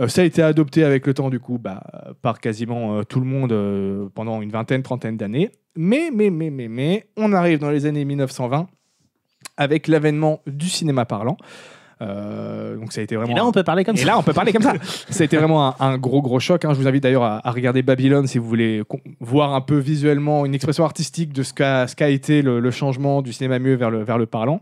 Euh, 0.00 0.08
ça 0.08 0.22
a 0.22 0.24
été 0.24 0.42
adopté 0.42 0.84
avec 0.84 1.06
le 1.06 1.14
temps, 1.14 1.30
du 1.30 1.38
coup, 1.40 1.58
bah, 1.58 1.82
par 2.22 2.40
quasiment 2.40 2.98
euh, 2.98 3.02
tout 3.04 3.20
le 3.20 3.26
monde 3.26 3.52
euh, 3.52 4.08
pendant 4.14 4.42
une 4.42 4.50
vingtaine, 4.50 4.82
trentaine 4.82 5.16
d'années. 5.16 5.50
Mais, 5.76 6.10
mais, 6.12 6.30
mais, 6.30 6.50
mais, 6.50 6.68
mais, 6.68 7.06
on 7.16 7.32
arrive 7.32 7.58
dans 7.58 7.70
les 7.70 7.86
années 7.86 8.04
1920 8.04 8.66
avec 9.56 9.86
l'avènement 9.88 10.40
du 10.46 10.68
cinéma 10.68 11.04
parlant. 11.04 11.36
Euh, 12.02 12.76
donc 12.76 12.92
ça 12.92 13.00
a 13.00 13.04
été 13.04 13.14
vraiment. 13.14 13.30
Et 13.32 13.36
là, 13.36 13.46
on 13.46 13.52
peut 13.52 13.62
parler 13.62 13.84
comme 13.84 13.94
Et 13.94 14.00
ça. 14.00 14.06
là, 14.06 14.18
on 14.18 14.22
peut 14.24 14.32
parler 14.32 14.52
comme 14.52 14.62
ça. 14.62 14.74
Ça 15.10 15.22
a 15.22 15.24
été 15.24 15.36
vraiment 15.36 15.68
un, 15.68 15.74
un 15.78 15.96
gros, 15.96 16.22
gros 16.22 16.40
choc. 16.40 16.64
hein. 16.64 16.74
Je 16.74 16.78
vous 16.80 16.88
invite 16.88 17.04
d'ailleurs 17.04 17.22
à, 17.22 17.46
à 17.46 17.52
regarder 17.52 17.82
Babylone 17.82 18.26
si 18.26 18.38
vous 18.38 18.48
voulez 18.48 18.82
voir 19.20 19.54
un 19.54 19.60
peu 19.60 19.76
visuellement 19.78 20.44
une 20.44 20.54
expression 20.56 20.84
artistique 20.84 21.32
de 21.32 21.44
ce 21.44 21.54
qu'a 21.54 21.86
ce 21.86 21.94
qu'a 21.94 22.08
été 22.08 22.42
le, 22.42 22.58
le 22.58 22.70
changement 22.72 23.22
du 23.22 23.32
cinéma 23.32 23.60
muet 23.60 23.76
vers 23.76 23.90
le, 23.90 24.02
vers 24.02 24.18
le 24.18 24.26
parlant. 24.26 24.60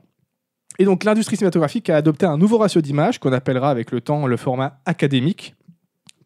Et 0.83 0.85
donc, 0.85 1.05
l'industrie 1.05 1.37
cinématographique 1.37 1.91
a 1.91 1.97
adopté 1.97 2.27
un 2.27 2.37
nouveau 2.37 2.59
ratio 2.59 2.81
d'image 2.81 3.21
qu'on 3.21 3.33
appellera 3.33 3.71
avec 3.71 3.93
le 3.93 4.01
temps 4.01 4.27
le 4.27 4.37
format 4.37 4.81
académique, 4.85 5.55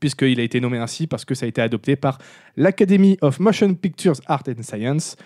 puisqu'il 0.01 0.41
a 0.41 0.43
été 0.43 0.63
nommé 0.63 0.79
ainsi 0.79 1.07
parce 1.07 1.27
que 1.27 1.35
ça 1.35 1.45
a 1.45 1.49
été 1.51 1.61
adopté 1.61 1.95
par 1.95 2.17
l'Academy 2.57 3.19
of 3.21 3.39
Motion 3.39 3.75
Pictures 3.75 4.17
Art 4.25 4.45
and 4.49 4.63
Science. 4.63 5.17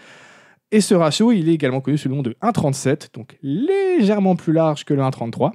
Et 0.72 0.80
ce 0.80 0.96
ratio, 0.96 1.30
il 1.30 1.48
est 1.48 1.54
également 1.54 1.80
connu 1.80 1.96
sous 1.96 2.08
le 2.08 2.16
nom 2.16 2.22
de 2.22 2.32
1,37, 2.42 3.14
donc 3.14 3.38
légèrement 3.40 4.34
plus 4.34 4.52
large 4.52 4.84
que 4.84 4.94
le 4.94 5.02
1,33. 5.02 5.52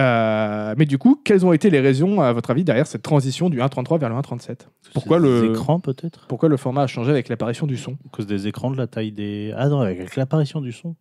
Euh, 0.00 0.74
mais 0.76 0.86
du 0.86 0.98
coup, 0.98 1.20
quelles 1.24 1.46
ont 1.46 1.52
été 1.52 1.70
les 1.70 1.78
raisons, 1.78 2.20
à 2.20 2.32
votre 2.32 2.50
avis, 2.50 2.64
derrière 2.64 2.88
cette 2.88 3.02
transition 3.02 3.48
du 3.48 3.60
1,33 3.60 4.00
vers 4.00 4.08
le 4.08 4.16
1,37 4.16 4.66
Pourquoi 4.92 5.20
le, 5.20 5.52
écrans, 5.52 5.78
peut-être? 5.78 6.26
pourquoi 6.26 6.48
le 6.48 6.56
format 6.56 6.82
a 6.82 6.86
changé 6.88 7.12
avec 7.12 7.28
l'apparition 7.28 7.68
du 7.68 7.76
son? 7.76 7.92
À 7.92 8.08
cause 8.10 8.26
des 8.26 8.48
écrans, 8.48 8.72
de 8.72 8.76
la 8.76 8.88
taille 8.88 9.12
des. 9.12 9.54
Ah 9.56 9.68
non, 9.68 9.82
avec 9.82 10.16
l'apparition 10.16 10.60
du 10.60 10.72
son. 10.72 10.96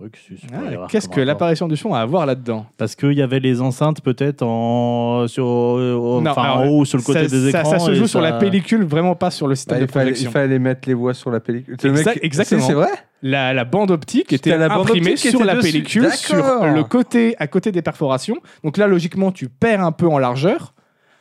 Ah, 0.00 0.86
Qu'est-ce 0.88 1.08
que 1.08 1.20
l'apparition 1.20 1.66
du 1.66 1.76
son 1.76 1.92
a 1.92 1.98
à 2.00 2.06
voir 2.06 2.24
là-dedans 2.24 2.66
Parce 2.76 2.94
qu'il 2.94 3.14
y 3.14 3.22
avait 3.22 3.40
les 3.40 3.60
enceintes 3.60 4.00
peut-être 4.00 4.42
en, 4.42 5.26
sur, 5.26 5.44
au- 5.44 6.20
Non, 6.20 6.30
enfin, 6.30 6.42
alors, 6.42 6.58
en 6.58 6.66
haut 6.68 6.84
sur 6.84 6.98
le 6.98 7.02
côté 7.04 7.28
ça, 7.28 7.36
des 7.36 7.50
ça- 7.50 7.60
écrans. 7.62 7.70
ça 7.72 7.78
se 7.80 7.94
joue 7.94 8.06
sur 8.06 8.20
ça- 8.20 8.30
la 8.30 8.38
pellicule, 8.38 8.84
vraiment 8.84 9.16
pas 9.16 9.32
sur 9.32 9.48
le 9.48 9.56
système 9.56 9.78
Bah, 9.78 9.80
de 9.80 9.84
il, 9.86 9.92
fallait, 9.92 10.04
projection. 10.12 10.30
il 10.30 10.32
fallait 10.32 10.58
mettre 10.60 10.88
les 10.88 10.94
voix 10.94 11.14
sur 11.14 11.30
la 11.32 11.40
pellicule. 11.40 11.76
Le 11.82 11.90
Exact- 11.90 12.14
mec- 12.14 12.24
exactement. 12.24 12.66
C'est 12.66 12.74
vrai 12.74 12.90
La, 13.22 13.52
la 13.52 13.64
bande 13.64 13.90
optique 13.90 14.32
était 14.32 14.56
la 14.56 14.68
bande 14.68 14.82
imprimée 14.86 15.12
optique 15.14 15.30
sur 15.30 15.40
était 15.40 15.46
la 15.46 15.54
dessus. 15.56 15.72
pellicule, 15.72 16.10
sur 16.12 16.36
le 16.64 16.84
côté, 16.84 17.34
à 17.40 17.48
côté 17.48 17.72
des 17.72 17.82
perforations. 17.82 18.36
Donc 18.62 18.76
là, 18.76 18.86
logiquement, 18.86 19.32
tu 19.32 19.48
perds 19.48 19.82
un 19.82 19.90
peu 19.92 20.06
en 20.06 20.18
largeur, 20.18 20.74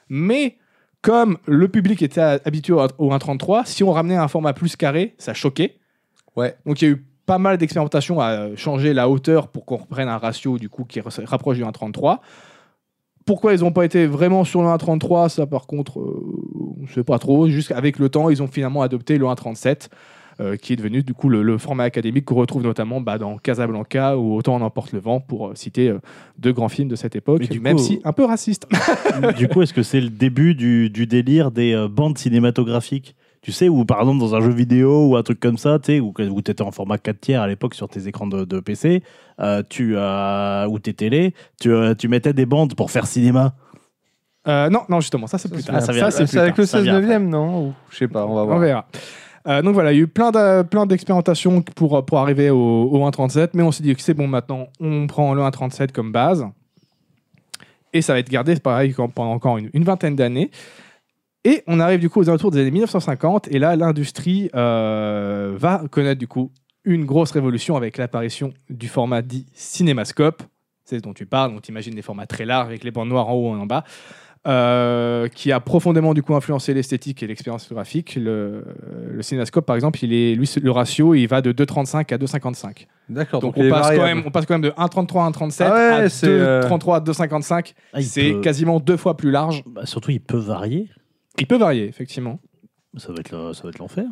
mais 0.10 0.58
Comme 1.02 1.38
le 1.46 1.68
public 1.68 2.02
était 2.02 2.20
habitué 2.22 2.74
au 2.74 2.82
au 2.98 3.12
1.33, 3.12 3.66
si 3.66 3.84
on 3.84 3.92
ramenait 3.92 4.18
un 4.18 4.28
format 4.28 4.54
plus 4.54 4.76
carré, 4.76 5.14
ça 5.20 5.34
choquait. 5.34 5.78
Ouais. 6.36 6.56
Donc 6.66 6.82
il 6.82 6.86
y 6.86 6.88
a 6.90 6.92
eu 6.96 7.06
pas 7.28 7.38
mal 7.38 7.58
d'expérimentations 7.58 8.20
à 8.20 8.56
changer 8.56 8.94
la 8.94 9.08
hauteur 9.08 9.50
pour 9.50 9.66
qu'on 9.66 9.78
reprenne 9.78 10.08
un 10.08 10.18
ratio 10.18 10.58
du 10.58 10.70
coup 10.70 10.86
qui 10.86 11.00
rapproche 11.02 11.58
du 11.58 11.64
1.33. 11.64 12.18
Pourquoi 13.26 13.54
ils 13.54 13.60
n'ont 13.60 13.74
pas 13.74 13.84
été 13.84 14.08
vraiment 14.08 14.46
sur 14.46 14.62
le 14.62 14.70
1.33 14.70 15.28
Ça, 15.28 15.46
par 15.46 15.68
contre, 15.68 16.00
euh, 16.00 16.78
on 16.80 16.84
ne 16.84 16.88
sait 16.88 17.04
pas 17.04 17.20
trop. 17.20 17.50
Jusqu'avec 17.50 18.00
le 18.00 18.08
temps, 18.08 18.30
ils 18.30 18.42
ont 18.42 18.48
finalement 18.48 18.82
adopté 18.82 19.18
le 19.18 19.26
1.37, 19.26 19.90
euh, 20.40 20.56
qui 20.56 20.72
est 20.72 20.76
devenu 20.76 21.02
du 21.02 21.16
coup 21.16 21.30
le, 21.30 21.42
le 21.42 21.58
format 21.58 21.84
académique 21.84 22.26
qu'on 22.26 22.36
retrouve 22.36 22.62
notamment 22.62 23.02
bah, 23.02 23.18
dans 23.18 23.38
Casablanca 23.38 24.18
ou 24.18 24.36
Autant 24.36 24.54
en 24.54 24.62
emporte 24.62 24.94
le 24.94 25.00
vent, 25.00 25.20
pour 25.20 25.48
euh, 25.48 25.56
citer 25.56 25.90
euh, 25.90 26.00
deux 26.38 26.54
grands 26.54 26.70
films 26.70 26.88
de 26.88 26.96
cette 26.96 27.16
époque, 27.16 27.42
du 27.42 27.60
même 27.60 27.76
coup, 27.76 27.84
si 27.84 28.00
un 28.04 28.14
peu 28.14 28.24
raciste. 28.24 28.68
du 29.38 29.48
coup, 29.48 29.64
est-ce 29.64 29.74
que 29.74 29.82
c'est 29.82 30.00
le 30.00 30.10
début 30.10 30.54
du, 30.54 30.92
du 30.92 31.08
délire 31.08 31.50
des 31.50 31.88
bandes 31.90 32.20
cinématographiques? 32.20 33.16
Tu 33.48 33.54
sais, 33.54 33.70
où 33.70 33.86
par 33.86 34.02
exemple 34.02 34.20
dans 34.20 34.36
un 34.36 34.42
jeu 34.42 34.50
vidéo 34.52 35.08
ou 35.08 35.16
un 35.16 35.24
truc 35.24 35.40
comme 35.40 35.58
ça, 35.58 35.80
tu 35.80 35.86
sais, 35.94 36.00
où, 36.02 36.14
où 36.18 36.42
tu 36.42 36.52
étais 36.52 36.64
en 36.64 36.72
format 36.72 36.98
4 36.98 37.22
tiers 37.22 37.42
à 37.42 37.48
l'époque 37.48 37.76
sur 37.76 37.88
tes 37.88 38.06
écrans 38.06 38.28
de, 38.28 38.44
de 38.44 38.60
PC, 38.60 39.02
euh, 39.40 39.64
tu, 39.70 39.94
euh, 39.96 40.68
ou 40.68 40.80
tes 40.80 40.94
télés, 40.94 41.34
tu, 41.58 41.72
euh, 41.72 41.94
tu 41.96 42.10
mettais 42.10 42.34
des 42.34 42.46
bandes 42.46 42.76
pour 42.76 42.92
faire 42.92 43.08
cinéma. 43.08 43.56
Euh, 44.50 44.70
non, 44.70 44.82
non, 44.90 45.00
justement, 45.00 45.28
ça 45.28 45.38
c'est 45.38 45.48
plus 45.48 45.62
c'est 45.62 45.72
tard. 45.72 45.82
ça 45.82 45.94
Ça, 45.94 46.12
c'est 46.12 46.24
plus 46.26 46.28
C'est 46.28 46.40
avec 46.40 46.56
tard. 46.56 46.60
le 46.64 46.66
ça 46.66 46.78
16 46.80 46.84
vient 46.84 47.00
9 47.00 47.22
non 47.24 47.68
Ou- 47.70 47.74
Je 47.90 47.96
sais 48.00 48.10
pas, 48.10 48.26
on 48.26 48.36
va 48.36 48.42
On 48.42 48.46
voir. 48.48 48.60
verra. 48.60 48.86
Euh, 49.48 49.62
donc 49.62 49.76
voilà, 49.76 49.94
il 49.94 49.96
y 49.96 50.00
a 50.00 50.04
eu 50.04 50.08
plein 50.08 50.32
de- 50.32 50.64
plein 50.64 50.86
d'expérimentations 50.86 51.62
pour, 51.62 52.06
pour 52.06 52.20
arriver 52.20 52.50
au, 52.50 52.58
au 52.58 53.00
1.37, 53.10 53.52
mais 53.54 53.64
on 53.64 53.72
s'est 53.72 53.82
dit 53.82 53.96
que 53.96 54.02
c'est 54.02 54.14
bon 54.14 54.28
maintenant, 54.28 54.68
on 54.82 55.08
prend 55.08 55.34
le 55.34 55.42
1.37 55.42 55.94
comme 55.94 56.12
base. 56.12 56.46
Et 57.94 58.02
ça 58.02 58.12
va 58.12 58.20
être 58.20 58.30
gardé 58.30 58.58
pareil 58.58 58.94
comme 58.94 59.10
pendant 59.10 59.32
encore 59.32 59.58
une, 59.58 59.70
une 59.74 59.86
vingtaine 59.86 60.18
d'années. 60.18 60.52
Et 61.50 61.64
on 61.68 61.80
arrive 61.80 62.00
du 62.00 62.10
coup 62.10 62.20
aux 62.20 62.28
alentours 62.30 62.52
des 62.52 62.60
années 62.60 62.72
1950, 62.72 63.48
et 63.52 63.60
là 63.60 63.76
l'industrie 63.76 64.50
euh, 64.56 65.54
va 65.58 65.84
connaître 65.90 66.20
du 66.20 66.28
coup 66.28 66.52
une 66.84 67.06
grosse 67.06 67.32
révolution 67.32 67.76
avec 67.78 67.98
l'apparition 67.98 68.54
du 68.70 68.88
format 68.88 69.22
dit 69.22 69.46
cinémascope. 69.54 70.44
C'est 70.84 70.98
ce 70.98 71.02
dont 71.04 71.14
tu 71.14 71.26
parles, 71.26 71.54
dont 71.54 71.60
tu 71.62 71.72
imagines 71.72 71.94
des 71.94 72.02
formats 72.02 72.26
très 72.28 72.46
larges 72.46 72.68
avec 72.68 72.84
les 72.84 72.92
bandes 72.92 73.10
noires 73.10 73.30
en 73.30 73.34
haut 73.34 73.56
et 73.56 73.60
en 73.60 73.66
bas. 73.66 73.84
euh, 74.48 75.28
qui 75.28 75.52
a 75.52 75.60
profondément 75.60 76.14
du 76.14 76.22
coup 76.24 76.34
influencé 76.34 76.74
l'esthétique 76.74 77.22
et 77.22 77.28
l'expérience 77.28 77.64
photographique. 77.64 78.16
Le, 78.16 78.64
le 79.12 79.22
cinémascope, 79.22 79.66
par 79.66 79.76
exemple, 79.76 80.00
il 80.04 80.14
est, 80.14 80.36
lui, 80.36 80.50
le 80.62 80.72
ratio, 80.72 81.14
il 81.16 81.26
va 81.28 81.42
de 81.42 81.52
2,35 81.52 82.14
à 82.14 82.18
2,55. 82.18 82.86
D'accord. 83.10 83.42
Donc, 83.42 83.58
est 83.58 83.68
on 83.68 83.70
passe, 83.70 83.96
quand 83.98 84.04
même, 84.04 84.24
on 84.26 84.32
passe 84.32 84.46
quand 84.46 84.54
même 84.54 84.62
de 84.62 84.70
1,33 84.70 85.26
à 85.26 85.30
1,37 85.32 85.64
Ah 85.66 85.74
ouais, 85.74 86.06
à 86.06 86.10
c'est, 86.10 86.28
euh, 86.30 86.62
2,33 86.62 86.96
à 86.96 87.00
2,55. 87.02 87.74
Ah, 87.92 88.02
c'est 88.02 88.32
peut- 88.34 88.42
quasiment 88.42 88.80
deux 88.80 88.96
fois 88.96 89.18
plus 89.18 89.32
large. 89.32 89.64
bah, 89.66 89.86
surtout, 89.86 90.12
il 90.12 90.22
peut 90.22 90.38
varier. 90.38 90.88
Il 91.40 91.48
peut 91.48 91.58
varier, 91.58 91.86
effectivement. 91.88 92.40
Ça 92.98 93.12
va 93.14 93.20
être 93.20 93.80
l'enfer. 93.80 94.06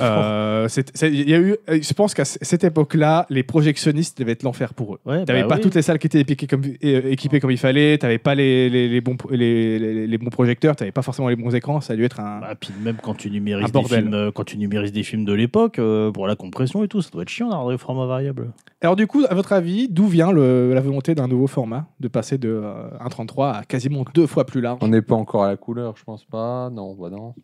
Euh, 0.00 0.68
c'est- 0.68 0.90
c'est- 0.96 1.10
il 1.12 1.28
y 1.28 1.34
a 1.34 1.38
eu, 1.38 1.56
euh, 1.68 1.78
je 1.82 1.92
pense 1.94 2.14
qu'à 2.14 2.24
c- 2.24 2.38
cette 2.42 2.64
époque-là, 2.64 3.26
les 3.30 3.42
projectionnistes 3.42 4.18
devaient 4.18 4.32
être 4.32 4.42
l'enfer 4.42 4.74
pour 4.74 4.94
eux. 4.94 4.98
Ouais, 5.06 5.24
T'avais 5.24 5.42
bah 5.42 5.48
pas 5.48 5.54
oui. 5.56 5.60
toutes 5.62 5.74
les 5.74 5.82
salles 5.82 5.98
qui 5.98 6.06
étaient 6.06 6.20
épiquées 6.20 6.46
comme, 6.46 6.62
euh, 6.64 7.10
équipées 7.10 7.40
comme 7.40 7.50
il 7.50 7.58
fallait, 7.58 7.98
t'avais 7.98 8.18
pas 8.18 8.34
les, 8.34 8.70
les, 8.70 8.88
les 8.88 9.00
bons, 9.00 9.16
les, 9.30 9.78
les- 9.78 10.06
les 10.06 10.18
bons 10.18 10.30
projecteurs, 10.30 10.76
t'avais 10.76 10.92
pas 10.92 11.02
forcément 11.02 11.28
les 11.28 11.36
bons 11.36 11.54
écrans, 11.54 11.80
ça 11.80 11.92
a 11.94 11.96
dû 11.96 12.04
être 12.04 12.20
un... 12.20 12.40
Bah, 12.40 12.54
puis 12.58 12.70
même 12.82 12.96
quand 13.02 13.14
tu 13.14 13.28
Un 13.28 13.32
numérises 13.32 13.66
des 13.66 13.72
bordel. 13.72 14.02
films, 14.02 14.14
euh, 14.14 14.30
quand 14.32 14.44
tu 14.44 14.58
numérises 14.58 14.92
des 14.92 15.02
films 15.02 15.24
de 15.24 15.32
l'époque 15.32 15.78
euh, 15.78 16.10
pour 16.12 16.26
la 16.26 16.36
compression 16.36 16.84
et 16.84 16.88
tout, 16.88 17.02
ça 17.02 17.10
doit 17.10 17.22
être 17.22 17.28
chiant 17.28 17.48
d'avoir 17.48 17.68
des 17.70 17.78
formats 17.78 18.06
variables. 18.06 18.52
Alors 18.82 18.96
du 18.96 19.06
coup, 19.06 19.24
à 19.28 19.34
votre 19.34 19.52
avis, 19.52 19.88
d'où 19.88 20.06
vient 20.06 20.32
le- 20.32 20.72
la 20.74 20.80
volonté 20.80 21.14
d'un 21.14 21.28
nouveau 21.28 21.46
format 21.46 21.86
de 22.00 22.08
passer 22.08 22.38
de 22.38 22.48
euh, 22.48 22.88
1.33 23.00 23.52
à 23.52 23.64
quasiment 23.64 24.04
deux 24.14 24.26
fois 24.26 24.44
plus 24.46 24.60
large? 24.60 24.78
On 24.82 24.88
n'est 24.88 25.02
pas 25.02 25.14
encore 25.16 25.44
à 25.44 25.48
la 25.48 25.56
couleur, 25.56 25.94
je 25.96 26.04
pense 26.04 26.24
pas. 26.24 26.70
Non, 26.70 26.94
bah 26.94 27.10
non. 27.10 27.34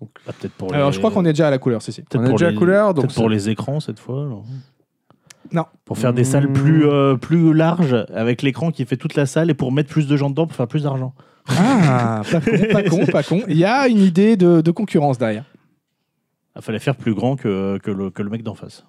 Bah, 0.00 0.32
peut-être 0.38 0.52
pour 0.54 0.72
Alors 0.74 0.88
les- 0.90 0.92
je 0.94 0.98
crois 0.98 1.10
qu'on 1.10 1.24
est 1.24 1.32
déjà 1.32 1.48
à 1.48 1.50
la 1.50 1.58
couleur, 1.58 1.82
ceci. 1.82 2.02
peut-être 2.02 2.20
on 2.20 2.24
est 2.24 2.28
pour 2.28 2.38
déjà 2.38 2.48
à 2.48 2.50
les- 2.50 2.56
couleur, 2.56 2.94
donc 2.94 3.06
peut-être 3.06 3.16
pour 3.16 3.28
les 3.28 3.48
écrans 3.48 3.80
cette 3.80 3.98
fois. 3.98 4.22
alors. 4.24 4.44
Non. 5.52 5.64
Pour 5.84 5.96
faire 5.98 6.12
des 6.12 6.22
Mmh. 6.22 6.24
salles 6.26 6.52
plus 6.52 6.86
euh, 6.86 7.16
plus 7.16 7.54
larges 7.54 8.04
avec 8.14 8.42
l'écran 8.42 8.70
qui 8.70 8.84
fait 8.84 8.96
toute 8.98 9.14
la 9.14 9.24
salle 9.26 9.48
et 9.50 9.54
pour 9.54 9.72
mettre 9.72 9.88
plus 9.88 10.06
de 10.06 10.16
gens 10.16 10.28
dedans 10.30 10.46
pour 10.46 10.54
faire 10.56 10.68
plus 10.68 10.82
d'argent. 10.82 11.14
Ah, 11.48 12.20
pas 12.30 12.40
con, 12.40 12.50
pas 12.72 12.82
con, 12.82 13.06
pas 13.06 13.22
con. 13.22 13.40
Il 13.48 13.56
y 13.56 13.64
a 13.64 13.88
une 13.88 13.98
idée 14.00 14.36
de, 14.36 14.60
de 14.60 14.70
concurrence 14.70 15.16
derrière. 15.16 15.44
Il 16.54 16.60
fallait 16.62 16.78
faire 16.78 16.96
plus 16.96 17.14
grand 17.14 17.36
que, 17.36 17.78
que, 17.78 17.90
le, 17.90 18.10
que 18.10 18.22
le 18.22 18.28
mec 18.30 18.42
d'en 18.42 18.54
face. 18.54 18.84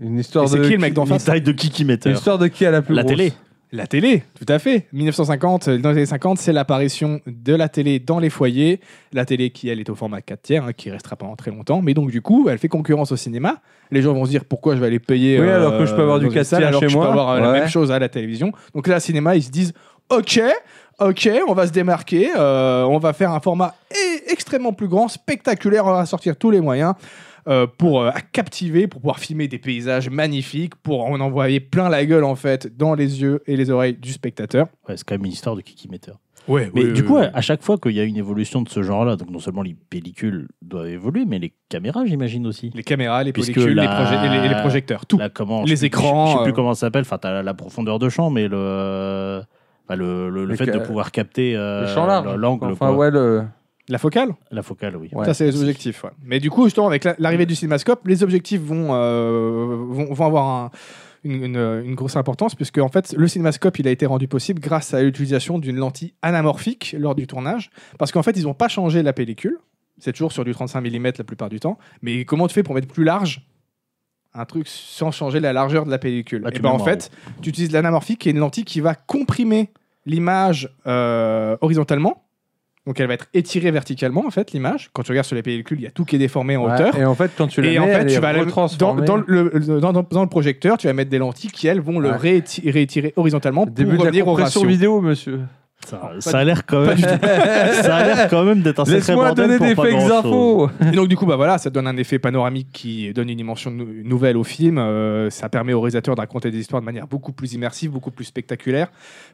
Une 0.00 0.18
histoire 0.18 0.46
Et 0.46 0.48
c'est 0.48 0.58
de. 0.58 0.64
qui 0.64 0.72
le 0.72 0.78
mec 0.78 0.94
d'en 0.94 1.02
Une 1.02 1.08
face? 1.10 1.24
taille 1.24 1.42
de 1.42 1.52
Kiki 1.52 1.84
Meter. 1.84 2.08
Une 2.10 2.16
histoire 2.16 2.38
de 2.38 2.46
qui 2.46 2.64
a 2.64 2.70
la 2.70 2.80
plus 2.80 2.94
La 2.94 3.02
grosse? 3.02 3.14
télé. 3.16 3.32
La 3.74 3.86
télé, 3.86 4.22
tout 4.38 4.44
à 4.52 4.58
fait. 4.58 4.86
1950, 4.92 5.68
euh, 5.68 5.78
dans 5.78 5.90
les 5.90 5.96
années 5.96 6.06
50, 6.06 6.38
c'est 6.38 6.52
l'apparition 6.52 7.20
de 7.26 7.54
la 7.54 7.70
télé 7.70 7.98
dans 8.00 8.18
les 8.18 8.28
foyers. 8.28 8.80
La 9.14 9.24
télé 9.24 9.48
qui, 9.48 9.70
elle, 9.70 9.80
est 9.80 9.88
au 9.88 9.94
format 9.94 10.20
4 10.20 10.42
tiers, 10.42 10.64
hein, 10.64 10.72
qui 10.74 10.90
restera 10.90 11.16
pendant 11.16 11.36
très 11.36 11.50
longtemps. 11.50 11.80
Mais 11.80 11.94
donc, 11.94 12.10
du 12.10 12.20
coup, 12.20 12.48
elle 12.50 12.58
fait 12.58 12.68
concurrence 12.68 13.12
au 13.12 13.16
cinéma. 13.16 13.60
Les 13.90 14.02
gens 14.02 14.12
vont 14.12 14.26
se 14.26 14.30
dire 14.30 14.44
pourquoi 14.44 14.74
je 14.76 14.80
vais 14.80 14.88
aller 14.88 14.98
payer. 14.98 15.40
Oui, 15.40 15.48
alors 15.48 15.78
que 15.78 15.86
je 15.86 15.94
peux 15.94 16.02
avoir 16.02 16.18
du 16.18 16.26
dans 16.26 16.30
une 16.30 16.34
4 16.34 16.46
salle, 16.46 16.58
tiers 16.60 16.68
alors 16.68 16.80
que 16.82 16.86
chez 16.86 16.92
je 16.92 16.98
peux 16.98 17.02
moi. 17.04 17.12
avoir 17.12 17.30
euh, 17.30 17.40
la 17.40 17.52
même 17.52 17.68
chose 17.68 17.90
à 17.90 17.98
la 17.98 18.10
télévision. 18.10 18.52
Donc 18.74 18.86
là, 18.88 19.00
cinéma, 19.00 19.36
ils 19.36 19.42
se 19.42 19.50
disent 19.50 19.72
Ok, 20.10 20.38
ok, 21.00 21.30
on 21.48 21.54
va 21.54 21.66
se 21.66 21.72
démarquer. 21.72 22.30
euh, 22.36 22.84
on 22.84 22.98
va 22.98 23.14
faire 23.14 23.30
un 23.30 23.40
format 23.40 23.74
e- 23.90 24.30
extrêmement 24.30 24.74
plus 24.74 24.88
grand, 24.88 25.08
spectaculaire. 25.08 25.86
On 25.86 25.92
va 25.92 26.04
sortir 26.04 26.36
tous 26.36 26.50
les 26.50 26.60
moyens. 26.60 26.92
Euh, 27.48 27.66
pour 27.66 28.02
euh, 28.02 28.10
captiver, 28.32 28.86
pour 28.86 29.00
pouvoir 29.00 29.18
filmer 29.18 29.48
des 29.48 29.58
paysages 29.58 30.08
magnifiques, 30.10 30.74
pour 30.76 31.04
en 31.04 31.18
envoyer 31.20 31.60
plein 31.60 31.88
la 31.88 32.04
gueule 32.06 32.24
en 32.24 32.34
fait 32.36 32.76
dans 32.76 32.94
les 32.94 33.20
yeux 33.22 33.40
et 33.46 33.56
les 33.56 33.70
oreilles 33.70 33.94
du 33.94 34.12
spectateur. 34.12 34.66
Ouais, 34.88 34.96
c'est 34.96 35.04
quand 35.04 35.14
même 35.16 35.24
une 35.24 35.32
histoire 35.32 35.56
de 35.56 35.60
Kiki 35.60 35.88
Meter. 35.88 36.12
Ouais, 36.48 36.72
Mais 36.74 36.90
du 36.92 37.04
coup, 37.04 37.18
à 37.18 37.40
chaque 37.40 37.62
fois 37.62 37.78
qu'il 37.78 37.92
y 37.92 38.00
a 38.00 38.02
une 38.02 38.16
évolution 38.16 38.62
de 38.62 38.68
ce 38.68 38.82
genre-là, 38.82 39.14
donc 39.14 39.30
non 39.30 39.38
seulement 39.38 39.62
les 39.62 39.76
pellicules 39.90 40.48
doivent 40.60 40.88
évoluer, 40.88 41.24
mais 41.24 41.38
les 41.38 41.54
caméras, 41.68 42.04
j'imagine 42.04 42.48
aussi. 42.48 42.72
les 42.74 42.82
caméras, 42.82 43.22
les 43.22 43.32
Puisque 43.32 43.52
pellicules, 43.54 43.76
les, 43.76 43.84
la- 43.86 44.04
proje- 44.04 44.24
et 44.26 44.28
les- 44.40 44.46
et 44.46 44.48
les 44.48 44.60
projecteurs, 44.60 45.06
tout. 45.06 45.20
Comment, 45.34 45.62
Les 45.62 45.84
écrans, 45.84 46.26
Je 46.26 46.32
sais 46.38 46.42
plus 46.42 46.50
euh. 46.50 46.54
comment 46.54 46.74
ça 46.74 46.80
s'appelle. 46.80 47.02
Enfin, 47.02 47.18
t'as 47.18 47.30
la, 47.30 47.42
la 47.44 47.54
profondeur 47.54 48.00
de 48.00 48.08
champ, 48.08 48.30
mais 48.30 48.48
le, 48.48 49.40
enfin, 49.86 49.94
le, 49.96 50.30
le, 50.30 50.44
le 50.44 50.56
fait 50.56 50.64
ca- 50.64 50.72
de 50.72 50.78
pouvoir 50.80 51.12
capter 51.12 51.54
euh, 51.56 51.86
l'angle, 52.36 52.64
Enfin, 52.72 52.88
quoi. 52.88 52.96
ouais, 52.96 53.10
le. 53.12 53.44
La 53.88 53.98
focale, 53.98 54.30
la 54.50 54.62
focale, 54.62 54.96
oui. 54.96 55.08
Ouais. 55.12 55.24
ça 55.26 55.34
c'est 55.34 55.44
les 55.44 55.60
objectifs. 55.60 56.04
ouais. 56.04 56.10
Mais 56.24 56.38
du 56.40 56.50
coup, 56.50 56.64
justement, 56.64 56.86
avec 56.86 57.04
la- 57.04 57.16
l'arrivée 57.18 57.46
du 57.46 57.54
cinémascope, 57.56 58.06
les 58.06 58.22
objectifs 58.22 58.60
vont, 58.60 58.88
euh, 58.94 59.76
vont, 59.88 60.12
vont 60.14 60.24
avoir 60.26 60.46
un- 60.48 60.70
une, 61.24 61.44
une- 61.44 61.82
une 61.84 61.94
grosse 61.94 62.16
importance, 62.16 62.54
puisque 62.54 62.78
en 62.78 62.88
fait, 62.88 63.12
le 63.16 63.26
cinémascope 63.28 63.78
il 63.80 63.88
a 63.88 63.90
été 63.90 64.06
rendu 64.06 64.28
possible 64.28 64.60
grâce 64.60 64.94
à 64.94 65.02
l'utilisation 65.02 65.58
d'une 65.58 65.76
lentille 65.76 66.14
anamorphique 66.22 66.94
lors 66.98 67.14
du 67.14 67.26
tournage, 67.26 67.70
parce 67.98 68.12
qu'en 68.12 68.22
fait, 68.22 68.36
ils 68.36 68.44
n'ont 68.44 68.54
pas 68.54 68.68
changé 68.68 69.02
la 69.02 69.12
pellicule. 69.12 69.58
C'est 69.98 70.12
toujours 70.12 70.32
sur 70.32 70.44
du 70.44 70.52
35 70.52 70.80
mm 70.80 71.12
la 71.18 71.24
plupart 71.24 71.48
du 71.48 71.60
temps. 71.60 71.78
Mais 72.02 72.24
comment 72.24 72.48
tu 72.48 72.54
fais 72.54 72.62
pour 72.62 72.74
mettre 72.74 72.88
plus 72.88 73.04
large 73.04 73.46
un 74.34 74.44
truc 74.46 74.66
sans 74.66 75.10
changer 75.10 75.38
la 75.40 75.52
largeur 75.52 75.84
de 75.86 75.90
la 75.90 75.98
pellicule? 75.98 76.42
Bah, 76.42 76.48
Et 76.50 76.54
tu 76.54 76.62
ben 76.62 76.70
en 76.70 76.78
fait, 76.78 77.10
tu 77.42 77.50
utilises 77.50 77.70
l'anamorphique 77.72 78.20
qui 78.20 78.28
est 78.28 78.32
une 78.32 78.38
lentille 78.38 78.64
qui 78.64 78.80
va 78.80 78.94
comprimer 78.94 79.70
l'image 80.06 80.74
euh, 80.86 81.56
horizontalement. 81.60 82.24
Donc 82.86 82.98
elle 82.98 83.06
va 83.06 83.14
être 83.14 83.26
étirée 83.32 83.70
verticalement 83.70 84.26
en 84.26 84.30
fait 84.30 84.50
l'image. 84.52 84.90
Quand 84.92 85.02
tu 85.04 85.12
regardes 85.12 85.26
sur 85.26 85.36
les 85.36 85.42
pellicules, 85.42 85.78
il 85.78 85.84
y 85.84 85.86
a 85.86 85.90
tout 85.92 86.04
qui 86.04 86.16
est 86.16 86.18
déformé 86.18 86.56
en 86.56 86.66
Ouais, 86.66 86.74
hauteur. 86.74 86.96
Et 86.98 87.04
en 87.04 87.14
fait, 87.14 87.30
quand 87.38 87.46
tu 87.46 87.62
la 87.62 87.68
Et 87.68 87.70
mets, 87.72 87.78
en 87.78 87.84
fait, 87.86 87.90
elle 87.92 88.06
tu 88.06 88.14
est 88.14 88.18
vas 88.18 88.32
la- 88.32 88.44
dans, 88.44 89.16
le, 89.24 89.50
dans, 89.80 89.92
dans- 89.92 90.22
le 90.22 90.28
projecteur, 90.28 90.78
tu 90.78 90.88
vas 90.88 90.92
mettre 90.92 91.10
des 91.10 91.18
lentilles 91.18 91.52
qui 91.52 91.68
elles 91.68 91.80
vont 91.80 92.00
le 92.00 92.10
Ouais. 92.10 92.16
réétirer 92.16 93.12
horizontalement 93.16 93.66
pour 93.66 93.74
Début 93.74 93.96
de 93.98 94.04
la 94.04 94.10
au 94.26 94.34
ratio. 94.34 94.64
vidéo, 94.68 95.00
monsieur. 95.00 95.40
Ça, 96.20 96.38
a 96.38 96.44
l'air 96.44 96.64
quand 96.64 96.80
même, 96.86 96.96
ça 97.82 97.96
a 97.96 98.04
l'air 98.06 98.28
quand 98.28 98.44
même 98.44 98.62
d'être 98.62 98.80
un 98.80 98.84
sacré 98.84 98.98
Laisse-moi 99.00 99.32
donner 99.32 99.56
pour 99.56 99.66
des 99.66 99.74
fakes 99.74 100.10
infos. 100.10 100.70
Et 100.92 100.96
donc 100.96 101.08
du 101.08 101.16
coup, 101.16 101.26
bah 101.26 101.36
voilà, 101.36 101.58
ça 101.58 101.70
donne 101.70 101.86
un 101.86 101.96
effet 101.96 102.18
panoramique 102.18 102.68
qui 102.72 103.12
donne 103.12 103.28
une 103.28 103.36
dimension 103.36 103.70
nou- 103.70 103.88
nouvelle 104.04 104.36
au 104.36 104.44
film. 104.44 104.78
Euh, 104.78 105.28
ça 105.30 105.48
permet 105.48 105.72
au 105.72 105.80
réalisateur 105.80 106.14
de 106.14 106.20
raconter 106.20 106.50
des 106.50 106.58
histoires 106.58 106.80
de 106.80 106.86
manière 106.86 107.06
beaucoup 107.06 107.32
plus 107.32 107.52
immersive, 107.54 107.90
beaucoup 107.90 108.10
plus 108.10 108.24
spectaculaire. 108.24 108.88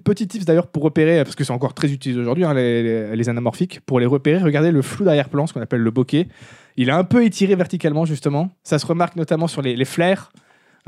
Petit 0.04 0.26
tips 0.26 0.44
d'ailleurs 0.44 0.66
pour 0.68 0.82
repérer, 0.82 1.22
parce 1.24 1.36
que 1.36 1.44
c'est 1.44 1.52
encore 1.52 1.74
très 1.74 1.92
utilisé 1.92 2.20
aujourd'hui, 2.20 2.44
hein, 2.44 2.54
les, 2.54 2.82
les- 2.82 3.16
les 3.16 3.28
anamorphiques. 3.28 3.80
Pour 3.86 4.00
les 4.00 4.06
repérer, 4.06 4.42
regardez 4.42 4.70
le 4.70 4.82
flou 4.82 5.04
d'arrière-plan, 5.04 5.46
ce 5.46 5.52
qu'on 5.52 5.60
appelle 5.60 5.80
le 5.80 5.90
bokeh. 5.90 6.28
Il 6.76 6.88
est 6.88 6.92
un 6.92 7.04
peu 7.04 7.24
étiré 7.24 7.54
verticalement 7.56 8.04
justement. 8.04 8.50
Ça 8.62 8.78
se 8.78 8.86
remarque 8.86 9.16
notamment 9.16 9.48
sur 9.48 9.62
les, 9.62 9.76
les 9.76 9.84
flares. 9.84 10.32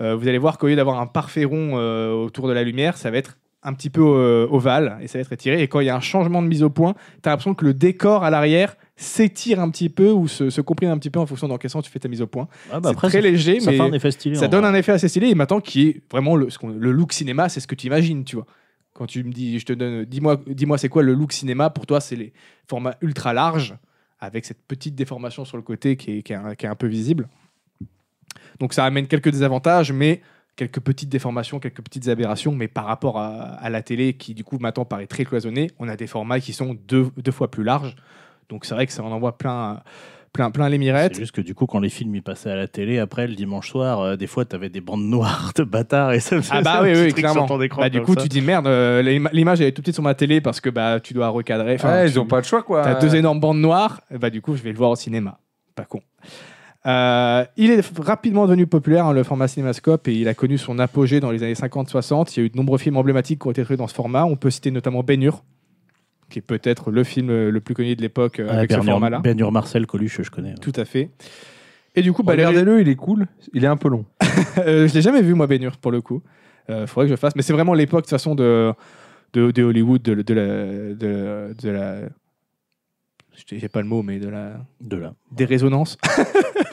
Euh, 0.00 0.14
vous 0.16 0.26
allez 0.28 0.38
voir 0.38 0.56
qu'au 0.56 0.68
lieu 0.68 0.76
d'avoir 0.76 1.00
un 1.00 1.06
parfait 1.06 1.44
rond 1.44 1.72
euh, 1.74 2.12
autour 2.12 2.48
de 2.48 2.52
la 2.54 2.62
lumière, 2.62 2.96
ça 2.96 3.10
va 3.10 3.18
être 3.18 3.36
un 3.62 3.74
petit 3.74 3.90
peu 3.90 4.00
euh, 4.02 4.46
ovale 4.50 4.96
et 5.02 5.06
ça 5.08 5.18
va 5.18 5.22
être 5.22 5.32
étiré. 5.32 5.62
Et 5.62 5.68
quand 5.68 5.80
il 5.80 5.86
y 5.86 5.90
a 5.90 5.96
un 5.96 6.00
changement 6.00 6.40
de 6.42 6.48
mise 6.48 6.62
au 6.62 6.70
point, 6.70 6.94
tu 7.22 7.28
as 7.28 7.32
l'impression 7.32 7.54
que 7.54 7.64
le 7.64 7.74
décor 7.74 8.24
à 8.24 8.30
l'arrière 8.30 8.76
s'étire 8.96 9.60
un 9.60 9.68
petit 9.70 9.88
peu 9.90 10.10
ou 10.10 10.28
se, 10.28 10.48
se 10.50 10.60
comprime 10.60 10.90
un 10.90 10.98
petit 10.98 11.10
peu 11.10 11.20
en 11.20 11.26
fonction 11.26 11.46
dans 11.48 11.58
quel 11.58 11.70
sens 11.70 11.84
tu 11.84 11.90
fais 11.90 11.98
ta 11.98 12.08
mise 12.08 12.22
au 12.22 12.26
point. 12.26 12.48
Ah, 12.72 12.80
bah 12.80 12.90
c'est 12.90 12.96
très 12.96 13.10
ça, 13.10 13.20
léger, 13.20 13.60
ça 13.60 13.70
mais 13.70 13.76
fait 13.76 13.82
un 13.82 13.92
effet 13.92 14.10
stylé. 14.10 14.34
ça 14.36 14.48
donne 14.48 14.60
vrai. 14.62 14.70
un 14.70 14.74
effet 14.74 14.92
assez 14.92 15.08
stylé. 15.08 15.28
Et 15.28 15.34
maintenant, 15.34 15.60
qui 15.60 15.88
est 15.88 16.02
vraiment 16.10 16.36
le, 16.36 16.48
ce 16.50 16.58
qu'on- 16.58 16.68
le 16.70 16.90
look 16.92 17.12
cinéma, 17.12 17.48
c'est 17.48 17.60
ce 17.60 17.66
que 17.66 17.74
tu 17.74 17.86
imagines, 17.86 18.24
tu 18.24 18.36
vois. 18.36 18.46
Quand 18.94 19.06
tu 19.06 19.22
me 19.24 19.32
dis, 19.32 19.58
je 19.58 19.64
te 19.66 19.72
donne, 19.72 20.04
dis-moi, 20.04 20.40
dis-moi, 20.46 20.76
c'est 20.78 20.88
quoi 20.88 21.02
le 21.02 21.14
look 21.14 21.32
cinéma 21.32 21.70
Pour 21.70 21.86
toi, 21.86 22.00
c'est 22.00 22.16
les 22.16 22.32
formats 22.68 22.96
ultra 23.02 23.32
larges 23.32 23.74
avec 24.20 24.44
cette 24.44 24.62
petite 24.66 24.94
déformation 24.94 25.44
sur 25.46 25.56
le 25.56 25.62
côté 25.62 25.96
qui 25.96 26.18
est, 26.18 26.22
qui 26.22 26.32
est 26.32 26.36
un, 26.36 26.54
qui 26.54 26.66
est 26.66 26.68
un 26.68 26.74
peu 26.74 26.86
visible. 26.86 27.28
Donc 28.58 28.74
ça 28.74 28.84
amène 28.84 29.06
quelques 29.06 29.30
désavantages, 29.30 29.92
mais 29.92 30.20
quelques 30.68 30.80
petites 30.80 31.08
déformations, 31.08 31.58
quelques 31.58 31.80
petites 31.82 32.08
aberrations, 32.08 32.52
mais 32.54 32.68
par 32.68 32.84
rapport 32.84 33.18
à, 33.18 33.30
à 33.54 33.70
la 33.70 33.82
télé 33.82 34.12
qui 34.14 34.34
du 34.34 34.44
coup 34.44 34.58
maintenant 34.60 34.84
paraît 34.84 35.06
très 35.06 35.24
cloisonnée, 35.24 35.70
on 35.78 35.88
a 35.88 35.96
des 35.96 36.06
formats 36.06 36.38
qui 36.40 36.52
sont 36.52 36.76
deux, 36.86 37.08
deux 37.16 37.32
fois 37.32 37.50
plus 37.50 37.64
larges. 37.64 37.96
Donc 38.50 38.64
c'est 38.64 38.74
vrai 38.74 38.86
que 38.86 38.92
ça 38.92 39.02
en 39.02 39.10
envoie 39.10 39.38
plein, 39.38 39.80
plein, 40.32 40.50
plein 40.50 40.68
les 40.68 40.76
mirettes. 40.78 41.14
C'est 41.14 41.22
juste 41.22 41.34
que 41.34 41.40
du 41.40 41.54
coup, 41.54 41.66
quand 41.66 41.78
les 41.80 41.88
films 41.88 42.14
y 42.14 42.20
passaient 42.20 42.50
à 42.50 42.56
la 42.56 42.68
télé, 42.68 42.98
après 42.98 43.26
le 43.26 43.34
dimanche 43.34 43.70
soir, 43.70 44.00
euh, 44.00 44.16
des 44.16 44.26
fois, 44.26 44.44
t'avais 44.44 44.68
des 44.68 44.80
bandes 44.80 45.04
noires 45.04 45.52
de 45.56 45.64
bâtards 45.64 46.12
et 46.12 46.20
ça 46.20 46.36
me 46.36 46.40
Ah 46.40 46.44
faisait 46.44 46.62
bah 46.62 46.78
un 46.80 46.82
oui, 46.84 46.90
petit 46.92 47.00
oui, 47.00 47.08
truc 47.08 47.18
clairement. 47.20 47.46
sur 47.46 47.56
ton 47.56 47.62
écran 47.62 47.80
Bah, 47.82 47.88
du 47.90 48.02
coup, 48.02 48.14
ça. 48.14 48.20
tu 48.22 48.28
dis 48.28 48.40
merde, 48.42 48.66
euh, 48.66 49.02
l'ima- 49.02 49.30
l'image 49.32 49.60
elle 49.60 49.68
est 49.68 49.72
tout 49.72 49.82
petite 49.82 49.94
sur 49.94 50.02
ma 50.02 50.14
télé 50.14 50.40
parce 50.40 50.60
que 50.60 50.68
bah 50.68 51.00
tu 51.00 51.14
dois 51.14 51.28
recadrer. 51.28 51.74
Enfin, 51.76 51.90
Ouais, 51.92 52.04
tu- 52.06 52.12
ils 52.12 52.20
ont 52.20 52.26
pas 52.26 52.38
le 52.38 52.42
choix, 52.44 52.62
quoi. 52.62 52.82
T'as 52.82 53.00
deux 53.00 53.14
énormes 53.16 53.40
bandes 53.40 53.60
noires, 53.60 54.00
et 54.12 54.18
bah 54.18 54.30
du 54.30 54.42
coup 54.42 54.56
je 54.56 54.62
vais 54.62 54.72
le 54.72 54.78
voir 54.78 54.90
au 54.90 54.96
cinéma. 54.96 55.38
Pas 55.74 55.84
con. 55.84 56.00
Euh, 56.86 57.44
il 57.56 57.70
est 57.70 57.84
rapidement 57.98 58.46
devenu 58.46 58.66
populaire, 58.66 59.06
hein, 59.06 59.12
le 59.12 59.22
format 59.22 59.48
cinémascope, 59.48 60.08
et 60.08 60.14
il 60.14 60.28
a 60.28 60.34
connu 60.34 60.56
son 60.58 60.78
apogée 60.78 61.20
dans 61.20 61.30
les 61.30 61.42
années 61.42 61.52
50-60. 61.54 62.32
Il 62.34 62.40
y 62.40 62.42
a 62.42 62.46
eu 62.46 62.50
de 62.50 62.56
nombreux 62.56 62.78
films 62.78 62.96
emblématiques 62.96 63.40
qui 63.42 63.48
ont 63.48 63.50
été 63.50 63.62
créés 63.64 63.76
dans 63.76 63.86
ce 63.86 63.94
format. 63.94 64.24
On 64.24 64.36
peut 64.36 64.50
citer 64.50 64.70
notamment 64.70 65.02
Ben 65.02 65.22
Hur, 65.22 65.44
qui 66.30 66.38
est 66.38 66.42
peut-être 66.42 66.90
le 66.90 67.04
film 67.04 67.28
euh, 67.30 67.50
le 67.50 67.60
plus 67.60 67.74
connu 67.74 67.94
de 67.96 68.00
l'époque 68.02 68.40
euh, 68.40 68.48
avec 68.50 68.70
ce 68.72 68.76
Ben 68.78 68.84
Hur- 68.86 68.90
format-là. 68.92 69.18
Ben 69.18 69.38
Hur 69.38 69.52
Marcel 69.52 69.86
Coluche, 69.86 70.22
je 70.22 70.30
connais. 70.30 70.54
Tout 70.54 70.72
à 70.76 70.84
fait. 70.86 71.10
Et 71.96 72.02
du 72.02 72.12
coup, 72.12 72.22
bah, 72.22 72.34
les- 72.36 72.46
Regardez-le, 72.46 72.80
il 72.80 72.88
est 72.88 72.96
cool. 72.96 73.26
Il 73.52 73.64
est 73.64 73.68
un 73.68 73.76
peu 73.76 73.88
long. 73.88 74.04
Euh, 74.58 74.88
je 74.88 74.94
l'ai 74.94 75.02
jamais 75.02 75.22
vu 75.22 75.34
moi 75.34 75.46
Ben 75.46 75.62
Hur 75.62 75.76
pour 75.76 75.92
le 75.92 76.00
coup. 76.00 76.22
Euh, 76.70 76.86
faudrait 76.86 77.04
que 77.04 77.08
je 77.10 77.12
le 77.14 77.18
fasse. 77.18 77.36
Mais 77.36 77.42
c'est 77.42 77.52
vraiment 77.52 77.74
l'époque 77.74 78.00
de 78.00 78.04
toute 78.06 78.10
façon 78.10 78.34
de, 78.34 78.72
de, 79.34 79.50
de 79.50 79.62
Hollywood, 79.62 80.00
de, 80.02 80.14
de 80.22 80.34
la, 80.34 80.44
de, 80.94 81.54
de 81.62 81.70
la, 81.70 82.00
je 82.02 82.06
j'ai 83.46 83.68
pas 83.68 83.80
le 83.80 83.86
mot, 83.88 84.02
mais 84.02 84.18
de 84.18 84.28
la 84.28 84.52
De 84.80 84.96
la, 84.96 85.12
dérésonance, 85.32 85.96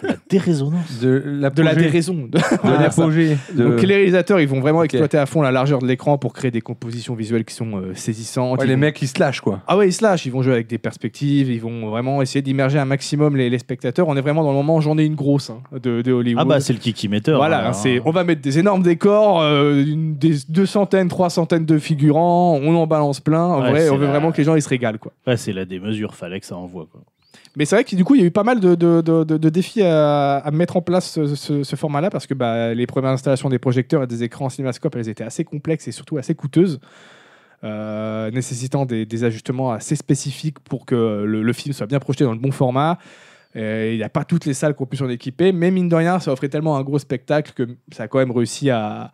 de 0.04 0.08
la 0.08 0.16
dérésonance. 0.30 1.00
De 1.02 1.24
la 1.26 1.50
de 1.50 1.62
la 1.62 1.76
déraison. 1.76 2.28
de- 2.30 2.38
ça. 2.38 2.60
l'apogée. 2.80 3.38
de- 3.54 3.64
Donc 3.64 3.82
les 3.82 3.96
réalisateurs, 3.96 4.40
ils 4.40 4.48
vont 4.48 4.60
vraiment 4.60 4.84
exploiter 4.84 5.18
à 5.18 5.26
fond 5.26 5.42
la 5.42 5.52
largeur 5.52 5.80
de 5.80 5.88
l'écran 5.88 6.18
pour 6.18 6.34
créer 6.34 6.52
des 6.52 6.62
compositions 6.62 7.16
visuelles 7.16 7.46
qui 7.46 7.54
sont 7.56 7.78
euh, 7.78 7.94
saisissantes. 7.96 8.60
Ouais, 8.60 8.66
les 8.68 8.74
vont- 8.74 8.80
mecs, 8.82 9.02
ils 9.02 9.08
se 9.08 9.20
lâchent, 9.20 9.42
quoi. 9.42 9.62
Ah 9.68 9.78
ouais, 9.78 9.88
ils 9.90 9.94
se 9.94 10.04
lâchent, 10.04 10.26
ils 10.26 10.32
vont 10.32 10.42
jouer 10.42 10.54
avec 10.54 10.68
des 10.68 10.78
perspectives, 10.78 11.50
ils 11.50 11.62
vont 11.62 11.90
vraiment 11.90 12.22
essayer 12.22 12.42
d'immerger 12.42 12.80
un 12.80 12.86
maximum 12.86 13.36
les, 13.38 13.50
les 13.50 13.60
spectateurs. 13.60 14.08
On 14.08 14.16
est 14.18 14.22
vraiment 14.22 14.44
dans 14.44 14.52
le 14.52 14.56
moment, 14.58 14.82
j'en 14.82 14.98
ai 14.98 15.06
une 15.06 15.16
grosse 15.16 15.50
hein, 15.50 15.62
de, 15.72 16.02
de 16.02 16.12
Hollywood. 16.12 16.42
Ah 16.42 16.46
bah, 16.46 16.60
c'est 16.60 16.74
le 16.74 16.80
kiki 16.80 17.08
metteur. 17.08 17.38
Voilà, 17.38 17.70
hein, 17.70 17.74
c'est, 17.74 18.02
on 18.06 18.12
va 18.12 18.24
mettre 18.24 18.42
des 18.42 18.60
énormes 18.60 18.84
décors, 18.84 19.42
euh, 19.42 19.84
une- 19.86 20.16
des 20.16 20.36
deux 20.50 20.66
centaines, 20.66 21.08
trois 21.08 21.30
centaines 21.30 21.66
de 21.66 21.78
figurants, 21.78 22.60
on 22.62 22.76
en 22.76 22.88
balance 22.88 23.20
plein. 23.20 23.44
En 23.44 23.62
Ouais, 23.62 23.70
vrai, 23.72 23.90
on 23.90 23.98
veut 23.98 24.06
la- 24.06 24.12
vraiment 24.12 24.32
que 24.32 24.38
les 24.38 24.44
gens 24.44 24.56
ils 24.56 24.62
se 24.62 24.70
régalent. 24.70 25.00
Quoi. 25.00 25.12
Ouais, 25.26 25.38
c'est 25.38 25.54
la 25.54 25.66
démesure, 25.66 26.16
fallait 26.16 26.40
que 26.40 26.46
ça 26.48 26.58
envoie. 26.58 26.88
Mais 27.56 27.66
c'est 27.66 27.76
vrai 27.76 27.84
que 27.84 27.96
du 27.96 28.04
coup, 28.04 28.16
il 28.16 28.22
y 28.22 28.24
a 28.24 28.28
eu 28.28 28.32
pas 28.32 28.44
mal 28.44 28.60
de, 28.60 29.50
défis 29.50 29.82
à, 29.84 30.50
mettre 30.54 30.78
en 30.78 30.82
place 30.82 31.20
ce, 31.36 31.76
format-là 31.76 32.10
parce 32.10 32.28
que 32.28 32.34
bah, 32.34 32.74
les 32.74 32.88
premières 32.88 33.12
installations 33.12 33.50
des 33.50 33.60
projecteurs 33.60 34.04
et 34.04 34.08
des 34.08 34.24
écrans 34.24 34.46
en 34.46 34.50
cinémascope, 34.50 34.96
elles 34.96 35.10
étaient 35.10 35.24
assez 35.24 35.44
complexes 35.44 35.88
et 35.88 35.92
surtout 35.92 36.18
assez 36.18 36.36
coûteuses. 36.36 36.80
euh, 37.64 38.30
nécessitant 38.30 38.86
des, 38.86 39.24
ajustements 39.24 39.72
assez 39.72 39.96
spécifiques 39.96 40.60
pour 40.60 40.86
que 40.86 41.24
le, 41.26 41.54
film 41.54 41.74
soit 41.74 41.88
bien 41.88 42.00
projeté 42.00 42.24
dans 42.24 42.34
le 42.34 42.40
bon 42.40 42.52
format. 42.52 43.00
Il 43.56 43.96
n'y 43.96 44.04
a 44.04 44.10
pas 44.10 44.24
toutes 44.24 44.46
les 44.46 44.54
salles 44.54 44.76
qui 44.76 44.84
ont 44.84 44.86
pu 44.86 44.98
s'en 44.98 45.10
équiper, 45.10 45.52
mais 45.52 45.72
mine 45.72 45.90
de 45.90 45.96
rien, 45.96 46.20
ça 46.20 46.32
offrait 46.32 46.50
tellement 46.50 46.78
un 46.78 46.84
gros 46.84 47.00
spectacle 47.00 47.54
que 47.56 47.68
ça 47.92 48.04
a 48.04 48.08
quand 48.08 48.20
même 48.20 48.32
réussi 48.32 48.70
à, 48.70 49.12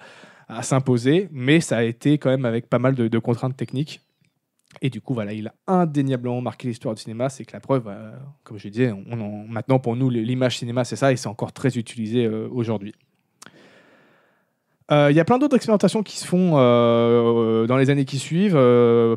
s'imposer, 0.62 1.30
mais 1.32 1.62
ça 1.62 1.78
a 1.78 1.84
été 1.84 2.18
quand 2.18 2.30
même 2.30 2.46
avec 2.46 2.70
pas 2.70 2.78
mal 2.78 2.94
de 2.94 3.20
contraintes 3.20 3.56
techniques. 3.56 4.02
Et 4.82 4.90
du 4.90 5.02
coup, 5.02 5.14
voilà, 5.14 5.34
il 5.34 5.48
a 5.48 5.54
indéniablement 5.68 6.42
marqué 6.42 6.68
l'histoire 6.68 6.96
du 6.96 7.02
cinéma. 7.02 7.30
C'est 7.30 7.46
que 7.46 7.54
la 7.54 7.60
preuve, 7.60 7.88
euh, 7.88 8.12
comme 8.44 8.58
je 8.58 8.68
disais, 8.68 8.94
maintenant 9.48 9.80
pour 9.80 9.96
nous, 9.96 10.10
l'image 10.10 10.58
cinéma, 10.58 10.84
c'est 10.84 10.96
ça, 10.96 11.12
et 11.12 11.16
c'est 11.16 11.28
encore 11.28 11.54
très 11.54 11.78
utilisé 11.78 12.26
euh, 12.26 12.48
aujourd'hui. 12.52 12.94
Euh, 14.92 15.10
Il 15.12 15.16
y 15.16 15.20
a 15.20 15.26
plein 15.26 15.40
d'autres 15.40 15.56
expérimentations 15.56 16.04
qui 16.04 16.18
se 16.18 16.28
font 16.28 16.52
dans 16.52 17.78
les 17.78 17.90
années 17.90 18.06
qui 18.06 18.20
suivent, 18.20 18.60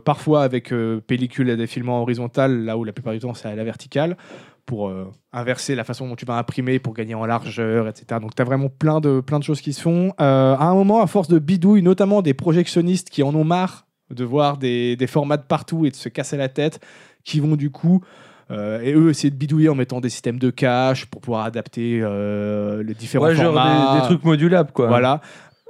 parfois 0.04 0.42
avec 0.42 0.72
pellicule 1.06 1.50
à 1.50 1.56
défilement 1.56 2.02
horizontal, 2.02 2.64
là 2.64 2.78
où 2.78 2.84
la 2.84 2.92
plupart 2.92 3.12
du 3.12 3.18
temps 3.18 3.34
c'est 3.34 3.48
à 3.48 3.54
la 3.54 3.64
verticale, 3.64 4.16
pour 4.64 4.92
inverser 5.32 5.74
la 5.74 5.82
façon 5.82 6.08
dont 6.08 6.14
tu 6.14 6.24
vas 6.24 6.38
imprimer, 6.38 6.78
pour 6.78 6.94
gagner 6.94 7.16
en 7.16 7.26
largeur, 7.26 7.88
etc. 7.88 8.20
Donc 8.20 8.36
tu 8.36 8.42
as 8.42 8.44
vraiment 8.44 8.68
plein 8.68 9.00
de, 9.00 9.20
plein 9.20 9.40
de 9.40 9.44
choses 9.44 9.60
qui 9.60 9.72
se 9.72 9.82
font. 9.82 10.12
À 10.18 10.64
un 10.64 10.74
moment, 10.74 11.02
à 11.02 11.08
force 11.08 11.28
de 11.28 11.40
bidouille, 11.40 11.82
notamment 11.82 12.22
des 12.22 12.32
projectionnistes 12.32 13.10
qui 13.10 13.24
en 13.24 13.34
ont 13.34 13.44
marre 13.44 13.85
de 14.10 14.24
voir 14.24 14.56
des, 14.58 14.96
des 14.96 15.06
formats 15.06 15.36
de 15.36 15.42
partout 15.42 15.86
et 15.86 15.90
de 15.90 15.96
se 15.96 16.08
casser 16.08 16.36
la 16.36 16.48
tête, 16.48 16.80
qui 17.24 17.40
vont 17.40 17.56
du 17.56 17.70
coup, 17.70 18.02
euh, 18.50 18.80
et 18.80 18.92
eux, 18.94 19.10
essayer 19.10 19.30
de 19.30 19.36
bidouiller 19.36 19.68
en 19.68 19.74
mettant 19.74 20.00
des 20.00 20.08
systèmes 20.10 20.38
de 20.38 20.50
cache 20.50 21.06
pour 21.06 21.20
pouvoir 21.20 21.44
adapter 21.44 22.00
euh, 22.02 22.82
les 22.84 22.94
différents 22.94 23.26
Ouais, 23.26 23.34
genre 23.34 23.54
formats. 23.54 23.94
des, 23.94 24.00
des 24.00 24.06
trucs 24.06 24.24
modulables, 24.24 24.70
quoi. 24.72 24.86
Voilà. 24.86 25.20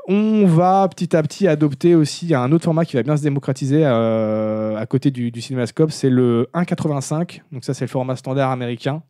On 0.08 0.46
va 0.46 0.86
petit 0.88 1.16
à 1.16 1.22
petit 1.22 1.48
adopter 1.48 1.94
aussi 1.96 2.32
un 2.34 2.52
autre 2.52 2.64
format 2.64 2.84
qui 2.84 2.94
va 2.94 3.02
bien 3.02 3.16
se 3.16 3.22
démocratiser 3.22 3.80
euh, 3.84 4.76
à 4.76 4.86
côté 4.86 5.10
du, 5.10 5.32
du 5.32 5.40
cinémascope, 5.40 5.90
c'est 5.90 6.10
le 6.10 6.48
1,85. 6.54 7.40
Donc 7.50 7.64
ça, 7.64 7.74
c'est 7.74 7.84
le 7.86 7.90
format 7.90 8.14
standard 8.14 8.50
américain 8.52 9.02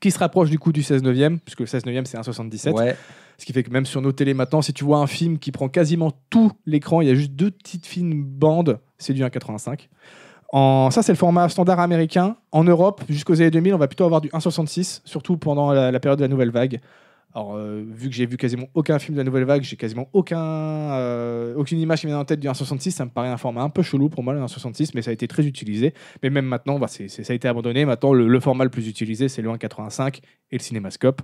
qui 0.00 0.10
se 0.10 0.18
rapproche 0.18 0.48
du 0.48 0.58
coup 0.58 0.72
du 0.72 0.82
16 0.82 1.02
neuvième, 1.02 1.40
puisque 1.40 1.60
le 1.60 1.66
16 1.66 1.84
neuvième 1.84 2.06
c'est 2.06 2.16
1,77. 2.18 2.72
Ouais. 2.72 2.96
Ce 3.38 3.44
qui 3.44 3.52
fait 3.52 3.62
que 3.62 3.70
même 3.70 3.86
sur 3.86 4.00
nos 4.00 4.12
télés 4.12 4.34
maintenant, 4.34 4.62
si 4.62 4.72
tu 4.72 4.84
vois 4.84 4.98
un 4.98 5.06
film 5.06 5.38
qui 5.38 5.52
prend 5.52 5.68
quasiment 5.68 6.12
tout 6.30 6.52
l'écran, 6.66 7.00
il 7.00 7.08
y 7.08 7.10
a 7.10 7.14
juste 7.14 7.32
deux 7.32 7.50
petites 7.50 7.86
fines 7.86 8.22
bandes, 8.22 8.78
c'est 8.98 9.12
du 9.12 9.22
1,85. 9.22 9.88
En, 10.52 10.90
ça, 10.90 11.02
c'est 11.02 11.12
le 11.12 11.18
format 11.18 11.48
standard 11.48 11.80
américain. 11.80 12.36
En 12.52 12.62
Europe, 12.62 13.02
jusqu'aux 13.08 13.40
années 13.40 13.50
2000, 13.50 13.74
on 13.74 13.78
va 13.78 13.88
plutôt 13.88 14.04
avoir 14.04 14.20
du 14.20 14.28
1,66, 14.28 15.00
surtout 15.04 15.36
pendant 15.36 15.72
la, 15.72 15.98
période 16.00 16.18
de 16.18 16.24
la 16.24 16.28
nouvelle 16.28 16.50
vague. 16.50 16.80
Alors, 17.34 17.56
euh, 17.56 17.82
vu 17.88 18.08
que 18.08 18.14
j'ai 18.14 18.26
vu 18.26 18.36
quasiment 18.36 18.68
aucun 18.74 19.00
film 19.00 19.16
de 19.16 19.20
la 19.20 19.24
nouvelle 19.24 19.42
vague, 19.42 19.62
j'ai 19.64 19.74
quasiment 19.74 20.08
aucun, 20.12 20.38
euh, 20.38 21.56
aucune 21.56 21.80
image 21.80 22.02
qui 22.02 22.06
me 22.06 22.12
vient 22.12 22.20
en 22.20 22.24
tête 22.24 22.38
du 22.38 22.46
1,66. 22.46 22.92
Ça 22.92 23.04
me 23.04 23.10
paraît 23.10 23.30
un 23.30 23.36
format 23.36 23.62
un 23.62 23.68
peu 23.68 23.82
chelou 23.82 24.08
pour 24.08 24.22
moi, 24.22 24.32
le 24.32 24.40
1,66, 24.40 24.92
mais 24.94 25.02
ça 25.02 25.10
a 25.10 25.12
été 25.12 25.26
très 25.26 25.44
utilisé. 25.44 25.92
Mais 26.22 26.30
même 26.30 26.46
maintenant, 26.46 26.78
bah, 26.78 26.86
ça 26.86 27.02
a 27.02 27.34
été 27.34 27.48
abandonné. 27.48 27.84
Maintenant, 27.84 28.12
le, 28.12 28.28
le 28.28 28.38
format 28.38 28.62
le 28.62 28.70
plus 28.70 28.86
utilisé, 28.86 29.28
c'est 29.28 29.42
le 29.42 29.50
1,85 29.50 30.20
et 30.52 30.58
le 30.58 30.62
cinémascope. 30.62 31.20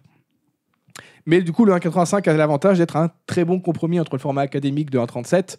Mais 1.26 1.42
du 1.42 1.52
coup, 1.52 1.64
le 1.64 1.72
1,85 1.72 2.28
a 2.28 2.32
l'avantage 2.34 2.78
d'être 2.78 2.96
un 2.96 3.10
très 3.26 3.44
bon 3.44 3.60
compromis 3.60 4.00
entre 4.00 4.14
le 4.14 4.20
format 4.20 4.42
académique 4.42 4.90
de 4.90 4.98
1,37 4.98 5.58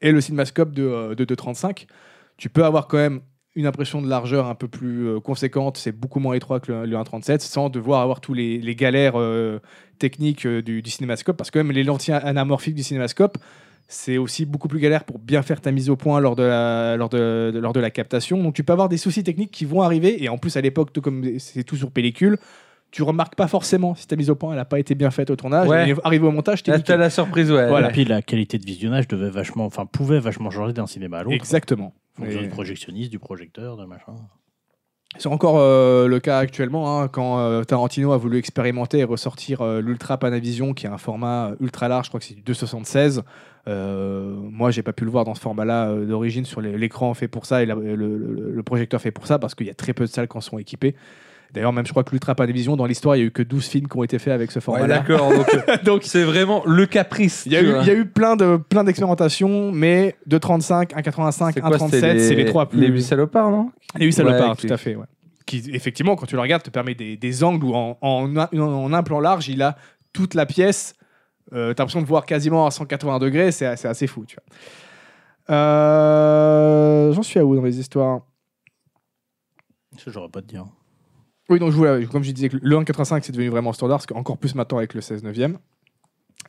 et 0.00 0.12
le 0.12 0.20
cinémascope 0.20 0.72
de, 0.72 0.82
euh, 0.82 1.14
de 1.14 1.24
2,35. 1.24 1.86
Tu 2.36 2.48
peux 2.48 2.64
avoir 2.64 2.88
quand 2.88 2.96
même 2.96 3.20
une 3.54 3.66
impression 3.66 4.00
de 4.00 4.08
largeur 4.08 4.46
un 4.46 4.54
peu 4.54 4.68
plus 4.68 5.06
euh, 5.06 5.20
conséquente, 5.20 5.76
c'est 5.76 5.92
beaucoup 5.92 6.20
moins 6.20 6.34
étroit 6.34 6.60
que 6.60 6.72
le, 6.72 6.86
le 6.86 6.96
1,37, 6.96 7.40
sans 7.40 7.68
devoir 7.68 8.00
avoir 8.00 8.20
tous 8.20 8.34
les, 8.34 8.74
galères 8.74 9.14
euh, 9.16 9.60
techniques 9.98 10.46
euh, 10.46 10.62
du, 10.62 10.82
cinémascope, 10.86 11.36
parce 11.36 11.50
que 11.50 11.58
même 11.58 11.72
les 11.72 11.84
lentilles 11.84 12.14
anamorphiques 12.14 12.74
du 12.74 12.82
cinémascope, 12.82 13.36
c'est 13.88 14.16
aussi 14.16 14.46
beaucoup 14.46 14.68
plus 14.68 14.78
galère 14.78 15.04
pour 15.04 15.18
bien 15.18 15.42
faire 15.42 15.60
ta 15.60 15.70
mise 15.70 15.90
au 15.90 15.96
point 15.96 16.18
lors 16.20 16.34
de 16.34 16.44
la, 16.44 16.96
lors 16.96 17.10
de, 17.10 17.52
lors 17.54 17.74
de 17.74 17.80
la 17.80 17.90
captation. 17.90 18.42
Donc 18.42 18.54
tu 18.54 18.64
peux 18.64 18.72
avoir 18.72 18.88
des 18.88 18.96
soucis 18.96 19.22
techniques 19.22 19.50
qui 19.50 19.66
vont 19.66 19.82
arriver, 19.82 20.22
et 20.22 20.30
en 20.30 20.38
plus 20.38 20.56
à 20.56 20.62
l'époque, 20.62 20.98
comme 21.00 21.38
c'est 21.38 21.64
tout 21.64 21.76
sur 21.76 21.90
pellicule, 21.90 22.38
tu 22.92 23.02
remarques 23.02 23.34
pas 23.34 23.48
forcément 23.48 23.94
si 23.96 24.06
ta 24.06 24.14
mise 24.16 24.30
au 24.30 24.36
point 24.36 24.52
elle 24.52 24.58
n'a 24.58 24.64
pas 24.64 24.78
été 24.78 24.94
bien 24.94 25.10
faite 25.10 25.30
au 25.30 25.36
tournage. 25.36 25.66
Ouais. 25.68 25.92
Arrivé 26.04 26.26
au 26.26 26.30
montage, 26.30 26.62
t'es 26.62 26.78
t'as 26.80 26.96
la 26.96 27.10
surprise, 27.10 27.50
ouais. 27.50 27.66
Voilà. 27.68 27.88
Et 27.88 27.92
puis 27.92 28.04
la 28.04 28.22
qualité 28.22 28.58
de 28.58 28.64
visionnage 28.64 29.08
devait 29.08 29.30
vachement, 29.30 29.64
enfin 29.64 29.86
pouvait 29.86 30.20
vachement 30.20 30.50
changer 30.50 30.72
d'un 30.72 30.86
cinéma 30.86 31.18
à 31.18 31.22
l'autre. 31.24 31.34
Exactement. 31.34 31.94
En 32.18 32.22
fonction 32.24 32.40
Et- 32.40 32.44
du 32.44 32.48
projectionniste, 32.50 33.10
du 33.10 33.18
projecteur, 33.18 33.76
de 33.76 33.84
machin. 33.86 34.12
C'est 35.18 35.28
encore 35.28 35.58
euh, 35.58 36.06
le 36.08 36.20
cas 36.20 36.38
actuellement, 36.38 36.98
hein, 37.02 37.08
quand 37.08 37.38
euh, 37.38 37.64
Tarantino 37.64 38.12
a 38.12 38.16
voulu 38.16 38.38
expérimenter 38.38 38.98
et 39.00 39.04
ressortir 39.04 39.60
euh, 39.60 39.80
l'Ultra 39.82 40.16
Panavision, 40.16 40.72
qui 40.72 40.86
est 40.86 40.88
un 40.88 40.96
format 40.96 41.50
ultra 41.60 41.86
large, 41.88 42.06
je 42.06 42.10
crois 42.10 42.18
que 42.20 42.24
c'est 42.24 42.34
du 42.34 42.40
2,76. 42.42 43.20
Euh, 43.68 44.34
moi, 44.34 44.70
j'ai 44.70 44.82
pas 44.82 44.94
pu 44.94 45.04
le 45.04 45.10
voir 45.10 45.24
dans 45.24 45.34
ce 45.34 45.40
format-là 45.40 45.90
euh, 45.90 46.06
d'origine 46.06 46.46
sur 46.46 46.60
l'écran 46.62 47.12
fait 47.14 47.28
pour 47.28 47.44
ça 47.46 47.62
et 47.62 47.66
la- 47.66 47.74
le, 47.74 47.94
le- 47.94 48.50
le 48.52 48.62
projecteur 48.62 49.00
fait 49.02 49.10
pour 49.10 49.26
ça, 49.26 49.38
parce 49.38 49.54
qu'il 49.54 49.66
y 49.66 49.70
a 49.70 49.74
très 49.74 49.92
peu 49.92 50.04
de 50.04 50.10
salles 50.10 50.28
qui 50.28 50.36
en 50.36 50.40
sont 50.40 50.58
équipées. 50.58 50.94
D'ailleurs, 51.52 51.72
même 51.74 51.84
je 51.84 51.90
crois 51.90 52.02
que 52.02 52.12
l'Ultra 52.12 52.34
Panavision, 52.34 52.76
dans 52.76 52.86
l'histoire, 52.86 53.14
il 53.14 53.18
y 53.18 53.22
a 53.22 53.26
eu 53.26 53.30
que 53.30 53.42
12 53.42 53.66
films 53.66 53.86
qui 53.88 53.96
ont 53.98 54.02
été 54.02 54.18
faits 54.18 54.32
avec 54.32 54.50
ce 54.50 54.58
Ouais, 54.58 54.62
format-là. 54.62 55.00
d'accord. 55.00 55.30
Donc, 55.84 56.02
c'est 56.04 56.24
vraiment 56.24 56.62
le 56.64 56.86
caprice. 56.86 57.42
il 57.44 57.52
y, 57.52 57.56
a 57.56 57.62
eu, 57.62 57.70
vois. 57.72 57.82
il 57.82 57.86
y 57.86 57.90
a 57.90 57.94
eu 57.94 58.06
plein 58.06 58.36
de 58.36 58.56
plein 58.56 58.84
d'expérimentations, 58.84 59.70
mais 59.70 60.16
2,35, 60.28 60.94
1,85, 60.94 61.50
C'est 61.52 61.60
quoi, 61.60 61.70
1,37, 61.70 61.90
c'était 61.90 62.18
c'est 62.18 62.34
les 62.34 62.46
trois 62.46 62.68
plus. 62.70 62.80
Les 62.80 62.86
huit 62.88 63.02
salopards, 63.02 63.50
non? 63.50 63.70
Et 64.00 64.06
oui, 64.06 64.12
ça 64.14 64.22
le 64.22 64.30
Ouais, 64.30 64.38
part, 64.38 64.56
qui- 64.56 64.66
tout 64.66 64.72
à 64.72 64.78
fait. 64.78 64.96
ouais. 64.96 65.04
Qui, 65.44 65.62
effectivement, 65.74 66.16
quand 66.16 66.24
tu 66.24 66.36
le 66.36 66.40
regardes, 66.40 66.62
te 66.62 66.70
permet 66.70 66.94
des, 66.94 67.16
des 67.18 67.44
angles 67.44 67.64
où 67.66 67.74
en, 67.74 67.98
en, 68.00 68.34
un- 68.36 68.48
en 68.58 68.92
un 68.94 69.02
plan 69.02 69.20
large, 69.20 69.48
il 69.48 69.60
a 69.60 69.76
toute 70.14 70.32
la 70.34 70.46
pièce. 70.46 70.94
Euh, 71.52 71.74
T'as 71.74 71.82
l'impression 71.82 72.00
de 72.00 72.06
voir 72.06 72.24
quasiment 72.24 72.64
à 72.66 72.70
180 72.70 73.18
degrés, 73.18 73.52
c'est 73.52 73.76
c'est 73.76 73.88
assez 73.88 74.06
fou. 74.06 74.24
tu 74.24 74.36
vois. 74.36 75.54
Euh, 75.54 77.12
J'en 77.12 77.22
suis 77.22 77.38
à 77.38 77.44
où 77.44 77.54
dans 77.56 77.62
les 77.62 77.78
histoires? 77.78 78.20
Ça, 79.98 80.10
j'aurais 80.10 80.28
pas 80.30 80.40
de 80.40 80.46
dire. 80.46 80.64
Oui, 81.48 81.58
donc 81.58 81.74
comme 82.10 82.22
je 82.22 82.30
disais, 82.32 82.48
le 82.52 82.76
1.85 82.78 83.20
c'est 83.22 83.32
devenu 83.32 83.48
vraiment 83.48 83.72
standard, 83.72 83.98
parce 83.98 84.06
qu'encore 84.06 84.38
plus 84.38 84.54
maintenant 84.54 84.78
avec 84.78 84.94
le 84.94 85.00
16 85.00 85.22
neuvième. 85.24 85.58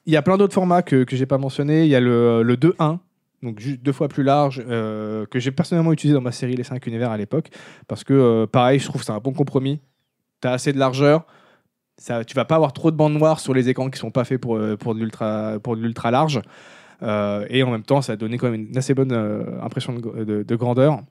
Il 0.05 0.13
y 0.13 0.17
a 0.17 0.21
plein 0.21 0.37
d'autres 0.37 0.53
formats 0.53 0.81
que, 0.81 1.03
que 1.03 1.15
j'ai 1.15 1.25
pas 1.25 1.37
mentionné. 1.37 1.83
Il 1.83 1.89
y 1.89 1.95
a 1.95 1.99
le, 1.99 2.43
le 2.43 2.55
2.1, 2.55 2.99
donc 3.41 3.59
juste 3.59 3.81
deux 3.81 3.91
fois 3.91 4.07
plus 4.07 4.23
large, 4.23 4.63
euh, 4.67 5.25
que 5.25 5.39
j'ai 5.39 5.51
personnellement 5.51 5.93
utilisé 5.93 6.13
dans 6.13 6.21
ma 6.21 6.31
série 6.31 6.55
Les 6.55 6.63
5 6.63 6.85
univers 6.87 7.11
à 7.11 7.17
l'époque, 7.17 7.49
parce 7.87 8.03
que 8.03 8.13
euh, 8.13 8.47
pareil, 8.47 8.79
je 8.79 8.85
trouve 8.85 9.01
que 9.01 9.05
c'est 9.05 9.11
un 9.13 9.19
bon 9.19 9.33
compromis. 9.33 9.79
Tu 10.41 10.47
as 10.47 10.51
assez 10.51 10.73
de 10.73 10.79
largeur, 10.79 11.25
ça, 11.97 12.23
tu 12.25 12.35
vas 12.35 12.45
pas 12.45 12.55
avoir 12.55 12.73
trop 12.73 12.91
de 12.91 12.95
bandes 12.95 13.13
noires 13.13 13.39
sur 13.39 13.53
les 13.53 13.69
écrans 13.69 13.89
qui 13.89 13.99
sont 13.99 14.11
pas 14.11 14.23
faits 14.25 14.39
pour, 14.41 14.57
euh, 14.57 14.75
pour 14.75 14.93
de 14.95 14.99
l'ultra 14.99 15.59
pour 15.61 15.75
l'ultra 15.75 16.11
large. 16.11 16.41
Et 17.49 17.63
en 17.63 17.69
même 17.71 17.83
temps, 17.83 18.01
ça 18.01 18.13
a 18.13 18.15
donné 18.15 18.37
quand 18.37 18.49
même 18.49 18.67
une 18.69 18.77
assez 18.77 18.93
bonne 18.93 19.11
impression 19.61 19.93
de, 19.93 20.23
de- 20.23 20.43
de 20.43 20.55
grandeur. 20.55 21.01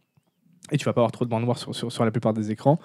Et 0.70 0.78
tu 0.78 0.86
vas 0.86 0.94
pas 0.94 1.02
avoir 1.02 1.12
trop 1.12 1.26
de 1.26 1.30
bandes 1.30 1.42
noires 1.44 1.59
sur, 1.59 1.74
sur, 1.74 1.92
sur 1.92 2.04
la 2.06 2.10
plupart 2.10 2.32
des 2.32 2.50
écrans. 2.50 2.78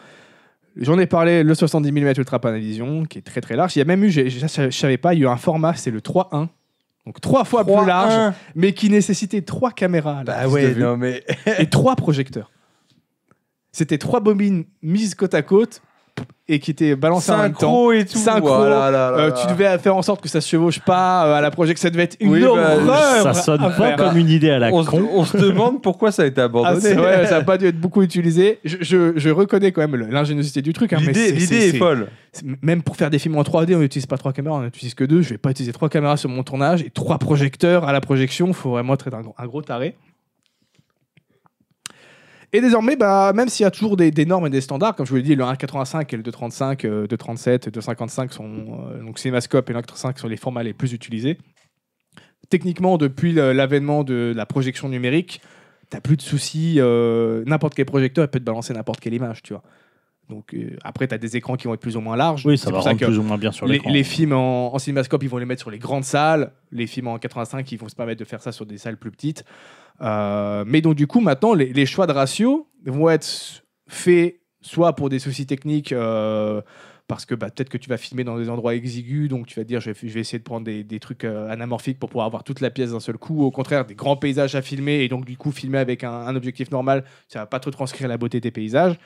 J'en 0.79 0.97
ai 0.99 1.07
parlé, 1.07 1.43
le 1.43 1.55
70 1.55 1.91
mm 1.91 2.13
Ultra 2.17 2.39
Panavision, 2.39 3.05
qui 3.05 3.17
est 3.17 3.21
très 3.21 3.41
très 3.41 3.55
large. 3.55 3.75
Il 3.75 3.79
y 3.79 3.81
a 3.81 3.85
même 3.85 4.03
eu, 4.03 4.11
je 4.11 4.69
savais 4.71 4.97
pas, 4.97 5.13
il 5.13 5.19
y 5.19 5.23
a 5.23 5.25
eu 5.25 5.29
un 5.29 5.37
format, 5.37 5.73
c'est 5.75 5.91
le 5.91 5.99
3.1. 6.01 6.47
Donc 7.05 7.21
trois 7.21 7.45
fois 7.45 7.63
plus 7.63 7.85
large, 7.85 8.35
mais 8.53 8.73
qui 8.73 8.89
nécessitait 8.89 9.41
trois 9.41 9.71
caméras 9.71 10.23
Bah 10.25 10.47
ouais, 10.49 10.75
non 10.75 10.97
mais. 10.97 11.23
et 11.57 11.67
trois 11.67 11.95
projecteurs. 11.95 12.51
C'était 13.71 13.97
trois 13.97 14.19
bobines 14.19 14.65
mises 14.81 15.15
côte 15.15 15.33
à 15.33 15.41
côte 15.41 15.81
et 16.49 16.59
qui 16.59 16.71
étaient 16.71 16.95
balancées 16.95 17.31
en 17.33 17.37
même 17.39 17.51
temps. 17.53 17.59
Synchro 17.59 17.91
et 17.91 18.05
tout. 18.05 18.17
Synchro, 18.17 18.47
Voilà, 18.47 18.89
là, 18.89 19.11
là, 19.11 19.17
Euh, 19.17 19.27
là. 19.27 19.31
tu 19.33 19.47
devais 19.47 19.77
faire 19.79 19.95
en 19.97 20.01
sorte 20.01 20.21
que 20.21 20.29
ça 20.29 20.39
se 20.39 20.47
chevauche 20.47 20.79
pas 20.79 21.25
euh, 21.27 21.33
à 21.35 21.41
la 21.41 21.51
projection. 21.51 21.81
Ça 21.83 21.89
devait 21.89 22.03
être 22.03 22.15
une 22.21 22.29
Oui, 22.31 22.41
bah, 22.41 22.47
horreur. 22.49 23.23
Ça 23.23 23.33
sonne 23.33 23.61
à 23.61 23.69
pas 23.69 23.71
faire. 23.75 23.95
comme 23.97 24.15
une 24.17 24.29
idée 24.29 24.49
à 24.51 24.57
la 24.59 24.71
on, 24.73 24.81
se, 24.83 24.89
con. 24.89 25.09
on 25.13 25.25
se 25.25 25.35
demande 25.35 25.81
pourquoi 25.81 26.11
ça 26.13 26.21
a 26.21 26.25
été 26.25 26.39
Ah, 26.39 26.45
abandonné. 26.45 26.93
vrai, 26.93 27.25
ça 27.27 27.39
n'a 27.39 27.43
pas 27.43 27.57
dû 27.57 27.65
être 27.67 27.79
beaucoup 27.79 28.01
utilisé. 28.01 28.59
Je, 28.63 28.77
je- 28.79 29.13
je 29.17 29.29
reconnais 29.29 29.73
quand 29.73 29.81
même 29.85 29.95
l'ingéniosité 30.09 30.61
du 30.61 30.71
truc. 30.71 30.93
hein, 30.93 30.99
mais 31.01 31.07
L'idée 31.07 31.25
c'est- 31.27 31.31
l'idée 31.33 31.45
c'est- 31.45 31.67
est, 31.67 31.71
c'est- 31.71 31.77
folle. 31.77 32.07
c'est- 32.31 32.45
Même 32.61 32.81
pour 32.81 32.95
faire 32.95 33.09
des 33.09 33.19
films 33.19 33.35
en 33.37 33.43
3D, 33.43 33.75
on 33.75 33.79
n'utilise 33.79 34.05
pas 34.05 34.17
trois 34.17 34.31
caméras, 34.31 34.55
on 34.55 34.61
n'utilise 34.61 34.93
que 34.93 35.03
deux. 35.03 35.21
Je 35.21 35.31
vais 35.31 35.37
pas 35.37 35.51
utiliser 35.51 35.73
trois 35.73 35.89
caméras 35.89 36.15
sur 36.15 36.29
mon 36.29 36.43
tournage 36.43 36.81
et 36.81 36.89
trois 36.91 37.17
projecteurs 37.17 37.83
à 37.83 37.91
la 37.91 37.99
projection. 37.99 38.47
Il 38.47 38.53
faut 38.53 38.69
vraiment 38.71 38.93
être 38.93 39.07
un 39.13 39.45
gros 39.47 39.61
taré. 39.61 39.95
Et 42.53 42.61
désormais, 42.61 42.95
bah, 42.95 43.33
même 43.33 43.49
s'il 43.49 43.63
y 43.63 43.67
a 43.67 43.71
toujours 43.71 43.97
des, 43.97 44.25
normes 44.25 44.47
et 44.47 44.49
des 44.49 44.61
standards, 44.61 44.95
comme 44.95 45.05
je 45.05 45.11
vous 45.11 45.17
l'ai 45.17 45.23
dit, 45.23 45.35
le 45.35 45.43
1.85 45.43 46.13
et 46.13 46.17
le 46.17 46.23
2.35, 46.23 46.87
euh, 46.87 47.07
2.37 47.07 47.67
et 47.67 47.71
2.55 47.71 48.31
sont 48.31 48.87
euh, 48.89 49.03
donc 49.03 49.19
Cinémascope 49.19 49.69
et 49.69 49.73
le 49.73 49.79
1.85 49.79 50.17
sont 50.17 50.27
les 50.27 50.37
formats 50.37 50.63
les 50.63 50.73
plus 50.73 50.93
utilisés. 50.93 51.37
Techniquement, 52.49 52.97
depuis 52.97 53.33
l'avènement 53.33 54.05
de 54.05 54.33
la 54.33 54.45
projection 54.45 54.87
numérique, 54.87 55.41
t'as 55.89 55.99
plus 55.99 56.15
de 56.15 56.21
soucis. 56.21 56.75
euh, 56.77 57.43
n'importe 57.45 57.75
quel 57.75 57.85
projecteur 57.85 58.29
peut 58.29 58.39
te 58.39 58.45
balancer 58.45 58.73
n'importe 58.73 59.01
quelle 59.01 59.13
image, 59.13 59.43
tu 59.43 59.51
vois. 59.51 59.63
Donc 60.29 60.53
euh, 60.53 60.75
après, 60.83 61.07
tu 61.07 61.13
as 61.13 61.17
des 61.17 61.37
écrans 61.37 61.55
qui 61.55 61.67
vont 61.67 61.73
être 61.73 61.79
plus 61.79 61.95
ou 61.95 62.01
moins 62.01 62.15
larges. 62.15 62.45
Oui, 62.45 62.57
ça 62.57 62.69
va 62.69 62.81
ça 62.81 62.89
rendre 62.89 63.05
plus 63.05 63.17
ou 63.17 63.23
moins 63.23 63.37
bien 63.37 63.51
sur 63.51 63.65
les, 63.65 63.73
l'écran. 63.73 63.91
les 63.91 64.03
films 64.03 64.33
en, 64.33 64.73
en 64.73 64.79
cinémascope, 64.79 65.23
ils 65.23 65.29
vont 65.29 65.37
les 65.37 65.45
mettre 65.45 65.61
sur 65.61 65.71
les 65.71 65.79
grandes 65.79 66.03
salles. 66.03 66.51
Les 66.71 66.87
films 66.87 67.07
en 67.07 67.17
85, 67.17 67.71
ils 67.71 67.79
vont 67.79 67.87
se 67.87 67.95
permettre 67.95 68.19
de 68.19 68.25
faire 68.25 68.41
ça 68.41 68.51
sur 68.51 68.65
des 68.65 68.77
salles 68.77 68.97
plus 68.97 69.11
petites. 69.11 69.45
Euh, 70.01 70.63
mais 70.67 70.81
donc, 70.81 70.95
du 70.95 71.07
coup, 71.07 71.21
maintenant, 71.21 71.53
les, 71.53 71.71
les 71.71 71.85
choix 71.85 72.07
de 72.07 72.11
ratio 72.11 72.67
vont 72.85 73.09
être 73.09 73.63
faits 73.87 74.41
soit 74.61 74.93
pour 74.93 75.09
des 75.09 75.19
soucis 75.19 75.45
techniques, 75.45 75.91
euh, 75.93 76.61
parce 77.07 77.25
que 77.25 77.35
bah, 77.35 77.49
peut-être 77.49 77.69
que 77.69 77.77
tu 77.77 77.89
vas 77.89 77.97
filmer 77.97 78.23
dans 78.23 78.37
des 78.37 78.49
endroits 78.49 78.75
exigus, 78.75 79.29
donc 79.29 79.47
tu 79.47 79.57
vas 79.57 79.63
te 79.63 79.67
dire 79.67 79.79
je 79.79 79.91
vais, 79.91 79.97
je 80.01 80.13
vais 80.13 80.19
essayer 80.19 80.39
de 80.39 80.43
prendre 80.43 80.65
des, 80.65 80.83
des 80.83 80.99
trucs 80.99 81.23
euh, 81.23 81.49
anamorphiques 81.49 81.99
pour 81.99 82.09
pouvoir 82.09 82.25
avoir 82.25 82.43
toute 82.43 82.59
la 82.59 82.69
pièce 82.69 82.91
d'un 82.91 82.99
seul 82.99 83.17
coup. 83.17 83.43
Au 83.43 83.51
contraire, 83.51 83.85
des 83.85 83.95
grands 83.95 84.17
paysages 84.17 84.55
à 84.55 84.61
filmer, 84.61 85.03
et 85.03 85.07
donc 85.07 85.25
du 85.25 85.37
coup, 85.37 85.51
filmer 85.51 85.77
avec 85.77 86.03
un, 86.03 86.11
un 86.11 86.35
objectif 86.35 86.69
normal, 86.69 87.05
ça 87.29 87.39
va 87.39 87.45
pas 87.45 87.59
trop 87.59 87.71
transcrire 87.71 88.09
la 88.09 88.17
beauté 88.17 88.41
des 88.41 88.51
paysages. 88.51 88.97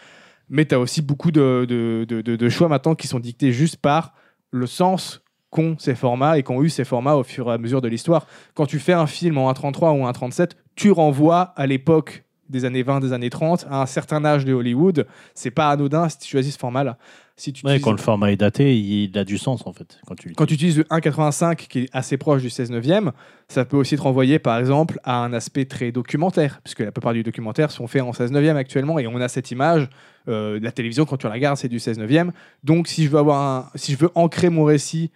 Mais 0.50 0.66
tu 0.66 0.76
as 0.76 0.80
aussi 0.80 1.02
beaucoup 1.02 1.32
de, 1.32 1.66
de- 1.68 2.06
de- 2.22 2.50
choix 2.50 2.68
maintenant 2.68 2.96
qui 2.96 3.08
sont 3.08 3.20
dictés 3.20 3.52
juste 3.52 3.78
par 3.78 4.14
le 4.52 4.68
sens 4.68 5.22
qu'ont 5.50 5.76
ces 5.80 5.96
formats 5.96 6.38
et 6.38 6.44
qu'ont 6.44 6.62
eu 6.64 6.70
ces 6.70 6.84
formats 6.86 7.16
au 7.16 7.24
fur 7.24 7.50
et 7.50 7.54
à 7.54 7.58
mesure 7.58 7.82
de 7.82 7.88
l'histoire. 7.88 8.26
Quand 8.54 8.66
tu 8.66 8.80
fais 8.80 8.94
un 8.94 9.08
film 9.08 9.38
en 9.38 9.52
1.33 9.52 9.98
ou 10.00 10.04
en 10.04 10.12
1.37, 10.12 10.52
tu 10.76 10.92
renvoies 10.92 11.54
à 11.56 11.68
l'époque 11.68 12.24
des 12.50 12.66
années 12.66 12.84
20, 12.84 13.00
des 13.00 13.14
années 13.14 13.30
30, 13.30 13.66
à 13.70 13.82
un 13.82 13.86
certain 13.86 14.26
âge 14.26 14.44
de 14.44 14.54
Hollywood. 14.54 15.08
C'est 15.34 15.52
pas 15.52 15.70
anodin 15.70 16.10
si 16.10 16.18
tu 16.20 16.28
choisis 16.30 16.54
ce 16.54 16.60
format-là. 16.60 16.98
Si 17.38 17.54
tu 17.54 17.66
Ouais, 17.66 17.72
utilises- 17.72 17.84
quand 17.86 17.92
le 17.92 17.98
format 17.98 18.32
est 18.34 18.38
daté, 18.38 18.78
il 18.78 19.18
a 19.18 19.24
du 19.24 19.38
sens 19.38 19.66
en 19.66 19.72
fait. 19.72 20.00
Quand 20.06 20.16
tu 20.16 20.34
quand 20.34 20.46
tu 20.46 20.54
utilises 20.56 20.78
le 20.78 20.84
1.85 20.90 21.56
qui 21.68 21.80
est 21.80 21.90
assez 21.94 22.18
proche 22.18 22.42
du 22.42 22.50
16 22.50 22.70
neuvième, 22.70 23.14
ça 23.48 23.64
peut 23.64 23.78
aussi 23.78 23.96
te 23.96 24.02
renvoyer 24.02 24.38
par 24.38 24.58
exemple 24.60 25.00
à 25.06 25.24
un 25.24 25.32
aspect 25.34 25.64
très 25.66 25.92
documentaire, 25.94 26.60
puisque 26.64 26.82
la 26.82 26.92
plupart 26.92 27.14
du 27.14 27.24
documentaire 27.24 27.72
sont 27.72 27.88
faits 27.88 28.02
en 28.02 28.12
16 28.14 28.32
neuvième 28.34 28.58
actuellement 28.58 29.00
et 29.00 29.08
on 29.08 29.16
a 29.22 29.28
cette 29.30 29.50
image. 29.52 29.90
Euh, 30.28 30.60
la 30.62 30.72
télévision, 30.72 31.06
quand 31.06 31.18
tu 31.18 31.28
la 31.28 31.34
regardes, 31.34 31.58
c'est 31.58 31.68
du 31.68 31.80
16 31.80 31.98
neuvième. 32.00 32.32
Donc 32.64 32.88
si 32.88 33.06
je 33.06 33.10
veux, 33.10 33.20
avoir 33.20 33.72
si 33.76 33.94
je 33.94 33.98
veux 33.98 34.10
ancrer 34.16 34.50
mon 34.50 34.64
récit 34.64 35.12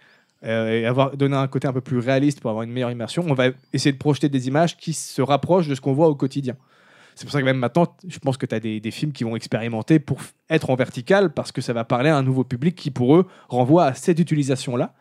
euh, 0.45 0.81
et 0.81 0.85
avoir, 0.85 1.15
donner 1.15 1.35
un 1.35 1.47
côté 1.47 1.67
un 1.67 1.73
peu 1.73 1.81
plus 1.81 1.99
réaliste 1.99 2.39
pour 2.39 2.49
avoir 2.49 2.63
une 2.63 2.71
meilleure 2.71 2.91
immersion, 2.91 3.25
on 3.27 3.33
va 3.33 3.47
essayer 3.73 3.91
de 3.91 3.97
projeter 3.97 4.29
des 4.29 4.47
images 4.47 4.77
qui 4.77 4.93
se 4.93 5.21
rapprochent 5.21 5.67
de 5.67 5.75
ce 5.75 5.81
qu'on 5.81 5.93
voit 5.93 6.07
au 6.07 6.15
quotidien. 6.15 6.55
C'est 7.15 7.25
pour 7.25 7.31
ça 7.31 7.39
que 7.39 7.45
même 7.45 7.57
maintenant, 7.57 7.87
je 8.05 8.19
pense 8.19 8.35
que 8.35 8.45
tu 8.45 8.53
as 8.53 8.59
des, 8.59 8.91
films 8.91 9.13
qui 9.13 9.23
vont 9.23 9.37
expérimenter 9.37 9.99
pour 9.99 10.19
être 10.49 10.69
en 10.69 10.75
vertical 10.75 11.33
parce 11.33 11.53
que 11.53 11.61
ça 11.61 11.71
va 11.71 11.85
parler 11.85 12.09
à 12.09 12.17
un 12.17 12.23
nouveau 12.23 12.43
public 12.43 12.75
qui, 12.75 12.91
pour 12.91 13.15
eux, 13.15 13.25
renvoie 13.47 13.85
à 13.85 13.93
cette 13.93 14.19
utilisation-là. 14.19 14.93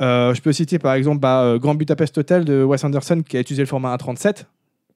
Euh, 0.00 0.34
je 0.34 0.40
peux 0.42 0.52
citer 0.52 0.78
par 0.78 0.94
exemple 0.94 1.20
bah, 1.20 1.56
Grand 1.58 1.74
Budapest 1.74 2.18
Hotel 2.18 2.44
de 2.44 2.64
Wes 2.64 2.82
Anderson 2.82 3.22
qui 3.26 3.36
a 3.36 3.40
utilisé 3.40 3.62
le 3.62 3.68
format 3.68 3.94
1.37 3.94 4.46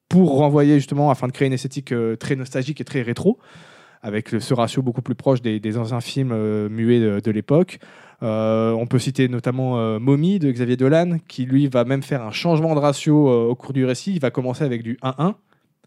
pour 0.09 0.39
renvoyer 0.39 0.77
justement 0.77 1.11
afin 1.11 1.29
de 1.29 1.33
créer 1.33 1.47
une 1.47 1.53
esthétique 1.53 1.95
très 2.19 2.37
nostalgique 2.37 2.81
et 2.81 2.85
très 2.85 3.03
rétro 3.03 3.39
avec 4.05 4.29
ce 4.29 4.55
ratio 4.55 4.83
beaucoup 4.83 5.01
plus 5.01 5.15
proche 5.15 5.41
des, 5.41 5.59
des 5.59 5.79
anciens 5.79 6.03
films 6.03 6.33
euh, 6.33 6.69
muets 6.69 7.01
de, 7.01 7.31
l'époque. 7.31 7.79
Euh, 8.23 8.73
on 8.73 8.87
peut 8.87 8.99
citer 8.99 9.29
notamment 9.29 9.79
euh, 9.79 9.99
Mommy 9.99 10.39
de 10.39 10.53
Xavier 10.53 10.77
Dolan 10.77 11.17
qui 11.27 11.47
lui 11.47 11.69
va 11.69 11.85
même 11.85 12.03
faire 12.03 12.23
un 12.23 12.31
changement 12.31 12.75
de 12.75 12.81
ratio 12.81 13.29
euh, 13.29 13.49
au 13.49 13.55
cours 13.55 13.73
du 13.73 13.87
récit. 13.87 14.13
Il 14.13 14.21
va 14.21 14.31
commencer 14.31 14.63
avec 14.63 14.83
du 14.83 14.99
1-1 15.03 15.35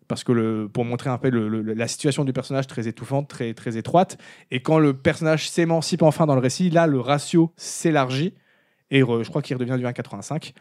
parce 0.08 0.24
que 0.24 0.66
pour 0.66 0.84
montrer 0.84 1.12
un 1.12 1.20
peu 1.20 1.30
la 1.30 1.88
situation 1.88 2.24
du 2.24 2.34
personnage 2.34 2.66
très 2.66 2.88
étouffante, 2.88 3.28
très, 3.28 3.78
étroite. 3.78 4.18
Et 4.50 4.62
quand 4.62 4.80
le 4.80 4.94
personnage 4.94 5.50
s'émancipe 5.50 6.02
enfin 6.02 6.26
dans 6.26 6.36
le 6.36 6.42
récit, 6.42 6.72
là, 6.72 6.88
le 6.88 7.00
ratio 7.00 7.52
s'élargit. 7.56 8.34
Et 8.90 9.02
je 9.02 9.30
crois 9.30 9.42
qu'il 9.42 9.58
redevient 9.58 9.78
du 9.78 9.86
1,85. 9.86 10.54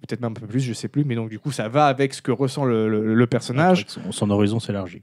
Peut-être 0.00 0.20
même 0.20 0.32
un 0.32 0.34
peu 0.34 0.46
plus, 0.48 0.60
je 0.60 0.72
sais 0.72 0.88
plus. 0.88 1.04
Mais 1.04 1.14
donc, 1.14 1.30
du 1.30 1.38
coup, 1.38 1.52
ça 1.52 1.68
va 1.68 1.86
avec 1.86 2.12
ce 2.12 2.20
que 2.20 2.32
ressent 2.32 2.64
le, 2.64 3.26
personnage. 3.26 3.84
Son, 3.86 4.10
son 4.10 4.30
horizon 4.30 4.58
s'élargit. 4.58 5.02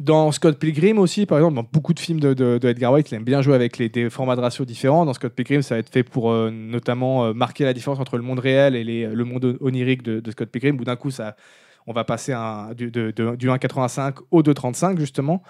Dans 0.00 0.32
Scott 0.32 0.58
Pilgrim 0.58 0.98
aussi, 0.98 1.26
par 1.26 1.38
exemple, 1.38 1.54
dans 1.54 1.66
beaucoup 1.70 1.92
de 1.92 2.00
films 2.00 2.18
de, 2.18 2.58
Edgar 2.66 2.92
Wright, 2.92 3.10
il 3.10 3.14
aime 3.14 3.24
bien 3.24 3.42
jouer 3.42 3.54
avec 3.54 3.76
les, 3.76 3.90
des 3.90 4.08
formats 4.08 4.36
de 4.36 4.40
ratio 4.40 4.64
différents. 4.64 5.04
Dans 5.04 5.12
Scott 5.12 5.34
Pilgrim, 5.34 5.60
ça 5.60 5.74
va 5.74 5.80
être 5.80 5.90
fait 5.90 6.02
pour 6.02 6.32
euh, 6.32 6.50
notamment 6.50 7.26
euh, 7.26 7.32
marquer 7.34 7.64
la 7.64 7.74
différence 7.74 8.00
entre 8.00 8.16
le 8.16 8.22
monde 8.22 8.38
réel 8.38 8.74
et 8.74 9.06
le 9.06 9.24
monde 9.24 9.58
onirique 9.60 10.02
de, 10.02 10.30
Scott 10.30 10.48
Pilgrim, 10.48 10.80
où 10.80 10.84
d'un 10.84 10.96
coup, 10.96 11.10
on 11.86 11.92
va 11.92 12.04
passer 12.04 12.34
du, 12.74 12.90
de- 12.90 13.10
de- 13.10 13.36
du 13.36 13.48
1,85 13.48 14.14
au 14.30 14.42
2,35, 14.42 14.98
justement. 14.98 15.42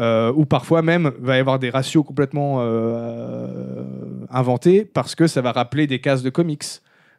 Euh, 0.00 0.32
ou 0.34 0.44
parfois 0.44 0.82
même, 0.82 1.12
va 1.20 1.36
y 1.36 1.40
avoir 1.40 1.60
des 1.60 1.70
ratios 1.70 2.04
complètement 2.04 2.60
inventés 4.28 4.84
parce 4.84 5.14
que 5.14 5.28
ça 5.28 5.40
va 5.40 5.52
rappeler 5.52 5.86
des 5.86 6.00
cases 6.00 6.24
de 6.24 6.30
comics 6.30 6.64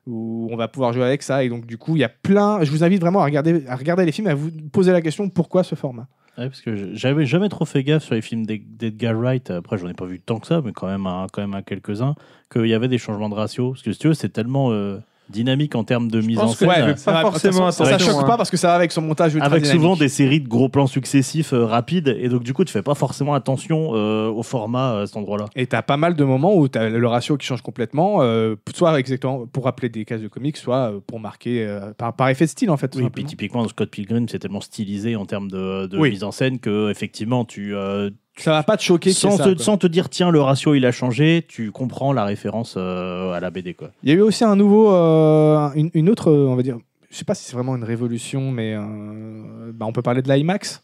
où 0.06 0.50
on 0.52 0.58
va 0.58 0.68
pouvoir 0.68 0.92
jouer 0.92 1.06
avec 1.06 1.24
ça. 1.24 1.44
Et 1.46 1.50
donc, 1.50 1.66
du 1.66 1.78
coup, 1.78 1.96
il 1.96 2.00
y 2.00 2.04
a 2.04 2.10
plein. 2.10 2.64
Je 2.64 2.70
vous 2.72 2.84
invite 2.84 3.00
vraiment 3.00 3.22
à 3.22 3.26
regarder, 3.26 3.66
à 3.68 3.78
regarder 3.78 4.06
les 4.06 4.12
films 4.12 4.28
et 4.28 4.32
à 4.32 4.36
vous 4.36 4.52
poser 4.74 4.92
la 4.92 5.02
question 5.02 5.30
pourquoi 5.30 5.64
ce 5.64 5.76
format? 5.76 6.08
Ouais, 6.38 6.50
parce 6.50 6.62
que 6.62 6.94
j'avais 6.96 7.26
jamais 7.26 7.48
trop 7.48 7.64
fait 7.64 7.84
gaffe 7.84 8.04
sur 8.04 8.14
les 8.16 8.22
films 8.22 8.46
d'Ed- 8.46 8.76
d'Edgar 8.78 9.16
Wright. 9.18 9.52
Après, 9.52 9.78
j'en 9.78 9.88
ai 9.88 9.94
pas 9.94 10.06
vu 10.06 10.20
tant 10.20 10.40
que 10.40 10.48
ça, 10.48 10.62
mais 10.62 10.74
quand 10.74 10.88
même 10.88 11.08
à, 11.08 11.28
à 11.34 11.62
quelques-uns, 11.62 12.16
qu'il 12.52 12.68
y 12.68 12.74
avait 12.74 12.90
des 12.90 12.98
changements 12.98 13.30
de 13.30 13.36
ratio. 13.36 13.72
Parce 13.72 13.84
que 13.84 13.94
si 13.94 14.00
tu 14.00 14.08
veux, 14.10 14.14
c'est 14.14 14.30
tellement 14.30 14.72
euh, 14.72 15.00
dynamique 15.30 15.76
en 15.76 15.84
termes 15.84 16.10
de 16.10 16.22
mise 16.22 16.38
en 16.38 16.48
scène. 16.50 16.70
ouais, 16.70 16.92
pas 16.92 16.98
Ça 16.98 17.22
forcément 17.22 17.72
ça, 17.72 17.86
ça, 17.86 17.96
attention, 17.96 18.14
choque 18.14 18.24
hein. 18.24 18.28
pas 18.28 18.38
parce 18.38 18.50
que 18.52 18.58
ça 18.58 18.68
va 18.70 18.76
avec 18.76 18.92
son 18.92 19.02
montage 19.02 19.34
ultra 19.34 19.48
avec 19.50 19.64
dynamique. 19.64 19.82
souvent 19.82 19.96
des 19.96 20.08
séries 20.10 20.40
de 20.40 20.48
gros 20.48 20.70
plans 20.70 20.88
successifs 20.88 21.54
euh, 21.54 21.66
rapides, 21.66 22.16
et 22.20 22.30
donc 22.30 22.44
du 22.44 22.54
coup, 22.54 22.64
tu 22.64 22.72
fais 22.72 22.82
pas 22.84 22.96
forcément 22.96 23.34
attention 23.34 23.92
euh, 23.96 24.28
au 24.30 24.44
format 24.44 24.94
euh, 24.94 25.04
à 25.04 25.08
cet 25.08 25.18
endroit-là. 25.18 25.46
Et 25.56 25.66
t'as 25.68 25.82
pas 25.82 25.98
mal 25.98 26.16
de 26.16 26.24
moments 26.24 26.56
où 26.56 26.68
t'as 26.68 26.90
le 26.90 27.08
ratio 27.08 27.38
qui 27.38 27.46
change 27.48 27.62
complètement, 27.62 28.22
euh, 28.22 28.56
soit 28.74 28.98
exactement 29.00 29.46
pour 29.48 29.66
rappeler 29.66 29.90
des 29.90 30.06
cases 30.06 30.22
de 30.22 30.28
comics, 30.28 30.58
soit 30.58 30.94
pour 31.08 31.20
marquer 31.20 31.66
euh, 31.66 31.92
par, 31.98 32.16
par 32.16 32.30
effet 32.30 32.46
de 32.46 32.50
style 32.52 32.70
en 32.70 32.78
fait. 32.78 32.88
Oui, 32.96 33.02
puis 33.02 33.04
simplement. 33.06 33.28
typiquement, 33.28 33.64
dans 33.64 33.70
Scott 33.70 33.90
Pilgrim, 33.90 34.28
c'est 34.30 34.40
tellement 34.40 34.62
stylisé 34.62 35.16
en 35.16 35.26
termes 35.26 35.50
de, 35.50 35.88
de 35.88 35.98
Oui. 35.98 36.12
mise 36.12 36.24
en 36.24 36.32
scène 36.32 36.60
que 36.60 36.90
effectivement, 36.92 37.46
tu, 37.46 37.76
euh, 37.76 38.10
ça 38.38 38.52
va 38.52 38.64
pas 38.64 38.78
te 38.78 38.84
choquer. 38.84 39.12
sans, 39.14 39.32
ça, 39.38 39.44
te, 39.46 39.54
quoi. 39.56 39.64
sans 39.64 39.78
te 39.78 39.88
dire 39.88 40.10
tiens, 40.10 40.30
le 40.32 40.42
ratio 40.42 40.74
il 40.76 40.86
a 40.86 40.92
changé, 40.92 41.46
tu 41.48 41.72
comprends 41.72 42.12
la 42.14 42.26
référence 42.26 42.76
euh, 42.78 43.32
à 43.32 43.40
la 43.40 43.50
BD. 43.50 43.74
Quoi. 43.74 43.92
Il 44.04 44.10
y 44.10 44.12
a 44.12 44.16
eu 44.16 44.22
aussi 44.22 44.44
un 44.44 44.56
nouveau, 44.56 44.92
euh, 44.94 45.70
une, 45.76 45.90
une 45.94 46.10
autre, 46.10 46.30
euh, 46.32 46.48
on 46.48 46.56
va 46.56 46.64
dire, 46.64 46.78
je 47.10 47.16
sais 47.18 47.26
pas 47.26 47.36
si 47.36 47.46
c'est 47.46 47.54
vraiment 47.56 47.76
une 47.76 47.84
révolution, 47.86 48.52
mais 48.52 48.74
euh, 48.76 49.72
bah, 49.74 49.86
on 49.86 49.94
peut 49.94 50.02
parler 50.02 50.22
de 50.22 50.32
l'IMAX, 50.32 50.84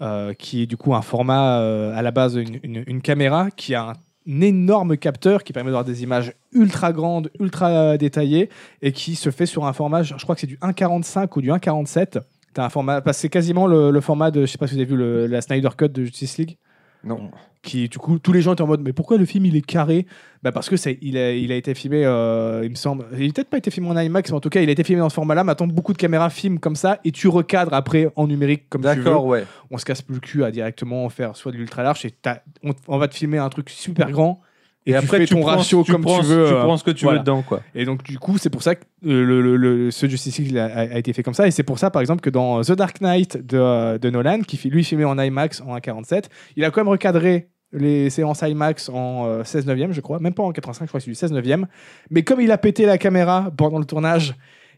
euh, 0.00 0.32
qui 0.34 0.62
est 0.62 0.66
du 0.66 0.76
coup 0.76 0.94
un 0.94 1.02
format 1.02 1.60
euh, 1.60 1.96
à 1.96 2.02
la 2.02 2.10
base 2.10 2.34
une, 2.34 2.58
une- 2.64 2.84
une 2.86 3.00
caméra 3.00 3.50
qui 3.52 3.74
a 3.76 3.90
un, 3.90 3.92
énorme 4.40 4.96
capteur 4.96 5.44
qui 5.44 5.52
permet 5.52 5.68
d'avoir 5.68 5.84
des 5.84 6.02
images 6.02 6.32
ultra 6.52 6.92
grandes, 6.94 7.30
ultra 7.38 7.98
détaillées 7.98 8.48
et 8.80 8.90
qui 8.92 9.16
se 9.16 9.28
fait 9.30 9.44
sur 9.44 9.66
un 9.66 9.74
format, 9.74 10.02
je 10.02 10.14
je 10.16 10.22
crois 10.22 10.34
que 10.34 10.40
c'est 10.40 10.46
du 10.46 10.56
1.45 10.62 11.28
ou 11.36 11.42
du 11.42 11.50
1.47. 11.50 12.20
T'as 12.54 12.64
un 12.64 12.68
format, 12.70 13.00
parce 13.00 13.16
que 13.18 13.22
c'est 13.22 13.28
quasiment 13.28 13.66
le, 13.66 13.90
le 13.90 14.00
format 14.00 14.30
de, 14.30 14.42
je 14.42 14.46
sais 14.46 14.58
pas 14.58 14.66
si 14.66 14.74
vous 14.74 14.80
avez 14.80 14.88
vu 14.88 14.96
le- 14.96 15.26
la 15.26 15.40
Snyder 15.42 15.68
Cut 15.76 15.88
de 15.88 16.04
Justice 16.04 16.38
League 16.38 16.56
Non. 17.04 17.30
qui 17.62 17.88
du 17.88 17.98
coup 17.98 18.18
tous 18.18 18.32
les 18.32 18.40
gens 18.42 18.52
étaient 18.52 18.62
en 18.62 18.66
mode 18.66 18.82
mais 18.82 18.92
pourquoi 18.92 19.16
le 19.18 19.24
film 19.26 19.44
il 19.46 19.56
est 19.56 19.60
carré? 19.66 20.06
Bah 20.42 20.52
parce 20.52 20.68
que 20.68 20.76
ça, 20.76 20.90
il, 21.00 21.16
a, 21.18 21.32
il 21.32 21.50
a 21.50 21.56
été 21.56 21.74
filmé 21.74 22.04
euh, 22.04 22.60
il 22.64 22.70
me 22.70 22.74
semble 22.76 23.06
il 23.18 23.30
a 23.30 23.32
peut-être 23.32 23.48
pas 23.50 23.56
été 23.58 23.70
filmé 23.70 23.88
en 23.88 23.98
IMAX 23.98 24.30
mais 24.30 24.36
en 24.36 24.40
tout 24.40 24.50
cas 24.50 24.60
il 24.60 24.68
a 24.68 24.72
été 24.72 24.84
filmé 24.84 25.00
dans 25.00 25.08
ce 25.08 25.14
format 25.14 25.34
là 25.34 25.42
maintenant 25.44 25.66
beaucoup 25.66 25.92
de 25.92 25.98
caméras 25.98 26.30
filment 26.30 26.58
comme 26.58 26.76
ça 26.76 27.00
et 27.04 27.10
tu 27.12 27.26
recadres 27.28 27.72
après 27.74 28.10
en 28.16 28.26
numérique 28.26 28.68
comme 28.68 28.82
tu 28.82 28.88
veux 28.88 28.94
D'accord, 29.04 29.24
ouais. 29.26 29.44
on 29.70 29.78
se 29.78 29.84
casse 29.84 30.02
plus 30.02 30.14
le 30.14 30.20
cul 30.20 30.44
à 30.44 30.50
directement 30.50 31.08
faire 31.08 31.34
soit 31.36 31.50
de 31.52 31.56
l'ultra 31.56 31.82
large 31.82 32.04
et 32.06 32.14
on, 32.62 32.72
on 32.88 32.98
va 32.98 33.08
te 33.08 33.14
filmer 33.14 33.38
un 33.38 33.48
truc 33.48 33.70
super 33.70 34.10
grand 34.10 34.40
et, 34.86 34.90
tu 34.92 34.96
après, 34.96 35.18
fais 35.18 35.24
tu 35.26 35.34
ton 35.34 35.40
prends, 35.40 35.56
ratio 35.56 35.82
tu 35.82 35.92
comme 35.92 36.02
prends- 36.02 36.20
tu 36.20 36.26
veux. 36.26 36.46
Tu 36.46 36.52
euh, 36.54 36.62
prends 36.62 36.76
ce 36.76 36.84
que 36.84 36.90
tu 36.90 37.04
voilà. 37.04 37.18
veux 37.18 37.24
dedans, 37.24 37.42
quoi. 37.42 37.62
Et 37.74 37.84
donc, 37.84 38.02
du 38.02 38.18
coup, 38.18 38.36
c'est 38.38 38.50
pour 38.50 38.62
ça 38.62 38.74
que 38.74 38.82
euh, 39.06 39.24
le, 39.24 39.40
le, 39.40 39.56
le- 39.56 39.90
ce 39.90 40.06
Justice 40.06 40.38
League 40.38 40.56
a, 40.58 40.98
été 40.98 41.12
fait 41.12 41.22
comme 41.22 41.34
ça. 41.34 41.46
Et 41.46 41.50
c'est 41.50 41.62
pour 41.62 41.78
ça, 41.78 41.90
par 41.90 42.00
exemple, 42.02 42.20
que 42.20 42.30
dans 42.30 42.60
The 42.62 42.72
Dark 42.72 43.00
Knight 43.00 43.36
de, 43.46 43.58
euh, 43.58 43.98
de 43.98 44.10
Nolan, 44.10 44.40
qui 44.40 44.56
lui 44.68 44.84
filmé 44.84 45.04
en 45.04 45.18
IMAX 45.18 45.60
en 45.62 45.76
1.47, 45.76 46.24
il 46.56 46.64
a 46.64 46.70
quand 46.70 46.80
même 46.82 46.88
recadré 46.88 47.48
les 47.72 48.08
séances 48.10 48.42
IMAX 48.42 48.88
en 48.88 49.26
euh, 49.26 49.42
16 49.44 49.66
neuvième, 49.66 49.92
je 49.92 50.00
crois. 50.00 50.20
Même 50.20 50.34
pas 50.34 50.42
en 50.42 50.52
85, 50.52 50.84
je 50.84 50.88
crois 50.88 51.00
que 51.00 51.04
c'est 51.04 51.10
du 51.10 51.14
16 51.16 51.32
neuvième. 51.32 51.66
Mais 52.10 52.22
comme 52.22 52.40
il 52.40 52.52
a 52.52 52.58
pété 52.58 52.86
la 52.86 52.98
caméra 52.98 53.50
pendant 53.56 53.78
le 53.78 53.84
tournage 53.84 54.34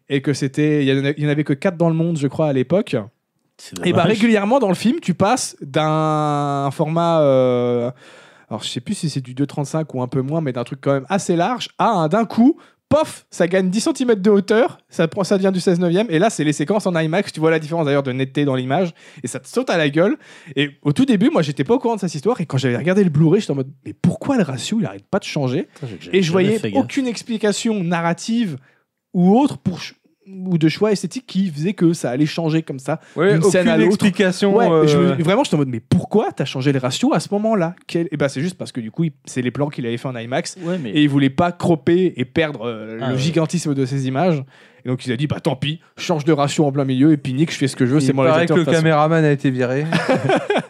et 0.09 0.23
que 0.23 0.33
c'était. 0.33 0.85
Il 0.87 1.19
y 1.19 1.27
en 1.27 1.29
avait 1.29 1.45
que 1.45 1.53
4 1.53 1.77
dans 1.77 1.89
le 1.89 1.95
monde, 1.95 2.17
je 2.17 2.29
crois, 2.29 2.47
à 2.47 2.53
l'époque. 2.53 2.97
Et 3.85 3.93
bah 3.93 4.03
régulièrement 4.05 4.59
dans 4.59 4.69
le 4.69 4.75
film, 4.75 5.01
tu 5.01 5.15
passes 5.15 5.57
d'un 5.63 6.69
format, 6.73 7.21
euh, 7.23 7.91
alors 8.49 8.63
je 8.63 8.69
sais 8.69 8.81
plus 8.81 8.95
si 8.95 9.11
c'est 9.11 9.21
du 9.21 9.35
2,35 9.35 9.85
ou 9.95 10.03
un 10.03 10.09
peu 10.09 10.23
moins, 10.23 10.41
mais 10.41 10.53
d'un 10.53 10.65
truc 10.65 10.81
quand 10.81 10.93
même 10.93 11.07
assez 11.09 11.37
large, 11.37 11.69
à 11.79 11.89
un 11.89 12.09
d'un 12.09 12.25
coup, 12.25 12.59
pof, 12.89 13.27
ça 13.31 13.49
gagne 13.49 13.69
10 13.69 13.89
cm 13.97 14.15
de 14.15 14.31
hauteur, 14.31 14.79
ça, 14.89 15.09
prend, 15.09 15.25
ça 15.25 15.37
devient 15.37 15.51
du 15.53 15.61
16 15.61 15.81
neuvième, 15.81 16.07
et 16.09 16.19
là 16.19 16.31
c'est 16.31 16.45
les 16.45 16.53
séquences 16.53 16.87
en 16.87 16.95
IMAX, 16.95 17.33
tu 17.33 17.41
vois 17.41 17.51
la 17.51 17.59
différence 17.59 17.87
d'ailleurs 17.87 18.03
de 18.03 18.13
netteté 18.13 18.45
dans 18.45 18.55
l'image, 18.55 18.95
et 19.23 19.27
ça 19.27 19.41
te 19.41 19.49
saute 19.49 19.71
à 19.71 19.77
la 19.77 19.89
gueule. 19.89 20.17
Et 20.55 20.71
au 20.83 20.93
tout 20.93 21.05
début, 21.05 21.31
moi 21.31 21.43
j'étais 21.43 21.65
pas 21.65 21.75
au 21.75 21.79
courant 21.79 21.97
de 21.97 22.01
cette 22.01 22.15
histoire, 22.15 22.41
et 22.41 22.47
quand 22.47 22.59
j'avais 22.59 22.77
regardé 22.77 23.03
le 23.03 23.11
Blu-ray, 23.11 23.41
j'étais 23.41 23.53
en 23.53 23.57
mode, 23.57 23.73
mais 23.85 23.93
pourquoi 23.93 24.37
le 24.37 24.43
ratio 24.43 24.79
il 24.81 24.87
arrête 24.87 25.07
pas 25.07 25.19
de 25.19 25.25
changer? 25.25 25.69
Et 26.13 26.23
je 26.23 26.31
voyais 26.31 26.61
aucune 26.75 27.07
explication 27.07 27.83
narrative 27.83 28.59
ou 29.15 29.37
autre 29.37 29.59
pour 29.59 29.81
ou 30.29 30.59
de 30.59 30.69
choix 30.69 30.93
esthétique 30.93 31.25
qui 31.27 31.49
faisait 31.51 31.73
que 31.73 31.93
ça 31.93 32.11
allait 32.11 32.27
changer 32.27 32.63
comme 32.63 32.79
ça. 32.79 33.01
Ouais, 33.15 33.35
D'une 33.35 33.43
scène 33.43 33.69
à 33.69 33.77
l'autre. 33.77 33.89
explication. 33.91 34.57
Ouais, 34.57 34.69
euh, 34.69 34.87
je 34.87 34.99
me- 34.99 35.23
vraiment, 35.23 35.43
en 35.53 35.57
mode, 35.57 35.69
mais 35.69 35.81
pourquoi 35.81 36.33
t'as 36.33 36.45
changé 36.45 36.73
les 36.73 36.79
ratios 36.79 37.13
à 37.15 37.21
ce 37.21 37.29
moment-là? 37.33 37.75
Quel... 37.87 38.09
Et 38.11 38.17
bah, 38.17 38.29
c'est 38.29 38.41
juste 38.41 38.57
parce 38.59 38.73
que 38.73 38.81
du 38.81 38.91
coup, 38.91 39.05
c'est 39.25 39.43
les 39.43 39.51
plans 39.51 39.69
qu'il 39.69 39.87
avait 39.87 39.97
fait 39.97 40.09
en 40.09 40.17
IMAX 40.17 40.57
Ouais, 40.63 40.79
mais 40.83 40.91
et 40.91 41.03
il 41.03 41.09
voulait 41.09 41.31
pas 41.31 41.53
cropper 41.53 42.13
et 42.17 42.25
perdre 42.25 42.67
euh, 42.67 42.99
Ah 43.01 43.09
le 43.11 43.15
ouais. 43.15 43.21
gigantisme 43.21 43.75
de 43.75 43.85
ces 43.87 44.09
images. 44.09 44.43
Et 44.87 44.89
donc, 44.89 45.05
il 45.05 45.11
a 45.11 45.17
dit, 45.17 45.27
bah 45.27 45.41
tant 45.41 45.57
pis, 45.57 45.81
change 45.99 46.25
de 46.25 46.33
ratio 46.33 46.65
en 46.65 46.71
plein 46.71 46.85
milieu 46.85 47.11
et 47.11 47.17
puis 47.17 47.33
nique, 47.35 47.51
je 47.51 47.57
fais 47.59 47.67
ce 47.67 47.75
que 47.75 47.87
je 47.87 47.95
veux, 47.95 47.99
c'est 47.99 48.13
moi 48.13 48.39
le 48.41 48.47
que 48.47 48.55
le 48.55 48.65
caméraman 48.65 49.25
a 49.25 49.33
été 49.33 49.51
viré. 49.51 49.85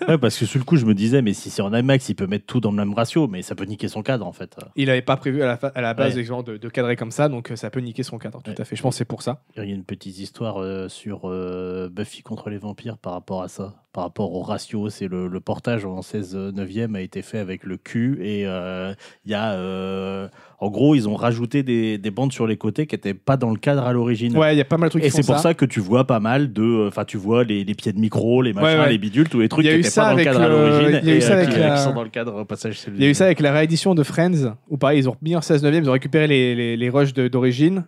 Ouais, 0.09 0.19
parce 0.19 0.39
que 0.39 0.47
sur 0.47 0.61
le 0.61 0.65
coup, 0.65 0.77
je 0.77 0.85
me 0.87 0.95
disais, 0.95 1.21
mais 1.21 1.33
si 1.33 1.51
c'est 1.51 1.63
en 1.63 1.75
IMAX, 1.75 2.09
il 2.11 2.15
peut 2.15 2.29
mettre 2.29 2.47
tout 2.47 2.61
dans 2.61 2.71
le 2.71 2.77
même 2.77 2.95
ratio, 2.95 3.27
mais 3.27 3.43
ça 3.43 3.57
peut 3.57 3.65
niquer 3.65 3.89
son 3.89 4.03
cadre 4.05 4.25
en 4.25 4.31
fait. 4.31 4.57
Il 4.77 4.89
avait 4.89 5.03
pas 5.03 5.17
prévu 5.17 5.43
à 5.43 5.47
la, 5.47 5.57
fa- 5.57 5.73
à 5.75 5.81
la 5.81 5.95
base 5.95 6.17
Ouais. 6.17 6.23
de, 6.45 6.57
de 6.59 6.69
cadrer 6.69 6.95
comme 6.95 7.11
ça, 7.11 7.29
donc 7.29 7.51
euh, 7.51 7.57
ça 7.57 7.71
peut 7.71 7.81
niquer 7.81 8.05
son 8.05 8.17
cadre. 8.19 8.41
Tout 8.41 8.53
Ouais. 8.53 8.61
à 8.61 8.65
fait. 8.65 8.77
Je 8.77 8.83
pense 8.83 8.95
que 8.95 8.99
c'est 8.99 9.05
pour 9.05 9.23
ça. 9.23 9.43
Il 9.57 9.65
y 9.69 9.73
a 9.73 9.75
une 9.75 9.83
petite 9.83 10.17
histoire 10.21 10.63
euh, 10.63 10.89
sur 10.89 11.23
euh, 11.25 11.89
Buffy 11.93 12.23
contre 12.23 12.51
les 12.51 12.59
vampires 12.59 12.99
par 12.99 13.15
rapport 13.15 13.43
à 13.43 13.49
ça, 13.49 13.75
par 13.97 14.05
rapport 14.05 14.35
au 14.35 14.43
ratio. 14.43 14.91
C'est 14.91 15.09
le, 15.09 15.27
le 15.27 15.41
portage 15.41 15.87
en 15.87 16.03
16 16.03 16.37
neuvième 16.55 16.95
a 16.97 17.01
été 17.01 17.23
fait 17.23 17.39
avec 17.39 17.65
le 17.65 17.79
cul 17.79 18.19
et 18.21 18.43
euh, 18.47 18.93
il 19.25 19.31
y 19.31 19.35
a, 19.35 19.53
euh, 19.55 20.29
en 20.61 20.69
gros, 20.71 20.95
ils 20.95 21.09
ont 21.09 21.15
rajouté 21.15 21.63
des, 21.63 21.97
des 21.97 22.11
bandes 22.11 22.31
sur 22.31 22.47
les 22.47 22.59
côtés 22.59 22.87
qui 22.87 22.95
n'étaient 22.95 23.15
pas 23.15 23.39
dans 23.39 23.49
le 23.51 23.57
cadre 23.57 23.87
à 23.87 23.95
l'origine. 23.95 24.37
Ouais, 24.37 24.55
il 24.55 24.59
y 24.59 24.61
a 24.61 24.67
pas 24.67 24.77
mal 24.77 24.89
de 24.89 24.91
trucs 24.91 25.05
Et 25.05 25.09
c'est 25.09 25.25
pour 25.25 25.39
ça 25.39 25.55
que 25.55 25.65
tu 25.65 25.81
vois 25.81 26.07
pas 26.07 26.21
mal 26.21 26.53
de. 26.53 26.85
Enfin, 26.89 27.07
tu 27.07 27.17
vois 27.17 27.43
les, 27.43 27.65
les 27.65 27.75
pieds 27.75 27.95
de 27.95 27.99
micro, 27.99 28.43
les 28.43 28.53
machins, 28.53 28.69
Ouais, 28.79 28.85
ouais. 28.85 28.91
les 28.91 28.99
bidules, 28.99 29.31
tous 29.31 29.41
les 29.41 29.49
trucs 29.49 29.65
Il 29.65 29.69
y 29.69 29.71
a 29.71 29.73
qui 29.73 29.79
eu 29.79 29.81
n'étaient 29.81 29.91
ça 29.91 30.03
pas 30.03 30.11
dans 30.11 30.17
le 30.17 30.21
avec 30.21 30.33
cadre 30.33 30.45
à 30.45 30.49
le- 30.49 30.69
l'origine 30.69 31.01
il 31.03 31.09
y 31.09 31.13
a 31.13 31.15
eu 31.15 31.17
et 31.17 31.21
ça 31.23 31.33
euh, 31.33 31.37
avec 31.39 31.49
qui, 31.55 31.59
la- 31.59 31.71
qui 31.77 31.83
sont 31.83 31.95
dans 31.95 32.03
le 32.03 32.11
cadre 32.11 32.45
passage. 32.45 32.79
Il 32.95 33.03
y 33.03 33.07
a 33.07 33.09
eu 33.09 33.15
ça 33.15 33.25
avec 33.25 33.41
la 33.41 33.51
réédition 33.55 33.95
de 33.95 34.03
Friends, 34.03 34.55
où 34.69 34.77
pareil, 34.77 34.99
ils 34.99 35.09
ont 35.09 35.17
mis 35.23 35.35
en 35.35 35.41
16 35.41 35.63
neuvième, 35.63 35.85
ils 35.85 35.89
ont 35.89 35.93
récupéré 35.95 36.27
les, 36.27 36.55
les, 36.55 36.77
les 36.77 36.91
rushs 36.91 37.15
d'origine, 37.15 37.87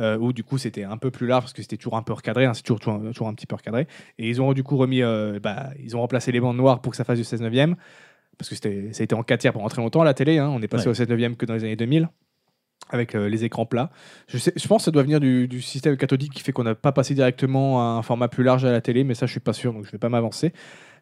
euh, 0.00 0.16
où 0.18 0.32
du 0.32 0.42
coup 0.42 0.58
c'était 0.58 0.84
un 0.84 0.96
peu 0.96 1.10
plus 1.10 1.26
large 1.26 1.44
parce 1.44 1.52
que 1.52 1.62
c'était 1.62 1.76
toujours 1.76 1.96
un 1.96 2.02
peu 2.02 2.12
recadré, 2.12 2.46
hein, 2.46 2.54
c'est 2.54 2.62
toujours, 2.62 2.80
toujours, 2.80 3.00
toujours 3.12 3.28
un 3.28 3.34
petit 3.34 3.46
peu 3.46 3.54
recadré. 3.56 3.86
Et 4.18 4.28
ils 4.28 4.40
ont 4.42 4.52
du 4.52 4.62
coup 4.62 4.76
remis, 4.76 5.02
euh, 5.02 5.38
bah, 5.42 5.70
ils 5.82 5.96
ont 5.96 6.00
remplacé 6.00 6.32
les 6.32 6.40
bandes 6.40 6.56
noires 6.56 6.80
pour 6.80 6.90
que 6.90 6.96
ça 6.96 7.04
fasse 7.04 7.18
du 7.18 7.24
16 7.24 7.40
neuvième, 7.42 7.76
parce 8.38 8.48
que 8.48 8.54
c'était- 8.54 8.92
ça 8.92 9.02
a 9.02 9.04
été 9.04 9.14
en 9.14 9.22
4 9.22 9.40
tiers 9.40 9.52
pendant 9.52 9.68
très 9.68 9.82
longtemps 9.82 10.02
la 10.02 10.14
télé, 10.14 10.38
hein, 10.38 10.48
on 10.52 10.60
est 10.62 10.68
passé 10.68 10.86
Ouais. 10.86 10.90
au 10.90 10.94
16 10.94 11.08
neuvième 11.08 11.36
que 11.36 11.46
dans 11.46 11.54
les 11.54 11.64
années 11.64 11.76
2000. 11.76 12.08
Avec 12.92 13.14
euh, 13.14 13.28
les 13.28 13.44
écrans 13.44 13.66
plats. 13.66 13.90
Je, 14.26 14.36
sais, 14.36 14.52
je 14.56 14.66
pense 14.66 14.82
que 14.82 14.84
ça 14.86 14.90
doit 14.90 15.04
venir 15.04 15.20
du, 15.20 15.46
du 15.46 15.60
système 15.62 15.96
cathodique 15.96 16.32
qui 16.32 16.42
fait 16.42 16.50
qu'on 16.50 16.64
n'a 16.64 16.74
pas 16.74 16.90
passé 16.90 17.14
directement 17.14 17.80
à 17.80 17.98
un 17.98 18.02
format 18.02 18.26
plus 18.26 18.42
large 18.42 18.64
à 18.64 18.72
la 18.72 18.80
télé, 18.80 19.04
mais 19.04 19.14
ça 19.14 19.26
je 19.26 19.30
suis 19.30 19.38
pas 19.38 19.52
sûr, 19.52 19.72
donc 19.72 19.84
je 19.86 19.92
vais 19.92 19.98
pas 19.98 20.08
m'avancer. 20.08 20.52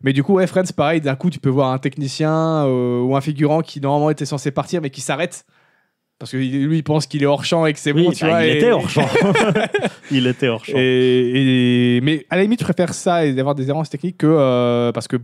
Mais 0.02 0.12
du 0.12 0.22
coup, 0.22 0.34
ouais, 0.34 0.46
Friends, 0.46 0.70
pareil, 0.76 1.00
d'un 1.00 1.16
coup, 1.16 1.30
tu 1.30 1.38
peux 1.38 1.48
voir 1.48 1.72
un 1.72 1.78
technicien 1.78 2.66
euh, 2.66 3.00
ou 3.00 3.16
un 3.16 3.22
figurant 3.22 3.62
qui 3.62 3.80
normalement 3.80 4.10
était 4.10 4.26
censé 4.26 4.50
partir, 4.50 4.82
mais 4.82 4.90
qui 4.90 5.00
s'arrête. 5.00 5.46
Parce 6.18 6.32
que 6.32 6.36
lui, 6.36 6.78
il 6.78 6.82
pense 6.82 7.06
qu'il 7.06 7.22
est 7.22 7.26
hors 7.26 7.44
champ 7.44 7.64
et 7.66 7.72
que 7.72 7.78
c'est 7.78 7.92
Oui, 7.92 8.04
bon, 8.06 8.10
tu 8.10 8.24
bah, 8.24 8.30
vois. 8.30 8.44
il 8.44 8.50
et- 8.50 8.56
était 8.56 8.72
hors 8.72 8.88
champ. 8.90 9.06
il 10.10 10.26
était 10.26 10.48
hors 10.48 10.64
champ. 10.64 10.76
Et, 10.76 11.96
et- 11.96 12.00
mais 12.00 12.26
à 12.30 12.36
la 12.36 12.42
limite, 12.42 12.58
je 12.60 12.64
préfère 12.64 12.92
ça 12.92 13.24
et 13.24 13.32
d'avoir 13.34 13.54
des 13.54 13.68
errances 13.68 13.90
techniques 13.90 14.18
que. 14.18 14.26
euh, 14.26 14.90
parce 14.92 15.06
que 15.08 15.16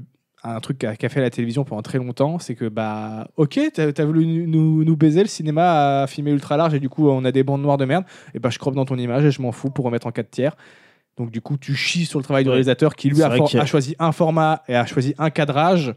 un 0.47 0.61
truc 0.61 0.77
qu'a 0.79 1.09
fait 1.09 1.23
la 1.23 1.31
télévision 1.31 1.65
pendant 1.65 1.81
très 1.81 1.97
longtemps, 1.97 2.39
c'est 2.39 2.55
que, 2.55 2.67
bah, 2.69 3.29
ok, 3.39 3.59
t'as 3.73 3.89
as 3.97 4.05
voulu 4.05 4.47
nous- 4.47 4.95
baiser, 4.97 5.23
le 5.23 5.27
cinéma 5.29 6.03
a 6.03 6.07
filmé 6.07 6.33
ultra 6.33 6.59
large 6.59 6.75
et 6.75 6.81
du 6.81 6.91
coup, 6.91 7.09
on 7.09 7.25
a 7.25 7.33
des 7.33 7.43
bandes 7.43 7.63
noires 7.63 7.79
de 7.79 7.87
merde. 7.87 8.05
Et 8.35 8.39
bah, 8.39 8.51
je 8.51 8.59
croppe 8.59 8.75
dans 8.75 8.85
ton 8.85 8.97
image 8.99 9.25
et 9.25 9.31
je 9.31 9.41
m'en 9.41 9.53
fous 9.53 9.71
pour 9.71 9.87
remettre 9.87 10.07
en 10.07 10.11
4 10.13 10.31
tiers. 10.31 10.55
Donc, 11.17 11.31
du 11.31 11.41
coup, 11.41 11.57
tu 11.57 11.75
chies 11.75 12.05
sur 12.05 12.19
le 12.19 12.25
travail 12.25 12.45
du 12.45 12.51
réalisateur 12.51 12.95
qui, 12.95 13.09
lui, 13.09 13.23
a 13.23 13.65
choisi 13.67 13.97
un 13.99 14.13
format 14.13 14.63
et 14.69 14.75
a 14.77 14.85
choisi 14.85 15.15
un 15.19 15.31
cadrage. 15.31 15.95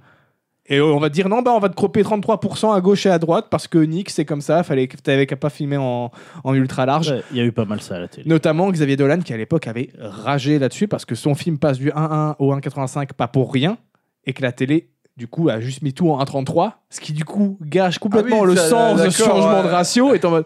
Et 0.69 0.81
on 0.81 0.99
va 0.99 1.09
te 1.09 1.13
dire 1.13 1.29
non, 1.29 1.41
bah 1.41 1.51
on 1.55 1.59
va 1.59 1.69
te 1.69 1.75
cropper 1.75 2.03
33% 2.03 2.75
à 2.75 2.81
gauche 2.81 3.05
et 3.05 3.09
à 3.09 3.19
droite 3.19 3.45
parce 3.49 3.67
que 3.67 3.77
Nick, 3.77 4.09
c'est 4.09 4.25
comme 4.25 4.41
ça, 4.41 4.63
fallait 4.63 4.87
que 4.87 4.97
t'avais 4.97 5.25
qu'à 5.25 5.37
pas 5.37 5.49
filmer 5.49 5.77
en, 5.77 6.11
en 6.43 6.53
ultra 6.53 6.85
large. 6.85 7.09
Ouais, 7.11 7.23
Il 7.31 7.37
y 7.37 7.41
a 7.41 7.45
eu 7.45 7.51
pas 7.53 7.65
mal 7.65 7.79
ça 7.81 7.95
à 7.95 7.99
la 7.99 8.07
télé. 8.09 8.27
Notamment 8.29 8.69
Xavier 8.69 8.97
Dolan 8.97 9.19
qui 9.19 9.33
à 9.33 9.37
l'époque 9.37 9.67
avait 9.67 9.89
ragé 9.99 10.59
là-dessus 10.59 10.87
parce 10.89 11.05
que 11.05 11.15
son 11.15 11.35
film 11.35 11.57
passe 11.57 11.77
du 11.77 11.89
1.1 11.91 12.35
au 12.39 12.53
1.85 12.53 13.13
pas 13.13 13.27
pour 13.29 13.53
rien 13.53 13.77
et 14.25 14.33
que 14.33 14.41
la 14.41 14.51
télé 14.51 14.89
du 15.15 15.27
coup 15.27 15.49
a 15.49 15.59
juste 15.61 15.81
mis 15.81 15.93
tout 15.93 16.11
en 16.11 16.21
1.33 16.23 16.73
ce 16.89 16.99
qui 16.99 17.13
du 17.13 17.23
coup 17.25 17.57
gâche 17.61 17.97
complètement 17.97 18.41
Ah 18.41 18.45
oui, 18.45 18.51
le 18.51 18.55
ça, 18.57 18.69
sens 18.69 19.01
de 19.01 19.09
ce 19.09 19.23
changement 19.23 19.57
ouais. 19.61 19.63
de 19.63 19.69
ratio 19.69 20.13
et 20.13 20.25
en 20.25 20.29
mode 20.29 20.45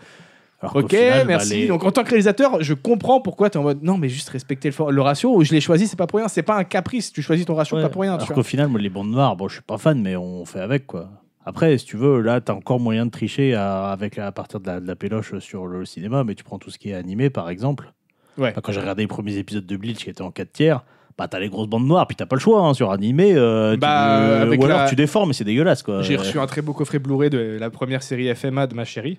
Alors 0.61 0.75
ok 0.75 0.89
final, 0.91 1.19
bah, 1.19 1.25
merci 1.25 1.61
les- 1.61 1.67
donc 1.67 1.83
en 1.83 1.91
tant 1.91 2.03
que 2.03 2.09
réalisateur 2.09 2.61
je 2.61 2.73
comprends 2.75 3.19
pourquoi 3.19 3.49
t'es 3.49 3.57
en 3.57 3.63
mode 3.63 3.81
non 3.81 3.97
mais 3.97 4.09
juste 4.09 4.29
respecter 4.29 4.67
le, 4.69 4.73
for- 4.73 4.91
le 4.91 5.01
ratio 5.01 5.43
je 5.43 5.51
l'ai 5.53 5.59
choisi 5.61 5.87
c'est 5.87 5.95
pas 5.97 6.05
pour 6.05 6.19
rien 6.19 6.27
c'est 6.27 6.43
pas 6.43 6.55
un 6.55 6.63
caprice 6.63 7.11
tu 7.11 7.21
choisis 7.23 7.45
ton 7.47 7.55
ratio 7.55 7.77
Ouais, 7.77 7.83
pas 7.83 7.89
pour 7.89 8.03
rien 8.03 8.15
tu 8.17 8.23
Alors 8.25 8.33
qu'au 8.33 8.43
final, 8.43 8.67
moi, 8.67 8.79
les 8.79 8.89
bandes 8.89 9.09
noires, 9.09 9.35
bon, 9.35 9.47
je 9.47 9.55
suis 9.55 9.63
pas 9.63 9.77
fan, 9.79 9.99
mais 10.01 10.15
on 10.15 10.45
fait 10.45 10.59
avec, 10.59 10.85
quoi. 10.85 11.09
Après, 11.45 11.75
si 11.79 11.85
tu 11.85 11.97
veux, 11.97 12.21
là, 12.21 12.39
tu 12.41 12.51
as 12.51 12.55
encore 12.55 12.79
moyen 12.79 13.07
de 13.07 13.11
tricher 13.11 13.55
à, 13.55 13.85
avec, 13.91 14.19
à 14.19 14.31
partir 14.31 14.59
de 14.59 14.67
la, 14.67 14.79
de 14.79 14.87
la 14.87 14.95
péloche 14.95 15.37
sur 15.39 15.65
le 15.65 15.85
cinéma, 15.85 16.23
mais 16.23 16.35
tu 16.35 16.43
prends 16.43 16.59
tout 16.59 16.69
ce 16.69 16.77
qui 16.77 16.91
est 16.91 16.93
animé, 16.93 17.31
par 17.31 17.49
exemple. 17.49 17.91
Ouais. 18.37 18.53
Quand 18.61 18.71
j'ai 18.71 18.79
regardé 18.79 19.01
les 19.03 19.07
premiers 19.07 19.37
épisodes 19.37 19.65
de 19.65 19.75
Bleach 19.77 20.03
qui 20.03 20.09
étaient 20.11 20.21
en 20.21 20.29
4 20.29 20.51
tiers, 20.51 20.83
bah, 21.17 21.27
t'as 21.27 21.39
les 21.39 21.49
grosses 21.49 21.67
bandes 21.67 21.87
noires, 21.87 22.05
puis 22.05 22.15
t'as 22.15 22.27
pas 22.27 22.35
le 22.35 22.39
choix 22.41 22.61
hein, 22.61 22.73
sur 22.75 22.91
animé. 22.91 23.33
euh, 23.35 23.73
tu- 23.73 23.79
Bah, 23.79 24.41
avec 24.41 24.61
ou 24.61 24.65
alors 24.65 24.79
la- 24.81 24.89
tu 24.89 24.95
déformes, 24.95 25.29
mais 25.29 25.33
c'est 25.33 25.43
dégueulasse, 25.43 25.81
quoi. 25.81 26.03
J'ai 26.03 26.15
reçu 26.17 26.37
un 26.39 26.45
très 26.45 26.61
beau 26.61 26.73
coffret 26.73 26.99
Blu-ray 26.99 27.29
de 27.31 27.57
la 27.59 27.69
première 27.71 28.03
série 28.03 28.33
FMA 28.35 28.67
de 28.67 28.75
ma 28.75 28.85
chérie. 28.85 29.17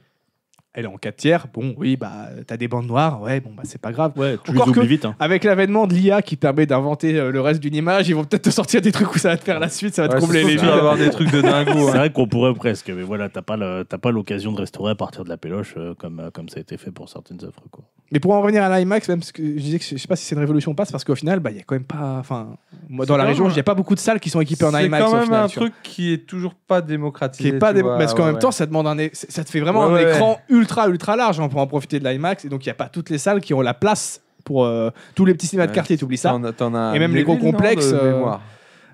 Elle 0.75 0.85
est 0.85 0.89
en 0.89 0.97
4 0.97 1.17
tiers. 1.17 1.47
Bon, 1.53 1.75
oui, 1.77 1.99
bah, 1.99 2.29
t'as 2.47 2.57
des 2.57 2.67
bandes 2.67 2.87
noires. 2.87 3.21
Ouais, 3.21 3.41
bon, 3.41 3.51
bah, 3.55 3.63
c'est 3.67 3.81
pas 3.81 3.93
grave. 3.93 4.13
Ouais, 4.17 4.39
tu 4.43 4.53
Encore 4.53 4.69
les 4.69 4.73
que- 4.73 4.79
oublies 4.79 4.89
vite. 4.89 5.05
hein. 5.05 5.15
Avec 5.21 5.45
l'avènement 5.45 5.87
de 5.87 5.93
l'IA 5.93 6.23
qui 6.23 6.37
permet 6.37 6.65
d'inventer 6.65 7.19
euh, 7.19 7.31
le 7.31 7.41
reste 7.43 7.61
d'une 7.61 7.75
image, 7.75 8.09
ils 8.09 8.15
vont 8.15 8.25
peut-être 8.25 8.45
te 8.45 8.51
sortir 8.51 8.81
des 8.81 8.91
trucs 8.91 9.15
où 9.15 9.19
ça 9.19 9.29
va 9.29 9.37
te 9.37 9.45
faire 9.45 9.61
la 9.61 9.69
suite, 9.69 9.95
ça 9.95 10.07
va 10.07 10.15
te 10.15 10.19
combler 10.19 10.41
c'est 10.43 10.49
les 10.49 10.57
vides. 10.57 10.65
avoir 10.71 10.97
des 10.97 11.11
trucs 11.11 11.31
de 11.31 11.43
dingo. 11.43 11.73
C'est 11.75 11.89
hein. 11.91 11.99
vrai 11.99 12.11
qu'on 12.13 12.27
pourrait 12.27 12.55
presque, 12.55 12.89
mais 12.89 13.03
voilà, 13.03 13.29
t'as 13.29 13.43
pas, 13.43 13.59
le- 13.59 13.85
t'as 13.87 13.99
pas 13.99 14.11
l'occasion 14.13 14.51
de 14.53 14.61
restaurer 14.61 14.93
à 14.93 14.95
partir 14.95 15.25
de 15.25 15.29
la 15.29 15.37
péloche 15.37 15.75
euh, 15.77 15.93
comme, 15.95 16.21
euh, 16.21 16.31
comme 16.31 16.49
ça 16.49 16.57
a 16.57 16.61
été 16.61 16.79
fait 16.79 16.91
pour 16.91 17.07
certaines 17.11 17.45
œuvres. 17.45 17.65
Quoi. 17.71 17.85
Mais 18.11 18.19
pour 18.21 18.33
en 18.33 18.41
revenir 18.41 18.63
à 18.63 18.79
l'IMAX, 18.79 19.09
même 19.11 19.21
parce 19.21 19.33
que 19.33 19.43
je 19.43 19.61
disais 19.61 19.79
que 19.79 19.85
je 19.85 19.97
sais 19.97 20.09
pas 20.09 20.17
si 20.17 20.25
c'est 20.25 20.35
une 20.35 20.41
révolution 20.41 20.73
ou 20.73 20.75
pas, 20.75 20.85
c'est 20.87 20.93
parce 20.93 21.05
qu'au 21.05 21.15
final, 21.15 21.41
bah, 21.41 21.51
il 21.51 21.57
y 21.59 21.61
a 21.61 21.63
quand 21.65 21.75
même 21.75 21.85
pas. 21.85 22.17
Enfin, 22.21 22.57
moi, 22.89 23.05
dans 23.07 23.15
C'est 23.15 23.19
la 23.19 23.25
quand 23.25 23.29
région, 23.31 23.49
il 23.49 23.53
n'y 23.55 23.61
a 23.61 23.63
pas 23.63 23.75
beaucoup 23.75 23.95
de 23.95 24.01
salles 24.01 24.21
qui 24.21 24.29
sont 24.31 24.41
équipées 24.41 24.65
en 24.67 24.71
C'est 24.73 24.85
IMAX. 24.87 25.05
quand 25.05 25.11
au 25.11 25.15
même 25.17 25.25
final, 25.25 25.45
un 25.45 25.49
truc 25.49 25.73
qui 25.83 26.13
est 26.15 26.27
toujours 26.27 26.55
pas 26.55 26.81
démocratisé. 26.83 27.51
qui 27.51 27.57
est 27.57 27.59
pas 27.59 27.71
tu 27.71 27.77
des... 27.77 27.83
vois, 27.83 27.97
parce 27.99 28.15
qu'en 28.15 28.25
ouais, 28.27 28.33
même 28.33 28.39
temps 28.41 28.51
ça 28.51 28.65
demande 28.67 28.87
un 28.87 28.97
é- 28.99 29.11
ça 29.13 29.45
te 29.45 29.51
fait 29.51 29.61
vraiment 29.61 29.85
un 29.85 29.97
écran 29.99 30.39
ultra 30.51 30.62
ultra 30.89 31.17
large 31.17 31.41
hein, 31.41 31.49
pour 31.49 31.61
en 31.61 31.67
profiter 31.67 31.99
de 32.01 32.09
l'IMAX 32.09 32.45
et 32.45 32.49
donc 32.49 32.65
il 32.65 32.69
y 32.69 32.71
a 32.71 32.75
pas 32.75 32.89
toutes 32.89 33.11
les 33.11 33.19
salles 33.19 33.41
qui 33.41 33.55
ont 33.55 33.61
la 33.61 33.75
place 33.75 34.21
pour 34.45 34.65
euh, 34.65 34.91
tous 35.15 35.25
les 35.25 35.35
petits 35.35 35.47
cinémas 35.47 35.67
de 35.67 35.73
quartier 35.73 35.97
tu 35.97 36.05
oublies 36.05 36.17
ça 36.17 36.37
T'en 36.57 36.75
as- 36.75 36.95
Et 36.97 36.99
même 36.99 37.15
les 37.15 37.23
gros 37.25 37.37
complexes, 37.37 37.93
euh. 37.93 38.25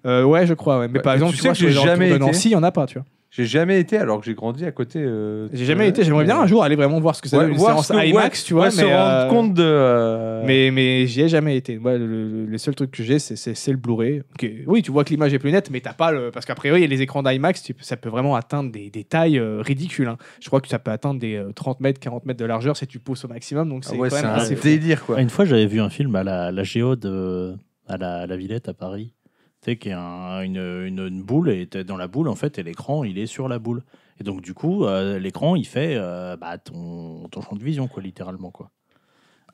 Euh, 0.06 0.22
ouais 0.24 0.46
je 0.46 0.54
crois 0.54 0.78
ouais. 0.80 0.88
mais 0.88 1.00
par 1.00 1.14
exemple 1.14 1.32
tu 1.32 1.38
sais 1.38 1.48
vois 1.48 1.52
que 1.54 1.58
j'ai 1.58 1.72
jamais 1.72 2.10
été. 2.10 2.18
Nancy 2.18 2.50
il 2.50 2.52
y 2.52 2.56
en 2.56 2.62
a 2.62 2.70
pas 2.70 2.86
tu 2.86 2.94
vois 2.98 3.04
J'ai 3.30 3.44
jamais 3.44 3.78
été 3.78 3.98
alors 3.98 4.20
que 4.20 4.24
j'ai 4.24 4.32
grandi 4.34 4.64
à 4.64 4.72
côté. 4.72 5.00
euh, 5.00 5.48
j'ai 5.52 5.60
de- 5.60 5.64
jamais 5.66 5.86
été 5.88 6.02
j'aimerais 6.02 6.24
bien 6.24 6.40
un 6.40 6.46
jour 6.46 6.62
aller 6.64 6.76
vraiment 6.76 6.98
voir 6.98 7.14
ce 7.14 7.20
que 7.20 7.28
c'est 7.28 7.36
Ouais, 7.36 7.46
une 7.48 7.56
voir 7.58 7.72
séance 7.72 7.88
ce 7.88 7.92
que- 7.92 7.98
ouais, 7.98 8.08
IMAX 8.08 8.42
tu 8.44 8.54
vois 8.54 8.64
ouais, 8.64 8.70
se 8.70 8.80
mais, 8.82 8.94
rendre 8.96 9.10
euh, 9.10 9.28
compte 9.28 9.52
de. 9.54 9.62
euh, 9.62 10.42
mais 10.46 10.70
mais 10.70 11.06
j'y 11.06 11.20
ai 11.20 11.28
jamais 11.28 11.54
été 11.56 11.78
Moi, 11.78 11.98
le- 11.98 12.06
le- 12.06 12.46
les 12.46 12.56
seuls 12.56 12.74
trucs 12.74 12.90
que 12.90 13.02
j'ai 13.02 13.18
c'est 13.18 13.36
c'est 13.36 13.54
c'est 13.54 13.70
le 13.70 13.76
Blu-ray 13.76 14.20
Ok, 14.34 14.50
oui 14.66 14.80
tu 14.82 14.90
vois 14.90 15.04
que 15.04 15.10
l'image 15.10 15.34
est 15.34 15.38
plus 15.38 15.52
nette 15.52 15.70
mais 15.70 15.80
t'as 15.80 15.92
pas 15.92 16.10
le 16.10 16.30
parce 16.30 16.46
qu'après 16.46 16.70
oui 16.72 16.86
les 16.86 17.02
écrans 17.02 17.22
d'IMAX 17.22 17.62
tu 17.62 17.74
ça 17.80 17.98
peut 17.98 18.08
vraiment 18.08 18.34
atteindre 18.34 18.72
des, 18.72 18.88
des 18.88 19.04
tailles 19.04 19.38
euh, 19.38 19.60
ridicules 19.60 20.08
hein. 20.08 20.16
je 20.40 20.46
crois 20.46 20.62
que 20.62 20.68
ça 20.68 20.78
peut 20.78 20.90
atteindre 20.90 21.20
des 21.20 21.36
euh, 21.36 21.52
30 21.54 21.80
mètres 21.80 22.00
40 22.00 22.24
mètres 22.24 22.40
de 22.40 22.46
largeur 22.46 22.78
si 22.78 22.86
tu 22.86 22.98
pousses 22.98 23.26
au 23.26 23.28
maximum 23.28 23.68
donc 23.68 23.82
ah 23.86 23.90
c'est 23.90 23.96
ouais, 23.98 24.08
quand 24.08 24.16
c'est 24.16 24.22
même 24.22 24.30
un 24.32 24.36
assez 24.36 24.56
fou. 24.56 24.62
délire 24.62 25.04
quoi. 25.04 25.16
Ah, 25.18 25.22
Une 25.22 25.28
fois, 25.30 25.44
j'avais 25.44 25.66
vu 25.66 25.80
un 25.80 25.90
film 25.90 26.14
à 26.16 26.24
la, 26.24 26.50
la 26.50 26.62
Géode, 26.62 27.04
euh, 27.04 27.54
à 27.86 27.96
la, 27.98 28.20
à 28.20 28.26
la 28.26 28.36
Villette 28.36 28.68
à 28.68 28.74
Paris. 28.74 29.12
Tu 29.60 29.72
sais, 29.72 29.76
qui 29.78 29.88
est 29.88 29.92
un- 29.92 30.40
une, 30.42 30.56
une, 30.58 31.00
une 31.08 31.22
boule, 31.22 31.50
et 31.50 31.66
t'es 31.68 31.84
dans 31.84 31.96
la 31.96 32.06
boule, 32.08 32.28
en 32.28 32.34
fait, 32.36 32.58
et 32.58 32.62
l'écran, 32.62 33.02
il 33.04 33.18
est 33.18 33.26
sur 33.26 33.48
la 33.48 33.58
boule. 33.58 33.82
Et 34.20 34.24
donc, 34.24 34.40
du 34.40 34.54
coup, 34.54 34.84
euh, 34.84 35.18
l'écran, 35.18 35.56
il 35.56 35.66
fait 35.66 35.96
euh, 35.96 36.36
bah, 36.36 36.58
ton, 36.58 37.28
ton 37.28 37.40
champ 37.42 37.56
de 37.56 37.64
vision, 37.64 37.88
quoi, 37.88 38.02
littéralement. 38.02 38.50
Quoi. 38.52 38.70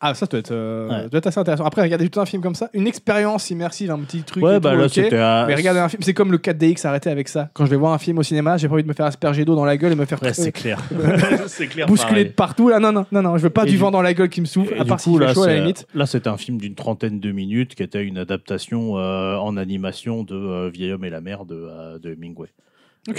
Ah, 0.07 0.13
ça 0.15 0.27
doit 0.27 0.39
être, 0.41 0.51
euh, 0.51 0.89
Ouais. 0.89 1.09
doit 1.09 1.19
être 1.19 1.27
assez 1.29 1.41
intéressant. 1.41 1.65
Après, 1.65 1.81
regarder 1.83 2.09
tout 2.11 2.21
un 2.21 2.27
film 2.27 2.43
comme 2.43 2.55
ça, 2.55 2.69
une 2.75 2.87
expérience 2.87 3.49
immersive, 3.51 3.91
un 3.91 3.99
petit 4.01 4.23
truc. 4.23 4.45
Ouais, 4.45 4.61
bah 4.61 4.75
là, 4.75 4.85
ok. 4.85 4.91
c'était. 4.93 5.17
à- 5.17 5.45
Mais 5.49 5.55
regarder 5.55 5.81
un 5.81 5.89
film, 5.89 6.03
c'est 6.03 6.13
comme 6.15 6.31
le 6.31 6.39
4DX 6.39 6.85
arrêté 6.85 7.09
avec 7.11 7.29
ça. 7.29 7.49
Quand 7.55 7.65
je 7.65 7.71
vais 7.71 7.77
voir 7.77 7.93
un 7.95 7.99
film 7.99 8.19
au 8.19 8.23
cinéma, 8.23 8.57
j'ai 8.59 8.69
pas 8.69 8.75
envie 8.75 8.83
de 8.83 8.89
me 8.89 8.93
faire 8.95 9.07
asperger 9.07 9.45
d'eau 9.45 9.55
dans 9.57 9.65
la 9.65 9.77
gueule 9.77 9.93
et 9.93 9.97
me 9.97 10.05
faire 10.05 10.23
Ouais, 10.23 10.29
euh, 10.29 10.33
c'est 10.35 10.53
clair. 10.53 10.79
c'est 11.47 11.67
clair. 11.69 11.87
bousculer 11.87 12.11
pareil. 12.13 12.25
de 12.27 12.31
partout. 12.33 12.69
Là, 12.69 12.79
non, 12.81 12.93
non, 12.93 13.07
non, 13.11 13.23
non, 13.23 13.39
je 13.39 13.43
veux 13.45 13.51
pas 13.51 13.63
Et 13.63 13.67
du, 13.67 13.73
du- 13.73 13.79
vent 13.79 13.91
dans 13.91 14.03
la 14.03 14.13
gueule 14.15 14.29
qui 14.29 14.41
me 14.43 14.47
souffle, 14.47 14.75
Et 14.75 14.79
à 14.79 14.83
du 14.85 14.89
part 14.89 15.01
coup, 15.01 15.19
fait 15.19 15.25
là, 15.25 15.33
chaud 15.35 15.43
à 15.45 15.47
la 15.47 15.53
c'est- 15.55 15.61
limite. 15.61 15.87
là, 15.95 16.07
c'était 16.07 16.29
un 16.29 16.37
film 16.37 16.59
d'une 16.59 16.75
trentaine 16.75 17.19
de 17.21 17.33
minutes 17.33 17.75
qui 17.75 17.83
était 17.83 18.03
une 18.05 18.19
adaptation 18.19 18.99
euh, 18.99 19.37
en 19.37 19.57
animation 19.57 20.23
de 20.23 20.35
euh, 20.35 20.71
Vieil 20.73 20.93
homme 20.93 21.05
et 21.05 21.11
la 21.11 21.21
mer 21.23 21.45
de, 21.47 21.55
euh, 21.55 21.99
de 21.99 22.13
Hemingway. 22.13 22.49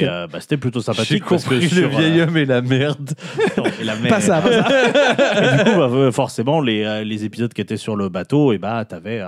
Euh, 0.01 0.27
bah, 0.27 0.39
c'était 0.41 0.57
plutôt 0.57 0.79
J'ai 0.79 0.85
sympathique 0.85 1.23
parce 1.29 1.43
que 1.43 1.49
compris 1.49 1.65
le 1.65 1.69
sur, 1.69 1.89
vieil 1.89 2.19
euh, 2.19 2.25
homme 2.27 2.37
et 2.37 2.45
la 2.45 2.61
merde. 2.61 3.11
et 3.79 3.83
la 3.83 3.95
mer. 3.97 4.09
Pas 4.09 4.19
ça, 4.21 4.41
pas 4.41 4.51
ça. 4.63 4.67
Et 5.61 5.63
du 5.63 5.71
coup, 5.71 5.77
bah, 5.77 5.89
euh, 5.91 6.11
forcément, 6.11 6.59
les, 6.61 7.03
les 7.05 7.23
épisodes 7.25 7.53
qui 7.53 7.61
étaient 7.61 7.77
sur 7.77 7.95
le 7.95 8.09
bateau, 8.09 8.51
et 8.53 8.57
bah, 8.57 8.83
t'avais 8.85 9.21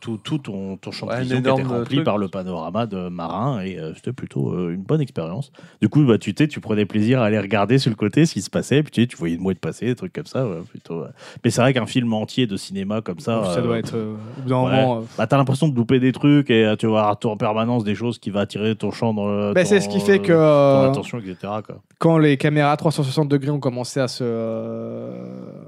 tout, 0.00 0.18
tout 0.18 0.38
ton, 0.38 0.76
ton 0.76 0.92
champ 0.92 1.06
de 1.06 1.12
Ouais, 1.12 1.20
vision 1.22 1.42
qui 1.42 1.48
était 1.48 1.62
rempli 1.62 1.94
truc. 1.96 2.04
par 2.04 2.18
le 2.18 2.28
panorama 2.28 2.86
de 2.86 3.08
marin, 3.08 3.60
et 3.62 3.78
euh, 3.78 3.92
c'était 3.94 4.12
plutôt 4.12 4.50
euh, 4.52 4.70
une 4.74 4.82
bonne 4.82 5.00
expérience. 5.00 5.50
Du 5.82 5.88
coup, 5.88 6.04
bah, 6.04 6.18
tu 6.18 6.32
tu 6.34 6.60
prenais 6.60 6.84
plaisir 6.86 7.20
à 7.20 7.26
aller 7.26 7.38
regarder 7.38 7.78
sur 7.78 7.90
le 7.90 7.96
côté 7.96 8.24
ce 8.26 8.34
qui 8.34 8.42
se 8.42 8.50
passait, 8.50 8.82
puis 8.82 8.92
tu, 8.92 9.00
sais, 9.02 9.06
tu 9.06 9.16
voyais 9.16 9.34
une 9.34 9.40
mouette 9.42 9.58
passer, 9.58 9.86
des 9.86 9.94
trucs 9.94 10.12
comme 10.12 10.26
ça. 10.26 10.46
ouais, 10.46 10.58
plutôt, 10.70 11.00
ouais. 11.02 11.08
Mais 11.44 11.50
c'est 11.50 11.60
vrai 11.60 11.72
qu'un 11.74 11.86
film 11.86 12.12
entier 12.12 12.46
de 12.46 12.56
cinéma 12.56 13.00
comme 13.00 13.18
ça, 13.20 13.42
Ça 13.52 13.58
euh, 13.58 13.62
doit 13.62 13.78
être. 13.78 13.96
euh, 13.96 14.14
euh, 14.48 15.00
bah, 15.18 15.26
t'as 15.26 15.36
l'impression 15.36 15.68
de 15.68 15.74
louper 15.76 15.98
des 16.00 16.12
trucs 16.12 16.50
et 16.50 16.72
tu 16.78 16.86
vas 16.86 17.00
avoir 17.08 17.18
en 17.24 17.36
permanence 17.36 17.84
des 17.84 17.94
choses 17.94 18.18
qui 18.18 18.30
vont 18.30 18.40
attirer 18.40 18.74
ton 18.76 18.90
champ 18.90 19.12
dans 19.14 19.26
le. 19.28 19.52
bah, 19.54 19.62
ton- 19.62 19.68
c'est 19.68 19.80
ce 19.80 19.88
qui 19.88 20.00
fait 20.04 20.18
que 20.20 20.32
euh, 20.32 20.90
attention, 20.90 21.18
etc. 21.18 21.36
Quoi. 21.66 21.82
quand 21.98 22.18
les 22.18 22.36
caméras 22.36 22.76
360 22.76 23.28
degrés 23.28 23.50
ont 23.50 23.60
commencé 23.60 24.00
à 24.00 24.08
se, 24.08 24.24
euh, 24.24 25.62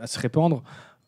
à 0.00 0.06
se 0.06 0.18
répandre, 0.18 0.62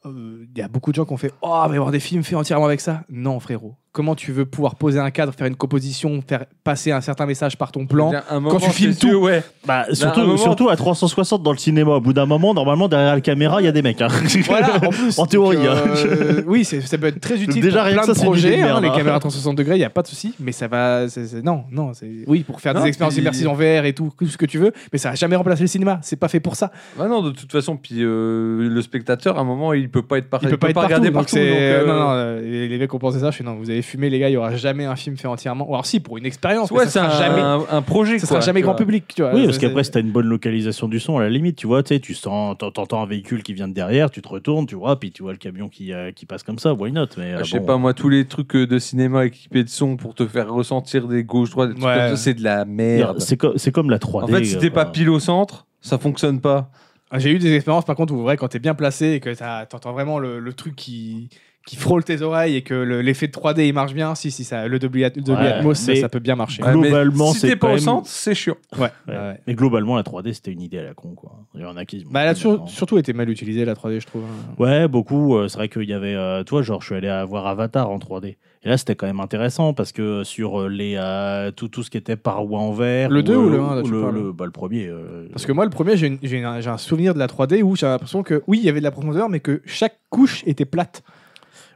euh, 0.05 0.47
il 0.55 0.59
y 0.59 0.63
a 0.63 0.69
beaucoup 0.69 0.91
de 0.91 0.97
gens 0.97 1.05
qui 1.05 1.13
ont 1.13 1.17
fait 1.17 1.33
Oh, 1.43 1.63
il 1.65 1.69
va 1.69 1.75
y 1.75 1.77
avoir 1.77 1.91
des 1.91 2.01
films 2.01 2.23
faits 2.23 2.39
entièrement 2.39 2.67
avec 2.67 2.81
ça. 2.81 3.03
Non, 3.09 3.41
frérot. 3.41 3.75
Comment 3.97 4.15
tu 4.15 4.31
veux 4.31 4.45
pouvoir 4.45 4.75
poser 4.75 4.99
un 4.99 5.11
cadre, 5.11 5.33
faire 5.33 5.47
une 5.47 5.57
composition, 5.57 6.23
faire 6.29 6.45
passer 6.63 6.93
un 6.93 7.01
certain 7.01 7.25
message 7.25 7.57
par 7.57 7.73
ton 7.73 7.87
plan 7.87 8.13
Un 8.29 8.41
moment, 8.41 8.59
tu 8.61 8.69
filmes 8.69 8.93
sûr, 8.93 9.09
tout. 9.09 9.17
ouais. 9.25 9.43
Bah, 9.67 9.87
à 9.89 9.91
un 9.91 9.95
surtout, 9.95 10.21
moment- 10.21 10.37
surtout 10.37 10.69
à 10.69 10.77
360 10.77 11.43
dans 11.43 11.53
le 11.53 11.57
cinéma. 11.57 11.93
Au 11.93 12.01
bout 12.03 12.13
d'un 12.13 12.27
moment, 12.27 12.53
normalement, 12.53 12.89
derrière 12.89 13.15
la 13.15 13.23
caméra, 13.23 13.63
il 13.63 13.65
y 13.65 13.69
a 13.69 13.73
des 13.73 13.81
mecs. 13.81 14.03
hein. 14.03 14.09
Voilà, 14.47 14.75
en 14.77 14.91
plus. 14.91 15.19
En 15.19 15.25
théorie, 15.25 15.57
donc, 15.57 15.67
hein. 15.69 15.85
euh, 15.97 16.43
oui, 16.47 16.67
ça 16.67 16.99
peut 16.99 17.07
être 17.07 17.21
très 17.23 17.41
utile 17.41 17.63
déjà, 17.63 17.79
pour 17.79 17.87
rien 17.87 17.95
plein 18.03 18.03
ça, 18.03 18.13
de 18.13 18.19
projets. 18.19 18.61
hein, 18.61 18.83
les 18.83 18.89
hein. 18.89 18.93
caméras 18.95 19.19
360 19.19 19.57
degrés, 19.57 19.77
il 19.77 19.79
n'y 19.79 19.85
a 19.85 19.89
pas 19.89 20.03
de 20.03 20.09
souci. 20.09 20.35
Mais 20.41 20.53
ça 20.53 20.69
va. 20.69 21.07
non, 21.43 21.65
non. 21.73 21.93
Oui, 22.27 22.41
pour 22.43 22.61
faire 22.61 22.75
Non, 22.75 22.83
des 22.83 22.89
expériences 22.89 23.15
puis- 23.15 23.23
immersives 23.23 23.49
en 23.49 23.55
VR 23.55 23.87
et 23.87 23.95
tout, 23.95 24.13
tout 24.19 24.27
ce 24.27 24.37
que 24.37 24.45
tu 24.45 24.59
veux. 24.59 24.73
Mais 24.93 24.99
ça 24.99 25.09
n'a 25.09 25.15
jamais 25.15 25.37
remplacé 25.37 25.63
le 25.63 25.69
cinéma. 25.69 26.01
C'est 26.03 26.17
pas 26.17 26.29
fait 26.29 26.41
pour 26.41 26.55
ça. 26.55 26.71
Ah 27.01 27.07
non, 27.09 27.23
de 27.23 27.31
toute 27.31 27.51
façon, 27.51 27.79
puis 27.79 27.97
euh, 28.03 28.69
le 28.69 28.83
spectateur, 28.83 29.39
à 29.39 29.41
un 29.41 29.45
moment, 29.45 29.73
il 29.73 29.89
peut 29.89 30.03
pas 30.03 30.19
être 30.19 30.29
parfait. 30.29 30.49
Il 30.49 30.51
peut 30.51 30.59
pas 30.59 30.69
être 30.69 30.75
partout. 30.75 30.89
regarder 30.89 31.11
partout. 31.11 31.37
donc, 31.37 31.45
euh, 31.47 31.87
Non, 31.87 31.95
non, 31.95 32.11
euh, 32.11 32.69
les, 32.69 32.77
mecs 32.79 32.93
ont 32.93 32.99
pensé 32.99 33.21
ça. 33.21 33.31
Je 33.31 33.39
fais 33.39 33.45
non, 33.45 33.55
vous 33.55 33.71
avez 33.71 33.83
fumé, 33.87 34.11
les 34.11 34.19
gars, 34.19 34.29
il 34.29 34.33
y 34.33 34.37
aura 34.37 34.55
jamais 34.57 34.85
un 34.85 34.97
film 34.97 35.17
fait 35.17 35.29
entièrement. 35.29 35.69
Ou 35.71 35.73
alors 35.75 35.87
si, 35.87 36.01
pour 36.01 36.19
une 36.19 36.27
expérience. 36.27 36.71
mais 36.71 36.79
Ouais, 36.79 36.85
ça 36.85 36.91
sera 36.91 37.07
un, 37.17 37.19
jamais. 37.19 37.41
un, 37.41 37.65
un 37.71 37.83
projet. 37.83 38.19
Ça 38.19 38.27
quoi, 38.27 38.37
sera 38.37 38.47
jamais 38.47 38.61
grand 38.61 38.73
vois. 38.73 38.79
public, 38.79 39.05
tu 39.15 39.23
vois. 39.23 39.35
Oui, 39.35 39.45
parce 39.47 39.57
qu'après, 39.59 39.83
c'est- 39.83 39.85
si 39.85 39.91
t'as 39.93 40.01
une 40.01 40.11
bonne 40.13 40.27
localisation 40.27 40.89
du 40.89 41.01
son, 41.01 41.17
à 41.19 41.23
la 41.23 41.31
limite, 41.31 41.57
tu 41.57 41.67
vois, 41.67 41.83
tu 41.83 42.15
sens, 42.15 42.57
t'en- 42.59 42.71
t'entends 42.71 43.03
un 43.03 43.07
véhicule 43.07 43.43
qui 43.43 43.55
vient 43.55 43.69
de 43.69 43.73
derrière, 43.75 44.11
tu 44.11 44.21
te 44.21 44.29
retournes, 44.29 44.67
tu 44.67 44.75
vois, 44.75 44.99
puis 45.01 45.11
tu 45.13 45.23
vois 45.23 45.33
le 45.33 45.39
camion 45.39 45.69
qui, 45.69 45.93
euh, 45.93 46.13
qui 46.13 46.27
passe 46.27 46.43
comme 46.43 46.59
ça, 46.59 46.75
why 46.75 46.93
not 46.93 47.07
mais, 47.17 47.33
euh, 47.35 47.39
Je 47.45 47.51
sais 47.53 47.61
bon. 47.61 47.67
pas, 47.67 47.77
moi, 47.79 47.95
tous 47.95 48.09
les 48.09 48.27
trucs 48.27 48.55
euh, 48.57 48.67
de 48.67 48.79
cinéma 48.79 49.25
équipés 49.27 49.65
de 49.65 49.69
son 49.69 49.97
pour 49.97 50.15
te 50.15 50.27
faire 50.27 50.53
ressentir 50.53 51.09
des 51.09 51.25
gauches, 51.25 51.51
droites, 51.51 51.75
des 51.75 51.83
Ouais. 51.85 52.17
c'est 52.17 52.35
de 52.35 52.43
la 52.43 52.65
merde. 52.65 53.21
C'est 53.21 53.37
co- 53.37 53.57
c'est 53.57 53.73
comme 53.73 53.91
la 53.91 53.99
3D. 53.99 54.25
En 54.25 54.27
fait, 54.29 54.45
si 54.45 54.59
t'es 54.59 54.67
euh, 54.67 54.71
pas 54.71 54.85
pile 54.87 55.11
au 55.11 55.21
centre, 55.21 55.67
ça 55.81 55.99
fonctionne 55.99 56.41
pas. 56.41 56.71
Ah, 57.11 57.21
J'ai 57.21 57.31
eu 57.31 57.39
des 57.39 57.55
expériences 57.55 57.85
par 57.85 57.95
contre 57.95 58.13
où 58.15 58.19
vrai 58.23 58.37
quand 58.37 58.49
t'es 58.49 58.59
bien 58.59 58.75
placé 58.75 59.13
et 59.13 59.21
que 59.21 59.31
t'entends 59.67 59.93
vraiment 59.93 60.19
le, 60.19 60.41
le 60.41 60.53
truc 60.53 60.75
qui, 60.75 61.29
qui 61.67 61.77
frôle 61.77 62.05
tes 62.05 62.23
oreilles 62.23 62.57
et 62.57 62.63
que 62.63 62.73
le- 62.75 63.03
l'effet 63.03 63.27
de 63.27 63.33
3D 63.33 63.67
il 63.67 63.75
marche 63.75 63.93
bien, 63.93 64.15
si, 64.15 64.31
si 64.31 64.45
ça, 64.45 64.69
le 64.69 64.79
Dolby, 64.79 65.05
At- 65.05 65.11
Dolby 65.11 65.33
Ouais, 65.43 65.49
Atmos, 65.53 65.75
ça, 65.79 65.93
mais- 65.93 66.01
ça 66.01 66.09
peut 66.09 66.21
bien 66.21 66.37
marcher. 66.37 66.63
Ouais. 66.63 66.73
Globalement, 66.73 67.33
si 67.33 67.41
c'est 67.41 67.49
t'es 67.49 67.57
pas 67.57 67.67
quand 67.67 67.73
au 67.73 67.77
même- 67.77 67.85
centre, 67.85 68.09
c'est 68.09 68.35
chiant. 68.35 68.55
Ouais. 68.79 68.89
Ouais. 69.09 69.15
ouais. 69.15 69.41
Mais 69.49 69.55
globalement, 69.55 69.97
la 69.97 70.05
3D, 70.05 70.33
c'était 70.33 70.53
une 70.53 70.63
idée 70.63 70.79
à 70.79 70.85
la 70.85 70.95
con, 70.95 71.11
quoi. 71.17 71.33
Il 71.55 71.61
y 71.61 71.65
en 71.65 71.77
a 71.77 71.85
qui. 71.85 72.07
Bah, 72.11 72.23
elle 72.23 72.29
a 72.29 72.35
sur- 72.35 72.69
surtout 72.69 72.99
été 72.99 73.13
mal 73.13 73.29
utilisée 73.29 73.65
la 73.65 73.75
3D, 73.75 74.01
je 74.01 74.07
trouve. 74.07 74.23
hein. 74.23 74.55
Ouais, 74.63 74.87
beaucoup. 74.89 75.37
euh, 75.37 75.49
c'est 75.49 75.59
vrai 75.59 75.69
qu'il 75.69 75.85
y 75.89 75.93
avait. 75.93 76.15
euh, 76.15 76.45
toi, 76.45 76.63
genre, 76.63 76.81
je 76.81 76.87
suis 76.87 76.95
allé 76.95 77.25
voir 77.29 77.47
Avatar 77.49 77.91
en 77.91 77.99
3D. 77.99 78.37
Et 78.63 78.69
là, 78.69 78.77
c'était 78.79 78.97
quand 78.97 79.07
même 79.07 79.21
intéressant 79.21 79.75
parce 79.75 79.93
que 79.93 80.25
sur 80.25 80.63
euh, 80.63 80.69
les, 80.69 80.95
euh, 80.97 81.53
tout, 81.53 81.69
tout 81.69 81.83
ce 81.85 81.91
qui 81.91 81.99
était 81.99 82.17
parois 82.17 82.59
en 82.59 82.73
verre. 82.73 83.11
Le 83.11 83.23
deux 83.23 83.37
ou 83.37 83.49
le 83.49 83.61
un, 83.61 83.77
là, 83.77 83.83
tu 83.83 83.91
le, 83.93 84.01
parles 84.03 84.15
le- 84.15 84.33
bah, 84.33 84.45
le 84.45 84.51
premier. 84.51 84.87
euh, 84.89 85.29
Parce 85.33 85.47
que 85.47 85.53
moi, 85.53 85.65
le 85.65 85.71
premier, 85.71 85.97
j'ai 85.97 86.09
une- 86.09 86.19
j'ai 86.23 86.43
un, 86.43 86.61
j'ai 86.61 86.71
un 86.71 86.79
souvenir 86.79 87.15
de 87.15 87.19
la 87.21 87.29
3D 87.29 87.63
où 87.63 87.77
j'avais 87.77 87.93
l'impression 87.93 88.23
que 88.25 88.43
oui, 88.49 88.59
il 88.61 88.65
y 88.67 88.69
avait 88.69 88.81
de 88.81 88.85
la 88.85 88.91
profondeur, 88.91 89.29
mais 89.29 89.39
que 89.41 89.63
chaque 89.67 89.99
couche 90.11 90.43
était 90.47 90.65
plate. 90.65 91.03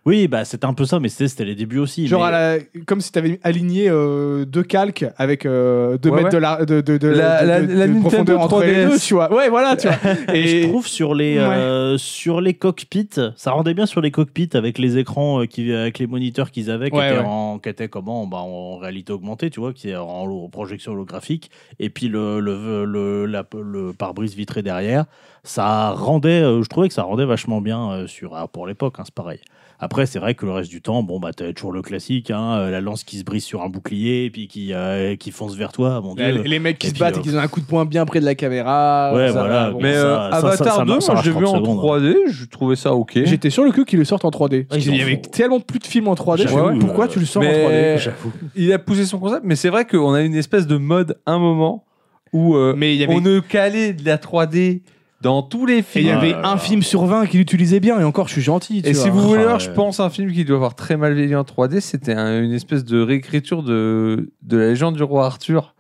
Oui, 0.06 0.28
bah, 0.28 0.46
c'était 0.46 0.64
un 0.64 0.72
peu 0.72 0.86
ça, 0.86 0.98
mais 0.98 1.10
c'était 1.10 1.44
les 1.44 1.54
débuts 1.54 1.78
aussi. 1.78 2.06
Genre 2.06 2.22
mais- 2.22 2.28
à 2.28 2.56
la- 2.56 2.64
comme 2.86 3.02
si 3.02 3.12
tu 3.12 3.18
avais 3.18 3.38
aligné 3.42 3.88
euh, 3.90 4.46
deux 4.46 4.62
calques 4.62 5.04
avec 5.18 5.44
euh, 5.44 5.98
deux 5.98 6.08
Ouais, 6.08 6.16
mètres 6.22 6.28
ouais. 6.28 6.34
de, 6.34 6.38
la, 6.38 6.64
de, 6.64 6.80
de, 6.80 6.96
de- 6.96 7.08
La- 7.08 7.42
de- 7.42 7.46
la- 7.48 7.60
de- 7.60 7.66
la 7.74 7.86
de 7.86 7.92
Nintendo 7.92 8.00
profondeur 8.08 8.40
entre 8.40 8.62
les 8.62 8.72
3DS. 8.72 8.88
deux, 8.90 8.98
tu 8.98 9.14
vois. 9.14 9.30
Ouais, 9.32 9.50
voilà, 9.50 9.76
tu 9.76 9.88
vois. 9.88 9.96
Et 10.34 10.62
je 10.62 10.68
trouve 10.68 10.86
sur 10.86 11.14
les, 11.14 11.36
euh, 11.36 11.98
sur 11.98 12.40
les 12.40 12.54
cockpits, 12.54 13.10
ça 13.36 13.50
rendait 13.50 13.74
bien 13.74 13.84
sur 13.84 14.00
les 14.00 14.10
cockpits 14.10 14.48
avec 14.54 14.78
les 14.78 14.96
écrans, 14.96 15.42
euh, 15.42 15.44
qui, 15.46 15.70
avec 15.70 15.98
les 15.98 16.06
moniteurs 16.06 16.50
qu'ils 16.50 16.70
avaient, 16.70 16.90
qui, 16.90 16.96
étaient, 16.96 17.18
ouais. 17.18 17.24
En, 17.24 17.58
qui 17.58 17.68
étaient 17.68 17.88
comment 17.88 18.26
bah, 18.26 18.38
en 18.38 18.78
réalité 18.78 19.12
augmentée, 19.12 19.50
tu 19.50 19.60
vois, 19.60 19.74
qui 19.74 19.90
est 19.90 19.96
en, 19.96 20.06
en 20.08 20.48
projection 20.48 20.92
holographique, 20.92 21.50
et 21.78 21.90
puis 21.90 22.08
le, 22.08 22.40
le, 22.40 22.86
le, 22.86 23.26
la- 23.26 23.44
le 23.62 23.92
pare-brise 23.92 24.34
vitré 24.34 24.62
derrière, 24.62 25.04
ça 25.44 25.90
rendait, 25.90 26.40
euh, 26.42 26.62
je 26.62 26.68
trouvais 26.70 26.88
que 26.88 26.94
ça 26.94 27.02
rendait 27.02 27.26
vachement 27.26 27.60
bien 27.60 27.90
euh, 27.90 28.06
sur, 28.06 28.34
ah, 28.34 28.48
pour 28.48 28.66
l'époque, 28.66 28.94
hein, 28.98 29.02
c'est 29.04 29.14
pareil. 29.14 29.40
Après, 29.82 30.04
c'est 30.04 30.18
vrai 30.18 30.34
que 30.34 30.44
le 30.44 30.52
reste 30.52 30.70
du 30.70 30.82
temps, 30.82 31.02
bon, 31.02 31.18
bah, 31.18 31.32
t'avais 31.32 31.54
toujours 31.54 31.72
le 31.72 31.80
classique, 31.80 32.30
hein, 32.30 32.58
euh, 32.58 32.70
la 32.70 32.82
lance 32.82 33.02
qui 33.02 33.16
se 33.18 33.24
brise 33.24 33.42
sur 33.44 33.62
un 33.62 33.70
bouclier, 33.70 34.26
et 34.26 34.30
puis 34.30 34.46
qui, 34.46 34.74
euh, 34.74 35.16
qui 35.16 35.30
fonce 35.30 35.56
vers 35.56 35.72
toi, 35.72 36.02
mon 36.02 36.14
les, 36.14 36.32
dieu. 36.32 36.42
les 36.42 36.58
mecs 36.58 36.78
qui 36.78 36.88
Et 36.88 36.90
se 36.90 36.94
puis, 36.94 37.00
battent 37.00 37.16
euh, 37.16 37.20
et 37.20 37.22
qui 37.22 37.30
ont 37.34 37.38
un 37.38 37.48
coup 37.48 37.60
de 37.60 37.64
poing 37.66 37.86
bien 37.86 38.04
près 38.04 38.20
de 38.20 38.26
la 38.26 38.34
caméra. 38.34 39.12
Ouais, 39.14 39.28
ça 39.28 39.32
voilà. 39.40 39.48
va, 39.66 39.70
bon. 39.70 39.78
Mais 39.80 39.94
ça- 39.94 40.00
euh, 40.00 40.30
Avatar 40.32 40.76
ça 40.76 40.84
2, 40.84 40.92
marche- 40.92 41.04
ça 41.04 41.12
moi, 41.14 41.22
je 41.22 41.28
l'ai 41.30 41.34
marche 41.34 41.42
vu 41.42 41.46
en 41.48 41.52
30 41.62 41.64
secondes. 41.64 41.78
3D, 41.78 42.14
je 42.30 42.44
trouvais 42.44 42.76
ça 42.76 42.92
ok. 42.94 43.20
J'étais 43.24 43.48
sur 43.48 43.64
le 43.64 43.72
cul 43.72 43.86
qu'ils 43.86 43.98
le 43.98 44.04
sortent 44.04 44.26
en 44.26 44.30
3D. 44.30 44.64
Parce 44.64 44.80
ils 44.84 44.90
qu'il 44.90 44.96
y 44.98 45.02
avait 45.02 45.16
tellement 45.22 45.60
plus 45.60 45.78
de 45.78 45.86
films 45.86 46.08
en 46.08 46.14
3D. 46.14 46.42
Je 46.42 46.48
J'avoue, 46.48 46.72
fais, 46.74 46.78
pourquoi 46.78 47.06
euh, 47.06 47.08
tu 47.08 47.18
le 47.18 47.24
sors 47.24 47.42
en 47.42 47.46
mais- 47.46 47.96
3D 47.96 48.02
J'avoue. 48.02 48.32
Il 48.56 48.72
a 48.74 48.78
poussé 48.78 49.06
son 49.06 49.18
concept, 49.18 49.42
mais 49.44 49.56
c'est 49.56 49.70
vrai 49.70 49.86
qu'on 49.86 50.12
a 50.12 50.20
une 50.20 50.34
espèce 50.34 50.66
de 50.66 50.76
mode, 50.76 51.16
un 51.24 51.38
moment, 51.38 51.86
où 52.34 52.54
euh, 52.54 52.74
Mais 52.76 52.94
il 52.94 53.00
y 53.00 53.04
avait- 53.04 53.14
on 53.14 53.20
ne 53.22 53.40
calait 53.40 53.94
de 53.94 54.04
la 54.04 54.18
3D 54.18 54.82
dans 55.20 55.42
tous 55.42 55.66
les 55.66 55.74
Et 55.74 55.78
il 55.78 55.82
films. 55.84 56.06
y 56.06 56.10
avait 56.10 56.32
Ah 56.42 56.50
un 56.52 56.54
là. 56.54 56.58
film 56.60 56.82
sur 56.82 57.04
20 57.04 57.26
qui 57.26 57.38
l'utilisait 57.38 57.80
bien. 57.80 58.00
Et 58.00 58.04
encore, 58.04 58.28
je 58.28 58.32
suis 58.34 58.42
gentil. 58.42 58.82
tu 58.82 58.88
Et 58.88 58.92
vois. 58.92 59.02
si 59.02 59.10
vous 59.10 59.20
voulez 59.20 59.44
je 59.58 59.70
pense 59.70 60.00
un 60.00 60.10
film 60.10 60.32
qui 60.32 60.44
doit 60.44 60.56
avoir 60.56 60.74
très 60.74 60.96
mal 60.96 61.14
vieilli 61.14 61.34
en 61.36 61.42
3D, 61.44 61.80
c'était 61.80 62.14
un- 62.14 62.42
une 62.42 62.52
espèce 62.52 62.84
de 62.84 63.00
réécriture 63.00 63.62
de, 63.62 64.30
de 64.42 64.56
la 64.56 64.68
légende 64.68 64.96
du 64.96 65.02
roi 65.02 65.26
Arthur. 65.26 65.74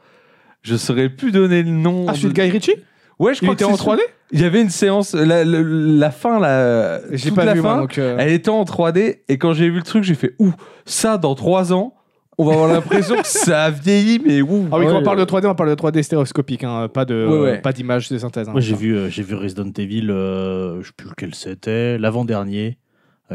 Je 0.62 0.76
saurais 0.76 1.08
plus 1.08 1.32
donner 1.32 1.62
le 1.62 1.70
nom. 1.70 2.04
Ah, 2.08 2.14
celui 2.14 2.28
de- 2.28 2.32
de 2.34 2.42
Guy 2.42 2.50
Ritchie? 2.50 2.74
Ouais, 3.18 3.34
je 3.34 3.38
Il 3.40 3.46
crois 3.46 3.54
était 3.54 3.64
que 3.64 3.70
en 3.70 3.76
c'est 3.76 3.82
3D 3.82 3.98
celui- 4.00 4.12
Il 4.32 4.40
y 4.40 4.44
avait 4.44 4.62
une 4.62 4.70
séance, 4.70 5.14
la, 5.14 5.44
la- 5.44 5.62
la 5.62 6.10
fin, 6.10 6.38
la, 6.38 7.00
J'ai 7.12 7.28
toute 7.30 7.36
pas 7.36 7.44
la 7.44 7.54
vu, 7.54 7.60
moi, 7.62 7.74
fin, 7.74 7.80
donc. 7.80 7.98
euh, 7.98 8.16
elle 8.18 8.32
était 8.32 8.48
en 8.50 8.64
3D. 8.64 9.22
Et 9.28 9.38
quand 9.38 9.52
j'ai 9.54 9.68
vu 9.68 9.76
le 9.78 9.82
truc, 9.82 10.04
j'ai 10.04 10.14
fait 10.14 10.34
ouh, 10.38 10.52
ça 10.84 11.18
dans 11.18 11.34
3 11.34 11.72
ans, 11.72 11.94
on 12.40 12.44
va 12.44 12.52
avoir 12.52 12.68
l'impression 12.72 13.16
que 13.16 13.26
ça 13.26 13.64
a 13.64 13.70
vieilli, 13.70 14.20
mais 14.24 14.40
ouh. 14.42 14.66
Ah 14.72 14.78
oui, 14.78 14.86
quand 14.86 14.92
Ouais, 14.92 14.98
on 14.98 15.02
parle 15.02 15.16
de 15.18 15.22
euh, 15.22 15.26
3D, 15.26 15.46
on 15.46 15.54
parle 15.54 15.70
de 15.70 15.74
3D 15.74 16.02
stéréoscopique, 16.02 16.64
hein, 16.64 16.88
pas 16.88 17.04
de 17.04 17.26
Ouais, 17.26 17.38
ouais. 17.40 17.58
pas 17.60 17.72
d'image 17.72 18.08
de 18.08 18.18
synthèse. 18.18 18.48
hein. 18.48 18.52
Moi, 18.52 18.60
j'ai 18.60 18.74
vu, 18.74 18.96
euh, 18.96 19.08
j'ai 19.08 19.22
vu 19.22 19.34
Resident 19.34 19.70
Evil, 19.76 20.10
euh, 20.10 20.80
je 20.82 20.86
sais 20.88 20.92
plus 20.96 21.08
lequel 21.08 21.34
c'était, 21.34 21.98
l'avant-dernier, 21.98 22.78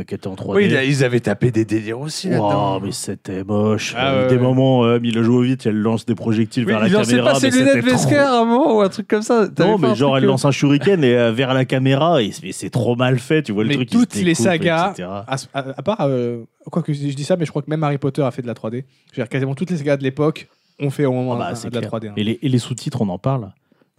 qui 0.04 0.14
était 0.16 0.28
en 0.28 0.36
3D. 0.36 0.56
Oui, 0.56 0.66
ils 0.88 1.04
avaient 1.04 1.20
tapé 1.22 1.52
des 1.52 1.64
délires 1.64 2.00
aussi. 2.00 2.30
Wow, 2.30 2.80
mais 2.82 2.92
c'était 2.92 3.44
moche. 3.44 3.94
Ah, 3.98 4.12
Euh, 4.14 4.30
des 4.30 4.36
ouais. 4.36 4.42
moments, 4.42 4.84
euh, 4.84 5.00
Mila 5.00 5.24
Jovovich, 5.24 5.66
elle 5.66 5.78
lance 5.78 6.06
des 6.06 6.16
projectiles 6.16 6.66
Oui, 6.66 6.72
vers 6.72 6.82
la 6.82 6.88
il 6.88 6.94
lançait 6.94 7.12
caméra. 7.12 7.32
pas 7.34 7.40
ses 7.40 7.50
lunettes 7.52 7.80
trop- 7.86 7.92
Vesker 7.92 8.18
à 8.18 8.34
un 8.42 8.46
moment 8.46 8.78
ou 8.78 8.82
un 8.82 8.90
truc 8.90 9.08
comme 9.08 9.22
ça. 9.22 9.48
Non, 9.58 9.78
mais 9.78 9.96
genre, 9.96 10.12
truc, 10.12 10.24
elle 10.24 10.26
euh, 10.26 10.32
lance 10.32 10.44
un 10.46 10.52
shuriken 10.52 11.04
et, 11.04 11.16
euh, 11.16 11.32
vers 11.32 11.54
la 11.54 11.64
caméra 11.66 12.22
et 12.22 12.32
c'est 12.52 12.70
trop 12.70 12.96
mal 12.96 13.20
fait. 13.20 13.44
Tu 13.44 13.52
vois 13.54 13.64
le 13.64 13.70
Mais 13.70 13.76
truc 13.76 13.90
qui 13.90 13.96
se 13.98 14.02
toutes 14.04 14.16
les 14.16 14.34
sagas-. 14.36 14.94
À, 15.28 15.36
à- 15.54 15.82
part, 15.84 15.98
euh, 16.02 16.44
quoi 16.72 16.82
que 16.82 16.92
je 16.94 17.00
dis 17.00 17.24
ça, 17.24 17.38
mais 17.38 17.46
je 17.46 17.52
crois 17.52 17.62
que 17.62 17.70
même 17.70 17.84
Harry 17.84 17.98
Potter 17.98 18.22
a 18.24 18.32
fait 18.32 18.42
de 18.42 18.48
la 18.48 18.54
3D. 18.54 18.84
Je 19.14 19.22
veux 19.22 19.24
dire, 19.24 19.30
quasiment 19.30 19.56
toutes 19.56 19.70
les 19.70 19.78
sagas 19.78 19.98
de 19.98 20.04
l'époque 20.04 20.48
ont 20.82 20.90
fait 20.90 21.06
au 21.06 21.14
moment 21.14 21.36
Ah 21.40 21.54
bah, 21.54 21.70
de 21.70 21.74
la 21.76 21.80
clair. 21.82 21.90
3D. 21.92 22.08
hein. 22.10 22.14
Et 22.18 22.24
les, 22.26 22.40
et 22.42 22.50
les 22.50 22.58
sous-titres, 22.60 23.02
on 23.02 23.08
en 23.10 23.18
parle. 23.18 23.50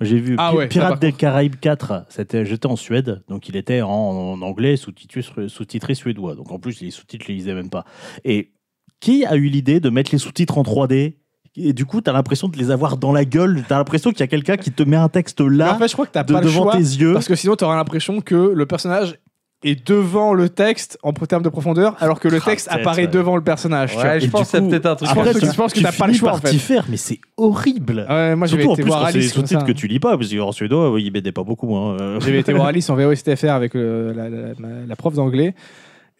J'ai 0.00 0.18
vu 0.20 0.36
Ah 0.38 0.50
Pi- 0.50 0.56
ouais, 0.58 0.64
ça, 0.64 0.68
Pirates 0.68 1.00
des. 1.00 1.12
Caraïbes 1.12 1.56
4. 1.60 2.04
C'était, 2.10 2.44
j'étais 2.44 2.66
en 2.66 2.76
Suède, 2.76 3.22
donc 3.28 3.48
il 3.48 3.56
était 3.56 3.80
en, 3.82 3.88
en 3.90 4.42
anglais, 4.42 4.76
sous-titré, 4.76 5.94
suédois. 5.94 6.34
Donc 6.34 6.52
en 6.52 6.58
plus, 6.58 6.80
les 6.80 6.90
sous-titres, 6.90 7.24
je 7.26 7.32
les 7.32 7.38
lisais 7.38 7.54
même 7.54 7.70
pas. 7.70 7.84
Et 8.24 8.52
qui 9.00 9.24
a 9.24 9.36
eu 9.36 9.46
l'idée 9.48 9.80
de 9.80 9.88
mettre 9.90 10.10
les 10.12 10.18
sous-titres 10.18 10.58
en 10.58 10.62
3D 10.62 11.16
et 11.58 11.72
du 11.72 11.86
coup, 11.86 12.02
tu 12.02 12.10
as 12.10 12.12
l'impression 12.12 12.48
de 12.48 12.56
les 12.58 12.70
avoir 12.70 12.98
dans 12.98 13.12
la 13.12 13.24
gueule. 13.24 13.64
Tu 13.66 13.72
as 13.72 13.78
l'impression 13.78 14.10
qu'il 14.10 14.20
y 14.20 14.22
a 14.22 14.26
quelqu'un 14.26 14.58
qui 14.58 14.70
te 14.72 14.82
met 14.82 14.96
un 14.96 15.08
texte 15.08 15.40
Mais 15.40 15.56
là, 15.56 15.74
en 15.74 15.78
fait, 15.78 15.88
je 15.88 15.94
crois 15.94 16.06
que 16.06 16.12
t'as 16.12 16.22
de- 16.22 16.32
pas 16.34 16.40
le 16.40 16.46
devant 16.46 16.64
choix. 16.64 16.72
tes 16.72 16.78
yeux. 16.78 17.14
Parce 17.14 17.28
que 17.28 17.34
sinon, 17.34 17.56
tu 17.56 17.64
auras 17.64 17.76
l'impression 17.76 18.20
que 18.20 18.34
le 18.34 18.66
personnage 18.66 19.18
est 19.64 19.88
devant 19.88 20.34
le 20.34 20.48
texte 20.48 20.98
en 21.02 21.12
termes 21.12 21.42
de 21.42 21.48
profondeur, 21.48 21.96
alors 22.00 22.20
que 22.20 22.28
le 22.28 22.38
Ah, 22.42 22.44
texte 22.44 22.68
apparaît 22.70 23.02
ouais. 23.02 23.08
devant 23.08 23.36
le 23.36 23.42
personnage. 23.42 23.96
Ouais, 23.96 24.20
je 24.20 24.28
pense 24.28 24.40
du 24.40 24.44
que 24.44 24.50
c'est 24.50 24.60
coup, 24.60 24.68
peut-être 24.68 24.86
un 24.86 24.96
truc. 24.96 25.08
après, 25.10 25.34
tu- 25.34 25.46
je 25.46 25.52
pense 25.52 25.72
que 25.72 25.78
tu 25.78 25.84
t'as 25.84 25.92
pas 25.92 26.06
le 26.06 26.12
choix, 26.12 26.32
en 26.34 26.36
fait. 26.38 26.50
t'y 26.50 26.58
faire, 26.58 26.84
mais 26.88 26.96
c'est 26.98 27.20
horrible. 27.36 28.06
Ouais, 28.08 28.36
moi, 28.36 28.46
Surtout 28.46 28.68
en 28.70 28.74
été 28.74 28.82
plus 28.82 28.92
c'est 29.06 29.12
des 29.14 29.22
sous-titres 29.22 29.64
que 29.64 29.72
tu 29.72 29.88
lis 29.88 29.98
pas, 29.98 30.16
parce 30.18 30.32
qu'en 30.32 30.52
suédois, 30.52 30.92
oui, 30.92 31.04
ils 31.06 31.10
m'aidaient 31.12 31.32
pas 31.32 31.42
beaucoup. 31.42 31.74
Hein. 31.74 32.18
J'avais 32.20 32.40
été 32.40 32.52
voir 32.52 32.66
Alice 32.66 32.88
en 32.90 32.96
VOSTFR 32.96 33.50
avec 33.50 33.74
le- 33.74 34.12
la, 34.12 34.28
la- 34.28 34.96
prof 34.96 35.14
d'anglais. 35.14 35.54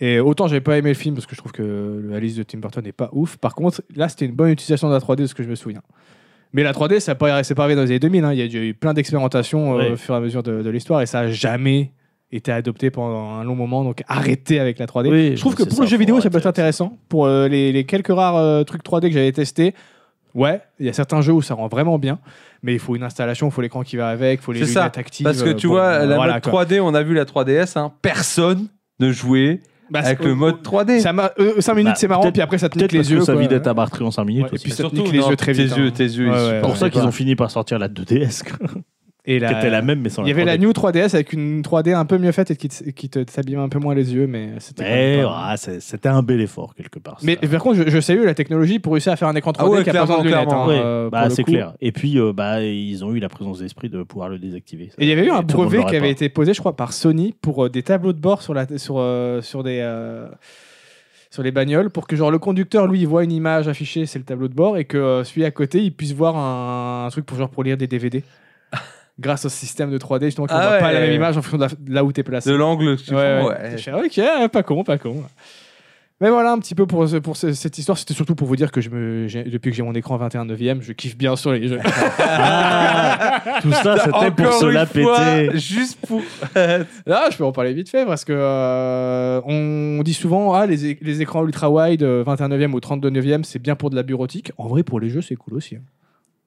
Et 0.01 0.21
autant 0.21 0.47
j'avais 0.47 0.61
pas 0.61 0.77
aimé 0.77 0.91
le 0.91 0.95
film 0.95 1.15
parce 1.15 1.25
que 1.27 1.35
je 1.35 1.41
trouve 1.41 1.53
que 1.53 1.63
le 1.63 2.15
Alice 2.15 2.37
de 2.37 2.43
Tim 2.43 2.59
Burton 2.59 2.85
n'est 2.85 2.93
pas 2.93 3.09
ouf. 3.13 3.39
Par 3.39 3.55
contre, 3.55 3.83
là 3.95 4.11
c'était 4.11 4.27
une 4.27 4.35
bonne 4.35 4.51
utilisation 4.51 4.89
de 4.89 4.93
la 4.93 5.01
3D 5.01 5.23
de 5.23 5.27
ce 5.27 5.35
que 5.35 5.43
je 5.43 5.49
me 5.49 5.55
souviens. 5.55 5.81
Mais 6.53 6.63
la 6.63 6.73
3D, 6.73 7.01
ça 7.01 7.13
n'a 7.13 7.15
pas, 7.17 7.43
c'est 7.43 7.55
pas 7.55 7.63
arrivé 7.63 7.77
dans 7.77 7.83
les 7.83 7.89
années 7.93 7.99
2000. 7.99 8.23
hein. 8.25 8.33
Il 8.35 8.39
y 8.39 8.59
a 8.59 8.63
eu 8.63 8.75
plein 8.75 8.93
d'expérimentations 8.93 9.79
euh, 9.81 9.93
au 9.95 9.97
fur 9.97 10.13
et 10.15 10.19
à 10.19 10.21
mesure 10.21 10.43
de, 10.43 10.61
de 10.63 10.69
l'histoire 10.71 11.01
et 11.01 11.07
ça 11.07 11.21
a 11.21 11.29
jamais 11.31 11.93
été 12.33 12.51
adopté 12.53 12.91
pendant 12.91 13.31
un 13.35 13.45
long 13.45 13.55
moment. 13.55 13.85
Donc 13.85 14.03
arrêtez 14.09 14.59
avec 14.61 14.79
la 14.79 14.87
3D. 14.87 15.09
Oui, 15.11 15.37
je 15.37 15.41
trouve 15.41 15.55
que 15.55 15.63
pour 15.63 15.75
ça, 15.79 15.83
le 15.83 15.89
jeu 15.89 15.97
vidéo, 15.97 16.21
ça 16.21 16.31
peut 16.31 16.39
être 16.39 16.47
intéressant. 16.47 16.97
Pour 17.09 17.27
euh, 17.27 17.49
les, 17.49 17.73
les 17.73 17.85
quelques 17.85 18.09
rares 18.15 18.37
euh, 18.37 18.65
trucs 18.65 18.85
3D 18.85 19.03
que 19.09 19.13
j'avais 19.15 19.33
testés, 19.33 19.75
ouais, 20.35 20.61
il 20.81 20.87
y 20.87 20.89
a 20.89 20.93
certains 20.93 21.21
jeux 21.21 21.33
où 21.33 21.43
ça 21.43 21.55
rend 21.55 21.69
vraiment 21.69 21.99
bien. 21.99 22.19
Mais 22.63 22.73
il 22.73 22.79
faut 22.81 22.97
une 22.97 23.03
installation, 23.05 23.49
il 23.49 23.53
faut 23.53 23.61
l'écran 23.61 23.83
qui 23.83 23.97
va 23.97 24.09
avec, 24.09 24.41
il 24.41 24.43
faut 24.43 24.53
les 24.53 24.61
C'est 24.65 24.73
ça, 24.73 24.81
lunettes 24.81 24.99
actives. 24.99 25.25
Parce 25.25 25.43
que 25.43 25.51
euh, 25.51 25.55
tu 25.55 25.69
bon, 25.69 25.75
vois, 25.75 26.05
la 26.05 26.17
voilà, 26.17 26.33
mode 26.35 26.43
quoi. 26.43 26.65
3D, 26.65 26.81
on 26.81 26.95
a 26.95 27.03
vu 27.03 27.15
la 27.15 27.25
3DS, 27.25 27.79
hein, 27.79 27.93
personne 28.03 28.67
ne 28.99 29.13
jouait 29.13 29.61
Bah, 29.91 30.01
avec 30.03 30.25
le 30.25 30.35
mode 30.35 30.63
3D. 30.65 30.99
Ça 31.01 31.13
5 31.61 31.75
minutes, 31.75 31.91
Bah, 31.93 31.95
c'est 31.97 32.09
marrant, 32.09 32.33
puis 32.33 32.43
après 32.43 32.59
ça 32.59 32.69
te 32.69 32.77
nique 32.79 32.91
parce 32.91 32.95
les 33.07 33.13
yeux. 33.13 33.19
que 33.21 33.25
ça 33.25 33.37
vidait 33.37 33.61
ta 33.61 33.73
batterie 33.75 34.05
en 34.05 34.11
5 34.11 34.25
minutes 34.25 34.45
Ouais, 34.51 34.57
et 34.57 34.59
puis 34.59 34.71
ça 34.73 34.77
te 34.79 34.89
Surtout, 34.89 35.03
nique 35.03 35.13
les 35.13 35.19
non, 35.21 35.31
yeux 35.31 35.37
très 35.37 35.53
vite. 35.53 35.73
Tes 35.75 35.79
yeux, 35.81 35.87
hein. 35.87 35.91
tes 35.95 36.05
yeux. 36.05 36.31
Ouais, 36.31 36.35
supportent 36.39 36.55
C'est 36.55 36.61
pour 36.63 36.77
ça 36.77 36.91
qu'ils 36.91 37.03
ont 37.03 37.13
fini 37.13 37.37
par 37.37 37.51
sortir 37.53 37.79
la 37.79 37.89
2DS, 37.89 38.43
quoi, 38.43 38.69
Et 39.29 39.35
qui 39.39 39.41
la- 39.41 39.59
était 39.59 39.71
la 39.71 39.83
même, 39.83 40.01
mais 40.03 40.09
sans 40.09 40.23
Il 40.23 40.29
y 40.29 40.33
la 40.33 40.37
avait 40.37 40.45
la 40.45 40.57
3D. 40.57 40.61
New 40.61 40.71
3DS 40.73 41.15
avec 41.15 41.33
une 41.33 41.63
3D 41.63 41.93
un 41.95 42.05
peu 42.05 42.17
mieux 42.19 42.31
faite 42.33 42.53
et 42.53 42.57
qui 42.57 42.69
te, 42.69 42.85
qui 42.91 43.09
te 43.09 43.19
un 43.57 43.69
peu 43.69 43.79
moins 43.81 43.95
les 43.95 44.15
yeux, 44.15 44.27
mais 44.29 44.51
c'était. 44.61 44.85
pas- 44.85 44.91
ouais, 44.91 45.23
un 46.09 46.23
bel 46.23 46.41
effort, 46.41 46.75
quelque 46.75 46.99
part. 47.01 47.19
Mais 47.23 47.37
ça. 47.43 47.49
par 47.49 47.61
contre, 47.63 47.77
je, 47.85 47.91
je 47.91 48.01
salue 48.01 48.25
la 48.25 48.35
technologie 48.35 48.79
pour 48.79 48.93
réussir 48.93 49.13
à 49.13 49.17
faire 49.17 49.29
un 49.29 49.35
écran 49.35 49.51
3D 49.53 49.57
Ah 49.67 49.69
ouais, 49.71 49.83
qui 49.85 49.91
a 49.91 49.93
pas 49.95 50.01
besoin 50.03 50.23
de 50.23 50.29
clairement, 50.29 50.45
lunettes. 50.45 50.53
hein, 50.53 50.67
clairement. 50.67 50.67
Ouais, 50.69 51.07
euh, 51.07 51.11
bah, 51.11 51.29
c'est 51.31 51.43
clair. 51.45 51.75
Et 51.81 51.91
puis, 51.93 52.19
euh, 52.19 52.33
bah, 52.33 52.63
ils 52.63 53.05
ont 53.05 53.13
eu 53.15 53.19
la 53.19 53.29
présence 53.29 53.59
d'esprit 53.59 53.89
de 53.89 54.03
pouvoir 54.05 54.29
le 54.29 54.39
désactiver. 54.39 54.91
Et 54.99 55.05
il 55.05 55.09
y 55.09 55.13
avait 55.13 55.27
eu 55.27 55.31
un 55.31 55.43
brevet 55.43 55.81
qui 55.85 55.97
avait 55.97 56.01
pas. 56.01 56.07
été 56.07 56.29
posé, 56.29 56.55
je 56.55 56.61
crois, 56.61 56.77
par 56.77 56.93
Sony 56.93 57.35
pour 57.41 57.65
euh, 57.65 57.69
des 57.69 57.83
tableaux 57.83 58.13
de 58.13 58.21
bord 58.21 58.43
sur, 58.43 58.55
la, 58.55 58.67
sur, 58.79 58.97
euh, 58.99 59.43
sur 59.43 59.65
des. 59.65 59.81
euh, 59.83 60.29
sur 61.31 61.43
les 61.43 61.51
bagnoles 61.51 61.91
pour 61.91 62.07
que 62.07 62.17
genre 62.17 62.31
le 62.31 62.39
conducteur 62.39 62.87
lui 62.87 63.01
il 63.01 63.07
voit 63.07 63.23
une 63.25 63.33
image 63.33 63.69
affichée 63.69 64.07
c'est 64.07 64.19
le 64.19 64.25
tableau 64.25 64.49
de 64.49 64.55
bord 64.55 64.79
et 64.79 64.85
que 64.85 64.97
euh, 64.97 65.25
celui 65.25 65.45
à 65.45 65.51
côté 65.51 65.83
il 65.83 65.93
puisse 65.93 66.13
voir 66.13 66.37
un, 66.37 67.05
un 67.07 67.11
truc 67.11 67.27
pour 67.27 67.37
genre 67.37 67.51
pour 67.51 67.63
lire 67.65 67.77
des 67.77 67.89
DVD 67.89 68.23
grâce 69.19 69.45
au 69.45 69.49
système 69.49 69.91
de 69.91 69.99
3D 69.99 70.25
justement 70.27 70.47
qu'on 70.47 70.55
Ah 70.55 70.63
voit 70.67 70.71
ouais. 70.77 70.81
pas 70.81 70.93
la 70.93 71.01
même 71.01 71.13
image 71.13 71.37
en 71.37 71.43
fonction 71.43 71.57
de, 71.59 71.63
la- 71.63 71.69
de 71.79 71.95
là 71.95 72.05
où 72.05 72.13
t'es 72.13 72.23
placé 72.23 72.51
De 72.51 72.55
l'angle 72.55 72.97
tu 72.97 73.15
Ouais, 73.15 73.39
prends, 73.41 73.49
ouais. 73.49 74.05
ok, 74.45 74.51
pas 74.51 74.63
con, 74.63 74.85
pas 74.85 74.99
con. 74.99 75.23
Mais 76.19 76.31
voilà 76.31 76.53
un 76.53 76.59
petit 76.59 76.75
peu 76.75 76.87
pour, 76.87 77.07
ce- 77.07 77.17
pour 77.17 77.37
ce- 77.37 77.53
cette 77.53 77.77
histoire. 77.77 77.99
C'était 77.99 78.15
surtout 78.15 78.35
pour 78.35 78.49
vous 78.49 78.57
dire 78.57 78.73
que 78.73 78.81
je 78.81 78.89
me, 78.89 79.27
depuis 79.51 79.71
que 79.71 79.77
j'ai 79.77 79.83
mon 79.83 79.93
écran 79.95 80.17
21 80.17 80.47
9e, 80.47 80.81
je 80.81 80.93
kiffe 80.93 81.15
bien 81.15 81.37
sur 81.37 81.53
les 81.53 81.69
jeux. 81.69 81.79
Ah, 82.39 83.61
tout 83.63 83.71
ça, 83.73 83.97
c'était 83.99 84.31
pour 84.31 84.53
se 84.55 84.67
la 84.67 84.87
péter. 84.87 85.59
Juste 85.59 85.99
pour. 86.07 86.23
Là, 86.55 87.29
je 87.31 87.37
peux 87.37 87.45
en 87.45 87.53
parler 87.53 87.75
vite 87.75 87.89
fait 87.91 88.05
parce 88.07 88.25
que 88.25 88.33
euh, 88.35 89.41
on 89.45 90.03
dit 90.03 90.15
souvent 90.15 90.55
ah, 90.55 90.67
les, 90.67 91.21
écrans 91.23 91.45
ultra 91.45 91.71
wide 91.71 92.03
euh, 92.03 92.23
21 92.27 92.49
9e 92.49 92.73
ou 92.73 92.81
32 92.81 93.11
9e, 93.11 93.43
c'est 93.45 93.59
bien 93.61 93.77
pour 93.77 93.91
de 93.91 93.97
la 93.97 94.03
bureautique. 94.03 94.53
En 94.59 94.69
vrai, 94.69 94.83
pour 94.83 95.01
les 95.01 95.11
jeux, 95.11 95.23
c'est 95.23 95.37
cool 95.37 95.55
aussi. 95.55 95.77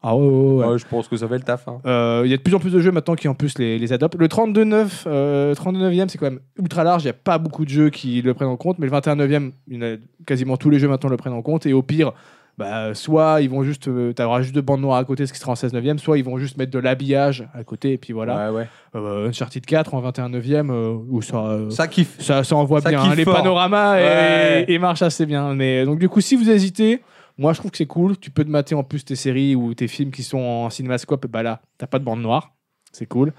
Ah 0.01 0.15
ouais, 0.15 0.26
ouais, 0.26 0.53
ouais. 0.63 0.65
Ouais, 0.67 0.77
je 0.80 0.85
pense 0.88 1.07
que 1.09 1.17
ça 1.17 1.27
fait 1.27 1.35
le 1.38 1.43
taf. 1.43 1.67
hein. 1.67 1.80
Euh, 1.85 2.21
Il 2.23 2.31
y 2.31 2.34
a 2.34 2.38
de 2.38 2.41
plus 2.41 2.55
en 2.55 2.59
plus 2.59 2.71
de 2.71 2.80
jeux 2.80 2.91
maintenant 2.91 3.15
qui 3.15 3.27
en 3.27 3.34
plus 3.35 3.57
les, 3.57 3.77
les 3.77 3.91
adoptent. 3.93 4.15
Le 4.15 4.27
32 4.30 4.63
9, 4.63 5.03
euh, 5.07 5.53
32 5.55 5.89
9e, 5.91 6.07
c'est 6.07 6.17
quand 6.17 6.30
même 6.31 6.39
ultra 6.57 6.84
large. 6.85 7.03
Il 7.03 7.07
n'y 7.07 7.11
a 7.11 7.13
pas 7.21 7.38
beaucoup 7.38 7.65
de 7.65 7.69
jeux 7.69 7.89
qui 7.89 8.21
le 8.21 8.34
prennent 8.34 8.47
en 8.47 8.55
compte, 8.57 8.80
mais 8.80 8.85
le 8.85 8.91
21 8.91 9.17
9e, 9.17 9.51
il 9.67 9.76
y 9.76 9.77
en 9.77 9.81
a 9.93 9.97
quasiment 10.26 10.55
tous 10.55 10.69
les 10.69 10.80
jeux 10.80 10.88
maintenant 10.88 11.09
le 11.09 11.17
prennent 11.17 11.34
en 11.34 11.41
compte. 11.41 11.65
Et 11.65 11.73
au 11.73 11.81
pire, 11.81 12.13
bah, 12.57 12.93
soit 12.93 13.41
ils 13.41 13.49
vont 13.49 13.63
juste, 13.63 13.89
euh, 13.89 14.13
t'auras 14.13 14.41
juste 14.41 14.55
deux 14.55 14.61
bandes 14.61 14.80
noires 14.81 14.97
à 14.99 15.03
côté, 15.05 15.26
ce 15.26 15.34
qui 15.34 15.39
sera 15.39 15.51
en 15.51 15.55
16 15.55 15.73
9e, 15.73 15.97
soit 15.97 16.17
ils 16.17 16.23
vont 16.23 16.38
juste 16.38 16.57
mettre 16.57 16.71
de 16.71 16.80
l'habillage 16.80 17.47
à 17.53 17.63
côté, 17.65 17.91
et 17.93 17.97
puis 17.97 18.13
voilà. 18.13 18.51
Ouais, 18.51 18.57
ouais. 18.59 18.67
Euh, 18.95 19.27
Uncharted 19.27 19.65
4 19.65 19.93
en 19.95 19.99
21 20.01 20.30
9e, 20.30 20.69
euh, 20.71 20.95
où 21.09 21.21
ça, 21.21 21.57
Ça 21.69 21.88
kiffe. 21.89 22.15
ça, 22.19 22.43
ça 22.45 22.55
envoie 22.55 22.80
Ça 22.81 22.89
bien. 22.89 23.01
hein. 23.01 23.15
Les 23.15 23.26
panoramas 23.26 23.97
et, 23.99 24.03
Ouais. 24.03 24.65
et 24.69 24.80
marchent 24.80 25.01
assez 25.01 25.26
bien. 25.26 25.53
Mais 25.55 25.84
donc 25.85 25.99
du 25.99 26.07
coup, 26.09 26.19
si 26.21 26.35
vous 26.38 26.49
hésitez, 26.49 27.01
moi 27.39 27.53
je 27.53 27.59
trouve 27.59 27.71
que 27.71 27.77
c'est 27.77 27.87
cool. 27.87 28.17
Tu 28.17 28.29
peux 28.29 28.43
te 28.43 28.49
mater 28.49 28.75
en 28.75 28.83
plus 28.83 29.03
tes 29.05 29.15
séries 29.15 29.55
ou 29.55 29.73
tes 29.73 29.87
films 29.87 30.11
qui 30.11 30.23
sont 30.23 30.37
en 30.37 30.69
cinémascope. 30.69 31.25
Bah 31.27 31.41
là, 31.41 31.61
t'as 31.77 31.87
pas 31.87 31.97
de 31.97 32.03
bande 32.03 32.21
noire. 32.21 32.53
C'est 32.91 33.05
cool. 33.07 33.33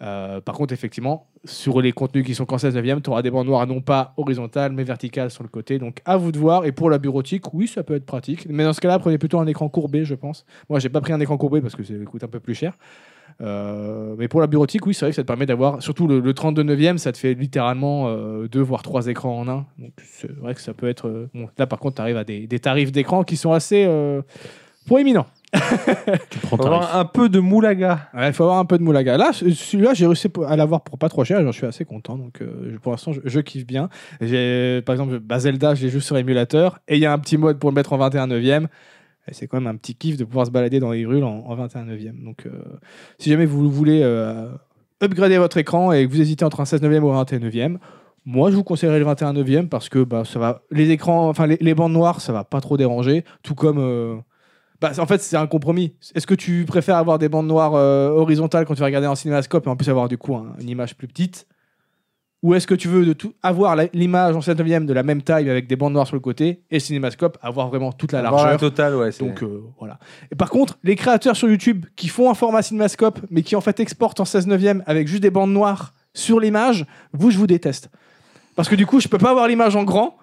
Euh, 0.00 0.40
par 0.40 0.54
contre, 0.54 0.72
effectivement, 0.72 1.28
sur 1.44 1.80
les 1.80 1.92
contenus 1.92 2.24
qui 2.24 2.34
sont 2.34 2.46
qu'en 2.46 2.58
16 2.58 2.74
neuvième, 2.74 3.00
tu 3.00 3.10
auras 3.10 3.22
des 3.22 3.30
bandes 3.30 3.46
noires 3.46 3.66
non 3.66 3.80
pas 3.80 4.14
horizontales 4.16 4.72
mais 4.72 4.84
verticales 4.84 5.30
sur 5.30 5.42
le 5.42 5.48
côté. 5.48 5.78
Donc 5.78 6.02
à 6.04 6.16
vous 6.16 6.32
de 6.32 6.38
voir. 6.38 6.66
Et 6.66 6.72
pour 6.72 6.90
la 6.90 6.98
bureautique, 6.98 7.52
oui, 7.54 7.68
ça 7.68 7.82
peut 7.82 7.94
être 7.94 8.06
pratique. 8.06 8.46
Mais 8.48 8.64
dans 8.64 8.72
ce 8.72 8.80
cas-là, 8.80 8.98
prenez 8.98 9.18
plutôt 9.18 9.38
un 9.38 9.46
écran 9.46 9.68
courbé, 9.68 10.04
je 10.04 10.14
pense. 10.14 10.44
Moi, 10.68 10.78
j'ai 10.80 10.88
pas 10.88 11.00
pris 11.00 11.12
un 11.12 11.20
écran 11.20 11.36
courbé 11.36 11.60
parce 11.60 11.76
que 11.76 11.82
ça 11.82 11.94
coûte 12.06 12.24
un 12.24 12.28
peu 12.28 12.40
plus 12.40 12.54
cher. 12.54 12.74
Euh, 13.40 14.14
mais 14.18 14.26
pour 14.28 14.40
la 14.40 14.46
bureautique, 14.48 14.84
oui, 14.86 14.94
c'est 14.94 15.04
vrai 15.04 15.10
que 15.12 15.16
ça 15.16 15.22
te 15.22 15.26
permet 15.26 15.46
d'avoir, 15.46 15.80
surtout 15.82 16.06
le, 16.08 16.18
le 16.20 16.34
32 16.34 16.62
neuvième, 16.64 16.98
ça 16.98 17.12
te 17.12 17.18
fait 17.18 17.34
littéralement 17.34 18.08
euh, 18.08 18.48
deux 18.48 18.60
voire 18.62 18.82
trois 18.82 19.06
écrans 19.06 19.38
en 19.38 19.48
un. 19.48 19.66
Donc 19.78 19.92
c'est 20.04 20.30
vrai 20.38 20.54
que 20.54 20.60
ça 20.60 20.74
peut 20.74 20.88
être. 20.88 21.06
euh, 21.08 21.30
bon, 21.34 21.48
là, 21.56 21.66
par 21.66 21.78
contre, 21.78 21.96
tu 21.96 22.02
arrives 22.02 22.16
à 22.16 22.24
des, 22.24 22.46
des 22.46 22.58
tarifs 22.58 22.90
d'écran 22.92 23.22
qui 23.22 23.36
sont 23.36 23.52
assez 23.52 23.84
euh, 23.86 24.22
proéminents. 24.86 25.26
Tu 26.30 26.38
prends 26.40 26.56
Faut 26.56 26.66
avoir 26.66 26.96
un 26.96 27.04
peu 27.04 27.28
de 27.28 27.38
moulaga. 27.38 28.08
Il 28.14 28.32
faut 28.32 28.42
avoir 28.44 28.58
un 28.58 28.64
peu 28.64 28.76
de 28.76 28.82
moulaga. 28.82 29.16
Là, 29.16 29.32
ce- 29.32 29.48
celui-là, 29.50 29.94
j'ai 29.94 30.06
réussi 30.06 30.28
à 30.46 30.56
l'avoir 30.56 30.82
pour 30.82 30.98
pas 30.98 31.08
trop 31.08 31.24
cher 31.24 31.40
et 31.40 31.44
j'en 31.44 31.52
suis 31.52 31.64
assez 31.66 31.84
content. 31.84 32.16
Donc, 32.18 32.42
euh, 32.42 32.76
pour 32.82 32.92
l'instant, 32.92 33.12
je, 33.12 33.20
je 33.24 33.40
kiffe 33.40 33.66
bien. 33.66 33.88
J'ai, 34.20 34.82
par 34.84 34.94
exemple, 34.94 35.20
bah, 35.20 35.38
Zelda, 35.38 35.74
je 35.74 35.84
l'ai 35.84 35.90
joué 35.90 36.00
sur 36.00 36.16
émulateur 36.18 36.80
et 36.88 36.96
il 36.96 37.00
y 37.00 37.06
a 37.06 37.12
un 37.12 37.18
petit 37.18 37.38
mode 37.38 37.58
pour 37.58 37.70
le 37.70 37.74
mettre 37.74 37.92
en 37.92 37.98
21 37.98 38.26
neuvième. 38.26 38.68
C'est 39.32 39.46
quand 39.46 39.58
même 39.60 39.66
un 39.66 39.76
petit 39.76 39.94
kiff 39.94 40.16
de 40.16 40.24
pouvoir 40.24 40.46
se 40.46 40.50
balader 40.50 40.80
dans 40.80 40.92
les 40.92 41.04
rues 41.06 41.22
en, 41.22 41.44
en 41.46 41.54
21 41.54 41.84
neuvième. 41.84 42.22
Donc, 42.24 42.46
euh, 42.46 42.50
si 43.18 43.30
jamais 43.30 43.46
vous 43.46 43.70
voulez 43.70 44.00
euh, 44.02 44.48
upgrader 45.02 45.38
votre 45.38 45.56
écran 45.56 45.92
et 45.92 46.06
que 46.06 46.10
vous 46.10 46.20
hésitez 46.20 46.44
entre 46.44 46.60
un 46.60 46.64
16 46.64 46.82
neuvième 46.82 47.04
ou 47.04 47.10
un 47.10 47.16
21 47.16 47.38
neuvième, 47.40 47.78
moi, 48.24 48.50
je 48.50 48.56
vous 48.56 48.64
conseillerais 48.64 48.98
le 48.98 49.04
21 49.04 49.32
neuvième 49.32 49.68
parce 49.68 49.88
que 49.88 50.02
bah, 50.04 50.22
les 50.70 50.90
écrans, 50.90 51.28
enfin 51.28 51.46
les, 51.46 51.74
bandes 51.74 51.92
noires, 51.92 52.20
ça 52.20 52.32
va 52.32 52.44
pas 52.44 52.60
trop 52.60 52.76
déranger. 52.76 53.24
Tout 53.42 53.54
comme, 53.54 53.78
euh, 53.78 54.16
bah, 54.80 54.92
en 54.98 55.06
fait, 55.06 55.20
c'est 55.20 55.36
un 55.36 55.46
compromis. 55.46 55.94
Est-ce 56.14 56.26
que 56.26 56.34
tu 56.34 56.64
préfères 56.66 56.96
avoir 56.96 57.18
des 57.18 57.28
bandes 57.28 57.46
noires 57.46 57.72
horizontales 57.72 58.64
quand 58.66 58.74
tu 58.74 58.80
vas 58.80 58.86
regarder 58.86 59.06
en 59.06 59.14
cinémascope 59.14 59.66
et 59.66 59.70
en 59.70 59.76
plus 59.76 59.88
avoir 59.88 60.08
du 60.08 60.18
coup 60.18 60.34
un- 60.36 60.54
une 60.60 60.68
image 60.68 60.96
plus 60.96 61.08
petite? 61.08 61.46
Ou 62.44 62.54
est-ce 62.54 62.68
que 62.68 62.74
tu 62.76 62.86
veux 62.86 63.04
de 63.04 63.12
tout, 63.14 63.32
avoir 63.42 63.74
la- 63.74 63.86
l'image 63.92 64.36
en 64.36 64.40
7 64.40 64.56
neuvième 64.58 64.86
de 64.86 64.92
la 64.92 65.02
même 65.02 65.22
taille 65.22 65.50
avec 65.50 65.66
des 65.66 65.74
bandes 65.74 65.92
noires 65.92 66.06
sur 66.06 66.14
le 66.14 66.20
côté 66.20 66.62
et 66.70 66.78
cinémascope 66.78 67.36
avoir 67.42 67.66
vraiment 67.68 67.90
toute 67.90 68.12
la 68.12 68.22
largeur 68.22 68.56
totale, 68.60 68.94
ouais. 68.94 69.10
donc 69.18 69.42
euh, 69.42 69.64
voilà. 69.80 69.98
Et 70.30 70.36
par 70.36 70.48
contre, 70.48 70.78
les 70.84 70.94
créateurs 70.94 71.34
sur 71.34 71.48
YouTube 71.48 71.84
qui 71.96 72.06
font 72.06 72.30
un 72.30 72.34
format 72.34 72.62
cinémascope, 72.62 73.18
mais 73.30 73.42
qui 73.42 73.56
en 73.56 73.60
fait 73.60 73.80
exportent 73.80 74.20
en 74.20 74.24
16 74.24 74.46
neuvième 74.46 74.84
avec 74.86 75.08
juste 75.08 75.22
des 75.22 75.30
bandes 75.30 75.52
noires 75.52 75.94
sur 76.14 76.38
l'image, 76.38 76.86
vous, 77.12 77.32
je 77.32 77.38
vous 77.38 77.48
déteste. 77.48 77.90
Parce 78.54 78.68
que 78.68 78.76
du 78.76 78.86
coup, 78.86 79.00
je 79.00 79.08
peux 79.08 79.18
pas 79.18 79.30
avoir 79.30 79.48
l'image 79.48 79.74
en 79.74 79.82
grand. 79.82 80.16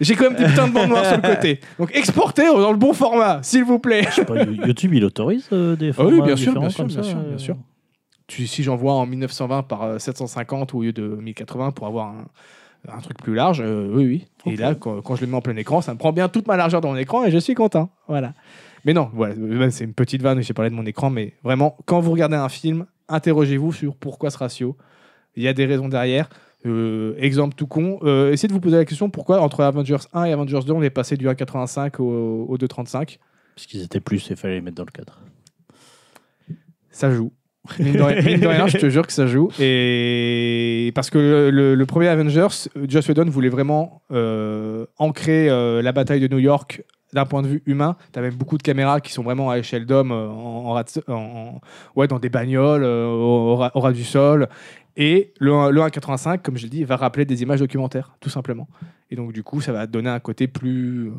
J'ai 0.00 0.14
quand 0.14 0.30
même 0.30 0.36
des 0.38 0.46
putains 0.46 0.66
de 0.66 0.72
bandes 0.72 0.88
noires 0.88 1.04
sur 1.04 1.16
le 1.16 1.22
côté. 1.34 1.60
Donc 1.78 1.90
exportez 1.94 2.46
dans 2.46 2.70
le 2.72 2.78
bon 2.78 2.94
format, 2.94 3.42
s'il 3.42 3.64
vous 3.64 3.78
plaît. 3.78 4.04
Je 4.08 4.14
sais 4.14 4.24
pas, 4.24 4.42
You- 4.44 4.64
YouTube, 4.66 4.94
il 4.94 5.04
autorise 5.04 5.46
euh, 5.52 5.76
des 5.76 5.90
Ah 5.90 6.04
oui, 6.04 6.12
formats 6.16 6.24
bien 6.26 6.36
sûr, 6.36 6.46
différents 6.54 6.60
bien 6.60 6.70
sûr, 6.70 6.78
comme 6.78 6.86
bien 6.88 7.02
ça, 7.02 7.08
sûr, 7.10 7.18
euh, 7.18 7.28
bien 7.28 7.38
sûr. 7.38 7.56
Tu- 8.30 8.46
si 8.46 8.62
j'envoie 8.62 8.92
en 8.94 9.06
1920 9.06 9.62
par 9.64 9.82
euh, 9.82 9.98
750 9.98 10.74
au 10.74 10.82
lieu 10.82 10.92
de 10.92 11.02
1080 11.02 11.72
pour 11.72 11.86
avoir 11.86 12.06
un, 12.08 12.26
un 12.88 13.00
truc 13.00 13.18
plus 13.18 13.34
large, 13.34 13.60
euh, 13.60 13.90
oui, 13.92 14.04
oui. 14.06 14.52
Et 14.52 14.56
là, 14.56 14.74
quand, 14.74 15.02
quand 15.02 15.16
je 15.16 15.22
le 15.22 15.26
mets 15.26 15.36
en 15.36 15.40
plein 15.40 15.56
écran, 15.56 15.80
ça 15.80 15.92
me 15.92 15.98
prend 15.98 16.12
bien 16.12 16.28
toute 16.28 16.46
ma 16.46 16.56
largeur 16.56 16.80
dans 16.80 16.90
mon 16.90 16.96
écran 16.96 17.24
et 17.24 17.30
je 17.30 17.38
suis 17.38 17.54
content. 17.54 17.90
Voilà. 18.08 18.32
Mais 18.84 18.94
non, 18.94 19.10
voilà, 19.12 19.34
euh, 19.34 19.70
c'est 19.70 19.84
une 19.84 19.94
petite 19.94 20.22
vanne, 20.22 20.40
j'ai 20.42 20.54
parlé 20.54 20.70
de 20.70 20.74
mon 20.76 20.86
écran, 20.86 21.10
mais 21.10 21.34
vraiment, 21.42 21.76
quand 21.86 22.00
vous 22.00 22.12
regardez 22.12 22.36
un 22.36 22.48
film, 22.48 22.86
interrogez-vous 23.08 23.72
sur 23.72 23.96
pourquoi 23.96 24.30
ce 24.30 24.38
ratio. 24.38 24.76
Il 25.36 25.42
y 25.42 25.48
a 25.48 25.52
des 25.52 25.66
raisons 25.66 25.88
derrière. 25.88 26.28
Euh, 26.66 27.14
exemple 27.18 27.54
tout 27.56 27.66
con, 27.66 27.98
euh, 28.02 28.32
essayez 28.32 28.48
de 28.48 28.52
vous 28.52 28.60
poser 28.60 28.76
la 28.76 28.84
question 28.84 29.08
pourquoi 29.10 29.40
entre 29.40 29.62
Avengers 29.62 29.96
1 30.12 30.24
et 30.24 30.32
Avengers 30.32 30.60
2, 30.66 30.72
on 30.72 30.82
est 30.82 30.90
passé 30.90 31.16
du 31.16 31.26
1,85 31.26 32.00
au, 32.00 32.44
au 32.48 32.56
2,35 32.58 33.18
Parce 33.54 33.66
qu'ils 33.66 33.82
étaient 33.82 34.00
plus, 34.00 34.28
il 34.30 34.36
fallait 34.36 34.54
les 34.54 34.60
mettre 34.60 34.76
dans 34.76 34.84
le 34.84 34.90
cadre. 34.92 35.18
Ça 36.90 37.10
joue. 37.10 37.32
Mine 37.78 37.92
de, 37.92 38.46
rien, 38.46 38.66
je 38.66 38.78
te 38.78 38.88
jure 38.88 39.06
que 39.06 39.12
ça 39.12 39.26
joue. 39.26 39.50
Et 39.60 40.92
parce 40.94 41.10
que 41.10 41.50
le, 41.52 41.86
premier 41.86 42.08
Avengers, 42.08 42.68
Joss 42.88 43.08
Whedon 43.08 43.26
voulait 43.26 43.48
vraiment 43.48 44.02
euh, 44.12 44.86
ancrer 44.98 45.48
euh, 45.48 45.82
la 45.82 45.92
bataille 45.92 46.20
de 46.20 46.28
New 46.28 46.38
York 46.38 46.82
d'un 47.12 47.26
point 47.26 47.42
de 47.42 47.48
vue 47.48 47.62
humain. 47.66 47.96
Tu 48.12 48.18
as 48.18 48.22
même 48.22 48.34
beaucoup 48.34 48.56
de 48.56 48.62
caméras 48.62 49.00
qui 49.00 49.12
sont 49.12 49.22
vraiment 49.22 49.50
à 49.50 49.58
échelle 49.58 49.84
d'homme, 49.84 50.12
euh, 50.12 51.50
ouais, 51.96 52.06
dans 52.08 52.18
des 52.18 52.28
bagnoles, 52.28 52.84
au, 52.84 53.56
ras- 53.56 53.92
du 53.92 54.04
sol. 54.04 54.48
Et 54.96 55.32
le, 55.38 55.70
le 55.70 55.80
1.85, 55.80 56.40
comme 56.42 56.56
je 56.56 56.64
l'ai 56.64 56.68
dit, 56.70 56.84
va 56.84 56.96
rappeler 56.96 57.24
des 57.24 57.42
images 57.42 57.60
documentaires, 57.60 58.16
tout 58.20 58.30
simplement. 58.30 58.68
Et 59.10 59.16
donc, 59.16 59.32
du 59.32 59.42
coup, 59.42 59.60
ça 59.60 59.72
va 59.72 59.86
donner 59.86 60.10
un 60.10 60.20
côté 60.20 60.46
plus 60.46 61.10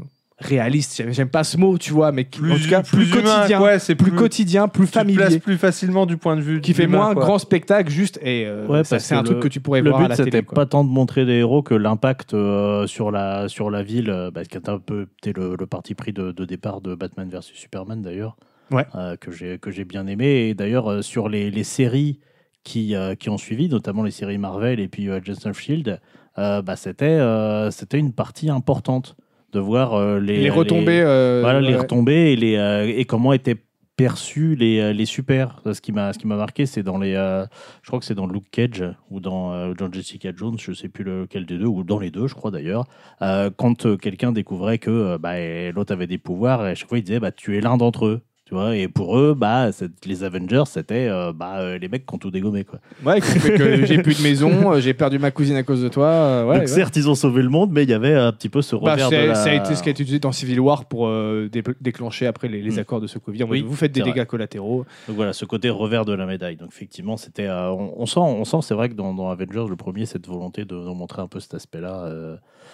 réaliste. 0.41 1.03
J'aime- 1.11 1.29
pas 1.29 1.43
ce 1.43 1.57
mot, 1.57 1.77
tu 1.77 1.93
vois, 1.93 2.11
mais 2.11 2.25
qui- 2.25 2.41
en 2.51 2.57
tout 2.57 2.69
cas 2.69 2.81
plus, 2.83 3.09
humain, 3.11 3.35
quotidien, 3.37 3.61
ouais, 3.61 3.79
c'est 3.79 3.95
plus, 3.95 4.11
plus, 4.11 4.17
quotidien, 4.19 4.67
plus 4.67 4.85
tu 4.87 4.91
te 4.91 4.99
places 4.99 5.15
familier, 5.17 5.39
plus 5.39 5.57
facilement 5.57 6.05
du 6.05 6.17
point 6.17 6.35
de 6.35 6.41
vue 6.41 6.61
qui 6.61 6.73
fait 6.73 6.87
moins 6.87 7.13
quoi. 7.13 7.23
grand 7.23 7.39
spectacle, 7.39 7.89
juste. 7.91 8.19
Et 8.23 8.45
euh, 8.45 8.67
Ouais, 8.67 8.83
ça, 8.83 8.99
c'est 8.99 9.15
un 9.15 9.23
truc 9.23 9.37
le- 9.37 9.43
que 9.43 9.47
tu 9.47 9.59
pourrais 9.61 9.81
Le 9.81 9.89
voir 9.89 10.01
à 10.03 10.07
but, 10.09 10.15
c'était 10.15 10.41
pas 10.41 10.65
tant 10.65 10.83
de 10.83 10.89
montrer 10.89 11.25
des 11.25 11.33
héros 11.35 11.61
que 11.63 11.73
l'impact 11.75 12.33
euh, 12.33 12.87
sur, 12.87 13.11
la, 13.11 13.47
sur 13.47 13.69
la 13.69 13.83
ville, 13.83 14.29
bah, 14.33 14.43
qui 14.43 14.57
était 14.57 14.69
un 14.69 14.79
peu 14.79 15.07
le, 15.25 15.55
le 15.57 15.65
parti 15.67 15.95
pris 15.95 16.11
de, 16.13 16.31
de 16.31 16.45
départ 16.45 16.81
de 16.81 16.95
Batman 16.95 17.29
vs 17.29 17.41
Superman 17.53 18.01
d'ailleurs, 18.01 18.35
Ouais. 18.71 18.85
euh, 18.95 19.15
que 19.17 19.31
j'ai 19.31 19.57
que 19.59 19.69
j'ai 19.71 19.85
bien 19.85 20.07
aimé. 20.07 20.47
Et 20.49 20.53
d'ailleurs, 20.53 20.89
euh, 20.91 21.01
sur 21.01 21.29
les, 21.29 21.51
les 21.51 21.63
séries 21.63 22.19
qui, 22.63 22.95
euh, 22.95 23.15
qui 23.15 23.29
ont 23.29 23.37
suivi, 23.37 23.67
notamment 23.69 24.03
les 24.03 24.11
séries 24.11 24.37
Marvel 24.37 24.79
et 24.79 24.87
puis 24.87 25.09
euh, 25.09 25.19
of 25.45 25.59
Shield, 25.59 25.99
euh, 26.37 26.61
bah, 26.61 26.75
c'était 26.75 27.05
euh, 27.05 27.69
c'était 27.71 27.97
une 27.99 28.13
partie 28.13 28.49
importante 28.49 29.15
de 29.51 29.59
voir 29.59 29.93
euh, 29.93 30.19
les, 30.19 30.37
les 30.41 30.49
retombées. 30.49 31.01
euh, 31.03 31.39
voilà, 31.41 31.59
les 31.61 31.73
ouais. 31.73 31.79
retombées 31.79 32.31
et, 32.33 32.35
les, 32.35 32.55
euh, 32.55 32.85
et 32.87 33.05
comment 33.05 33.33
étaient 33.33 33.57
perçus 33.97 34.55
les, 34.55 34.93
les 34.93 35.05
super. 35.05 35.61
Ce 35.71 35.79
qui 35.81 35.91
m'a 35.91 36.11
ce 36.13 36.17
qui 36.19 36.25
m'a 36.25 36.35
marqué, 36.35 36.65
c'est 36.65 36.81
dans 36.83 36.97
les. 36.97 37.13
euh, 37.15 37.45
je 37.83 37.87
crois 37.87 37.99
que 37.99 38.05
c'est 38.05 38.15
dans 38.15 38.25
Luke 38.27 38.49
Cage 38.51 38.83
ou 39.11 39.19
dans, 39.19 39.53
euh, 39.53 39.73
dans 39.73 39.91
Jessica 39.91 40.31
Jones, 40.35 40.55
je 40.57 40.71
sais 40.73 40.89
plus 40.89 41.03
lequel 41.03 41.45
des 41.45 41.57
deux, 41.57 41.65
ou 41.67 41.83
dans 41.83 41.99
les 41.99 42.09
deux, 42.09 42.27
je 42.27 42.33
crois 42.33 42.49
d'ailleurs. 42.51 42.85
euh, 43.21 43.49
quand 43.55 43.97
quelqu'un 43.99 44.31
découvrait 44.31 44.79
que 44.79 45.17
bah, 45.17 45.33
l'autre 45.71 45.93
avait 45.93 46.07
des 46.07 46.17
pouvoirs, 46.17 46.65
et 46.65 46.71
à 46.71 46.75
chaque 46.75 46.89
fois 46.89 46.97
il 46.97 47.03
disait 47.03 47.19
bah, 47.19 47.31
Tu 47.31 47.57
es 47.57 47.61
l'un 47.61 47.77
d'entre 47.77 48.05
eux. 48.07 48.21
Tu 48.51 48.55
vois, 48.55 48.75
et 48.75 48.89
pour 48.89 49.17
eux, 49.17 49.33
bah, 49.33 49.69
les 50.05 50.23
Avengers, 50.25 50.63
c'était 50.65 51.07
euh, 51.07 51.31
bah, 51.31 51.59
euh, 51.61 51.77
les 51.77 51.87
mecs 51.87 52.05
qui 52.05 52.13
ont 52.13 52.17
tout 52.17 52.31
dégommé. 52.31 52.65
Quoi. 52.65 52.79
Ouais, 53.05 53.21
qui 53.21 53.39
fait 53.39 53.53
que 53.57 53.85
j'ai 53.85 53.99
plus 54.01 54.17
de 54.17 54.23
maison, 54.23 54.73
euh, 54.73 54.81
j'ai 54.81 54.93
perdu 54.93 55.19
ma 55.19 55.31
cousine 55.31 55.55
à 55.55 55.63
cause 55.63 55.81
de 55.81 55.87
toi. 55.87 56.45
ouais, 56.45 56.55
Donc 56.55 56.61
ouais. 56.63 56.67
certes, 56.67 56.97
ils 56.97 57.09
ont 57.09 57.15
sauvé 57.15 57.43
le 57.43 57.47
monde, 57.47 57.69
mais 57.71 57.83
il 57.83 57.89
y 57.89 57.93
avait 57.93 58.13
un 58.13 58.33
petit 58.33 58.49
peu 58.49 58.61
ce 58.61 58.75
Bah, 58.75 58.91
revers 58.91 59.09
de 59.09 59.15
la... 59.27 59.35
Ça 59.35 59.51
a 59.51 59.53
été 59.53 59.73
ce 59.73 59.81
qui 59.81 59.87
a 59.87 59.91
été 59.91 60.03
utilisé 60.03 60.19
dans 60.19 60.33
Civil 60.33 60.59
War 60.59 60.83
pour 60.83 61.07
dé- 61.49 61.63
déclencher 61.79 62.27
après 62.27 62.49
les, 62.49 62.61
les 62.61 62.71
Mm. 62.75 62.79
accords 62.79 62.99
de 62.99 63.07
mode, 63.45 63.51
Oui, 63.51 63.61
vous 63.65 63.73
faites 63.77 63.93
des 63.93 64.01
vrai. 64.01 64.11
dégâts 64.11 64.25
collatéraux. 64.25 64.85
Donc 65.07 65.15
voilà, 65.15 65.31
ce 65.31 65.45
côté 65.45 65.69
revers 65.69 66.03
de 66.03 66.11
la 66.11 66.25
médaille. 66.25 66.57
Donc 66.57 66.71
effectivement, 66.73 67.15
c'était, 67.15 67.47
on, 67.49 68.01
on 68.01 68.05
sent, 68.05 68.19
on 68.19 68.43
sent, 68.43 68.57
c'est 68.63 68.73
vrai 68.73 68.89
que 68.89 68.95
dans, 68.95 69.13
dans 69.13 69.29
Avengers, 69.29 69.67
le 69.69 69.77
premier, 69.77 70.05
cette 70.05 70.27
volonté 70.27 70.65
de, 70.65 70.75
de 70.75 70.93
montrer 70.93 71.21
un 71.21 71.27
peu 71.27 71.39
cet 71.39 71.53
aspect-là, 71.53 72.09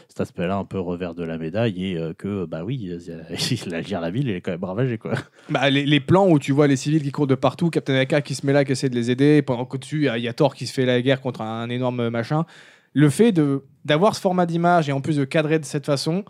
cet 0.07 0.21
aspect-là 0.21 0.57
un 0.57 0.65
peu 0.65 0.79
revers 0.79 1.15
de 1.15 1.23
la 1.23 1.37
médaille 1.37 1.91
et 1.91 1.97
euh, 1.97 2.13
que 2.13 2.45
bah 2.45 2.63
oui, 2.63 2.91
la, 3.67 3.81
la, 4.01 4.11
ville 4.11 4.29
elle 4.29 4.35
est 4.37 4.41
quand 4.41 4.51
même 4.51 4.63
ravagée 4.63 4.97
quoi. 4.97 5.13
Bah, 5.49 5.69
les, 5.69 5.99
plans 5.99 6.29
où 6.29 6.39
tu 6.39 6.51
vois 6.51 6.67
les 6.67 6.75
civils 6.75 7.01
qui 7.01 7.11
courent 7.11 7.27
de 7.27 7.35
partout, 7.35 7.69
Captain 7.69 7.93
America 7.93 8.21
qui 8.21 8.35
se 8.35 8.45
met 8.45 8.53
là, 8.53 8.65
qui 8.65 8.71
essaie 8.71 8.89
de 8.89 8.95
les 8.95 9.11
aider, 9.11 9.41
pendant 9.41 9.65
qu'au-dessus, 9.65 10.09
il 10.15 10.21
y 10.23 10.27
a- 10.27 10.33
Thor 10.33 10.55
qui 10.55 10.67
se 10.67 10.73
fait 10.73 10.85
la 10.85 11.01
guerre 11.01 11.21
contre 11.21 11.41
un 11.41 11.69
énorme 11.69 12.09
machin. 12.09 12.45
Le 12.93 13.09
fait 13.09 13.33
d'avoir 13.85 14.15
ce 14.15 14.21
format 14.21 14.45
d'image 14.45 14.89
et 14.89 14.91
en 14.91 15.01
plus 15.01 15.17
de 15.17 15.25
cadrer 15.25 15.59
de 15.59 15.65
cette 15.65 15.85
façon, 15.85 16.23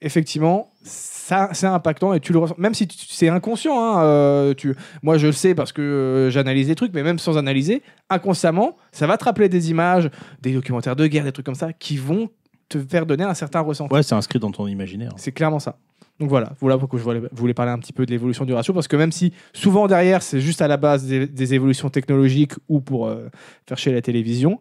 effectivement, 0.00 0.72
ça, 0.82 1.50
c'est 1.52 1.66
impactant 1.66 2.12
et 2.12 2.20
tu 2.20 2.32
le 2.32 2.38
ressens. 2.38 2.54
Même 2.58 2.74
si 2.74 2.86
c'est 3.08 3.28
inconscient, 3.28 3.78
hein, 3.78 4.02
euh, 4.02 4.54
tu, 4.54 4.74
moi 5.02 5.18
je 5.18 5.26
le 5.26 5.32
sais 5.32 5.54
parce 5.54 5.72
que 5.72 5.82
euh, 5.82 6.30
j'analyse 6.30 6.68
des 6.68 6.74
trucs, 6.74 6.92
mais 6.94 7.02
même 7.02 7.18
sans 7.18 7.38
analyser, 7.38 7.82
inconsciemment, 8.10 8.76
ça 8.92 9.06
va 9.06 9.16
te 9.16 9.24
rappeler 9.24 9.48
des 9.48 9.70
images, 9.70 10.10
des 10.42 10.52
documentaires 10.52 10.96
de 10.96 11.06
guerre, 11.06 11.24
des 11.24 11.32
trucs 11.32 11.46
comme 11.46 11.54
ça, 11.54 11.72
qui 11.72 11.96
vont 11.96 12.30
te 12.68 12.78
faire 12.78 13.06
donner 13.06 13.24
un 13.24 13.34
certain 13.34 13.60
ressenti. 13.60 13.92
Ouais, 13.94 14.02
c'est 14.02 14.14
inscrit 14.14 14.38
dans 14.38 14.50
ton 14.50 14.66
imaginaire. 14.66 15.12
C'est 15.16 15.32
clairement 15.32 15.58
ça. 15.60 15.78
Donc 16.18 16.30
voilà, 16.30 16.52
voilà 16.60 16.78
pourquoi 16.78 16.98
je 16.98 17.04
voulais, 17.04 17.20
voulais 17.32 17.52
parler 17.54 17.72
un 17.72 17.78
petit 17.78 17.92
peu 17.92 18.06
de 18.06 18.10
l'évolution 18.10 18.44
du 18.46 18.54
ratio, 18.54 18.72
parce 18.72 18.88
que 18.88 18.96
même 18.96 19.12
si 19.12 19.32
souvent 19.52 19.86
derrière 19.86 20.22
c'est 20.22 20.40
juste 20.40 20.62
à 20.62 20.68
la 20.68 20.78
base 20.78 21.04
des, 21.06 21.26
des 21.26 21.54
évolutions 21.54 21.90
technologiques 21.90 22.54
ou 22.68 22.80
pour 22.80 23.06
euh, 23.06 23.28
faire 23.68 23.76
chier 23.76 23.92
la 23.92 24.00
télévision, 24.00 24.58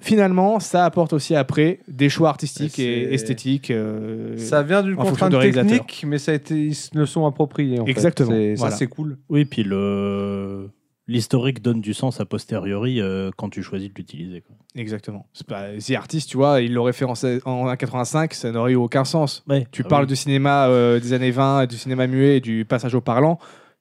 finalement 0.00 0.60
ça 0.60 0.84
apporte 0.86 1.12
aussi 1.12 1.36
après 1.36 1.80
des 1.88 2.08
choix 2.08 2.30
artistiques 2.30 2.78
Et 2.78 3.12
esthétiques. 3.12 3.70
euh, 3.70 4.38
Ça 4.38 4.62
vient 4.62 4.82
d'une 4.82 4.96
contrainte 4.96 5.38
technique, 5.38 6.04
mais 6.08 6.16
ça 6.18 6.32
a 6.32 6.34
été, 6.36 6.54
ils 6.54 6.74
se 6.74 6.96
le 6.96 7.04
sont 7.06 7.26
appropriés. 7.26 7.80
en 7.80 7.84
fait. 7.84 7.90
Exactement, 7.90 8.30
C'est- 8.30 8.54
voilà. 8.54 8.70
Ça, 8.72 8.78
c'est 8.78 8.86
cool. 8.86 9.18
Oui, 9.28 9.44
puis 9.44 9.62
le 9.62 10.70
l'historique 11.06 11.60
donne 11.62 11.80
du 11.80 11.92
sens 11.94 12.20
a 12.20 12.24
posteriori 12.24 13.00
euh, 13.00 13.30
quand 13.36 13.50
tu 13.50 13.62
choisis 13.62 13.88
de 13.90 13.94
l'utiliser. 13.94 14.40
quoi. 14.40 14.56
Exactement. 14.74 15.26
C'est 15.32 15.46
pas 15.46 15.66
The 15.78 15.92
Artist, 15.92 16.28
tu 16.30 16.36
vois, 16.36 16.60
il 16.62 16.72
l'aurait 16.72 16.92
fait 16.94 17.04
en, 17.04 17.14
en 17.44 17.76
85, 17.76 18.32
ça 18.34 18.50
n'aurait 18.52 18.72
eu 18.72 18.76
aucun 18.76 19.04
sens. 19.04 19.44
Ouais, 19.48 19.66
Tu 19.70 19.82
ah 19.84 19.88
parles 19.88 20.04
oui. 20.04 20.08
du 20.08 20.16
cinéma 20.16 20.66
euh, 20.68 20.98
des 21.00 21.12
années 21.12 21.30
20, 21.30 21.66
du 21.66 21.76
cinéma 21.76 22.06
muet, 22.06 22.38
et 22.38 22.40
du 22.40 22.64
passage 22.64 22.94
au 22.94 23.00
parlant. 23.00 23.38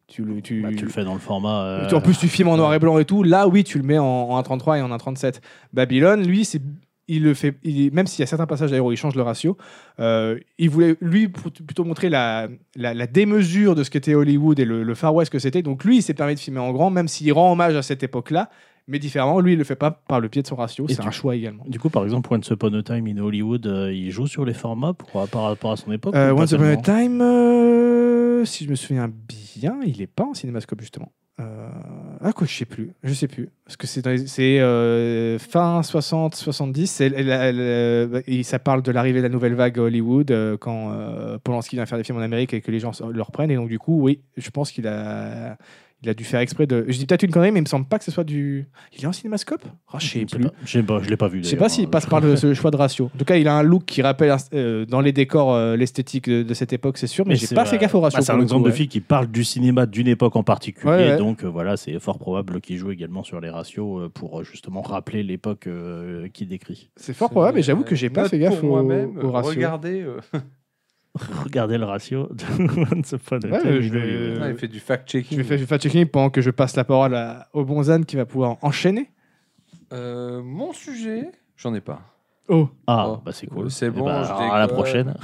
Tu, 0.08 0.24
le- 0.24 0.41
tu, 0.41 0.62
Bah, 0.62 0.70
tu 0.78 0.84
le 0.84 0.91
fais 0.91 1.06
dans 1.06 1.14
le 1.14 1.20
format. 1.20 1.64
euh, 1.64 1.90
En 1.91 2.02
plus, 2.02 2.18
tu 2.18 2.28
filmes 2.28 2.50
en 2.50 2.58
noir 2.58 2.74
et 2.74 2.80
blanc 2.80 3.00
et 3.00 3.06
tout. 3.06 3.24
Là, 3.24 3.48
oui, 3.48 3.64
tu 3.64 3.78
le 3.78 3.84
mets 3.86 3.98
en, 3.98 4.04
en 4.06 4.41
1.33 4.41 4.80
et 4.80 4.82
en 4.82 4.90
1.37. 4.95 5.40
Babylone, 5.72 6.28
lui, 6.28 6.44
c'est 6.45 6.62
il 7.08 7.24
le 7.24 7.34
fait, 7.34 7.56
il- 7.64 7.92
même 7.94 8.08
s'il 8.08 8.22
y 8.22 8.24
a 8.24 8.28
certains 8.28 8.46
passages 8.48 8.72
où 8.72 8.92
il 8.92 8.98
change 8.98 9.16
le 9.16 9.22
ratio, 9.24 9.58
euh, 10.00 10.40
il 10.58 10.70
voulait 10.70 10.96
lui 11.02 11.28
plutôt 11.28 11.84
montrer 11.84 12.10
la, 12.10 12.48
la, 12.76 12.94
la 12.94 13.08
démesure 13.08 13.76
de 13.76 13.84
ce 13.84 13.90
qu'était 13.90 14.16
Hollywood 14.16 14.60
et 14.60 14.66
le, 14.66 14.84
le 14.84 14.96
Far 14.96 15.14
West 15.14 15.32
que 15.32 15.40
c'était. 15.40 15.62
Donc 15.62 15.84
lui, 15.84 15.98
il 15.98 16.02
s'est 16.02 16.14
permis 16.14 16.36
de 16.36 16.40
filmer 16.40 16.60
en 16.60 16.72
grand, 16.72 16.90
même 16.90 17.08
s'il 17.08 17.32
rend 17.34 17.52
hommage 17.52 17.76
à 17.76 17.82
cette 17.82 18.04
époque-là, 18.04 18.50
mais 18.88 19.00
différemment. 19.00 19.40
Lui, 19.42 19.54
il 19.54 19.58
le 19.58 19.64
fait 19.64 19.76
pas 19.76 19.92
par 19.92 20.20
le 20.22 20.30
pied 20.30 20.42
de 20.42 20.48
son 20.48 20.56
ratio. 20.56 20.86
C'est 20.88 21.00
un 21.02 21.12
choix 21.12 21.36
également. 21.36 21.64
Du 21.68 21.80
coup, 21.80 21.90
par 21.90 22.04
exemple, 22.04 22.34
Once 22.34 22.50
Upon 22.50 22.74
a 22.74 22.84
Time 22.84 23.08
in 23.08 23.18
Hollywood, 23.18 23.66
euh, 23.68 23.94
il 23.94 24.10
joue 24.12 24.28
sur 24.28 24.46
les 24.46 24.54
formats 24.54 24.94
pour, 24.94 25.10
par 25.30 25.44
rapport 25.44 25.72
à 25.74 25.78
son 25.78 25.92
époque 25.92 26.16
Euh, 26.16 26.32
Once 26.34 26.52
Upon 26.52 26.64
a 26.64 26.78
Time, 26.78 27.22
euh, 27.22 28.46
si 28.46 28.66
je 28.66 28.70
me 28.70 28.76
souviens 28.76 29.10
bien, 29.58 29.78
il 29.86 30.02
est 30.02 30.08
pas 30.08 30.24
en 30.26 30.34
cinémascope 30.34 30.82
justement. 30.82 31.12
Ah 31.39 32.31
quoi, 32.34 32.47
je 32.47 32.53
sais 32.55 32.65
plus, 32.65 32.91
je 33.03 33.14
sais 33.14 33.27
plus, 33.27 33.49
parce 33.65 33.76
que 33.76 33.85
c'est 33.88 34.01
euh, 34.61 35.38
fin 35.39 35.84
60, 35.84 36.35
70. 36.35 36.88
c'est- 36.89 37.07
elle- 37.07 37.30
elle- 37.30 37.60
elle- 37.60 38.23
et 38.27 38.43
ça 38.43 38.60
parle 38.60 38.81
de 38.81 38.91
l'arrivée 38.91 39.19
de 39.19 39.23
la 39.23 39.30
nouvelle 39.30 39.55
vague 39.55 39.77
à 39.77 39.81
Hollywood 39.81 40.31
euh, 40.31 40.57
quand 40.57 40.95
Polanski 41.43 41.76
vient 41.76 41.85
faire 41.85 41.97
des 41.97 42.03
films 42.03 42.19
en 42.19 42.22
Amérique 42.22 42.53
et 42.53 42.61
que 42.61 42.72
les 42.72 42.80
gens 42.80 42.91
le 43.11 43.22
reprennent. 43.22 43.51
Et 43.51 43.55
donc 43.55 43.68
du 43.68 43.80
coup, 43.80 43.99
oui, 44.01 44.22
je 44.38 44.49
pense 44.51 44.72
qu'il 44.72 44.88
a, 44.88 45.57
il 46.04 46.10
a 46.10 46.14
dû 46.14 46.24
faire 46.24 46.40
exprès 46.42 46.68
de. 46.68 46.86
Je 46.88 46.98
dis 46.98 47.06
peut-être 47.06 47.24
une 47.24 47.32
connerie, 47.32 47.52
mais 47.52 47.60
il 47.60 47.64
me 47.64 47.68
semble 47.68 47.86
pas 47.86 47.98
que 47.98 48.04
ce 48.06 48.12
soit 48.12 48.24
du. 48.24 48.68
Il 48.98 49.04
est 49.04 49.08
en 49.08 49.14
cinémascope? 49.14 49.62
Ah, 49.92 49.98
Je 50.00 50.08
sais 50.08 50.20
sais 50.20 50.26
plus. 50.26 50.44
pas. 50.46 50.52
Je 50.66 50.72
sais 50.72 50.84
pas, 50.84 51.00
je 51.02 51.10
l'ai 51.10 51.18
pas 51.18 51.28
vu. 51.30 51.40
Je 51.44 51.48
sais 51.50 51.56
pas 51.56 51.70
s'il 51.70 51.86
hein. 51.86 51.90
passe 51.90 52.06
par 52.06 52.20
le- 52.22 52.36
ce 52.36 52.54
choix 52.54 52.72
de 52.72 52.76
ratio. 52.78 53.10
En 53.14 53.18
tout 53.18 53.26
cas, 53.26 53.38
il 53.38 53.48
a 53.48 53.56
un 53.56 53.64
look 53.64 53.86
qui 53.86 54.02
rappelle 54.02 54.36
euh, 54.54 54.86
dans 54.86 55.02
les 55.02 55.12
décors 55.14 55.54
euh, 55.54 55.76
l'esthétique 55.76 56.30
de, 56.30 56.44
de 56.44 56.54
cette 56.54 56.74
époque, 56.74 56.98
c'est 56.98 57.08
sûr, 57.08 57.26
mais, 57.26 57.36
j'ai 57.36 57.46
c'est, 57.48 57.56
pas 57.56 57.66
fait 57.66 57.78
gaffe 57.78 57.96
au 57.96 58.02
ratio. 58.02 58.18
bah, 58.20 58.24
c'est 58.26 58.32
un 58.32 58.38
le 58.38 58.44
exemple 58.44 58.64
coup, 58.64 58.68
de 58.68 58.72
ouais. 58.72 58.78
film 58.78 58.90
qui 58.90 59.00
parle 59.02 59.28
du 59.28 59.44
cinéma 59.44 59.86
d'une 59.86 60.08
époque 60.08 60.36
en 60.36 60.44
particulier, 60.44 60.92
Ouais, 60.92 60.98
ouais. 61.12 61.18
donc 61.18 61.44
euh, 61.44 61.48
voilà, 61.48 61.78
c'est 61.78 61.98
fort 62.00 62.20
probable 62.20 62.60
qu'il 62.62 62.78
joue 62.78 62.92
également 62.92 63.24
sur 63.24 63.40
les 63.40 63.50
ratios 63.50 64.02
euh, 64.04 64.10
pour 64.10 64.44
justement 64.44 64.82
rappeler 64.82 65.24
l'époque 65.24 65.68
euh, 65.68 66.28
qu'il 66.30 66.48
décrit. 66.50 66.90
C'est 66.98 67.14
fort 67.14 67.30
probable, 67.30 67.56
mais 67.58 67.64
j'avoue 67.64 67.84
que 67.84 67.96
j'ai 67.96 68.10
pas 68.10 68.28
fait 68.28 68.40
gaffe 68.40 68.62
au, 68.64 68.68
moi-même. 68.68 69.18
au 69.20 69.32
ratio. 69.32 69.52
Regardez. 69.52 70.06
Regardez 71.15 71.77
le 71.77 71.85
ratio 71.85 72.27
de 72.31 72.44
Once 72.95 73.11
Upon 73.11 73.38
a 73.44 73.48
Ouais, 73.48 73.81
je 73.81 73.94
vais- 73.94 74.52
il 74.52 74.57
fait 74.57 74.68
du 74.68 74.80
fact-checking. 74.80 75.38
Je 75.38 75.41
vais 75.44 75.48
faire 75.48 75.57
du 75.60 75.65
fact-checking 75.65 76.07
pendant 76.07 76.30
que 76.31 76.41
je 76.41 76.49
passe 76.49 76.76
la 76.76 76.84
parole 76.84 77.14
à, 77.15 77.49
au 77.53 77.64
bon 77.65 77.84
Zan 77.84 78.02
qui 78.03 78.15
va 78.15 78.26
pouvoir 78.26 78.57
enchaîner. 78.64 79.11
Euh, 79.91 80.41
mon 80.41 80.73
sujet, 80.73 81.30
j'en 81.56 81.73
ai 81.76 81.81
pas. 81.81 82.02
Oh, 82.49 82.68
Ah, 82.88 83.10
Oh, 83.10 83.18
bah 83.23 83.31
c'est 83.31 83.45
cool. 83.48 83.69
c'est 83.69 83.88
Eh 83.88 83.90
bon, 83.91 84.06
bah, 84.06 84.23
je 84.23 84.31
à 84.53 84.57
la 84.60 84.68
prochaine. 84.68 85.14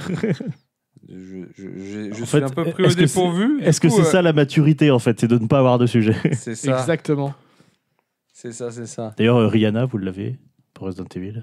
Je, 1.08 1.44
je, 1.56 1.62
je- 1.64 2.12
je 2.12 2.12
En 2.12 2.14
suis 2.14 2.26
fait, 2.26 2.42
un 2.44 2.50
peu 2.50 2.64
pris 2.70 2.84
au 2.84 2.94
dépourvu. 2.94 3.60
Est-ce 3.62 3.80
que 3.80 3.88
c'est 3.88 4.02
euh, 4.02 4.04
ça 4.04 4.22
la 4.22 4.32
maturité 4.32 4.92
en 4.92 5.00
fait, 5.00 5.18
c'est 5.18 5.26
de 5.26 5.38
ne 5.38 5.48
pas 5.48 5.58
avoir 5.58 5.76
de 5.78 5.86
sujet? 5.86 6.14
C'est 6.34 6.54
ça. 6.54 6.78
exactement. 6.78 7.34
C'est 8.32 8.52
ça, 8.52 8.70
c'est 8.70 8.86
ça. 8.86 9.12
D'ailleurs, 9.18 9.38
euh, 9.38 9.48
Rihanna, 9.48 9.86
vous 9.86 9.98
l'avez 9.98 10.38
pour 10.72 10.86
Resident 10.86 11.08
Evil 11.16 11.42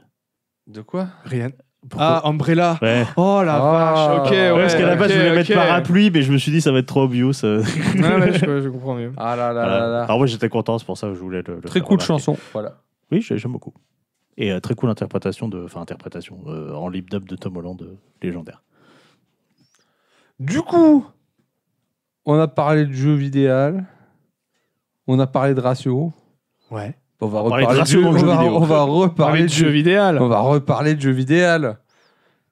De 0.68 0.82
quoi? 0.82 1.10
Rien. 1.26 1.49
Pourquoi 1.90 2.22
Ah, 2.24 2.28
Umbrella. 2.28 2.78
Ouais. 2.82 3.06
Oh 3.16 3.42
la 3.46 3.56
Ah. 3.56 3.94
vache, 4.14 4.20
ok, 4.28 4.32
ouais. 4.32 4.52
Ouais, 4.52 4.62
parce 4.62 4.76
qu'à 4.76 4.86
la 4.86 4.96
base, 4.96 5.12
ok, 5.12 5.16
je 5.18 5.22
voulais 5.24 5.36
mettre 5.36 5.54
parapluie, 5.54 6.12
mais 6.12 6.22
je 6.22 6.32
me 6.32 6.38
suis 6.38 6.52
dit 6.52 6.60
ça 6.62 6.72
va 6.72 6.80
être 6.80 6.86
trop 6.88 7.04
obvious. 7.04 7.32
euh. 7.44 7.64
Ouais, 7.96 8.16
ouais, 8.16 8.34
je, 8.34 8.62
je 8.62 8.70
comprends 8.70 8.96
mieux. 8.96 9.14
Ah 9.18 9.36
là 9.36 9.54
là 9.54 9.62
Voilà. 9.66 9.80
là 9.80 9.88
là. 9.90 10.04
Alors 10.04 10.18
moi 10.18 10.28
j'étais 10.28 10.50
content, 10.50 10.78
c'est 10.78 10.86
pour 10.86 10.98
ça 10.98 11.08
que 11.08 11.14
je 11.14 11.20
voulais 11.20 11.42
le, 11.48 11.56
le 11.56 11.62
Très 11.62 11.80
cool 11.82 11.92
remarquer. 11.92 12.06
chanson. 12.08 12.38
Voilà. 12.54 12.78
Oui, 13.12 13.22
j'ai- 13.22 13.38
j'aime 13.38 13.52
beaucoup. 13.54 13.74
Et 14.38 14.52
euh, 14.52 14.60
très 14.60 14.76
cool 14.76 14.90
interprétation 14.90 15.48
de, 15.48 15.64
enfin 15.64 15.82
interprétation 15.82 16.40
euh, 16.48 16.74
en 16.76 16.90
lip 16.90 17.10
dub 17.10 17.28
de 17.28 17.36
Tom 17.36 17.58
Holland, 17.58 17.82
euh, 17.82 17.98
légendaire. 18.22 18.62
Du 20.40 20.62
coup, 20.62 21.06
on 22.26 22.38
a 22.40 22.48
parlé 22.48 22.86
de 22.86 22.92
jeu 22.94 23.14
vidéo. 23.16 23.78
On 25.08 25.20
a 25.20 25.26
parlé 25.28 25.54
de 25.56 25.62
ratio. 25.62 26.12
Ouais. 26.70 26.96
On 27.19 27.27
va 27.27 27.39
reparler 27.41 27.65
de 27.65 27.80
ratio 27.80 27.99
jeu, 27.99 28.03
dans 28.06 28.11
le 28.11 28.18
on 28.18 28.19
jeu 28.19 28.26
va, 28.27 28.38
vidéo. 28.38 28.56
on 28.57 28.65
va 28.65 28.81
reparler 28.84 29.15
Parler 29.15 29.41
de 29.41 29.45
de 29.48 29.52
jeu 29.52 29.65
jeu 29.65 29.72
vidéo. 29.72 30.02
On 30.19 30.27
va 30.27 30.39
reparler 30.39 30.95
de 30.95 31.02
jeux 31.02 31.11
vidéo. 31.11 31.48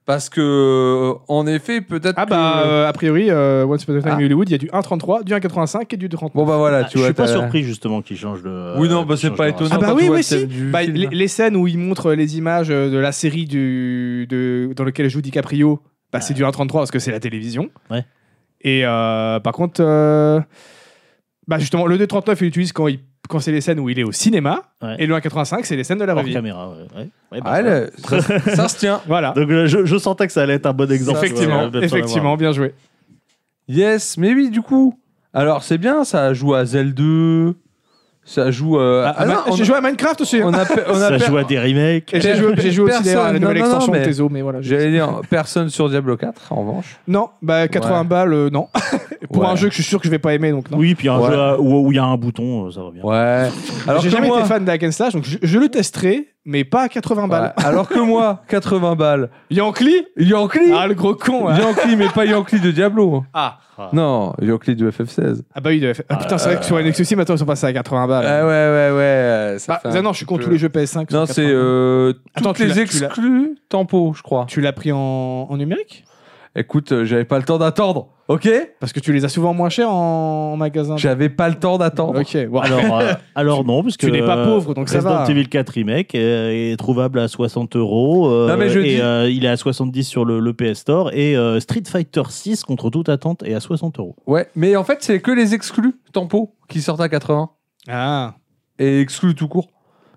Parce 0.06 0.30
que, 0.30 0.40
euh, 0.40 1.14
en 1.28 1.48
effet, 1.48 1.82
peut-être. 1.82 2.14
Ah 2.18 2.26
que- 2.26 2.30
bah, 2.30 2.62
euh, 2.64 2.88
a 2.88 2.94
priori, 2.94 3.32
euh, 3.32 3.66
Once 3.66 3.82
Upon 3.84 3.96
a 3.98 4.02
Time 4.02 4.12
Ah. 4.12 4.16
in 4.18 4.26
Hollywood, 4.26 4.48
il 4.48 4.52
y 4.52 4.56
a 4.56 4.60
du 4.60 4.70
1.33, 4.72 5.24
du 5.24 5.34
1.85 5.34 5.92
et 5.94 5.98
du 5.98 6.08
39. 6.10 6.36
Bon 6.36 6.46
bah 6.46 6.58
voilà, 6.58 6.78
Ah, 6.78 6.84
tu 6.84 6.94
je 6.94 6.98
vois. 7.00 7.08
suis 7.08 7.14
pas 7.16 7.26
surpris 7.26 7.64
justement 7.64 8.04
qu'il 8.04 8.16
change 8.16 8.44
de. 8.44 8.76
Oui, 8.78 8.88
non, 8.88 9.04
bah, 9.04 9.16
c'est 9.18 9.32
pas 9.32 9.50
étonnant. 9.50 9.72
Ah 9.74 9.78
bah 9.80 9.94
oui, 9.96 10.08
oui, 10.10 10.24
si. 10.24 10.46
Bah, 10.46 10.84
les, 10.84 11.08
les 11.08 11.28
scènes 11.28 11.56
où 11.56 11.66
il 11.68 11.80
montre 11.80 12.12
les 12.14 12.38
images 12.38 12.68
de 12.68 12.98
la 12.98 13.12
série 13.12 13.46
du, 13.46 14.28
de, 14.30 14.72
dans 14.76 14.84
lequel 14.84 15.10
joue 15.10 15.22
DiCaprio, 15.22 15.80
bah, 16.14 16.22
c'est 16.22 16.36
du 16.36 16.44
1.33 16.44 16.68
parce 16.82 16.92
que 16.92 17.00
c'est 17.00 17.12
la 17.12 17.20
télévision. 17.20 17.70
Ouais. 17.90 18.06
Et 18.62 18.86
euh, 18.86 19.40
par 19.40 19.54
contre, 19.54 19.82
euh, 19.84 20.40
bah 21.48 21.58
justement, 21.58 21.88
le 21.88 21.98
2.39, 21.98 22.38
il 22.42 22.44
l'utilise 22.46 22.74
quand 22.74 22.88
il 22.88 23.00
quand 23.28 23.40
c'est 23.40 23.52
les 23.52 23.62
scènes 23.62 23.80
où 23.80 23.90
il 23.90 24.00
est 24.00 24.04
au 24.04 24.12
cinéma. 24.12 24.64
Ouais. 24.82 24.96
Et 25.00 25.06
le 25.08 25.16
1,85, 25.16 25.64
c'est 25.64 25.76
les 25.76 25.84
scènes 25.84 25.98
de 26.00 26.04
la 26.06 26.14
vraie 26.14 26.22
Hors 26.24 26.28
vie. 26.28 26.34
caméra. 26.34 26.70
Ouais. 26.70 26.76
Ouais. 27.02 27.10
Ouais, 27.32 27.42
bah, 27.42 27.52
Ah, 28.06 28.20
ça, 28.22 28.40
ça 28.56 28.68
se 28.68 28.78
tient. 28.78 29.02
Voilà. 29.08 29.32
Donc 29.32 29.50
euh, 29.50 29.68
je, 29.68 29.86
je 29.86 29.98
sentais 29.98 30.28
que 30.28 30.34
ça 30.34 30.44
allait 30.44 30.54
être 30.56 30.66
un 30.66 30.74
bon 30.74 30.92
exemple. 30.92 31.18
effectivement, 31.24 31.70
euh, 31.74 31.82
effectivement, 31.82 32.38
bien 32.38 32.52
joué. 32.52 32.74
Yes, 33.68 34.18
mais 34.18 34.34
oui, 34.34 34.50
du 34.50 34.62
coup. 34.62 35.00
Alors, 35.34 35.64
c'est 35.64 35.78
bien, 35.78 36.04
ça 36.04 36.34
joue 36.34 36.54
à 36.54 36.66
Zelda 36.66 36.94
2. 37.02 37.56
Ça 38.28 38.50
joue. 38.50 38.80
euh, 38.80 39.04
Ah, 39.06 39.16
ah 39.20 39.26
non, 39.26 39.34
Ma- 39.34 39.44
on, 39.52 39.56
J'ai 39.56 39.66
joué 39.66 39.76
à 39.76 39.82
Minecraft 39.82 40.20
aussi. 40.22 40.42
on 40.44 40.52
a, 40.52 40.66
pe- 40.66 40.82
on 40.90 40.96
a. 40.96 41.00
Ça 41.00 41.10
per- 41.12 41.26
joue 41.28 41.38
à 41.38 41.44
des 41.44 41.60
remakes. 41.60 42.12
Et 42.12 42.20
j'ai 42.22 42.36
joué, 42.36 42.54
j'ai 42.58 42.72
joué 42.72 42.92
aussi 42.92 43.04
d'ailleurs 43.04 43.22
à 43.22 43.26
la 43.26 43.32
Personne, 43.34 43.42
nouvelle 43.44 43.58
non, 43.58 43.64
non, 43.64 43.66
extension 43.68 43.92
non, 43.92 44.00
de 44.00 44.04
mais- 44.04 44.06
Tezo, 44.12 44.30
mais 44.30 44.42
voilà. 44.42 44.62
J'allais 44.62 44.90
dire 44.92 45.22
personne 45.30 45.70
sur 45.70 45.90
Diablo 45.90 46.18
4, 46.18 46.52
en 46.52 46.56
revanche. 46.62 46.98
Non, 47.08 47.30
bah 47.44 47.68
80 47.68 48.00
Ouais. 48.02 48.08
balles, 48.08 48.34
euh, 48.34 48.50
non. 48.50 48.68
Pour 49.32 49.44
Ouais. 49.44 49.50
un 49.50 49.56
jeu 49.56 49.68
que 49.68 49.76
je 49.76 49.82
suis 49.82 49.90
sûr 49.90 50.00
que 50.00 50.06
je 50.06 50.12
vais 50.12 50.18
pas 50.20 50.34
aimer, 50.34 50.50
donc 50.52 50.72
non. 50.72 50.78
Oui, 50.80 50.96
puis 50.96 51.08
un 51.08 51.20
Ouais. 51.20 51.30
jeu 51.30 51.38
à- 51.40 51.60
où 51.60 51.86
où 51.88 51.92
il 51.92 51.96
y 51.96 52.00
a 52.00 52.04
un 52.04 52.18
bouton, 52.18 52.66
euh, 52.68 52.72
ça 52.72 52.82
va 52.82 52.90
bien. 52.92 53.04
Ouais. 53.04 53.50
Alors 53.88 54.02
J'ai 54.02 54.10
que 54.10 54.16
jamais 54.16 54.28
moi, 54.28 54.40
été 54.40 54.48
fan 54.48 54.66
d'Hack 54.66 54.84
and 54.84 54.92
Slash, 54.92 55.14
donc 55.14 55.24
je, 55.26 55.38
je 55.42 55.60
le 55.60 55.70
testerai, 55.70 56.28
mais 56.46 56.64
pas 56.64 56.84
à 56.84 56.90
80 56.90 57.28
balles. 57.28 57.54
Ouais, 57.58 57.66
alors 57.66 57.88
que 57.90 58.00
moi, 58.00 58.42
80 58.50 58.96
balles. 58.96 59.30
Yankee 59.50 60.06
Yankee 60.18 60.72
Ah, 60.74 60.88
le 60.88 60.94
gros 60.94 61.16
con. 61.16 61.50
Yankee, 61.54 61.96
mais 61.98 62.08
pas 62.10 62.26
Yankee 62.26 62.60
de 62.60 62.72
Diablo. 62.72 63.24
Ah. 63.34 63.58
Non, 63.92 64.34
Yankee 64.42 64.76
du 64.76 64.88
FF16. 64.88 65.42
Ah 65.54 65.60
bah 65.60 65.70
oui, 65.72 65.82
de 65.82 65.92
F- 65.92 66.02
ah, 66.08 66.16
putain, 66.16 66.38
c'est 66.38 66.50
vrai 66.50 66.60
que 66.60 66.66
sur 66.66 66.80
NX 66.80 67.00
aussi, 67.02 67.16
maintenant 67.18 67.36
ils 67.36 67.40
sont 67.40 67.46
passés 67.46 67.66
à 67.68 67.74
80 67.74 68.08
balles. 68.08 68.26
Ah 68.26 68.46
ouais, 68.46 68.50
ouais, 68.50 68.98
ouais. 68.98 69.56
ça 69.60 69.74
Bah, 69.74 69.80
fait 69.82 69.88
un 69.90 70.00
ah 70.00 70.02
non, 70.02 70.12
je 70.14 70.18
suis 70.18 70.26
contre 70.26 70.40
peu- 70.42 70.46
tous 70.46 70.52
les 70.52 70.58
jeux 70.58 70.70
PS5. 70.70 71.12
Non, 71.12 71.26
c'est 71.26 71.42
80 71.42 71.48
balles. 71.48 71.56
euh, 71.56 72.14
toutes 72.42 72.60
les 72.60 72.80
exclus 72.80 73.58
tempo, 73.68 74.14
je 74.16 74.22
crois. 74.24 74.46
Tu 74.48 74.62
l'as 74.62 74.72
pris 74.72 74.92
en, 74.94 74.98
en 74.98 75.58
numérique? 75.58 76.06
Écoute, 76.58 76.94
euh, 76.94 77.04
j'avais 77.04 77.26
pas 77.26 77.38
le 77.38 77.44
temps 77.44 77.58
d'attendre, 77.58 78.08
ok? 78.30 78.48
Parce 78.80 78.94
que 78.94 79.02
tu 79.02 79.12
les 79.12 79.26
as 79.26 79.30
souvent 79.30 79.54
moins 79.54 79.68
chers 79.68 79.90
en, 79.92 80.56
magasin. 80.56 80.96
J'avais 80.96 81.28
pas 81.28 81.50
le 81.50 81.56
temps 81.56 81.78
d'attendre. 81.78 82.22
Ok, 82.22 82.48
bon. 82.48 82.60
Alors, 82.60 83.00
euh, 83.00 83.14
alors 83.36 83.66
non, 83.66 83.84
parce 83.84 83.98
que 83.98 84.06
Tu 84.06 84.12
n'es 84.14 84.22
pas 84.22 84.38
euh, 84.38 84.46
pauvre, 84.46 84.74
donc 84.74 84.88
ça 84.88 85.00
Resident 85.00 85.24
va. 85.26 85.30
Evil 85.30 85.50
4 85.50 85.70
Remake 85.70 86.16
est 86.16 86.78
trouvable 86.80 87.20
à 87.20 87.28
60 87.28 87.76
euros. 87.76 88.30
euh, 88.32 88.48
Non, 88.48 88.56
mais 88.56 88.70
je 88.70 88.80
et 88.80 88.84
dis- 88.96 89.02
euh, 89.02 89.30
il 89.30 89.44
est 89.44 89.50
à 89.50 89.58
70 89.58 90.06
sur 90.06 90.24
le, 90.24 90.40
le 90.40 90.54
PS 90.54 90.80
Store. 90.80 91.12
Et 91.14 91.36
euh, 91.36 91.60
Street 91.60 91.84
Fighter 91.86 92.24
6, 92.30 92.64
contre 92.64 92.90
toute 92.90 93.10
attente, 93.10 93.44
est 93.44 93.54
à 93.54 93.60
60 93.60 94.00
euros. 94.00 94.16
Ouais, 94.26 94.48
mais 94.56 94.78
en 94.78 94.86
fait, 94.86 95.00
c'est 95.04 95.20
que 95.20 95.32
les 95.32 95.54
exclus 95.56 95.96
tempo 96.14 96.56
qui 96.70 96.82
sortent 96.82 97.02
à 97.02 97.10
80 97.10 97.50
Ah. 97.90 98.36
et 98.80 99.02
exclus 99.02 99.36
tout 99.36 99.50
court. 99.50 99.68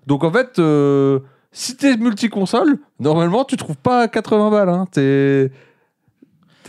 Donc 0.07 0.23
en 0.23 0.31
fait, 0.31 0.57
euh, 0.59 1.19
si 1.51 1.75
t'es 1.75 1.97
multi-console, 1.97 2.77
normalement, 3.01 3.43
tu 3.43 3.57
trouves 3.57 3.75
pas 3.77 4.03
à 4.03 4.07
80 4.07 4.49
balles. 4.51 4.69
Hein. 4.69 4.85
T'es. 4.89 5.51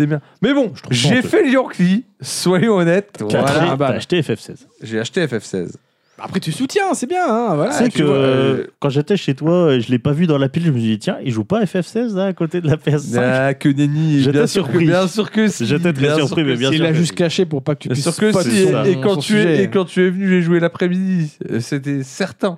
T'es 0.00 0.06
bien. 0.06 0.22
Mais 0.40 0.54
bon, 0.54 0.72
j'ai 0.90 1.20
fait 1.20 1.42
le 1.42 1.50
Yankee, 1.50 2.06
soyons 2.22 2.76
honnêtes. 2.76 3.10
T'as 3.18 3.26
Voilà. 3.42 3.76
bal. 3.76 3.88
t'as 3.90 3.96
acheté 3.96 4.22
FF16. 4.22 4.56
J'ai 4.82 4.98
acheté 4.98 5.26
FF16. 5.26 5.72
Après, 6.18 6.40
tu 6.40 6.52
soutiens, 6.52 6.94
c'est 6.94 7.06
bien, 7.06 7.22
hein, 7.28 7.54
voilà. 7.54 7.86
que 7.90 8.02
vois, 8.02 8.14
euh, 8.14 8.54
euh, 8.62 8.66
quand 8.78 8.88
j'étais 8.88 9.18
chez 9.18 9.34
toi, 9.34 9.52
euh, 9.52 9.80
je 9.80 9.90
l'ai 9.90 9.98
pas 9.98 10.12
vu 10.12 10.26
dans 10.26 10.38
la 10.38 10.48
pile. 10.48 10.64
Je 10.64 10.70
me 10.70 10.78
suis 10.78 10.88
dit, 10.92 10.98
tiens, 11.00 11.18
il 11.22 11.32
joue 11.32 11.44
pas 11.44 11.58
à 11.58 11.64
FF16 11.64 12.14
là, 12.16 12.24
à 12.24 12.32
côté 12.32 12.62
de 12.62 12.66
la 12.66 12.76
PS5. 12.76 13.18
Ah, 13.22 13.52
que 13.52 13.68
nenni. 13.68 14.20
J'étais 14.20 14.32
Bien 14.38 14.46
sûr 14.46 14.62
que, 14.64 14.70
surpris. 14.70 14.86
bien 14.86 15.06
sûr 15.06 15.30
que 15.30 15.48
si. 15.48 15.66
J'étais 15.66 15.92
très 15.92 16.02
bien 16.02 16.14
sûr 16.16 16.26
surpris, 16.28 16.44
que 16.44 16.48
mais 16.48 16.56
bien 16.56 16.70
si. 16.70 16.76
Il 16.76 16.78
sûr 16.78 16.86
l'a 16.86 16.92
juste 16.94 17.14
caché 17.14 17.44
pour 17.44 17.62
pas 17.62 17.74
que 17.74 17.80
tu 17.80 17.88
puisses 17.90 18.02
sûr 18.02 18.16
que 18.16 18.32
si. 18.42 18.56
Et, 18.86 18.92
et 18.92 19.00
quand 19.02 19.16
tu 19.18 19.36
es, 19.38 19.64
et 19.64 19.68
quand 19.68 19.84
tu 19.84 20.00
es 20.02 20.08
venu, 20.08 20.26
j'ai 20.30 20.40
joué 20.40 20.60
l'après-midi. 20.60 21.36
Euh, 21.50 21.60
C'était 21.60 22.02
certain. 22.04 22.56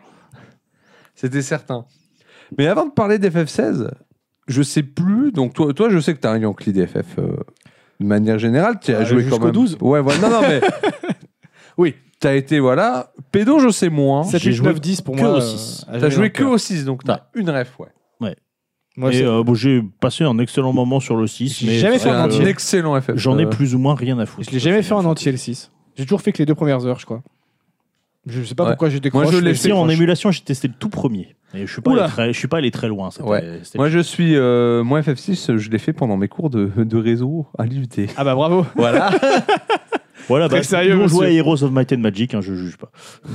C'était 1.16 1.42
certain. 1.42 1.86
Mais 2.56 2.68
avant 2.68 2.86
de 2.86 2.92
parler 2.92 3.18
d'FF16, 3.18 3.88
je 4.52 4.62
sais 4.62 4.82
plus. 4.84 5.32
Donc, 5.32 5.54
toi, 5.54 5.72
toi 5.74 5.90
je 5.90 5.98
sais 5.98 6.14
que 6.14 6.20
tu 6.20 6.26
as 6.26 6.30
un 6.30 6.38
Yankee 6.38 6.72
d'FF 6.72 7.18
euh, 7.18 7.36
de 8.00 8.06
manière 8.06 8.38
générale. 8.38 8.78
Tu 8.80 8.92
as 8.94 8.98
Ah, 9.00 9.04
joué 9.04 9.22
quand 9.24 9.30
jusqu'au 9.30 9.44
même. 9.46 9.52
12. 9.52 9.78
Ouais, 9.80 10.00
voilà. 10.00 10.20
Non, 10.20 10.30
non, 10.30 10.40
mais. 10.42 10.60
Oui. 11.78 11.94
Tu 12.20 12.26
as 12.28 12.34
été, 12.36 12.60
voilà. 12.60 13.12
Pédo, 13.32 13.58
je 13.58 13.70
sais 13.70 13.88
moins. 13.88 14.22
7, 14.22 14.40
J'ai 14.40 14.50
8, 14.50 14.56
joué 14.56 14.66
9, 14.68 14.80
10 14.80 15.00
pour 15.00 15.16
que 15.16 15.20
moi. 15.22 15.32
au 15.32 15.36
euh, 15.36 15.40
6. 15.40 15.86
à 15.88 15.98
Tu 15.98 16.04
as 16.04 16.08
joué 16.10 16.30
que 16.30 16.44
au 16.44 16.56
6, 16.58 16.84
donc 16.84 17.02
tu 17.02 17.10
as 17.10 17.14
Ouais. 17.14 17.40
une 17.40 17.50
ref, 17.50 17.72
ouais. 17.80 17.86
cœur. 18.20 18.34
Moi, 18.94 19.10
euh, 19.14 19.42
bon, 19.42 19.54
j'ai 19.54 19.82
passé 20.00 20.22
un 20.22 20.38
excellent 20.38 20.72
moment 20.74 21.00
sur 21.00 21.16
le 21.16 21.26
6. 21.26 21.60
J'ai 21.60 21.66
mais 21.66 21.78
jamais 21.78 21.98
fait 21.98 22.10
un 22.10 22.26
entier. 22.26 22.46
excellent 22.46 23.00
FF. 23.00 23.12
J'en 23.16 23.38
ai 23.38 23.46
plus 23.46 23.74
ou 23.74 23.78
moins 23.78 23.94
rien 23.94 24.18
à 24.18 24.26
foutre. 24.26 24.46
Je 24.46 24.52
l'ai 24.54 24.60
jamais 24.60 24.82
fait 24.82 24.92
en 24.92 25.04
entier 25.06 25.32
le 25.32 25.38
6. 25.38 25.70
J'ai 25.96 26.04
toujours 26.04 26.20
fait 26.20 26.30
que 26.32 26.38
les 26.38 26.44
deux 26.46 26.54
premières 26.54 26.84
heures, 26.86 26.98
je 27.00 27.06
crois. 27.06 27.22
Je 28.26 28.42
sais 28.44 28.54
pas 28.54 28.64
Ouais. 28.64 28.70
pourquoi 28.72 28.90
j'ai 28.90 29.00
décroché. 29.00 29.24
Moi, 29.24 29.32
je 29.32 29.38
l'ai 29.44 29.54
fait 29.54 29.72
en 29.72 29.88
émulation, 29.88 30.30
j'ai 30.30 30.42
testé 30.42 30.68
le 30.68 30.74
tout 30.78 30.90
premier. 30.90 31.34
Et 31.54 31.66
je 31.66 31.72
suis 31.72 31.82
pas, 31.82 31.90
Oula. 31.90 32.04
allé 32.04 32.12
très, 32.12 32.32
je 32.32 32.38
suis 32.38 32.48
pas 32.48 32.58
allé 32.58 32.70
très 32.70 32.88
loin. 32.88 33.10
c'était- 33.10 33.24
Ouais. 33.28 33.60
c'était- 33.62 33.78
Moi, 33.78 33.88
je 33.88 33.98
suis. 33.98 34.36
euh, 34.36 34.82
moi, 34.84 35.00
FF6, 35.02 35.56
je 35.58 35.70
l'ai 35.70 35.78
fait 35.78 35.92
pendant 35.92 36.16
mes 36.16 36.28
cours 36.28 36.48
de, 36.50 36.70
de 36.76 36.96
réseau 36.96 37.46
à 37.58 37.66
l'UT. 37.66 37.88
Ah 38.16 38.24
bah 38.24 38.34
bravo. 38.34 38.66
Voilà. 38.76 39.10
Voilà, 40.28 40.48
Très 40.48 40.58
bah, 40.58 40.62
sérieux, 40.62 40.94
nous, 40.94 41.02
on 41.02 41.08
jouait 41.08 41.26
à 41.26 41.30
Heroes 41.32 41.64
of 41.64 41.72
Might 41.72 41.92
and 41.92 41.98
Magic, 41.98 42.32
hein, 42.34 42.40
je 42.40 42.54
juge 42.54 42.76
pas. 42.76 42.92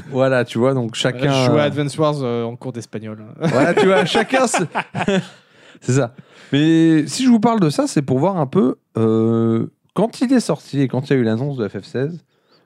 voilà, 0.10 0.46
tu 0.46 0.58
vois, 0.58 0.74
donc 0.74 0.96
chacun. 0.96 1.32
Je 1.34 1.46
jouais 1.52 1.60
à 1.60 1.64
euh, 1.64 1.68
Advance 1.68 1.98
Wars 1.98 2.16
euh, 2.24 2.46
en 2.46 2.56
cours 2.56 2.72
d'espagnol. 2.72 3.26
Voilà, 3.42 3.74
tu 3.74 3.86
vois, 3.88 4.06
chacun. 4.06 4.48
se- 4.48 4.64
c'est 5.82 5.92
ça. 5.92 6.14
Mais 6.54 7.06
si 7.08 7.26
je 7.26 7.30
vous 7.30 7.42
parle 7.42 7.60
de 7.60 7.70
ça, 7.70 7.88
c'est 7.88 8.02
pour 8.02 8.20
voir 8.20 8.38
un 8.38 8.48
peu 8.48 8.76
euh, 8.98 9.68
quand 9.94 10.22
il 10.22 10.32
est 10.32 10.40
sorti 10.40 10.80
et 10.82 10.88
quand 10.88 11.10
il 11.10 11.14
y 11.14 11.16
a 11.18 11.20
eu 11.20 11.24
l'annonce 11.24 11.58
de 11.58 11.68
FF16. 11.68 12.20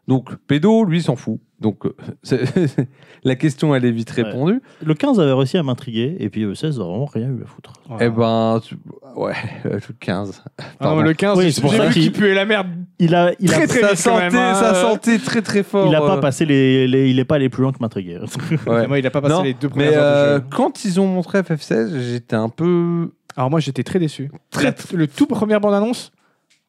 Donc, 0.07 0.35
Pédo, 0.47 0.83
lui, 0.83 1.01
s'en 1.01 1.15
fout. 1.15 1.39
Donc, 1.59 1.85
euh, 1.85 1.93
la 3.23 3.35
question, 3.35 3.75
elle 3.75 3.85
est 3.85 3.91
vite 3.91 4.11
Ouais. 4.17 4.23
répondue. 4.23 4.61
Le 4.83 4.93
15 4.95 5.19
avait 5.19 5.31
réussi 5.31 5.57
à 5.57 5.63
m'intriguer, 5.63 6.17
et 6.19 6.29
puis 6.29 6.41
le 6.41 6.55
16 6.55 6.79
n'a 6.79 6.85
vraiment 6.85 7.05
rien 7.05 7.27
eu 7.29 7.43
à 7.43 7.45
foutre. 7.45 7.73
Eh 7.99 8.09
ben, 8.09 8.59
tu- 8.63 8.77
ouais, 9.15 9.33
euh, 9.67 9.75
le 9.75 9.95
15. 9.99 10.43
Ah 10.79 10.87
non, 10.87 10.95
mais 10.97 11.03
le 11.03 11.13
15, 11.13 11.37
Oui, 11.37 11.51
c'est 11.51 11.61
pour 11.61 11.71
ça 11.73 11.89
qu'il- 11.89 12.11
puait 12.11 12.33
la 12.33 12.45
merde. 12.45 12.67
Il 12.97 13.13
a, 13.13 13.31
il 13.39 13.53
a, 13.53 13.57
Très, 13.67 13.67
très 13.67 13.81
même, 14.19 14.35
hein. 14.35 14.53
ça 14.55 14.73
sentait 14.73 15.19
très 15.19 15.41
très 15.43 15.61
fort. 15.63 15.87
il 15.87 15.95
a 15.95 16.01
pas 16.01 16.17
euh, 16.17 16.19
passé 16.19 16.45
les, 16.45 16.87
les- 16.87 17.09
il 17.11 17.19
est 17.19 17.25
pas 17.25 17.35
allé 17.35 17.49
plus 17.49 17.61
loin 17.61 17.71
que 17.71 17.77
m'intriguer. 17.79 18.17
ouais. 18.67 18.87
Moi, 18.87 18.97
il 18.99 19.05
a 19.05 19.11
pas 19.11 19.21
passé 19.21 19.33
Non, 19.35 19.43
les 19.43 19.53
deux 19.53 19.69
Mais 19.75 19.85
premières 19.85 19.99
euh, 20.03 20.37
de 20.39 20.43
jeu. 20.43 20.47
quand 20.51 20.83
ils 20.83 20.99
ont 20.99 21.05
montré 21.07 21.41
FF16, 21.41 21.99
j'étais 22.11 22.35
un 22.35 22.49
peu. 22.49 23.11
Alors 23.37 23.49
moi, 23.51 23.59
j'étais 23.59 23.83
très 23.83 23.99
déçu. 23.99 24.31
Très- 24.49 24.63
La- 24.65 24.73
le 24.93 25.07
tout 25.07 25.27
premier 25.27 25.59
bande-annonce, 25.59 26.11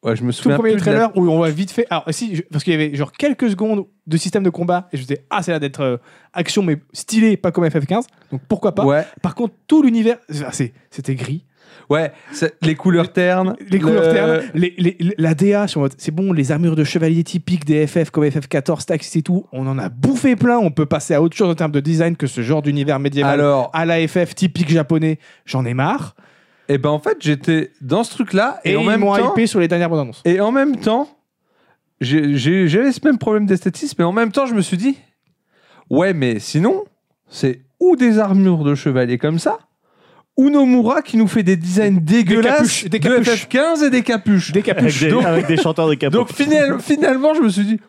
Ouais, 0.03 0.17
je 0.17 0.25
me 0.25 0.33
tout 0.33 0.39
souviens. 0.39 0.57
premier 0.57 0.73
plus 0.73 0.81
de 0.81 0.87
la- 0.87 0.93
trailer 0.93 1.17
où 1.17 1.29
on 1.31 1.37
voit 1.37 1.51
vite 1.51 1.71
fait. 1.71 1.87
Alors 1.91 2.05
si, 2.11 2.37
je- 2.37 2.43
parce 2.51 2.65
qu'il 2.65 2.73
y 2.73 2.77
avait 2.77 2.95
genre 2.95 3.13
quelques 3.13 3.51
secondes 3.51 3.85
de 4.07 4.17
système 4.17 4.43
de 4.43 4.51
combat 4.51 4.89
et 4.93 4.97
je 4.97 5.03
me 5.03 5.07
disais 5.07 5.25
ah 5.31 5.43
c'est 5.43 5.53
là 5.53 5.61
d'être 5.61 5.81
euh, 5.81 5.97
action 6.33 6.63
mais 6.63 6.79
stylé, 6.93 7.37
pas 7.37 7.53
comme 7.53 7.65
FF15. 7.65 8.07
Donc 8.33 8.41
pourquoi 8.49 8.75
pas? 8.75 8.85
Ouais, 8.85 9.05
Par 9.23 9.35
contre, 9.37 9.55
tout 9.69 9.83
l'univers, 9.83 10.19
ah, 10.45 10.49
c'est- 10.51 10.73
c'était 10.91 11.15
gris. 11.15 11.45
ouais, 11.89 12.11
les 12.63 12.75
couleurs 12.75 13.13
ternes. 13.13 13.55
Les 13.71 13.79
couleurs 13.79 14.07
le- 14.07 14.13
ternes, 14.13 14.43
les, 14.55 14.75
les- 14.77 14.97
la 15.19 15.35
DA, 15.35 15.67
c'est 15.99 16.11
bon, 16.11 16.33
les 16.33 16.51
armures 16.51 16.75
de 16.75 16.83
chevalier 16.85 17.23
typiques 17.23 17.65
des 17.65 17.87
FF 17.87 18.11
comme 18.11 18.25
FF14, 18.25 18.85
Taxis 18.87 19.19
et 19.19 19.23
tout, 19.23 19.47
on 19.53 19.67
en 19.69 19.79
a 19.79 19.89
bouffé 19.89 20.35
plein. 20.35 20.59
On 20.59 20.71
peut 20.73 20.87
passer 20.87 21.15
à 21.15 21.23
autre 21.23 21.37
chose 21.37 21.49
en 21.51 21.55
termes 21.55 21.71
de 21.73 21.81
design 21.81 22.17
que 22.17 22.27
ce 22.27 22.41
genre 22.41 22.61
d'univers 22.63 22.99
médiéval 22.99 23.39
Alors, 23.39 23.71
à 23.73 23.85
la 23.85 24.07
FF 24.09 24.35
typique 24.35 24.69
japonais. 24.69 25.19
J'en 25.47 25.65
ai 25.65 25.75
marre. 25.75 26.17
Et 26.73 26.79
ben 26.79 26.91
en 26.91 26.99
fait, 26.99 27.17
j'étais 27.21 27.71
dans 27.81 28.05
ce 28.05 28.11
truc-là 28.13 28.61
et, 28.65 28.73
Et, 28.73 28.77
en 28.77 28.83
ils 28.83 28.87
même 28.87 29.01
m'ont 29.01 29.15
temps. 29.17 29.33
hypé 29.33 29.47
sur 29.47 29.61
les 29.61 29.69
dernières 29.69 29.89
bandes 29.91 30.01
annonces. 30.01 30.23
Et 30.25 30.41
en 30.41 30.53
même 30.53 30.77
temps, 30.77 31.09
j'ai- 32.01 32.37
j'ai- 32.37 32.69
j'avais 32.69 32.93
ce 32.93 33.01
même 33.05 33.19
problème 33.19 33.47
d'esthétisme, 33.47 33.97
mais 33.99 34.05
en 34.05 34.13
même 34.13 34.33
temps, 34.33 34.47
je 34.47 34.55
me 34.55 34.61
suis 34.63 34.77
dit, 34.77 34.97
ouais, 35.91 36.13
mais 36.15 36.39
sinon, 36.39 36.85
c'est 37.29 37.61
ou 37.81 37.97
des 37.97 38.19
armures 38.19 38.65
de 38.65 38.75
chevalier 38.75 39.19
comme 39.19 39.39
ça, 39.39 39.59
ou 40.37 40.49
Nomura 40.51 41.03
qui 41.03 41.17
nous 41.17 41.27
fait 41.29 41.43
des 41.43 41.57
designs 41.57 41.99
dégueulasses 42.01 42.57
capuches, 42.59 42.85
des 42.85 42.99
de 42.99 43.09
capuches. 43.09 43.29
FF15 43.49 43.83
et 43.85 43.91
des 43.91 44.03
capuches. 44.03 44.53
Des 44.53 44.61
avec, 44.61 44.67
capuches. 44.77 45.01
des, 45.01 45.11
Donc- 45.11 45.25
avec 45.25 45.47
des 45.47 45.57
chanteurs 45.59 45.89
de 45.89 45.95
capote. 45.95 46.19
Donc 46.21 46.33
final- 46.33 46.81
finalement, 46.81 47.35
je 47.35 47.41
me 47.43 47.49
suis 47.51 47.65
dit, 47.65 47.81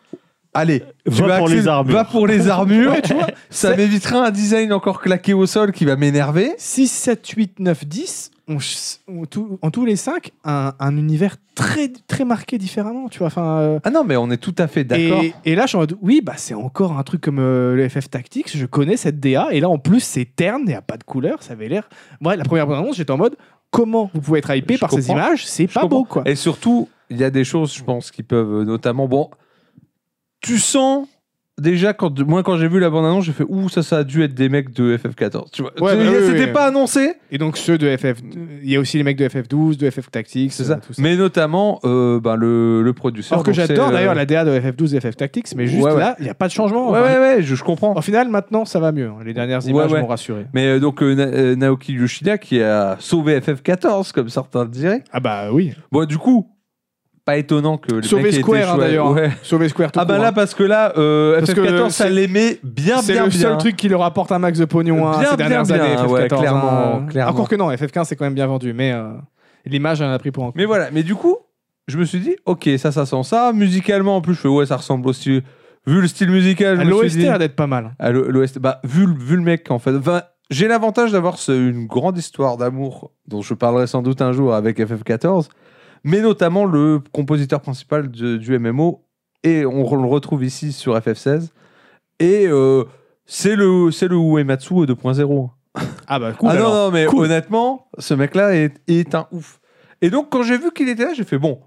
allez, 0.54 0.80
tu 1.04 1.10
Va 1.22 1.26
vas 1.26 1.38
pour 1.38 1.48
les 1.48 1.68
armures. 1.68 1.94
va 1.94 2.04
pour 2.04 2.26
les 2.26 2.48
armures. 2.48 2.92
Ouais, 2.94 3.02
tu 3.02 3.14
vois, 3.14 3.26
ça 3.50 3.76
m'évitera 3.76 4.26
un 4.26 4.30
design 4.30 4.72
encore 4.72 5.00
claqué 5.00 5.34
au 5.34 5.46
sol 5.46 5.72
qui 5.72 5.84
va 5.84 5.96
m'énerver. 5.96 6.52
6, 6.58 6.88
7, 6.88 7.28
8, 7.28 7.58
9, 7.60 7.84
10, 7.86 8.30
on 8.48 8.58
ch- 8.60 8.98
on- 9.08 9.24
tout- 9.24 9.58
en 9.62 9.70
tous 9.70 9.84
les 9.84 9.96
5, 9.96 10.30
un, 10.44 10.72
un 10.78 10.96
univers 10.96 11.36
très, 11.54 11.88
très 12.06 12.24
marqué 12.24 12.58
différemment, 12.58 13.08
tu 13.08 13.18
vois. 13.18 13.28
Enfin, 13.28 13.58
euh, 13.58 13.78
Ah 13.84 13.90
non, 13.90 14.04
mais 14.04 14.16
on 14.16 14.30
est 14.30 14.36
tout 14.36 14.54
à 14.58 14.66
fait 14.66 14.84
d'accord. 14.84 15.22
et, 15.22 15.34
et 15.44 15.54
là, 15.54 15.62
je 15.62 15.68
suis 15.68 15.76
en 15.76 15.80
mode, 15.80 15.96
oui, 16.02 16.20
bah, 16.22 16.34
c'est 16.36 16.54
encore 16.54 16.98
un 16.98 17.02
truc 17.02 17.20
comme 17.20 17.38
euh, 17.38 17.74
le 17.74 17.88
FF 17.88 18.10
Tactics, 18.10 18.56
je 18.56 18.66
connais 18.66 18.96
cette 18.96 19.18
DA, 19.20 19.48
et 19.52 19.60
là, 19.60 19.68
en 19.68 19.78
plus, 19.78 20.00
c'est 20.00 20.26
terne, 20.36 20.62
il 20.64 20.68
n'y 20.68 20.74
a 20.74 20.82
pas 20.82 20.96
de 20.96 21.04
couleur, 21.04 21.42
ça 21.42 21.52
avait 21.54 21.68
l'air... 21.68 21.88
Ouais, 22.22 22.36
la 22.36 22.44
première 22.44 22.66
bande-annonce, 22.66 22.96
j'étais 22.96 23.10
en 23.12 23.16
mode, 23.18 23.36
comment 23.70 24.10
vous 24.14 24.20
pouvez 24.20 24.38
être 24.40 24.54
hypé 24.54 24.74
Je 24.74 24.80
par 24.80 24.90
ces 24.90 24.96
comprends. 24.98 25.14
images? 25.16 25.46
C'est 25.46 25.66
pas 25.66 25.80
comprends. 25.80 25.98
beau, 26.00 26.04
quoi. 26.04 26.22
Et 26.26 26.34
surtout, 26.36 26.88
il 27.10 27.16
y 27.16 27.24
a 27.24 27.30
des 27.30 27.44
choses, 27.44 27.74
je 27.74 27.82
pense, 27.82 28.10
qui 28.10 28.22
peuvent 28.22 28.60
euh, 28.60 28.64
notamment. 28.64 29.08
Bon, 29.08 29.30
tu 30.44 30.58
sens 30.58 31.08
déjà 31.56 31.92
quand 31.92 32.18
moi 32.26 32.42
quand 32.42 32.56
j'ai 32.56 32.66
vu 32.66 32.80
la 32.80 32.90
bande 32.90 33.04
annonce, 33.06 33.24
j'ai 33.26 33.32
fait 33.32 33.44
ouh 33.48 33.68
ça 33.68 33.84
ça 33.84 33.98
a 33.98 34.04
dû 34.04 34.24
être 34.24 34.34
des 34.34 34.48
mecs 34.48 34.72
de 34.74 34.96
FF14. 34.96 35.50
Tu 35.52 35.62
vois, 35.62 35.70
Ouais, 35.80 35.96
bah 35.96 36.04
c'était 36.26 36.46
oui. 36.46 36.52
pas 36.52 36.66
annoncé, 36.66 37.12
Et 37.30 37.38
donc, 37.38 37.56
ceux 37.56 37.78
de 37.78 37.96
FF... 37.96 38.20
Il 38.62 38.68
y 38.68 38.74
a 38.74 38.80
aussi 38.80 38.96
les 38.96 39.04
mecs 39.04 39.16
de 39.16 39.28
FF12, 39.28 39.76
de 39.76 39.88
FF 39.88 40.10
Tactics, 40.10 40.52
c'est 40.52 40.64
ça. 40.64 40.72
euh, 40.74 40.92
ça. 40.92 41.00
Mais 41.00 41.14
notamment 41.16 41.78
euh, 41.84 42.18
ben, 42.18 42.34
le, 42.34 42.82
le 42.82 42.92
producteur. 42.92 43.34
Alors 43.34 43.44
que 43.44 43.52
j'adore 43.52 43.90
euh, 43.90 43.92
d'ailleurs 43.92 44.16
la 44.16 44.26
DA 44.26 44.44
de 44.44 44.50
FF12 44.50 44.96
et 44.96 45.00
FF 45.00 45.16
Tactics, 45.16 45.54
mais 45.56 45.66
juste 45.68 45.80
Ouais, 45.84 45.92
ouais. 45.92 45.98
là, 46.00 46.16
il 46.18 46.24
n'y 46.24 46.28
a 46.30 46.34
pas 46.34 46.48
de 46.48 46.52
changement. 46.52 46.90
Ouais 46.90 46.98
Enfin, 46.98 47.08
ouais 47.08 47.18
ouais, 47.36 47.42
je, 47.42 47.54
je 47.54 47.62
comprends. 47.62 47.94
Au 47.96 48.02
final, 48.02 48.28
maintenant, 48.28 48.64
ça 48.64 48.80
va 48.80 48.90
mieux. 48.90 49.12
Les 49.24 49.32
dernières 49.32 49.64
images 49.66 49.92
m'ont 49.92 50.06
rassuré. 50.06 50.46
Mais 50.54 50.66
euh, 50.66 50.80
donc 50.80 51.02
euh, 51.04 51.14
Na- 51.14 51.22
euh, 51.26 51.54
Naoki 51.54 51.92
Yoshida 51.92 52.36
qui 52.36 52.60
a 52.60 52.96
sauvé 52.98 53.38
FF14 53.38 54.10
comme 54.12 54.28
certains 54.28 54.64
diraient. 54.66 55.04
Ah 55.12 55.20
bah 55.20 55.50
oui. 55.52 55.72
Bon 55.92 56.04
du 56.04 56.18
coup, 56.18 56.48
pas 57.24 57.36
étonnant 57.38 57.78
que 57.78 57.94
les 57.94 58.06
Sauver 58.06 58.22
mecs 58.24 58.34
Square, 58.34 58.74
hein, 58.74 58.78
d'ailleurs. 58.78 59.10
Ouais. 59.10 59.30
Sauver 59.42 59.68
Square 59.68 59.92
tout 59.92 60.00
Ah 60.00 60.04
bah 60.04 60.14
court, 60.14 60.22
là 60.22 60.28
hein. 60.28 60.32
parce 60.34 60.54
que 60.54 60.62
là 60.62 60.92
euh, 60.98 61.38
Parce 61.38 61.54
que 61.54 61.60
FF14 61.62 61.90
ça 61.90 62.04
c'est- 62.04 62.10
l'aimait 62.10 62.58
bien 62.62 63.00
c'est 63.00 63.12
bien 63.14 63.24
le 63.24 63.30
seul 63.30 63.50
bien. 63.52 63.56
truc 63.56 63.76
qui 63.76 63.88
leur 63.88 64.02
apporte 64.02 64.30
un 64.32 64.38
max 64.38 64.58
de 64.58 64.64
pognon 64.66 65.06
hein, 65.08 65.18
Bien, 65.20 65.30
ces 65.30 65.36
bien, 65.36 65.48
dernières 65.48 65.62
bien, 65.64 65.74
années. 65.76 66.12
ouais, 66.12 66.26
FF14, 66.28 66.38
clairement, 66.38 66.70
hein. 66.96 67.06
clairement. 67.08 67.32
Encore 67.32 67.48
que 67.48 67.56
non, 67.56 67.70
FF15 67.70 68.04
c'est 68.04 68.16
quand 68.16 68.24
même 68.26 68.34
bien 68.34 68.46
vendu, 68.46 68.72
mais 68.74 68.92
euh, 68.92 69.08
l'image 69.64 70.00
elle 70.00 70.08
en 70.08 70.12
a 70.12 70.18
pris 70.18 70.30
pour 70.32 70.44
un 70.44 70.48
coup. 70.48 70.54
Mais 70.56 70.66
voilà, 70.66 70.90
mais 70.92 71.02
du 71.02 71.14
coup, 71.14 71.36
je 71.88 71.96
me 71.98 72.04
suis 72.04 72.20
dit 72.20 72.36
OK, 72.44 72.68
ça 72.78 72.92
ça 72.92 73.06
sent 73.06 73.22
ça, 73.22 73.52
musicalement 73.54 74.16
en 74.16 74.20
plus 74.20 74.34
je 74.34 74.40
fais 74.40 74.48
ouais, 74.48 74.66
ça 74.66 74.76
ressemble 74.76 75.08
aussi 75.08 75.42
vu 75.86 76.00
le 76.00 76.06
style 76.08 76.30
musical, 76.30 76.76
je 76.76 76.80
Ah, 76.82 76.84
me 76.84 76.90
suis 76.92 77.00
L'OST 77.02 77.16
dit 77.18 77.26
a 77.26 77.30
l'air 77.30 77.38
d'être 77.38 77.56
pas 77.56 77.66
mal. 77.66 77.94
à 77.98 78.10
l'O- 78.10 78.30
l'OST 78.30 78.58
bah 78.58 78.80
vu 78.84 79.06
le- 79.06 79.14
vu 79.14 79.36
le 79.36 79.42
mec 79.42 79.70
en 79.70 79.78
fait, 79.78 79.94
enfin, 79.96 80.22
j'ai 80.50 80.68
l'avantage 80.68 81.12
d'avoir 81.12 81.38
ce- 81.38 81.52
une 81.52 81.86
grande 81.86 82.18
histoire 82.18 82.56
d'amour 82.58 83.12
dont 83.28 83.40
je 83.42 83.54
parlerai 83.54 83.86
sans 83.86 84.02
doute 84.02 84.20
un 84.22 84.32
jour 84.32 84.54
avec 84.54 84.78
FF14, 84.78 85.48
mais 86.04 86.20
notamment 86.20 86.64
le 86.66 87.00
compositeur 87.12 87.60
principal 87.60 88.10
de- 88.10 88.36
du 88.36 88.58
MMO 88.58 89.02
et 89.42 89.66
on 89.66 89.82
le 90.00 90.06
retrouve 90.08 90.44
ici 90.44 90.72
sur 90.72 90.96
FF16 90.96 91.48
et 92.20 92.46
euh, 92.46 92.84
c'est 93.26 93.56
le 93.56 93.86
le 93.88 94.16
Uematsu 94.16 94.74
2.0. 94.74 95.50
Ah 96.06 96.18
bah 96.20 96.32
cool. 96.32 96.48
ah 96.50 96.52
alors. 96.52 96.72
non, 96.72 96.84
non, 96.86 96.90
mais 96.92 97.06
Cool. 97.06 97.24
honnêtement, 97.24 97.88
ce 97.98 98.14
mec-là 98.14 98.54
est, 98.54 98.74
est 98.86 99.14
un 99.14 99.26
ouf. 99.32 99.60
Et 100.02 100.10
donc, 100.10 100.28
quand 100.30 100.42
j'ai 100.42 100.56
vu 100.58 100.70
qu'il 100.72 100.88
était 100.88 101.04
là, 101.04 101.14
j'ai 101.14 101.24
fait 101.24 101.38
bon, 101.38 101.58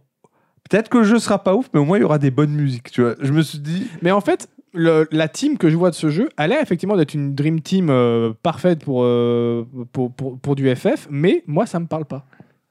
peut-être 0.70 0.88
que 0.90 1.00
le 1.00 1.04
jeu 1.04 1.20
sera 1.20 1.44
pas 1.44 1.56
ouf, 1.56 1.70
mais 1.74 1.80
au 1.80 1.86
moins 1.86 1.98
il 1.98 2.02
y 2.02 2.04
aura 2.06 2.18
des 2.20 2.32
bonnes 2.32 2.52
musiques, 2.54 2.92
tu 2.92 3.02
vois. 3.02 3.16
Je 3.20 3.32
me 3.34 3.42
suis 3.42 3.60
dit, 3.60 3.88
Mais 4.02 4.12
en 4.12 4.22
fait, 4.22 4.48
le- 4.74 5.08
la 5.12 5.28
team 5.28 5.58
que 5.58 5.70
je 5.70 5.76
vois 5.76 5.90
de 5.90 5.96
ce 5.96 6.10
jeu, 6.10 6.30
elle 6.38 6.44
a 6.46 6.48
l'air 6.48 6.62
effectivement 6.62 6.96
d'être 6.96 7.16
une 7.16 7.34
dream 7.36 7.60
team 7.62 7.90
euh, 7.90 8.32
parfaite 8.44 8.84
pour, 8.86 9.02
euh, 9.04 9.66
pour, 9.92 10.14
pour, 10.14 10.40
pour 10.40 10.56
du 10.56 10.74
FF, 10.74 11.08
mais 11.10 11.44
moi 11.48 11.66
ça 11.66 11.80
me 11.80 11.88
parle 11.88 12.06
pas. 12.06 12.26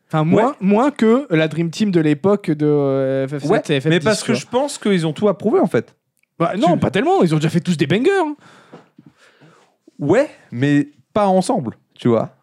Enfin, 0.09 0.23
moins, 0.25 0.55
moins 0.60 0.91
que 0.93 1.26
la 1.31 1.49
dream 1.49 1.70
team 1.70 1.91
de 1.91 1.99
l'époque 2.01 2.51
de 2.51 2.65
euh, 2.67 3.26
FF7 3.26 3.49
ouais, 3.49 3.59
et 3.68 3.78
FF10. 3.81 3.89
mais 3.89 4.01
parce 4.01 4.23
que 4.23 4.35
je 4.35 4.47
pense 4.47 4.78
qu'ils 4.78 5.05
ont 5.07 5.12
tout 5.12 5.28
approuvé 5.28 5.59
en 5.59 5.67
fait. 5.67 5.97
Bah, 6.39 6.52
non, 6.57 6.75
tu- 6.75 6.78
pas 6.81 6.91
tellement, 6.91 7.23
ils 7.23 7.35
ont 7.35 7.39
déjà 7.39 7.49
fait 7.51 7.60
tous 7.60 7.76
des 7.76 7.86
bangers. 7.89 8.10
hein. 8.20 8.36
Ouais, 9.99 10.28
mais 10.52 10.91
pas 11.12 11.26
ensemble, 11.26 11.76
tu 11.99 12.09
vois. 12.09 12.35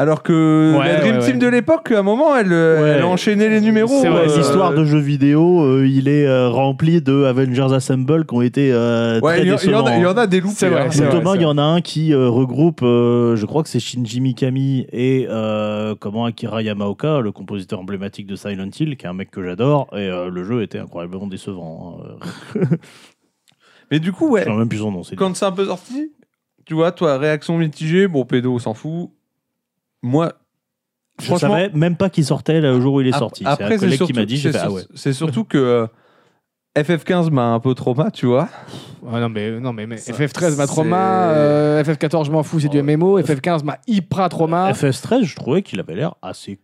Alors 0.00 0.22
que 0.22 0.76
Ouais, 0.78 0.86
la 0.92 1.00
Dream 1.00 1.16
ouais, 1.16 1.20
Team 1.22 1.32
ouais. 1.34 1.38
de 1.40 1.46
l'époque, 1.48 1.90
à 1.90 1.98
un 1.98 2.02
moment, 2.02 2.36
elle, 2.36 2.52
euh, 2.52 2.80
Ouais. 2.80 2.88
elle 2.98 3.02
enchaînait 3.04 3.48
les 3.48 3.60
numéros. 3.60 3.98
C'est 4.00 4.08
vrai, 4.08 4.28
euh, 4.30 4.36
L'histoire 4.36 4.72
de 4.72 4.84
jeux 4.84 5.00
vidéo, 5.00 5.60
euh, 5.64 5.88
il 5.88 6.06
est 6.06 6.24
euh, 6.24 6.48
rempli 6.50 7.02
de 7.02 7.24
Avengers 7.24 7.74
Assemble 7.74 8.24
qui 8.24 8.34
ont 8.34 8.40
été 8.42 8.70
euh, 8.72 9.18
Ouais, 9.20 9.38
très 9.38 9.42
il 9.42 9.48
y, 9.48 9.52
en- 9.52 9.56
il 9.56 9.70
y 9.70 9.74
en 9.74 9.84
a- 9.86 9.96
il 9.96 10.02
y 10.02 10.06
en 10.06 10.16
a 10.16 10.28
des 10.28 10.40
loupés. 10.40 10.54
C'est 10.56 10.68
vrai, 10.68 10.82
hein. 10.82 10.88
c'est 10.92 11.02
vrai. 11.02 11.12
Notamment, 11.14 11.34
il 11.34 11.42
y 11.42 11.46
en 11.46 11.58
a 11.58 11.62
un 11.62 11.80
qui 11.80 12.14
euh, 12.14 12.28
regroupe, 12.28 12.80
euh, 12.84 13.34
je 13.34 13.44
crois 13.44 13.64
que 13.64 13.68
c'est 13.68 13.80
Shinji 13.80 14.20
Mikami 14.20 14.86
et 14.92 15.26
euh, 15.28 15.96
comment 15.98 16.26
Akira 16.26 16.62
Yamaoka, 16.62 17.18
le 17.18 17.32
compositeur 17.32 17.80
emblématique 17.80 18.28
de 18.28 18.36
Silent 18.36 18.70
Hill, 18.78 18.96
qui 18.96 19.04
est 19.04 19.08
un 19.08 19.14
mec 19.14 19.32
que 19.32 19.42
j'adore, 19.42 19.88
et 19.94 19.96
euh, 20.08 20.30
le 20.30 20.44
jeu 20.44 20.62
était 20.62 20.78
incroyablement 20.78 21.26
décevant. 21.26 21.98
hein. 22.54 22.60
Mais 23.90 23.98
du 24.00 24.12
coup, 24.12 24.28
ouais, 24.30 24.44
même 24.46 24.68
plus 24.68 24.78
son 24.78 24.92
nom. 24.92 25.02
c'est 25.02 25.16
quand 25.16 25.34
c'est 25.34 25.46
un 25.46 25.50
peu 25.52 25.64
sorti, 25.64 26.12
tu 26.66 26.74
vois, 26.74 26.92
toi, 26.92 27.16
réaction 27.18 27.56
mitigée, 27.58 28.06
bon, 28.06 28.24
pédo, 28.24 28.52
on 28.54 28.58
s'en 28.58 28.74
fout. 28.74 29.10
Moi, 30.02 30.32
Je 31.20 31.26
franchement, 31.26 31.48
savais 31.50 31.70
même 31.74 31.96
pas 31.96 32.10
qu'il 32.10 32.24
sortait 32.24 32.60
le 32.60 32.80
jour 32.80 32.94
où 32.94 33.00
il 33.00 33.08
est 33.08 33.12
sorti. 33.12 33.42
C'est 33.44 33.48
un 33.48 33.52
Après, 33.52 33.70
c'est 33.70 33.78
collègue 33.80 33.96
surtout, 33.96 34.12
qui 34.12 34.18
m'a 34.18 34.24
dit, 34.26 34.36
j'ai 34.36 34.52
c'est 34.52 34.58
fait, 34.58 34.64
ah 34.66 34.70
ouais. 34.70 34.82
c'est 34.94 35.12
surtout 35.12 35.44
que 35.44 35.58
euh, 35.58 35.86
FF15 36.76 37.30
m'a 37.30 37.46
un 37.54 37.60
peu 37.60 37.74
trauma, 37.74 38.10
tu 38.10 38.26
vois. 38.26 38.48
Ah 39.10 39.18
non, 39.20 39.28
mais, 39.28 39.58
non, 39.58 39.72
mais, 39.72 39.86
mais 39.86 39.96
Ça, 39.96 40.12
FF13 40.12 40.56
m'a 40.56 40.66
trauma, 40.66 41.30
euh, 41.32 41.82
FF14 41.82 42.26
je 42.26 42.30
m'en 42.30 42.42
fous, 42.42 42.60
c'est 42.60 42.68
du 42.68 42.80
MMO, 42.82 43.20
FF15 43.20 43.64
m'a 43.64 43.78
hyper 43.86 44.28
trauma. 44.28 44.70
FS13, 44.72 45.24
je 45.24 45.34
trouvais 45.34 45.62
qu'il 45.62 45.80
avait 45.80 45.96
l'air 45.96 46.14
assez 46.22 46.58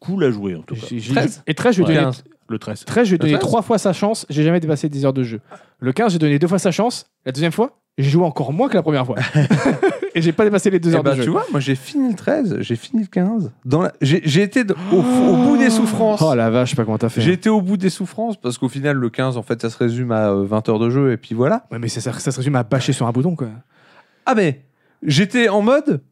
cool 0.00 0.24
à 0.24 0.30
jouer 0.30 0.56
en 0.56 0.62
tout 0.62 0.74
cas. 0.74 0.86
J'ai- 0.88 0.98
j'ai- 0.98 1.12
13? 1.14 1.42
Et 1.46 1.54
13, 1.54 1.74
je 1.76 1.82
lui 1.82 1.84
ai 1.84 1.88
Ouais. 1.88 1.94
donné 1.94 2.06
15. 2.06 2.24
Le 2.48 2.58
13. 2.58 2.84
13, 2.84 3.04
je 3.06 3.10
lui 3.10 3.14
ai 3.14 3.18
donné 3.18 3.32
Le 3.34 3.38
13? 3.38 3.48
trois 3.48 3.62
fois 3.62 3.78
sa 3.78 3.92
chance. 3.92 4.26
J'ai 4.28 4.42
jamais 4.42 4.58
dépassé 4.58 4.88
10 4.88 5.04
heures 5.04 5.12
de 5.12 5.22
jeu. 5.22 5.40
Le 5.78 5.92
15, 5.92 6.12
j'ai 6.12 6.18
donné 6.18 6.38
deux 6.40 6.48
fois 6.48 6.58
sa 6.58 6.72
chance. 6.72 7.06
La 7.24 7.30
deuxième 7.30 7.52
fois, 7.52 7.78
j'ai 8.02 8.10
joué 8.10 8.24
encore 8.24 8.52
moins 8.52 8.68
que 8.68 8.74
la 8.74 8.82
première 8.82 9.04
fois. 9.06 9.16
et 10.14 10.22
j'ai 10.22 10.32
pas 10.32 10.44
dépassé 10.44 10.70
les 10.70 10.78
deux 10.80 10.90
Eh 10.92 10.96
heures 10.96 11.02
bah, 11.02 11.12
de 11.12 11.16
jeu. 11.18 11.24
tu 11.24 11.30
vois, 11.30 11.44
moi 11.50 11.60
j'ai 11.60 11.74
fini 11.74 12.08
le 12.08 12.14
13, 12.14 12.58
j'ai 12.60 12.76
fini 12.76 13.02
le 13.02 13.08
15. 13.08 13.50
Dans 13.64 13.82
la- 13.82 13.92
J'ai 14.00 14.42
été 14.42 14.64
de- 14.64 14.74
au, 14.92 14.96
au 14.98 15.36
bout 15.36 15.56
des 15.56 15.70
souffrances. 15.70 16.22
Oh 16.22 16.34
la 16.34 16.50
vache, 16.50 16.70
je 16.70 16.70
sais 16.70 16.76
pas 16.76 16.84
comment 16.84 16.98
t'as 16.98 17.08
fait. 17.08 17.20
J'ai 17.20 17.32
été 17.32 17.48
au 17.48 17.60
bout 17.60 17.76
des 17.76 17.90
souffrances 17.90 18.36
parce 18.40 18.58
qu'au 18.58 18.68
final, 18.68 18.96
le 18.96 19.10
15, 19.10 19.36
en 19.36 19.42
fait, 19.42 19.60
ça 19.62 19.70
se 19.70 19.78
résume 19.78 20.12
à 20.12 20.30
euh, 20.30 20.44
20 20.44 20.68
heures 20.68 20.78
de 20.78 20.90
jeu 20.90 21.12
et 21.12 21.16
puis 21.16 21.34
voilà. 21.34 21.64
Ouais, 21.70 21.78
mais 21.78 21.88
ça, 21.88 22.00
ça, 22.00 22.12
ça 22.12 22.30
se 22.30 22.36
résume 22.36 22.56
à 22.56 22.62
bâcher 22.62 22.92
sur 22.92 23.06
un 23.06 23.12
bouton, 23.12 23.34
quoi. 23.36 23.48
Ah, 24.26 24.34
mais 24.34 24.62
j'étais 25.02 25.48
en 25.48 25.62
mode, 25.62 26.02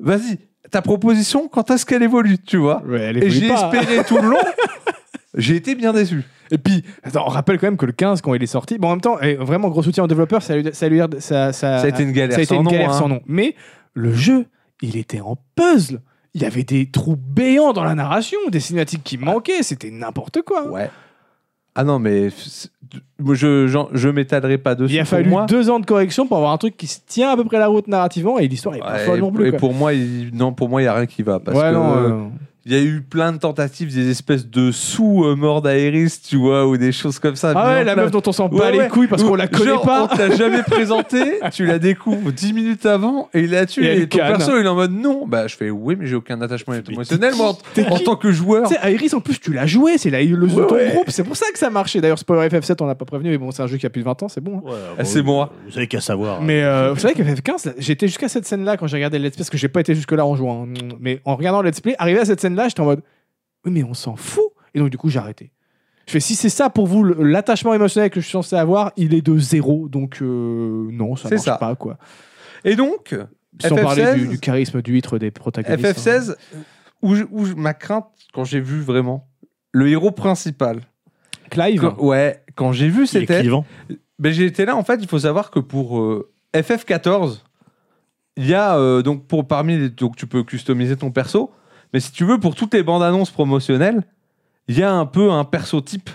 vas-y, 0.00 0.38
ta 0.70 0.82
proposition, 0.82 1.48
quand 1.48 1.70
est-ce 1.70 1.86
qu'elle 1.86 2.02
évolue, 2.02 2.38
tu 2.38 2.56
vois? 2.58 2.82
Ouais, 2.86 3.00
elle 3.00 3.22
Et 3.24 3.30
j'ai 3.30 3.48
espéré 3.48 4.04
tout 4.06 4.18
le 4.18 4.28
long. 4.30 4.38
J'ai 5.36 5.56
été 5.56 5.74
bien 5.74 5.92
déçu. 5.92 6.22
Et 6.50 6.56
puis, 6.58 6.82
attends, 7.02 7.24
on 7.26 7.30
rappelle 7.30 7.58
quand 7.58 7.66
même 7.66 7.76
que 7.76 7.84
le 7.86 7.92
15, 7.92 8.22
quand 8.22 8.32
il 8.34 8.42
est 8.42 8.46
sorti, 8.46 8.78
bon, 8.78 8.88
en 8.88 8.90
même 8.92 9.00
temps, 9.02 9.18
eh, 9.20 9.34
vraiment 9.34 9.68
gros 9.68 9.82
soutien 9.82 10.04
aux 10.04 10.06
développeurs, 10.08 10.42
ça 10.42 10.54
a, 10.54 10.56
eu- 10.56 10.64
ça 10.72 10.88
ça, 11.20 11.52
ça, 11.52 11.52
Ça 11.52 11.84
a 11.84 11.88
été 11.88 12.02
une 12.02 12.12
galère 12.12 12.34
ça 12.34 12.40
a 12.40 12.42
été 12.44 12.54
sans 12.54 12.60
une 12.60 12.64
nom, 12.64 12.70
galère 12.70 12.90
hein. 12.90 12.98
sans 12.98 13.08
nom. 13.08 13.20
Mais 13.26 13.54
le 13.92 14.12
jeu, 14.14 14.46
il 14.80 14.96
était 14.96 15.20
en 15.20 15.36
puzzle. 15.54 16.00
Il 16.34 16.42
y 16.42 16.44
avait 16.46 16.62
des 16.62 16.90
trous 16.90 17.16
béants 17.16 17.72
dans 17.74 17.84
la 17.84 17.94
narration, 17.94 18.38
des 18.50 18.60
cinématiques 18.60 19.02
qui 19.04 19.18
manquaient, 19.18 19.62
c'était 19.62 19.90
n'importe 19.90 20.40
quoi. 20.42 20.66
Ouais. 20.70 20.90
Ah 21.74 21.84
non, 21.84 21.98
mais 21.98 22.30
c'est- 22.30 22.70
moi, 23.18 23.34
je, 23.34 23.66
j'en- 23.68 23.88
je 23.92 24.08
m'étalerai 24.08 24.56
pas 24.58 24.74
dessus. 24.74 24.94
Il 24.94 24.98
a 24.98 25.02
Pour 25.02 25.10
fallu 25.10 25.28
moi. 25.28 25.44
deux 25.46 25.68
ans 25.68 25.78
de 25.78 25.86
correction 25.86 26.26
pour 26.26 26.38
avoir 26.38 26.52
un 26.52 26.58
truc 26.58 26.76
qui 26.76 26.86
se 26.86 27.00
tient 27.06 27.30
à 27.30 27.36
peu 27.36 27.44
près 27.44 27.58
la 27.58 27.66
route 27.68 27.86
narrativement 27.86 28.38
et 28.38 28.48
l'histoire 28.48 28.74
est 28.76 28.80
pas 28.80 28.94
Ouais, 28.94 29.04
folle 29.04 29.20
non 29.20 29.30
plus. 29.30 29.48
et 29.48 29.50
quoi. 29.50 29.58
pour 29.58 29.74
moi, 29.74 29.92
il... 29.92 30.30
non, 30.34 30.52
pour 30.54 30.68
moi, 30.70 30.80
il 30.80 30.86
y 30.86 30.88
a 30.88 30.94
rien 30.94 31.06
qui 31.06 31.22
va 31.22 31.38
parce 31.38 31.56
ouais, 31.58 31.68
que 31.68 31.74
non, 31.74 31.92
euh, 31.96 32.08
euh, 32.10 32.24
il 32.68 32.74
y 32.74 32.78
a 32.78 32.82
eu 32.82 33.00
plein 33.00 33.32
de 33.32 33.38
tentatives, 33.38 33.94
des 33.94 34.10
espèces 34.10 34.46
de 34.46 34.70
sous 34.72 35.24
euh, 35.24 35.34
morts 35.34 35.62
d'Aéris, 35.62 36.20
tu 36.28 36.36
vois, 36.36 36.66
ou 36.66 36.76
des 36.76 36.92
choses 36.92 37.18
comme 37.18 37.34
ça. 37.34 37.52
Ah 37.56 37.68
ouais, 37.76 37.84
la 37.84 37.96
meuf 37.96 38.10
dont 38.10 38.22
on 38.26 38.32
s'en 38.32 38.48
bat 38.48 38.56
Ouais, 38.58 38.72
les 38.72 38.78
ouais. 38.78 38.88
couilles 38.88 39.06
parce 39.06 39.22
qu'on 39.22 39.34
la 39.36 39.48
connaît 39.48 39.64
Genre, 39.70 39.82
pas. 39.82 40.04
On 40.12 40.16
t'a 40.16 40.36
jamais 40.36 40.62
présenté, 40.62 41.40
tu 41.52 41.64
la 41.64 41.78
découvres 41.78 42.30
10 42.30 42.52
minutes 42.52 42.84
avant 42.86 43.30
et 43.32 43.46
là-dessus, 43.46 43.84
Et 43.84 43.88
elle 43.88 44.02
et 44.02 44.08
ton 44.08 44.18
canne. 44.18 44.36
perso 44.36 44.58
il 44.58 44.64
est 44.66 44.68
en 44.68 44.74
mode 44.74 44.92
non. 44.92 45.26
Bah, 45.26 45.46
je 45.46 45.56
fais 45.56 45.70
oui, 45.70 45.96
mais 45.98 46.06
j'ai 46.06 46.14
aucun 46.16 46.40
attachement 46.42 46.74
Mais 46.74 46.92
émotionnel, 46.92 47.34
moi, 47.36 47.56
en, 47.90 47.98
tant 47.98 48.16
que 48.16 48.30
joueur. 48.30 48.68
Tu 48.68 48.74
sais, 48.74 48.92
Iris, 48.92 49.14
en 49.14 49.20
plus, 49.20 49.38
tu 49.40 49.52
l'as 49.52 49.66
joué, 49.66 49.96
c'est 49.96 50.10
la 50.10 50.22
le 50.22 50.36
de 50.36 50.52
Ouais, 50.54 50.66
ton 50.66 50.74
ouais. 50.74 50.90
groupe, 50.92 51.10
c'est 51.10 51.24
pour 51.24 51.36
ça 51.36 51.46
que 51.52 51.58
ça 51.58 51.70
marchait. 51.70 52.00
D'ailleurs, 52.02 52.18
Spoiler 52.18 52.48
FF7, 52.48 52.76
on 52.82 52.86
l'a 52.86 52.94
pas 52.94 53.04
prévenu, 53.06 53.30
mais 53.30 53.38
bon, 53.38 53.50
c'est 53.50 53.62
un 53.62 53.66
jeu 53.66 53.76
qui 53.78 53.86
a 53.86 53.90
plus 53.90 54.00
de 54.02 54.04
20 54.04 54.22
ans, 54.24 54.28
c'est 54.28 54.42
bon. 54.42 54.58
hein. 54.66 54.72
Ah, 54.98 55.04
c'est 55.04 55.22
moi. 55.22 55.52
Vous 55.66 55.72
savez 55.72 55.86
qu'à 55.86 56.00
savoir. 56.00 56.42
Mais 56.42 56.62
euh, 56.62 56.92
vous 56.92 57.00
savez 57.00 57.14
que 57.14 57.22
FF15, 57.22 57.66
là, 57.68 57.72
j'étais 57.78 58.08
jusqu'à 58.08 58.28
cette 58.28 58.44
scène-là 58.46 58.76
quand 58.76 58.86
j'ai 58.86 58.96
regardé 58.96 59.18
le 59.18 59.24
Let's 59.24 59.32
Play, 59.36 59.38
parce 59.38 59.50
que 59.50 59.56
j'ai 59.58 59.68
pas 59.68 59.80
été 59.80 59.94
jusque-là 59.94 60.26
en 60.26 60.36
jouant. 60.36 60.64
hein. 60.64 60.88
Mais 61.00 61.20
en 61.24 61.36
regardant 61.36 61.62
le 61.62 61.68
Let's 61.70 61.80
Play, 61.80 61.94
arrivé 61.98 62.18
à 62.20 62.24
cette 62.24 62.40
j'étais 62.66 62.80
en 62.80 62.86
mode 62.86 63.02
Oui, 63.64 63.70
mais 63.70 63.84
on 63.84 63.94
s'en 63.94 64.16
fout. 64.16 64.44
Et 64.74 64.80
donc, 64.80 64.90
du 64.90 64.98
coup, 64.98 65.08
j'ai 65.10 65.18
arrêté. 65.20 65.52
Je 66.06 66.12
fais 66.12 66.20
Si 66.20 66.34
c'est 66.34 66.48
ça 66.48 66.70
pour 66.70 66.86
vous, 66.86 67.04
l'attachement 67.04 67.74
émotionnel 67.74 68.10
que 68.10 68.18
je 68.20 68.24
suis 68.24 68.32
censé 68.32 68.56
avoir, 68.56 68.92
il 68.96 69.12
est 69.14 69.20
de 69.22 69.38
zéro. 69.38 69.88
Donc, 69.88 70.18
euh, 70.22 70.88
non, 70.90 71.14
ça 71.16 71.28
C'est 71.28 71.34
marche 71.36 71.44
ça. 71.44 71.56
pas, 71.58 71.76
quoi. 71.76 71.98
Et 72.64 72.74
donc, 72.76 73.14
Sans 73.60 73.76
FF16, 73.76 73.82
parler 73.82 74.14
du, 74.14 74.28
du 74.28 74.38
charisme 74.40 74.80
d'huître 74.82 75.18
des 75.18 75.30
protagonistes. 75.30 75.84
hein. 75.84 75.92
FF16, 75.92 76.36
où, 77.02 77.14
je- 77.14 77.24
où 77.30 77.44
je- 77.44 77.54
ma 77.54 77.74
crainte, 77.74 78.06
quand 78.32 78.44
j'ai 78.44 78.60
vu 78.60 78.80
vraiment 78.80 79.28
le 79.72 79.88
héros 79.88 80.10
principal, 80.10 80.80
Clive, 81.50 81.80
quand- 81.80 81.98
ouais, 82.02 82.42
quand 82.54 82.72
j'ai 82.72 82.88
vu 82.88 83.00
Il 83.00 83.02
est 83.02 83.06
c'était. 83.20 83.40
clivant. 83.40 83.64
Ben, 84.18 84.32
été 84.40 84.64
là, 84.64 84.76
en 84.76 84.82
fait, 84.84 84.96
il 85.00 85.08
faut 85.08 85.18
savoir 85.20 85.50
que 85.50 85.60
pour 85.60 86.00
euh, 86.00 86.30
FF14, 86.54 87.42
il 88.36 88.46
y 88.46 88.54
a 88.54 88.76
euh, 88.76 89.02
donc 89.02 89.26
pour 89.26 89.46
parmi 89.46 89.76
les, 89.78 89.88
donc 89.90 90.16
tu 90.16 90.26
peux 90.26 90.42
customiser 90.44 90.96
ton 90.96 91.10
perso, 91.10 91.50
mais 91.92 92.00
si 92.00 92.12
tu 92.12 92.24
veux 92.24 92.38
pour 92.38 92.54
toutes 92.54 92.74
les 92.74 92.82
bandes 92.82 93.02
annonces 93.02 93.30
promotionnelles, 93.30 94.02
il 94.68 94.78
y 94.78 94.82
a 94.82 94.92
un 94.92 95.06
peu 95.06 95.30
un 95.30 95.44
perso 95.44 95.80
type 95.80 96.10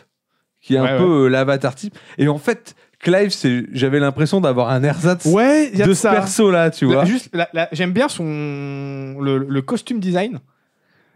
qui 0.61 0.75
est 0.75 0.77
un 0.77 0.83
Ouais, 0.83 0.97
peu 0.97 1.25
euh, 1.25 1.27
l'avatar 1.27 1.75
type. 1.75 1.97
Et 2.17 2.27
en 2.27 2.37
fait, 2.37 2.75
Clive, 2.99 3.31
c'est 3.31 3.65
j'avais 3.73 3.99
l'impression 3.99 4.39
d'avoir 4.39 4.69
un 4.69 4.81
ersatz 4.83 5.25
ouais, 5.25 5.69
il 5.73 5.79
y 5.79 5.81
a 5.81 5.85
de 5.85 5.89
de 5.89 5.93
ce 5.95 6.01
ça. 6.03 6.11
perso 6.11 6.49
là, 6.51 6.69
tu 6.71 6.85
La- 6.87 6.93
vois. 6.93 7.05
juste, 7.05 7.29
la- 7.33 7.49
la- 7.53 7.67
j'aime 7.73 7.91
bien 7.91 8.07
son 8.07 8.23
le, 9.19 9.39
le 9.39 9.61
costume 9.61 9.99
design, 9.99 10.39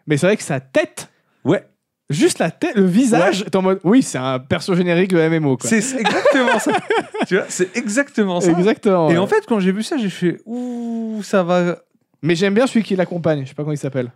mais 0.06 0.18
c'est 0.18 0.26
vrai 0.28 0.38
que 0.38 0.44
sa 0.44 0.60
tête, 0.60 1.10
Ouais, 1.46 1.66
juste 2.10 2.40
la 2.40 2.52
tête, 2.52 2.76
le 2.76 2.84
visage, 2.86 3.46
t'es 3.50 3.56
en 3.56 3.62
mode 3.62 3.80
oui, 3.86 4.04
c'est 4.04 4.18
un 4.18 4.38
perso 4.40 4.76
générique 4.76 5.12
de 5.12 5.30
MMO. 5.30 5.56
Quoi. 5.58 5.70
c'est 5.70 5.80
c'est 5.82 6.00
exactement 6.02 6.60
ça. 6.60 6.72
Tu 7.28 7.36
vois, 7.36 7.46
c'est 7.50 7.76
exactement 7.78 8.42
ça. 8.42 8.52
Exactement. 8.52 9.10
Et 9.10 9.14
ouais. 9.14 9.18
en 9.18 9.28
fait, 9.28 9.46
quand 9.48 9.60
j'ai 9.62 9.72
vu 9.72 9.84
ça, 9.84 9.98
j'ai 9.98 10.10
fait 10.10 10.40
ouh, 10.46 11.22
ça 11.24 11.44
va. 11.44 11.78
mais 12.22 12.36
j'aime 12.36 12.54
bien 12.54 12.68
celui 12.68 12.84
qui 12.84 12.96
l'accompagne. 12.98 13.44
Je 13.44 13.50
sais 13.50 13.54
pas 13.56 13.64
comment 13.64 13.74
il 13.74 13.78
s'appelle, 13.78 14.12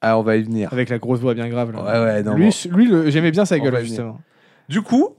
Ah, 0.00 0.18
on 0.18 0.22
va 0.22 0.36
y 0.36 0.42
venir. 0.42 0.72
avec 0.72 0.88
la 0.88 0.98
grosse 0.98 1.20
voix 1.20 1.34
bien 1.34 1.48
grave. 1.48 1.72
là. 1.72 1.82
Ouais, 1.82 2.04
ouais, 2.06 2.22
non. 2.22 2.34
lui, 2.34 2.50
bon. 2.68 2.76
lui 2.76 2.86
le- 2.86 3.10
j'aimais 3.10 3.30
bien 3.30 3.44
sa 3.44 3.58
gueule 3.58 3.72
va 3.72 3.80
y 3.80 3.86
justement. 3.86 4.20
Du 4.68 4.82
coup, 4.82 5.10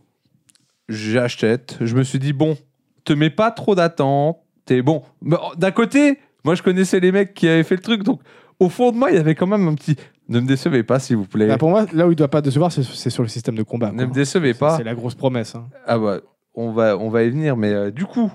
j'achète. 0.89 1.77
Je 1.81 1.95
me 1.95 2.03
suis 2.03 2.19
dit, 2.19 2.33
bon, 2.33 2.57
te 3.03 3.13
mets 3.13 3.29
pas 3.29 3.51
trop 3.51 3.75
d'attente. 3.75 4.39
T'es 4.65 4.81
bon. 4.81 5.03
Mais, 5.21 5.37
oh, 5.41 5.53
D'un 5.57 5.71
côté, 5.71 6.19
moi, 6.43 6.55
je 6.55 6.61
connaissais 6.63 6.99
les 6.99 7.11
mecs 7.11 7.33
qui 7.33 7.47
avaient 7.47 7.63
fait 7.63 7.75
le 7.75 7.81
truc. 7.81 8.03
Donc, 8.03 8.21
au 8.59 8.69
fond 8.69 8.91
de 8.91 8.97
moi, 8.97 9.11
il 9.11 9.15
y 9.15 9.19
avait 9.19 9.35
quand 9.35 9.47
même 9.47 9.67
un 9.67 9.75
petit. 9.75 9.95
Ne 10.29 10.41
me 10.41 10.47
décevez 10.47 10.83
pas, 10.83 10.99
s'il 10.99 11.15
vous 11.15 11.25
plaît. 11.25 11.47
Bah, 11.47 11.57
pour 11.57 11.69
moi, 11.69 11.85
là 11.93 12.05
où 12.07 12.11
il 12.11 12.15
doit 12.15 12.27
pas 12.27 12.41
décevoir, 12.41 12.71
c'est 12.71 12.83
c'est 12.83 13.09
sur 13.09 13.23
le 13.23 13.29
système 13.29 13.55
de 13.55 13.63
combat. 13.63 13.91
ne 13.91 13.97
quoi. 13.97 14.07
me 14.07 14.13
décevez 14.13 14.53
pas. 14.53 14.75
C'est 14.77 14.83
la 14.83 14.93
grosse 14.95 15.15
promesse. 15.15 15.55
hein. 15.55 15.67
Ah 15.85 15.97
bah, 15.97 16.19
on 16.53 16.71
va, 16.71 16.97
on 16.97 17.09
va 17.09 17.23
y 17.23 17.29
venir. 17.29 17.55
Mais 17.55 17.71
euh, 17.71 17.91
du 17.91 18.03
coup, 18.05 18.29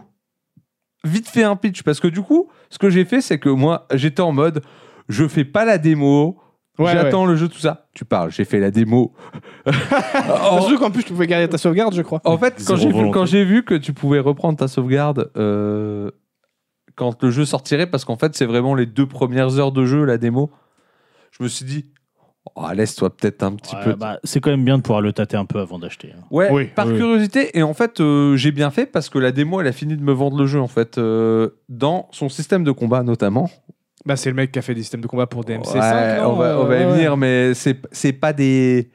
vite 1.04 1.28
fait 1.28 1.42
un 1.44 1.56
pitch. 1.56 1.82
Parce 1.82 2.00
que 2.00 2.08
du 2.08 2.22
coup, 2.22 2.48
ce 2.70 2.78
que 2.78 2.88
j'ai 2.88 3.04
fait, 3.04 3.20
c'est 3.20 3.38
que 3.38 3.50
moi, 3.50 3.86
j'étais 3.92 4.22
en 4.22 4.32
mode, 4.32 4.62
je 5.08 5.26
fais 5.28 5.44
pas 5.44 5.64
la 5.64 5.78
démo. 5.78 6.38
Ouais, 6.78 6.92
J'attends 6.92 7.26
le 7.26 7.36
jeu, 7.36 7.48
tout 7.48 7.58
ça. 7.58 7.86
Tu 7.94 8.04
parles, 8.06 8.30
j'ai 8.30 8.44
fait 8.46 8.58
la 8.58 8.70
démo. 8.70 9.12
ouais. 9.66 9.72
Surtout 10.60 10.78
qu'en 10.78 10.90
plus, 10.90 11.04
tu 11.04 11.12
pouvais 11.12 11.26
garder 11.26 11.48
ta 11.48 11.58
sauvegarde, 11.58 11.94
je 11.94 12.00
crois. 12.02 12.20
En 12.24 12.38
fait, 12.38 12.62
quand 12.66 12.76
j'ai 12.76 12.86
vu, 12.88 12.92
volonté. 12.94 13.12
quand 13.12 13.26
j'ai 13.26 13.44
vu 13.44 13.62
que 13.62 13.74
tu 13.74 13.92
pouvais 13.92 14.18
reprendre 14.20 14.58
ta 14.58 14.68
sauvegarde 14.68 15.30
euh, 15.36 16.10
quand 16.94 17.22
le 17.22 17.30
jeu 17.30 17.44
sortirait, 17.44 17.86
parce 17.86 18.04
qu'en 18.06 18.16
fait, 18.16 18.34
c'est 18.34 18.46
vraiment 18.46 18.74
les 18.74 18.86
deux 18.86 19.06
premières 19.06 19.58
heures 19.58 19.70
de 19.72 19.84
jeu, 19.84 20.04
la 20.04 20.16
démo, 20.16 20.50
je 21.30 21.42
me 21.42 21.48
suis 21.48 21.66
dit, 21.66 21.86
oh, 22.56 22.66
laisse-toi 22.74 23.14
peut-être 23.14 23.42
un 23.42 23.52
petit 23.54 23.76
Ouais, 23.76 23.84
peu. 23.84 23.94
bah, 23.94 24.18
c'est 24.24 24.40
quand 24.40 24.50
même 24.50 24.64
bien 24.64 24.78
de 24.78 24.82
pouvoir 24.82 25.02
le 25.02 25.12
tâter 25.12 25.36
un 25.36 25.44
peu 25.44 25.58
avant 25.60 25.78
d'acheter. 25.78 26.12
hein. 26.16 26.22
Ouais, 26.30 26.50
Oui, 26.50 26.66
par 26.74 26.86
oui. 26.86 26.96
curiosité. 26.96 27.56
Et 27.56 27.62
en 27.62 27.74
fait, 27.74 28.00
euh, 28.00 28.36
j'ai 28.36 28.50
bien 28.50 28.70
fait 28.70 28.86
parce 28.86 29.10
que 29.10 29.18
la 29.18 29.30
démo, 29.30 29.60
elle 29.60 29.66
a 29.68 29.72
fini 29.72 29.94
de 29.94 30.02
me 30.02 30.12
vendre 30.12 30.38
le 30.38 30.46
jeu, 30.46 30.60
en 30.60 30.68
fait, 30.68 30.96
euh, 30.96 31.50
dans 31.68 32.08
son 32.12 32.30
système 32.30 32.64
de 32.64 32.72
combat 32.72 33.02
notamment. 33.02 33.50
Bah, 34.04 34.16
c'est 34.16 34.30
le 34.30 34.34
mec 34.36 34.50
qui 34.52 34.58
a 34.58 34.62
fait 34.62 34.74
des 34.74 34.80
systèmes 34.82 35.00
de 35.00 35.06
combat 35.06 35.26
pour 35.26 35.44
DMC5. 35.44 35.74
Ouais, 35.74 36.20
non 36.22 36.30
on 36.32 36.36
va, 36.36 36.58
on 36.60 36.64
va 36.64 36.76
y 36.80 36.84
ouais. 36.84 36.92
venir, 36.92 37.16
mais 37.16 37.54
c'est 37.54 37.78
c'est 37.92 38.12
pas 38.12 38.32
des. 38.32 38.88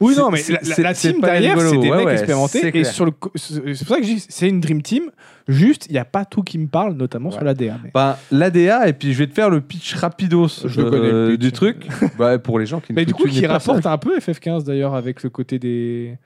Oui, 0.00 0.14
non, 0.16 0.30
mais 0.30 0.38
c'est- 0.38 0.52
la, 0.54 0.58
la- 0.62 0.74
c'est- 0.74 0.82
la 0.82 0.94
c'est 0.94 1.12
team 1.12 1.20
derrière, 1.20 1.60
c'est 1.60 1.76
des 1.78 1.88
Ouais, 1.88 1.96
mecs 1.98 2.06
ouais, 2.06 2.12
expérimentés. 2.14 2.60
c'est 2.60 2.74
Et 2.76 2.82
sur 2.84 3.04
le, 3.04 3.12
c'est 3.36 3.60
pour 3.62 3.94
ça 3.94 3.96
que 4.00 4.02
je 4.02 4.14
dis, 4.14 4.26
c'est 4.28 4.48
une 4.48 4.60
dream 4.60 4.82
team. 4.82 5.04
Juste, 5.48 5.86
il 5.88 5.92
n'y 5.92 5.98
a 5.98 6.04
pas 6.04 6.24
tout 6.24 6.42
qui 6.42 6.58
me 6.58 6.66
parle, 6.66 6.94
notamment 6.94 7.30
sur 7.30 7.40
Ouais. 7.40 7.46
la 7.46 7.54
DA. 7.54 7.78
mais- 7.84 7.90
Ben, 7.94 8.16
l'ADA, 8.32 8.88
et 8.88 8.92
puis 8.94 9.12
je 9.12 9.18
vais 9.18 9.26
te 9.28 9.34
faire 9.34 9.48
le 9.48 9.60
pitch 9.60 9.94
rapidos 9.94 10.48
Je 10.66 10.80
le 10.80 10.90
connais, 10.90 11.02
le 11.08 11.14
euh, 11.14 11.30
pitch. 11.30 11.40
du 11.40 11.52
truc. 11.52 11.86
bah, 12.18 12.38
pour 12.38 12.58
les 12.58 12.66
gens 12.66 12.80
qui 12.80 12.92
ne 12.92 12.96
Mais 12.96 13.04
du 13.04 13.14
coup, 13.14 13.24
qui 13.28 13.46
rapporte 13.46 13.86
un 13.86 13.98
peu 13.98 14.18
FF15 14.18 14.64
d'ailleurs 14.64 14.94
avec 14.94 15.22
le 15.22 15.30
côté 15.30 15.58
des. 15.60 16.18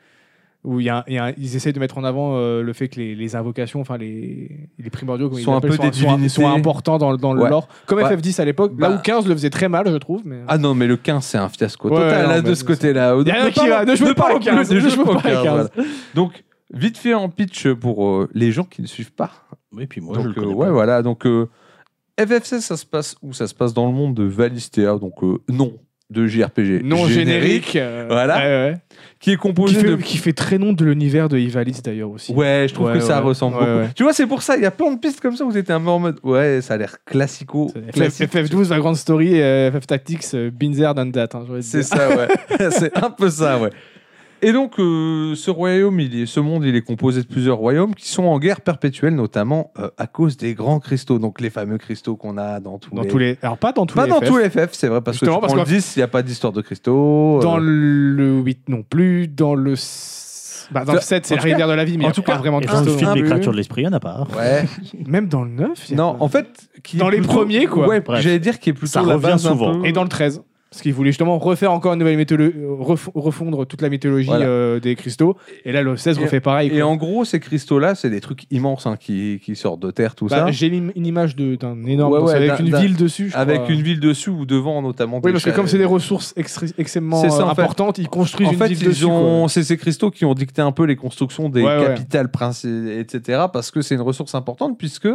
Où 0.67 0.81
il 0.81 0.87
y 0.87 0.89
a, 0.91 0.99
un- 0.99 1.05
il 1.07 1.15
y 1.15 1.19
a 1.19 1.25
un- 1.27 1.33
ils 1.39 1.55
essayent 1.57 1.73
de 1.73 1.79
mettre 1.79 1.97
en 1.97 2.03
avant 2.05 2.37
euh, 2.37 2.61
le 2.63 2.73
fait 2.73 2.89
que 2.89 2.97
les, 2.97 3.15
les 3.15 3.37
invocations, 3.37 3.81
enfin 3.81 3.97
les, 3.97 4.69
les 4.79 4.91
primordiaux, 4.91 5.31
comme 5.31 5.39
ils 5.39 5.43
Sont 5.45 5.55
un 5.55 5.61
peu 5.61 5.71
sont, 5.71 5.83
des 5.83 5.93
sont- 5.93 6.07
divinités. 6.09 6.29
sont 6.29 6.49
importants 6.49 6.99
dans, 6.99 7.13
le- 7.13 7.19
dans 7.19 7.33
le 7.33 7.43
Ouais. 7.43 7.49
lore. 7.51 7.69
Comme 7.87 7.99
Ouais. 7.99 8.05
FF10 8.17 8.41
à 8.41 8.45
l'époque, 8.45 8.73
là 8.77 8.89
Bah. 8.91 8.97
où 8.97 9.03
15 9.03 9.27
le 9.29 9.35
faisait 9.35 9.49
très 9.51 9.69
mal, 9.69 9.89
je 9.89 9.97
trouve. 9.97 10.23
Mais... 10.25 10.41
Ah 10.49 10.59
non, 10.59 10.75
mais 10.75 10.87
le 10.89 10.97
15, 10.97 11.25
c'est 11.25 11.39
un 11.39 11.49
fiasco 11.49 11.89
Ouais, 11.89 11.95
total 12.01 12.23
non, 12.25 12.29
là, 12.31 12.43
mais 12.43 12.49
de 12.51 12.55
ce 12.55 12.65
côté-là. 12.65 13.15
Y 13.25 13.31
a 13.31 13.35
rien 13.35 13.45
Ne 13.45 13.51
qui 13.51 13.55
parlons- 13.61 13.71
va, 13.77 13.85
ne 13.85 13.95
jouez 13.97 14.15
pas 14.15 14.29
à 14.35 14.39
15, 14.41 14.69
plus 14.69 14.75
de 14.81 14.85
ne 14.85 14.89
jouez 14.91 15.05
pas 15.05 15.11
à 15.11 15.15
pour 15.15 15.23
15, 15.23 15.43
15. 15.45 15.71
voilà. 15.77 15.89
Donc, 16.15 16.45
vite 16.75 16.99
fait 16.99 17.15
en 17.15 17.29
pitch 17.29 17.69
pour 17.75 18.05
euh, 18.09 18.29
les 18.35 18.51
gens 18.51 18.65
qui 18.65 18.83
ne 18.83 18.87
suivent 18.89 19.13
pas. 19.15 19.31
Oui, 19.73 19.87
puis 19.87 20.01
moi, 20.01 20.17
je 20.21 20.25
le 20.25 20.31
euh, 20.31 20.35
connais 20.35 20.53
ouais, 20.55 20.67
pas. 20.67 20.73
voilà. 20.73 21.03
Donc, 21.03 21.27
euh, 21.27 21.49
FF16, 22.19 22.61
ça 22.61 22.77
se 22.77 22.87
passe 22.87 23.15
où? 23.23 23.33
Ça 23.33 23.47
se 23.47 23.55
passe 23.55 23.73
dans 23.73 23.87
le 23.87 23.93
monde 23.93 24.15
de 24.15 24.25
Valistea, 24.25 24.99
donc 24.99 25.23
euh, 25.23 25.39
non 25.49 25.75
de 26.11 26.27
JRPG. 26.27 26.83
Non 26.85 27.07
générique. 27.09 27.75
euh, 27.77 28.07
Voilà. 28.09 28.37
ouais, 28.37 28.43
ouais. 28.45 28.75
Qui 29.19 29.31
est 29.31 29.35
Qui, 29.35 29.39
composé 29.39 29.81
fait, 29.81 29.87
de. 29.89 29.97
qui 29.97 30.19
fait 30.19 30.33
très 30.33 30.59
nom 30.59 30.73
de 30.73 30.85
l'univers 30.85 31.29
de 31.29 31.37
Ivalice 31.39 31.83
d'ailleurs 31.83 32.11
aussi. 32.11 32.33
Ouais, 32.33 32.67
je 32.69 32.75
trouve 32.75 32.87
Ouais, 32.89 32.95
que 32.95 33.01
ça 33.01 33.21
ressemble 33.21 33.57
Ouais, 33.57 33.65
beaucoup. 33.65 33.79
ouais. 33.79 33.89
Tu 33.97 34.03
vois, 34.03 34.13
c'est 34.13 34.27
pour 34.27 34.43
ça, 34.43 34.57
il 34.57 34.63
y 34.63 34.67
a 34.67 34.71
plein 34.71 34.93
de 34.93 34.99
pistes 35.01 35.21
comme 35.21 35.35
ça 35.37 35.45
où 35.45 35.51
vous 35.51 35.57
étiez 35.59 35.75
un 35.75 35.81
peu 35.81 35.89
en 35.89 35.99
mode. 35.99 36.19
Ouais, 36.23 36.61
ça 36.63 36.75
a 36.75 36.77
l'air 36.77 36.97
classico. 37.05 37.69
FF, 37.69 37.91
classique. 37.93 38.31
FF12, 38.33 38.65
Vagrant 38.65 38.95
Story, 38.95 39.41
euh, 39.41 39.71
FF 39.73 39.87
Tactics, 39.87 40.25
euh, 40.35 40.51
Binzer 40.51 40.95
done 40.95 41.13
that. 41.13 41.29
hein. 41.35 41.45
C'est 41.61 41.83
ça, 41.83 42.09
ouais. 42.11 42.29
c'est 42.71 42.97
un 42.97 43.11
peu 43.11 43.29
ça, 43.31 43.59
ouais. 43.59 43.71
Et 44.43 44.53
donc, 44.53 44.79
euh, 44.79 45.35
ce 45.35 45.51
royaume, 45.51 45.99
il 45.99 46.21
est, 46.21 46.27
ce 46.27 46.41
monde, 46.41 46.65
il 46.65 46.77
est 46.77 46.83
composé 46.83 47.23
de 47.23 47.27
plusieurs 47.27 47.57
royaumes 47.57 47.95
qui 47.95 48.09
sont 48.09 48.25
en 48.25 48.39
guerre 48.39 48.61
perpétuelle, 48.61 49.15
notamment 49.15 49.73
euh, 49.79 49.89
à 49.97 50.07
cause 50.07 50.37
des 50.37 50.55
grands 50.55 50.79
cristaux, 50.79 51.19
donc 51.19 51.41
les 51.41 51.49
fameux 51.51 51.79
cristaux 51.79 52.17
qu'on 52.17 52.37
a 52.37 52.61
dans 52.61 52.79
tous 52.79 52.95
Dans 52.95 53.03
les. 53.03 53.09
tous 53.09 53.19
les. 53.19 53.39
Alors, 53.43 53.57
pas 53.57 53.73
dans 53.73 53.87
tous 53.87 53.95
Pas 53.97 54.05
les 54.05 54.11
dans 54.11 54.21
FF. 54.21 54.29
tous 54.29 54.37
les 54.37 54.51
FF, 54.51 54.69
c'est 54.73 54.89
vrai, 54.89 55.01
parce 55.01 55.17
Justement, 55.17 55.37
que 55.37 55.41
parce 55.43 55.55
qu'en- 55.55 55.61
le 55.61 55.65
10, 55.67 55.97
il 55.97 55.99
n'y 56.01 56.03
a 56.03 56.09
pas 56.09 56.23
d'histoire 56.23 56.53
de 56.53 56.61
cristaux. 56.61 57.39
Dans 57.41 57.57
euh, 57.57 57.61
le 57.61 58.39
8 58.41 58.69
non 58.69 58.83
plus. 58.83 59.27
Dans 59.27 59.55
le. 59.55 59.75
Bah, 60.73 60.85
dans 60.85 60.95
le 60.95 60.99
Ça- 60.99 61.07
7, 61.07 61.27
c'est 61.27 61.37
la 61.37 61.43
rivière 61.43 61.69
de 61.69 61.73
la 61.75 61.85
vie, 61.85 61.97
mais 61.97 62.07
en 62.07 62.11
tout 62.11 62.23
pas 62.23 62.33
cas, 62.33 62.39
vraiment 62.39 62.59
de 62.61 62.65
Et 62.65 62.67
dans 62.67 62.81
le 62.81 62.91
film 62.91 63.15
Les 63.15 63.23
créatures 63.23 63.53
de 63.53 63.57
l'esprit, 63.57 63.83
il 63.83 63.85
n'y 63.85 63.91
en 63.91 63.97
a 63.97 64.01
pas. 64.01 64.27
Ouais. 64.37 64.65
Même 65.07 65.29
dans 65.29 65.45
le 65.45 65.51
9 65.51 65.71
il 65.89 65.91
y 65.93 65.95
a 65.95 65.97
non, 65.97 66.15
pas- 66.15 66.25
en 66.25 66.29
fait. 66.29 66.49
qui 66.83 66.97
Dans 66.97 67.09
les 67.09 67.19
plutôt- 67.19 67.35
premiers, 67.35 67.67
quoi. 67.67 67.87
Ouais, 67.87 68.03
j'allais 68.21 68.41
dire 68.41 68.59
qui 68.59 68.71
est 68.71 68.73
plutôt 68.73 68.87
Ça 68.93 69.01
la 69.03 69.15
revient 69.15 69.27
base 69.29 69.43
souvent. 69.47 69.83
Et 69.85 69.93
dans 69.93 70.03
le 70.03 70.09
13. 70.09 70.43
Parce 70.71 70.83
qu'ils 70.83 70.93
voulaient 70.93 71.11
justement 71.11 71.39
refaire 71.39 71.73
encore 71.73 71.93
une 71.93 72.01
nouvelle 72.01 72.17
mythologie, 72.17 72.53
refondre 73.15 73.67
toute 73.67 73.83
la 73.83 73.89
mythologie 73.89 74.27
Voilà. 74.27 74.47
euh, 74.47 74.81
des 74.81 74.97
cristaux. 74.97 75.37
Et 75.65 75.71
là, 75.73 75.83
le 75.83 75.97
16 75.97 76.19
Et- 76.19 76.23
refait 76.23 76.41
pareil. 76.41 76.71
Et 76.75 76.83
en 76.83 76.97
gros, 76.97 77.25
ces 77.25 77.39
cristaux-là, 77.41 77.95
c'est 77.95 78.11
des 78.11 78.21
trucs 78.21 78.45
immenses 78.51 78.85
hein, 78.87 78.97
qui, 78.99 79.41
qui 79.43 79.55
sortent 79.55 79.81
de 79.81 79.91
terre, 79.93 80.15
tout 80.17 80.27
Bah, 80.27 80.47
ça. 80.47 80.51
J'ai 80.51 80.67
une 80.67 80.93
image 81.07 81.37
d'un 81.37 81.85
énorme. 81.87 82.13
Ouais, 82.13 82.19
donc 82.19 82.29
ouais, 82.29 82.35
avec 82.35 82.59
une 82.59 82.77
ville 82.77 82.97
dessus. 82.97 83.31
je 83.31 83.37
Avec 83.37 83.63
crois. 83.63 83.75
une 83.75 83.83
ville 83.83 84.01
dessus 84.01 84.31
ou 84.31 84.45
devant, 84.45 84.83
notamment. 84.83 85.21
Oui, 85.23 85.33
parce 85.33 85.45
que 85.45 85.51
comme 85.51 85.69
c'est 85.69 85.79
des 85.79 85.85
ressources 85.85 86.35
extrêmement 86.37 87.23
ça, 87.23 87.27
euh, 87.29 87.31
en 87.45 87.55
fait. 87.55 87.63
importantes, 87.63 87.99
ils 87.99 88.09
construisent 88.09 88.49
En 88.49 88.53
une 88.53 88.59
fait, 88.59 88.69
ville 88.69 88.79
ils 88.83 88.89
dessus. 88.89 89.07
c'est 89.49 89.63
ces 89.63 89.77
cristaux 89.77 90.11
qui 90.11 90.25
ont 90.25 90.35
dicté 90.35 90.63
un 90.63 90.73
peu 90.73 90.85
les 90.85 90.97
constructions 90.97 91.49
des 91.49 91.63
Ouais, 91.63 91.85
capitales 91.87 92.29
etc. 93.01 93.45
Parce 93.53 93.71
que 93.71 93.83
c'est 93.83 93.95
une 93.95 94.01
ressource 94.01 94.35
importante, 94.35 94.77
puisque 94.79 95.09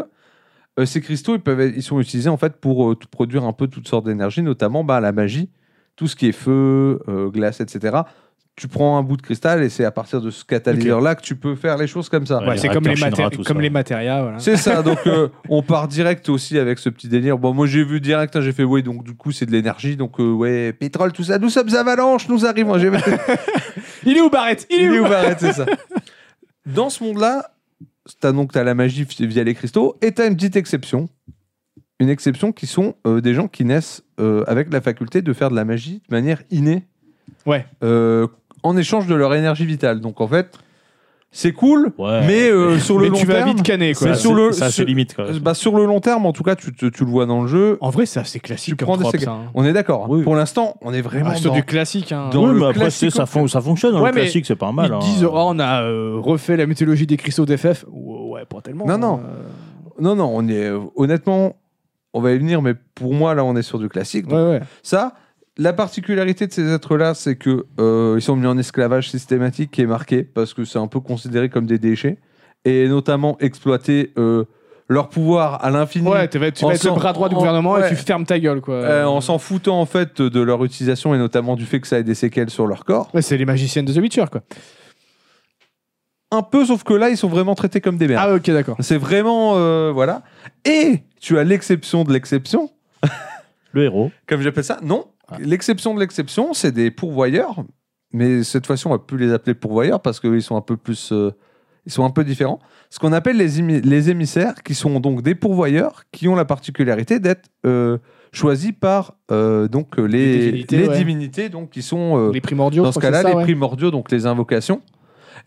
euh, 0.80 0.86
ces 0.86 1.02
cristaux, 1.02 1.36
ils, 1.36 1.42
peuvent 1.42 1.60
être- 1.62 1.74
ils 1.76 1.84
sont 1.84 2.00
utilisés 2.00 2.30
en 2.30 2.38
fait 2.38 2.58
pour 2.58 2.92
euh, 2.92 2.98
produire 3.12 3.44
un 3.44 3.54
peu 3.54 3.68
toutes 3.68 3.88
sortes 3.88 4.06
d'énergie, 4.06 4.42
notamment 4.42 4.84
bah, 4.84 5.00
la 5.00 5.12
magie, 5.12 5.50
tout 5.96 6.08
ce 6.08 6.16
qui 6.16 6.28
est 6.28 6.32
feu, 6.32 7.00
euh, 7.08 7.30
glace, 7.30 7.60
etc. 7.62 7.98
Tu 8.58 8.68
prends 8.68 8.98
un 8.98 9.02
bout 9.04 9.16
de 9.16 9.22
cristal 9.22 9.64
et 9.64 9.70
c'est 9.70 9.86
à 9.86 9.92
partir 9.92 10.20
de 10.22 10.30
ce 10.30 10.44
catalyseur-là 10.44 11.16
que 11.16 11.22
tu 11.22 11.36
peux 11.38 11.56
faire 11.56 11.78
les 11.78 11.88
choses 11.88 12.10
comme 12.10 12.26
ça. 12.26 12.44
Ouais, 12.46 12.58
c'est 12.58 12.68
comme 12.68 12.84
les, 12.84 12.96
maté- 12.96 13.16
Shinra, 13.16 13.30
tout 13.30 13.44
comme 13.44 13.56
ça. 13.58 13.62
les 13.62 13.70
matérias. 13.70 14.22
Voilà. 14.22 14.40
C'est 14.40 14.58
ça, 14.58 14.82
donc 14.84 15.00
euh, 15.08 15.30
on 15.50 15.64
part 15.64 15.88
direct 15.88 16.28
aussi 16.30 16.58
avec 16.60 16.78
ce 16.80 16.90
petit 16.90 17.08
délire. 17.08 17.38
Bon, 17.38 17.54
moi 17.54 17.66
j'ai 17.66 17.84
vu 17.84 18.02
direct, 18.02 18.36
hein, 18.36 18.42
j'ai 18.42 18.52
fait, 18.52 18.64
oui, 18.66 18.84
donc 18.84 19.04
du 19.04 19.16
coup 19.16 19.32
c'est 19.32 19.46
de 19.46 19.52
l'énergie, 19.52 19.96
donc 19.96 20.20
euh, 20.20 20.32
ouais, 20.32 20.74
pétrole, 20.74 21.14
tout 21.14 21.24
ça, 21.24 21.40
nous 21.40 21.50
sommes 21.50 21.74
avalanches, 21.76 22.28
nous 22.28 22.46
arrivons. 22.46 22.76
Il 24.06 24.18
est 24.18 24.22
où 24.22 24.30
Barrett? 24.30 24.68
Il 24.70 24.76
est 24.76 24.84
Il 24.86 24.94
est 24.96 25.00
où? 25.00 25.06
où 25.06 25.10
Barrett, 25.10 25.38
c'est 25.40 25.54
ça. 25.54 25.66
Dans 26.66 26.90
ce 26.90 27.04
monde-là, 27.04 27.52
t'as 28.20 28.32
donc 28.32 28.52
t'as 28.52 28.64
la 28.64 28.74
magie 28.74 29.06
via 29.20 29.44
les 29.44 29.54
cristaux 29.54 29.96
et 30.02 30.12
t'as 30.12 30.28
une 30.28 30.36
petite 30.36 30.56
exception. 30.56 31.10
Une 32.00 32.10
exception 32.10 32.52
qui 32.52 32.66
sont 32.68 32.96
euh, 33.06 33.22
des 33.22 33.34
gens 33.34 33.48
qui 33.48 33.64
naissent 33.64 34.04
euh, 34.20 34.44
avec 34.48 34.72
la 34.74 34.82
faculté 34.82 35.22
de 35.22 35.34
faire 35.34 35.50
de 35.52 35.56
la 35.56 35.66
magie 35.66 36.02
de 36.10 36.16
manière 36.16 36.42
innée 36.50 36.84
Ouais. 37.46 37.66
euh, 37.84 38.28
en 38.64 38.76
échange 38.78 39.08
de 39.08 39.16
leur 39.16 39.34
énergie 39.36 39.66
vitale. 39.66 40.00
Donc 40.02 40.20
en 40.22 40.28
fait, 40.28 40.58
c'est 41.34 41.54
cool, 41.54 41.94
Ouais. 41.98 42.22
mais 42.28 42.50
euh, 42.50 42.78
sur 42.78 42.98
le 42.98 43.04
Mais 43.06 43.10
long 43.12 43.18
tu 43.18 43.26
vas 43.26 43.36
terme, 43.36 43.50
vite 43.50 43.64
canner 43.64 43.94
quoi. 43.94 44.10
Mais 44.10 44.16
sur 44.16 44.32
c'est- 44.32 44.36
le- 44.36 44.52
ça, 44.52 44.66
c'est 44.66 44.72
sur- 44.74 44.86
limite. 44.86 45.16
Quoi. 45.16 45.26
bah, 45.42 45.54
sur 45.54 45.76
le 45.78 45.86
long 45.86 46.02
terme, 46.02 46.26
en 46.26 46.34
tout 46.34 46.44
cas, 46.44 46.56
tu, 46.56 46.74
te- 46.74 46.88
tu 46.88 47.06
le 47.06 47.10
vois 47.10 47.26
dans 47.26 47.42
le 47.42 47.48
jeu. 47.48 47.78
En 47.80 47.90
vrai, 47.90 48.06
c'est 48.06 48.20
assez 48.20 48.40
classique 48.42 48.74
Tu 48.78 48.86
comme 48.86 48.98
prends 48.98 49.12
des 49.12 49.20
ça. 49.20 49.32
hein. 49.32 49.46
On 49.54 49.64
est 49.64 49.72
d'accord. 49.74 50.04
hein. 50.04 50.08
Oui. 50.10 50.24
Pour 50.24 50.36
l'instant, 50.36 50.76
on 50.82 50.94
est 50.94 51.02
vraiment 51.02 51.32
Ah, 51.32 51.36
sur 51.36 51.52
dans- 51.52 51.56
du 51.56 51.64
classique. 51.64 52.12
hein. 52.12 52.30
dans 52.34 52.44
oui, 52.48 52.54
le 52.54 52.60
mais 52.60 52.66
après, 52.68 52.90
c'est- 52.92 53.10
ça, 53.10 53.26
fon- 53.26 53.48
ça 53.48 53.62
fonctionne. 53.62 53.94
Dans 53.94 54.02
Ouais, 54.02 54.10
le 54.10 54.16
mais 54.16 54.22
classique, 54.22 54.46
c'est 54.46 54.56
pas 54.58 54.72
mal. 54.74 54.88
Ils 54.90 54.94
hein. 54.94 55.00
disent, 55.00 55.24
oh, 55.24 55.32
on 55.34 55.58
a 55.60 55.84
euh, 55.84 56.18
refait 56.20 56.58
la 56.58 56.66
mythologie 56.66 57.08
des 57.08 57.18
cristaux 57.18 57.46
d'FF. 57.46 57.86
Ouais, 57.92 58.44
pas 58.46 58.60
tellement. 58.62 58.86
Non, 58.86 58.98
non. 58.98 59.20
euh, 59.24 60.02
Non, 60.02 60.16
non, 60.16 60.32
on 60.34 60.48
est 60.50 60.70
honnêtement, 60.96 61.54
on 62.14 62.22
va 62.22 62.32
y 62.34 62.38
venir, 62.38 62.62
mais 62.62 62.74
pour 62.96 63.14
moi 63.14 63.36
là, 63.36 63.44
on 63.46 63.56
est 63.56 63.62
sur 63.62 63.78
du 63.80 63.88
classique. 63.88 64.28
Donc, 64.28 64.38
Ouais, 64.40 64.46
ouais. 64.58 64.62
Ça, 64.84 65.14
la 65.62 65.74
particularité 65.74 66.48
de 66.48 66.52
ces 66.54 66.68
êtres-là, 66.72 67.14
c'est 67.14 67.36
que 67.36 67.66
euh, 67.80 68.16
ils 68.18 68.22
sont 68.22 68.36
mis 68.36 68.48
en 68.48 68.58
esclavage 68.58 69.10
systématique 69.10 69.72
qui 69.72 69.82
est 69.82 69.86
marqué 69.86 70.24
parce 70.24 70.54
que 70.54 70.66
c'est 70.66 70.80
un 70.80 70.88
peu 70.88 71.00
considéré 71.00 71.50
comme 71.50 71.66
des 71.66 71.78
déchets 71.78 72.18
et 72.66 72.88
notamment 72.88 73.38
exploiter 73.40 74.12
euh, 74.18 74.46
leur 74.90 75.10
pouvoir 75.10 75.64
à 75.64 75.70
l'infini. 75.70 76.08
Ouais, 76.08 76.28
tu 76.28 76.38
vas, 76.40 76.52
tu 76.52 76.66
En 76.66 76.70
vas 76.70 76.74
être 76.76 76.84
le 76.84 76.92
bras 76.92 77.14
droit 77.14 77.30
du 77.30 77.36
en- 77.36 77.40
gouvernement 77.40 77.74
ouais. 77.74 77.86
et 77.86 77.90
tu 77.90 77.96
fermes 77.96 78.26
ta 78.26 78.40
gueule, 78.40 78.62
quoi. 78.62 78.76
euh, 78.76 79.06
en 79.06 79.22
s'en 79.22 79.38
foutant 79.38 79.80
en 79.80 79.86
fait 79.86 80.22
de 80.22 80.42
leur 80.42 80.64
utilisation 80.66 81.14
et 81.16 81.18
notamment 81.18 81.56
du 81.56 81.66
fait 81.66 81.80
que 81.80 81.88
ça 81.88 82.00
ait 82.00 82.04
des 82.04 82.16
séquelles 82.16 82.50
sur 82.50 82.66
leur 82.68 82.84
corps. 82.86 83.10
Ouais, 83.14 83.22
c'est 83.22 83.38
les 83.38 83.46
magiciennes 83.46 83.86
de 83.86 83.94
The 83.94 83.98
Witcher, 83.98 84.26
quoi. 84.32 84.42
Un 86.34 86.44
peu, 86.44 86.66
sauf 86.66 86.84
que 86.84 86.94
là, 86.94 87.10
ils 87.10 87.18
sont 87.18 87.28
vraiment 87.28 87.56
traités 87.56 87.82
comme 87.82 87.98
des 87.98 88.08
merdes. 88.08 88.26
Ah, 88.26 88.36
ok, 88.36 88.50
d'accord. 88.52 88.78
C'est 88.80 88.98
vraiment 88.98 89.58
euh, 89.58 89.92
voilà. 89.94 90.24
Et 90.66 91.04
tu 91.20 91.38
as 91.38 91.44
l'exception 91.44 92.04
de 92.06 92.14
l'exception. 92.14 92.72
Le 93.74 93.84
héros. 93.84 94.12
comme 94.28 94.42
j'appelle 94.42 94.64
ça. 94.64 94.80
Non. 94.82 95.06
L'exception 95.40 95.94
de 95.94 96.00
l'exception, 96.00 96.54
c'est 96.54 96.72
des 96.72 96.92
pourvoyeurs, 96.92 97.64
mais 98.14 98.44
cette 98.44 98.66
fois-ci, 98.68 98.88
on 98.88 98.92
va 98.92 99.00
plus 99.00 99.18
les 99.18 99.32
appeler 99.34 99.54
pourvoyeurs 99.54 100.02
parce 100.02 100.20
qu'ils 100.20 100.42
sont 100.42 100.56
un 100.56 100.62
peu 100.62 100.78
plus, 100.78 101.12
euh, 101.12 101.32
ils 101.86 101.92
sont 101.92 102.04
un 102.04 102.10
peu 102.10 102.24
différents. 102.24 102.60
Ce 102.90 103.00
qu'on 103.00 103.14
appelle 103.14 103.38
les, 103.38 103.82
les 103.82 104.10
émissaires, 104.10 104.64
qui 104.64 104.76
sont 104.76 105.00
donc 105.00 105.22
des 105.22 105.36
pourvoyeurs, 105.36 106.04
qui 106.12 106.28
ont 106.28 106.36
la 106.36 106.46
particularité 106.46 107.20
d'être 107.20 107.50
euh, 107.66 107.98
choisis 108.34 108.72
par 108.78 109.14
euh, 109.32 109.68
donc 109.68 109.98
les, 109.98 110.08
Les 110.08 110.40
divinités, 110.52 110.78
les 110.78 110.88
ouais. 110.90 110.98
divinités, 110.98 111.50
donc 111.50 111.70
qui 111.70 111.82
sont 111.82 112.32
Les 112.32 112.42
primordiaux, 112.42 112.84
dans 112.84 112.92
ce 112.92 113.00
cas-là 113.00 113.24
les 113.24 113.34
ouais. 113.34 113.44
primordiaux, 113.44 113.92
donc 113.92 114.12
les 114.12 114.26
invocations. 114.26 114.82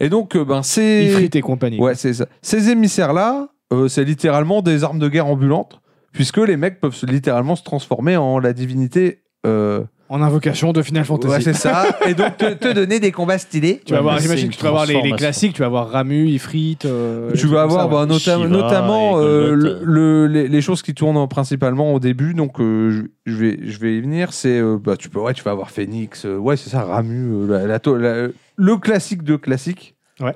Et 0.01 0.09
donc, 0.09 0.37
ben 0.37 0.63
c'est 0.63 1.05
Ifrit 1.05 1.31
et 1.35 1.41
compagnie. 1.41 1.79
Ouais, 1.79 1.95
c'est 1.95 2.15
ça. 2.15 2.27
Ces 2.43 2.71
émissaires-là, 2.71 3.49
c'est 3.89 4.05
littéralement 4.05 4.61
des 4.63 4.83
armes 4.85 4.99
de 4.99 5.09
guerre 5.09 5.27
ambulantes, 5.27 5.81
puisque 6.13 6.39
les 6.39 6.57
mecs 6.57 6.81
peuvent 6.81 6.95
se- 6.95 7.07
littéralement 7.07 7.55
se 7.57 7.63
transformer 7.63 8.17
en 8.17 8.39
la 8.39 8.53
divinité. 8.53 9.24
Euh, 9.47 9.83
En 10.09 10.23
invocation 10.23 10.73
de 10.73 10.83
Final 10.83 11.05
Fantasy. 11.05 11.33
Ouais, 11.35 11.41
c'est 11.41 11.53
ça. 11.55 11.99
Et 12.07 12.15
donc 12.15 12.37
te, 12.37 12.53
te 12.55 12.73
donner 12.73 13.01
des 13.01 13.11
combats 13.13 13.39
stylés. 13.39 13.81
tu 13.85 13.93
vas 13.95 14.01
voir, 14.01 14.19
j'imagine 14.19 14.51
que 14.51 14.55
tu 14.57 14.63
vas 14.63 14.71
voir 14.71 14.87
les, 14.87 15.13
classiques, 15.13 15.55
tu 15.55 15.63
vas 15.63 15.69
voir 15.69 15.91
Ramu, 15.91 16.29
Ifrit. 16.29 16.79
euh, 16.85 17.33
Tu 17.35 17.47
vas 17.47 17.57
ça, 17.59 17.63
avoir 17.65 17.87
ouais. 17.87 17.93
bah, 17.93 18.07
nota- 18.07 18.37
Shiva 18.37 18.49
notamment 18.49 19.19
euh, 19.19 19.51
Golbat. 19.51 19.69
le, 19.83 19.85
le- 19.85 20.27
les, 20.27 20.49
les 20.49 20.61
choses 20.61 20.83
qui 20.83 20.95
tournent 20.95 21.17
en- 21.17 21.29
principalement 21.29 21.93
au 21.95 22.01
début. 22.01 22.35
Donc 22.35 22.61
euh, 22.61 23.09
je, 23.27 23.35
vais, 23.35 23.59
je 23.63 23.79
vais 23.79 23.97
y 23.97 24.01
venir. 24.01 24.33
C'est 24.33 24.59
euh, 24.61 24.79
bah, 24.79 24.97
tu 24.97 25.09
peux 25.09 25.21
ouais, 25.21 25.35
tu 25.35 25.43
vas 25.43 25.51
avoir 25.53 25.71
Phoenix. 25.71 26.25
euh, 26.27 26.37
ouais, 26.37 26.57
c'est 26.57 26.71
ça. 26.71 26.85
Ramu. 26.85 27.33
euh, 27.33 27.47
la- 27.61 27.67
la 27.67 27.79
to- 27.81 27.97
la- 27.97 28.29
le 28.57 28.77
classique 28.77 29.23
de 29.25 29.37
classique. 29.37 29.95
Ouais. 30.21 30.35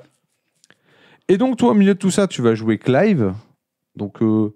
Et 1.27 1.37
donc 1.37 1.57
toi 1.57 1.71
au 1.71 1.73
milieu 1.75 1.93
de 1.93 1.99
tout 1.99 2.11
ça, 2.11 2.27
tu 2.27 2.41
vas 2.41 2.55
jouer 2.55 2.77
Clive. 2.77 3.33
Donc 3.95 4.21
euh, 4.21 4.53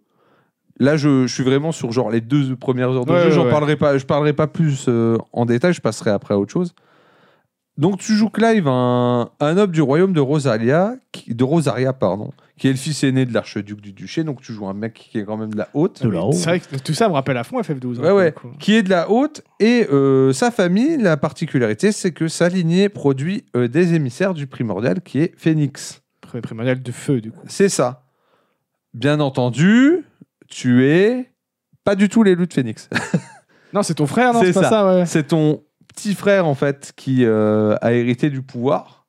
Là, 0.80 0.98
je, 0.98 1.28
je 1.28 1.34
suis 1.34 1.44
vraiment 1.44 1.72
sur 1.72 1.92
genre 1.92 2.10
les 2.10 2.22
deux 2.22 2.56
premières 2.56 2.90
heures 2.92 3.06
de 3.06 3.12
Ouais, 3.12 3.20
jeu. 3.22 3.26
ouais, 3.28 3.32
J'en 3.32 3.46
ouais. 3.46 3.52
parlerai 3.52 3.76
pas. 3.76 3.98
Je 3.98 4.06
parlerai 4.06 4.34
pas 4.34 4.48
plus 4.48 4.86
euh, 4.88 5.18
en 5.32 5.46
détail. 5.46 5.74
Je 5.74 5.82
passerai 5.82 6.10
après 6.12 6.34
à 6.34 6.40
autre 6.40 6.52
chose. 6.52 6.74
Donc, 7.76 7.98
tu 8.00 8.14
joues 8.14 8.30
Clive, 8.30 8.68
un, 8.68 9.32
un 9.40 9.54
noble 9.56 9.74
du 9.74 9.82
royaume 9.82 10.14
de 10.14 10.20
Rosaria, 10.20 10.94
qui, 11.12 11.34
de 11.34 11.44
Rosaria, 11.44 11.92
pardon, 11.92 12.30
qui 12.56 12.68
est 12.68 12.72
le 12.72 12.78
fils 12.78 13.04
aîné 13.04 13.26
de 13.26 13.34
l'archiduc 13.34 13.82
du 13.82 13.94
duché. 13.94 14.24
Donc, 14.24 14.42
tu 14.42 14.54
joues 14.54 14.68
un 14.68 14.76
mec 14.76 14.94
qui 15.12 15.18
est 15.18 15.24
quand 15.26 15.38
même 15.38 15.52
de 15.52 15.58
la 15.58 15.70
haute. 15.74 16.04
De 16.04 16.10
là-haut. 16.10 16.32
C'est 16.34 16.46
vrai 16.50 16.60
que 16.60 16.76
tout 16.78 16.94
ça 16.94 17.08
me 17.10 17.14
rappelle 17.14 17.38
à 17.38 17.44
fond 17.44 17.60
FF12. 17.60 18.06
hein, 18.06 18.14
Ouais. 18.14 18.36
Qui 18.60 18.76
est 18.76 18.84
de 18.84 18.92
la 18.92 19.10
haute. 19.10 19.42
Et 19.60 19.88
euh, 19.92 20.34
sa 20.34 20.52
famille, 20.52 20.98
la 20.98 21.18
particularité, 21.18 21.92
c'est 21.92 22.12
que 22.12 22.28
sa 22.28 22.48
lignée 22.48 22.90
produit 22.90 23.46
euh, 23.56 23.68
des 23.68 23.96
émissaires 23.96 24.36
du 24.36 24.46
primordial, 24.46 25.02
qui 25.02 25.20
est 25.22 25.34
Phoenix. 25.36 26.04
Primordial 26.44 26.82
de 26.84 26.92
feu, 26.92 27.22
du 27.22 27.32
coup. 27.32 27.42
C'est 27.48 27.70
ça. 27.70 28.04
Bien 28.94 29.20
entendu, 29.20 30.06
tu 30.54 30.86
es 30.86 31.32
pas 31.84 31.96
du 31.96 32.10
tout 32.10 32.24
l'élu 32.24 32.48
de 32.48 32.54
Phoenix. 32.54 32.90
Non, 33.74 33.84
c'est 33.84 33.96
ton 33.96 34.08
frère, 34.08 34.34
non 34.34 34.42
C'est 34.42 34.54
ça. 34.54 34.70
ça, 34.70 34.86
ouais. 34.88 35.06
C'est 35.06 35.24
ton 35.24 35.64
petit 35.88 36.14
frère, 36.16 36.46
en 36.48 36.56
fait, 36.56 36.94
qui 36.96 37.26
euh, 37.26 37.76
a 37.82 37.92
hérité 37.94 38.30
du 38.30 38.42
pouvoir. 38.42 39.06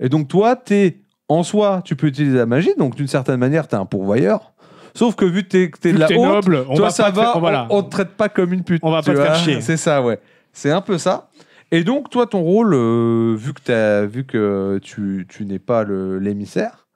Et 0.00 0.08
donc, 0.08 0.28
toi, 0.28 0.56
t'es, 0.56 1.02
en 1.28 1.42
soi, 1.42 1.82
tu 1.84 1.94
peux 1.96 2.06
utiliser 2.06 2.36
la 2.38 2.46
magie. 2.46 2.72
Donc, 2.78 2.94
d'une 2.96 3.06
certaine 3.08 3.38
manière, 3.38 3.68
tu 3.68 3.74
es 3.74 3.78
un 3.78 3.84
pourvoyeur. 3.86 4.52
Sauf 4.94 5.14
que 5.14 5.24
vu 5.26 5.42
que 5.44 5.48
tu 5.48 5.56
es, 5.58 5.66
Vu 5.66 5.92
de 5.92 5.96
que 5.96 6.00
la 6.00 6.06
t'es 6.08 6.16
haute, 6.16 6.26
noble, 6.26 6.64
on 6.68 6.74
toi, 6.74 6.86
va 6.86 6.90
ça 6.90 7.10
te 7.10 7.16
va, 7.16 7.22
faire- 7.24 7.36
on, 7.36 7.40
voilà. 7.40 7.66
on 7.70 7.82
te 7.82 7.90
traite 7.90 8.10
pas 8.16 8.28
comme 8.28 8.52
une 8.52 8.64
pute. 8.64 8.80
On 8.82 8.90
va 8.90 9.02
pas 9.02 9.12
te 9.12 9.16
faire 9.20 9.34
chier. 9.36 9.60
C'est 9.60 9.76
ça, 9.76 10.02
ouais. 10.02 10.18
C'est 10.52 10.70
un 10.70 10.80
peu 10.80 10.96
ça. 10.98 11.28
Et 11.70 11.84
donc, 11.84 12.08
toi, 12.10 12.26
ton 12.26 12.40
rôle, 12.40 12.72
euh, 12.74 13.36
vu, 13.36 13.52
que 13.52 14.06
vu 14.06 14.24
que 14.24 14.80
tu, 14.82 15.26
tu 15.28 15.44
n'es 15.44 15.58
pas 15.58 15.84
le- 15.84 16.18
l'émissaire, 16.18 16.87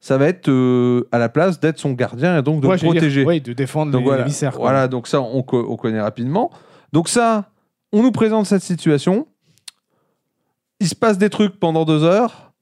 ça 0.00 0.16
va 0.16 0.26
être 0.26 0.48
euh, 0.48 1.06
à 1.12 1.18
la 1.18 1.28
place 1.28 1.60
d'être 1.60 1.78
son 1.78 1.92
gardien 1.92 2.38
et 2.38 2.42
donc 2.42 2.62
de 2.62 2.66
Ouais, 2.66 2.76
le 2.76 2.80
protéger. 2.80 3.24
ouais, 3.24 3.38
de 3.40 3.52
défendre 3.52 3.92
Donc 3.92 4.00
les 4.00 4.06
voilà, 4.06 4.26
voilà, 4.56 4.88
donc 4.88 5.06
ça, 5.06 5.20
on, 5.20 5.42
co- 5.42 5.66
on 5.68 5.76
connaît 5.76 6.00
rapidement. 6.00 6.50
Donc 6.92 7.08
ça, 7.08 7.50
on 7.92 8.02
nous 8.02 8.10
présente 8.12 8.46
cette 8.46 8.62
situation. 8.62 9.26
Il 10.80 10.88
se 10.88 10.94
passe 10.94 11.18
des 11.18 11.28
trucs 11.30 11.58
pendant 11.60 11.84
deux 11.84 12.02
heures. 12.04 12.52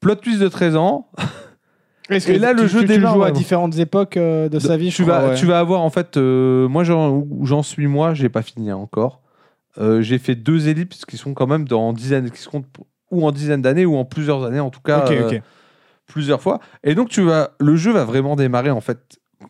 Plot 0.00 0.14
twist 0.16 0.38
de 0.40 0.48
13 0.48 0.76
ans. 0.76 1.08
Est-ce 2.08 2.28
que 2.28 2.32
Et 2.32 2.38
là, 2.38 2.52
le 2.52 2.62
tu- 2.62 2.68
jeu 2.68 2.80
tu- 2.80 2.86
tu 2.86 2.92
démarre, 2.94 3.14
joues 3.14 3.20
à 3.22 3.24
vraiment. 3.24 3.38
différentes 3.38 3.76
époques 3.78 4.16
euh, 4.16 4.48
de 4.48 4.58
sa 4.58 4.76
vie, 4.78 4.90
je 4.90 4.96
tu, 4.96 5.02
crois, 5.02 5.18
vas, 5.20 5.28
ouais. 5.30 5.34
tu 5.34 5.44
vas 5.44 5.58
avoir 5.58 5.82
en 5.82 5.90
fait, 5.90 6.16
euh, 6.16 6.66
moi 6.68 6.82
j'en- 6.84 7.10
où 7.10 7.44
j'en 7.44 7.62
suis 7.62 7.86
moi, 7.86 8.14
j'ai 8.14 8.28
pas 8.30 8.40
fini 8.42 8.72
encore. 8.72 9.20
Euh, 9.78 10.00
j'ai 10.00 10.18
fait 10.18 10.34
deux 10.34 10.68
ellipses 10.68 11.04
qui 11.04 11.16
sont 11.18 11.34
quand 11.34 11.46
même 11.46 11.66
dans 11.68 11.92
dizaines, 11.92 12.30
qui 12.30 12.40
se 12.40 12.48
comptent 12.48 12.66
ou 13.10 13.26
en 13.26 13.32
dizaines 13.32 13.60
d'années 13.60 13.84
ou 13.84 13.96
en 13.96 14.04
plusieurs 14.06 14.44
années 14.44 14.58
en 14.60 14.70
tout 14.70 14.80
cas. 14.80 15.04
Ok, 15.04 15.10
euh, 15.12 15.28
ok. 15.28 15.42
Plusieurs 16.08 16.42
fois. 16.42 16.58
Et 16.82 16.94
donc, 16.94 17.08
tu 17.08 17.22
vas, 17.22 17.50
le 17.60 17.76
jeu 17.76 17.92
va 17.92 18.04
vraiment 18.04 18.34
démarrer, 18.34 18.70
en 18.70 18.80
fait, 18.80 18.98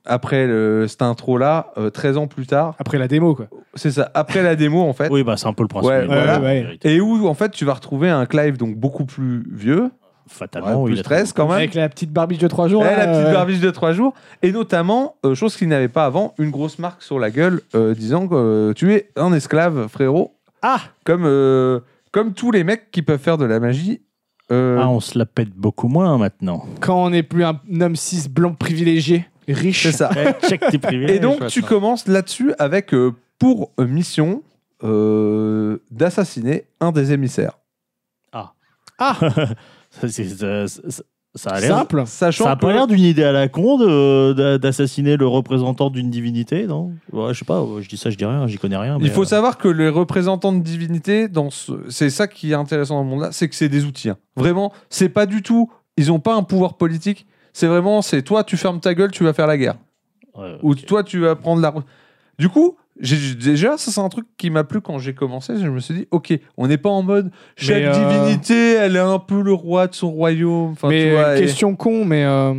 après 0.05 0.47
le, 0.47 0.87
cette 0.87 1.01
intro-là, 1.01 1.73
euh, 1.79 1.89
13 1.89 2.19
ans 2.19 2.27
plus 2.27 2.47
tard. 2.47 2.75
Après 2.79 2.99
la 2.99 3.09
démo, 3.09 3.35
quoi. 3.35 3.49
C'est 3.75 3.93
ça, 3.93 4.11
après 4.13 4.43
la 4.43 4.55
démo, 4.55 4.83
en 4.83 4.93
fait. 4.93 5.09
Oui, 5.11 5.23
bah, 5.23 5.37
c'est 5.37 5.47
un 5.47 5.55
peu 5.55 5.63
le 5.63 5.69
principe. 5.69 5.91
Ouais, 5.91 6.05
voilà. 6.07 6.41
Ouais. 6.41 6.79
Et 6.83 7.01
où, 7.01 7.27
en 7.27 7.35
fait, 7.35 7.51
tu 7.53 7.65
vas 7.65 7.75
retrouver 7.75 8.11
un 8.11 8.27
Clive 8.27 8.59
donc 8.59 8.77
beaucoup 8.77 9.07
plus 9.07 9.45
vieux, 9.51 9.91
Fatalement, 10.29 10.83
ouais, 10.83 10.91
plus 10.93 11.01
a 11.01 11.03
13 11.03 11.33
quand 11.33 11.47
même. 11.47 11.57
Avec 11.57 11.75
la 11.75 11.89
petite 11.89 12.13
barbiche 12.13 12.39
de 12.39 12.49
3 12.49 12.69
jours. 12.69 12.85
Là, 12.85 12.97
la 12.97 13.07
petite 13.07 13.27
euh, 13.27 13.33
barbiche 13.33 13.61
de 13.61 13.71
3 13.71 13.93
jours. 13.93 14.15
Et 14.43 14.53
notamment, 14.53 15.17
euh, 15.25 15.35
chose 15.35 15.57
qu'il 15.57 15.69
n'avait 15.69 15.89
pas 15.89 16.05
avant, 16.05 16.35
une 16.39 16.51
grosse 16.51 16.79
marque 16.79 17.03
sur 17.03 17.19
la 17.19 17.31
gueule 17.31 17.61
euh, 17.75 17.95
disant 17.95 18.29
que 18.29 18.35
euh, 18.35 18.73
tu 18.75 18.93
es 18.93 19.11
un 19.17 19.33
esclave, 19.33 19.89
frérot. 19.89 20.35
Ah 20.63 20.81
Comme, 21.05 21.25
euh, 21.25 21.81
comme 22.13 22.35
tous 22.35 22.51
les 22.51 22.65
mecs 22.65 22.91
qui 22.91 23.03
peuvent 23.03 23.21
faire 23.21 23.39
de 23.39 23.45
la 23.45 23.61
magie. 23.61 24.03
Euh, 24.51 24.79
Ah, 24.81 24.89
on 24.89 25.01
se 25.01 25.19
la 25.19 25.27
pète 25.27 25.51
beaucoup 25.51 25.89
moins 25.89 26.17
maintenant. 26.19 26.65
Quand 26.81 27.05
on 27.05 27.11
n'est 27.11 27.23
plus 27.23 27.45
un 27.45 27.61
homme 27.81 27.97
cis 27.97 28.29
blanc 28.29 28.55
privilégié, 28.55 29.27
riche. 29.47 29.83
c'est 29.85 29.93
ça. 29.93 30.11
Eh, 30.17 30.47
Check 30.49 30.63
tes 30.71 30.79
privilèges. 30.79 31.17
Et 31.17 31.19
donc, 31.19 31.47
tu 31.49 31.63
commences 31.63 32.07
là-dessus 32.09 32.53
avec 32.59 32.95
euh, 32.95 33.13
pour 33.39 33.71
euh, 33.79 33.87
mission 33.87 34.43
euh, 34.85 35.79
d'assassiner 35.91 36.65
un 36.81 36.93
des 36.93 37.13
émissaires. 37.13 37.59
Ah. 38.33 38.53
Ah 38.99 39.19
Ça, 39.91 40.09
c'est- 40.09 40.29
ça- 40.29 40.67
ça- 40.69 41.03
ça 41.39 41.51
a 41.51 41.61
l'air. 41.61 41.77
Simple. 41.79 42.03
Sachant 42.07 42.45
Ça 42.45 42.51
a 42.53 42.57
que 42.57 42.61
pas 42.61 42.73
l'air 42.73 42.87
d'une 42.87 43.01
idée 43.03 43.25
à 43.25 43.33
la 43.33 43.49
con 43.49 43.79
de- 43.79 44.33
d'a- 44.35 44.59
d'assassiner 44.59 45.17
le 45.17 45.27
représentant 45.27 45.89
d'une 45.91 46.11
divinité, 46.11 46.67
non? 46.67 46.93
Ouais, 47.13 47.33
Je 47.33 47.39
sais 47.39 47.45
pas, 47.45 47.65
je 47.81 47.89
dis 47.89 47.97
ça, 47.97 48.11
je 48.11 48.17
dis 48.17 48.25
rien, 48.25 48.47
j'y 48.47 48.59
connais 48.59 48.77
rien. 48.77 48.99
il 49.01 49.11
faut 49.11 49.23
euh, 49.23 49.27
savoir 49.27 49.57
que 49.57 49.69
les 49.69 49.89
représentants 49.89 50.53
de 50.53 50.61
divinité, 50.63 51.29
dans 51.29 51.51
ce... 51.51 51.73
c'est 51.89 52.11
ça 52.11 52.27
qui 52.29 52.51
est 52.51 52.55
intéressant 52.55 52.97
dans 52.97 53.05
le 53.05 53.09
monde-là, 53.09 53.29
c'est 53.33 53.49
que 53.49 53.55
c'est 53.55 53.69
des 53.69 53.85
outils. 53.85 54.11
hein. 54.11 54.17
Vraiment, 54.37 54.73
c'est 54.91 55.09
pas 55.09 55.27
du 55.27 55.43
tout. 55.43 55.71
Ils 55.97 56.13
ont 56.13 56.21
pas 56.21 56.35
un 56.35 56.43
pouvoir 56.43 56.75
politique. 56.77 57.27
C'est 57.53 57.67
vraiment, 57.67 58.03
c'est 58.03 58.23
toi, 58.23 58.45
tu 58.45 58.57
fermes 58.57 58.81
ta 58.81 58.95
gueule, 58.95 59.11
tu 59.11 59.25
vas 59.25 59.33
faire 59.33 59.47
la 59.47 59.57
guerre. 59.57 59.75
ouais, 60.37 60.59
Ou 60.63 60.73
ok. 60.73 60.85
toi, 60.87 61.03
tu 61.03 61.19
vas 61.21 61.35
prendre 61.35 61.61
la. 61.63 61.75
Du 62.39 62.49
coup, 62.49 62.77
déjà, 63.01 63.77
ça 63.79 63.91
c'est 63.91 64.01
un 64.01 64.09
truc 64.09 64.27
qui 64.37 64.51
m'a 64.51 64.65
plu 64.65 64.81
quand 64.81 64.99
j'ai 64.99 65.15
commencé. 65.15 65.55
Je 65.59 65.69
me 65.69 65.81
suis 65.81 65.95
dit, 65.95 66.09
ok, 66.11 66.39
on 66.57 66.67
n'est 66.67 66.79
pas 66.79 66.91
en 66.91 67.03
mode 67.03 67.31
chaque 67.57 67.83
euh, 67.83 67.93
divinité, 68.23 68.73
elle 68.75 68.97
est 68.97 69.01
un 69.01 69.19
peu 69.19 69.43
le 69.43 69.53
roi 69.53 69.87
de 69.87 69.95
son 69.95 70.11
royaume. 70.11 70.73
Enfin, 70.73 70.89
mais 70.89 71.05
tu 71.05 71.11
vois, 71.13 71.37
et- 71.37 71.41
question 71.41 71.77
con, 71.77 72.05
mais 72.05 72.25
euh, 72.25 72.55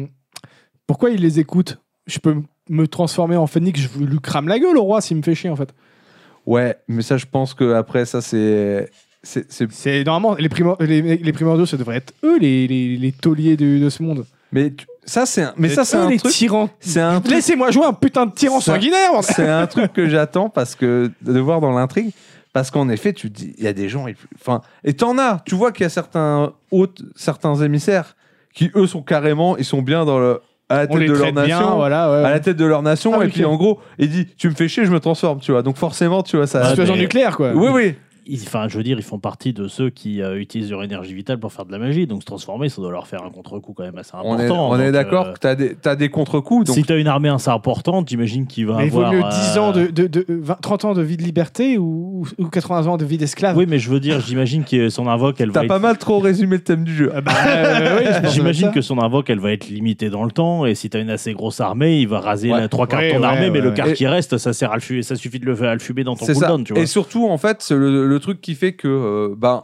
pourquoi 0.87 1.09
il 1.11 1.21
les 1.21 1.39
écoute 1.39 1.79
Je 2.07 2.19
peux 2.19 2.35
me 2.69 2.87
transformer 2.87 3.35
en 3.35 3.47
phénix, 3.47 3.79
je 3.81 3.99
lui 4.03 4.19
crame 4.19 4.47
la 4.47 4.59
gueule 4.59 4.77
au 4.77 4.83
roi 4.83 5.01
s'il 5.01 5.17
me 5.17 5.21
fait 5.23 5.35
chier 5.35 5.49
en 5.49 5.55
fait. 5.55 5.73
Ouais, 6.45 6.75
mais 6.87 7.01
ça, 7.01 7.17
je 7.17 7.25
pense 7.25 7.53
que 7.53 7.73
après 7.73 8.05
ça, 8.05 8.21
c'est. 8.21 8.89
c'est- 9.23 9.51
c'est- 9.51 9.71
C'est 9.71 10.03
normalement 10.03 10.35
les, 10.39 10.49
primor- 10.49 10.81
les, 10.81 11.01
les 11.17 11.33
primordiaux, 11.33 11.65
ça 11.65 11.77
devrait 11.77 11.97
être 11.97 12.13
eux 12.23 12.39
les, 12.39 12.67
les, 12.67 12.95
les 12.97 13.11
tauliers 13.11 13.57
de, 13.57 13.77
de 13.79 13.89
ce 13.89 14.01
monde. 14.01 14.25
Mais 14.51 14.71
tu- 14.71 14.85
ça, 15.09 15.25
c'est 15.25 15.41
un... 15.43 15.53
mais 15.57 15.69
ça, 15.69 15.83
c'est 15.85 15.97
un 15.97 16.07
les 16.09 16.17
truc. 16.17 16.31
tyrans. 16.31 16.69
C'est 16.79 17.01
un 17.01 17.19
truc. 17.19 17.33
Laissez-moi 17.33 17.71
jouer 17.71 17.85
un 17.85 17.93
putain 17.93 18.25
de 18.25 18.31
tyran 18.31 18.59
sanguinaire. 18.61 19.11
C'est 19.21 19.47
un 19.47 19.67
truc 19.67 19.91
que 19.93 20.07
j'attends 20.07 20.49
parce 20.49 20.75
que 20.75 21.11
de 21.21 21.39
voir 21.39 21.59
dans 21.61 21.71
l'intrigue. 21.71 22.11
Parce 22.51 22.71
qu'en 22.71 22.89
effet, 22.89 23.13
tu 23.13 23.29
te 23.31 23.35
dis, 23.37 23.53
il 23.57 23.63
y 23.63 23.67
a 23.67 23.73
des 23.73 23.89
gens. 23.89 24.07
ils- 24.07 24.15
Enfin, 24.39 24.61
et 24.83 24.93
t'en 24.93 25.17
as. 25.19 25.41
Tu 25.45 25.53
vois 25.55 25.71
qu'il 25.71 25.83
y 25.83 25.85
a 25.85 25.89
certains 25.89 26.53
hôtes, 26.71 27.01
certains 27.15 27.55
émissaires 27.55 28.15
qui 28.53 28.71
eux 28.75 28.87
sont 28.87 29.03
carrément, 29.03 29.55
ils 29.57 29.65
sont 29.65 29.81
bien 29.83 30.03
dans 30.05 30.17
le 30.19 30.41
à 30.71 30.77
la 30.77 30.87
tête 30.87 30.97
de 30.99 31.13
leur 31.13 31.33
nation. 31.33 31.45
bien, 31.45 31.69
voilà. 31.75 32.11
Ouais. 32.11 32.17
à 32.25 32.29
la 32.31 32.39
tête 32.39 32.57
de 32.57 32.65
leur 32.65 32.81
nation 32.83 33.19
Ah, 33.19 33.25
et 33.25 33.27
puis 33.29 33.43
en 33.45 33.55
gros 33.55 33.79
il 33.97 34.07
dit 34.09 34.27
tu 34.37 34.49
me 34.49 34.53
fais 34.53 34.67
chier 34.67 34.85
je 34.85 34.91
me 34.91 34.99
transforme 34.99 35.39
tu 35.39 35.51
vois 35.51 35.63
donc 35.63 35.77
forcément 35.77 36.21
tu 36.21 36.37
vois 36.37 36.45
ça 36.45 36.59
Ah, 36.63 36.67
Situation 36.69 36.93
mais- 36.93 37.01
nucléaire 37.01 37.35
quoi. 37.37 37.53
oui 37.55 37.69
oui 37.73 37.95
Ils- 38.29 38.39
Enfin, 38.49 38.67
je 38.67 38.77
veux 38.77 38.83
dire, 38.83 38.97
ils 38.97 39.03
font 39.03 39.19
partie 39.19 39.53
de 39.53 39.67
ceux 39.67 39.89
qui 39.89 40.21
euh, 40.21 40.39
utilisent 40.39 40.71
leur 40.71 40.83
énergie 40.83 41.13
vitale 41.13 41.39
pour 41.39 41.51
faire 41.53 41.65
de 41.65 41.71
la 41.71 41.77
magie, 41.79 42.07
donc 42.07 42.21
se 42.21 42.25
transformer, 42.25 42.69
ça 42.69 42.81
doit 42.81 42.91
leur 42.91 43.07
faire 43.07 43.23
un 43.23 43.29
contre-coup 43.29 43.73
quand 43.73 43.83
même 43.83 43.97
assez 43.97 44.11
important. 44.15 44.69
on 44.69 44.75
est, 44.75 44.79
on 44.79 44.79
est 44.87 44.91
d'accord 44.91 45.27
euh, 45.27 45.33
que 45.33 45.39
t'as 45.39 45.55
des, 45.55 45.75
t'as 45.75 45.95
des 45.95 46.09
contre-coups 46.09 46.65
donc 46.67 46.75
Si 46.75 46.83
tu 46.83 46.93
as 46.93 46.97
une 46.97 47.07
armée 47.07 47.29
assez 47.29 47.49
importante, 47.49 48.07
j'imagine 48.09 48.47
qu'il 48.47 48.65
va 48.67 48.77
Mais 48.77 48.85
il 48.85 48.91
vaut 48.91 48.99
avoir. 49.01 49.13
mieux 49.13 49.23
euh, 49.23 49.29
10 49.53 49.57
ans 49.59 49.71
de, 49.71 49.87
de, 49.87 50.07
de- 50.07 50.25
20 50.29 50.57
30 50.61 50.85
ans 50.85 50.93
de 50.93 51.01
vie 51.01 51.17
de 51.17 51.23
liberté 51.23 51.77
ou, 51.77 52.25
ou 52.37 52.45
80 52.47 52.87
ans 52.87 52.97
de 52.97 53.05
vie 53.05 53.17
d'esclave. 53.17 53.57
Oui, 53.57 53.65
mais 53.67 53.79
je 53.79 53.89
veux 53.89 53.99
dire, 53.99 54.19
j'imagine 54.21 54.63
que 54.63 54.89
son 54.89 55.07
invoque, 55.07 55.39
elle 55.41 55.49
va 55.51 55.61
t'as 55.61 55.67
pas 55.67 55.75
être- 55.75 55.81
mal 55.81 55.97
trop 55.97 56.19
résumé 56.19 56.57
le 56.57 56.63
thème 56.63 56.83
du 56.83 56.95
jeu 56.95 57.11
Ah 57.13 57.21
bah, 57.21 57.31
euh, 57.47 57.99
oui, 58.23 58.29
J'imagine 58.31 58.71
que 58.71 58.81
son 58.81 58.99
invoque, 58.99 59.29
elle 59.29 59.39
va 59.39 59.51
être 59.51 59.67
limitée 59.67 60.09
dans 60.09 60.23
le 60.23 60.31
temps, 60.31 60.65
et 60.65 60.75
si 60.75 60.89
tu 60.89 60.97
as 60.97 60.99
une 60.99 61.09
assez 61.09 61.33
grosse 61.33 61.61
armée, 61.61 61.99
il 61.99 62.07
va 62.07 62.19
raser 62.19 62.51
Ouais. 62.51 62.59
la 62.59 62.67
trois 62.67 62.87
quarts 62.87 62.99
Ouais, 62.99 63.09
de 63.09 63.13
ton 63.15 63.21
ouais, 63.21 63.25
armée, 63.27 63.49
mais 63.49 63.59
ouais, 63.59 63.65
le 63.65 63.71
quart 63.71 63.87
Et- 63.89 63.93
qui 63.93 64.07
reste, 64.07 64.37
ça 64.37 64.53
sert 64.53 64.71
à 64.71 64.75
le 64.75 64.81
fumer, 64.81 65.03
ça 65.03 65.15
suffit 65.15 65.39
de 65.39 65.45
le 65.45 65.55
faire 65.55 65.69
à 65.69 65.73
le 65.73 65.79
fumer 65.79 66.03
dans 66.03 66.15
ton 66.15 66.25
cooldown, 66.25 66.63
tu 66.63 66.73
vois. 66.73 66.81
et 66.81 66.85
surtout 66.85 67.27
en 67.27 67.37
fait 67.37 67.65
le, 67.69 68.18
le 68.19 68.23
truc 68.23 68.41
qui 68.41 68.55
fait 68.55 68.73
que 68.73 68.87
euh, 68.87 69.33
ben 69.37 69.63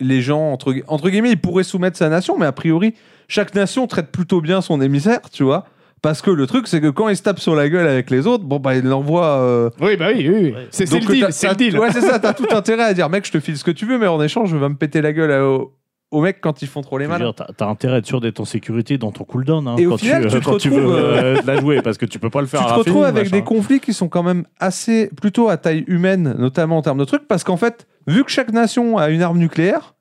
les 0.00 0.20
gens 0.20 0.52
entre, 0.52 0.72
gu- 0.72 0.84
entre 0.88 1.08
guillemets 1.08 1.30
ils 1.32 1.40
pourraient 1.40 1.64
soumettre 1.64 1.96
sa 1.96 2.08
nation 2.08 2.36
mais 2.38 2.46
a 2.46 2.52
priori 2.52 2.94
chaque 3.28 3.54
nation 3.54 3.86
traite 3.86 4.12
plutôt 4.12 4.40
bien 4.42 4.60
son 4.60 4.80
émissaire 4.82 5.20
tu 5.32 5.42
vois 5.42 5.64
parce 6.02 6.20
que 6.20 6.30
le 6.30 6.46
truc 6.46 6.68
c'est 6.68 6.80
que 6.82 6.90
quand 6.90 7.08
il 7.08 7.16
se 7.16 7.22
tape 7.22 7.40
sur 7.40 7.54
la 7.54 7.68
gueule 7.70 7.86
avec 7.88 8.10
les 8.10 8.26
autres 8.26 8.44
bon 8.44 8.58
bah 8.58 8.74
il 8.76 8.84
l'envoie 8.84 9.26
euh, 9.40 9.70
Oui, 9.80 9.96
bah 9.96 10.08
oui, 10.14 10.28
oui. 10.28 10.34
oui. 10.36 10.50
Ouais. 10.52 10.66
C'est 10.70 10.84
c'est 10.86 10.98
Donc, 10.98 11.08
le 11.08 11.14
deal. 11.14 11.26
C'est 11.30 11.46
t'as- 11.46 11.52
le 11.54 11.56
deal. 11.56 11.78
Ouais, 11.78 11.90
c'est 11.92 12.02
ça, 12.02 12.18
t'as 12.18 12.34
tout 12.34 12.46
intérêt 12.50 12.82
à 12.84 12.92
dire, 12.94 13.08
mec, 13.08 13.24
je 13.26 13.32
te 13.32 13.40
file 13.40 13.56
ce 13.56 13.64
que 13.64 13.70
tu 13.70 13.86
veux, 13.86 13.98
mais 13.98 14.06
en 14.06 14.20
échange, 14.22 14.50
je 14.50 14.56
vais 14.58 14.68
me 14.68 14.74
péter 14.76 15.00
la 15.00 15.12
gueule 15.14 15.32
à- 15.32 15.44
au- 15.48 15.72
aux 16.10 16.20
mecs 16.22 16.40
quand 16.40 16.62
ils 16.62 16.68
font 16.68 16.82
trop 16.82 16.98
les 16.98 17.06
malins. 17.06 17.32
T'as 17.32 17.66
intérêt 17.66 17.94
à 17.94 17.98
être 17.98 18.06
sûr 18.06 18.20
d'être 18.20 18.38
en 18.40 18.44
sécurité 18.44 18.96
dans 18.98 19.10
ton 19.12 19.24
cooldown 19.24 19.66
hein, 19.66 19.76
Et 19.76 19.86
au 19.86 19.90
quand, 19.90 19.96
final, 19.98 20.22
tu, 20.26 20.28
tu 20.34 20.40
te 20.40 20.44
quand 20.50 20.56
tu 20.58 20.68
veux 20.70 20.86
retrouves, 20.86 20.96
euh, 20.96 21.42
la 21.44 21.60
jouer, 21.60 21.82
parce 21.82 21.98
que 21.98 22.06
tu 22.06 22.18
peux 22.18 22.30
pas 22.30 22.40
le 22.40 22.46
faire 22.46 22.60
Tu 22.60 22.66
à 22.66 22.70
te 22.70 22.74
retrouves 22.78 23.04
avec 23.04 23.24
machin. 23.24 23.36
des 23.36 23.42
conflits 23.44 23.80
qui 23.80 23.92
sont 23.92 24.08
quand 24.08 24.22
même 24.22 24.44
assez, 24.60 25.10
plutôt 25.20 25.48
à 25.48 25.56
taille 25.56 25.84
humaine, 25.88 26.34
notamment 26.38 26.78
en 26.78 26.82
termes 26.82 26.98
de 26.98 27.04
trucs, 27.04 27.26
parce 27.26 27.42
qu'en 27.44 27.56
fait, 27.56 27.86
vu 28.06 28.24
que 28.24 28.30
chaque 28.30 28.52
nation 28.52 28.98
a 28.98 29.08
une 29.10 29.22
arme 29.22 29.38
nucléaire, 29.38 29.94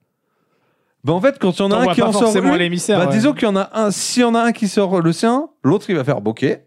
bah 1.04 1.14
en 1.14 1.22
fait, 1.22 1.38
quand 1.40 1.58
il 1.60 1.62
y 1.62 1.66
en 1.66 1.72
a 1.72 1.78
un 1.78 1.94
qui 1.94 2.02
en 2.02 2.12
sort 2.12 2.24
forcément 2.24 2.54
une, 2.54 2.60
l'émissaire. 2.60 2.98
bah 3.00 3.06
ouais. 3.06 3.12
disons 3.12 3.34
qu'il 3.34 3.48
y 3.48 3.52
en 3.52 3.56
a 3.56 3.70
un, 3.74 3.92
s'il 3.92 4.22
y 4.22 4.26
en 4.26 4.34
a 4.34 4.40
un 4.42 4.52
qui 4.54 4.68
sort 4.68 5.02
le 5.02 5.12
sien, 5.14 5.50
l'autre 5.64 5.86
il 5.90 5.96
va 5.96 6.04
faire 6.04 6.20
bokeh, 6.22 6.66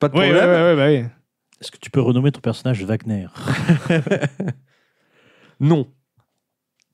pas 0.00 0.08
de 0.08 0.14
Oui, 0.18 0.24
problème. 0.24 0.44
ouais, 0.48 0.56
ouais, 0.56 0.62
ouais, 0.62 0.76
bah 0.76 0.86
oui. 0.88 1.08
Est-ce 1.60 1.70
que 1.70 1.78
tu 1.78 1.90
peux 1.90 2.00
renommer 2.00 2.32
ton 2.32 2.40
personnage 2.40 2.82
Wagner? 2.84 3.26
Non. 5.60 5.86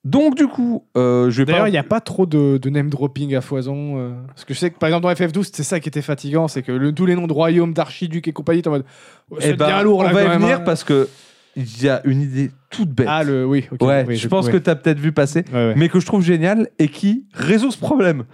Donc 0.05 0.35
du 0.35 0.49
coup, 0.49 0.85
euh, 0.97 1.31
je 1.31 1.43
vais 1.43 1.53
D'ailleurs, 1.53 1.69
il 1.69 1.73
n'y 1.73 1.77
a 1.79 1.85
pas 1.85 2.01
trop 2.01 2.27
de, 2.27 2.59
de 2.59 2.71
name 2.71 2.91
dropping 2.91 3.37
à 3.37 3.41
foison. 3.41 3.99
euh, 3.99 4.11
parce 4.27 4.45
que 4.45 4.53
je 4.53 4.59
sais 4.59 4.71
que 4.71 4.79
par 4.79 4.89
exemple 4.89 5.05
dans 5.05 5.13
FF12, 5.13 5.45
c'était 5.45 5.63
ça 5.63 5.79
qui 5.79 5.89
était 5.89 6.03
fatigant 6.03 6.49
c'est 6.49 6.63
que 6.63 6.73
le- 6.73 6.93
tous 6.93 7.07
les 7.07 7.15
noms 7.15 7.29
de 7.29 7.33
royaumes, 7.33 7.73
d'archiducs 7.73 8.27
et 8.27 8.33
compagnie, 8.33 8.63
t'es 8.63 8.69
en 8.69 8.73
mode. 8.73 8.85
oh, 9.31 9.37
Eh 9.39 9.43
c'est 9.43 9.55
ben, 9.55 9.67
bien 9.67 9.83
lourd 9.85 10.01
on 10.01 10.03
là 10.03 10.13
va 10.13 10.21
quand 10.23 10.27
y 10.27 10.31
même, 10.31 10.41
venir 10.43 10.57
hein. 10.57 10.63
parce 10.65 10.83
que 10.83 11.09
il 11.55 11.83
y 11.85 11.89
a 11.89 12.01
une 12.05 12.21
idée 12.23 12.51
toute 12.71 12.89
bête. 12.89 13.07
Ah, 13.09 13.23
le. 13.23 13.47
Oui, 13.47 13.69
ok. 13.71 13.83
ouais, 13.83 14.05
oui, 14.09 14.17
je 14.17 14.27
pense 14.27 14.47
ouais. 14.47 14.53
que 14.53 14.57
tu 14.57 14.71
as 14.71 14.75
peut-être 14.75 14.99
vu 14.99 15.13
passer, 15.13 15.45
Ouais, 15.53 15.69
ouais. 15.69 15.75
mais 15.77 15.89
que 15.91 16.01
je 16.01 16.07
trouve 16.07 16.23
génial 16.25 16.69
et 16.79 16.89
qui 16.89 17.27
résout 17.35 17.71
ce 17.71 17.79
problème. 17.79 18.25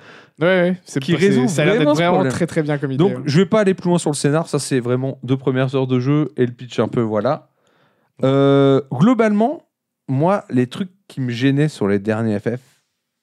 Ouais, 0.41 0.47
ouais. 0.47 0.81
C'est 0.85 1.01
Qui 1.01 1.13
c'est- 1.13 1.19
résout 1.19 1.49
Ça 1.49 1.63
a 1.63 1.65
l'air 1.65 1.75
vraiment 1.75 1.91
d'être 1.91 1.97
ce 1.97 2.03
vraiment 2.03 2.13
problème. 2.15 2.33
très 2.33 2.47
très 2.47 2.63
bien 2.63 2.79
comme 2.79 2.93
idée. 2.93 2.99
Donc, 2.99 3.17
ouais. 3.17 3.23
je 3.27 3.39
vais 3.41 3.47
pas 3.47 3.61
aller 3.61 3.75
plus 3.75 3.89
loin 3.89 3.99
sur 3.99 4.09
le 4.11 4.15
scénar. 4.15 4.47
Ça, 4.49 4.61
c'est 4.61 4.79
vraiment 4.79 5.19
deux 5.25 5.37
premières 5.37 5.75
heures 5.75 5.89
de 5.89 5.99
jeu 5.99 6.31
et 6.37 6.47
le 6.47 6.53
pitch 6.53 6.79
un 6.79 6.87
peu, 6.89 7.01
voilà. 7.01 7.49
Euh, 8.25 8.81
globalement, 8.93 9.63
moi, 10.09 10.45
les 10.49 10.69
trucs 10.69 10.91
qui 11.09 11.21
me 11.21 11.31
gênaient 11.31 11.69
sur 11.69 11.89
les 11.89 11.99
derniers 11.99 12.39
FF, 12.39 12.61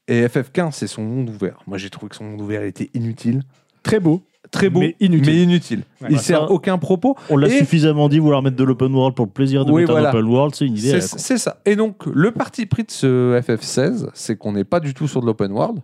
et 0.07 0.25
FF15, 0.27 0.71
c'est 0.73 0.87
son 0.87 1.03
monde 1.03 1.29
ouvert. 1.29 1.59
Moi, 1.67 1.77
j'ai 1.77 1.89
trouvé 1.89 2.09
que 2.09 2.15
son 2.15 2.25
monde 2.25 2.41
ouvert 2.41 2.61
il 2.63 2.67
était 2.67 2.89
inutile. 2.93 3.41
Très 3.83 3.99
beau. 3.99 4.21
Très 4.51 4.69
beau, 4.69 4.79
Mais 4.81 4.95
inutile. 4.99 5.35
inutile. 5.39 5.79
Ouais. 6.01 6.07
il 6.11 6.15
Bah, 6.17 6.21
sert 6.21 6.39
ça- 6.41 6.51
aucun 6.51 6.77
propos. 6.77 7.15
On 7.31 7.37
l'a 7.37 7.47
Et- 7.47 7.57
suffisamment 7.57 8.07
dit, 8.09 8.19
vouloir 8.19 8.43
mettre 8.43 8.55
de 8.55 8.63
l'open 8.63 8.93
world 8.93 9.15
pour 9.15 9.25
le 9.25 9.31
plaisir 9.31 9.65
de 9.65 9.71
Oui, 9.71 9.81
mettre 9.81 9.93
voilà. 9.93 10.09
un 10.09 10.13
open 10.13 10.25
world, 10.27 10.53
c'est 10.55 10.65
une 10.67 10.77
idée. 10.77 11.01
C'est 11.01 11.37
ça. 11.39 11.59
Et 11.65 11.75
donc, 11.75 12.05
le 12.05 12.31
parti 12.31 12.65
pris 12.67 12.83
de 12.83 12.91
ce 12.91 13.39
FF16, 13.41 14.07
c'est 14.13 14.37
qu'on 14.37 14.51
n'est 14.53 14.63
pas 14.63 14.79
du 14.79 14.93
tout 14.93 15.07
sur 15.07 15.21
de 15.21 15.25
l'open 15.25 15.51
world. 15.51 15.79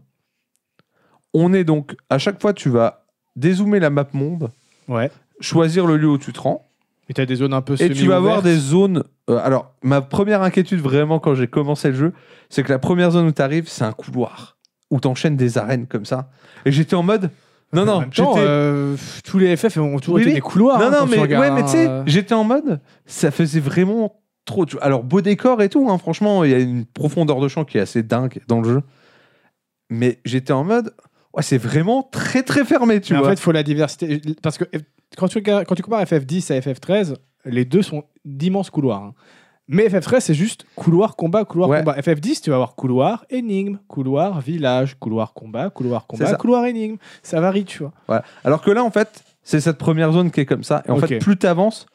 On 1.33 1.53
est 1.53 1.63
donc, 1.63 1.95
à 2.09 2.17
chaque 2.17 2.39
fois, 2.41 2.53
tu 2.53 2.69
vas 2.69 3.05
dézoomer 3.35 3.79
la 3.79 3.89
map 3.89 4.07
monde, 4.13 4.49
Ouais. 4.87 5.09
choisir 5.39 5.85
le 5.87 5.97
lieu 5.97 6.09
où 6.09 6.17
tu 6.17 6.33
te 6.33 6.39
rends, 6.39 6.67
Et 7.11 7.13
t'as 7.13 7.25
des 7.25 7.35
zones 7.35 7.53
un 7.53 7.61
peu 7.61 7.75
et 7.77 7.89
tu 7.89 8.07
vas 8.07 8.15
avoir 8.15 8.41
des 8.41 8.55
zones. 8.55 9.03
euh, 9.29 9.37
alors, 9.43 9.73
ma 9.83 9.99
première 10.01 10.43
inquiétude 10.43 10.79
vraiment 10.79 11.19
quand 11.19 11.35
j'ai 11.35 11.47
commencé 11.47 11.89
le 11.89 11.93
jeu, 11.95 12.13
c'est 12.49 12.63
que 12.63 12.71
la 12.71 12.79
première 12.79 13.11
zone 13.11 13.27
où 13.27 13.31
tu 13.33 13.41
arrives, 13.41 13.67
c'est 13.67 13.83
un 13.83 13.91
couloir 13.91 14.57
où 14.89 15.01
tu 15.01 15.09
enchaînes 15.09 15.35
des 15.35 15.57
arènes 15.57 15.87
comme 15.87 16.05
ça. 16.05 16.29
Et 16.65 16.71
j'étais 16.71 16.95
en 16.95 17.03
mode. 17.03 17.29
Non, 17.73 17.83
non, 17.83 18.05
j'étais. 18.09 18.29
euh, 18.37 18.95
tous 19.25 19.39
les 19.39 19.57
FF 19.57 19.75
ont 19.75 19.99
toujours 19.99 20.15
Oui, 20.15 20.21
été 20.21 20.29
oui. 20.29 20.35
des 20.35 20.41
couloirs. 20.41 20.79
non, 20.79 20.85
hein, 20.85 20.89
non, 20.91 20.97
quand 20.99 21.05
tu 21.07 21.11
mais, 21.11 21.19
regardes, 21.19 21.43
ouais, 21.43 21.51
mais 21.51 21.63
tu 21.63 21.71
sais, 21.71 21.85
hein. 21.87 22.03
j'étais 22.05 22.33
en 22.33 22.45
mode. 22.45 22.79
Ça 23.05 23.29
faisait 23.29 23.59
vraiment 23.59 24.21
trop. 24.45 24.65
tu- 24.65 24.79
Alors, 24.79 25.03
beau 25.03 25.19
décor 25.19 25.61
et 25.61 25.67
tout, 25.67 25.89
hein, 25.89 25.97
franchement, 25.97 26.45
il 26.45 26.51
y 26.51 26.53
a 26.53 26.59
une 26.59 26.85
profondeur 26.85 27.41
de 27.41 27.49
champ 27.49 27.65
qui 27.65 27.77
est 27.77 27.81
assez 27.81 28.03
dingue 28.03 28.39
dans 28.47 28.61
le 28.61 28.69
jeu. 28.69 28.81
Mais 29.89 30.19
j'étais 30.23 30.53
en 30.53 30.63
mode. 30.63 30.93
Ouais, 31.33 31.43
c'est 31.43 31.57
vraiment 31.57 32.03
très 32.03 32.43
très 32.43 32.63
fermé, 32.63 33.01
tu 33.01 33.11
Mais 33.13 33.19
en 33.19 33.21
vois. 33.23 33.31
fait, 33.31 33.35
il 33.35 33.41
faut 33.41 33.51
la 33.51 33.63
diversité. 33.63 34.21
Parce 34.41 34.57
que 34.57 34.63
quand 35.17 35.27
tu, 35.27 35.37
regardes- 35.37 35.65
quand 35.65 35.75
tu 35.75 35.81
compares 35.83 36.01
FF10 36.03 36.51
à 36.51 36.59
FF13, 36.59 37.15
les 37.45 37.65
deux 37.65 37.81
sont 37.81 38.03
d'immenses 38.25 38.69
couloirs. 38.69 39.03
hein. 39.03 39.13
Mais 39.67 39.87
FF13, 39.87 40.19
c'est 40.19 40.33
juste 40.33 40.65
couloir, 40.75 41.15
combat, 41.15 41.45
couloir, 41.45 41.69
Ouais. 41.69 41.79
combat. 41.79 41.95
FF10, 41.97 42.41
tu 42.41 42.49
vas 42.49 42.57
avoir 42.57 42.75
couloir, 42.75 43.25
énigme, 43.29 43.77
couloir, 43.87 44.41
village, 44.41 44.97
couloir, 44.99 45.33
combat, 45.33 45.69
couloir, 45.69 46.01
C'est 46.01 46.17
combat, 46.17 46.29
ça. 46.31 46.35
couloir, 46.35 46.65
énigme. 46.65 46.97
Ça 47.23 47.39
varie, 47.39 47.63
tu 47.63 47.79
vois. 47.79 47.93
Voilà. 48.07 48.23
Alors 48.43 48.61
que 48.61 48.71
là, 48.71 48.83
en 48.83 48.91
fait, 48.91 49.23
c'est 49.43 49.61
cette 49.61 49.77
première 49.77 50.11
zone 50.11 50.29
qui 50.29 50.41
est 50.41 50.45
comme 50.45 50.63
ça. 50.63 50.83
Et 50.87 50.91
en 50.91 50.97
Ok. 50.97 51.07
fait, 51.07 51.19
plus 51.19 51.37
tu 51.37 51.47
avances, 51.47 51.85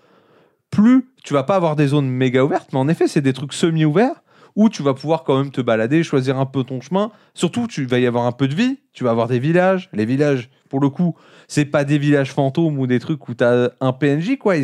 plus 0.70 1.06
tu 1.22 1.34
vas 1.34 1.42
pas 1.42 1.56
avoir 1.56 1.76
des 1.76 1.88
zones 1.88 2.08
méga 2.08 2.44
ouvertes, 2.44 2.68
mais 2.72 2.78
en 2.78 2.88
effet, 2.88 3.08
c'est 3.08 3.20
des 3.20 3.32
trucs 3.32 3.52
semi-ouverts 3.52 4.22
où 4.54 4.70
tu 4.70 4.82
vas 4.82 4.94
pouvoir 4.94 5.24
quand 5.24 5.36
même 5.36 5.50
te 5.50 5.60
balader, 5.60 6.02
choisir 6.02 6.38
un 6.38 6.46
peu 6.46 6.64
ton 6.64 6.80
chemin. 6.80 7.10
Surtout, 7.34 7.66
tu 7.66 7.84
vas 7.84 7.98
y 7.98 8.06
avoir 8.06 8.24
un 8.24 8.32
peu 8.32 8.48
de 8.48 8.54
vie. 8.54 8.78
Tu 8.94 9.04
vas 9.04 9.10
avoir 9.10 9.26
des 9.28 9.38
villages. 9.38 9.90
Les 9.92 10.06
villages, 10.06 10.48
pour 10.68 10.80
le 10.80 10.88
coup, 10.90 11.14
c'est 11.48 11.64
pas 11.64 11.84
des 11.84 11.98
villages 11.98 12.32
fantômes 12.32 12.78
ou 12.78 12.86
des 12.86 12.98
trucs 12.98 13.28
où 13.28 13.34
tu 13.34 13.42
as 13.44 13.70
un 13.80 13.92
PNJ, 13.92 14.36
quoi. 14.38 14.56
et 14.56 14.62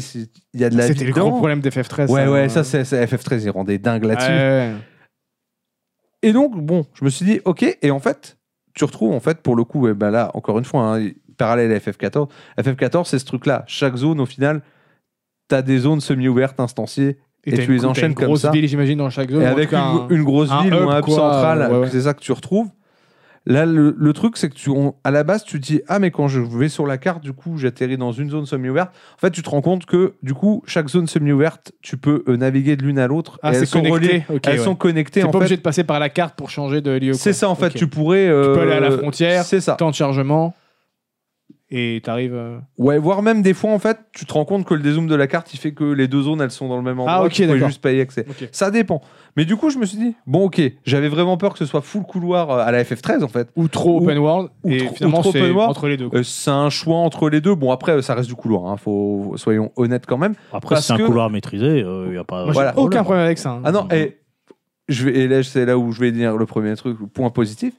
Il 0.54 0.60
y 0.60 0.64
a 0.64 0.70
de 0.70 0.76
la 0.76 0.86
C'était 0.88 1.04
le 1.04 1.12
gros 1.12 1.30
problème 1.32 1.60
d'FF13. 1.60 2.10
Ouais, 2.10 2.26
ouais, 2.28 2.44
hein. 2.44 2.48
ça, 2.48 2.64
c'est 2.64 2.84
c'est 2.84 3.04
FF13, 3.04 3.42
ils 3.44 3.50
rendaient 3.50 3.78
dingue 3.78 4.04
là-dessus. 4.04 4.30
Ouais. 4.30 4.72
Et 6.22 6.32
donc, 6.32 6.56
bon, 6.60 6.86
je 6.94 7.04
me 7.04 7.10
suis 7.10 7.24
dit, 7.24 7.40
ok, 7.44 7.64
et 7.82 7.90
en 7.90 7.98
fait, 7.98 8.38
tu 8.74 8.84
retrouves, 8.84 9.12
en 9.14 9.20
fait, 9.20 9.38
pour 9.38 9.56
le 9.56 9.64
coup, 9.64 9.88
eh 9.88 9.94
ben 9.94 10.10
là, 10.10 10.30
encore 10.34 10.58
une 10.58 10.64
fois, 10.64 10.96
hein, 10.96 11.08
parallèle 11.36 11.72
à 11.72 11.78
FF14, 11.78 12.28
FF14, 12.60 13.04
c'est 13.06 13.18
ce 13.18 13.24
truc-là. 13.24 13.64
Chaque 13.66 13.96
zone, 13.96 14.20
au 14.20 14.26
final, 14.26 14.62
tu 15.48 15.54
as 15.56 15.62
des 15.62 15.78
zones 15.78 16.00
semi-ouvertes, 16.00 16.60
instanciées, 16.60 17.18
Et 17.44 17.50
t'as 17.50 17.56
tu 17.58 17.64
une- 17.64 17.72
les 17.72 17.80
t'as 17.80 17.86
enchaînes 17.88 18.10
une 18.10 18.14
comme 18.14 18.26
grosse 18.26 18.42
ça. 18.42 18.50
ville, 18.52 18.68
j'imagine, 18.68 18.98
dans 18.98 19.10
chaque 19.10 19.30
zone. 19.30 19.42
et 19.42 19.46
ou 19.46 19.48
avec 19.48 19.72
une, 19.72 19.78
un- 19.78 20.06
une 20.10 20.22
grosse 20.22 20.50
un 20.52 20.62
ville 20.62 20.74
ou 20.74 20.82
hub, 20.84 20.88
un 20.90 20.98
hub 21.00 21.04
quoi, 21.04 21.14
central, 21.16 21.72
ouais, 21.72 21.78
ouais. 21.80 21.88
c'est 21.90 22.02
ça 22.02 22.14
que 22.14 22.20
tu 22.20 22.30
retrouves. 22.32 22.68
Là, 23.44 23.66
le, 23.66 23.94
le 23.98 24.12
truc, 24.12 24.36
c'est 24.36 24.48
que 24.48 24.54
tu, 24.54 24.70
on- 24.70 24.94
à 25.02 25.10
la 25.10 25.24
base, 25.24 25.42
tu 25.44 25.58
te 25.60 25.66
dis, 25.66 25.80
ah, 25.88 25.98
mais 25.98 26.12
quand 26.12 26.28
je 26.28 26.40
vais 26.40 26.68
sur 26.68 26.86
la 26.86 26.96
carte, 26.96 27.22
du 27.24 27.32
coup, 27.32 27.58
j'atterris 27.58 27.96
dans 27.96 28.12
une 28.12 28.30
zone 28.30 28.46
semi-ouverte. 28.46 28.90
En 29.16 29.18
fait, 29.18 29.30
tu 29.32 29.42
te 29.42 29.50
rends 29.50 29.60
compte 29.62 29.84
que, 29.84 30.14
du 30.22 30.32
coup, 30.32 30.62
chaque 30.66 30.88
zone 30.88 31.08
semi-ouverte, 31.08 31.72
tu 31.82 31.96
peux 31.96 32.22
euh, 32.28 32.36
naviguer 32.36 32.76
de 32.76 32.84
l'une 32.84 33.00
à 33.00 33.08
l'autre. 33.08 33.40
Ah, 33.42 33.50
elles 33.52 33.66
sont 33.66 33.78
connecté. 33.82 33.92
reliées, 34.28 34.40
elles 34.44 34.58
ouais. 34.58 34.64
sont 34.64 34.76
connectées, 34.76 35.20
T'es 35.22 35.26
en 35.26 35.30
pas 35.30 35.38
fait. 35.38 35.44
obligé 35.44 35.56
de 35.56 35.62
passer 35.62 35.82
par 35.82 35.98
la 35.98 36.08
carte 36.08 36.36
pour 36.36 36.50
changer 36.50 36.80
de 36.80 36.92
lieu. 36.92 37.14
C'est 37.14 37.32
ça, 37.32 37.48
en 37.48 37.56
fait. 37.56 37.70
Tu 37.70 37.88
pourrais. 37.88 38.26
peux 38.28 38.32
euh, 38.32 38.62
aller 38.62 38.72
à 38.72 38.80
la 38.80 38.92
frontière, 38.92 39.42
C'est 39.44 39.60
ça. 39.60 39.74
Temps 39.74 39.90
de 39.90 39.94
chargement. 39.96 40.54
Et 41.74 42.02
t'arrives. 42.04 42.34
euh, 42.34 42.58
Ouais, 42.76 42.98
voire 42.98 43.22
même 43.22 43.40
des 43.40 43.54
fois, 43.54 43.70
en 43.72 43.78
fait, 43.78 43.96
tu 44.14 44.26
te 44.26 44.32
rends 44.34 44.44
compte 44.44 44.66
que 44.66 44.74
le 44.74 44.82
dézoom 44.82 45.06
de 45.06 45.14
la 45.14 45.26
carte, 45.26 45.54
il 45.54 45.56
fait 45.56 45.72
que 45.72 45.84
les 45.84 46.06
deux 46.06 46.20
zones, 46.20 46.42
elles 46.42 46.50
sont 46.50 46.68
dans 46.68 46.76
le 46.76 46.82
même 46.82 47.00
endroit. 47.00 47.14
Ah, 47.14 47.24
ok, 47.24 47.32
tu 47.32 47.58
juste 47.64 47.80
pas 47.80 47.92
y 47.92 48.00
accès. 48.02 48.26
Ça 48.52 48.70
dépend. 48.70 49.00
Mais 49.38 49.46
du 49.46 49.56
coup, 49.56 49.70
je 49.70 49.78
me 49.78 49.86
suis 49.86 49.96
dit, 49.96 50.14
bon, 50.26 50.44
ok, 50.44 50.60
j'avais 50.84 51.08
vraiment 51.08 51.38
peur 51.38 51.54
que 51.54 51.58
ce 51.58 51.64
soit 51.64 51.80
full 51.80 52.02
couloir 52.02 52.50
euh, 52.50 52.58
à 52.62 52.70
la 52.72 52.84
FF13, 52.84 53.24
en 53.24 53.28
fait. 53.28 53.48
Ou 53.56 53.68
trop 53.68 53.98
Ou- 54.00 54.04
open 54.04 54.18
world. 54.18 54.50
ou 54.64 54.68
et 54.70 54.80
finalement, 54.80 55.20
ou 55.20 55.22
trop 55.22 55.32
c'est 55.32 55.40
open 55.40 55.52
world. 55.52 55.70
entre 55.70 55.88
les 55.88 55.96
deux. 55.96 56.10
Euh, 56.12 56.22
c'est 56.22 56.50
un 56.50 56.68
choix 56.68 56.98
entre 56.98 57.30
les 57.30 57.40
deux. 57.40 57.54
Bon, 57.54 57.72
après, 57.72 57.92
euh, 57.92 58.02
ça 58.02 58.14
reste 58.14 58.28
du 58.28 58.34
couloir. 58.34 58.66
Hein. 58.70 58.76
Faut, 58.76 59.32
soyons 59.36 59.72
honnêtes 59.76 60.04
quand 60.04 60.18
même. 60.18 60.34
Après, 60.52 60.76
c'est 60.82 60.94
que- 60.94 61.02
un 61.02 61.06
couloir 61.06 61.30
maîtrisé, 61.30 61.78
il 61.78 62.10
n'y 62.10 62.18
a 62.18 62.24
pas. 62.24 62.44
Moi, 62.44 62.52
voilà. 62.52 62.78
aucun 62.78 63.02
problème 63.02 63.24
avec 63.24 63.38
ça. 63.38 63.52
hein. 63.52 63.62
Ah 63.64 63.72
non, 63.72 63.88
et, 63.90 64.18
je 64.90 65.06
vais, 65.06 65.16
et 65.20 65.26
là, 65.28 65.42
c'est 65.42 65.64
là 65.64 65.78
où 65.78 65.90
je 65.92 66.00
vais 66.00 66.12
dire 66.12 66.36
le 66.36 66.44
premier 66.44 66.76
truc, 66.76 66.98
point 67.14 67.30
positif. 67.30 67.72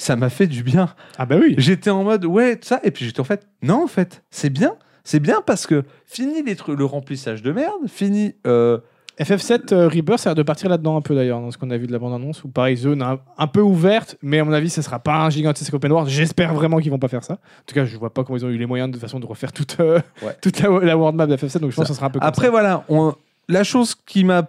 Ça 0.00 0.16
m'a 0.16 0.30
fait 0.30 0.46
du 0.46 0.62
bien. 0.62 0.88
Ah 1.18 1.26
bah 1.26 1.36
oui. 1.40 1.54
J'étais 1.58 1.90
en 1.90 2.04
mode, 2.04 2.24
ouais, 2.24 2.56
tout 2.56 2.66
ça. 2.68 2.80
Et 2.84 2.90
puis 2.90 3.04
j'étais 3.04 3.20
en 3.20 3.24
fait, 3.24 3.46
non, 3.62 3.84
en 3.84 3.86
fait, 3.86 4.22
c'est 4.30 4.50
bien. 4.50 4.74
C'est 5.04 5.20
bien 5.20 5.42
parce 5.44 5.66
que 5.66 5.84
fini 6.06 6.42
les 6.42 6.56
trucs, 6.56 6.78
le 6.78 6.84
remplissage 6.86 7.42
de 7.42 7.52
merde, 7.52 7.86
fini. 7.86 8.34
euh, 8.46 8.78
FF7 9.18 9.74
euh, 9.74 9.88
Rebirth, 9.88 10.20
ça 10.20 10.30
a 10.30 10.32
l'air 10.32 10.36
de 10.36 10.42
partir 10.42 10.70
là-dedans 10.70 10.96
un 10.96 11.02
peu 11.02 11.14
d'ailleurs, 11.14 11.40
dans 11.40 11.50
ce 11.50 11.58
qu'on 11.58 11.68
a 11.70 11.76
vu 11.76 11.86
de 11.86 11.92
la 11.92 11.98
bande-annonce, 11.98 12.42
ou 12.44 12.48
pareil, 12.48 12.76
zone 12.76 13.02
un, 13.02 13.18
un 13.36 13.46
peu 13.46 13.60
ouverte, 13.60 14.16
mais 14.22 14.38
à 14.38 14.44
mon 14.44 14.52
avis, 14.52 14.70
ça 14.70 14.80
sera 14.80 14.98
pas 14.98 15.16
un 15.16 15.28
gigantesque 15.28 15.74
open 15.74 15.92
world. 15.92 16.08
J'espère 16.08 16.54
vraiment 16.54 16.78
qu'ils 16.78 16.90
vont 16.90 16.98
pas 16.98 17.08
faire 17.08 17.22
ça. 17.24 17.34
En 17.34 17.38
tout 17.66 17.74
cas, 17.74 17.84
je 17.84 17.98
vois 17.98 18.14
pas 18.14 18.24
comment 18.24 18.38
ils 18.38 18.46
ont 18.46 18.48
eu 18.48 18.56
les 18.56 18.64
moyens 18.64 18.90
de 18.90 18.96
façon 18.98 19.20
de 19.20 19.26
refaire 19.26 19.52
toute, 19.52 19.76
euh, 19.80 20.00
Ouais. 20.22 20.34
toute 20.42 20.58
la, 20.60 20.70
la 20.80 20.96
world 20.96 21.16
map 21.16 21.26
de 21.26 21.36
FF7, 21.36 21.58
donc 21.58 21.70
je 21.70 21.76
pense 21.76 21.84
Ça. 21.86 21.88
que 21.88 21.88
ça 21.88 21.94
sera 21.94 22.06
un 22.06 22.10
peu 22.10 22.18
comme 22.20 22.26
Après, 22.28 22.46
ça. 22.46 22.50
voilà, 22.50 22.84
on- 22.88 23.14
la 23.48 23.62
chose 23.64 23.94
qui 23.94 24.24
m'a. 24.24 24.48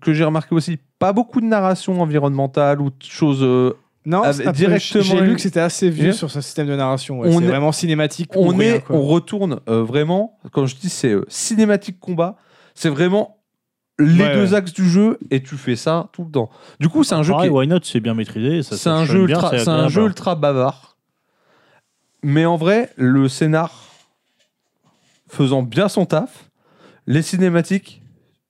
que 0.00 0.12
j'ai 0.12 0.24
remarqué 0.24 0.54
aussi, 0.56 0.78
pas 0.98 1.12
beaucoup 1.12 1.40
de 1.40 1.46
narration 1.46 2.00
environnementale 2.02 2.80
ou 2.80 2.90
de 2.90 2.96
choses. 3.00 3.42
Non, 4.08 4.22
avec- 4.22 4.46
peu- 4.46 4.52
directement 4.52 5.02
j'ai 5.04 5.20
lu 5.20 5.34
que 5.34 5.40
c'était 5.40 5.60
assez 5.60 5.90
vieux 5.90 6.04
Yeah. 6.06 6.12
sur 6.14 6.30
ce 6.30 6.40
système 6.40 6.66
de 6.66 6.74
narration. 6.76 7.20
ouais. 7.20 7.28
On 7.28 7.38
C'est 7.38 7.44
est- 7.44 7.48
vraiment 7.48 7.72
cinématique. 7.72 8.30
on 8.34 8.48
rien, 8.48 8.74
est, 8.76 8.80
quoi. 8.84 8.96
on 8.96 9.02
retourne 9.02 9.60
euh, 9.68 9.82
vraiment. 9.82 10.38
Quand 10.52 10.66
je 10.66 10.76
dis 10.76 10.88
c'est 10.88 11.12
euh, 11.12 11.24
cinématique 11.28 12.00
combat, 12.00 12.36
c'est 12.74 12.88
vraiment 12.88 13.36
les 13.98 14.22
Ouais, 14.24 14.34
deux 14.34 14.50
ouais. 14.52 14.54
axes 14.54 14.72
du 14.72 14.88
jeu 14.88 15.18
et 15.30 15.42
tu 15.42 15.56
fais 15.56 15.74
ça 15.76 16.08
tout 16.12 16.24
le 16.24 16.30
temps. 16.30 16.48
Du 16.80 16.88
coup, 16.88 17.02
c'est 17.04 17.16
un 17.16 17.22
jeu 17.22 17.34
qui 17.40 17.46
est- 17.46 17.50
Why 17.50 17.66
Not, 17.66 17.80
c'est 17.82 18.00
bien 18.00 18.14
maîtrisé. 18.14 18.62
ça- 18.62 18.70
c'est 18.76 18.82
ça 18.84 18.94
un 18.94 19.04
jeu 19.04 19.26
bien, 19.26 19.36
ultra, 19.36 19.50
c'est 19.50 19.58
c'est 19.58 19.68
un 19.68 19.72
agréable. 19.74 19.92
jeu 19.92 20.04
ultra 20.06 20.34
bavard. 20.36 20.96
Mais 22.22 22.46
en 22.46 22.56
vrai, 22.56 22.90
le 22.96 23.28
scénar 23.28 23.72
faisant 25.28 25.62
bien 25.62 25.88
son 25.88 26.06
taf, 26.06 26.48
les 27.06 27.22
cinématiques, 27.22 28.02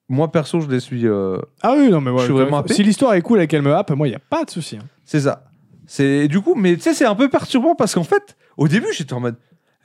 moi 0.08 0.30
perso, 0.30 0.60
je 0.60 0.68
les 0.68 0.80
suis. 0.80 1.06
euh, 1.06 1.38
Ah 1.62 1.74
oui, 1.76 1.90
non, 1.90 2.00
mais 2.00 2.10
ouais, 2.10 2.18
Je 2.20 2.24
suis 2.24 2.32
vraiment 2.32 2.58
happé. 2.58 2.74
Si 2.74 2.82
l'histoire 2.82 3.14
est 3.14 3.22
cool 3.22 3.40
et 3.40 3.46
qu'elle 3.46 3.62
me 3.62 3.74
happe, 3.74 3.90
moi, 3.90 4.06
il 4.06 4.10
n'y 4.10 4.16
a 4.16 4.20
pas 4.20 4.44
de 4.44 4.50
souci. 4.50 4.76
hein. 4.76 4.84
c'est 5.04 5.20
ça. 5.20 5.47
C'est 5.88 6.28
du 6.28 6.40
coup, 6.42 6.54
mais 6.54 6.76
tu 6.76 6.82
sais, 6.82 6.92
c'est 6.94 7.06
un 7.06 7.14
peu 7.14 7.30
perturbant 7.30 7.74
parce 7.74 7.94
qu'en 7.94 8.04
fait, 8.04 8.36
au 8.58 8.68
début, 8.68 8.88
j'étais 8.92 9.14
en 9.14 9.20
mode, 9.20 9.36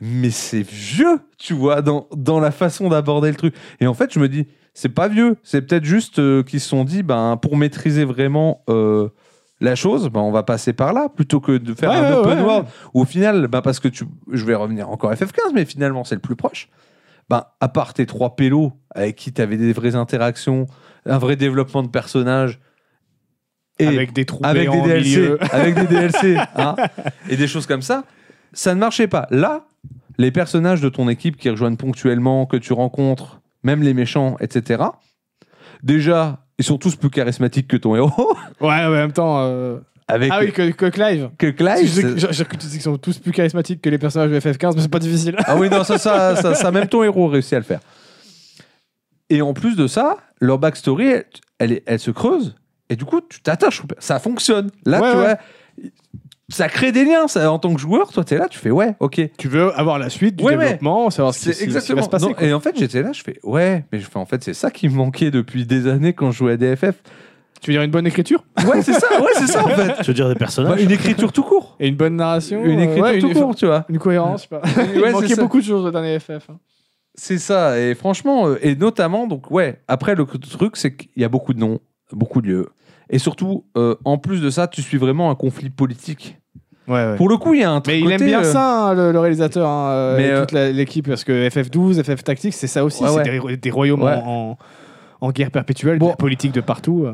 mais 0.01 0.31
c'est 0.31 0.61
vieux, 0.61 1.21
tu 1.39 1.53
vois, 1.53 1.81
dans, 1.81 2.07
dans 2.13 2.41
la 2.41 2.51
façon 2.51 2.89
d'aborder 2.89 3.29
le 3.29 3.35
truc. 3.35 3.55
Et 3.79 3.87
en 3.87 3.93
fait, 3.93 4.13
je 4.13 4.19
me 4.19 4.27
dis, 4.27 4.45
c'est 4.73 4.89
pas 4.89 5.07
vieux, 5.07 5.37
c'est 5.43 5.61
peut-être 5.61 5.85
juste 5.85 6.19
euh, 6.19 6.43
qu'ils 6.43 6.59
se 6.59 6.67
sont 6.67 6.83
dit, 6.83 7.03
ben, 7.03 7.37
pour 7.37 7.55
maîtriser 7.55 8.03
vraiment 8.03 8.63
euh, 8.69 9.07
la 9.61 9.75
chose, 9.75 10.09
ben, 10.09 10.19
on 10.19 10.31
va 10.31 10.43
passer 10.43 10.73
par 10.73 10.91
là 10.91 11.07
plutôt 11.07 11.39
que 11.39 11.57
de 11.57 11.73
faire 11.73 11.91
Ouais, 11.91 11.95
un 11.95 12.11
ouais, 12.11 12.17
open 12.17 12.37
ouais, 12.39 12.43
world. 12.43 12.67
Au 12.93 13.05
final, 13.05 13.47
ben, 13.47 13.61
parce 13.61 13.79
que 13.79 13.87
tu, 13.87 14.03
je 14.29 14.45
vais 14.45 14.55
revenir 14.55 14.89
encore 14.89 15.11
à 15.11 15.15
FF15, 15.15 15.53
mais 15.53 15.63
finalement, 15.63 16.03
c'est 16.03 16.15
le 16.15 16.21
plus 16.21 16.35
proche. 16.35 16.67
Ben, 17.29 17.45
à 17.61 17.69
part 17.69 17.93
tes 17.93 18.05
trois 18.05 18.35
pélos 18.35 18.73
avec 18.93 19.15
qui 19.15 19.31
tu 19.31 19.41
avais 19.41 19.55
des 19.55 19.71
vraies 19.71 19.95
interactions, 19.95 20.67
un 21.05 21.17
vrai 21.17 21.37
développement 21.37 21.81
de 21.81 21.87
personnages. 21.87 22.59
Et 23.79 23.87
avec 23.87 24.13
des 24.13 24.25
trous 24.25 24.39
avec 24.43 24.69
des 24.69 24.81
DLC, 24.81 25.09
milieu. 25.19 25.39
avec 25.53 25.75
des 25.75 25.87
DLC, 25.87 26.37
hein, 26.55 26.75
et 27.29 27.35
des 27.35 27.47
choses 27.47 27.65
comme 27.65 27.81
ça, 27.81 28.03
ça 28.53 28.75
ne 28.75 28.79
marchait 28.79 29.07
pas. 29.07 29.27
Là, 29.31 29.65
les 30.19 30.31
personnages 30.31 30.79
de 30.81 30.89
ton 30.89 31.09
équipe 31.09 31.37
qui 31.37 31.49
rejoignent 31.49 31.75
ponctuellement, 31.77 32.45
que 32.45 32.57
tu 32.57 32.71
rencontres, 32.73 33.41
même 33.63 33.81
les 33.81 33.93
méchants, 33.95 34.37
etc. 34.39 34.83
Déjà, 35.81 36.45
ils 36.59 36.63
sont 36.65 36.77
tous 36.77 36.95
plus 36.95 37.09
charismatiques 37.09 37.67
que 37.67 37.77
ton 37.77 37.95
héros, 37.95 38.35
Ouais, 38.61 38.67
ouais, 38.67 38.85
en 38.85 38.91
même 38.91 39.11
temps. 39.11 39.39
euh, 39.41 39.79
avec 40.07 40.31
Ah 40.31 40.39
oui, 40.41 40.51
que, 40.51 40.69
que 40.71 40.85
Clive. 40.87 41.29
que 41.37 41.47
Clive. 41.47 42.27
J'ai 42.31 42.45
cru 42.45 42.57
que 42.57 42.61
tu 42.61 42.67
disais 42.67 42.73
qu'ils 42.77 42.81
sont 42.81 42.97
tous 42.97 43.17
plus 43.19 43.31
charismatiques 43.31 43.81
que 43.81 43.89
les 43.89 43.97
personnages 43.97 44.29
de 44.29 44.39
FF15, 44.39 44.75
mais 44.75 44.81
c'est 44.81 44.91
pas 44.91 44.99
difficile. 44.99 45.35
Ah 45.45 45.55
oui, 45.57 45.69
non, 45.69 45.83
ça, 45.83 45.97
ça, 45.97 46.35
ça, 46.41 46.53
ça, 46.53 46.71
même 46.71 46.87
ton 46.87 47.03
héros 47.03 47.27
réussit 47.27 47.53
à 47.53 47.57
le 47.57 47.63
faire. 47.63 47.79
Et 49.29 49.41
en 49.41 49.53
plus 49.53 49.75
de 49.75 49.87
ça, 49.87 50.17
leur 50.39 50.59
backstory, 50.59 51.07
elle, 51.07 51.25
elle, 51.57 51.81
elle 51.85 51.99
se 51.99 52.11
creuse, 52.11 52.55
et 52.89 52.95
du 52.95 53.05
coup, 53.05 53.21
tu 53.21 53.41
t'attaches. 53.41 53.81
Ça 53.99 54.19
fonctionne. 54.19 54.69
Là, 54.85 55.01
Ouais, 55.01 55.11
tu 55.11 55.17
ouais. 55.17 55.23
vois, 55.23 55.37
ça 56.49 56.67
crée 56.69 56.91
des 56.91 57.05
liens. 57.05 57.27
Ça, 57.27 57.51
en 57.51 57.59
tant 57.59 57.73
que 57.73 57.79
joueur, 57.79 58.11
toi, 58.11 58.23
t'es 58.23 58.37
là, 58.37 58.47
tu 58.49 58.59
fais 58.59 58.69
ouais, 58.71 58.95
ok. 58.99 59.21
Tu 59.37 59.47
veux 59.47 59.73
avoir 59.79 59.97
la 59.99 60.09
suite 60.09 60.35
du 60.35 60.43
Ouais, 60.43 60.55
ouais. 60.55 60.63
développement, 60.65 61.09
savoir 61.09 61.33
ce 61.33 61.39
qui, 61.39 61.45
C'est 61.45 61.53
ce 61.53 61.57
qui 61.59 61.63
exactement. 61.65 61.97
va 61.97 62.03
se 62.03 62.09
passer. 62.09 62.25
Non, 62.27 62.35
et 62.39 62.53
en 62.53 62.59
fait, 62.59 62.77
j'étais 62.77 63.01
là, 63.01 63.11
je 63.13 63.23
fais 63.23 63.39
ouais, 63.43 63.85
mais 63.91 63.99
je 63.99 64.05
fais 64.05 64.17
en 64.19 64.25
fait, 64.25 64.43
c'est 64.43 64.53
ça 64.53 64.69
qui 64.71 64.89
me 64.89 64.95
manquait 64.95 65.31
depuis 65.31 65.65
des 65.65 65.87
années 65.87 66.13
quand 66.13 66.31
je 66.31 66.37
jouais 66.37 66.53
à 66.53 66.57
DFF. 66.57 67.01
Tu 67.61 67.71
veux 67.71 67.75
dire 67.75 67.81
une 67.83 67.91
bonne 67.91 68.05
écriture? 68.05 68.43
Ouais, 68.67 68.81
c'est 68.81 68.91
ça, 68.93 69.21
ouais, 69.21 69.31
c'est 69.35 69.47
ça 69.47 69.63
en 69.63 69.69
fait. 69.69 69.93
Je 70.01 70.07
veux 70.07 70.13
dire 70.13 70.27
des 70.27 70.33
Bah, 70.33 70.39
personnages. 70.39 70.83
une 70.83 70.91
écriture 70.91 71.31
tout 71.31 71.43
court. 71.43 71.77
Et 71.79 71.87
une 71.87 71.95
bonne 71.95 72.17
narration 72.17 72.61
Une 72.65 72.77
euh, 72.77 72.83
écriture 72.83 73.03
ouais, 73.03 73.19
tout 73.19 73.27
une, 73.29 73.33
court, 73.35 73.55
tu 73.55 73.65
vois. 73.65 73.85
Une 73.87 73.99
cohérence, 73.99 74.43
je 74.43 74.49
sais 74.49 74.61
pas. 74.75 74.83
Il 74.93 75.01
Ouais, 75.01 75.11
manquait 75.13 75.35
beaucoup 75.37 75.61
de 75.61 75.65
choses 75.65 75.85
au 75.85 75.91
dernier 75.91 76.19
FF. 76.19 76.49
hein. 76.49 76.59
C'est 77.15 77.37
ça, 77.37 77.79
et 77.79 77.95
franchement, 77.95 78.47
euh, 78.47 78.59
et 78.61 78.75
notamment, 78.75 79.27
donc 79.27 79.49
ouais, 79.49 79.81
après 79.87 80.13
le 80.15 80.25
truc, 80.25 80.75
c'est 80.75 80.93
qu'il 80.97 81.09
y 81.15 81.23
a 81.23 81.29
beaucoup 81.29 81.53
de 81.53 81.59
noms, 81.59 81.79
beaucoup 82.13 82.41
de 82.41 82.47
lieux. 82.47 82.69
Et 83.09 83.19
surtout, 83.19 83.65
euh, 83.77 83.95
en 84.05 84.17
plus 84.17 84.41
de 84.41 84.49
ça, 84.49 84.67
tu 84.67 84.81
suis 84.81 84.97
vraiment 84.97 85.29
un 85.29 85.35
conflit 85.35 85.69
politique. 85.69 86.37
Ouais, 86.87 86.93
ouais. 86.95 87.15
Pour 87.15 87.29
le 87.29 87.37
coup, 87.37 87.53
il 87.53 87.61
y 87.61 87.63
a 87.63 87.71
un 87.71 87.79
truc. 87.81 87.95
Mais 87.95 88.01
il 88.01 88.11
aime 88.11 88.25
bien 88.25 88.41
euh, 88.41 88.43
ça, 88.43 88.87
hein, 88.89 88.93
le, 88.93 89.11
le 89.11 89.19
réalisateur, 89.19 89.67
hein, 89.69 89.89
euh, 89.91 90.17
Mais, 90.17 90.23
et 90.27 90.31
euh, 90.31 90.39
toute 90.41 90.51
l'équipe, 90.53 91.07
parce 91.07 91.23
que 91.23 91.47
FF12, 91.47 92.03
FF 92.03 92.23
Tactics, 92.23 92.53
c'est 92.53 92.67
ça 92.67 92.83
aussi, 92.83 93.03
Ouais, 93.03 93.09
c'est 93.09 93.15
ouais. 93.17 93.23
des, 93.23 93.39
ro- 93.39 93.51
des 93.51 93.71
royaumes 93.71 94.03
Ouais. 94.03 94.19
en, 95.21 95.31
guerre 95.31 95.51
perpétuelle, 95.51 95.97
Bon. 95.99 96.07
de 96.07 96.11
la 96.11 96.15
politique 96.17 96.51
de 96.53 96.61
partout. 96.61 97.03
De 97.03 97.11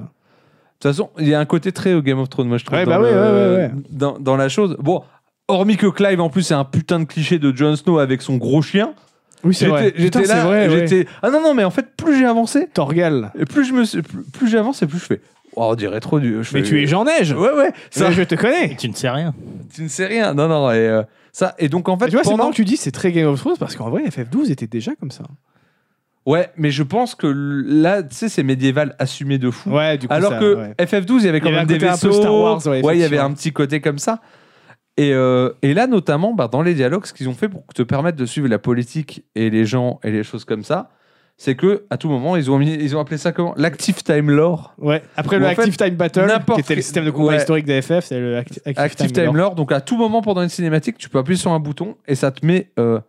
toute 0.80 0.92
façon, 0.92 1.10
il 1.20 1.28
y 1.28 1.34
a 1.36 1.40
un 1.40 1.46
côté 1.46 1.72
très 1.72 1.94
au 1.94 2.02
Game 2.02 2.18
of 2.20 2.30
Thrones, 2.30 2.48
moi 2.48 2.58
je 2.58 2.66
trouve. 2.66 2.78
Ouais, 2.80 2.86
dans, 2.86 2.92
bah 2.92 2.98
le- 3.00 3.04
ouais, 3.06 3.12
ouais, 3.14 3.32
ouais, 3.50 3.56
ouais. 3.58 3.72
Dans, 3.92 4.18
dans 4.18 4.38
la 4.38 4.50
chose. 4.50 4.76
Bon, 4.80 5.04
hormis 5.48 5.76
que 5.78 5.88
Clive, 5.88 6.20
en 6.22 6.30
plus, 6.30 6.44
c'est 6.44 6.54
un 6.56 6.64
putain 6.66 7.00
de 7.00 7.06
cliché 7.06 7.38
de 7.38 7.56
Jon 7.56 7.76
Snow 7.76 8.00
avec 8.00 8.22
son 8.22 8.38
gros 8.38 8.62
chien. 8.62 8.94
Oui, 9.44 9.54
c'est 9.54 9.68
vrai. 9.68 9.94
J'étais 9.96 10.24
là, 10.24 10.50
ouais. 10.50 11.06
Ah 11.22 11.30
non, 11.30 11.42
non, 11.42 11.54
mais 11.54 11.64
en 11.64 11.70
fait, 11.72 11.86
plus 11.96 12.18
j'ai 12.20 12.26
avancé, 12.26 12.68
Torgal. 12.74 13.32
et 13.40 13.46
plus 13.46 13.64
je 13.66 13.74
me 13.74 13.84
suis- 13.86 14.02
plus, 14.02 14.24
plus 14.24 14.48
j'avance, 14.50 14.82
et 14.84 14.88
plus 14.88 15.00
je 15.00 15.06
fais. 15.06 15.22
Oh, 15.56 15.70
on 15.72 15.76
dirait 15.76 16.00
trop 16.00 16.20
du. 16.20 16.44
je 16.44 16.54
Mais 16.54 16.62
fais- 16.62 16.70
tu 16.70 16.82
es 16.84 16.86
Jean 16.88 17.06
Neige 17.06 17.32
Ouais, 17.34 17.52
ouais, 17.54 17.72
ça, 17.90 18.12
Je 18.12 18.22
te 18.24 18.36
connais 18.36 18.76
Tu 18.78 18.88
ne 18.90 18.94
sais 18.94 19.10
rien. 19.10 19.34
tu 19.74 19.82
ne 19.84 19.88
sais 19.88 20.06
rien. 20.06 20.34
Non, 20.34 20.48
non, 20.48 20.70
et 20.72 20.76
euh, 20.78 21.02
ça. 21.32 21.56
Et 21.58 21.70
donc, 21.70 21.90
en 21.90 21.98
fait, 21.98 22.06
Et 22.06 22.10
Tu 22.10 22.16
vois, 22.16 22.24
c'est 22.24 22.30
pendant. 22.32 22.52
que 22.52 22.56
tu 22.56 22.66
dis 22.66 22.78
c'est 22.78 22.92
très 22.92 23.12
Game 23.12 23.28
of 23.28 23.40
Thrones 23.40 23.58
parce 23.60 23.76
qu'en 23.76 23.90
vrai, 23.90 24.04
FF12 24.08 24.52
était 24.52 24.68
déjà 24.68 24.92
comme 25.00 25.12
ça. 25.12 25.24
Ouais, 26.26 26.50
mais 26.58 26.70
je 26.70 26.84
pense 26.84 27.16
que 27.16 27.26
là, 27.28 28.04
tu 28.04 28.16
sais, 28.16 28.30
c'est 28.30 28.44
médiéval 28.44 28.96
assumé 29.00 29.38
de 29.40 29.50
fou. 29.50 29.72
Ouais, 29.72 29.98
du 29.98 30.08
coup. 30.08 30.14
Alors 30.14 30.34
ça, 30.34 30.40
que 30.40 30.56
ouais. 30.56 30.74
FF12, 30.78 31.22
il 31.22 31.26
y 31.26 31.30
avait 31.30 31.40
quand 31.40 31.48
Il 31.50 31.54
y 31.54 31.56
avait 31.56 31.62
même 31.62 31.64
un 31.64 31.66
des 31.66 31.74
côté 31.76 31.88
un 31.88 31.98
peu 31.98 32.08
vaisseaux. 32.10 32.22
Star 32.22 32.34
Wars, 32.36 32.68
ouais, 32.68 32.98
il 32.98 33.02
y 33.02 33.04
avait 33.04 33.18
un 33.18 33.32
petit 33.34 33.52
côté 33.52 33.82
comme 33.82 33.98
ça. 34.00 34.20
Et, 35.00 35.14
euh, 35.14 35.52
et 35.62 35.74
là, 35.74 35.88
notamment, 35.88 36.34
bah, 36.34 36.50
dans 36.52 36.62
les 36.62 36.74
dialogues, 36.74 37.06
ce 37.06 37.14
qu'ils 37.14 37.30
ont 37.30 37.34
fait 37.34 37.48
pour 37.48 37.66
te 37.74 37.84
permettre 37.84 38.18
de 38.18 38.26
suivre 38.26 38.48
la 38.50 38.60
politique 38.60 39.24
et 39.36 39.50
les 39.50 39.66
gens 39.66 40.00
et 40.04 40.12
les 40.12 40.24
choses 40.24 40.44
comme 40.44 40.64
ça, 40.64 40.90
c'est 41.38 41.56
que 41.56 41.86
à 41.90 41.96
tout 41.96 42.10
moment, 42.10 42.36
ils 42.36 42.52
ont, 42.52 42.58
mis, 42.60 42.74
ils 42.74 42.98
ont 42.98 43.00
appelé 43.00 43.18
ça 43.18 43.32
comment? 43.32 43.54
L'active 43.56 44.04
time 44.04 44.30
lore. 44.30 44.74
Ouais, 44.78 45.02
après 45.16 45.40
le 45.40 45.46
fait, 45.46 45.52
Active 45.62 45.78
Time 45.78 45.96
Battle, 45.96 46.28
qui 46.54 46.60
était 46.60 46.76
le 46.76 46.82
système 46.82 47.06
de 47.06 47.12
combat 47.12 47.30
Ouais. 47.30 47.38
historique 47.38 47.66
des 47.66 47.82
FF, 47.82 48.02
c'est 48.04 48.20
le 48.20 48.36
Acti- 48.36 48.60
Active, 48.66 48.74
Active 48.76 49.06
Time, 49.08 49.12
time 49.14 49.26
Lore. 49.28 49.36
lore. 49.36 49.56
Donc 49.56 49.72
à 49.72 49.80
tout 49.80 49.96
moment 49.96 50.22
pendant 50.22 50.42
une 50.42 50.50
cinématique, 50.50 50.98
tu 50.98 51.08
peux 51.08 51.18
appuyer 51.18 51.40
sur 51.40 51.52
un 51.54 51.60
bouton 51.62 51.96
et 52.10 52.16
ça 52.16 52.32
te 52.32 52.46
met 52.46 52.72
euh, 52.78 53.00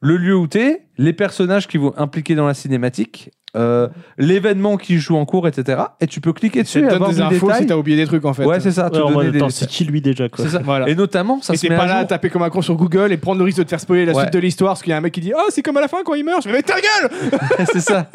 le 0.00 0.16
lieu 0.16 0.34
où 0.34 0.46
tu 0.48 0.60
es, 0.60 0.86
les 0.96 1.12
personnages 1.12 1.68
qui 1.68 1.76
vont 1.76 1.92
impliquer 1.98 2.34
dans 2.34 2.46
la 2.46 2.54
cinématique, 2.54 3.30
euh, 3.56 3.88
l'événement 4.18 4.76
qui 4.76 4.98
joue 4.98 5.16
en 5.16 5.24
cours, 5.24 5.46
etc. 5.48 5.82
Et 6.00 6.06
tu 6.06 6.20
peux 6.20 6.32
cliquer 6.32 6.62
dessus 6.62 6.80
te 6.80 6.86
et 6.86 6.88
donne 6.88 6.94
avoir 6.94 7.10
des 7.10 7.20
infos 7.20 7.52
si 7.52 7.66
t'as 7.66 7.76
oublié 7.76 7.96
des 7.96 8.06
trucs 8.06 8.24
en 8.24 8.32
fait. 8.32 8.44
Ouais, 8.44 8.60
c'est 8.60 8.72
ça. 8.72 8.90
te 8.90 8.96
donner 8.98 9.30
des 9.30 9.40
c'est 9.50 9.68
qui 9.68 9.84
lui 9.84 10.00
déjà 10.00 10.28
quoi 10.28 10.46
ça. 10.48 10.58
Voilà. 10.58 10.88
Et 10.88 10.94
notamment, 10.94 11.40
ça 11.40 11.54
et 11.54 11.56
se 11.56 11.66
met 11.68 11.76
pas 11.76 11.82
à 11.84 11.86
là 11.86 11.96
à 11.98 12.04
taper 12.04 12.30
comme 12.30 12.42
un 12.42 12.50
con 12.50 12.62
sur 12.62 12.74
Google 12.76 13.12
et 13.12 13.16
prendre 13.16 13.38
le 13.38 13.44
risque 13.44 13.58
de 13.58 13.62
te 13.64 13.68
faire 13.70 13.80
spoiler 13.80 14.04
la 14.06 14.12
Ouais. 14.14 14.20
suite 14.22 14.32
de 14.32 14.38
l'histoire 14.38 14.70
parce 14.72 14.82
qu'il 14.82 14.90
y 14.90 14.92
a 14.92 14.96
un 14.96 15.00
mec 15.00 15.12
qui 15.14 15.20
dit 15.20 15.32
Oh, 15.36 15.46
c'est 15.50 15.62
comme 15.62 15.76
à 15.76 15.80
la 15.80 15.88
fin 15.88 15.98
quand 16.04 16.14
il 16.14 16.24
meurt. 16.24 16.42
Je 16.42 16.48
vais 16.48 16.54
mettre 16.56 16.72
ta 16.74 16.80
gueule 16.80 17.10
c'est 17.72 17.80
ça. 17.80 18.08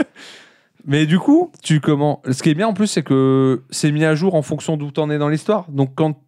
Mais 0.86 1.06
du 1.06 1.20
coup, 1.20 1.52
tu 1.62 1.80
comment 1.82 2.22
Ce 2.32 2.42
qui 2.42 2.50
est 2.50 2.54
bien 2.56 2.68
en 2.68 2.74
plus, 2.74 2.88
c'est 2.88 3.04
que 3.04 3.64
c'est 3.70 3.92
mis 3.92 4.06
à 4.06 4.16
jour 4.16 4.36
en 4.36 4.42
fonction 4.42 4.78
d'où 4.78 4.92
t'en 4.92 5.10
es 5.10 5.18
dans 5.18 5.30
l'histoire. 5.30 5.66
Donc 5.70 5.92
quand 5.96 6.22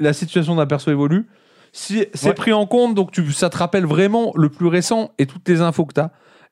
la 0.00 0.12
situation 0.12 0.56
d'un 0.56 0.66
perso 0.66 0.90
évolue, 0.90 1.26
si 1.72 2.04
c'est 2.14 2.28
Ouais. 2.28 2.34
pris 2.34 2.52
en 2.52 2.66
compte, 2.66 2.94
donc 2.94 3.12
tu, 3.12 3.30
ça 3.32 3.48
te 3.50 3.56
rappelle 3.56 3.84
vraiment 3.86 4.32
le 4.34 4.48
plus 4.48 4.66
récent 4.66 5.10
et 5.18 5.26
toutes 5.26 5.48
les 5.48 5.60
infos 5.60 5.84
que 5.86 5.92
t'as. 5.94 6.10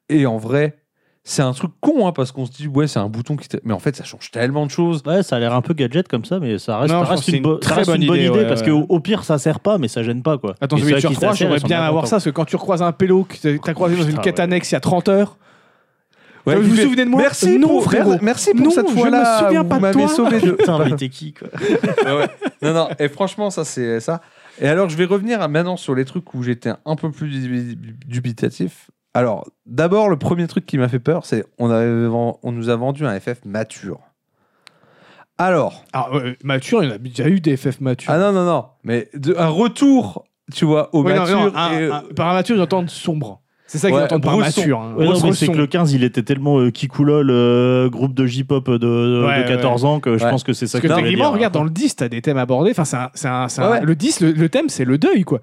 Et 0.08 0.26
en 0.26 0.36
vrai, 0.38 0.78
c'est 1.22 1.42
un 1.42 1.52
truc 1.52 1.70
con, 1.80 2.06
hein, 2.06 2.12
parce 2.12 2.32
qu'on 2.32 2.46
se 2.46 2.50
dit 2.50 2.66
ouais, 2.66 2.86
c'est 2.86 2.98
un 2.98 3.08
bouton 3.08 3.36
qui. 3.36 3.48
te- 3.48 3.58
Mais 3.64 3.74
en 3.74 3.78
fait, 3.78 3.94
ça 3.94 4.04
change 4.04 4.30
tellement 4.30 4.64
de 4.66 4.70
choses. 4.70 5.02
Ouais, 5.06 5.22
ça 5.22 5.36
a 5.36 5.38
l'air 5.38 5.52
un 5.54 5.60
peu 5.62 5.74
gadget 5.74 6.08
comme 6.08 6.24
ça, 6.24 6.40
mais 6.40 6.58
ça 6.58 6.78
reste, 6.78 6.92
Non, 6.92 7.00
ça 7.00 7.04
je 7.04 7.10
reste 7.10 7.10
pense 7.10 7.18
que 7.26 7.30
c'est 7.30 7.30
une, 7.32 7.36
une 7.38 7.42
bo- 7.42 7.54
ça 7.56 7.60
très 7.60 7.74
reste 7.76 7.90
bonne 7.90 8.00
une 8.02 8.08
bonne 8.08 8.16
idée, 8.18 8.26
idée, 8.28 8.38
ouais, 8.38 8.48
parce 8.48 8.62
ouais. 8.62 8.68
qu'au 8.70 8.86
au 8.88 9.00
pire, 9.00 9.22
ça 9.24 9.38
sert 9.38 9.60
pas, 9.60 9.76
mais 9.78 9.88
ça 9.88 10.02
gêne 10.02 10.22
pas 10.22 10.38
quoi. 10.38 10.54
Attends, 10.60 10.76
Et 10.78 10.80
The 10.80 10.84
ceux 11.00 11.08
qui 11.08 11.14
3, 11.14 11.20
sert, 11.28 11.34
j'aimerais 11.34 11.58
ils 11.58 11.60
sont 11.60 11.66
bien 11.68 11.78
avoir 11.82 12.02
contents. 12.04 12.06
ça 12.10 12.16
parce 12.16 12.24
que 12.24 12.30
quand 12.30 12.46
tu 12.46 12.56
recroises 12.56 12.82
un 12.82 12.92
pélo 12.92 13.24
que 13.24 13.36
t'as 13.36 13.58
t'as 13.58 13.74
croisé 13.74 13.96
dans 13.96 14.02
une 14.02 14.08
Putain, 14.10 14.22
quête 14.22 14.38
ouais. 14.38 14.44
annexe 14.44 14.70
il 14.70 14.74
y 14.74 14.76
a 14.76 14.80
30 14.80 15.08
heures, 15.08 15.36
Ouais, 16.46 16.56
vous 16.56 16.62
il 16.62 16.68
vous 16.70 16.74
fait, 16.76 16.82
souvenez 16.84 17.04
de 17.04 17.10
moi 17.10 17.20
Merci 17.20 17.58
Non, 17.58 17.68
pour, 17.68 17.84
frérot. 17.84 18.14
Merci 18.22 18.52
pour 18.54 18.64
Non, 18.64 18.70
cette 18.70 18.88
je 18.88 18.94
me 18.94 18.98
fois-là. 18.98 19.40
souviens 19.44 19.60
où 19.60 19.64
pas 19.68 19.74
vous 19.74 19.80
de 19.80 19.86
m'avez 19.86 20.06
toi. 20.06 20.08
sauvé 20.08 20.40
de. 20.40 20.50
Putain, 20.58 20.78
mais 20.86 20.96
t'es 20.96 21.10
qui 21.10 21.34
quoi 21.34 21.48
Ouais, 22.06 22.12
ouais. 22.18 22.28
Non, 22.62 22.72
non, 22.72 22.88
et 22.98 23.10
franchement, 23.10 23.50
ça, 23.50 23.66
c'est 23.66 24.00
ça. 24.00 24.22
Et 24.58 24.66
alors, 24.66 24.88
je 24.88 24.96
vais 24.96 25.04
revenir 25.04 25.42
à 25.42 25.48
maintenant 25.48 25.76
sur 25.76 25.94
les 25.94 26.06
trucs 26.06 26.32
où 26.32 26.42
j'étais 26.42 26.72
un 26.86 26.96
peu 26.96 27.10
plus 27.10 27.28
dubi- 27.28 27.76
dubitatif. 28.06 28.90
Alors, 29.14 29.46
d'abord, 29.66 30.08
le 30.08 30.16
premier 30.16 30.46
truc 30.46 30.66
qui 30.66 30.78
m'a 30.78 30.88
fait 30.88 31.00
peur, 31.00 31.24
c'est 31.26 31.44
on, 31.58 31.68
avait 31.70 32.06
ven- 32.06 32.34
on 32.42 32.52
nous 32.52 32.68
a 32.68 32.76
vendu 32.76 33.04
un 33.06 33.18
FF 33.18 33.44
mature. 33.44 33.98
Alors, 35.38 35.84
Alors, 35.92 36.16
euh, 36.16 36.34
mature, 36.44 36.82
il 36.84 36.90
y 36.90 36.92
en 36.92 36.94
a 36.94 36.98
déjà 36.98 37.26
eu 37.28 37.40
des 37.40 37.56
FF 37.56 37.80
matures. 37.80 38.12
ah 38.12 38.18
non, 38.18 38.32
non, 38.32 38.44
non, 38.44 38.66
mais 38.84 39.08
de- 39.14 39.34
un 39.38 39.48
retour, 39.48 40.24
tu 40.54 40.64
vois, 40.66 40.94
au 40.94 41.02
Ouais, 41.02 41.14
non, 41.14 41.20
mature. 41.22 41.40
non, 41.40 41.52
un- 41.56 41.78
et- 41.80 41.90
un- 41.90 42.02
par 42.14 42.32
mature, 42.34 42.56
ils 42.56 42.62
entendent 42.62 42.90
sombre. 42.90 43.40
C'est 43.66 43.78
ça 43.78 43.88
qu'ils 43.88 43.96
Ouais, 43.96 44.02
entendent 44.02 44.22
par 44.22 44.36
mature. 44.36 44.80
hein. 44.80 44.94
Ouais, 44.96 45.06
non, 45.06 45.32
c'est 45.32 45.46
que 45.46 45.52
le 45.56 45.66
15, 45.66 45.92
il 45.92 46.02
était 46.04 46.22
tellement 46.24 46.58
euh, 46.58 46.70
Kikoulol, 46.70 47.30
euh, 47.30 47.88
groupe 47.88 48.14
de 48.14 48.26
J-pop 48.26 48.68
de, 48.68 48.76
de, 48.78 49.24
Ouais, 49.26 49.44
de 49.44 49.48
14 49.48 49.84
ans, 49.84 50.00
que 50.00 50.18
je 50.18 50.24
Ouais. 50.24 50.30
pense 50.30 50.42
que 50.42 50.52
c'est 50.52 50.66
ça 50.66 50.80
Parce 50.80 50.92
que 50.92 51.00
techniquement, 51.00 51.30
regarde, 51.30 51.54
dans 51.54 51.64
le 51.64 51.70
10, 51.70 51.96
t'as 51.96 52.08
des 52.08 52.20
thèmes 52.20 52.36
abordés. 52.36 52.72
Enfin, 52.72 52.84
c'est 52.84 52.96
un- 52.96 53.10
c'est 53.14 53.28
un- 53.28 53.48
c'est 53.48 53.62
un- 53.62 53.70
Ouais, 53.70 53.78
ouais. 53.78 53.84
Le 53.86 53.94
10, 53.94 54.20
le, 54.20 54.32
le 54.32 54.48
thème, 54.48 54.68
c'est 54.68 54.84
le 54.84 54.98
deuil, 54.98 55.22
quoi. 55.24 55.40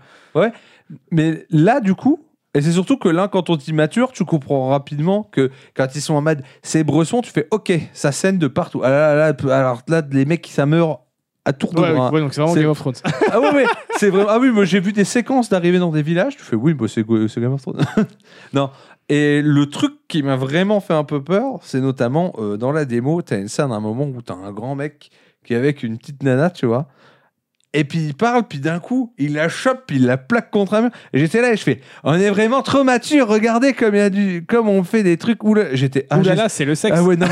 Mais 1.11 1.45
là, 1.49 1.79
du 1.79 1.95
coup, 1.95 2.19
et 2.57 2.61
c'est 2.61 2.71
surtout 2.71 2.97
que 2.97 3.07
là, 3.09 3.27
quand 3.27 3.49
on 3.49 3.55
dit 3.55 3.71
mature, 3.73 4.11
tu 4.11 4.25
comprends 4.25 4.69
rapidement 4.69 5.23
que 5.31 5.51
quand 5.75 5.87
ils 5.95 6.01
sont 6.01 6.15
en 6.15 6.21
mode 6.21 6.43
c'est 6.63 6.83
Bresson, 6.83 7.21
tu 7.21 7.31
fais 7.31 7.47
ok, 7.51 7.71
ça 7.93 8.11
scène 8.11 8.37
de 8.37 8.47
partout. 8.47 8.81
Ah 8.83 8.89
là, 8.89 9.15
là, 9.15 9.31
là, 9.43 9.57
alors 9.57 9.81
là, 9.87 10.01
les 10.11 10.25
mecs 10.25 10.47
ça 10.47 10.65
meurt 10.65 11.01
à 11.45 11.53
tour 11.53 11.73
de 11.73 11.79
Ouais, 11.81 11.93
bras. 11.93 12.11
ouais, 12.11 12.19
donc 12.19 12.33
c'est 12.33 12.41
vraiment 12.41 12.55
Game 12.55 12.69
of 12.69 12.77
Thrones. 12.79 12.95
Ah 13.31 13.39
ouais, 13.39 13.53
ouais, 13.53 13.65
c'est 13.97 14.09
vraiment. 14.09 14.29
Ah 14.29 14.39
oui, 14.39 14.51
moi 14.51 14.65
j'ai 14.65 14.79
vu 14.79 14.91
des 14.91 15.05
séquences 15.05 15.49
d'arriver 15.49 15.79
dans 15.79 15.91
des 15.91 16.01
villages. 16.01 16.35
Tu 16.35 16.43
fais 16.43 16.55
oui, 16.55 16.73
bah, 16.73 16.87
c'est 16.87 17.05
Game 17.05 17.53
of 17.53 17.61
Thrones. 17.61 17.79
non. 18.53 18.69
Et 19.09 19.41
le 19.41 19.65
truc 19.67 19.93
qui 20.09 20.21
m'a 20.23 20.35
vraiment 20.35 20.81
fait 20.81 20.93
un 20.93 21.05
peu 21.05 21.23
peur, 21.23 21.59
c'est 21.61 21.79
notamment 21.79 22.33
euh, 22.39 22.57
dans 22.57 22.73
la 22.73 22.83
démo, 22.83 23.21
t'as 23.21 23.37
une 23.39 23.47
scène 23.47 23.71
à 23.71 23.75
un 23.75 23.79
moment 23.79 24.03
où 24.03 24.21
t'as 24.21 24.33
un 24.33 24.51
grand 24.51 24.75
mec 24.75 25.09
qui 25.45 25.53
est 25.53 25.55
avec 25.57 25.83
une 25.83 25.97
petite 25.97 26.23
nana, 26.23 26.49
tu 26.49 26.65
vois. 26.65 26.87
Et 27.77 27.83
puis 27.83 27.99
il 27.99 28.13
parle, 28.15 28.43
puis 28.47 28.59
d'un 28.59 28.79
coup, 28.79 29.13
il 29.19 29.33
la 29.33 29.49
chope, 29.49 29.83
puis 29.85 29.97
il 29.97 30.05
la 30.07 30.17
plaque 30.17 30.49
contre 30.49 30.73
un 30.73 30.81
mur. 30.81 30.89
Et 31.13 31.19
j'étais 31.19 31.41
là 31.41 31.53
et 31.53 31.57
je 31.57 31.61
fais, 31.61 31.79
on 32.03 32.13
est 32.15 32.29
vraiment 32.31 32.63
trop 32.63 32.83
mature. 32.83 33.27
Regardez 33.27 33.73
comme 33.73 33.93
il 33.93 33.99
y 33.99 34.01
a 34.01 34.09
du, 34.09 34.45
comme 34.47 34.67
on 34.67 34.83
fait 34.83 35.03
des 35.03 35.17
trucs 35.17 35.39
j'étais. 35.73 36.07
Ah, 36.09 36.17
Ouh 36.17 36.23
là 36.23 36.31
j'ai- 36.31 36.35
là, 36.35 36.49
c'est 36.49 36.65
le 36.65 36.73
sexe. 36.73 36.97
ah 36.97 37.03
ouais, 37.03 37.15
non 37.15 37.27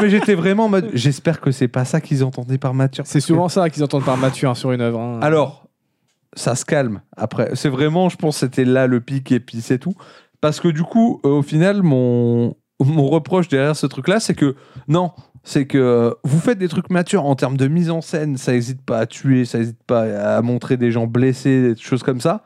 mais, 0.00 0.08
j'étais 0.08 0.34
vraiment 0.34 0.66
en 0.66 0.68
mode. 0.68 0.90
J'espère 0.92 1.40
que 1.40 1.50
c'est 1.50 1.66
pas 1.68 1.84
ça 1.84 2.00
qu'ils 2.00 2.22
entendaient 2.22 2.56
par 2.58 2.72
mature. 2.72 3.04
C'est 3.06 3.20
souvent 3.20 3.48
ça 3.48 3.68
qu'ils 3.68 3.82
entendent 3.82 4.04
par 4.04 4.16
mature 4.16 4.50
hein, 4.50 4.54
sur 4.54 4.70
une 4.70 4.80
œuvre. 4.80 5.00
hein. 5.00 5.18
Alors, 5.22 5.66
ça 6.34 6.54
se 6.54 6.64
calme 6.64 7.00
après. 7.16 7.50
C'est 7.54 7.68
vraiment, 7.68 8.08
je 8.08 8.16
pense, 8.16 8.36
c'était 8.38 8.64
là 8.64 8.86
le 8.86 9.00
pic 9.00 9.32
et 9.32 9.40
puis 9.40 9.60
c'est 9.60 9.78
tout. 9.78 9.94
Parce 10.40 10.60
que 10.60 10.68
du 10.68 10.84
coup, 10.84 11.20
euh, 11.24 11.30
au 11.30 11.42
final, 11.42 11.82
mon, 11.82 12.54
mon 12.78 13.08
reproche 13.08 13.48
derrière 13.48 13.74
ce 13.74 13.86
truc-là, 13.86 14.20
c'est 14.20 14.34
que 14.34 14.54
non, 14.88 15.10
c'est 15.42 15.66
que 15.66 15.78
euh, 15.78 16.10
vous 16.24 16.38
faites 16.38 16.58
des 16.58 16.68
trucs 16.68 16.90
matures 16.90 17.24
en 17.24 17.34
termes 17.34 17.56
de 17.56 17.66
mise 17.66 17.90
en 17.90 18.00
scène, 18.00 18.36
ça 18.36 18.52
n'hésite 18.52 18.82
pas 18.82 18.98
à 18.98 19.06
tuer, 19.06 19.44
ça 19.44 19.58
n'hésite 19.58 19.82
pas 19.86 20.02
à 20.36 20.42
montrer 20.42 20.76
des 20.76 20.90
gens 20.90 21.06
blessés, 21.06 21.74
des 21.74 21.80
choses 21.80 22.02
comme 22.02 22.20
ça. 22.20 22.44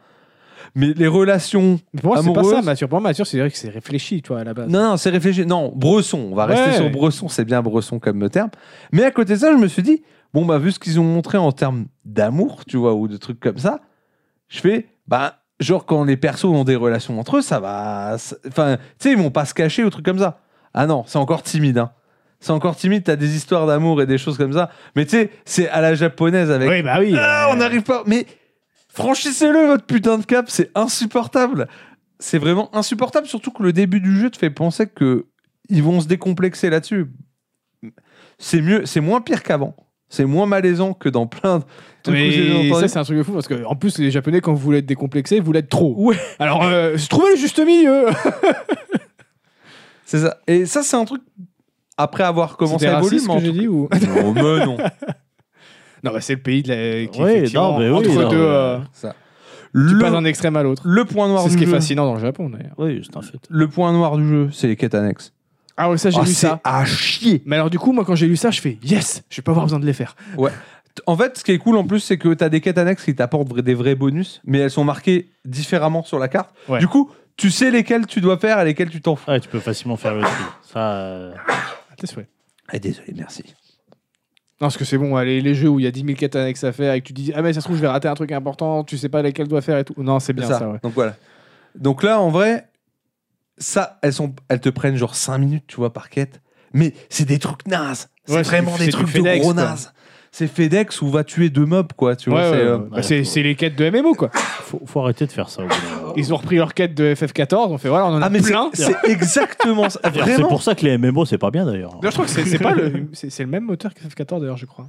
Mais 0.74 0.92
les 0.94 1.06
relations. 1.06 1.78
Pour 2.00 2.14
moi, 2.14 2.23
c'est 2.23 2.32
pas 2.32 2.44
ça, 2.44 2.62
mature. 2.62 2.89
Pour 2.89 3.00
moi, 3.00 3.10
mature, 3.10 3.26
c'est 3.26 3.39
vrai 3.39 3.50
que 3.50 3.56
c'est 3.56 3.68
réfléchi, 3.68 4.23
toi, 4.23 4.40
à 4.40 4.44
la 4.44 4.55
base. 4.55 4.68
Non, 4.68 4.90
non, 4.90 4.97
c'est 4.97 5.10
réfléchi. 5.10 5.47
Non, 5.47 5.73
Bresson. 5.74 6.28
On 6.32 6.34
va 6.34 6.47
rester 6.47 6.73
sur 6.73 6.90
Bresson. 6.90 7.28
C'est 7.28 7.44
bien 7.44 7.62
Bresson 7.62 8.00
comme 8.00 8.28
terme. 8.28 8.50
Mais 8.90 9.05
à 9.05 9.10
côté 9.10 9.34
de 9.34 9.39
ça, 9.39 9.52
je 9.52 9.56
me 9.56 9.68
suis 9.68 9.82
dit, 9.82 10.02
bon, 10.32 10.44
bah, 10.44 10.58
vu 10.58 10.73
ce 10.73 10.81
qu'ils 10.81 10.98
ont 10.98 11.05
montré 11.05 11.39
en 11.39 11.52
termes 11.52 11.86
d'amour, 12.05 12.64
tu 12.66 12.76
vois, 12.76 12.94
ou 12.94 13.06
de 13.06 13.16
trucs 13.16 13.39
comme 13.39 13.58
ça, 13.58 13.81
je 14.48 14.60
fais, 14.60 14.89
bah, 15.06 15.36
genre, 15.60 15.86
quand 15.86 16.02
les 16.05 16.16
persos 16.16 16.47
ont 16.47 16.64
des 16.64 16.76
relations 16.76 17.20
entre 17.20 17.36
eux, 17.36 17.42
ça 17.42 17.60
va. 17.60 18.16
Enfin, 18.48 18.76
tu 18.76 18.82
sais, 18.98 19.12
ils 19.12 19.18
vont 19.18 19.31
pas 19.31 19.44
se 19.44 19.55
cacher 19.55 19.84
ou 19.84 19.90
trucs 19.90 20.05
comme 20.05 20.18
ça. 20.18 20.40
Ah 20.73 20.86
non, 20.86 21.05
c'est 21.06 21.18
encore 21.18 21.42
timide, 21.42 21.78
hein. 21.78 21.92
C'est 22.44 22.52
encore 22.52 22.76
timide, 22.76 23.05
t'as 23.05 23.16
des 23.16 23.36
histoires 23.36 23.66
d'amour 23.66 24.02
et 24.02 24.06
des 24.06 24.18
choses 24.18 24.36
comme 24.36 24.52
ça. 24.52 24.68
Mais 24.97 25.06
tu 25.06 25.12
sais, 25.12 25.31
c'est 25.47 25.66
à 25.70 25.81
la 25.81 25.94
japonaise 25.94 26.50
avec. 26.50 26.68
Oui, 26.68 26.82
bah 26.82 26.97
oui. 27.00 27.14
Ah, 27.18 27.48
on 27.50 27.56
n'arrive 27.56 27.84
pas. 27.84 28.02
Mais 28.06 28.26
franchissez-le, 28.90 29.64
votre 29.64 29.86
putain 29.86 30.18
de 30.18 30.26
cap, 30.26 30.44
c'est 30.50 30.70
insupportable. 30.74 31.68
C'est 32.18 32.36
vraiment 32.36 32.68
insupportable, 32.76 33.26
surtout 33.26 33.50
que 33.50 33.62
le 33.62 33.73
début 33.73 33.98
du 33.98 34.20
jeu 34.20 34.28
te 34.28 34.36
fait 34.36 34.50
penser 34.50 34.86
que 34.86 35.24
ils 35.70 35.82
vont 35.82 36.02
se 36.02 36.06
décomplexer 36.06 36.68
là-dessus. 36.68 37.06
C'est 38.36 38.60
mieux, 38.60 38.84
c'est 38.84 39.00
moins 39.00 39.23
pire 39.23 39.42
qu'avant. 39.42 39.74
C'est 40.10 40.26
moins 40.26 40.44
malaisant 40.44 40.92
que 40.92 41.08
dans 41.08 41.26
plein 41.26 41.60
de 41.60 41.64
trucs 42.02 42.14
Mais 42.14 42.70
ça, 42.74 42.89
c'est 42.89 42.98
un 42.98 43.05
truc 43.05 43.16
de 43.16 43.23
fou 43.23 43.32
parce 43.32 43.48
que, 43.48 43.64
en 43.64 43.74
plus, 43.74 43.97
les 43.97 44.10
Japonais, 44.10 44.42
quand 44.42 44.52
vous 44.52 44.60
voulez 44.60 44.81
être 44.81 44.86
décomplexés, 44.86 45.40
vous 45.40 45.52
l'êtes 45.52 45.70
trop. 45.70 45.94
Ouais. 45.97 46.18
Alors, 46.39 46.62
euh, 46.62 46.94
trouvez 47.08 47.31
le 47.31 47.36
juste 47.39 47.64
milieu. 47.64 48.08
C'est 50.05 50.18
ça. 50.18 50.36
Et 50.47 50.66
ça, 50.66 50.82
c'est 50.82 50.97
un 50.97 51.06
truc. 51.06 51.23
Après 51.97 52.24
avoir 52.24 52.56
commencé 52.56 52.86
à 52.86 52.98
évoluer, 52.98 53.16
mais 53.16 53.23
ce 53.23 53.39
que 53.39 53.44
j'ai 53.44 53.52
dit 53.52 53.68
ou 53.68 53.89
Non, 54.16 54.32
mais 54.34 54.64
non. 54.66 54.76
Non, 56.02 56.12
bah, 56.12 56.20
c'est 56.20 56.34
le 56.34 56.42
pays 56.42 56.62
de 56.62 56.68
la... 56.68 57.06
qui 57.06 57.23
Oui, 57.23 57.31
effectivement, 57.31 57.73
non, 57.73 57.78
mais 57.78 57.89
oui, 57.89 57.97
entre 57.97 58.08
non, 58.23 58.28
deux. 58.28 58.36
mais- 58.36 58.42
euh, 58.42 58.78
Ça. 58.92 59.14
Tu 59.73 59.81
Le, 59.81 59.98
passes 59.98 60.12
d'un 60.12 60.24
extrême 60.24 60.55
à 60.56 60.62
l'autre. 60.62 60.82
le 60.84 61.05
point 61.05 61.28
noir 61.28 61.42
C'est 61.44 61.48
ce 61.48 61.55
du 61.55 61.58
qui 61.58 61.64
est 61.64 61.66
jeu. 61.66 61.73
fascinant 61.73 62.05
dans 62.05 62.14
le 62.14 62.20
Japon 62.20 62.48
d'ailleurs. 62.50 62.74
Oui, 62.78 63.00
c'est 63.02 63.16
un 63.16 63.23
fait. 63.23 63.39
Le 63.48 63.66
point 63.68 63.90
noir 63.92 64.16
du 64.18 64.28
jeu, 64.28 64.48
c'est 64.52 64.66
les 64.68 64.76
quêtes 64.76 64.94
annexes. 64.94 65.32
Ah 65.76 65.90
ouais, 65.90 65.97
ça 65.98 66.10
j'ai 66.10 66.18
Ah, 66.20 66.24
lu 66.24 66.26
c'est 66.28 66.47
ça. 66.47 66.60
à 66.62 66.84
chier. 66.84 67.42
Mais 67.47 67.56
alors 67.56 67.70
du 67.70 67.78
coup, 67.81 67.92
moi 67.92 68.05
quand 68.05 68.14
j'ai 68.14 68.26
lu 68.28 68.36
ça, 68.36 68.50
je 68.52 68.60
fais 68.60 68.78
yes, 68.84 69.24
je 69.31 69.36
vais 69.36 69.42
pas 69.42 69.50
avoir 69.52 69.64
besoin 69.66 69.81
de 69.81 69.86
les 69.86 69.92
faire. 69.94 70.14
En 71.06 71.16
fait, 71.16 71.39
ce 71.39 71.42
qui 71.42 71.50
est 71.50 71.58
cool 71.58 71.76
en 71.76 71.84
plus, 71.84 71.98
c'est 72.00 72.18
que 72.18 72.32
tu 72.34 72.44
as 72.44 72.48
des 72.48 72.60
quêtes 72.60 72.78
annexes 72.78 73.02
qui 73.05 73.14
t'apportent 73.16 73.52
des 73.58 73.74
vrais 73.74 73.97
bonus, 73.97 74.40
mais 74.44 74.58
elles 74.60 74.70
sont 74.70 74.84
marquées 74.84 75.28
différemment 75.44 76.05
sur 76.05 76.20
la 76.20 76.28
carte. 76.28 76.50
Ouais. 76.68 76.78
Du 76.78 76.86
coup, 76.86 77.10
tu 77.36 77.50
sais 77.50 77.73
lesquelles 77.73 78.06
tu 78.06 78.20
dois 78.20 78.36
faire 78.39 78.60
et 78.60 78.64
lesquelles 78.64 78.90
tu 78.90 79.00
t'en 79.00 79.16
fous. 79.16 79.28
Ouais, 79.28 79.40
tu 79.40 79.48
peux 79.48 79.58
facilement 79.58 79.97
faire 79.97 80.14
le 80.14 80.20
tri. 80.20 80.31
Ça, 80.73 80.92
euh, 80.92 81.32
À 81.94 81.97
tes 81.97 82.06
souhaits. 82.06 82.28
Ah, 82.68 82.78
désolé, 82.78 83.12
merci. 83.16 83.42
Non, 84.60 84.68
parce 84.68 84.76
que 84.76 84.84
c'est 84.84 84.98
bon, 84.98 85.16
les, 85.18 85.40
les 85.40 85.55
jeux 85.55 85.68
où 85.68 85.81
il 85.81 85.84
y 85.84 85.86
a 85.86 85.90
10 85.90 86.05
000 86.05 86.14
quêtes 86.16 86.36
annexes 86.36 86.64
à 86.64 86.73
faire 86.73 86.92
et 86.94 87.00
que 87.00 87.06
tu 87.06 87.12
dis 87.12 87.32
ah 87.34 87.42
mais 87.42 87.52
ça 87.52 87.60
se 87.60 87.64
trouve 87.66 87.76
je 87.76 87.81
vais 87.82 87.89
rater 87.89 88.08
un 88.08 88.14
truc 88.14 88.31
important, 88.32 88.84
tu 88.84 88.97
sais 88.98 89.08
pas 89.08 89.20
lesquels 89.23 89.48
dois 89.48 89.60
faire 89.62 89.78
et 89.78 89.84
tout. 89.84 89.94
Non, 89.98 90.20
c'est 90.20 90.32
bien 90.32 90.47
ça. 90.47 90.58
ça. 90.60 90.68
ouais. 90.70 90.78
Donc 90.82 90.92
voilà. 90.94 91.16
Donc 91.74 92.02
là, 92.02 92.20
en 92.20 92.31
vrai, 92.31 92.68
ça, 93.58 93.98
elles, 94.02 94.12
sont, 94.12 94.34
elles 94.48 94.60
te 94.60 94.68
prennent 94.68 94.97
genre 94.97 95.14
5 95.14 95.39
minutes, 95.39 95.64
tu 95.66 95.76
vois, 95.76 95.92
par 95.92 96.08
quête. 96.08 96.40
Mais 96.73 96.92
c'est 97.08 97.24
des 97.24 97.39
trucs 97.39 97.66
nazes. 97.66 98.08
C'est 98.26 98.34
Ouais, 98.34 98.42
vraiment 98.42 98.76
des 98.78 98.89
trucs 98.89 99.12
de 99.12 99.20
gros 99.20 99.52
quoi. 99.52 99.55
nazes. 99.55 99.92
C'est 100.36 100.48
FedEx 100.48 101.00
où 101.00 101.08
va 101.10 101.22
tuer 101.22 101.48
deux 101.48 101.64
mobs, 101.64 101.92
quoi. 101.92 102.16
Tu 102.16 102.28
vois, 102.28 102.40
Ouais, 102.40 102.44
c'est, 102.50 102.56
ouais, 102.56 102.62
euh. 102.68 102.78
Bah, 102.90 103.02
c'est 103.04 103.22
c'est 103.22 103.42
les 103.44 103.54
quêtes 103.54 103.76
de 103.76 103.88
MMO 103.88 104.14
quoi. 104.14 104.30
faut, 104.32 104.82
faut 104.84 105.00
arrêter 105.00 105.26
de 105.26 105.30
faire 105.30 105.48
ça. 105.48 105.62
au 105.62 105.68
bout 105.68 105.70
d'un 105.70 106.00
moment. 106.00 106.12
Ils 106.16 106.34
ont 106.34 106.36
repris 106.38 106.56
leurs 106.56 106.74
quêtes 106.74 106.92
de 106.92 107.14
FF14, 107.14 107.68
on 107.68 107.78
fait 107.78 107.88
voilà, 107.88 108.06
on 108.06 108.14
en 108.14 108.20
a 108.20 108.26
Ah, 108.26 108.30
mais 108.30 108.40
c'est 108.42 108.50
plein. 108.50 108.68
c'est 108.72 108.96
exactement 109.04 109.88
ça. 109.88 110.00
D'ailleurs, 110.04 110.24
C'est 110.26 110.32
Vraiment. 110.32 110.48
pour 110.48 110.62
ça 110.64 110.74
que 110.74 110.84
les 110.84 110.98
MMO, 110.98 111.24
c'est 111.24 111.38
pas 111.38 111.52
bien 111.52 111.64
d'ailleurs. 111.64 111.94
D'ailleurs, 112.00 112.10
je 112.10 112.16
crois 112.16 112.24
que 112.24 112.32
c'est 112.32 112.44
c'est 112.46 112.58
pas 112.58 112.72
le, 112.74 113.06
c'est 113.12 113.30
c'est 113.30 113.44
le 113.44 113.48
même 113.48 113.62
moteur 113.62 113.94
que 113.94 114.00
FF14 114.00 114.40
d'ailleurs, 114.40 114.56
je 114.56 114.66
crois. 114.66 114.88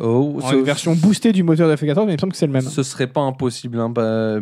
Oh, 0.00 0.38
En 0.40 0.50
ce- 0.50 0.54
une 0.54 0.62
version 0.62 0.94
boostée 0.94 1.32
du 1.32 1.42
moteur 1.42 1.68
de 1.68 1.74
FF14, 1.74 2.06
mais 2.06 2.12
il 2.12 2.16
me 2.16 2.18
semble 2.20 2.30
que 2.32 2.38
c'est 2.38 2.46
le 2.46 2.52
même. 2.52 2.62
Ce 2.62 2.84
serait 2.84 3.08
pas 3.08 3.22
impossible. 3.22 3.80
hein, 3.80 3.88
bah, 3.90 4.36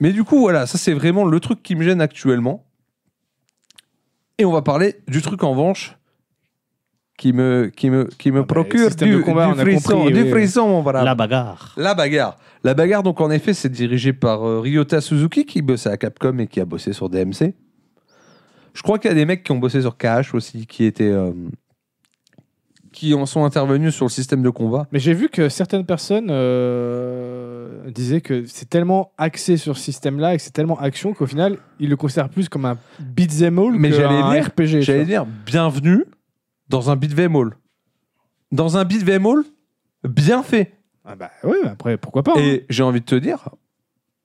Mais 0.00 0.12
du 0.12 0.24
coup, 0.24 0.38
voilà, 0.40 0.66
ça 0.66 0.78
c'est 0.78 0.94
vraiment 0.94 1.26
le 1.26 1.40
truc 1.40 1.62
qui 1.62 1.74
me 1.74 1.82
gêne 1.82 2.00
actuellement. 2.00 2.64
Et 4.38 4.46
on 4.46 4.52
va 4.52 4.62
parler 4.62 4.96
du 5.08 5.20
truc 5.20 5.42
en 5.44 5.50
revanche 5.50 5.98
qui 7.20 7.34
me, 7.34 7.70
qui 7.76 7.90
me, 7.90 8.04
qui 8.16 8.30
me 8.32 8.38
Ah 8.38 8.42
bah, 8.42 8.46
procure 8.54 8.88
du, 8.96 9.20
combat, 9.20 9.52
frisson. 9.54 9.98
compris, 9.98 10.12
du 10.14 10.22
oui. 10.22 10.30
frisson. 10.30 10.82
La 10.90 11.14
bagarre. 11.14 11.74
La 11.76 11.92
bagarre. 11.94 12.38
La 12.64 12.72
bagarre, 12.72 13.02
donc 13.02 13.20
en 13.20 13.30
effet, 13.30 13.52
c'est 13.52 13.68
dirigé 13.68 14.14
par 14.14 14.42
euh, 14.42 14.60
Ryota 14.60 15.02
Suzuki 15.02 15.44
qui 15.44 15.60
bossait 15.60 15.90
à 15.90 15.98
Capcom 15.98 16.38
et 16.38 16.46
qui 16.46 16.60
a 16.60 16.64
bossé 16.64 16.94
sur 16.94 17.10
DMC. 17.10 17.52
Je 18.72 18.82
crois 18.82 18.98
qu'il 18.98 19.10
y 19.10 19.12
a 19.12 19.14
des 19.14 19.26
mecs 19.26 19.42
qui 19.42 19.52
ont 19.52 19.58
bossé 19.58 19.82
sur 19.82 19.98
KH 19.98 20.32
aussi, 20.34 20.66
qui 20.66 20.84
étaient. 20.84 21.04
euh, 21.10 21.32
qui 22.92 23.12
en 23.14 23.26
sont 23.26 23.44
intervenus 23.44 23.94
sur 23.94 24.06
le 24.06 24.10
système 24.10 24.42
de 24.42 24.48
combat. 24.50 24.86
Mais 24.90 24.98
j'ai 24.98 25.12
vu 25.12 25.28
que 25.28 25.48
certaines 25.50 25.84
personnes 25.84 26.28
euh, 26.30 27.88
disaient 27.90 28.20
que 28.22 28.44
c'est 28.46 28.68
tellement 28.68 29.12
axé 29.18 29.56
sur 29.58 29.76
ce 29.76 29.82
système-là 29.84 30.32
et 30.34 30.38
que 30.38 30.42
c'est 30.42 30.52
tellement 30.52 30.78
action 30.80 31.12
qu'au 31.12 31.26
final, 31.26 31.58
ils 31.78 31.88
le 31.90 31.96
considèrent 31.96 32.30
plus 32.30 32.48
comme 32.48 32.64
un 32.64 32.78
beat'em 32.98 33.58
all 33.58 33.72
Mais 33.74 33.90
que 33.90 33.96
j'allais 33.96 34.16
un 34.16 34.32
dire- 34.32 34.46
RPG. 34.46 34.80
J'allais 34.82 35.04
dire, 35.04 35.24
bienvenue 35.46 36.04
dans 36.70 36.90
un 36.90 36.96
beat'em 36.96 37.36
all. 37.36 37.50
Dans 38.52 38.76
un 38.78 38.84
beat'em 38.84 39.26
all 39.26 39.42
bien 40.08 40.42
fait. 40.42 40.72
Ah 41.04 41.14
bah 41.16 41.30
ouais, 41.44 41.58
après 41.66 41.96
pourquoi 41.98 42.22
pas. 42.22 42.32
hein. 42.36 42.40
Et 42.40 42.64
j'ai 42.70 42.82
envie 42.82 43.00
de 43.00 43.04
te 43.06 43.14
dire, 43.14 43.48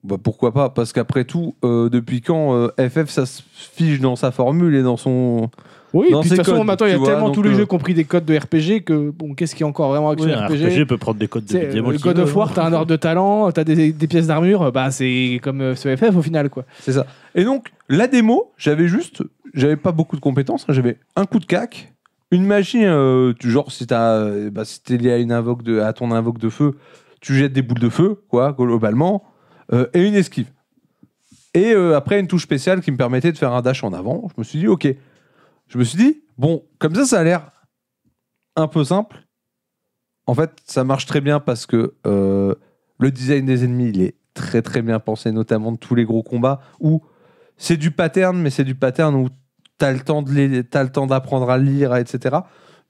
bah 0.04 0.16
pourquoi 0.22 0.52
pas 0.52 0.70
Parce 0.70 0.92
qu'après 0.92 1.24
tout, 1.24 1.54
euh, 1.64 1.88
depuis 1.90 2.20
quand 2.20 2.54
euh, 2.54 2.68
FF 2.78 3.10
ça 3.10 3.26
se 3.26 3.42
fiche 3.52 4.00
dans 4.00 4.14
sa 4.16 4.30
formule 4.30 4.74
et 4.74 4.82
dans 4.82 4.96
son. 4.96 5.50
oui, 5.92 6.10
dans 6.10 6.20
puis 6.20 6.30
de 6.30 6.36
toute 6.36 6.44
façon, 6.44 6.58
codes, 6.58 6.66
maintenant 6.66 6.86
il 6.86 6.90
y 6.92 6.94
a 6.94 6.98
vois, 6.98 7.08
tellement 7.08 7.30
tous 7.30 7.42
les 7.42 7.50
euh, 7.50 7.54
jeux 7.54 7.66
compris 7.66 7.94
des 7.94 8.04
codes 8.04 8.24
de 8.24 8.36
RPG 8.36 8.84
que 8.84 9.10
bon, 9.10 9.34
qu'est-ce 9.34 9.54
qui 9.54 9.62
est 9.62 9.66
encore 9.66 9.88
vraiment 9.90 10.10
action 10.10 10.28
Oui, 10.28 10.34
un 10.34 10.46
RPG, 10.46 10.82
RPG 10.82 10.86
peut 10.86 10.98
prendre 10.98 11.18
des 11.18 11.28
codes 11.28 11.46
de 11.46 11.58
beat'em 11.58 11.86
euh, 11.86 11.98
God 11.98 12.18
of 12.20 12.36
War, 12.36 12.48
hein. 12.48 12.52
t'as 12.54 12.64
un 12.66 12.72
ordre 12.72 12.86
de 12.86 12.96
talent, 12.96 13.50
t'as 13.52 13.64
des, 13.64 13.92
des 13.92 14.06
pièces 14.06 14.26
d'armure, 14.28 14.70
bah 14.70 14.90
c'est 14.90 15.40
comme 15.42 15.60
euh, 15.62 15.74
ce 15.74 15.94
FF 15.96 16.14
au 16.16 16.22
final 16.22 16.50
quoi. 16.50 16.64
C'est 16.80 16.92
ça. 16.92 17.06
Et 17.34 17.44
donc, 17.44 17.72
la 17.88 18.06
démo, 18.06 18.52
j'avais 18.58 18.86
juste. 18.88 19.22
J'avais 19.54 19.76
pas 19.76 19.92
beaucoup 19.92 20.16
de 20.16 20.20
compétences. 20.20 20.66
hein, 20.68 20.72
j'avais 20.74 20.98
un 21.16 21.24
coup 21.24 21.38
de 21.38 21.46
cac, 21.46 21.94
une 22.30 22.44
magie, 22.44 22.84
euh, 22.84 23.32
genre 23.40 23.70
si 23.70 23.86
t'as, 23.86 24.16
euh, 24.16 24.50
bah, 24.50 24.62
lié 24.88 25.12
à, 25.12 25.18
une 25.18 25.32
invoque 25.32 25.62
de, 25.62 25.80
à 25.80 25.92
ton 25.92 26.10
invoque 26.10 26.38
de 26.38 26.48
feu, 26.48 26.76
tu 27.20 27.34
jettes 27.34 27.52
des 27.52 27.62
boules 27.62 27.78
de 27.78 27.88
feu, 27.88 28.22
quoi, 28.28 28.52
globalement, 28.52 29.24
euh, 29.72 29.86
et 29.94 30.06
une 30.06 30.14
esquive. 30.14 30.50
Et 31.54 31.72
après, 31.72 32.20
une 32.20 32.26
touche 32.26 32.42
spéciale 32.42 32.82
qui 32.82 32.90
me 32.90 32.98
permettait 32.98 33.32
de 33.32 33.38
faire 33.38 33.54
un 33.54 33.62
dash 33.62 33.82
en 33.82 33.94
avant. 33.94 34.28
Je 34.28 34.34
me 34.36 34.44
suis 34.44 34.58
dit, 34.58 34.68
ok. 34.68 34.86
Je 35.68 35.78
me 35.78 35.84
suis 35.84 35.96
dit, 35.96 36.22
bon, 36.36 36.62
comme 36.78 36.94
ça, 36.94 37.06
ça 37.06 37.20
a 37.20 37.24
l'air 37.24 37.50
un 38.56 38.68
peu 38.68 38.84
simple. 38.84 39.16
En 40.26 40.34
fait, 40.34 40.50
ça 40.66 40.84
marche 40.84 41.06
très 41.06 41.22
bien 41.22 41.40
parce 41.40 41.64
que 41.64 41.94
le 42.04 43.10
design 43.10 43.46
des 43.46 43.64
ennemis, 43.64 43.88
il 43.88 44.02
est 44.02 44.16
très 44.34 44.60
très 44.60 44.82
bien 44.82 45.00
pensé, 45.00 45.32
notamment 45.32 45.72
de 45.72 45.78
tous 45.78 45.94
les 45.94 46.04
gros 46.04 46.22
combats 46.22 46.60
où 46.78 47.02
c'est 47.56 47.78
du 47.78 47.90
pattern, 47.90 48.36
mais 48.38 48.50
c'est 48.50 48.64
du 48.64 48.74
pattern 48.74 49.14
où 49.14 49.30
t'as 49.78 49.92
le 49.92 50.00
temps 50.00 50.22
de 50.22 50.30
les- 50.32 50.64
t'as 50.64 50.82
le 50.82 50.90
temps 50.90 51.06
d'apprendre 51.06 51.48
à 51.50 51.58
lire, 51.58 51.94
etc. 51.96 52.36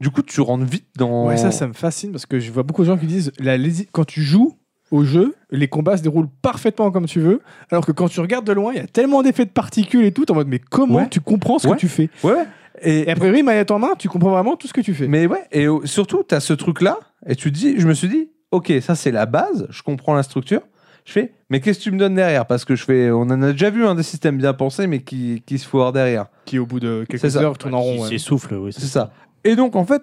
Du 0.01 0.11
coup, 0.11 0.23
tu 0.23 0.41
rentres 0.41 0.65
vite 0.65 0.87
dans. 0.97 1.27
Ouais, 1.29 1.37
ça, 1.37 1.51
ça 1.51 1.67
me 1.67 1.73
fascine 1.73 2.13
parce 2.13 2.27
que 2.27 2.39
je 2.39 2.51
vois 2.53 2.63
beaucoup 2.63 2.83
de 2.83 2.87
gens 2.89 2.97
qui 2.99 3.07
disent 3.07 3.33
la 3.39 3.57
quand 3.93 4.05
tu 4.05 4.23
joues 4.23 4.57
au 4.93 5.03
jeu, 5.05 5.35
les 5.51 5.67
combats 5.69 5.97
se 5.97 6.03
déroulent 6.03 6.29
parfaitement 6.43 6.91
comme 6.93 7.07
tu 7.07 7.19
veux, 7.19 7.41
alors 7.71 7.85
que 7.85 7.91
quand 7.93 8.09
tu 8.09 8.21
regardes 8.21 8.47
de 8.47 8.53
loin, 8.53 8.73
il 8.73 8.77
y 8.77 8.81
a 8.83 8.87
tellement 8.87 9.23
d'effets 9.23 9.45
de 9.47 9.51
particules 9.51 10.05
et 10.05 10.13
tout, 10.13 10.31
en 10.31 10.35
mode 10.35 10.47
mais 10.49 10.61
comment 10.61 10.97
Ouais. 10.99 11.09
tu 11.09 11.21
comprends 11.21 11.59
ce 11.59 11.67
Ouais. 11.67 11.75
que 11.75 11.81
tu 11.81 11.89
fais? 11.89 12.09
Ouais. 12.23 12.45
Et, 12.83 13.01
Et 13.01 13.11
a 13.11 13.17
priori, 13.17 13.43
manette 13.43 13.71
en 13.73 13.79
main, 13.81 13.95
tu 13.99 14.09
comprends 14.09 14.31
vraiment 14.31 14.55
tout 14.55 14.69
ce 14.69 14.73
que 14.75 14.81
tu 14.83 14.95
fais. 14.95 15.09
mais 15.09 15.27
ouais. 15.27 15.43
Et 15.51 15.67
surtout, 15.85 16.23
t'as 16.23 16.41
ce 16.41 16.53
truc-là, 16.53 16.99
et 17.27 17.35
tu 17.35 17.51
te 17.51 17.57
dis, 17.59 17.75
je 17.81 17.89
me 17.89 17.95
suis 17.95 18.07
dit, 18.09 18.29
ok, 18.53 18.71
ça 18.83 18.95
c'est 18.95 19.11
la 19.11 19.27
base, 19.27 19.67
je 19.71 19.83
comprends 19.83 20.15
la 20.15 20.23
structure. 20.23 20.61
Je 21.07 21.13
fais, 21.13 21.33
mais 21.51 21.61
qu'est-ce 21.61 21.79
que 21.79 21.85
tu 21.85 21.91
me 21.93 21.99
donnes 21.99 22.15
derrière? 22.15 22.47
Parce 22.47 22.65
que 22.65 22.75
je 22.77 22.85
fais, 22.85 23.11
on 23.11 23.23
en 23.23 23.43
a 23.43 23.53
déjà 23.53 23.71
vu 23.71 23.87
un 23.87 23.95
des 23.95 24.03
systèmes 24.03 24.39
bien 24.39 24.53
pensés, 24.53 24.87
mais 24.87 25.01
qui, 25.01 25.43
qui 25.47 25.59
se 25.59 25.67
foire 25.69 25.93
derrière. 25.93 26.27
Qui 26.45 26.59
au 26.59 26.67
bout 26.67 26.81
de 26.81 27.05
C'est 27.11 27.19
quelques 27.19 27.31
ça. 27.33 27.41
heures 27.41 27.59
tourne 27.59 27.75
en 27.75 27.83
Qui 27.83 27.89
rond. 27.99 28.03
ouais. 28.03 28.09
s'essouffle, 28.11 28.55
oui. 28.55 28.73
C'est 28.73 28.87
ça. 28.87 29.13
Et 29.45 29.55
donc, 29.57 29.77
en 29.77 29.85
fait, 29.85 30.03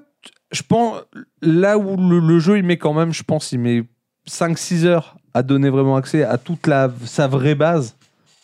je 0.52 0.62
pense, 0.64 1.02
là 1.42 1.78
où 1.78 1.98
le, 1.98 2.20
le 2.20 2.40
jeu, 2.40 2.58
il 2.58 2.64
met 2.64 2.78
quand 2.78 2.94
même, 2.94 3.12
je 3.14 3.24
pense, 3.24 3.52
il 3.52 3.60
met 3.60 3.84
5-6 4.30 4.86
heures 4.86 5.18
à 5.34 5.44
donner 5.44 5.70
vraiment 5.70 5.96
accès 5.96 6.24
à 6.24 6.38
toute 6.38 6.68
la, 6.68 6.92
sa 7.06 7.28
vraie 7.28 7.56
base 7.56 7.96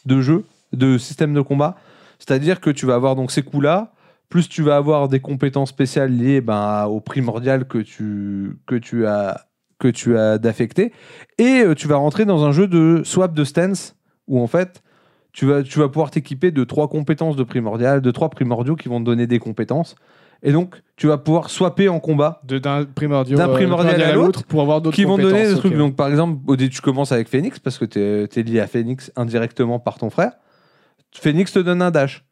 de 0.06 0.22
jeu, 0.22 0.44
de 0.74 0.98
système 0.98 1.34
de 1.34 1.42
combat. 1.42 1.78
C'est-à-dire 2.18 2.60
que 2.60 2.70
tu 2.70 2.86
vas 2.86 2.96
avoir 2.96 3.16
donc 3.16 3.32
ces 3.32 3.44
coups-là, 3.44 3.94
plus 4.28 4.50
tu 4.50 4.62
vas 4.62 4.76
avoir 4.76 5.08
des 5.08 5.20
compétences 5.20 5.70
spéciales 5.70 6.12
liées 6.12 6.42
ben, 6.42 6.86
au 6.86 7.00
primordial 7.00 7.66
que 7.68 7.78
tu, 7.78 8.58
que 8.68 8.76
tu 8.76 9.06
as, 9.08 9.46
que 9.80 9.88
tu 9.88 10.18
as 10.18 10.38
d'affecter. 10.38 10.92
Et 11.38 11.62
euh, 11.62 11.74
tu 11.74 11.88
vas 11.88 11.96
rentrer 11.96 12.26
dans 12.26 12.44
un 12.46 12.52
jeu 12.52 12.68
de 12.68 13.02
swap 13.04 13.34
de 13.34 13.44
stance 13.44 13.96
où 14.28 14.40
en 14.40 14.48
fait, 14.48 14.84
tu 15.32 15.46
vas, 15.46 15.64
tu 15.64 15.80
vas 15.80 15.88
pouvoir 15.88 16.12
t'équiper 16.12 16.52
de 16.52 16.64
trois 16.64 16.88
compétences 16.88 17.36
de 17.36 17.44
primordial, 17.44 18.02
de 18.02 18.12
trois 18.12 18.30
primordiaux 18.30 18.76
qui 18.76 18.90
vont 18.90 19.00
te 19.00 19.06
donner 19.06 19.26
des 19.26 19.40
compétences. 19.40 19.96
Et 20.42 20.52
donc, 20.52 20.82
tu 20.96 21.08
vas 21.08 21.18
pouvoir 21.18 21.50
swapper 21.50 21.90
en 21.90 22.00
combat 22.00 22.42
De- 22.46 22.60
D'un 22.60 22.86
primordial, 22.86 23.38
D'un 23.38 23.50
primordial 23.50 24.02
à 24.02 24.14
l'autre, 24.14 24.44
pour 24.44 24.62
avoir 24.62 24.82
d'autres 24.82 24.96
qui 24.96 25.04
vont 25.04 25.18
donner 25.18 25.48
des 25.48 25.56
trucs. 25.56 25.76
Donc, 25.76 25.96
par 25.96 26.08
exemple, 26.08 26.40
au 26.48 26.56
début, 26.56 26.70
tu 26.74 26.82
commences 26.82 27.12
avec 27.12 27.28
Phoenix 27.28 27.60
parce 27.60 27.78
que 27.78 27.86
tu 27.86 28.00
es, 28.00 28.44
lié 28.44 28.60
à 28.60 28.68
Phoenix 28.68 29.12
indirectement 29.16 29.80
par 29.80 29.98
ton 29.98 30.10
frère. 30.10 30.34
Phoenix 31.14 31.52
te 31.52 31.60
donne 31.60 31.82
un 31.82 31.92
dash. 31.92 32.26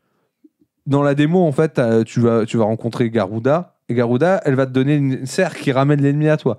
Dans 0.85 1.03
la 1.03 1.16
démo, 1.16 1.45
en 1.45 1.51
fait, 1.51 1.82
tu 2.06 2.22
vas, 2.22 2.45
tu 2.45 2.58
vas 2.58 2.64
rencontrer 2.64 3.09
Garuda. 3.09 3.76
Et 3.90 3.93
Garuda, 3.93 4.42
elle 4.45 4.56
va 4.56 4.66
te 4.66 4.72
donner 4.72 4.95
une 4.95 5.26
serre 5.26 5.56
qui 5.56 5.72
ramène 5.74 6.01
l'ennemi 6.01 6.30
à 6.30 6.38
toi. 6.38 6.58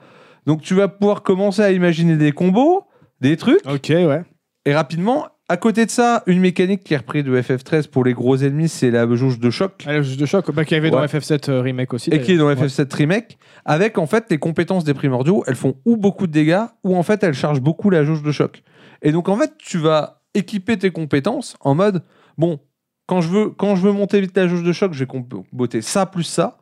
Donc, 0.48 0.62
tu 0.62 0.72
vas 0.74 0.88
pouvoir 0.88 1.22
commencer 1.22 1.60
à 1.60 1.70
imaginer 1.72 2.16
des 2.16 2.32
combos, 2.32 2.84
des 3.20 3.36
trucs. 3.36 3.60
Ok, 3.66 3.90
ouais. 3.90 4.22
Et 4.64 4.74
rapidement, 4.74 5.26
à 5.50 5.58
côté 5.58 5.84
de 5.84 5.90
ça, 5.90 6.22
une 6.26 6.40
mécanique 6.40 6.84
qui 6.84 6.94
est 6.94 6.96
reprise 6.96 7.22
de 7.22 7.38
FF13 7.38 7.88
pour 7.88 8.02
les 8.02 8.14
gros 8.14 8.34
ennemis, 8.38 8.70
c'est 8.70 8.90
la 8.90 9.06
jauge 9.14 9.38
de 9.38 9.50
choc. 9.50 9.84
Allez, 9.86 10.02
juste 10.02 10.18
de 10.18 10.24
choc, 10.24 10.50
bah, 10.52 10.64
qu'il 10.64 10.74
y 10.76 10.80
avait 10.80 10.88
dans 10.90 11.00
Ouais. 11.00 11.06
FF7 11.06 11.50
euh, 11.50 11.60
Remake 11.60 11.92
aussi. 11.92 12.08
et 12.08 12.22
qui 12.22 12.32
est 12.32 12.36
dans 12.38 12.48
d'ailleurs. 12.48 12.64
FF7 12.66 12.94
Remake, 12.96 13.38
avec 13.66 13.98
en 13.98 14.06
fait 14.06 14.24
les 14.30 14.38
compétences 14.38 14.84
des 14.84 14.94
primordiaux, 14.94 15.44
elles 15.46 15.54
font 15.54 15.74
ou 15.84 15.98
beaucoup 15.98 16.26
de 16.26 16.32
dégâts, 16.32 16.64
ou 16.82 16.96
en 16.96 17.02
fait 17.02 17.22
elles 17.22 17.34
chargent 17.34 17.60
beaucoup 17.60 17.90
la 17.90 18.02
jauge 18.04 18.22
de 18.22 18.32
choc. 18.32 18.62
Et 19.02 19.12
donc 19.12 19.28
en 19.28 19.36
fait, 19.36 19.52
tu 19.58 19.76
vas 19.76 20.22
équiper 20.32 20.78
tes 20.78 20.90
compétences 20.90 21.58
en 21.60 21.74
mode, 21.74 22.02
bon, 22.38 22.58
quand 23.06 23.20
je 23.20 23.28
veux, 23.28 23.50
quand 23.50 23.76
je 23.76 23.82
veux 23.82 23.92
monter 23.92 24.18
vite 24.22 24.34
la 24.34 24.48
jauge 24.48 24.62
de 24.62 24.72
choc, 24.72 24.94
je 24.94 25.00
vais 25.00 25.06
comboter 25.06 25.82
ça 25.82 26.06
plus 26.06 26.24
ça. 26.24 26.56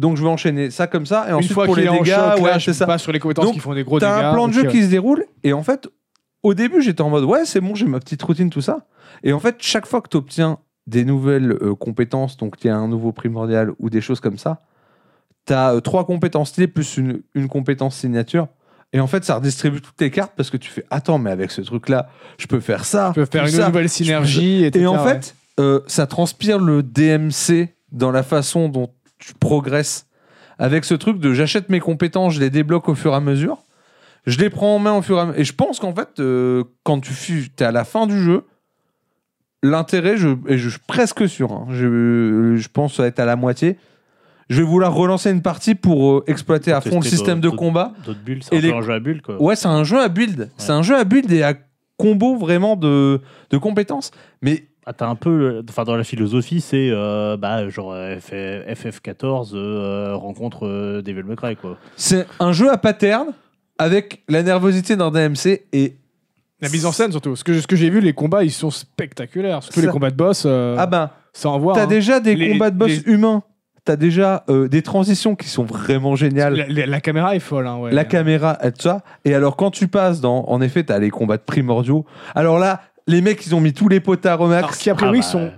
Donc 0.00 0.16
je 0.16 0.22
vais 0.22 0.30
enchaîner 0.30 0.70
ça 0.70 0.86
comme 0.86 1.04
ça, 1.04 1.26
et 1.28 1.32
ensuite 1.34 1.52
pour 1.52 1.74
qu'il 1.74 1.84
les 1.84 1.90
dégâts, 1.90 2.14
choc, 2.14 2.40
ouais, 2.40 2.50
là, 2.52 2.58
je 2.58 2.72
ça. 2.72 2.86
passe 2.86 3.02
sur 3.02 3.12
les 3.12 3.18
compétences 3.18 3.44
Donc, 3.44 3.52
qui 3.54 3.60
font 3.60 3.74
des 3.74 3.84
gros 3.84 3.98
dégâts. 3.98 4.08
T'as 4.08 4.30
un 4.30 4.32
plan 4.32 4.48
de 4.48 4.54
jeu 4.54 4.62
ouais. 4.62 4.68
qui 4.68 4.82
se 4.82 4.88
déroule, 4.88 5.26
et 5.44 5.52
en 5.52 5.62
fait, 5.62 5.88
au 6.42 6.54
début, 6.54 6.80
j'étais 6.80 7.02
en 7.02 7.10
mode, 7.10 7.24
ouais, 7.24 7.44
c'est 7.44 7.60
bon, 7.60 7.74
j'ai 7.74 7.84
ma 7.84 8.00
petite 8.00 8.22
routine, 8.22 8.48
tout 8.48 8.62
ça. 8.62 8.86
Et 9.22 9.34
en 9.34 9.40
fait, 9.40 9.56
chaque 9.58 9.84
fois 9.84 10.00
que 10.00 10.08
tu 10.08 10.16
obtiens 10.16 10.58
des 10.86 11.04
nouvelles 11.04 11.52
euh, 11.52 11.74
compétences, 11.74 12.38
donc 12.38 12.56
il 12.64 12.68
y 12.68 12.70
a 12.70 12.76
un 12.76 12.88
nouveau 12.88 13.12
primordial 13.12 13.72
ou 13.78 13.90
des 13.90 14.00
choses 14.00 14.20
comme 14.20 14.38
ça, 14.38 14.62
tu 15.46 15.52
as 15.52 15.78
trois 15.82 16.06
compétences 16.06 16.52
clés 16.52 16.66
plus 16.66 16.96
une, 16.96 17.20
une 17.34 17.48
compétence 17.48 17.94
signature. 17.94 18.48
Et 18.94 19.00
en 19.00 19.06
fait, 19.06 19.22
ça 19.22 19.34
redistribue 19.34 19.82
toutes 19.82 19.96
tes 19.96 20.10
cartes 20.10 20.32
parce 20.34 20.48
que 20.48 20.56
tu 20.56 20.70
fais, 20.70 20.86
attends, 20.90 21.18
mais 21.18 21.30
avec 21.30 21.50
ce 21.50 21.60
truc-là, 21.60 22.08
je 22.38 22.46
peux 22.46 22.60
faire 22.60 22.86
ça. 22.86 23.12
Tu 23.14 23.20
peux 23.20 23.26
faire 23.26 23.44
une 23.44 23.50
ça. 23.50 23.66
nouvelle 23.66 23.90
synergie. 23.90 24.64
Et 24.64 24.86
en 24.86 25.04
ouais. 25.04 25.12
fait, 25.12 25.34
euh, 25.60 25.80
ça 25.86 26.06
transpire 26.06 26.58
le 26.58 26.82
DMC 26.82 27.68
dans 27.92 28.10
la 28.10 28.22
façon 28.22 28.70
dont 28.70 28.90
tu 29.20 29.34
progresses 29.34 30.06
avec 30.58 30.84
ce 30.84 30.94
truc 30.94 31.18
de 31.20 31.32
j'achète 31.32 31.68
mes 31.68 31.80
compétences, 31.80 32.34
je 32.34 32.40
les 32.40 32.50
débloque 32.50 32.88
au 32.88 32.94
fur 32.94 33.12
et 33.12 33.16
à 33.16 33.20
mesure. 33.20 33.58
Je 34.26 34.36
les 34.38 34.50
prends 34.50 34.74
en 34.74 34.78
main 34.78 34.92
au 34.92 35.00
fur 35.02 35.16
et 35.16 35.20
à 35.20 35.24
mesure. 35.26 35.40
Et 35.40 35.44
je 35.44 35.54
pense 35.54 35.78
qu'en 35.80 35.94
fait, 35.94 36.20
euh, 36.20 36.64
quand 36.82 37.00
tu 37.00 37.12
es 37.58 37.62
à 37.64 37.72
la 37.72 37.84
fin 37.84 38.06
du 38.06 38.20
jeu, 38.22 38.44
l'intérêt, 39.62 40.16
je, 40.16 40.28
et 40.48 40.58
je 40.58 40.68
suis 40.68 40.78
presque 40.86 41.28
sûr, 41.28 41.52
hein, 41.52 41.66
je, 41.70 42.54
je 42.56 42.68
pense 42.68 42.98
être 43.00 43.20
à 43.20 43.24
la 43.24 43.36
moitié, 43.36 43.76
je 44.48 44.56
vais 44.62 44.66
vouloir 44.68 44.92
relancer 44.94 45.30
une 45.30 45.42
partie 45.42 45.74
pour 45.74 46.10
euh, 46.10 46.24
exploiter 46.26 46.72
à 46.72 46.80
fond 46.80 46.96
le 47.00 47.04
système 47.06 47.40
de 47.40 47.48
combat. 47.50 47.92
D'autres 48.04 48.20
bulles, 48.20 48.42
c'est 48.42 48.56
un 48.56 48.60
les- 48.60 48.70
peu 48.70 48.76
un 48.76 48.80
jeu 48.82 48.92
à 48.92 49.00
bulles, 49.00 49.22
quoi. 49.22 49.40
Ouais, 49.40 49.54
c'est 49.56 49.68
un 49.68 49.84
jeu 49.84 50.00
à 50.00 50.08
build. 50.08 50.50
C'est 50.56 50.72
un 50.72 50.82
jeu 50.82 50.96
à 50.96 51.04
build 51.04 51.30
et 51.30 51.42
à 51.42 51.54
combo 51.96 52.36
vraiment 52.36 52.74
de, 52.76 53.20
de 53.50 53.58
compétences. 53.58 54.10
Mais 54.42 54.66
Ah, 54.90 54.92
t'as 54.92 55.06
un 55.06 55.14
peu, 55.14 55.62
enfin 55.68 55.84
dans 55.84 55.94
la 55.94 56.02
philosophie, 56.02 56.60
c'est 56.60 56.88
euh, 56.90 57.36
bah 57.36 57.68
genre 57.68 57.92
euh, 57.94 58.16
FF14 58.18 59.52
euh, 59.54 60.16
rencontre 60.16 60.66
euh, 60.66 61.00
Devil 61.00 61.22
May 61.22 61.36
Cry 61.36 61.54
quoi. 61.54 61.76
c'est 61.94 62.26
un 62.40 62.50
jeu 62.50 62.68
à 62.72 62.76
pattern 62.76 63.28
avec 63.78 64.22
la 64.28 64.42
nervosité 64.42 64.96
d'un 64.96 65.12
DMC 65.12 65.60
et 65.72 65.94
La 66.60 66.68
mise 66.70 66.86
en 66.86 66.92
scène 66.92 67.12
surtout. 67.12 67.36
Ce 67.36 67.44
que, 67.44 67.60
ce 67.60 67.68
que 67.68 67.76
j'ai 67.76 67.88
vu, 67.88 68.00
les 68.00 68.12
combats, 68.12 68.42
ils 68.42 68.50
sont 68.50 68.70
spectaculaires. 68.70 69.62
Surtout 69.62 69.80
Ça- 69.80 69.86
les 69.86 69.92
combats 69.92 70.10
de 70.10 70.16
boss. 70.16 70.42
euh, 70.44 70.74
ah 70.78 70.86
ben 70.86 71.10
ça 71.32 71.48
envoie. 71.50 71.74
t'as 71.74 71.84
hein. 71.84 71.86
déjà 71.86 72.18
des 72.18 72.34
Les- 72.34 72.50
combats 72.50 72.70
de 72.70 72.76
boss 72.76 72.88
les- 72.90 73.12
humains. 73.12 73.44
T'as 73.82 73.96
déjà 73.96 74.44
euh, 74.50 74.68
des 74.68 74.82
transitions 74.82 75.34
qui 75.34 75.48
sont 75.48 75.64
vraiment 75.64 76.14
géniales. 76.14 76.54
La, 76.54 76.66
la- 76.68 76.86
la 76.86 77.00
caméra 77.00 77.34
est 77.34 77.38
folle. 77.40 77.66
hein, 77.66 77.78
ouais. 77.78 77.90
la 77.92 78.04
caméra 78.04 78.58
et 78.62 78.72
tout 78.72 78.82
ça. 78.82 79.00
Et 79.24 79.34
alors, 79.34 79.56
quand 79.56 79.70
tu 79.70 79.88
passes 79.88 80.20
dans. 80.20 80.44
En 80.48 80.60
effet, 80.60 80.84
t'as 80.84 80.98
les 80.98 81.08
combats 81.08 81.38
de 81.38 81.42
primordiaux. 81.42 82.04
Alors 82.34 82.58
là, 82.58 82.82
les 83.06 83.20
mecs, 83.20 83.44
ils 83.46 83.54
ont 83.54 83.60
mis 83.60 83.72
tous 83.72 83.88
les 83.88 84.00
potards 84.00 84.40
au 84.40 84.46
max. 84.48 84.58
Alors, 84.64 84.76
qui 84.76 84.90
a 84.90 84.94
priori 84.94 85.18
Ah, 85.18 85.22
bah, 85.26 85.28
sont 85.28 85.50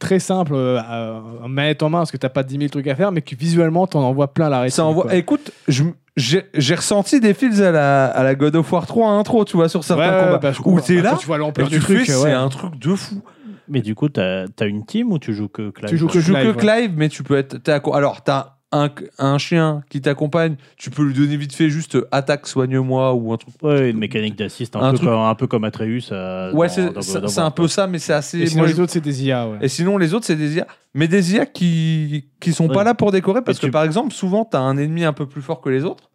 très 0.00 0.18
simples 0.18 0.54
euh, 0.56 1.20
manette 1.48 1.82
en 1.82 1.88
main 1.90 1.98
parce 1.98 2.10
que 2.10 2.16
t'as 2.16 2.28
pas 2.28 2.42
10 2.42 2.56
000 2.58 2.68
trucs 2.68 2.86
à 2.88 2.94
faire, 2.94 3.12
mais 3.12 3.22
que 3.22 3.34
visuellement 3.36 3.86
t'en 3.86 4.02
envoies 4.02 4.32
plein 4.32 4.48
la 4.48 4.60
rétine. 4.60 4.74
Ça 4.76 4.84
envoie. 4.84 5.04
quoi. 5.04 5.14
Écoute, 5.14 5.52
je- 5.68 5.84
j'ai 6.16 6.74
ressenti 6.74 7.20
des 7.20 7.34
feels 7.34 7.62
à 7.62 7.70
la, 7.72 8.06
à 8.06 8.22
la 8.22 8.34
God 8.34 8.54
of 8.56 8.72
War 8.72 8.86
3 8.86 9.10
intro, 9.10 9.44
tu 9.44 9.56
vois, 9.56 9.68
sur 9.68 9.82
certains 9.84 10.12
ouais, 10.18 10.24
combats. 10.24 10.38
bah, 10.38 10.52
où 10.64 10.80
t'es 10.80 10.96
Quand 10.96 11.02
là, 11.02 11.16
tu 11.18 11.26
vois 11.26 11.38
l'ampleur 11.38 11.68
du 11.68 11.78
truc. 11.80 11.98
ouais. 11.98 12.04
c'est 12.06 12.32
un 12.32 12.48
truc 12.48 12.78
de 12.78 12.94
fou. 12.94 13.22
Mais 13.68 13.80
du 13.80 13.94
coup, 13.94 14.08
t'as 14.10 14.44
as 14.60 14.64
une 14.66 14.84
team 14.84 15.10
ou 15.10 15.18
tu 15.18 15.32
joues 15.32 15.48
que 15.48 15.70
Clive 15.70 15.88
Tu 15.88 15.96
joues 15.96 16.08
Tu 16.08 16.18
que 16.18 16.20
joues 16.20 16.34
que 16.34 16.50
Clive, 16.52 16.92
mais 16.96 17.08
tu 17.08 17.22
peux 17.22 17.36
être. 17.38 17.56
t'es 17.62 17.72
acco- 17.72 17.94
Alors, 17.96 18.22
t'as 18.22 18.53
un, 18.76 18.90
un 19.18 19.38
chien 19.38 19.82
qui 19.88 20.00
t'accompagne, 20.00 20.56
tu 20.76 20.90
peux 20.90 21.02
lui 21.04 21.14
donner 21.14 21.36
vite 21.36 21.54
fait 21.54 21.70
juste 21.70 21.94
euh, 21.96 22.08
attaque, 22.10 22.46
soigne-moi 22.46 23.14
ou 23.14 23.32
un 23.32 23.36
truc. 23.36 23.54
Ouais, 23.62 23.90
une 23.90 23.98
mécanique 23.98 24.36
d'assist, 24.36 24.74
un, 24.76 24.80
Un 24.80 24.90
peu 24.90 24.96
truc- 24.98 25.08
comme, 25.08 25.18
un 25.20 25.34
peu 25.34 25.46
comme 25.46 25.64
Atreus. 25.64 26.08
euh, 26.12 26.52
Ouais, 26.52 26.68
c'est 26.68 27.38
un 27.38 27.50
peu 27.50 27.68
ça, 27.68 27.86
mais 27.86 27.98
c'est 27.98 28.12
assez. 28.12 28.38
Et 28.40 28.46
sinon, 28.46 28.62
moi, 28.62 28.68
les 28.68 28.74
je- 28.76 28.82
autres, 28.82 28.92
c'est 28.92 29.00
des 29.00 29.24
IA. 29.24 29.48
Ouais. 29.48 29.58
Et 29.62 29.68
sinon, 29.68 29.96
les 29.98 30.12
autres, 30.14 30.26
c'est 30.26 30.36
des 30.36 30.56
IA. 30.56 30.66
Mais 30.94 31.08
des 31.08 31.34
IA 31.34 31.46
qui, 31.46 32.26
qui 32.40 32.52
sont 32.52 32.68
Ouais. 32.68 32.74
pas 32.74 32.84
là 32.84 32.94
pour 32.94 33.12
décorer 33.12 33.42
parce 33.42 33.58
que, 33.58 33.66
tu- 33.66 33.72
par 33.72 33.84
exemple, 33.84 34.12
souvent, 34.12 34.44
tu 34.44 34.56
as 34.56 34.60
un 34.60 34.76
ennemi 34.76 35.04
un 35.04 35.12
peu 35.12 35.26
plus 35.26 35.42
fort 35.42 35.60
que 35.60 35.68
les 35.70 35.84
autres. 35.84 36.10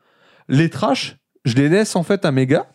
Les 0.47 0.69
trash, 0.69 1.17
je 1.45 1.55
les 1.55 1.69
laisse 1.69 1.95
en 1.95 2.03
fait 2.03 2.25
à 2.25 2.31
mes 2.31 2.45
gars. 2.47 2.65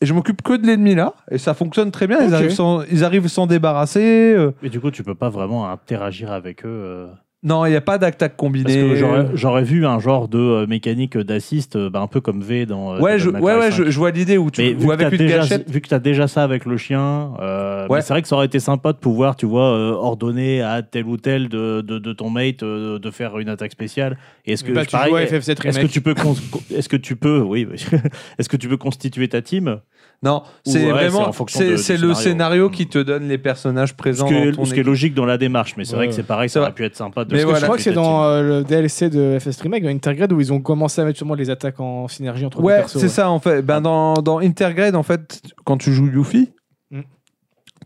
Et 0.00 0.06
je 0.06 0.14
m'occupe 0.14 0.42
que 0.42 0.54
de 0.54 0.66
l'ennemi 0.66 0.96
là. 0.96 1.14
Et 1.30 1.38
ça 1.38 1.54
fonctionne 1.54 1.92
très 1.92 2.08
bien. 2.08 2.20
Ils, 2.26 2.34
arrivent 2.34 2.50
sans, 2.50 2.82
ils 2.90 3.04
arrivent 3.04 3.28
sans 3.28 3.46
débarrasser. 3.46 4.34
euh. 4.36 4.50
Mais 4.62 4.68
du 4.68 4.80
coup, 4.80 4.90
tu 4.90 5.04
peux 5.04 5.14
pas 5.14 5.28
vraiment 5.28 5.70
interagir 5.70 6.32
avec 6.32 6.64
eux. 6.64 6.68
euh, 6.68 7.06
Non, 7.44 7.66
il 7.66 7.70
n'y 7.70 7.76
a 7.76 7.80
pas 7.80 7.98
d'attaque 7.98 8.36
que 8.36 9.34
j'aurais- 9.34 9.62
vu 9.64 9.84
un 9.84 9.98
genre 9.98 10.28
de 10.28 10.38
euh, 10.38 10.66
mécanique 10.68 11.18
d'assist, 11.18 11.74
euh, 11.74 11.90
bah, 11.90 12.00
un 12.00 12.06
peu 12.06 12.20
comme 12.20 12.40
V 12.40 12.66
dans. 12.66 12.94
euh, 12.94 13.00
Ouais, 13.00 13.18
je, 13.18 13.30
ouais, 13.30 13.40
ouais 13.40 13.70
5. 13.70 13.84
je, 13.84 13.90
je 13.90 13.98
vois 13.98 14.12
l'idée 14.12 14.38
où 14.38 14.48
tu 14.50 14.60
Mais 14.62 14.74
ou 14.74 14.78
vu 14.80 14.86
que 14.86 14.92
avec 14.92 15.12
une 15.12 15.18
déjà, 15.18 15.38
gâchette. 15.38 15.68
vu 15.68 15.80
que 15.80 15.88
tu 15.88 15.94
as 15.94 15.98
déjà 15.98 16.28
ça 16.28 16.44
avec 16.44 16.64
le 16.66 16.76
chien, 16.76 17.32
euh, 17.40 17.88
Ouais. 17.88 18.00
c'est 18.00 18.12
vrai 18.12 18.22
que 18.22 18.28
ça 18.28 18.36
aurait 18.36 18.46
été 18.46 18.60
sympa 18.60 18.92
de 18.92 18.98
pouvoir, 18.98 19.34
tu 19.34 19.46
vois, 19.46 19.74
euh, 19.76 19.90
ordonner 19.92 20.62
à 20.62 20.82
tel 20.82 21.04
ou 21.06 21.16
tel 21.16 21.48
de, 21.48 21.80
de, 21.80 21.98
de 21.98 22.12
ton 22.12 22.30
mate 22.30 22.62
euh, 22.62 23.00
de 23.00 23.10
faire 23.10 23.36
une 23.40 23.48
attaque 23.48 23.72
spéciale. 23.72 24.18
Est-ce 24.46 24.62
que, 24.62 24.70
Bah, 24.72 24.84
tu 24.84 24.92
pareil, 24.92 25.10
joues 25.10 25.16
à 25.16 25.22
FF7 25.24 25.50
est-ce 25.50 25.54
que 25.54 25.68
Remake. 25.68 25.90
tu 25.90 26.00
peux, 26.00 26.14
est-ce 26.72 26.88
que 26.88 26.96
tu 26.96 27.16
peux, 27.16 27.40
oui, 27.40 27.66
oui. 27.68 27.84
est-ce 28.38 28.48
que 28.48 28.56
tu 28.56 28.68
peux 28.68 28.76
constituer 28.76 29.26
ta 29.28 29.42
team? 29.42 29.80
Non, 30.24 30.44
c'est 30.64 30.84
ouais, 30.84 30.90
vraiment. 30.92 31.32
C'est 31.48 31.96
le 31.96 32.14
scénario. 32.14 32.70
qui 32.70 32.86
te 32.86 32.98
donne 32.98 33.26
les 33.28 33.38
personnages 33.38 33.88
Ce 33.90 33.94
présents 33.94 34.28
qui, 34.28 34.34
dans 34.34 34.40
est, 34.40 34.52
ton 34.52 34.64
ce 34.64 34.72
qui 34.72 34.78
est 34.80 34.84
logique 34.84 35.14
dans 35.14 35.24
la 35.24 35.36
démarche, 35.36 35.74
mais 35.76 35.84
c'est 35.84 35.96
vrai 35.96 36.04
Ouais. 36.04 36.08
que 36.10 36.14
c'est 36.14 36.22
pareil, 36.22 36.48
ça 36.48 36.60
aurait 36.60 36.72
pu 36.72 36.84
être 36.84 36.94
sympa 36.96 37.24
de 37.24 37.32
Mais 37.34 37.40
se 37.40 37.44
voilà. 37.44 37.58
Je 37.58 37.64
crois 37.64 37.76
que 37.76 37.82
c'est 37.82 37.92
dans 37.92 38.22
euh, 38.22 38.60
le 38.60 38.64
DLC 38.64 39.10
de 39.10 39.38
FS 39.40 39.60
Remake, 39.62 39.82
dans 39.82 39.88
Intergrade, 39.88 40.32
où 40.32 40.40
ils 40.40 40.52
ont 40.52 40.60
commencé 40.60 41.00
à 41.00 41.04
mettre 41.04 41.16
sûrement 41.18 41.34
les 41.34 41.50
attaques 41.50 41.80
en 41.80 42.06
synergie 42.06 42.44
entre 42.46 42.58
les 42.60 42.64
Ouais, 42.66 42.76
persos. 42.78 42.98
c'est 43.00 43.08
ça 43.08 43.30
en 43.30 43.40
fait. 43.40 43.62
Ben, 43.62 43.80
dans, 43.80 44.14
dans 44.14 44.38
Intergrade, 44.38 44.94
en 44.94 45.02
fait, 45.02 45.42
quand 45.64 45.76
tu 45.76 45.92
joues 45.92 46.06
Yuffie, 46.08 46.52
Mm. 46.92 47.00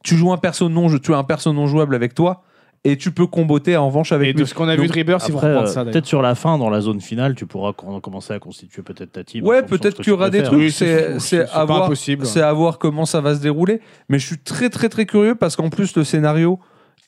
tu 0.05 0.17
joues 0.17 0.33
un 0.33 0.37
perso 0.37 0.69
non, 0.69 0.89
tu 0.99 1.15
as 1.15 1.17
un 1.17 1.25
perso 1.25 1.53
non 1.55 1.67
jouable 1.67 1.95
avec 1.95 2.13
toi 2.15 2.43
et 2.89 2.97
tu 2.97 3.11
peux 3.11 3.27
comboter 3.27 3.77
en 3.77 3.87
revanche 3.89 4.13
avec 4.13 4.29
Et 4.29 4.33
lui. 4.33 4.41
de 4.41 4.45
ce 4.45 4.55
qu'on 4.55 4.69
a 4.69 4.77
vu 4.77 4.87
de 4.87 4.93
Rebirth, 4.93 5.25
ils 5.29 5.33
vont 5.33 5.39
reprendre 5.41 5.63
euh, 5.69 5.73
ça. 5.73 5.85
peut-être 5.85 6.07
sur 6.07 6.23
la 6.23 6.35
fin, 6.35 6.57
dans 6.59 6.71
la 6.71 6.81
zone 6.81 7.01
finale, 7.01 7.35
tu 7.35 7.45
pourras 7.47 7.73
com- 7.73 8.01
commencer 8.01 8.33
à 8.33 8.39
constituer 8.39 8.83
peut-être 8.83 9.13
ta 9.13 9.25
team. 9.25 9.45
Ouais, 9.45 9.63
peut-être 9.63 9.95
qu'il 9.97 10.03
y 10.03 10.05
tu 10.05 10.11
aura 10.13 10.31
des 10.31 10.43
trucs. 10.43 10.59
Oui, 10.59 10.71
c'est- 10.71 11.19
à 11.53 11.65
voir. 11.65 11.91
C'est 11.97 12.41
à 12.43 12.53
voir 12.53 12.79
comment 12.79 13.05
ça 13.07 13.21
va 13.21 13.35
se 13.35 13.41
dérouler. 13.41 13.81
Mais 14.09 14.19
je 14.19 14.27
suis 14.27 14.39
très 14.39 14.71
très 14.71 14.89
très 14.89 15.05
curieux 15.07 15.35
parce 15.35 15.57
qu'en 15.57 15.69
plus 15.71 15.97
le 15.97 16.05
scénario, 16.05 16.59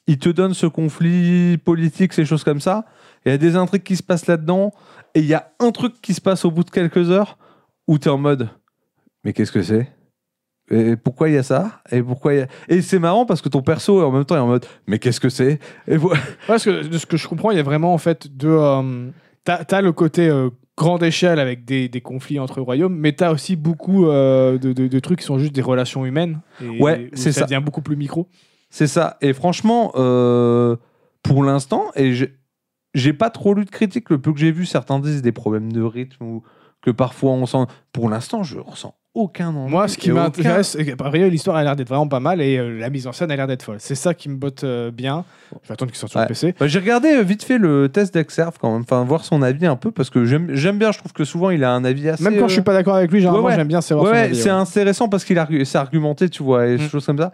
il 0.07 0.19
te 0.19 0.29
donne 0.29 0.55
ce 0.55 0.67
conflit 0.67 1.59
politique, 1.59 2.13
ces 2.13 2.25
choses 2.25 2.43
comme 2.45 2.61
ça. 2.61 2.85
Il 3.27 3.31
y 3.31 3.35
a 3.35 3.39
des 3.39 3.57
intrigues 3.57 3.83
qui 3.83 3.97
se 3.97 4.03
passent 4.03 4.27
là-dedans. 4.27 4.73
Et 5.15 5.21
il 5.21 5.27
y 5.27 5.35
a 5.35 5.51
un 5.61 5.71
truc 5.71 6.01
qui 6.03 6.15
se 6.15 6.21
passe 6.21 6.45
au 6.45 6.51
bout 6.51 6.65
de 6.65 6.71
quelques 6.71 7.11
heures 7.11 7.39
où 7.87 7.99
tu 7.99 8.09
es 8.09 8.11
en 8.11 8.19
mode 8.19 8.49
Mais 9.25 9.33
qu'est-ce 9.33 9.53
que 9.53 9.63
c'est? 9.63 9.89
Et 10.71 10.97
pourquoi 10.97 11.29
il 11.29 11.35
y 11.35 11.39
a 11.39 11.43
ça? 11.43 11.81
Et 11.91 12.03
pourquoi 12.03 12.35
y 12.35 12.41
a- 12.41 12.47
Et 12.69 12.83
c'est 12.83 12.99
marrant 12.99 13.25
parce 13.27 13.41
que 13.43 13.49
ton 13.49 13.63
perso 13.63 14.03
en 14.03 14.11
même 14.13 14.25
temps 14.25 14.37
est 14.37 14.41
en 14.41 14.47
mode 14.47 14.67
mais 14.87 14.99
qu'est-ce 14.99 15.21
que 15.21 15.29
c'est? 15.29 15.59
Et 15.87 15.97
vo- 15.97 16.11
Ouais, 16.13 16.19
parce 16.47 16.65
que 16.65 16.87
de 16.87 16.99
ce 16.99 17.07
que 17.07 17.17
je 17.17 17.27
comprends, 17.29 17.51
il 17.51 17.57
y 17.57 17.61
a 17.61 17.65
vraiment 17.65 17.93
en 17.95 17.99
fait 17.99 18.37
de. 18.37 18.49
euh, 18.49 19.09
t'as, 19.45 19.65
t'as 19.65 19.81
le 19.81 19.93
côté 19.93 20.29
euh, 20.29 20.51
grande 20.77 21.03
échelle 21.03 21.39
avec 21.41 21.65
des, 21.65 21.89
des 21.89 22.01
conflits 22.01 22.39
entre 22.39 22.61
royaumes, 22.61 22.95
mais 22.97 23.13
t'as 23.13 23.33
aussi 23.33 23.57
beaucoup 23.57 24.07
euh, 24.07 24.59
de, 24.59 24.73
de- 24.73 24.87
de 24.89 24.99
trucs 25.01 25.19
qui 25.21 25.25
sont 25.25 25.39
juste 25.39 25.55
des 25.55 25.63
relations 25.63 26.05
humaines. 26.07 26.41
Et 26.61 26.81
Ouais, 26.81 27.11
c'est 27.15 27.33
ça. 27.33 27.41
Ça 27.41 27.47
devient 27.47 27.65
beaucoup 27.65 27.83
plus 27.83 27.97
micro. 27.97 28.29
C'est 28.71 28.87
ça. 28.87 29.17
Et 29.23 29.33
franchement, 29.33 29.93
pour 31.23 31.43
l'instant, 31.43 31.87
et 31.97 32.13
j'ai- 32.15 32.35
j'ai 32.95 33.13
pas 33.13 33.31
trop 33.31 33.55
lu 33.55 33.65
de 33.65 33.71
critiques. 33.71 34.11
Le 34.11 34.19
peu 34.21 34.33
que 34.33 34.39
j'ai 34.39 34.53
vu, 34.53 34.67
certains 34.67 34.99
disent 34.99 35.23
des 35.23 35.33
problèmes 35.33 35.73
de 35.73 35.83
rythme 35.83 36.25
ou 36.25 36.43
que 36.81 36.91
parfois 36.91 37.33
on 37.33 37.45
sent. 37.47 37.65
Pour 37.93 38.09
l'instant, 38.09 38.43
je 38.43 38.59
ressens 38.59 38.95
aucun 39.15 39.49
ennui. 39.55 39.70
Moi, 39.70 39.89
ce 39.89 39.99
qui 39.99 40.12
aucun- 40.12 40.23
m'intéresse, 40.25 40.77
c'est 40.78 40.85
qu'à 40.85 41.09
vrai, 41.09 41.28
l'histoire 41.31 41.57
a 41.57 41.65
l'air 41.65 41.75
d'être 41.75 41.89
vraiment 41.89 42.07
pas 42.09 42.20
mal 42.20 42.41
et 42.41 42.57
euh, 42.59 42.78
la 42.78 42.89
mise 42.91 43.07
en 43.07 43.12
scène 43.12 43.31
a 43.31 43.37
l'air 43.37 43.47
d'être 43.47 43.62
folle. 43.62 43.77
C'est 43.81 43.95
ça 43.95 44.15
qui 44.15 44.28
me 44.28 44.37
botte 44.37 44.62
euh, 44.65 44.91
bien. 44.91 45.25
Je 45.62 45.69
vais 45.69 45.73
attendre 45.75 45.91
qu'il 45.91 45.99
sorte 45.99 46.12
sur 46.12 46.20
Ouais. 46.20 46.27
le 46.27 46.28
PC. 46.28 46.55
Bah, 46.59 46.67
j'ai 46.69 46.78
regardé 46.78 47.09
euh, 47.09 47.23
vite 47.23 47.43
fait 47.43 47.59
le 47.59 47.89
test 47.89 48.15
d'Exerve 48.15 48.57
quand 48.61 48.70
même, 48.73 48.83
enfin 48.83 49.03
voir 49.05 49.25
son 49.25 49.43
avis 49.43 49.67
un 49.67 49.77
peu 49.77 49.91
parce 49.91 50.11
que 50.11 50.25
j'aime 50.25 50.55
j'aime 50.55 50.78
bien. 50.78 50.93
Je 50.93 50.99
trouve 50.99 51.12
que 51.12 51.25
souvent 51.25 51.51
il 51.51 51.65
a 51.65 51.73
un 51.73 51.85
avis 51.85 52.09
assez. 52.09 52.23
Même 52.23 52.37
quand 52.39 52.45
euh, 52.45 52.49
je 52.49 52.53
suis 52.53 52.62
pas 52.62 52.75
d'accord 52.75 52.95
avec 52.95 53.11
lui, 53.11 53.19
généralement, 53.20 53.45
ouais, 53.47 53.53
ouais. 53.53 53.57
j'aime 53.59 53.69
bien 53.69 53.81
savoir 53.81 54.05
Ouais, 54.07 54.11
son 54.12 54.17
ouais, 54.19 54.25
avis, 54.27 54.37
c'est 54.37 54.45
ouais. 54.51 54.57
intéressant 54.57 55.09
parce 55.09 55.25
qu'il 55.25 55.37
argu- 55.39 55.65
c'est 55.65 55.78
argumenté, 55.78 56.28
tu 56.28 56.43
vois, 56.43 56.67
et 56.67 56.77
des 56.77 56.85
Mm. 56.85 56.89
choses 56.89 57.07
comme 57.07 57.19
ça. 57.19 57.33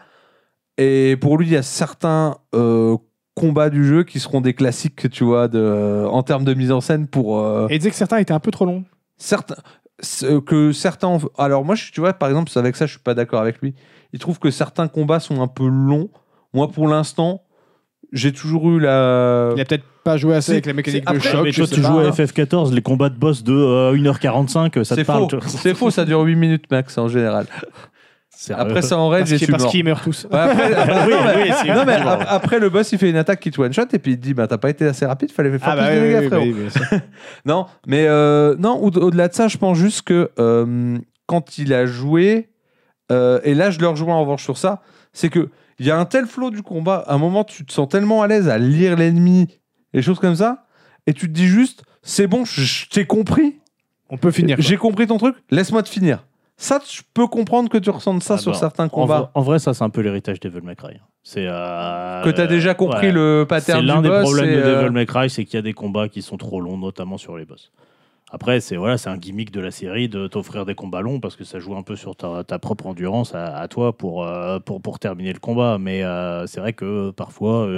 Et 0.79 1.17
pour 1.21 1.37
lui, 1.39 1.47
il 1.47 1.53
y 1.53 1.57
a 1.57 1.63
certains 1.63 2.37
euh, 2.55 2.97
combats 3.35 3.69
du 3.71 3.85
jeu 3.85 4.05
qui 4.05 4.21
seront 4.21 4.41
des 4.41 4.55
classiques, 4.55 5.11
tu 5.11 5.25
vois, 5.25 5.49
de, 5.49 6.05
en 6.09 6.23
termes 6.23 6.45
de 6.45 6.55
mise 6.55 6.73
en 6.73 6.81
scène 6.81 7.07
pour. 7.09 7.41
euh, 7.41 7.67
Et 7.69 7.75
il 7.75 7.79
disait 7.79 7.91
que 7.91 7.97
certains 7.97 8.19
étaient 8.19 8.33
un 8.33 8.41
peu 8.41 8.51
trop 8.51 8.65
longs. 8.65 8.85
certains 9.17 9.57
ce- 10.01 10.39
que 10.41 10.73
certains 10.73 11.19
alors 11.39 11.65
moi 11.65 11.75
je- 11.75 11.91
tu 11.93 12.01
vois 12.01 12.13
par 12.13 12.29
exemple 12.29 12.51
avec 12.57 12.77
ça 12.77 12.87
je 12.87 12.93
suis 12.93 13.01
pas 13.01 13.15
d'accord 13.15 13.41
avec 13.41 13.61
lui 13.61 13.75
il 14.13 14.19
trouve 14.19 14.39
que 14.39 14.51
certains 14.51 14.89
combats 14.89 15.21
sont 15.21 15.41
un 15.43 15.49
peu 15.49 15.67
longs 15.67 16.11
moi 16.53 16.69
pour 16.69 16.89
l'instant 16.89 17.43
j'ai 18.13 18.33
toujours 18.33 18.71
eu 18.71 18.81
la 18.81 19.53
Il 19.57 19.61
a 19.61 19.65
peut-être 19.65 19.85
pas 20.05 20.17
joué 20.17 20.35
assez 20.37 20.53
avec 20.53 20.67
la 20.67 20.73
mécanique 20.73 21.05
de 21.05 21.17
après, 21.17 21.31
choc. 21.31 21.45
mais 21.45 21.51
toi, 21.53 21.67
tu 21.67 21.81
joues 21.81 21.99
hein. 21.99 22.07
à 22.07 22.11
FF14, 22.11 22.73
les 22.73 22.83
combats 22.83 23.09
de 23.09 23.17
boss 23.17 23.43
de 23.43 23.55
euh, 23.55 23.97
1h45, 23.97 24.85
ça 24.85 24.95
te 24.95 25.01
c'est 25.01 25.05
parle 25.05 25.27
c'est 25.47 25.75
faux 25.75 25.91
ça 25.91 26.05
dure 26.05 26.21
8 26.21 26.37
minutes 26.37 26.71
max 26.71 26.97
en 26.99 27.09
général. 27.09 27.47
Après 28.53 28.83
ça 28.83 28.99
en 28.99 29.11
j'ai 29.25 29.37
qu'ils 29.39 29.47
tu 29.47 29.53
parce 29.53 29.65
qu'ils 29.67 29.85
meurent 29.85 30.03
tous. 30.03 30.27
Ouais, 30.31 30.39
après, 30.39 30.75
après- 30.75 31.07
Oui, 31.07 31.13
non, 31.13 31.25
mais, 31.25 31.43
oui, 31.45 31.53
c'est 31.63 31.69
non, 31.69 31.75
mais 31.85 31.93
effectivement. 31.93 32.11
ap- 32.11 32.27
après, 32.29 32.59
le 32.59 32.69
boss 32.69 32.93
il 32.93 32.99
fait 32.99 33.09
une 33.11 33.17
attaque 33.17 33.41
qui 33.41 33.51
te 33.51 33.61
one 33.61 33.73
shot 33.73 33.83
et 33.93 33.99
puis 33.99 34.13
il 34.13 34.17
te 34.19 34.23
dit 34.23 34.35
bah 34.35 34.47
t'as 34.47 34.59
pas 34.59 34.71
été 34.71 34.87
assez 34.87 35.07
rapide 35.07 35.33
fallait 35.33 35.51
faire 35.59 35.69
Ah 35.69 35.73
plus 35.77 35.81
bah 35.83 35.95
de 35.95 36.01
oui, 36.01 36.07
dégâts 36.09 36.21
oui, 36.21 36.27
frérot 36.29 36.45
oui, 36.45 36.53
bien 36.53 36.71
sûr. 36.71 37.01
Non, 37.47 37.67
mais 37.87 38.07
euh, 38.07 38.55
non, 38.59 38.77
au- 38.83 38.91
au-delà 38.91 39.29
de 39.29 39.35
ça, 39.35 39.49
je 39.49 39.57
pense 39.57 39.79
juste 39.79 40.03
que 40.03 40.31
euh, 40.39 40.99
quand 41.27 41.57
il 41.59 41.73
a 41.73 41.87
joué, 41.87 42.51
euh, 43.13 43.41
et 43.45 43.55
là 43.55 43.71
je 43.71 43.79
le 43.81 43.89
rejoins 43.89 44.15
en 44.15 44.21
revanche 44.21 44.43
sur 44.45 44.59
ça, 44.59 44.83
c'est 45.13 45.29
que 45.31 45.49
il 45.79 45.87
y 45.87 45.91
a 45.91 45.99
un 45.99 46.05
tel 46.05 46.27
flow 46.27 46.51
du 46.51 46.63
combat, 46.63 47.03
à 47.07 47.15
un 47.15 47.19
moment 47.19 47.45
tu 47.45 47.65
te 47.65 47.73
sens 47.73 47.89
tellement 47.89 48.23
à 48.23 48.27
l'aise 48.29 48.49
à 48.49 48.59
lire 48.59 48.97
l'ennemi, 48.97 49.49
et 49.93 49.99
des 49.99 50.03
choses 50.03 50.19
comme 50.21 50.37
ça, 50.37 50.67
et 51.07 51.13
tu 51.13 51.27
te 51.29 51.33
dis 51.33 51.47
juste, 51.47 51.83
c'est 52.03 52.27
bon, 52.27 52.45
je 52.45 52.61
je 52.63 52.89
t'ai 52.89 53.05
compris, 53.07 53.57
On 54.11 54.17
peut 54.17 54.31
finir. 54.31 54.57
quoi. 54.57 54.65
j'ai 54.65 54.77
compris 54.77 55.07
ton 55.07 55.19
truc, 55.19 55.35
laisse-moi 55.51 55.83
te 55.83 55.89
finir. 55.89 56.25
Ça, 56.57 56.79
je 56.89 57.03
peux 57.15 57.27
comprendre 57.27 57.69
que 57.69 57.79
tu 57.79 57.91
ressentes 57.91 58.23
ça 58.23 58.35
Ah 58.35 58.39
sur 58.39 58.55
certains 58.55 58.89
combats. 58.89 59.31
en 59.35 59.43
vrai, 59.43 59.59
ça, 59.59 59.75
c'est 59.75 59.83
un 59.85 59.91
peu 59.91 60.01
l'héritage 60.03 60.39
Devil 60.41 60.61
May 60.63 60.77
Cry. 60.77 61.01
C'est 61.25 61.47
euh, 61.49 62.23
Que 62.23 62.31
tu 62.31 62.41
as 62.41 62.47
déjà 62.47 62.75
compris 62.75 63.09
ouais. 63.09 63.13
le 63.13 63.41
C'est 63.43 63.47
pattern 63.49 63.81
du 63.81 63.87
l'un 63.87 64.03
des 64.03 64.09
boss. 64.09 64.23
problèmes 64.23 64.55
de 64.55 64.61
euh, 64.61 64.83
Devil 64.83 64.93
May 64.93 65.07
Cry, 65.07 65.29
c'est 65.31 65.45
qu'il 65.45 65.55
y 65.55 65.59
a 65.59 65.63
des 65.63 65.73
combats 65.73 66.09
qui 66.09 66.23
sont 66.23 66.37
trop 66.37 66.61
longs, 66.61 66.79
notamment 66.79 67.19
sur 67.19 67.37
les 67.37 67.45
boss. 67.45 67.73
Après, 68.31 68.61
c'est 68.61 68.77
voilà, 68.77 68.99
c'est 68.99 69.11
un 69.11 69.17
gimmick 69.17 69.51
de 69.53 69.61
la 69.61 69.71
série 69.71 70.09
de 70.09 70.27
t'offrir 70.27 70.65
des 70.65 70.75
combats 70.75 71.01
longs 71.03 71.21
parce 71.21 71.37
que 71.37 71.45
ça 71.45 71.59
joue 71.61 71.77
un 71.77 71.83
peu 71.83 71.97
sur 71.97 72.17
ta, 72.17 72.43
ta 72.45 72.59
propre 72.59 72.87
endurance 72.87 73.35
à, 73.35 73.57
à 73.57 73.69
toi 73.69 73.97
pour, 73.97 74.25
euh, 74.27 74.59
pour, 74.61 74.81
pour 74.81 74.99
terminer 74.99 75.33
le 75.33 75.39
combat. 75.41 75.79
Mais 75.79 76.03
c'est 76.47 76.61
vrai 76.61 76.73
que 76.73 77.11
parfois, 77.11 77.69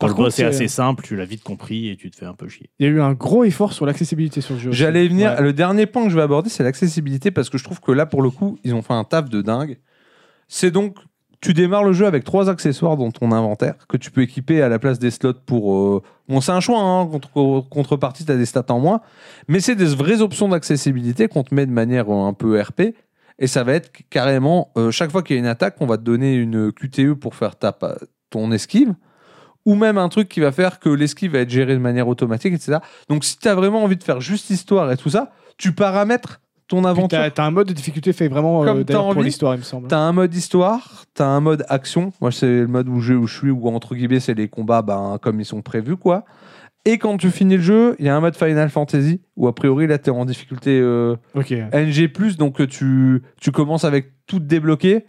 Quand 0.00 0.06
Par 0.06 0.08
le 0.10 0.14
contre, 0.14 0.26
boss 0.28 0.34
est 0.38 0.42
c'est- 0.42 0.44
assez 0.48 0.68
simple, 0.68 1.02
tu 1.04 1.16
l'as 1.16 1.24
vite 1.24 1.42
compris 1.42 1.88
et 1.88 1.96
tu 1.96 2.08
te 2.10 2.16
fais 2.16 2.26
un 2.26 2.34
peu 2.34 2.46
chier. 2.48 2.70
Il 2.78 2.86
y 2.86 2.88
a 2.88 2.92
eu 2.92 3.00
un 3.00 3.14
gros 3.14 3.42
effort 3.44 3.72
sur 3.72 3.84
l'accessibilité 3.84 4.40
sur 4.40 4.54
le 4.54 4.60
jeu. 4.60 4.70
aussi. 4.70 4.78
J'allais 4.78 5.04
y 5.04 5.08
venir. 5.08 5.32
Ouais. 5.32 5.42
Le 5.42 5.52
dernier 5.52 5.86
point 5.86 6.04
que 6.04 6.10
je 6.10 6.14
vais 6.16 6.22
aborder, 6.22 6.50
c'est 6.50 6.62
l'accessibilité 6.62 7.30
parce 7.32 7.50
que 7.50 7.58
je 7.58 7.64
trouve 7.64 7.80
que 7.80 7.90
là, 7.90 8.06
pour 8.06 8.22
le 8.22 8.30
coup, 8.30 8.58
ils 8.62 8.74
ont 8.74 8.82
fait 8.82 8.92
un 8.94 9.02
taf 9.04 9.28
de 9.28 9.42
dingue. 9.42 9.78
C'est 10.46 10.70
donc, 10.70 10.96
tu 11.40 11.52
démarres 11.52 11.84
le 11.84 11.92
jeu 11.92 12.06
avec 12.06 12.22
trois 12.24 12.48
accessoires 12.48 12.96
dans 12.96 13.10
ton 13.10 13.32
inventaire 13.32 13.74
que 13.88 13.96
tu 13.96 14.10
peux 14.12 14.22
équiper 14.22 14.62
à 14.62 14.68
la 14.68 14.78
place 14.78 14.98
des 15.00 15.10
slots 15.10 15.34
pour. 15.46 15.74
euh, 15.76 16.02
Bon, 16.28 16.40
c'est 16.40 16.52
un 16.52 16.60
choix, 16.60 16.78
hein, 16.80 17.06
contre, 17.06 17.30
contrepartie, 17.68 18.24
tu 18.24 18.30
as 18.30 18.36
des 18.36 18.46
stats 18.46 18.66
en 18.68 18.78
moins. 18.80 19.00
Mais 19.48 19.60
c'est 19.60 19.74
des 19.74 19.86
vraies 19.94 20.20
options 20.20 20.48
d'accessibilité 20.48 21.26
qu'on 21.26 21.42
te 21.42 21.54
met 21.54 21.66
de 21.66 21.72
manière 21.72 22.08
euh, 22.12 22.26
un 22.26 22.34
peu 22.34 22.60
RP. 22.60 22.94
Et 23.40 23.46
ça 23.46 23.64
va 23.64 23.72
être 23.74 23.90
carrément, 24.10 24.70
euh, 24.76 24.90
chaque 24.90 25.10
fois 25.10 25.22
qu'il 25.22 25.34
y 25.36 25.38
a 25.38 25.40
une 25.40 25.46
attaque, 25.46 25.76
on 25.80 25.86
va 25.86 25.96
te 25.96 26.02
donner 26.02 26.34
une 26.34 26.70
QTE 26.72 27.14
pour 27.14 27.34
faire 27.34 27.56
ta, 27.56 27.72
pa- 27.72 27.98
ton 28.30 28.50
esquive. 28.52 28.94
Ou 29.68 29.74
même 29.74 29.98
un 29.98 30.08
truc 30.08 30.28
qui 30.28 30.40
va 30.40 30.50
faire 30.50 30.78
que 30.78 30.88
l'esquive 30.88 31.32
va 31.32 31.40
être 31.40 31.50
gérée 31.50 31.74
de 31.74 31.78
manière 31.78 32.08
automatique, 32.08 32.54
etc. 32.54 32.78
Donc 33.10 33.22
si 33.24 33.38
tu 33.38 33.48
as 33.48 33.54
vraiment 33.54 33.84
envie 33.84 33.96
de 33.96 34.02
faire 34.02 34.20
juste 34.20 34.48
histoire 34.48 34.90
et 34.90 34.96
tout 34.96 35.10
ça, 35.10 35.30
tu 35.58 35.72
paramètres 35.72 36.40
ton 36.68 36.84
aventure. 36.84 37.18
T'as 37.34 37.44
un 37.44 37.50
mode 37.50 37.68
de 37.68 37.74
difficulté 37.74 38.14
fait 38.14 38.28
vraiment 38.28 38.62
euh, 38.62 38.66
Comme 38.66 38.84
t'as 38.84 38.94
pour 38.94 39.08
envie. 39.08 39.24
l'histoire, 39.24 39.54
il 39.54 39.58
me 39.58 39.64
semble. 39.64 39.88
T'as 39.88 39.98
un 39.98 40.12
mode 40.12 40.34
histoire, 40.34 41.04
t'as 41.14 41.26
un 41.26 41.40
mode 41.40 41.64
action. 41.68 42.12
Moi, 42.20 42.30
c'est 42.30 42.46
le 42.46 42.66
mode 42.66 42.88
où 42.88 43.00
je, 43.00 43.14
où 43.14 43.26
je 43.26 43.36
suis, 43.36 43.50
où 43.50 43.68
entre 43.68 43.94
guillemets, 43.94 44.20
c'est 44.20 44.34
les 44.34 44.48
combats 44.48 44.82
ben, 44.82 45.18
comme 45.20 45.40
ils 45.40 45.46
sont 45.46 45.62
prévus, 45.62 45.96
quoi. 45.96 46.24
Et 46.84 46.96
quand 46.96 47.16
tu 47.18 47.30
finis 47.30 47.56
le 47.56 47.62
jeu, 47.62 47.96
il 47.98 48.06
y 48.06 48.08
a 48.08 48.16
un 48.16 48.20
mode 48.20 48.36
Final 48.36 48.70
Fantasy, 48.70 49.20
où 49.36 49.48
a 49.48 49.54
priori, 49.54 49.86
là, 49.86 49.98
t'es 49.98 50.10
en 50.10 50.24
difficulté 50.24 50.78
euh. 50.80 51.16
NG+, 51.34 52.08
donc 52.38 52.66
tu, 52.68 53.22
tu 53.40 53.52
commences 53.52 53.84
avec 53.84 54.12
tout 54.26 54.38
débloqué. 54.38 55.04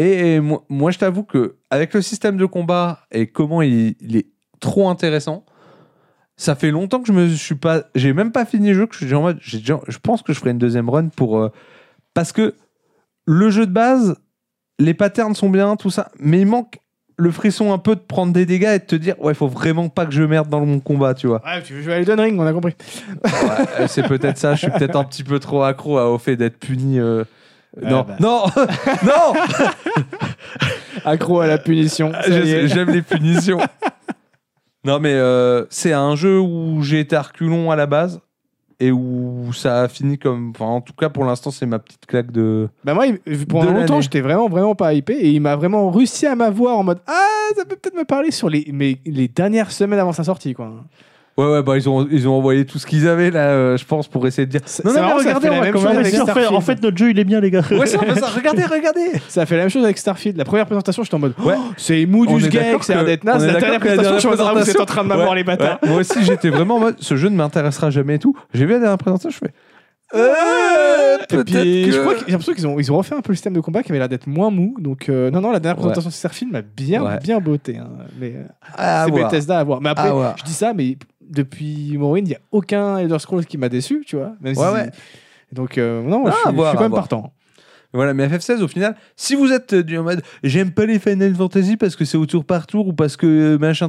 Et 0.00 0.38
moi, 0.38 0.64
moi, 0.68 0.90
je 0.92 0.98
t'avoue 0.98 1.24
que 1.24 1.56
avec 1.70 1.92
le 1.92 2.02
système 2.02 2.36
de 2.36 2.46
combat 2.46 3.00
et 3.10 3.26
comment 3.26 3.62
il, 3.62 3.96
il 4.00 4.16
est 4.16 4.26
trop 4.60 4.88
intéressant, 4.88 5.44
ça 6.36 6.54
fait 6.54 6.70
longtemps 6.70 7.00
que 7.00 7.08
je 7.08 7.12
me 7.12 7.28
suis 7.28 7.56
pas, 7.56 7.82
j'ai 7.96 8.12
même 8.12 8.30
pas 8.30 8.44
fini 8.44 8.68
le 8.68 8.74
jeu 8.74 8.86
que 8.86 8.94
je 8.96 9.04
suis 9.04 9.14
en 9.14 9.22
mode, 9.22 9.38
je 9.42 9.98
pense 10.00 10.22
que 10.22 10.32
je 10.32 10.38
ferai 10.38 10.50
une 10.52 10.58
deuxième 10.58 10.88
run 10.88 11.08
pour 11.08 11.38
euh, 11.38 11.48
parce 12.14 12.30
que 12.30 12.54
le 13.26 13.50
jeu 13.50 13.66
de 13.66 13.72
base, 13.72 14.16
les 14.78 14.94
patterns 14.94 15.34
sont 15.34 15.50
bien, 15.50 15.74
tout 15.74 15.90
ça, 15.90 16.12
mais 16.20 16.40
il 16.42 16.46
manque 16.46 16.78
le 17.16 17.32
frisson 17.32 17.72
un 17.72 17.78
peu 17.78 17.96
de 17.96 18.00
prendre 18.00 18.32
des 18.32 18.46
dégâts 18.46 18.74
et 18.76 18.78
de 18.78 18.84
te 18.84 18.94
dire 18.94 19.20
ouais, 19.20 19.32
il 19.32 19.36
faut 19.36 19.48
vraiment 19.48 19.88
pas 19.88 20.06
que 20.06 20.12
je 20.12 20.22
merde 20.22 20.48
dans 20.48 20.64
mon 20.64 20.78
combat, 20.78 21.14
tu 21.14 21.26
vois. 21.26 21.42
Ouais, 21.44 21.60
tu 21.64 21.74
veux 21.74 21.82
jouer 21.82 21.94
à 21.94 21.96
Elden 21.98 22.20
Ring, 22.20 22.38
on 22.40 22.46
a 22.46 22.52
compris. 22.52 22.76
Ouais, 23.24 23.88
c'est 23.88 24.06
peut-être 24.06 24.38
ça. 24.38 24.54
Je 24.54 24.60
suis 24.60 24.70
peut-être 24.70 24.94
un 24.94 25.02
petit 25.02 25.24
peu 25.24 25.40
trop 25.40 25.64
accro 25.64 25.98
à- 25.98 26.08
au 26.08 26.18
fait 26.18 26.36
d'être 26.36 26.60
puni. 26.60 27.00
euh, 27.00 27.24
non, 27.80 28.02
bah. 28.02 28.16
non, 28.20 28.44
non. 29.04 29.34
Accro 31.04 31.40
à 31.40 31.46
la 31.46 31.58
punition. 31.58 32.12
J'aime 32.26 32.90
les 32.90 33.02
punitions. 33.02 33.60
Non, 34.84 35.00
mais 35.00 35.14
euh, 35.14 35.66
c'est 35.70 35.92
un 35.92 36.16
jeu 36.16 36.40
où 36.40 36.82
j'ai 36.82 37.00
été 37.00 37.16
à 37.16 37.22
reculons 37.22 37.70
à 37.70 37.76
la 37.76 37.86
base 37.86 38.20
et 38.80 38.92
où 38.92 39.52
ça 39.52 39.82
a 39.82 39.88
fini 39.88 40.18
comme. 40.18 40.50
Enfin, 40.50 40.66
en 40.66 40.80
tout 40.80 40.92
cas, 40.92 41.08
pour 41.08 41.24
l'instant, 41.24 41.50
c'est 41.50 41.66
ma 41.66 41.78
petite 41.78 42.06
claque 42.06 42.30
de. 42.30 42.68
Bah 42.84 42.94
moi, 42.94 43.06
pendant 43.48 43.72
longtemps, 43.72 44.00
j'étais 44.00 44.20
vraiment, 44.20 44.48
vraiment 44.48 44.74
pas 44.74 44.94
hypé 44.94 45.14
et 45.14 45.30
il 45.30 45.40
m'a 45.40 45.56
vraiment 45.56 45.90
réussi 45.90 46.26
à 46.26 46.34
m'avoir 46.36 46.78
en 46.78 46.84
mode 46.84 47.00
Ah, 47.06 47.48
ça 47.56 47.64
peut 47.64 47.76
peut-être 47.76 47.96
me 47.96 48.04
parler 48.04 48.30
sur 48.30 48.48
les, 48.48 48.68
mais, 48.72 48.98
les 49.04 49.28
dernières 49.28 49.72
semaines 49.72 49.98
avant 49.98 50.12
sa 50.12 50.24
sortie, 50.24 50.54
quoi. 50.54 50.72
Ouais, 51.38 51.46
ouais, 51.46 51.62
bah 51.62 51.76
ils 51.76 51.88
ont, 51.88 52.06
ils 52.10 52.26
ont 52.28 52.32
envoyé 52.34 52.66
tout 52.66 52.78
ce 52.80 52.86
qu'ils 52.86 53.06
avaient 53.06 53.30
là, 53.30 53.50
euh, 53.50 53.76
je 53.76 53.84
pense, 53.84 54.08
pour 54.08 54.26
essayer 54.26 54.44
de 54.44 54.50
dire. 54.50 54.60
C'est- 54.66 54.84
Non, 54.84 54.90
c'est 54.90 54.96
non, 54.96 55.02
mais 55.02 55.08
marrant, 55.08 55.22
ça 55.22 55.24
regardez, 55.28 55.46
fait 55.46 55.48
on 55.48 55.52
la 55.52 55.58
va 55.60 55.64
même 55.66 55.72
quand 55.72 55.78
chose 55.78 55.88
même 55.88 55.96
avec 55.98 56.06
essayer- 56.08 56.22
en, 56.22 56.26
fait, 56.26 56.32
en 56.32 56.34
Starfield. 56.42 56.64
fait, 56.64 56.82
notre 56.82 56.96
jeu, 56.98 57.10
il 57.10 57.18
est 57.20 57.24
bien, 57.24 57.40
les 57.40 57.50
gars. 57.52 57.62
Ouais, 57.70 57.86
c'est 57.86 57.96
un 57.96 58.00
peu 58.12 58.14
ça. 58.20 58.26
Regardez, 58.36 58.64
regardez. 58.64 59.12
Ça 59.28 59.42
a 59.42 59.46
fait 59.46 59.54
la 59.56 59.62
même 59.62 59.70
chose 59.70 59.84
avec 59.84 59.98
Starfield. 59.98 60.36
La 60.36 60.44
première 60.44 60.66
présentation, 60.66 61.04
j'étais 61.04 61.14
en 61.14 61.20
mode 61.20 61.34
Ouais. 61.44 61.54
Oh, 61.56 61.62
c'est 61.76 62.04
mou 62.06 62.26
On 62.28 62.36
du 62.36 62.44
est 62.44 62.48
gag, 62.48 62.64
d'accord 62.64 62.82
ça 62.82 62.92
a 62.92 62.96
l'air 62.96 63.04
que- 63.04 63.10
d'être 63.10 63.22
on 63.24 63.26
naze. 63.28 63.44
est 63.44 63.46
La 63.46 63.52
d'accord 63.52 63.60
dernière 63.70 63.80
que 63.80 63.86
la 63.86 63.94
présentation, 63.94 64.14
je 64.16 64.18
suis 64.20 64.26
en 64.26 64.30
mode 64.46 64.56
Ah, 64.58 64.60
vous 64.64 64.70
êtes 64.70 64.80
en 64.80 64.84
train 64.84 65.02
de 65.04 65.08
m'avoir 65.08 65.34
les 65.36 65.44
bâtards. 65.44 65.78
Ouais, 65.84 65.88
moi 65.88 65.98
aussi, 66.00 66.24
j'étais 66.24 66.50
vraiment 66.50 66.74
en 66.76 66.80
mode 66.80 66.96
ce 66.98 67.14
jeu 67.16 67.28
ne 67.28 67.36
m'intéressera 67.36 67.90
jamais 67.90 68.16
et 68.16 68.18
tout. 68.18 68.34
J'ai 68.52 68.66
vu 68.66 68.72
la 68.72 68.80
dernière 68.80 68.98
présentation, 68.98 69.30
je 69.30 69.38
fais. 69.38 69.52
Euh, 70.14 71.18
Et 71.22 71.26
peut-être 71.36 71.44
puis, 71.44 71.84
que- 71.86 71.92
je 71.92 72.00
crois 72.00 72.14
que 72.14 72.20
j'ai 72.24 72.30
l'impression 72.32 72.54
qu'ils 72.54 72.66
ont, 72.66 72.78
ils 72.78 72.90
ont 72.90 72.96
refait 72.96 73.14
un 73.14 73.20
peu 73.20 73.30
le 73.32 73.36
système 73.36 73.52
de 73.52 73.60
combat 73.60 73.82
qui 73.82 73.92
avait 73.92 73.98
l'air 73.98 74.08
d'être 74.08 74.26
moins 74.26 74.50
mou. 74.50 74.74
Donc, 74.78 75.08
euh, 75.08 75.30
non, 75.30 75.40
non, 75.42 75.50
la 75.52 75.60
dernière 75.60 75.76
Ouais. 75.76 75.82
présentation 75.82 76.08
de 76.08 76.14
Starfield 76.14 76.50
m'a 76.52 76.62
bien, 76.62 77.04
Ouais. 77.04 77.18
bien 77.22 77.38
botté. 77.40 77.76
hein. 77.76 77.88
Mais 78.18 78.32
euh, 78.36 78.44
Ah, 78.76 79.04
c'est. 79.06 79.12
Bethesda 79.12 79.58
à 79.58 79.64
voir. 79.64 79.80
Mais 79.82 79.90
après, 79.90 80.08
À 80.08 80.12
voir. 80.12 80.34
je 80.38 80.44
dis 80.44 80.54
ça, 80.54 80.72
mais 80.74 80.96
depuis 81.30 81.96
Morrowind, 81.98 82.26
il 82.26 82.30
n'y 82.30 82.36
a 82.36 82.40
aucun 82.52 82.98
Elder 82.98 83.18
Scrolls 83.18 83.46
qui 83.46 83.58
m'a 83.58 83.68
déçu, 83.68 84.04
tu 84.06 84.16
vois. 84.16 84.32
Même 84.40 84.56
Ouais, 84.56 84.66
si- 84.66 84.74
ouais. 84.74 84.90
Donc, 85.52 85.78
euh, 85.78 86.02
non, 86.02 86.24
Ah, 86.26 86.30
je 86.30 86.48
suis, 86.48 86.54
voir, 86.56 86.66
je 86.66 86.70
suis 86.70 86.76
à 86.76 86.78
quand 86.78 86.82
même 86.90 86.92
partant. 86.98 87.32
Voilà, 87.94 88.12
mais 88.12 88.26
FF16, 88.28 88.60
au 88.62 88.68
final, 88.68 88.96
si 89.16 89.34
vous 89.34 89.50
êtes 89.50 89.72
euh, 89.72 89.82
du 89.82 89.96
en 89.96 90.02
mode 90.02 90.20
j'aime 90.42 90.72
pas 90.72 90.84
les 90.84 90.98
Final 90.98 91.34
Fantasy 91.34 91.76
parce 91.78 91.96
que 91.96 92.04
c'est 92.04 92.18
au 92.18 92.26
tour 92.26 92.44
par 92.44 92.66
tour 92.66 92.86
ou 92.88 92.92
parce 92.92 93.16
que 93.16 93.26
euh, 93.26 93.58
machin. 93.58 93.88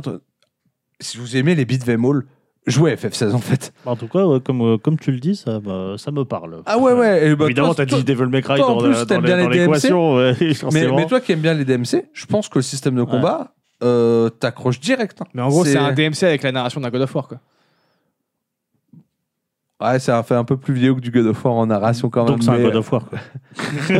Si 1.02 1.18
vous 1.18 1.36
aimez 1.38 1.56
les 1.56 1.66
beat'em 1.66 2.04
all, 2.06 2.24
jouez 2.68 2.92
à 2.92 2.96
FF16 2.96 3.34
en 3.34 3.40
fait. 3.40 3.74
En 3.86 3.96
tout 3.98 4.08
cas, 4.08 4.26
ouais, 4.26 4.40
comme, 4.40 4.62
euh, 4.62 4.78
comme 4.78 4.98
tu 4.98 5.12
le 5.12 5.20
dis, 5.20 5.36
ça, 5.36 5.60
me- 5.60 5.98
ça 5.98 6.12
me 6.12 6.24
parle. 6.24 6.62
Ah 6.66 6.78
ouais, 6.78 6.94
ouais. 6.94 7.28
et 7.30 7.36
bah, 7.36 7.46
Évidemment, 7.46 7.74
t'as 7.74 7.86
dit 7.86 8.04
Devil 8.06 8.26
May 8.28 8.42
Cry 8.42 8.58
dans, 8.60 8.78
dans 8.78 8.82
bien 9.22 9.36
la- 9.36 9.36
les 9.38 9.44
dans 9.44 9.50
DMC, 9.50 9.58
l'équation. 9.66 10.16
ouais, 10.16 10.34
mais, 10.74 10.88
mais 10.92 11.06
toi 11.06 11.20
qui 11.20 11.34
aimes 11.34 11.40
bien 11.42 11.54
les 11.54 11.66
DMC, 11.66 12.06
je 12.14 12.26
pense 12.26 12.48
que 12.50 12.60
le 12.60 12.64
système 12.64 12.96
de 12.96 13.04
combat 13.04 13.54
euh, 13.84 14.30
t'accroche 14.30 14.80
direct. 14.80 15.22
hein. 15.22 15.26
Mais 15.34 15.42
en 15.42 15.50
gros, 15.50 15.66
c'est 15.66 15.78
un 15.78 15.92
DMC 15.94 16.24
avec 16.24 16.44
la 16.44 16.52
narration 16.52 16.82
d'un 16.82 16.90
God 16.90 17.02
of 17.02 17.16
War, 17.16 17.28
quoi. 17.28 17.40
Ouais, 19.82 19.98
ça 20.00 20.22
fait 20.24 20.36
un 20.36 20.44
peu 20.44 20.58
plus 20.58 20.74
vieux 20.74 20.94
que 20.94 21.00
du 21.00 21.10
God 21.10 21.28
of 21.28 21.46
War 21.46 21.54
en 21.54 21.66
narration 21.68 22.10
quand 22.10 22.26
même. 22.26 22.34
Donc 22.34 22.44
c'est 22.44 22.50
un 22.50 22.58
mais- 22.58 22.64
God 22.64 22.76
of 22.76 22.92
War. 22.92 23.06
Quoi. 23.10 23.20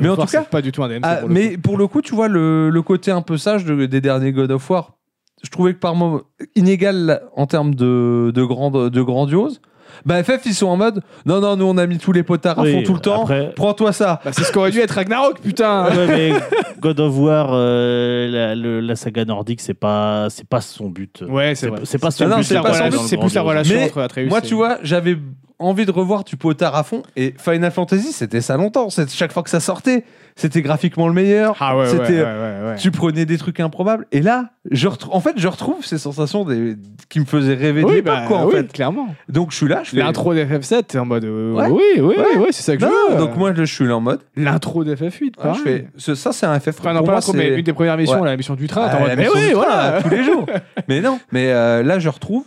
Mais 0.00 0.08
en 0.08 0.14
God 0.14 0.18
of 0.18 0.18
War, 0.18 0.26
tout 0.26 0.32
cas- 0.32 0.42
c'est 0.44 0.48
pas 0.50 0.62
du 0.62 0.72
tout 0.72 0.82
un 0.82 0.88
DMC. 0.88 1.00
Ah, 1.02 1.16
pour 1.16 1.28
le 1.28 1.34
mais 1.34 1.58
pour 1.58 1.76
le 1.76 1.86
coup, 1.86 2.00
tu 2.02 2.14
vois, 2.14 2.28
le, 2.28 2.70
le 2.70 2.82
côté 2.82 3.10
un 3.10 3.20
peu 3.20 3.36
sage 3.36 3.64
de- 3.64 3.84
des 3.86 4.00
derniers 4.00 4.32
God 4.32 4.50
of 4.52 4.70
War, 4.70 4.96
je 5.42 5.50
trouvais 5.50 5.74
que 5.74 5.78
par 5.80 5.94
moment 5.94 6.22
inégal 6.54 7.20
en 7.36 7.46
termes 7.46 7.74
de, 7.74 8.30
de, 8.34 8.44
grande, 8.44 8.90
de 8.90 9.02
grandiose. 9.02 9.60
Bah, 10.06 10.22
FF, 10.22 10.40
ils 10.46 10.54
sont 10.54 10.66
en 10.66 10.76
mode 10.76 11.00
non, 11.26 11.40
non, 11.40 11.56
nous 11.56 11.64
on 11.66 11.76
a 11.78 11.86
mis 11.86 11.98
tous 11.98 12.12
les 12.12 12.22
potards 12.22 12.58
à 12.58 12.62
Oui, 12.62 12.72
fond 12.72 12.82
tout 12.82 12.94
le 12.94 13.00
temps. 13.00 13.22
après- 13.22 13.52
Prends-toi 13.54 13.92
ça. 13.92 14.20
Bah, 14.24 14.30
c'est 14.32 14.44
ce 14.44 14.52
qu'aurait 14.52 14.70
dû 14.70 14.80
être 14.80 14.92
Ragnarok, 14.92 15.40
putain 15.40 15.86
Ouais, 15.86 16.06
mais 16.06 16.32
God 16.80 17.00
of 17.00 17.16
War, 17.18 17.48
euh, 17.52 18.28
la, 18.30 18.54
le- 18.54 18.80
la 18.80 18.96
saga 18.96 19.24
nordique, 19.24 19.60
c'est 19.60 19.74
pas, 19.74 20.28
c'est 20.30 20.46
pas 20.48 20.60
son 20.60 20.88
but. 20.88 21.22
Ouais, 21.28 21.54
c'est 21.54 21.68
vrai. 21.68 21.80
c'est 21.84 21.98
pas 21.98 22.10
son 22.10 22.24
Non, 22.24 22.30
non, 22.30 22.36
but. 22.38 22.44
c'est 22.44 22.54
la 22.54 22.62
pas 22.62 22.90
son 22.90 23.02
c'est 23.06 23.16
plus 23.16 23.34
la 23.34 23.42
relation 23.42 23.74
Mais 23.76 23.84
entre 23.84 24.00
Atreus 24.00 24.28
Moi, 24.28 24.38
et- 24.38 24.46
tu 24.46 24.54
vois, 24.54 24.78
j'avais 24.82 25.16
envie 25.62 25.86
de 25.86 25.90
revoir 25.90 26.24
du 26.24 26.36
potard 26.36 26.74
à 26.76 26.82
fond. 26.82 27.02
Et 27.16 27.34
Final 27.38 27.70
Fantasy, 27.70 28.12
c'était 28.12 28.40
ça 28.40 28.56
longtemps. 28.56 28.88
Chaque 29.08 29.32
fois 29.32 29.42
que 29.42 29.50
ça 29.50 29.60
sortait, 29.60 30.04
c'était 30.36 30.62
graphiquement 30.62 31.08
le 31.08 31.14
meilleur. 31.14 31.56
Ah 31.60 31.76
ouais, 31.76 31.82
ouais, 31.84 31.88
C'était, 31.90 32.20
ouais, 32.20 32.24
ouais, 32.24 32.68
ouais. 32.70 32.76
Tu 32.78 32.90
prenais 32.90 33.26
des 33.26 33.36
trucs 33.38 33.60
improbables. 33.60 34.06
Et 34.12 34.20
là, 34.22 34.50
je 34.70 34.88
en 35.10 35.20
fait, 35.20 35.34
je 35.36 35.48
retrouve 35.48 35.84
ces 35.84 35.98
sensations 35.98 36.44
des... 36.44 36.76
qui 37.08 37.20
me 37.20 37.24
faisaient 37.24 37.54
rêver 37.54 37.82
de 37.82 37.86
Oui, 37.86 37.94
l'époque, 37.96 38.14
bah, 38.14 38.24
quoi, 38.26 38.38
en 38.38 38.46
oui, 38.46 38.52
fait. 38.52 38.72
clairement. 38.72 39.14
Donc, 39.28 39.50
je 39.50 39.56
suis 39.56 39.68
là, 39.68 39.82
je 39.84 39.90
fais. 39.90 39.96
L'intro 39.98 40.34
d'FF7, 40.34 40.84
t'es 40.84 40.98
en 40.98 41.04
mode. 41.04 41.24
euh. 41.24 41.52
Oui, 41.70 41.82
oui, 42.00 42.14
oui, 42.38 42.46
c'est 42.50 42.62
ça 42.62 42.76
que 42.76 42.82
Non, 42.82 42.90
je 43.08 43.12
veux. 43.14 43.18
donc 43.18 43.36
moi, 43.36 43.52
je 43.54 43.62
suis 43.64 43.86
là 43.86 43.96
en 43.96 44.00
mode. 44.00 44.20
L'intro 44.36 44.84
d'FF8, 44.84 45.20
Ouais, 45.22 45.30
pareil. 45.36 45.54
je 45.58 45.62
fais, 45.62 45.86
ce- 45.96 46.14
ça, 46.14 46.32
c'est 46.32 46.46
un 46.46 46.58
FF. 46.58 46.80
Enfin, 46.80 46.94
non, 46.94 47.02
pas 47.02 47.12
l'intro, 47.12 47.32
mais 47.34 47.48
une 47.58 47.62
des 47.62 47.72
premières 47.72 47.96
missions, 47.96 48.24
la 48.24 48.36
mission 48.36 48.54
du 48.54 48.66
train. 48.68 48.88
Ah, 48.90 48.96
en 48.96 49.00
mode, 49.00 49.10
mais 49.16 49.28
oui, 49.28 49.52
voilà. 49.54 49.92
là, 49.92 50.02
tous 50.02 50.08
les 50.08 50.24
jours. 50.24 50.46
mais 50.88 51.00
non, 51.00 51.18
mais 51.30 51.52
euh, 51.52 51.82
là, 51.82 51.98
je 51.98 52.08
retrouve. 52.08 52.44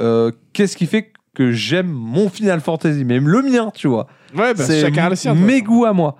euh, 0.00 0.30
Qu'est-ce 0.52 0.76
qui 0.76 0.86
fait 0.86 1.12
que 1.34 1.50
j'aime 1.52 1.88
mon 1.88 2.28
Final 2.28 2.60
Fantasy, 2.60 3.04
même 3.04 3.28
le 3.28 3.42
mien, 3.42 3.70
tu 3.74 3.88
vois. 3.88 4.06
Ouais, 4.36 4.54
bah, 4.54 4.64
c'est 4.64 4.80
chacun 4.80 5.04
a 5.06 5.10
le 5.10 5.16
sien. 5.16 5.34
toute 5.34 5.44
mes 5.44 5.62
goûts 5.62 5.84
à 5.84 5.92
moi. 5.92 6.16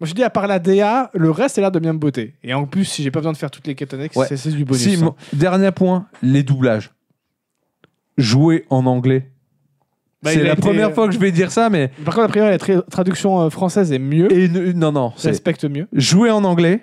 Moi, 0.00 0.08
je 0.08 0.14
dis, 0.14 0.24
à 0.24 0.30
part 0.30 0.48
la 0.48 0.58
DA, 0.58 1.10
le 1.14 1.30
reste 1.30 1.58
a 1.58 1.60
l'air 1.60 1.70
de 1.70 1.78
bien 1.78 1.92
me 1.92 1.98
botter. 1.98 2.34
Et 2.42 2.52
en 2.54 2.66
plus, 2.66 2.84
si 2.84 3.02
j'ai 3.04 3.10
pas 3.12 3.20
besoin 3.20 3.32
de 3.32 3.36
faire 3.36 3.50
toutes 3.52 3.66
les 3.68 3.74
quêtes 3.76 3.94
annexes, 3.94 4.16
Ouais. 4.16 4.26
c'est 4.28 4.36
c'est 4.36 4.50
du 4.50 4.64
bonus. 4.64 4.82
Si, 4.82 4.94
hein. 4.96 4.98
mon- 5.04 5.14
dernier 5.32 5.70
point, 5.70 6.06
les 6.22 6.42
doublages. 6.42 6.90
Jouer 8.18 8.64
en 8.68 8.84
anglais. 8.86 9.30
Bah, 10.22 10.30
c'est 10.32 10.40
a 10.40 10.44
la 10.44 10.52
été- 10.52 10.60
première 10.60 10.92
fois 10.92 11.08
que 11.08 11.14
je 11.14 11.18
vais 11.18 11.32
dire 11.32 11.50
ça, 11.50 11.70
mais 11.70 11.88
Par 12.04 12.14
contre, 12.14 12.26
a 12.26 12.28
priori, 12.28 12.50
la 12.50 12.58
tra- 12.58 12.88
traduction 12.90 13.40
euh, 13.40 13.50
française 13.50 13.90
est 13.92 13.98
mieux. 13.98 14.32
et 14.32 14.48
ne- 14.48 14.72
non 14.72 14.92
non, 14.92 15.12
c'est 15.16 15.28
Respecte 15.28 15.64
mieux. 15.64 15.88
jouer 15.92 16.30
en 16.30 16.44
anglais. 16.44 16.80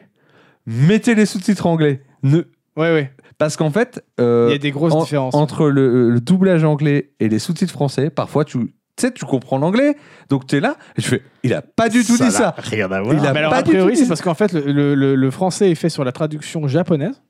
Mettez 0.65 1.15
les 1.15 1.25
sous-titres 1.25 1.65
anglais. 1.67 2.01
Ne... 2.23 2.37
Ouais, 2.75 2.93
ouais. 2.93 3.11
Parce 3.39 3.57
qu'en 3.57 3.71
fait, 3.71 4.03
euh, 4.19 4.47
Il 4.49 4.51
y 4.51 4.55
a 4.55 4.59
des 4.59 4.69
grosses 4.71 4.93
en- 4.93 5.01
différences. 5.01 5.33
entre 5.33 5.67
le, 5.69 6.11
le 6.11 6.19
doublage 6.21 6.63
anglais 6.63 7.11
et 7.19 7.27
les 7.29 7.39
sous-titres 7.39 7.71
français, 7.73 8.09
parfois 8.11 8.45
tu 8.45 8.75
sais, 8.97 9.11
tu 9.13 9.23
comprends 9.25 9.57
l'anglais, 9.57 9.95
donc 10.29 10.45
tu 10.45 10.57
es 10.57 10.59
là 10.59 10.75
et 10.97 11.01
tu 11.01 11.07
fais, 11.09 11.23
il 11.43 11.53
a 11.53 11.61
pas 11.61 11.87
du 11.89 12.03
tout 12.03 12.17
dit 12.17 12.31
ça. 12.31 12.53
Rien 12.57 12.91
à 12.91 13.01
voir. 13.01 13.15
Il 13.15 13.25
a- 13.25 13.31
Mais 13.33 13.39
alors, 13.39 13.51
pas 13.51 13.57
a 13.59 13.61
du 13.63 13.71
priori, 13.71 13.93
tout 13.93 13.95
c'est 13.95 14.03
dit- 14.03 14.09
parce 14.09 14.21
qu'en 14.21 14.33
fait, 14.33 14.51
le, 14.53 14.71
le- 14.71 14.93
le- 14.93 15.15
le 15.15 15.31
français 15.31 15.71
est 15.71 15.75
fait 15.75 15.87
sur 15.89 16.03
la 16.03 16.11
traduction 16.11 16.67
japonaise. 16.67 17.21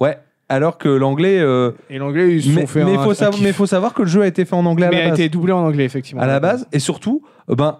Ouais, 0.00 0.18
alors 0.48 0.78
que 0.78 0.88
l'anglais. 0.88 1.38
euh, 1.38 1.70
Et 1.90 1.98
l'anglais, 1.98 2.36
ils 2.36 2.52
mais 2.54 2.62
sont 2.62 2.66
fait 2.66 2.84
mais 2.84 2.96
un, 2.96 3.02
faut 3.04 3.22
un 3.22 3.30
mais 3.40 3.52
faut 3.52 3.66
savoir 3.66 3.94
que 3.94 4.02
le 4.02 4.08
jeu 4.08 4.22
a 4.22 4.26
été 4.26 4.44
fait 4.44 4.56
en 4.56 4.66
anglais 4.66 4.86
à 4.86 4.90
Mais 4.90 4.98
la 4.98 5.06
a 5.06 5.10
base. 5.10 5.20
été 5.20 5.28
doublé 5.28 5.52
en 5.52 5.64
anglais, 5.64 5.84
effectivement. 5.84 6.22
à 6.22 6.26
la 6.26 6.40
base, 6.40 6.66
et 6.72 6.80
surtout, 6.80 7.22
euh, 7.50 7.54
ben, 7.54 7.78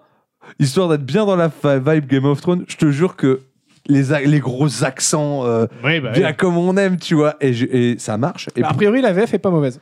histoire 0.60 0.88
d'être 0.88 1.04
bien 1.04 1.26
dans 1.26 1.34
la 1.34 1.48
vibe 1.48 2.06
Game 2.06 2.24
of 2.26 2.40
Thrones, 2.40 2.64
je 2.68 2.76
te 2.76 2.90
jure 2.92 3.16
que 3.16 3.40
les, 3.89 4.26
les 4.26 4.40
gros 4.40 4.84
accents, 4.84 5.44
euh, 5.47 5.66
Oui, 5.84 6.00
bah, 6.00 6.10
bien 6.12 6.28
oui. 6.28 6.36
comme 6.36 6.56
on 6.56 6.76
aime, 6.76 6.97
tu 6.98 7.15
vois, 7.15 7.36
et, 7.40 7.52
je- 7.52 7.66
et 7.66 7.98
ça 7.98 8.16
marche. 8.18 8.48
Et 8.56 8.60
Bah, 8.60 8.68
a 8.68 8.70
puis, 8.70 8.78
priori, 8.78 9.00
la 9.02 9.12
VF 9.12 9.34
est 9.34 9.39
pas 9.39 9.50
mauvaise. 9.50 9.81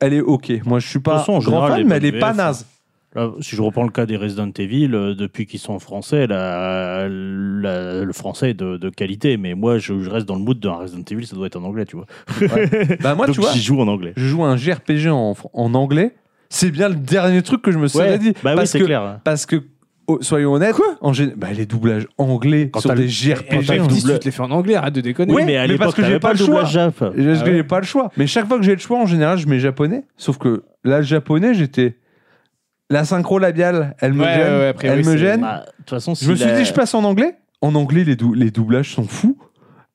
elle 0.00 0.14
est 0.14 0.20
ok. 0.20 0.52
Moi, 0.64 0.78
je 0.80 0.88
suis 0.88 0.98
De 0.98 1.02
pas 1.04 1.12
toute 1.12 1.20
façon, 1.20 1.32
en 1.32 1.38
grand 1.38 1.44
général, 1.66 1.70
fan, 1.70 1.78
les 1.78 1.84
mais 1.84 1.96
elle 1.96 2.04
est 2.06 2.18
pas 2.18 2.32
naze. 2.34 2.66
Là, 3.14 3.30
si 3.40 3.56
je 3.56 3.60
reprends 3.60 3.82
le 3.84 3.90
cas 3.90 4.06
des 4.06 4.16
Resident 4.16 4.50
Evil, 4.58 4.94
euh, 4.94 5.14
depuis 5.14 5.44
qu'ils 5.44 5.60
sont 5.60 5.74
en 5.74 5.78
français, 5.78 6.26
la- 6.26 7.06
la- 7.10 8.04
le 8.04 8.12
français 8.14 8.50
est 8.50 8.54
de, 8.54 8.78
de 8.78 8.88
qualité. 8.88 9.36
Mais 9.36 9.54
moi, 9.54 9.76
je, 9.76 10.00
je 10.00 10.08
reste 10.08 10.26
dans 10.26 10.34
le 10.36 10.40
mood 10.40 10.58
d'un 10.58 10.72
Resident 10.76 11.04
Evil, 11.10 11.26
ça 11.26 11.36
doit 11.36 11.46
être 11.46 11.56
en 11.56 11.64
anglais, 11.64 11.84
tu 11.84 11.96
vois. 11.96 12.06
Bah 13.02 13.14
moi, 13.14 13.26
Donc 13.26 13.34
tu 13.34 13.42
vois, 13.42 13.52
j'y 13.52 13.60
joue 13.62 13.78
en 13.80 13.88
anglais. 13.88 14.14
je 14.16 14.26
joue 14.26 14.42
à 14.44 14.48
un 14.48 14.56
JRPG 14.56 15.08
en, 15.08 15.34
en 15.52 15.74
anglais. 15.74 16.14
C'est 16.48 16.70
bien 16.70 16.88
le 16.88 16.94
dernier 16.94 17.42
truc 17.42 17.60
que 17.62 17.70
je 17.70 17.78
me 17.78 17.86
serais 17.86 18.18
dit. 18.18 18.32
bah 18.42 18.50
oui, 18.52 18.56
parce 18.56 18.70
c'est 18.70 18.78
que, 18.78 18.84
clair. 18.84 19.20
Parce 19.24 19.44
que, 19.46 19.62
oh, 20.06 20.18
soyons 20.20 20.52
honnêtes, 20.54 20.76
en 21.00 21.12
gé- 21.12 21.34
bah, 21.36 21.48
les 21.52 21.66
doublages 21.66 22.06
anglais 22.18 22.70
Quand 22.72 22.80
sur 22.80 22.90
t'as 22.90 22.96
des 22.96 23.08
JRPG. 23.08 23.46
quand 23.50 23.60
t'as 23.66 23.74
le 23.76 23.82
en 23.82 23.86
F10, 23.86 24.00
double- 24.02 24.12
tu 24.14 24.18
te 24.20 24.24
les 24.26 24.30
fais 24.30 24.42
en 24.42 24.50
anglais, 24.50 24.74
arrête 24.74 24.94
de 24.94 25.00
déconner. 25.00 25.32
Oui, 25.32 25.42
mais 25.46 25.56
à 25.56 25.66
mais 25.66 25.76
parce 25.76 25.90
l'époque, 25.90 25.96
que 25.96 26.02
j'ai 26.02 26.08
t'avais 26.08 26.18
pas 26.20 26.28
pas 26.28 26.34
le 26.34 26.38
le 26.40 26.44
doublage 26.46 26.72
choix. 26.72 26.82
Jap. 26.84 26.94
Ah 27.02 27.44
ouais. 27.50 27.62
pas 27.64 27.80
le 27.80 27.86
choix. 27.86 28.10
Mais 28.16 28.26
chaque 28.26 28.46
fois 28.46 28.58
que 28.58 28.64
j'ai 28.64 28.72
le 28.74 28.80
choix, 28.80 28.98
en 28.98 29.06
général, 29.06 29.38
je 29.38 29.46
mets 29.48 29.58
japonais. 29.60 30.04
Sauf 30.16 30.38
que 30.38 30.64
là, 30.84 30.98
le 30.98 31.04
japonais, 31.04 31.54
j'étais. 31.54 31.96
La 32.90 33.04
synchro 33.04 33.38
labiale, 33.38 33.96
elle 34.00 34.12
me 34.12 34.22
Ouais, 34.24 34.34
gêne. 34.34 34.42
ouais, 34.52 34.58
ouais, 34.58 34.66
a 34.68 34.74
priori, 34.74 34.98
elle 34.98 35.06
me 35.06 35.12
c'est- 35.12 35.18
gêne. 35.18 35.40
Bah, 35.40 35.64
De 35.66 35.72
toute 35.78 35.90
façon, 35.90 36.14
je 36.14 36.30
me 36.30 36.36
suis 36.36 36.52
dit, 36.52 36.64
je 36.64 36.72
passe 36.74 36.94
en 36.94 37.04
anglais. 37.04 37.36
En 37.62 37.74
anglais, 37.74 38.04
les, 38.04 38.16
dou- 38.16 38.34
les 38.34 38.50
doublages 38.50 38.90
sont 38.94 39.04
fous. 39.04 39.38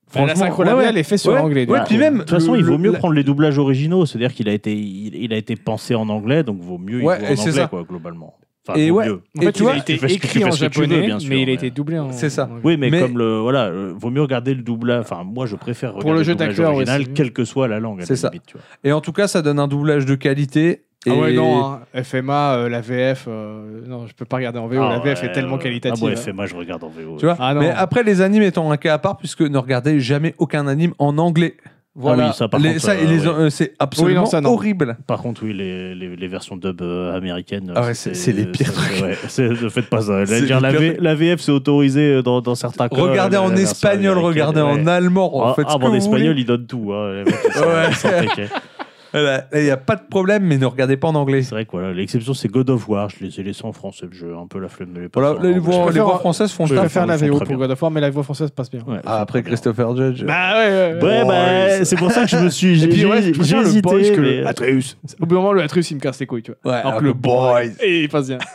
Enfin, 0.09 0.25
la 0.25 0.35
synchro 0.35 0.63
ouais, 0.63 0.69
labiale 0.69 0.93
ouais. 0.95 1.01
est 1.01 1.03
faite 1.03 1.19
sur 1.19 1.33
Ouais. 1.33 1.37
l'anglais. 1.39 1.65
du 1.65 1.71
Ouais, 1.73 1.79
puis 1.85 1.97
même- 1.97 2.13
De 2.15 2.19
toute 2.21 2.29
façon, 2.31 2.55
il 2.55 2.63
vaut 2.63 2.77
mieux 2.77 2.93
prendre 2.93 3.13
les 3.13 3.23
doublages 3.25 3.57
originaux, 3.57 4.05
c'est-à-dire 4.05 4.33
qu'il 4.33 4.47
a 4.47 4.53
été, 4.53 4.73
il, 4.73 5.13
il 5.15 5.33
a 5.33 5.35
été 5.37 5.57
pensé 5.57 5.93
en 5.95 6.07
anglais, 6.07 6.43
donc 6.43 6.61
vaut 6.61 6.77
mieux 6.77 7.01
Ouais, 7.03 7.17
il 7.19 7.23
et 7.25 7.27
joue 7.27 7.33
en 7.33 7.35
c'est 7.35 7.49
anglais, 7.49 7.61
ça. 7.63 7.67
quoi, 7.67 7.83
globalement. 7.83 8.33
Enfin, 8.67 8.79
Et 8.79 8.91
ouais. 8.91 9.05
mieux. 9.07 9.21
En 9.37 9.41
fait, 9.41 9.47
Et 9.47 9.51
tu 9.53 9.59
il 9.59 9.63
vois, 9.63 9.73
a 9.73 9.77
été 9.77 9.93
écrit 9.93 10.43
en 10.43 10.49
veux, 10.49 10.55
japonais, 10.57 11.01
bien 11.05 11.19
sûr, 11.19 11.29
mais 11.29 11.41
il 11.41 11.49
a 11.49 11.53
été 11.53 11.69
doublé 11.69 11.99
en. 11.99 12.11
C'est 12.11 12.29
ça. 12.29 12.49
Oui, 12.63 12.75
mais, 12.77 12.89
Mais- 12.89 12.99
comme 12.99 13.17
le 13.17 13.39
voilà, 13.39 13.65
euh, 13.67 13.93
vaut 13.95 14.09
mieux 14.09 14.21
regarder 14.21 14.53
le 14.53 14.61
doublage. 14.61 15.01
Enfin, 15.01 15.23
moi, 15.23 15.45
je 15.45 15.55
préfère 15.55 15.93
regarder 15.93 16.19
le 16.19 16.23
jeu 16.23 16.33
doublage 16.33 16.47
d'acteur, 16.55 16.73
original, 16.73 17.07
quelle 17.13 17.31
que 17.33 17.45
soit 17.45 17.67
la 17.67 17.79
langue. 17.79 18.01
C'est 18.03 18.15
ça. 18.15 18.29
limite, 18.29 18.43
tu 18.47 18.53
vois. 18.53 18.61
Et 18.83 18.91
en 18.91 19.01
tout 19.01 19.13
cas, 19.13 19.27
ça 19.27 19.41
donne 19.41 19.59
un 19.59 19.67
doublage 19.67 20.05
de 20.05 20.15
qualité. 20.15 20.83
Ah 21.09 21.13
ouais, 21.13 21.31
Et- 21.33 21.35
non, 21.37 21.63
hein. 21.63 21.79
FMA, 21.93 22.55
euh, 22.55 22.69
la 22.69 22.81
VF, 22.81 23.25
euh, 23.29 23.81
non, 23.87 24.07
je 24.07 24.13
peux 24.13 24.25
pas 24.25 24.37
regarder 24.37 24.59
en 24.59 24.67
VO. 24.67 24.81
Ah 24.81 24.89
la 24.89 24.99
VF 24.99 25.21
ouais, 25.21 25.27
est 25.29 25.31
tellement 25.31 25.57
qualitative. 25.57 26.03
Ah, 26.05 26.09
bon, 26.09 26.11
hein. 26.11 26.21
FMA, 26.21 26.45
je 26.47 26.55
regarde 26.55 26.83
en 26.83 26.89
VO. 26.89 27.15
Tu 27.17 27.25
vois 27.25 27.37
Ah. 27.39 27.53
Mais 27.53 27.69
après, 27.69 28.03
les 28.03 28.21
animes 28.21 28.41
étant 28.43 28.69
un 28.71 28.77
cas 28.77 28.95
à 28.95 28.97
part, 28.97 29.15
puisque 29.17 29.41
ne 29.41 29.57
regardez 29.57 29.99
jamais 30.01 30.35
aucun 30.37 30.67
anime 30.67 30.93
en 30.99 31.17
anglais. 31.17 31.55
Voilà. 31.99 32.25
Ah 32.25 32.27
oui, 32.27 32.33
ça, 32.35 32.47
par 32.47 32.59
Les- 32.59 32.69
contre, 32.73 32.81
ça, 32.81 32.91
euh, 32.91 33.01
et 33.01 33.07
les- 33.07 33.27
ouais. 33.27 33.33
euh, 33.33 33.49
c'est 33.49 33.73
absolument 33.79 34.19
Oui, 34.21 34.25
non, 34.25 34.29
ça, 34.29 34.39
non. 34.39 34.51
horrible. 34.53 34.97
Par 35.07 35.19
contre, 35.19 35.41
oui, 35.43 35.51
les, 35.53 35.95
les, 35.95 36.15
les 36.15 36.27
versions 36.27 36.55
dub 36.55 36.79
euh, 36.83 37.17
américaines. 37.17 37.73
Ah 37.75 37.81
ouais, 37.85 37.95
c'est- 37.95 38.13
c'est 38.13 38.31
les 38.33 38.45
pires 38.45 38.71
c'est- 38.71 39.01
ouais, 39.03 39.17
c'est- 39.27 39.49
ne 39.49 39.69
faites 39.69 39.89
pas 39.89 40.01
ça. 40.01 40.23
C'est 40.27 40.41
Dire, 40.43 40.57
les 40.57 40.61
la, 40.61 40.69
pires 40.69 40.79
V- 40.79 40.87
trucs. 40.93 41.01
la 41.03 41.15
VF, 41.15 41.41
c'est 41.41 41.51
autorisé 41.51 42.21
dans, 42.21 42.39
dans 42.41 42.53
certains 42.55 42.87
cas. 42.87 42.95
Regardez 43.01 43.35
la- 43.37 43.41
en 43.41 43.47
la 43.47 43.55
version 43.55 43.71
espagnol, 43.71 44.17
américaine, 44.19 44.45
regardez 44.45 44.61
en 44.61 44.85
allemand. 44.85 45.31
Ah, 45.43 45.47
En 45.49 45.53
fait, 45.55 45.63
ah, 45.67 45.71
ce 45.73 45.77
bon, 45.79 45.87
en 45.87 45.89
vous 45.89 45.95
espagnol, 45.95 46.27
voulez. 46.29 46.41
ils 46.41 46.45
donnent 46.45 46.67
tout. 46.67 46.91
hein, 46.93 47.13
les 47.13 47.23
mecs, 47.23 47.35
ils 47.47 47.53
sont- 47.53 47.59
Ouais. 47.61 47.87
ils 47.89 47.95
sont 47.95 48.09
taquets. 48.09 48.49
Voilà. 49.13 49.45
Il 49.53 49.63
n'y 49.63 49.69
a 49.69 49.77
pas 49.77 49.95
de 49.95 50.01
problème, 50.09 50.43
mais 50.43 50.57
ne 50.57 50.65
regardez 50.65 50.97
pas 50.97 51.07
en 51.07 51.15
anglais. 51.15 51.41
C'est 51.41 51.51
vrai 51.55 51.65
que 51.65 51.71
voilà, 51.71 51.93
l'exception, 51.93 52.33
c'est 52.33 52.47
God 52.49 52.69
of 52.69 52.87
War. 52.89 53.09
Je 53.09 53.25
les 53.25 53.39
ai 53.39 53.43
laissés 53.43 53.65
en 53.65 53.71
français. 53.71 54.05
J'ai 54.11 54.25
un 54.33 54.47
peu 54.47 54.59
la 54.59 54.67
flemme 54.67 54.93
de 54.93 55.01
les. 55.01 55.07
Voilà, 55.13 55.35
les 55.41 55.59
voix, 55.59 55.91
les 55.91 55.99
voix 55.99 56.19
françaises 56.19 56.51
font 56.51 56.65
Je 56.65 56.73
le 56.73 56.81
préfère 56.81 57.05
la 57.05 57.17
VO 57.17 57.39
pour. 57.39 57.55
God 57.57 57.71
of 57.71 57.81
War, 57.81 57.91
mais 57.91 58.01
la 58.01 58.09
voix 58.09 58.23
française 58.23 58.51
passe 58.51 58.69
bien. 58.69 58.81
Ouais, 58.87 58.99
Ah, 59.05 59.21
après 59.21 59.43
Christopher 59.43 59.95
Judge. 59.95 60.23
Bah 60.23 60.57
ouais, 60.57 60.69
ouais. 61.01 61.03
Ouais, 61.03 61.25
bah, 61.25 61.85
c'est 61.85 61.95
pour 61.97 62.11
ça 62.11 62.23
que 62.23 62.29
je 62.29 62.37
me 62.37 62.49
suis. 62.49 62.83
Et 62.83 62.91
J'ai 62.91 63.07
le 63.07 63.17
hésité. 63.65 64.15
le 64.15 64.47
Atreus. 64.47 64.97
Au 65.19 65.25
bout 65.25 65.35
d'un 65.35 65.41
moment, 65.41 65.53
le 65.53 65.61
Atreus, 65.61 65.89
il 65.91 65.95
me 65.95 65.99
casse 65.99 66.19
les 66.19 66.25
couilles, 66.25 66.43
tu 66.43 66.51
vois. 66.63 66.71
Ouais, 66.73 66.79
Alors 66.79 66.87
alors 66.91 66.99
que 67.01 67.05
le 67.05 67.13
boy, 67.13 67.71
et 67.81 68.03
il 68.03 68.09
passe 68.09 68.27
bien. 68.27 68.37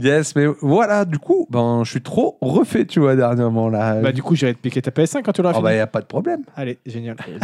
Yes, 0.00 0.36
mais 0.36 0.46
voilà, 0.60 1.04
du 1.04 1.18
coup, 1.18 1.46
ben, 1.50 1.82
je 1.84 1.90
suis 1.90 2.00
trop 2.02 2.38
refait, 2.40 2.84
tu 2.86 3.00
vois, 3.00 3.16
dernièrement. 3.16 3.68
Là. 3.68 4.00
Bah, 4.00 4.12
du 4.12 4.22
coup, 4.22 4.34
j'irai 4.36 4.54
te 4.54 4.60
piquer 4.60 4.80
ta 4.80 4.90
PS5 4.92 5.22
quand 5.22 5.32
tu 5.32 5.42
l'auras 5.42 5.54
Oh, 5.58 5.60
bah, 5.62 5.70
il 5.70 5.72
fini. 5.72 5.76
n'y 5.78 5.80
a 5.82 5.86
pas 5.88 6.00
de 6.00 6.06
problème. 6.06 6.42
Allez, 6.56 6.78
génial. 6.86 7.16
Euh, 7.28 7.28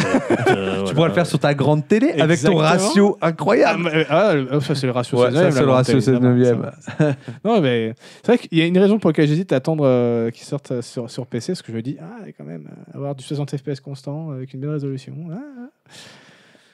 Tu 0.44 0.54
voilà. 0.54 0.94
pourras 0.94 1.08
le 1.08 1.14
faire 1.14 1.26
sur 1.26 1.38
ta 1.38 1.54
grande 1.54 1.86
télé 1.88 2.12
avec 2.20 2.40
ton 2.40 2.56
ratio 2.56 3.16
Ah, 3.20 3.28
incroyable. 3.28 3.82
mais- 3.92 4.06
ah, 4.08 4.34
le- 4.34 4.60
ça, 4.60 4.74
c'est 4.74 4.86
le 4.86 4.92
ratio 4.92 5.18
Ouais, 5.18 5.30
16 5.30 5.34
ça, 5.34 5.50
c'est 5.50 5.60
le 5.64 5.70
ratio 5.70 6.00
16 6.00 6.20
neuvième. 6.20 6.70
Non, 7.44 7.60
mais 7.60 7.94
c'est 8.22 8.26
vrai 8.32 8.38
qu'il 8.38 8.58
y 8.58 8.62
a 8.62 8.66
une 8.66 8.78
raison 8.78 8.98
pour 8.98 9.10
laquelle 9.10 9.26
j'hésite 9.28 9.52
à 9.52 9.56
attendre 9.56 9.84
euh, 9.86 10.30
qu'il 10.30 10.44
sorte 10.44 10.70
euh, 10.72 10.82
sur, 10.82 11.10
sur 11.10 11.26
PC, 11.26 11.52
parce 11.52 11.62
que 11.62 11.72
je 11.72 11.76
me 11.76 11.82
dis, 11.82 11.96
ah, 12.00 12.24
quand 12.36 12.44
même, 12.44 12.68
euh, 12.70 12.96
avoir 12.96 13.14
du 13.14 13.24
60 13.24 13.56
FPS 13.56 13.80
constant 13.80 14.30
avec 14.30 14.52
une 14.54 14.60
belle 14.60 14.70
résolution. 14.70 15.14
ah, 15.32 15.36
ah. 15.58 15.90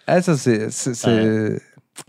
Ah, 0.06 0.22
ça, 0.22 0.36
c'est 0.36 0.70
c'est- 0.70 0.94
c'est- 0.94 1.60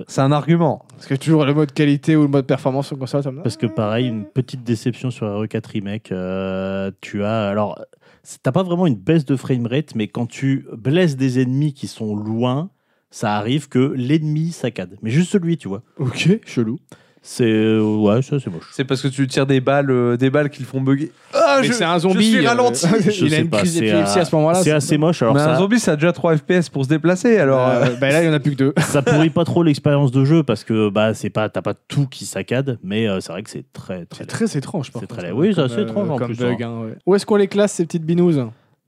c'est 0.08 0.22
un 0.22 0.32
argument. 0.32 0.86
Parce 0.96 1.08
que 1.08 1.16
toujours 1.16 1.46
le 1.46 1.54
mode 1.54 1.72
qualité 1.74 2.16
ou 2.16 2.24
le 2.24 2.28
mode 2.28 2.46
performance 2.48 2.88
sur 2.88 2.98
console, 2.98 3.24
ça 3.24 3.32
me 3.32 3.42
Parce 3.42 3.58
que 3.58 3.66
pareil, 3.68 4.08
une 4.08 4.26
petite 4.26 4.64
déception 4.64 5.12
sur 5.12 5.28
RE4 5.28 5.66
Remake. 5.68 6.12
euh, 6.12 6.92
tu 7.02 7.24
as 7.24 7.50
alors, 7.50 7.80
c'est- 8.24 8.42
t'as 8.44 8.52
pas 8.52 8.64
vraiment 8.64 8.88
une 8.88 8.96
baisse 8.96 9.26
de 9.26 9.36
framerate, 9.36 9.96
mais 9.96 10.08
quand 10.08 10.26
tu 10.28 10.66
blesses 10.78 11.18
des 11.18 11.40
ennemis 11.42 11.74
qui 11.74 11.88
sont 11.88 12.16
loin, 12.16 12.70
ça 13.10 13.36
arrive 13.36 13.68
que 13.68 13.94
l'ennemi 13.98 14.52
saccade. 14.52 14.98
Mais 15.02 15.10
juste 15.10 15.32
celui, 15.32 15.58
tu 15.58 15.68
vois. 15.68 15.84
Ok, 16.00 16.40
chelou. 16.46 16.80
C'est 17.24 17.44
euh, 17.46 17.82
ouais, 17.84 18.24
ça 18.24 18.40
c'est 18.40 18.50
moche. 18.50 18.68
C'est 18.72 18.84
parce 18.84 19.00
que 19.00 19.08
tu 19.08 19.28
tires 19.28 19.46
des 19.46 19.62
balles, 19.62 19.92
euh, 19.92 20.18
des 20.18 20.32
balles 20.32 20.50
qui 20.50 20.62
le 20.62 20.66
font 20.68 20.82
bugger. 20.82 21.12
Ah, 21.36 21.60
mais 21.62 21.68
je- 21.68 21.74
c'est 21.74 21.84
un 21.86 22.00
zombie. 22.00 22.16
Je 22.32 22.38
suis 22.38 22.46
euh, 22.46 22.50
ralenti. 22.50 22.88
Je 22.88 23.12
il 23.26 23.34
a 23.34 23.36
sais 23.38 23.42
une 23.44 23.50
pas, 23.50 23.58
crise 23.60 23.76
c'est, 23.76 23.82
d'épilepsie 23.82 24.18
à 24.20 24.26
ce 24.26 24.36
moment-là. 24.36 24.64
C'est 24.64 24.72
assez 24.72 24.98
moche. 24.98 25.22
Alors 25.22 25.36
mais 25.36 25.42
un 25.42 25.54
ça, 25.54 25.56
zombie, 25.58 25.80
ça 25.80 25.92
a 25.92 25.96
déjà 25.98 26.12
3 26.14 26.38
FPS 26.38 26.70
pour 26.70 26.84
se 26.84 26.90
déplacer. 26.90 27.38
Alors, 27.38 27.68
euh, 27.68 27.86
Euh, 27.86 27.96
bah 28.02 28.10
là, 28.10 28.24
il 28.24 28.26
y 28.26 28.30
en 28.30 28.34
a 28.34 28.40
plus 28.40 28.54
que 28.54 28.56
deux. 28.58 28.74
ça 28.80 29.04
pourrit 29.04 29.30
pas 29.30 29.46
trop 29.46 29.62
l'expérience 29.62 30.12
de 30.12 30.26
jeu 30.26 30.42
parce 30.42 30.64
que 30.64 30.90
bah 30.90 31.14
c'est 31.14 31.30
pas 31.30 31.48
t'as 31.48 31.62
pas 31.62 31.76
tout 31.76 32.08
qui 32.08 32.26
saccade, 32.26 32.80
mais 32.84 33.08
euh, 33.08 33.20
c'est 33.20 33.32
vrai 33.32 33.44
que 33.44 33.52
c'est 33.52 33.72
très 33.72 34.06
très. 34.06 34.24
C'est 34.24 34.26
très 34.28 34.58
étrange, 34.58 34.92
par 34.92 35.02
C'est 35.02 35.08
contre, 35.08 35.20
très- 35.22 35.30
euh, 35.30 35.36
oui, 35.36 35.50
c'est 35.50 35.56
comme, 35.62 35.66
assez 35.66 35.82
étrange, 35.82 36.10
en 36.10 36.18
comme 36.18 36.28
plus, 36.30 36.38
bug, 36.40 36.64
hein, 36.64 36.80
ouais. 36.86 36.96
Où 37.06 37.14
est-ce 37.14 37.28
qu'on 37.28 37.36
les 37.36 37.48
classe, 37.48 37.74
ces 37.74 37.86
petites 37.86 38.04
binouses 38.06 38.44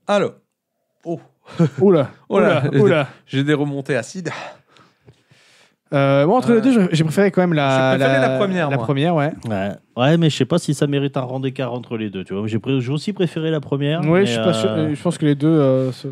alors, 0.08 0.32
oh, 1.06 1.20
Oula, 1.80 2.10
Oh 2.30 2.40
là. 2.42 2.64
oula, 2.72 2.82
oula. 2.82 3.08
j'ai 3.28 3.44
des 3.44 3.54
remontées 3.54 3.96
acides. 3.96 4.32
Euh, 5.94 6.26
moi, 6.26 6.38
entre 6.38 6.52
Euh, 6.52 6.56
les 6.56 6.62
deux, 6.62 6.88
j'ai- 6.92 7.04
préféré 7.04 7.30
quand 7.32 7.42
même 7.42 7.54
la, 7.54 7.92
j'ai 7.94 7.98
préféré 8.00 8.20
la 8.22 8.38
première, 8.38 8.70
La 8.70 8.76
moi. 8.78 8.86
première, 8.86 9.16
ouais. 9.16 9.32
Ouais. 9.48 9.70
ouais, 9.96 10.18
mais 10.18 10.30
je 10.30 10.36
sais 10.38 10.46
pas 10.46 10.58
si 10.58 10.74
ça 10.74 10.88
mérite 10.88 11.18
un 11.18 11.22
rang 11.22 11.40
d'écart 11.40 11.72
entre 11.74 11.98
les 11.98 12.10
deux. 12.10 12.24
Tu 12.24 12.34
vois, 12.34 12.48
j'ai 12.48 12.60
pré- 12.60 12.82
j'ai 12.82 12.92
aussi 12.92 13.14
préféré 13.14 13.52
la 13.52 13.60
première. 13.60 14.02
Oui, 14.02 14.22
mais, 14.22 14.26
je 14.26 14.32
suis 14.34 14.42
pas 14.42 14.54
sûr. 14.54 14.70
euh, 14.72 14.96
Je 14.96 15.02
pense 15.02 15.18
que 15.18 15.26
les 15.26 15.36
deux. 15.36 15.48
euh, 15.48 15.92
se- 15.92 16.08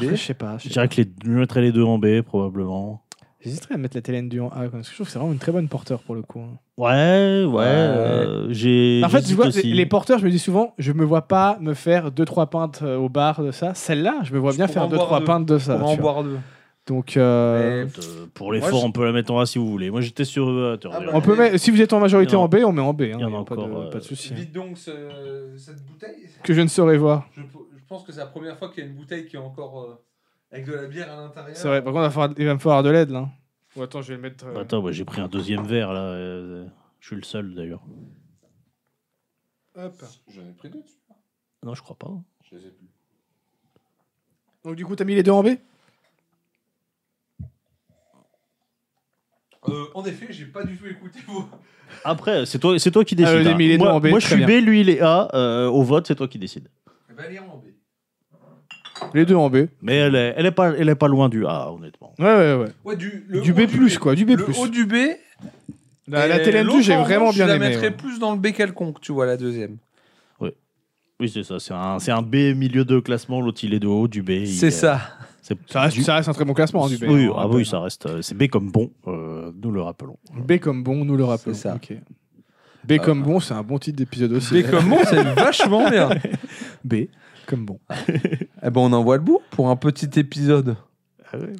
je 0.00 0.16
sais 0.16 0.34
pas. 0.34 0.56
je 0.58 0.64
Je 0.64 0.68
sais 0.68 0.72
dirais 0.74 0.88
que 0.88 0.96
les, 1.02 1.08
je 1.24 1.30
mettrais 1.30 1.60
les 1.60 1.72
deux 1.72 1.82
en 1.84 1.98
B 1.98 2.22
probablement. 2.22 2.92
pas. 2.94 3.00
J'hésiterais 3.44 3.74
à 3.74 3.76
mettre 3.76 3.94
la 3.94 4.00
télé 4.00 4.22
du 4.22 4.40
en 4.40 4.48
A, 4.48 4.68
parce 4.72 4.88
que 4.88 4.88
je 4.88 4.94
trouve 4.94 5.06
que 5.06 5.12
c'est 5.12 5.18
vraiment 5.18 5.34
une 5.34 5.38
très 5.38 5.52
bonne 5.52 5.68
porteur 5.68 6.00
pour 6.00 6.14
le 6.14 6.22
coup. 6.22 6.40
hein. 6.40 6.56
Ouais, 6.78 7.44
ouais. 7.44 7.62
euh, 7.66 8.46
j'ai. 8.48 9.02
En 9.04 9.10
fait, 9.10 9.18
j'hésite 9.18 9.28
tu 9.32 9.34
vois, 9.36 9.48
aussi. 9.48 9.62
les, 9.68 9.74
les 9.74 9.84
porteurs, 9.84 10.18
je 10.18 10.24
me 10.24 10.30
dis 10.30 10.38
souvent, 10.38 10.72
je 10.78 10.92
me 10.92 11.04
vois 11.04 11.28
pas 11.28 11.58
me 11.60 11.74
faire 11.74 12.10
2-3 12.10 12.46
pintes 12.48 12.80
euh, 12.82 12.96
au 12.96 13.10
bar 13.10 13.42
de 13.42 13.50
ça. 13.50 13.74
Celle-là, 13.74 14.14
je 14.22 14.32
me 14.32 14.38
vois 14.38 14.52
Je 14.52 14.56
bien 14.56 14.64
pourrais 14.66 14.72
faire 14.72 14.84
en 14.84 14.88
boire 14.88 15.08
2-3 15.10 15.18
deux. 15.18 15.24
pintes 15.26 15.44
de 15.46 15.58
ça. 15.58 15.76
Pour 15.76 15.88
en 15.88 15.94
tu 15.94 16.00
vois. 16.00 16.12
boire 16.12 16.24
deux. 16.24 16.38
Donc, 16.86 17.16
euh, 17.16 17.84
Mais- 17.86 17.90
Euh, 18.04 18.26
pour 18.34 18.52
les 18.52 18.60
Moi, 18.60 18.68
forts, 18.68 18.80
je- 18.80 18.86
on 18.86 18.92
peut 18.92 19.04
la 19.06 19.12
mettre 19.12 19.32
en 19.32 19.38
A 19.40 19.46
si 19.46 19.58
vous 19.58 19.66
voulez. 19.70 19.90
Moi, 19.90 20.02
j'étais 20.02 20.24
sur 20.26 20.48
E. 20.50 20.78
Ah 20.84 21.00
bah, 21.00 21.10
on 21.14 21.20
peut 21.22 21.34
mettre, 21.36 21.56
si 21.58 21.70
vous 21.70 21.80
êtes 21.80 21.92
en 21.94 22.00
majorité 22.00 22.36
en 22.36 22.46
B, 22.48 22.56
on 22.66 22.72
met 22.72 22.82
en 22.82 22.92
B. 22.92 23.02
hein, 23.02 23.12
il 23.14 23.20
y 23.20 23.24
en 23.24 23.28
a 23.28 23.44
pas 23.44 23.54
encore, 23.54 23.68
de, 23.68 23.74
euh, 23.86 23.90
pas 23.90 23.98
de 24.00 24.04
souci. 24.04 24.34
Vite 24.34 24.52
donc 24.52 24.76
ce- 24.76 25.54
cette 25.56 25.82
bouteille. 25.86 26.28
Que 26.42 26.52
je 26.52 26.60
ne 26.60 26.66
saurais 26.68 26.98
voir. 26.98 27.26
Je, 27.32 27.40
je 27.42 27.84
pense 27.88 28.04
que 28.04 28.12
c'est 28.12 28.18
la 28.20 28.26
première 28.26 28.58
fois 28.58 28.68
qu'il 28.70 28.84
y 28.84 28.86
a 28.86 28.90
une 28.90 28.96
bouteille 28.96 29.26
qui 29.26 29.36
est 29.36 29.38
encore 29.38 29.80
euh, 29.82 30.02
avec 30.52 30.66
de 30.66 30.74
la 30.74 30.86
bière 30.86 31.10
à 31.10 31.16
l'intérieur. 31.22 31.56
C'est 31.56 31.68
vrai, 31.68 31.82
par 31.82 31.92
contre, 31.94 32.02
il 32.02 32.06
va, 32.06 32.10
falloir- 32.10 32.34
il 32.38 32.44
va 32.46 32.54
me 32.54 32.58
falloir 32.58 32.82
de 32.82 32.90
l'aide 32.90 33.10
là. 33.10 33.28
Ou 33.76 33.82
attends, 33.82 34.02
je 34.02 34.08
vais 34.08 34.16
le 34.16 34.22
mettre. 34.22 34.44
euh, 34.46 34.60
Attends, 34.60 34.80
ouais, 34.82 34.92
j'ai 34.92 35.04
pris 35.06 35.20
un 35.22 35.28
deuxième 35.28 35.64
verre 35.64 35.92
là. 35.92 36.00
euh, 36.02 36.66
Je 37.00 37.06
suis 37.06 37.16
le 37.16 37.22
seul 37.22 37.54
d'ailleurs. 37.54 37.82
hop. 39.76 40.04
J'en 40.28 40.42
ai 40.42 40.52
pris 40.52 40.68
deux, 40.70 40.82
tu 40.82 40.92
vois. 41.08 41.16
Non, 41.62 41.74
je 41.74 41.82
crois 41.82 41.96
pas. 41.96 42.10
Je 42.50 42.56
les 42.56 42.66
ai 42.66 42.70
plus. 42.70 42.88
Donc, 44.64 44.76
du 44.76 44.84
coup, 44.84 44.94
t'as 44.96 45.04
mis 45.04 45.14
les 45.14 45.22
deux 45.22 45.30
en 45.32 45.42
B? 45.42 45.48
Euh, 49.68 49.84
en 49.94 50.04
effet, 50.04 50.26
j'ai 50.30 50.44
pas 50.46 50.62
du 50.64 50.76
tout 50.76 50.86
écouté 50.86 51.18
vous. 51.26 51.46
Après, 52.04 52.44
c'est 52.46 52.58
toi, 52.58 52.78
c'est 52.78 52.90
toi 52.90 53.04
qui 53.04 53.14
Ah, 53.14 53.32
décides. 53.34 53.56
j'ai 53.58 53.74
hein. 53.74 53.78
moi, 53.78 53.92
en 53.94 54.00
B, 54.00 54.06
moi, 54.08 54.18
je 54.18 54.26
suis 54.26 54.36
bien. 54.36 54.46
B, 54.46 54.62
lui 54.64 54.80
il 54.82 54.90
est 54.90 55.00
A. 55.00 55.28
euh, 55.34 55.66
au 55.68 55.82
vote, 55.82 56.06
c'est 56.06 56.14
toi 56.14 56.28
qui 56.28 56.38
décides. 56.38 56.68
Eh 57.10 57.14
ben, 57.14 57.24
elle 57.28 57.36
est 57.36 57.38
en 57.38 57.56
B. 57.56 57.64
Les 59.14 59.24
deux 59.24 59.34
en 59.36 59.48
B. 59.50 59.66
Mais 59.82 59.96
elle 59.96 60.14
est, 60.14 60.34
elle 60.36 60.46
est 60.46 60.50
pas, 60.50 60.70
elle 60.76 60.88
est 60.88 60.94
pas 60.94 61.08
loin 61.08 61.28
du 61.28 61.46
A, 61.46 61.70
honnêtement. 61.72 62.14
ouais, 62.18 62.54
ouais. 62.54 62.66
Ouais, 62.84 62.96
du, 62.96 63.24
le 63.28 63.40
Du 63.40 63.52
haut 63.52 63.54
B+, 63.54 63.98
quoi, 63.98 64.14
du 64.14 64.24
B+. 64.24 64.30
Le 64.30 64.46
haut 64.58 64.68
du 64.68 64.86
B. 64.86 64.94
La, 66.06 66.26
la 66.26 66.38
TLM2, 66.38 66.62
l'autre, 66.64 66.80
j'ai 66.82 66.94
en 66.94 67.02
vraiment 67.02 67.30
bien 67.30 67.44
Je 67.46 67.50
la 67.50 67.56
aimé. 67.56 67.68
mettrais 67.70 67.88
ouais. 67.88 67.90
plus 67.90 68.18
dans 68.18 68.32
le 68.34 68.38
B 68.38 68.52
quelconque, 68.52 69.00
tu 69.00 69.12
vois, 69.12 69.24
la 69.26 69.36
deuxième. 69.36 69.78
Oui, 71.20 71.28
c'est 71.28 71.44
ça. 71.44 71.60
C'est 71.60 71.72
un, 71.72 72.00
c'est 72.00 72.10
un 72.10 72.22
B 72.22 72.54
milieu 72.56 72.84
de 72.84 72.98
classement. 72.98 73.40
L'autre, 73.40 73.60
il 73.62 73.72
est 73.72 73.78
de 73.78 73.86
haut, 73.86 74.08
du 74.08 74.20
B. 74.20 74.44
C'est 74.46 74.66
est- 74.66 74.70
ça. 74.72 75.00
Ça 75.66 75.80
reste, 75.82 75.96
du- 75.96 76.02
ça 76.02 76.14
reste 76.14 76.28
un 76.28 76.32
très 76.32 76.44
bon 76.44 76.54
classement 76.54 76.86
hein, 76.86 76.88
du 76.88 76.96
B. 76.96 77.04
Oui, 77.08 77.24
hein, 77.26 77.32
ah 77.34 77.40
rappelle. 77.42 77.56
oui, 77.56 77.66
ça 77.66 77.80
reste. 77.80 78.06
euh, 78.06 78.22
C'est 78.22 78.34
B 78.36 78.48
comme 78.48 78.70
bon. 78.70 78.90
euh, 79.06 79.52
nous 79.62 79.70
le 79.70 79.82
rappelons. 79.82 80.16
B 80.34 80.58
comme 80.58 80.82
bon, 80.82 81.04
nous 81.04 81.16
le 81.16 81.24
rappelons. 81.24 81.54
C'est 81.54 81.68
ça. 81.68 81.74
Ok. 81.76 81.96
B 82.86 82.98
comme 82.98 83.22
bon, 83.22 83.40
c'est 83.40 83.54
un 83.54 83.62
bon 83.62 83.78
titre 83.78 83.96
d'épisode 83.98 84.32
aussi. 84.32 84.62
B 84.62 84.70
comme 84.70 84.88
bon, 84.88 84.98
c'est 85.04 85.22
vachement 85.34 85.88
bien. 85.90 86.08
B 86.84 86.94
comme 87.46 87.64
bon. 87.66 87.78
Eh 88.08 88.70
ben, 88.70 88.80
on 88.80 88.92
envoie 88.92 89.16
le 89.16 89.22
bout 89.22 89.40
pour 89.50 89.68
un 89.70 89.76
petit 89.76 90.08
épisode. 90.18 90.76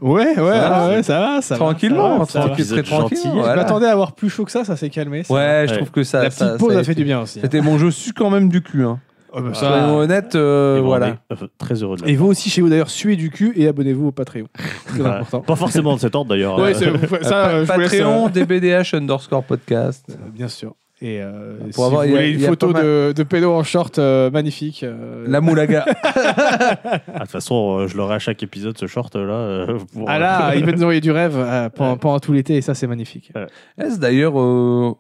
Ouais, 0.01 0.39
ouais, 0.39 0.41
va, 0.41 0.77
ah 0.85 0.89
ouais, 0.89 1.03
ça 1.03 1.19
va, 1.19 1.43
ça 1.43 1.55
va, 1.57 1.59
Tranquillement, 1.59 2.25
ça 2.27 2.47
va, 2.47 2.57
ça 2.57 2.75
va. 2.77 2.83
tranquille. 2.85 3.19
Je 3.25 3.29
m'attendais 3.57 3.87
à 3.87 3.91
avoir 3.93 4.13
plus 4.15 4.31
chaud 4.31 4.45
que 4.45 4.53
ça, 4.53 4.65
ça 4.65 4.77
s'est 4.77 4.89
calmé. 4.89 5.25
ça 5.25 5.35
va. 5.35 5.41
Ouais, 5.41 5.65
je 5.67 5.73
Ouais. 5.73 5.77
trouve 5.79 5.91
que 5.91 6.05
ça. 6.05 6.23
La 6.23 6.31
ça- 6.31 6.47
petite 6.47 6.61
pause 6.61 6.75
ça 6.75 6.79
a 6.79 6.85
fait 6.85 6.95
du 6.95 7.03
bien 7.05 7.21
aussi. 7.23 7.41
hein. 7.41 7.43
C'était 7.43 7.61
bon, 7.61 7.77
je 7.77 7.89
suis 7.89 8.13
quand 8.13 8.31
même 8.31 8.49
du 8.49 8.63
cul. 8.63 8.85
Hein. 8.85 9.01
Oh, 9.37 9.41
bah, 9.43 9.55
ça- 9.55 9.61
Soyons 9.69 9.97
honnêtes, 9.99 10.35
euh, 10.37 10.77
Et 10.79 10.81
bon, 10.81 10.87
voilà. 10.87 11.17
on 11.31 11.35
est, 11.35 11.43
euh, 11.43 11.47
très 11.59 11.83
heureux 11.83 11.97
de 11.97 12.07
Et 12.09 12.15
vous 12.15 12.27
aussi 12.27 12.51
chez 12.51 12.61
vous 12.63 12.69
d'ailleurs, 12.69 12.91
suez 12.91 13.17
du 13.17 13.31
cul 13.31 13.53
et 13.57 13.67
abonnez-vous 13.69 14.09
au 14.09 14.13
Patreon. 14.13 14.47
très 14.87 15.01
Ouais. 15.01 15.07
important. 15.09 15.41
Pas 15.41 15.57
forcément 15.57 15.95
de 15.97 16.01
cet 16.01 16.15
ordre 16.15 16.31
d'ailleurs. 16.31 16.57
Ouais, 16.59 16.71
Euh, 16.71 16.75
c'est- 17.09 17.25
ça, 17.25 17.49
euh, 17.49 17.65
je 17.67 17.73
vous 17.73 17.81
laisse, 17.81 17.91
Patreon, 17.91 18.29
DBDH 18.29 18.95
underscore 18.95 19.43
podcast. 19.45 20.05
euh, 20.11 20.15
bien 20.33 20.49
sûr. 20.49 20.75
Et 21.03 21.21
euh, 21.21 21.59
Pour 21.75 21.75
si 21.75 21.83
avoir- 21.83 22.03
vous 22.03 22.07
il 22.09 22.11
y 22.11 22.13
a- 22.13 22.17
voulez 22.17 22.29
il 22.31 22.35
une 22.37 22.41
y 22.41 22.47
a 22.47 22.49
photo 22.49 22.67
pas 22.69 22.73
mal- 22.75 22.83
de, 22.85 23.13
de 23.17 23.23
pédo 23.25 23.53
en 23.53 23.63
short 23.65 23.99
euh, 23.99 24.31
magnifique. 24.31 24.85
euh, 24.85 25.25
La 25.27 25.41
moulaga. 25.41 25.85
ah, 26.05 26.87
De 27.15 27.19
toute 27.21 27.31
façon, 27.31 27.79
euh, 27.81 27.89
je 27.89 27.97
l'aurai 27.97 28.15
à 28.15 28.19
chaque 28.21 28.43
épisode 28.43 28.79
ce 28.79 28.87
short 28.87 29.15
là. 29.17 29.21
euh, 29.35 29.79
pour- 29.93 30.09
Ah 30.09 30.19
là, 30.19 30.55
il 30.55 30.65
va 30.65 30.73
nous 30.73 30.83
envoyer 30.83 31.01
du 31.01 31.11
rêve 31.11 31.35
euh, 31.37 31.69
pendant, 31.69 31.97
pendant 31.97 32.21
tout 32.21 32.33
l'été 32.33 32.57
et 32.57 32.63
ça 32.63 32.75
c'est 32.75 32.87
magnifique. 32.87 33.33
Est-ce 33.77 33.99
d'ailleurs, 33.99 34.39
euh, 34.41 34.93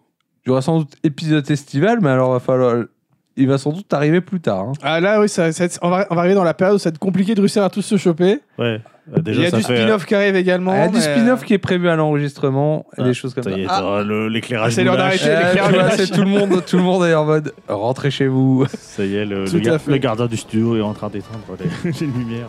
il 0.45 0.49
y 0.49 0.53
aura 0.53 0.61
sans 0.63 0.81
doute 0.81 0.93
épisode 1.05 1.49
estival, 1.51 2.01
mais 2.03 2.11
alors 2.11 2.33
va 2.33 2.41
falloir, 2.41 2.85
il 3.37 3.49
va 3.49 3.59
sans 3.59 3.73
doute 3.73 3.93
arriver 3.93 4.21
plus 4.21 4.41
tard. 4.41 4.61
hein. 4.69 4.73
Ah 4.83 5.01
là 5.01 5.21
oui, 5.21 5.29
ça, 5.29 5.49
on, 5.83 5.91
va, 5.91 6.07
on 6.11 6.15
va 6.15 6.21
arriver 6.21 6.35
dans 6.35 6.45
la 6.45 6.55
période 6.55 6.77
où 6.77 6.79
ça 6.79 6.91
va 6.91 6.95
être 6.95 6.99
compliqué 6.99 7.35
de 7.35 7.41
réussir 7.41 7.63
à 7.63 7.71
tous 7.71 7.83
se 7.83 7.97
choper. 7.97 8.41
Ouais. 8.59 8.81
Euh, 9.15 9.21
Déjà, 9.21 9.41
il 9.41 9.45
y 9.45 9.47
a 9.49 9.51
ça 9.51 9.57
du 9.59 9.63
spin-off 9.65 10.07
qui 10.07 10.15
arrive 10.15 10.35
également. 10.35 10.73
Il 10.75 10.79
y 10.79 10.81
a 10.83 10.89
du 10.89 11.01
spin-off 11.01 11.45
qui 11.45 11.53
est 11.53 11.59
prévu 11.59 11.89
à 11.91 11.97
l'enregistrement 11.97 12.87
et 12.97 13.01
Ah, 13.03 13.05
des 13.05 13.13
choses 13.13 13.35
comme 13.35 13.43
Ça 13.45 13.51
ça. 13.51 13.57
y 13.59 13.63
est, 13.63 13.67
Ah, 13.69 14.03
l'éclairage. 14.31 14.73
c'est 14.73 14.83
l'heure 14.85 14.97
d'arrêter. 14.97 15.25
euh, 15.29 15.53
l'éclairage 15.53 15.93
c'est 15.97 16.11
tout 16.11 16.23
le 16.23 16.29
monde, 16.29 16.65
tout 16.65 16.77
le 16.79 16.83
monde 16.83 17.05
est 17.05 17.15
en 17.15 17.25
mode 17.27 17.53
rentrez 17.69 18.11
chez 18.11 18.27
vous. 18.29 18.65
Ça 18.79 19.05
y 19.05 19.17
est, 19.17 19.27
le, 19.27 19.45
le, 19.45 19.79
le 19.93 19.97
gardien 19.99 20.27
du 20.27 20.37
studio 20.39 20.77
est 20.77 20.81
en 20.81 20.95
train 20.95 21.11
d'éteindre 21.11 21.41
les, 21.85 21.91
les 22.01 22.07
lumières. 22.07 22.47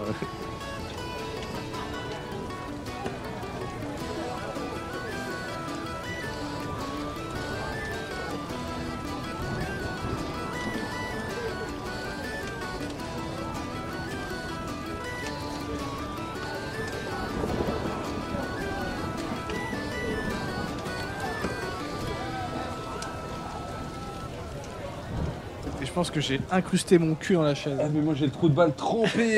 Que 26.16 26.22
j'ai 26.22 26.40
incrusté 26.50 26.98
mon 26.98 27.14
cul 27.14 27.34
dans 27.34 27.44
la 27.44 27.56
chaise. 27.56 27.78
mais 27.94 28.00
moi 28.00 28.14
j'ai 28.16 28.26
le 28.26 28.32
trou 28.32 28.48
de 28.48 28.56
balle 28.56 28.74
trempé. 28.74 29.38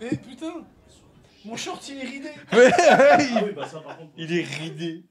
Eh 0.00 0.16
putain 0.16 0.52
Mon 1.44 1.56
short 1.56 1.88
il 1.88 1.98
est 1.98 2.04
ridé 2.04 2.30
il 4.16 4.32
est 4.36 4.42
ridé. 4.42 5.04